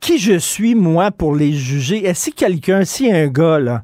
qui 0.00 0.18
je 0.18 0.38
suis, 0.38 0.74
moi, 0.74 1.10
pour 1.10 1.34
les 1.34 1.52
juger? 1.52 2.06
Est-ce 2.06 2.30
que 2.30 2.36
quelqu'un, 2.36 2.84
si 2.84 3.12
un 3.12 3.26
gars, 3.26 3.58
là, 3.58 3.82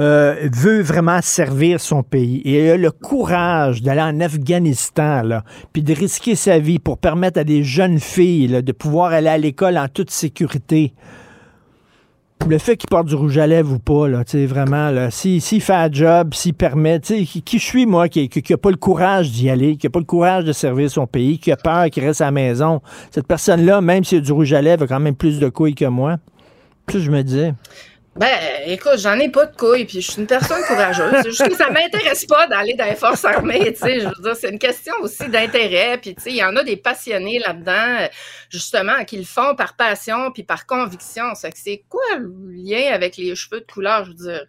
euh, 0.00 0.48
veut 0.52 0.80
vraiment 0.80 1.20
servir 1.20 1.80
son 1.80 2.04
pays 2.04 2.40
et 2.44 2.70
a 2.70 2.76
le 2.76 2.92
courage 2.92 3.82
d'aller 3.82 4.00
en 4.00 4.20
Afghanistan, 4.20 5.22
là, 5.22 5.42
puis 5.72 5.82
de 5.82 5.92
risquer 5.92 6.36
sa 6.36 6.60
vie 6.60 6.78
pour 6.78 6.98
permettre 6.98 7.40
à 7.40 7.44
des 7.44 7.64
jeunes 7.64 7.98
filles 7.98 8.46
là, 8.46 8.62
de 8.62 8.70
pouvoir 8.70 9.12
aller 9.12 9.28
à 9.28 9.38
l'école 9.38 9.76
en 9.76 9.88
toute 9.88 10.12
sécurité, 10.12 10.94
le 12.46 12.58
fait 12.58 12.76
qu'il 12.76 12.88
porte 12.88 13.06
du 13.06 13.14
rouge 13.14 13.36
à 13.38 13.46
lèvres 13.46 13.74
ou 13.74 13.78
pas, 13.78 14.08
là, 14.08 14.24
tu 14.24 14.32
sais, 14.32 14.46
vraiment, 14.46 14.90
là, 14.90 15.10
s'il 15.10 15.40
s'il 15.42 15.60
fait 15.60 15.74
un 15.74 15.90
job, 15.90 16.34
s'il 16.34 16.54
permet, 16.54 17.00
tu 17.00 17.26
sais, 17.26 17.40
qui, 17.42 17.58
je 17.58 17.64
suis, 17.64 17.86
moi, 17.86 18.08
qui 18.08 18.30
n'a 18.48 18.56
pas 18.56 18.70
le 18.70 18.76
courage 18.76 19.30
d'y 19.30 19.50
aller, 19.50 19.76
qui 19.76 19.86
n'a 19.86 19.90
pas 19.90 19.98
le 19.98 20.04
courage 20.04 20.44
de 20.44 20.52
servir 20.52 20.90
son 20.90 21.06
pays, 21.06 21.38
qui 21.38 21.52
a 21.52 21.56
peur, 21.56 21.90
qui 21.90 22.00
reste 22.00 22.20
à 22.20 22.26
la 22.26 22.30
maison, 22.30 22.80
cette 23.10 23.26
personne-là, 23.26 23.80
même 23.80 24.04
s'il 24.04 24.18
a 24.18 24.20
du 24.20 24.32
rouge 24.32 24.52
à 24.52 24.62
lèvres, 24.62 24.84
a 24.84 24.86
quand 24.86 25.00
même 25.00 25.16
plus 25.16 25.38
de 25.38 25.48
couilles 25.48 25.74
que 25.74 25.84
moi. 25.84 26.16
Puis 26.86 27.00
je 27.00 27.10
me 27.10 27.22
disais, 27.22 27.52
Ben, 28.18 28.36
écoute, 28.66 28.98
j'en 28.98 29.16
ai 29.20 29.28
pas 29.28 29.46
de 29.46 29.54
couilles, 29.54 29.84
puis 29.84 30.00
je 30.00 30.10
suis 30.10 30.20
une 30.20 30.26
personne 30.26 30.60
courageuse. 30.64 31.12
C'est 31.22 31.30
juste 31.30 31.48
que 31.48 31.54
ça 31.54 31.70
m'intéresse 31.70 32.26
pas 32.26 32.48
d'aller 32.48 32.74
dans 32.74 32.86
les 32.86 32.96
forces 32.96 33.24
armées, 33.24 33.72
tu 33.72 33.78
sais. 33.78 34.00
Je 34.00 34.06
veux 34.08 34.22
dire, 34.22 34.34
c'est 34.34 34.50
une 34.50 34.58
question 34.58 34.92
aussi 35.02 35.28
d'intérêt, 35.28 35.98
puis 35.98 36.16
tu 36.16 36.22
sais, 36.22 36.30
il 36.30 36.36
y 36.36 36.42
en 36.42 36.56
a 36.56 36.64
des 36.64 36.76
passionnés 36.76 37.38
là-dedans, 37.38 38.08
justement, 38.50 39.04
qui 39.04 39.18
le 39.18 39.24
font 39.24 39.54
par 39.54 39.76
passion 39.76 40.32
puis 40.32 40.42
par 40.42 40.66
conviction. 40.66 41.26
C'est 41.36 41.84
quoi 41.88 42.16
le 42.18 42.32
lien 42.50 42.92
avec 42.92 43.16
les 43.18 43.36
cheveux 43.36 43.60
de 43.60 43.72
couleur? 43.72 44.04
Je 44.04 44.08
veux 44.10 44.16
dire, 44.16 44.44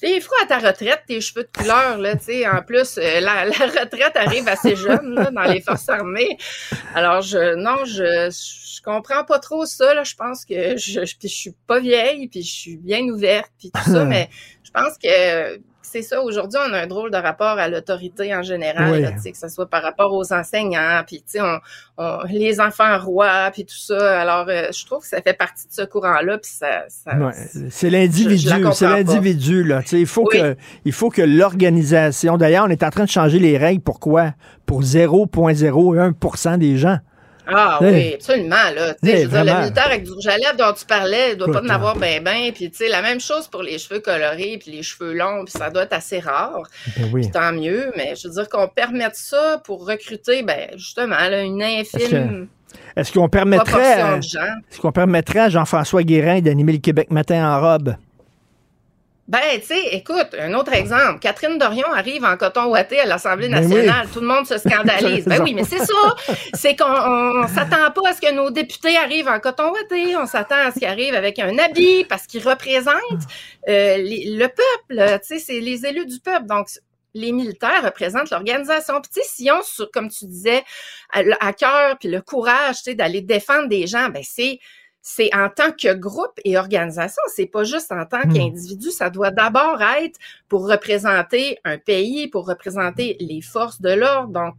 tu 0.00 0.06
les 0.06 0.20
feras 0.20 0.44
à 0.44 0.46
ta 0.46 0.58
retraite, 0.68 1.02
tes 1.08 1.20
cheveux 1.20 1.42
de 1.42 1.58
couleur, 1.58 1.98
là, 1.98 2.14
tu 2.14 2.26
sais. 2.26 2.48
En 2.48 2.62
plus, 2.62 2.98
euh, 2.98 3.18
la, 3.18 3.46
la 3.46 3.66
retraite 3.66 4.14
arrive 4.14 4.46
assez 4.46 4.76
jeune, 4.76 5.16
là, 5.16 5.32
dans 5.32 5.42
les 5.42 5.60
forces 5.60 5.88
armées. 5.88 6.38
Alors, 6.94 7.20
je, 7.20 7.56
non, 7.56 7.84
je, 7.84 8.30
je 8.30 8.69
comprends 8.82 9.24
pas 9.24 9.38
trop 9.38 9.64
ça, 9.66 9.94
là. 9.94 10.04
Je 10.04 10.14
pense 10.14 10.44
que 10.44 10.76
je, 10.76 11.04
je, 11.04 11.16
puis 11.16 11.28
je 11.28 11.36
suis 11.36 11.54
pas 11.66 11.80
vieille, 11.80 12.28
puis 12.28 12.42
je 12.42 12.52
suis 12.52 12.76
bien 12.76 13.02
ouverte, 13.04 13.50
puis 13.58 13.70
tout 13.72 13.90
ça, 13.90 14.04
mais 14.06 14.28
je 14.62 14.70
pense 14.70 14.96
que 15.02 15.60
c'est 15.82 16.02
ça. 16.02 16.22
Aujourd'hui, 16.22 16.56
on 16.64 16.72
a 16.72 16.82
un 16.82 16.86
drôle 16.86 17.10
de 17.10 17.16
rapport 17.16 17.58
à 17.58 17.66
l'autorité 17.66 18.32
en 18.32 18.42
général, 18.42 18.92
Oui. 18.92 19.02
là, 19.02 19.10
que 19.10 19.36
ce 19.36 19.48
soit 19.48 19.68
par 19.68 19.82
rapport 19.82 20.12
aux 20.14 20.32
enseignants, 20.32 21.02
puis 21.04 21.16
tu 21.16 21.24
sais, 21.32 21.40
on, 21.40 21.58
on- 21.98 22.18
les 22.28 22.60
enfants 22.60 22.96
rois, 23.00 23.50
puis 23.52 23.64
tout 23.64 23.74
ça. 23.76 24.20
Alors, 24.20 24.46
euh, 24.48 24.68
je 24.72 24.86
trouve 24.86 25.00
que 25.00 25.08
ça 25.08 25.20
fait 25.20 25.34
partie 25.34 25.66
de 25.66 25.72
ce 25.72 25.82
courant-là, 25.82 26.38
puis 26.38 26.52
ça, 26.52 26.84
ça 26.86 27.16
Ouais, 27.16 27.32
c'est 27.32 27.88
je- 27.88 27.88
je 27.88 27.92
l'individu, 27.92 28.48
c'est 28.72 28.86
l'individu 28.86 29.64
là. 29.64 29.80
Il 29.90 30.06
faut 30.06 30.28
Oui. 30.32 30.38
que, 30.38 30.56
il 30.84 30.92
faut 30.92 31.10
que 31.10 31.22
l'organisation. 31.22 32.36
D'ailleurs, 32.36 32.66
on 32.68 32.70
est 32.70 32.84
en 32.84 32.90
train 32.90 33.04
de 33.04 33.10
changer 33.10 33.40
les 33.40 33.58
règles. 33.58 33.82
Pourquoi? 33.82 34.34
Pour 34.66 34.82
0,01% 34.84 36.56
des 36.58 36.76
gens. 36.76 36.98
Ah 37.52 37.78
oui, 37.80 38.14
absolument, 38.14 38.70
là. 38.74 38.94
Je 39.02 39.10
veux 39.10 39.28
dire, 39.28 39.44
le 39.44 39.60
militaire 39.60 39.86
avec 39.86 40.04
du 40.04 40.12
rouge 40.12 40.26
à 40.26 40.36
lèvres 40.36 40.56
dont 40.56 40.72
tu 40.72 40.84
parlais, 40.84 41.32
il 41.32 41.36
doit 41.36 41.52
pas 41.52 41.62
en 41.62 41.68
avoir 41.68 41.96
ben 41.96 42.22
ben. 42.22 42.52
Puis, 42.52 42.70
tu 42.70 42.78
sais, 42.78 42.88
la 42.88 43.02
même 43.02 43.20
chose 43.20 43.48
pour 43.48 43.62
les 43.62 43.78
cheveux 43.78 44.00
colorés 44.00 44.58
puis 44.60 44.72
les 44.72 44.82
cheveux 44.82 45.12
longs, 45.12 45.44
puis 45.44 45.52
ça 45.56 45.70
doit 45.70 45.84
être 45.84 45.92
assez 45.92 46.20
rare. 46.20 46.62
Ben 46.96 47.08
oui. 47.12 47.22
Puis 47.22 47.30
tant 47.30 47.52
mieux, 47.52 47.92
mais 47.96 48.14
je 48.16 48.28
veux 48.28 48.34
dire 48.34 48.48
qu'on 48.48 48.68
permette 48.68 49.16
ça 49.16 49.60
pour 49.64 49.86
recruter, 49.86 50.42
ben 50.42 50.70
justement, 50.76 51.16
là, 51.16 51.42
une 51.42 51.62
infime 51.62 52.48
Est-ce 52.96 53.12
qu'on 53.12 53.28
permettrait, 53.28 54.18
est-ce 54.18 54.80
qu'on 54.80 54.92
permettrait 54.92 55.40
à 55.40 55.48
Jean-François 55.48 56.02
Guérin 56.02 56.40
d'animer 56.40 56.72
le 56.72 56.78
Québec 56.78 57.10
matin 57.10 57.56
en 57.56 57.60
robe? 57.60 57.94
Ben, 59.30 59.60
tu 59.60 59.66
sais, 59.66 59.80
écoute, 59.92 60.34
un 60.36 60.54
autre 60.54 60.72
exemple. 60.72 61.20
Catherine 61.20 61.56
Dorion 61.56 61.86
arrive 61.92 62.24
en 62.24 62.36
coton 62.36 62.64
ouaté 62.64 62.98
à 62.98 63.06
l'Assemblée 63.06 63.48
Ben 63.48 63.60
nationale. 63.62 64.06
oui. 64.06 64.10
Tout 64.12 64.20
le 64.20 64.26
monde 64.26 64.44
se 64.44 64.58
scandalise. 64.68 65.24
ben 65.24 65.40
oui, 65.40 65.54
mais 65.54 65.62
c'est 65.62 65.78
ça. 65.78 66.16
C'est 66.54 66.74
qu'on 66.74 66.84
on 67.44 67.46
s'attend 67.46 67.92
pas 67.92 68.08
à 68.10 68.12
ce 68.12 68.20
que 68.20 68.32
nos 68.32 68.50
députés 68.50 68.96
arrivent 68.96 69.28
en 69.28 69.38
coton 69.38 69.70
ouaté. 69.70 70.16
On 70.16 70.26
s'attend 70.26 70.56
à 70.56 70.72
ce 70.72 70.80
qu'ils 70.80 70.88
arrivent 70.88 71.14
avec 71.14 71.38
un 71.38 71.56
habit 71.58 72.04
parce 72.08 72.26
qu'ils 72.26 72.46
représentent 72.46 72.94
euh, 73.68 73.98
les- 73.98 74.30
le 74.36 74.48
peuple. 74.48 75.20
Tu 75.20 75.28
sais, 75.28 75.38
c'est 75.38 75.60
les 75.60 75.86
élus 75.86 76.06
du 76.06 76.18
peuple. 76.18 76.46
Donc, 76.46 76.66
les 77.14 77.30
militaires 77.30 77.84
représentent 77.84 78.30
l'organisation. 78.30 79.00
Puis, 79.00 79.12
tu 79.14 79.20
sais, 79.22 79.28
s'ils 79.28 79.52
ont, 79.52 79.62
sur- 79.62 79.90
comme 79.92 80.08
tu 80.10 80.24
disais, 80.26 80.64
à, 81.12 81.20
à 81.40 81.52
cœur, 81.52 81.98
puis 82.00 82.08
le 82.08 82.20
courage, 82.20 82.78
tu 82.78 82.82
sais, 82.82 82.94
d'aller 82.94 83.20
défendre 83.20 83.68
des 83.68 83.86
gens, 83.86 84.08
ben 84.08 84.22
c'est 84.24 84.58
c'est 85.02 85.30
en 85.34 85.48
tant 85.48 85.70
que 85.72 85.94
groupe 85.94 86.38
et 86.44 86.58
organisation, 86.58 87.22
c'est 87.34 87.46
pas 87.46 87.64
juste 87.64 87.90
en 87.90 88.04
tant 88.04 88.18
Hmm. 88.24 88.32
qu'individu, 88.34 88.90
ça 88.90 89.08
doit 89.08 89.30
d'abord 89.30 89.80
être 90.02 90.18
pour 90.48 90.68
représenter 90.68 91.58
un 91.64 91.78
pays, 91.78 92.28
pour 92.28 92.46
représenter 92.46 93.16
les 93.18 93.40
forces 93.40 93.80
de 93.80 93.90
l'ordre. 93.92 94.28
Donc, 94.32 94.54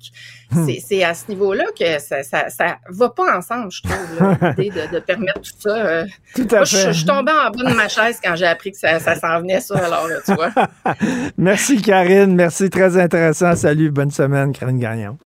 Hmm. 0.52 0.68
c'est- 0.80 1.04
à 1.04 1.14
ce 1.14 1.30
niveau-là 1.30 1.66
que 1.80 2.00
ça, 2.00 2.24
ça, 2.24 2.50
ça 2.50 2.78
va 2.90 3.10
pas 3.10 3.38
ensemble, 3.38 3.70
je 3.72 3.84
trouve, 3.84 3.96
l'idée 4.58 4.70
de, 4.72 4.94
de 4.96 5.00
permettre 5.00 5.42
tout 5.42 5.52
ça. 5.60 5.70
euh. 5.76 6.06
Tout 6.36 6.48
à 6.52 6.56
Moi, 6.56 6.64
je, 6.66 6.76
fait. 6.78 6.88
je 6.88 6.92
suis 6.98 7.06
tombée 7.06 7.32
en 7.32 7.52
bas 7.52 7.70
de 7.70 7.76
ma 7.76 7.88
chaise 7.88 8.20
quand 8.24 8.36
j'ai 8.36 8.48
appris 8.48 8.72
que 8.72 8.78
ça, 8.80 9.00
ça 9.00 9.16
s'en 9.16 9.40
venait, 9.42 9.62
ça, 9.62 9.78
alors, 9.78 10.08
là, 10.08 10.16
tu 10.26 10.34
vois. 10.34 10.52
Merci 11.38 11.82
Karine, 11.82 12.36
merci, 12.36 12.70
très 12.70 12.98
intéressant. 12.98 13.56
Salut, 13.56 13.92
bonne 13.92 14.12
semaine, 14.12 14.52
Karine 14.54 14.80
Gagnon. 14.80 15.18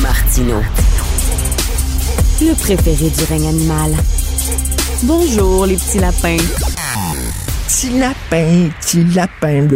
Martino. 0.00 0.60
Le 2.44 2.54
préféré 2.54 3.08
du 3.08 3.24
règne 3.28 3.46
animal. 3.46 3.92
Bonjour, 5.04 5.64
les 5.64 5.76
petits 5.76 6.00
lapins. 6.00 6.36
Petit 7.68 7.90
lapin, 8.00 8.68
petit 8.80 9.04
lapin. 9.14 9.68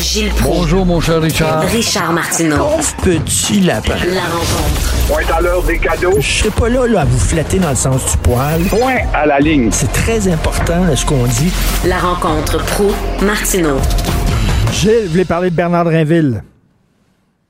Gilles 0.00 0.30
Proulx. 0.30 0.56
Bonjour, 0.58 0.86
mon 0.86 1.00
cher 1.00 1.22
Richard. 1.22 1.62
Richard 1.68 2.12
Martineau. 2.12 2.56
Pauvre 2.56 2.96
petit 3.04 3.60
lapin. 3.60 3.94
La 4.12 4.22
rencontre. 4.22 4.94
Point 5.06 5.36
à 5.36 5.40
l'heure 5.40 5.62
des 5.62 5.78
cadeaux. 5.78 6.14
Je 6.18 6.38
serai 6.38 6.50
pas 6.50 6.68
là, 6.68 6.88
là, 6.88 7.02
à 7.02 7.04
vous 7.04 7.18
flatter 7.20 7.60
dans 7.60 7.70
le 7.70 7.76
sens 7.76 8.10
du 8.10 8.16
poil. 8.18 8.62
Point 8.64 8.98
à 9.14 9.24
la 9.26 9.38
ligne. 9.38 9.68
C'est 9.70 9.92
très 9.92 10.26
important, 10.26 10.82
ce 10.96 11.06
qu'on 11.06 11.26
dit. 11.26 11.52
La 11.86 11.98
rencontre 11.98 12.58
pro 12.64 12.90
martineau 13.22 13.76
Gilles, 14.72 15.04
vous 15.04 15.12
voulez 15.12 15.24
parler 15.24 15.50
de 15.50 15.54
Bernard 15.54 15.84
Drinville? 15.84 16.42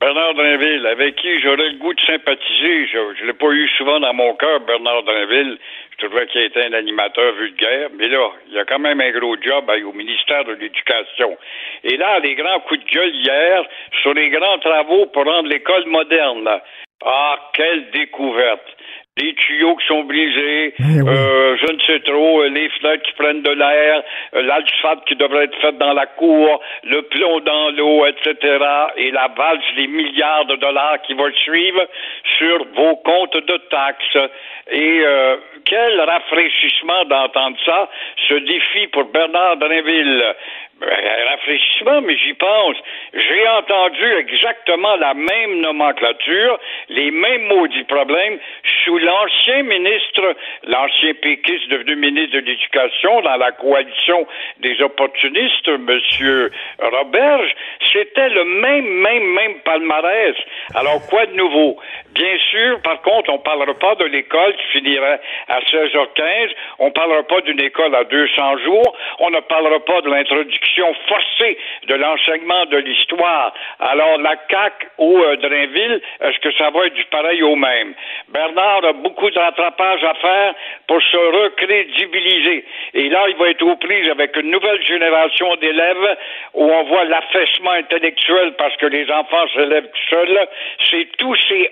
Bernard 0.07 0.35
Drinville, 0.35 0.87
avec 0.87 1.17
qui 1.17 1.37
j'aurais 1.41 1.67
le 1.67 1.77
goût 1.79 1.93
de 1.93 1.99
sympathiser. 1.99 2.87
Je 2.87 3.23
ne 3.23 3.27
l'ai 3.27 3.33
pas 3.33 3.51
eu 3.51 3.67
souvent 3.77 3.99
dans 3.99 4.13
mon 4.13 4.35
cœur, 4.35 4.61
Bernard 4.61 5.03
Drinville. 5.03 5.57
Je 5.91 6.05
trouvais 6.05 6.25
qu'il 6.27 6.43
était 6.43 6.63
un 6.63 6.71
animateur 6.71 7.33
vulgaire, 7.33 7.89
mais 7.93 8.07
là, 8.07 8.31
il 8.49 8.57
a 8.57 8.63
quand 8.63 8.79
même 8.79 9.01
un 9.01 9.11
gros 9.11 9.35
job 9.35 9.65
hein, 9.67 9.83
au 9.83 9.91
ministère 9.91 10.45
de 10.45 10.53
l'Éducation. 10.53 11.37
Et 11.83 11.97
là, 11.97 12.19
les 12.19 12.35
grands 12.35 12.61
coups 12.61 12.85
de 12.85 12.89
gueule 12.89 13.15
hier 13.15 13.65
sur 14.01 14.13
les 14.13 14.29
grands 14.29 14.59
travaux 14.59 15.07
pour 15.07 15.25
rendre 15.25 15.49
l'école 15.49 15.85
moderne. 15.87 16.57
Ah, 17.03 17.39
quelle 17.51 17.91
découverte! 17.91 18.76
Les 19.17 19.33
tuyaux 19.33 19.75
qui 19.75 19.87
sont 19.87 20.03
brisés, 20.03 20.73
euh, 20.79 21.57
je 21.57 21.73
ne 21.73 21.79
sais 21.81 21.99
trop, 22.01 22.41
euh, 22.41 22.49
les 22.49 22.69
fenêtres 22.69 23.03
qui 23.03 23.13
prennent 23.13 23.41
de 23.41 23.51
l'air, 23.51 24.03
euh, 24.35 24.41
l'asphalte 24.43 25.05
qui 25.07 25.15
devrait 25.15 25.45
être 25.45 25.59
faite 25.59 25.77
dans 25.77 25.93
la 25.93 26.05
cour, 26.05 26.61
le 26.83 27.01
plomb 27.03 27.39
dans 27.39 27.71
l'eau, 27.71 28.05
etc. 28.05 28.35
Et 28.97 29.11
la 29.11 29.29
valse 29.35 29.63
des 29.75 29.87
milliards 29.87 30.45
de 30.45 30.55
dollars 30.57 31.01
qui 31.01 31.13
va 31.13 31.31
suivre 31.31 31.81
sur 32.37 32.65
vos 32.75 32.95
comptes 32.97 33.37
de 33.37 33.57
taxes. 33.69 34.29
Et 34.71 35.01
euh, 35.03 35.37
quel 35.67 35.99
rafraîchissement 35.99 37.05
d'entendre 37.05 37.57
ça, 37.65 37.89
ce 38.27 38.35
défi 38.35 38.87
pour 38.87 39.05
Bernard 39.05 39.57
Drinville. 39.57 40.35
Un 40.79 41.29
rafraîchissement, 41.31 42.01
mais 42.01 42.15
j'y 42.17 42.33
pense. 42.33 42.77
J'ai 43.11 43.47
entendu 43.47 44.13
exactement 44.19 44.95
la 44.97 45.15
même 45.15 45.59
nomenclature, 45.61 46.59
les 46.89 47.09
mêmes 47.09 47.47
maudits 47.47 47.83
problèmes 47.85 48.37
sous 48.83 48.99
l'ancien 48.99 49.63
ministre, 49.63 50.35
l'ancien 50.67 51.15
péquiste 51.15 51.67
devenu 51.69 51.95
ministre 51.95 52.35
de 52.35 52.45
l'Éducation 52.45 53.21
dans 53.21 53.37
la 53.37 53.51
coalition 53.53 54.27
des 54.59 54.79
opportunistes, 54.83 55.67
Monsieur 55.67 56.51
Roberge. 56.79 57.55
C'était 57.91 58.29
le 58.29 58.43
même, 58.45 58.85
même, 58.85 59.33
même 59.33 59.59
palmarès. 59.61 60.35
Alors, 60.75 61.01
quoi 61.09 61.25
de 61.25 61.33
nouveau? 61.33 61.79
Bien 62.17 62.37
sûr, 62.49 62.81
par 62.81 62.99
contre, 63.03 63.31
on 63.31 63.37
parlera 63.37 63.75
pas 63.75 63.93
de 63.93 64.05
l'école 64.05 64.55
qui 64.55 64.79
finirait 64.79 65.19
à 65.49 65.59
16h15. 65.59 66.49
On 66.79 66.89
parlera 66.89 67.21
pas 67.21 67.41
d'une 67.41 67.59
école 67.59 67.93
à 67.93 68.05
200 68.05 68.57
jours. 68.65 68.97
On 69.19 69.29
ne 69.29 69.39
parlera 69.41 69.79
pas 69.81 70.01
de 70.01 70.09
l'introduction 70.09 70.95
forcée 71.07 71.59
de 71.85 71.93
l'enseignement 71.93 72.65
de 72.65 72.77
l'histoire. 72.77 73.53
Alors, 73.79 74.17
la 74.17 74.35
CAQ 74.49 74.87
ou 74.97 75.19
euh, 75.19 75.35
Drainville, 75.35 76.01
est-ce 76.21 76.39
que 76.39 76.51
ça 76.53 76.71
va 76.71 76.87
être 76.87 76.95
du 76.95 77.05
pareil 77.05 77.43
au 77.43 77.55
même? 77.55 77.93
Bernard 78.29 78.85
a 78.85 78.93
beaucoup 78.93 79.29
de 79.29 79.37
rattrapage 79.37 80.03
à 80.03 80.15
faire 80.15 80.55
pour 80.87 81.01
se 81.03 81.17
recrédibiliser. 81.17 82.65
Et 82.95 83.09
là, 83.09 83.25
il 83.29 83.35
va 83.35 83.49
être 83.49 83.61
aux 83.61 83.75
prises 83.75 84.09
avec 84.09 84.35
une 84.37 84.49
nouvelle 84.49 84.81
génération 84.87 85.55
d'élèves 85.57 86.17
où 86.55 86.63
on 86.63 86.83
voit 86.85 87.05
l'affaissement 87.05 87.71
intellectuel 87.71 88.55
parce 88.57 88.75
que 88.77 88.87
les 88.87 89.07
enfants 89.11 89.47
s'élèvent 89.53 89.91
seuls. 90.09 90.47
C'est 90.89 91.07
tous 91.17 91.35
ces 91.47 91.69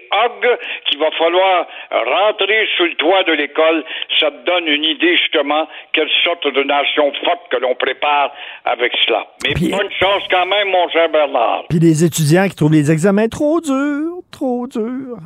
qu'il 0.85 0.99
va 0.99 1.11
falloir 1.11 1.67
rentrer 1.91 2.67
sous 2.77 2.85
le 2.85 2.95
toit 2.95 3.23
de 3.23 3.33
l'école. 3.33 3.83
Ça 4.19 4.31
te 4.31 4.45
donne 4.45 4.67
une 4.67 4.83
idée 4.83 5.17
justement 5.17 5.67
quelle 5.93 6.09
sorte 6.23 6.47
de 6.47 6.63
nation 6.63 7.11
forte 7.23 7.49
que 7.51 7.57
l'on 7.57 7.75
prépare 7.75 8.31
avec 8.65 8.93
cela. 9.05 9.27
Mais 9.43 9.53
bonne 9.69 9.91
chance 9.91 10.23
quand 10.29 10.45
même, 10.45 10.69
mon 10.69 10.89
cher 10.89 11.09
Bernard. 11.09 11.65
Puis 11.69 11.79
les 11.79 12.03
étudiants 12.03 12.47
qui 12.47 12.55
trouvent 12.55 12.71
les 12.71 12.91
examens 12.91 13.27
trop 13.27 13.61
durs, 13.61 14.21
trop 14.31 14.67
durs. 14.67 15.17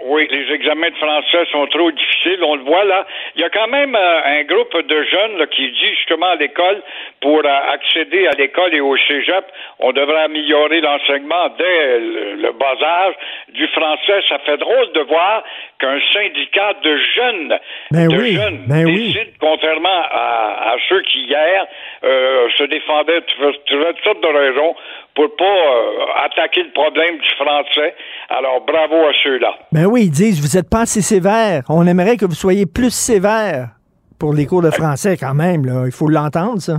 Oui, 0.00 0.28
les 0.30 0.54
examens 0.54 0.90
de 0.90 0.96
français 0.96 1.44
sont 1.50 1.66
trop 1.66 1.90
difficiles. 1.90 2.38
On 2.44 2.54
le 2.54 2.62
voit 2.62 2.84
là. 2.84 3.04
Il 3.34 3.40
y 3.40 3.44
a 3.44 3.50
quand 3.50 3.66
même 3.66 3.96
euh, 3.96 4.20
un 4.24 4.44
groupe 4.44 4.76
de 4.86 5.02
jeunes 5.02 5.38
là, 5.38 5.46
qui 5.48 5.68
dit 5.72 5.94
justement 5.96 6.26
à 6.30 6.36
l'école, 6.36 6.82
pour 7.20 7.40
euh, 7.44 7.72
accéder 7.72 8.28
à 8.28 8.32
l'école 8.32 8.72
et 8.74 8.80
au 8.80 8.96
cégep, 8.96 9.44
on 9.80 9.90
devrait 9.92 10.22
améliorer 10.22 10.80
l'enseignement 10.80 11.48
dès 11.58 11.98
le, 11.98 12.34
le, 12.36 12.52
bas 12.52 12.76
âge 12.80 13.14
du 13.48 13.66
français. 13.68 14.20
Ça 14.28 14.38
fait 14.38 14.56
drôle 14.58 14.92
de 14.92 15.00
voir 15.00 15.42
qu'un 15.80 15.98
syndicat 16.12 16.74
de 16.80 16.96
jeunes, 17.16 17.58
Ben 17.90 18.06
de 18.08 18.16
oui, 18.18 18.34
jeunes 18.36 18.64
ben 18.68 18.84
oui. 18.86 19.12
décide, 19.12 19.32
contrairement 19.40 20.02
à, 20.12 20.74
à 20.74 20.76
ceux 20.88 21.02
qui 21.02 21.22
hier 21.24 21.66
euh, 22.08 22.48
se 22.56 22.64
défendaient 22.64 23.20
de 23.20 23.52
toutes 23.66 24.04
sortes 24.04 24.22
de 24.22 24.28
raisons 24.28 24.74
pour 25.14 25.36
pas 25.36 25.44
euh, 25.44 26.24
attaquer 26.24 26.62
le 26.62 26.72
problème 26.72 27.18
du 27.18 27.30
français. 27.36 27.94
Alors 28.28 28.64
bravo 28.66 28.96
à 29.06 29.12
ceux-là. 29.22 29.58
Ben 29.72 29.86
oui, 29.86 30.04
ils 30.04 30.10
disent, 30.10 30.40
vous 30.40 30.56
n'êtes 30.56 30.70
pas 30.70 30.82
assez 30.82 31.02
sévère. 31.02 31.62
On 31.68 31.86
aimerait 31.86 32.16
que 32.16 32.24
vous 32.24 32.34
soyez 32.34 32.66
plus 32.66 32.90
sévère 32.90 33.70
pour 34.18 34.32
les 34.32 34.46
cours 34.46 34.62
de 34.62 34.70
français 34.70 35.16
quand 35.16 35.34
même. 35.34 35.66
Là. 35.66 35.82
Il 35.86 35.92
faut 35.92 36.08
l'entendre, 36.08 36.60
ça. 36.60 36.78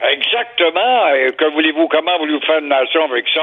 Exactement. 0.00 1.08
Et 1.14 1.32
que 1.32 1.52
voulez-vous, 1.54 1.88
comment 1.88 2.18
voulez-vous 2.18 2.44
faire 2.44 2.58
une 2.58 2.68
nation 2.68 3.04
avec 3.10 3.24
ça 3.32 3.40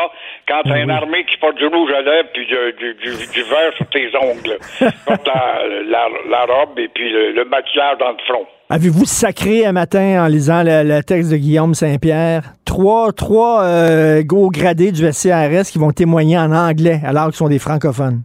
quand 0.47 0.61
t'as 0.65 0.81
une 0.83 0.91
armée 0.91 1.25
qui 1.25 1.37
porte 1.37 1.55
du 1.55 1.65
rouge 1.65 1.91
à 1.91 2.01
lèvres 2.01 2.29
puis 2.33 2.45
du, 2.45 2.53
du, 2.77 2.93
du, 2.93 3.27
du 3.27 3.41
vert 3.43 3.73
sur 3.75 3.87
tes 3.87 4.09
ongles, 4.15 4.57
porte 5.05 5.27
la, 5.27 5.63
la, 5.85 6.07
la 6.29 6.45
robe 6.45 6.77
et 6.77 6.89
puis 6.89 7.09
le, 7.11 7.31
le 7.31 7.45
maquillage 7.45 7.97
dans 7.97 8.11
le 8.11 8.17
front. 8.27 8.45
Avez-vous 8.69 9.05
sacré 9.05 9.65
un 9.65 9.71
matin 9.71 10.23
en 10.23 10.27
lisant 10.27 10.63
le, 10.63 10.83
le 10.83 11.01
texte 11.03 11.31
de 11.31 11.37
Guillaume 11.37 11.73
Saint-Pierre? 11.73 12.43
Trois, 12.65 13.11
trois 13.13 13.63
euh, 13.63 14.21
gros 14.23 14.49
gradés 14.49 14.91
du 14.91 15.11
SCRS 15.11 15.71
qui 15.71 15.79
vont 15.79 15.91
témoigner 15.91 16.37
en 16.37 16.51
anglais 16.51 16.99
alors 17.05 17.25
qu'ils 17.25 17.35
sont 17.35 17.49
des 17.49 17.59
francophones. 17.59 18.21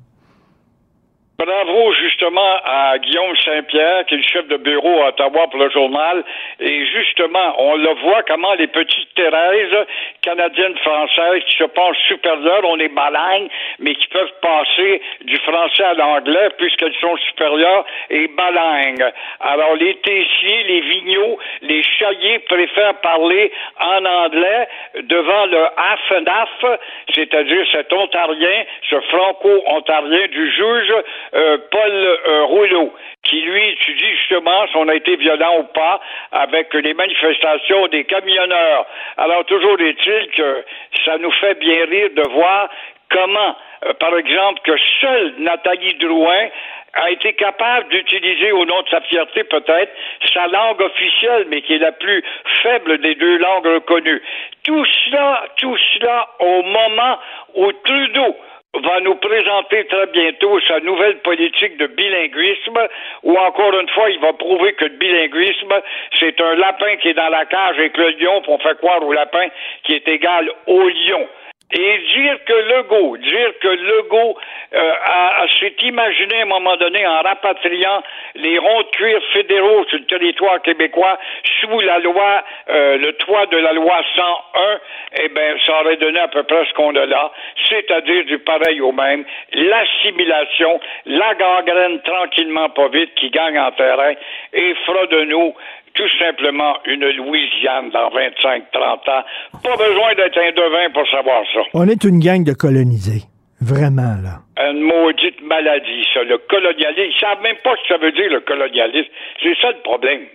Bravo 1.38 1.92
justement 2.02 2.17
à 2.64 2.98
Guillaume 2.98 3.36
Saint-Pierre, 3.44 4.04
qui 4.06 4.14
est 4.14 4.18
le 4.18 4.22
chef 4.22 4.48
de 4.48 4.56
bureau 4.56 5.02
à 5.02 5.08
Ottawa 5.08 5.46
pour 5.50 5.60
le 5.60 5.70
journal. 5.70 6.24
Et 6.60 6.86
justement, 6.86 7.54
on 7.58 7.76
le 7.76 7.94
voit 8.02 8.22
comment 8.24 8.54
les 8.54 8.66
petites 8.66 9.08
Thérèse, 9.14 9.86
canadiennes 10.22 10.76
françaises, 10.78 11.42
qui 11.46 11.56
se 11.56 11.64
pensent 11.64 11.96
supérieures, 12.06 12.62
on 12.64 12.78
est 12.78 12.92
malingres, 12.92 13.50
mais 13.80 13.94
qui 13.94 14.06
peuvent 14.08 14.32
passer 14.40 15.02
du 15.24 15.36
français 15.38 15.84
à 15.84 15.94
l'anglais 15.94 16.50
puisqu'elles 16.58 16.94
sont 17.00 17.16
supérieures 17.28 17.84
et 18.10 18.28
balingues. 18.28 19.12
Alors 19.40 19.74
les 19.74 19.94
Tessiers, 19.96 20.62
les 20.68 20.80
Vigneault, 20.82 21.38
les 21.62 21.82
Chaillés 21.82 22.38
préfèrent 22.40 23.00
parler 23.00 23.50
en 23.80 24.04
anglais 24.04 24.68
devant 25.02 25.46
le 25.46 25.64
AFNAF, 25.76 26.78
c'est-à-dire 27.14 27.66
cet 27.72 27.92
Ontarien, 27.92 28.64
ce 28.88 29.00
franco-ontarien 29.00 30.26
du 30.28 30.50
juge 30.52 30.94
euh, 31.34 31.58
Paul 31.70 32.07
euh, 32.09 32.44
Rouleau, 32.44 32.93
qui 33.22 33.40
lui 33.40 33.68
étudie 33.68 34.16
justement 34.16 34.66
si 34.68 34.76
on 34.76 34.89
a 34.89 34.94
été 34.94 35.16
violent 35.16 35.59
ou 35.60 35.64
pas 35.64 36.01
avec 36.32 36.72
les 36.74 36.94
manifestations 36.94 37.86
des 37.89 38.05
camionneurs. 38.05 38.86
Alors 39.16 39.44
toujours 39.44 39.80
est-il 39.80 40.30
que 40.30 40.64
ça 41.05 41.18
nous 41.18 41.32
fait 41.32 41.59
bien 41.59 41.85
rire 41.86 42.10
de 42.14 42.28
voir 42.30 42.68
comment, 43.10 43.56
euh, 43.86 43.93
par 43.94 44.16
exemple, 44.16 44.60
que 44.64 44.76
seule 45.01 45.35
Nathalie 45.39 45.94
Drouin 45.94 46.48
a 46.94 47.10
été 47.10 47.32
capable 47.35 47.89
d'utiliser, 47.90 48.51
au 48.52 48.64
nom 48.64 48.82
de 48.82 48.89
sa 48.89 49.01
fierté 49.02 49.44
peut-être, 49.44 49.93
sa 50.32 50.47
langue 50.48 50.80
officielle, 50.80 51.47
mais 51.48 51.62
qui 51.62 51.74
est 51.74 51.78
la 51.78 51.93
plus 51.93 52.24
faible 52.62 52.98
des 52.98 53.14
deux 53.14 53.39
langues 53.39 53.66
reconnues. 53.66 54.22
Tout 54.64 54.85
cela, 54.85 55.44
tout 55.56 55.76
cela 55.94 56.28
au 56.40 56.62
moment 56.62 57.18
où 57.55 57.72
Trudeau 57.72 58.36
va 58.74 59.00
nous 59.00 59.14
présenter 59.16 59.86
très 59.86 60.06
bientôt 60.06 60.60
sa 60.68 60.80
nouvelle 60.80 61.18
politique 61.20 61.76
de 61.78 61.86
bilinguisme, 61.86 62.78
où 63.22 63.36
encore 63.36 63.78
une 63.78 63.88
fois, 63.88 64.10
il 64.10 64.20
va 64.20 64.32
prouver 64.34 64.74
que 64.74 64.84
le 64.84 64.96
bilinguisme, 64.96 65.74
c'est 66.18 66.40
un 66.40 66.54
lapin 66.56 66.96
qui 66.96 67.08
est 67.08 67.14
dans 67.14 67.28
la 67.28 67.46
cage 67.46 67.78
avec 67.78 67.96
le 67.96 68.10
lion, 68.10 68.42
on 68.46 68.58
fait 68.58 68.76
croire 68.78 69.02
au 69.04 69.12
lapin 69.12 69.46
qui 69.84 69.94
est 69.94 70.06
égal 70.08 70.50
au 70.66 70.88
lion. 70.88 71.28
Et 71.70 71.98
dire 71.98 72.38
que 72.46 72.52
Legault, 72.54 73.18
dire 73.18 73.52
que 73.60 73.68
Legault 73.68 74.38
euh, 74.72 74.92
a, 75.04 75.42
a- 75.42 75.48
s'est 75.60 75.74
imaginé 75.82 76.38
à 76.38 76.42
un 76.42 76.46
moment 76.46 76.76
donné 76.78 77.06
en 77.06 77.20
rapatriant 77.20 78.02
les 78.36 78.56
ronds 78.58 78.82
de 78.84 78.88
cuir 78.96 79.20
fédéraux 79.34 79.84
sur 79.90 79.98
le 79.98 80.06
territoire 80.06 80.62
québécois 80.62 81.18
sous 81.60 81.78
la 81.80 81.98
loi, 81.98 82.42
euh, 82.70 82.96
le 82.96 83.12
toit 83.14 83.44
de 83.46 83.58
la 83.58 83.74
loi 83.74 84.00
101, 84.16 84.80
eh 85.20 85.28
ben, 85.28 85.58
ça 85.66 85.82
aurait 85.82 85.96
donné 85.96 86.18
à 86.20 86.28
peu 86.28 86.42
près 86.44 86.64
ce 86.64 86.72
qu'on 86.72 86.96
a 86.96 87.04
là, 87.04 87.30
c'est-à-dire 87.68 88.24
du 88.24 88.38
pareil 88.38 88.80
au 88.80 88.92
même, 88.92 89.26
l'assimilation, 89.52 90.80
la 91.04 91.34
gangrène 91.34 92.00
tranquillement 92.00 92.70
pas 92.70 92.88
vite 92.88 93.14
qui 93.16 93.28
gagne 93.28 93.58
en 93.58 93.72
terrain 93.72 94.14
et 94.54 94.74
fera 94.86 95.04
de 95.06 95.20
nous 95.24 95.54
tout 95.94 96.09
simplement 96.19 96.77
une 96.86 97.05
Louisiane 97.05 97.90
dans 97.90 98.10
25-30 98.10 99.10
ans. 99.10 99.24
Pas 99.62 99.77
besoin 99.77 100.15
d'être 100.15 100.39
un 100.39 100.52
devin 100.52 100.90
pour 100.93 101.09
savoir 101.09 101.43
ça. 101.52 101.60
On 101.74 101.89
est 101.89 102.05
une 102.05 102.20
gang 102.20 102.44
de 102.44 102.52
colonisés. 102.52 103.23
Vraiment, 103.60 104.15
là. 104.23 104.39
Une 104.70 104.82
maudite 104.82 105.43
maladie, 105.43 106.05
ça, 106.15 106.23
le 106.23 106.39
colonialisme. 106.39 107.10
Ils 107.10 107.20
savent 107.20 107.43
même 107.43 107.56
pas 107.65 107.74
ce 107.77 107.82
que 107.82 107.94
ça 107.94 107.98
veut 107.98 108.12
dire, 108.12 108.31
le 108.31 108.40
colonialisme. 108.40 109.10
C'est 109.43 109.56
ça 109.60 109.70
le 109.70 109.82
problème. 109.82 110.27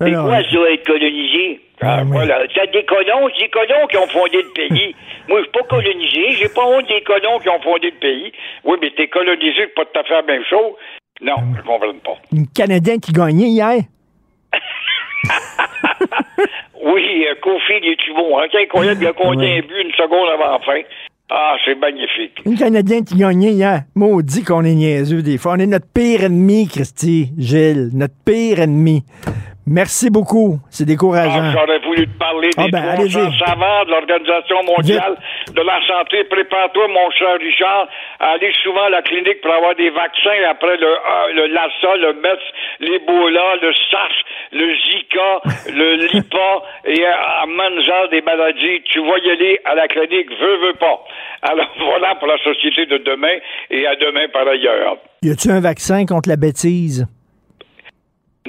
C'est 0.00 0.12
quoi, 0.12 0.42
ça, 0.42 0.72
être 0.72 0.86
colonisé? 0.86 1.60
Ah, 1.80 2.02
voilà. 2.04 2.42
C'est 2.54 2.70
des 2.72 2.84
colons, 2.84 3.28
c'est 3.36 3.44
des 3.44 3.50
colons 3.50 3.86
qui 3.88 3.96
ont 3.96 4.06
fondé 4.08 4.42
le 4.42 4.52
pays. 4.52 4.94
Moi, 5.28 5.38
je 5.38 5.44
suis 5.44 5.52
pas 5.52 5.62
colonisé, 5.68 6.32
j'ai 6.32 6.48
pas 6.48 6.66
honte 6.66 6.88
des 6.88 7.00
colons 7.02 7.38
qui 7.38 7.48
ont 7.48 7.60
fondé 7.60 7.90
le 7.90 7.98
pays. 7.98 8.32
Oui, 8.64 8.76
mais 8.80 8.90
t'es 8.96 9.08
colonisé, 9.08 9.54
c'est 9.56 9.74
pas 9.74 9.84
tout 9.84 10.00
à 10.00 10.04
fait 10.04 10.14
la 10.14 10.22
même 10.22 10.44
chose. 10.44 10.74
Non, 11.20 11.34
je 11.56 11.62
comprends 11.62 11.92
pas. 12.04 12.18
une 12.32 12.46
Canadien 12.48 12.98
qui 12.98 13.12
gagnait 13.12 13.48
hier? 13.48 13.82
Oui, 16.80 17.26
euh, 17.28 17.34
Kofi, 17.42 17.72
il 17.82 17.92
est-tu 17.92 18.12
bon, 18.14 18.38
hein? 18.38 18.46
Incroyable, 18.54 19.02
il 19.02 19.08
a 19.08 19.12
compté 19.12 19.58
un 19.58 19.60
but 19.60 19.82
une 19.84 19.92
seconde 19.92 20.28
avant 20.32 20.52
la 20.52 20.58
fin. 20.60 20.80
Ah, 21.30 21.56
c'est 21.64 21.74
magnifique. 21.74 22.40
Une 22.46 22.56
Canadien 22.56 23.02
qui 23.02 23.16
gagnait 23.16 23.52
hier. 23.52 23.82
Maudit 23.94 24.44
qu'on 24.44 24.64
est 24.64 24.74
niaiseux 24.74 25.20
des 25.22 25.36
fois. 25.36 25.52
On 25.56 25.58
est 25.58 25.66
notre 25.66 25.86
pire 25.92 26.24
ennemi, 26.24 26.68
Christy, 26.68 27.32
Gilles. 27.36 27.90
Notre 27.92 28.14
pire 28.24 28.60
ennemi. 28.60 29.02
Merci 29.68 30.08
beaucoup. 30.08 30.58
C'est 30.70 30.86
décourageant. 30.86 31.42
Ah, 31.42 31.52
J'aurais 31.52 31.78
voulu 31.80 32.06
te 32.08 32.18
parler 32.18 32.48
Ah, 32.56 32.64
des 32.64 32.70
ben, 32.70 32.94
trois 32.94 33.46
savants 33.46 33.84
de 33.84 33.90
l'Organisation 33.90 34.56
mondiale 34.64 35.16
de 35.52 35.60
la 35.60 35.78
santé. 35.86 36.24
Prépare-toi, 36.24 36.88
mon 36.88 37.10
cher 37.10 37.36
Richard, 37.38 37.86
à 38.20 38.30
aller 38.32 38.50
souvent 38.62 38.84
à 38.84 38.88
la 38.90 39.02
clinique 39.02 39.40
pour 39.42 39.52
avoir 39.52 39.74
des 39.76 39.90
vaccins 39.90 40.40
après 40.50 40.76
le, 40.78 40.86
euh, 40.86 41.32
le 41.34 41.46
Lassa, 41.52 41.96
le 41.96 42.14
MERS, 42.14 42.40
l'Ebola, 42.80 43.56
le 43.60 43.72
SARS, 43.90 44.18
le 44.52 44.74
Zika, 44.74 45.30
le 45.72 45.94
LIPA 46.12 46.50
et 46.86 47.04
euh, 47.04 47.42
à 47.42 47.46
Manza 47.46 48.08
des 48.10 48.22
maladies. 48.22 48.82
Tu 48.84 49.00
vas 49.00 49.18
y 49.22 49.30
aller 49.30 49.60
à 49.66 49.74
la 49.74 49.86
clinique, 49.88 50.30
veux, 50.40 50.56
veux 50.66 50.74
pas. 50.80 51.04
Alors 51.42 51.68
voilà 51.78 52.14
pour 52.14 52.28
la 52.28 52.38
société 52.38 52.86
de 52.86 52.98
demain 52.98 53.36
et 53.70 53.86
à 53.86 53.94
demain 53.96 54.28
par 54.32 54.48
ailleurs. 54.48 54.96
Y 55.22 55.30
a-tu 55.32 55.50
un 55.50 55.60
vaccin 55.60 56.06
contre 56.06 56.28
la 56.28 56.36
bêtise? 56.36 57.06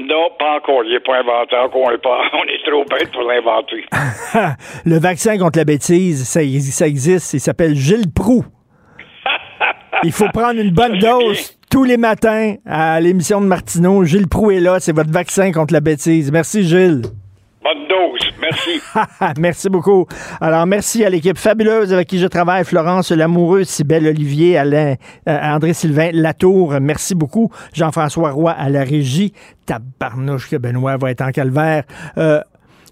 Non, 0.07 0.29
pas 0.37 0.57
encore. 0.57 0.83
Il 0.85 0.91
n'est 0.91 0.99
pas 0.99 1.19
inventé. 1.19 1.55
Encore, 1.57 1.81
on 1.81 1.91
est, 1.91 2.01
pas, 2.01 2.21
on 2.33 2.43
est 2.43 2.69
trop 2.69 2.85
bête 2.85 3.11
pour 3.11 3.23
l'inventer. 3.23 3.85
Le 4.85 4.99
vaccin 4.99 5.37
contre 5.37 5.59
la 5.59 5.65
bêtise, 5.65 6.27
ça, 6.27 6.39
ça 6.41 6.87
existe. 6.87 7.33
Il 7.33 7.39
s'appelle 7.39 7.75
Gilles 7.75 8.11
Proux. 8.13 8.45
Il 10.03 10.11
faut 10.11 10.29
prendre 10.29 10.59
une 10.59 10.71
bonne 10.71 10.97
dose 10.99 11.57
tous 11.69 11.83
les 11.83 11.97
matins 11.97 12.55
à 12.65 12.99
l'émission 12.99 13.41
de 13.41 13.45
Martineau. 13.45 14.03
Gilles 14.03 14.27
Proux 14.27 14.51
est 14.51 14.59
là. 14.59 14.79
C'est 14.79 14.93
votre 14.93 15.11
vaccin 15.11 15.51
contre 15.51 15.73
la 15.73 15.81
bêtise. 15.81 16.31
Merci, 16.31 16.63
Gilles. 16.63 17.01
Bonne 17.61 17.87
dose. 17.89 18.21
Merci. 18.39 18.81
merci 19.39 19.69
beaucoup. 19.69 20.07
Alors, 20.39 20.65
merci 20.65 21.03
à 21.03 21.09
l'équipe 21.09 21.37
fabuleuse 21.37 21.91
avec 21.91 22.07
qui 22.07 22.17
je 22.17 22.27
travaille, 22.27 22.63
Florence 22.63 23.11
Lamoureux, 23.11 23.65
Sybelle 23.65 24.07
Olivier, 24.07 24.57
Alain, 24.57 24.95
euh, 25.27 25.39
André-Sylvain 25.41 26.11
Latour. 26.13 26.79
Merci 26.79 27.15
beaucoup. 27.15 27.51
Jean-François 27.73 28.31
Roy 28.31 28.51
à 28.51 28.69
la 28.69 28.83
régie. 28.83 29.33
Tabarnouche 29.65 30.49
que 30.49 30.55
Benoît 30.55 30.95
va 30.95 31.11
être 31.11 31.21
en 31.21 31.31
calvaire. 31.31 31.83
Euh, 32.17 32.39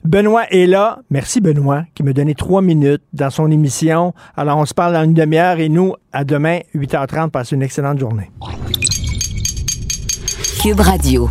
Benoît 0.04 0.46
est 0.52 0.68
là. 0.68 1.00
Merci, 1.10 1.40
Benoît, 1.40 1.84
qui 1.96 2.04
me 2.04 2.14
donnait 2.14 2.34
trois 2.34 2.62
minutes 2.62 3.04
dans 3.14 3.30
son 3.30 3.50
émission. 3.50 4.14
Alors, 4.36 4.58
on 4.58 4.66
se 4.66 4.74
parle 4.74 4.94
dans 4.94 5.04
une 5.04 5.14
demi-heure 5.14 5.60
et 5.60 5.70
nous, 5.70 5.94
à 6.12 6.24
demain, 6.24 6.60
8h30. 6.76 7.30
Passez 7.30 7.56
une 7.56 7.64
excellente 7.64 8.00
journée. 8.00 8.30
Cube 10.62 10.80
Radio. 10.80 11.30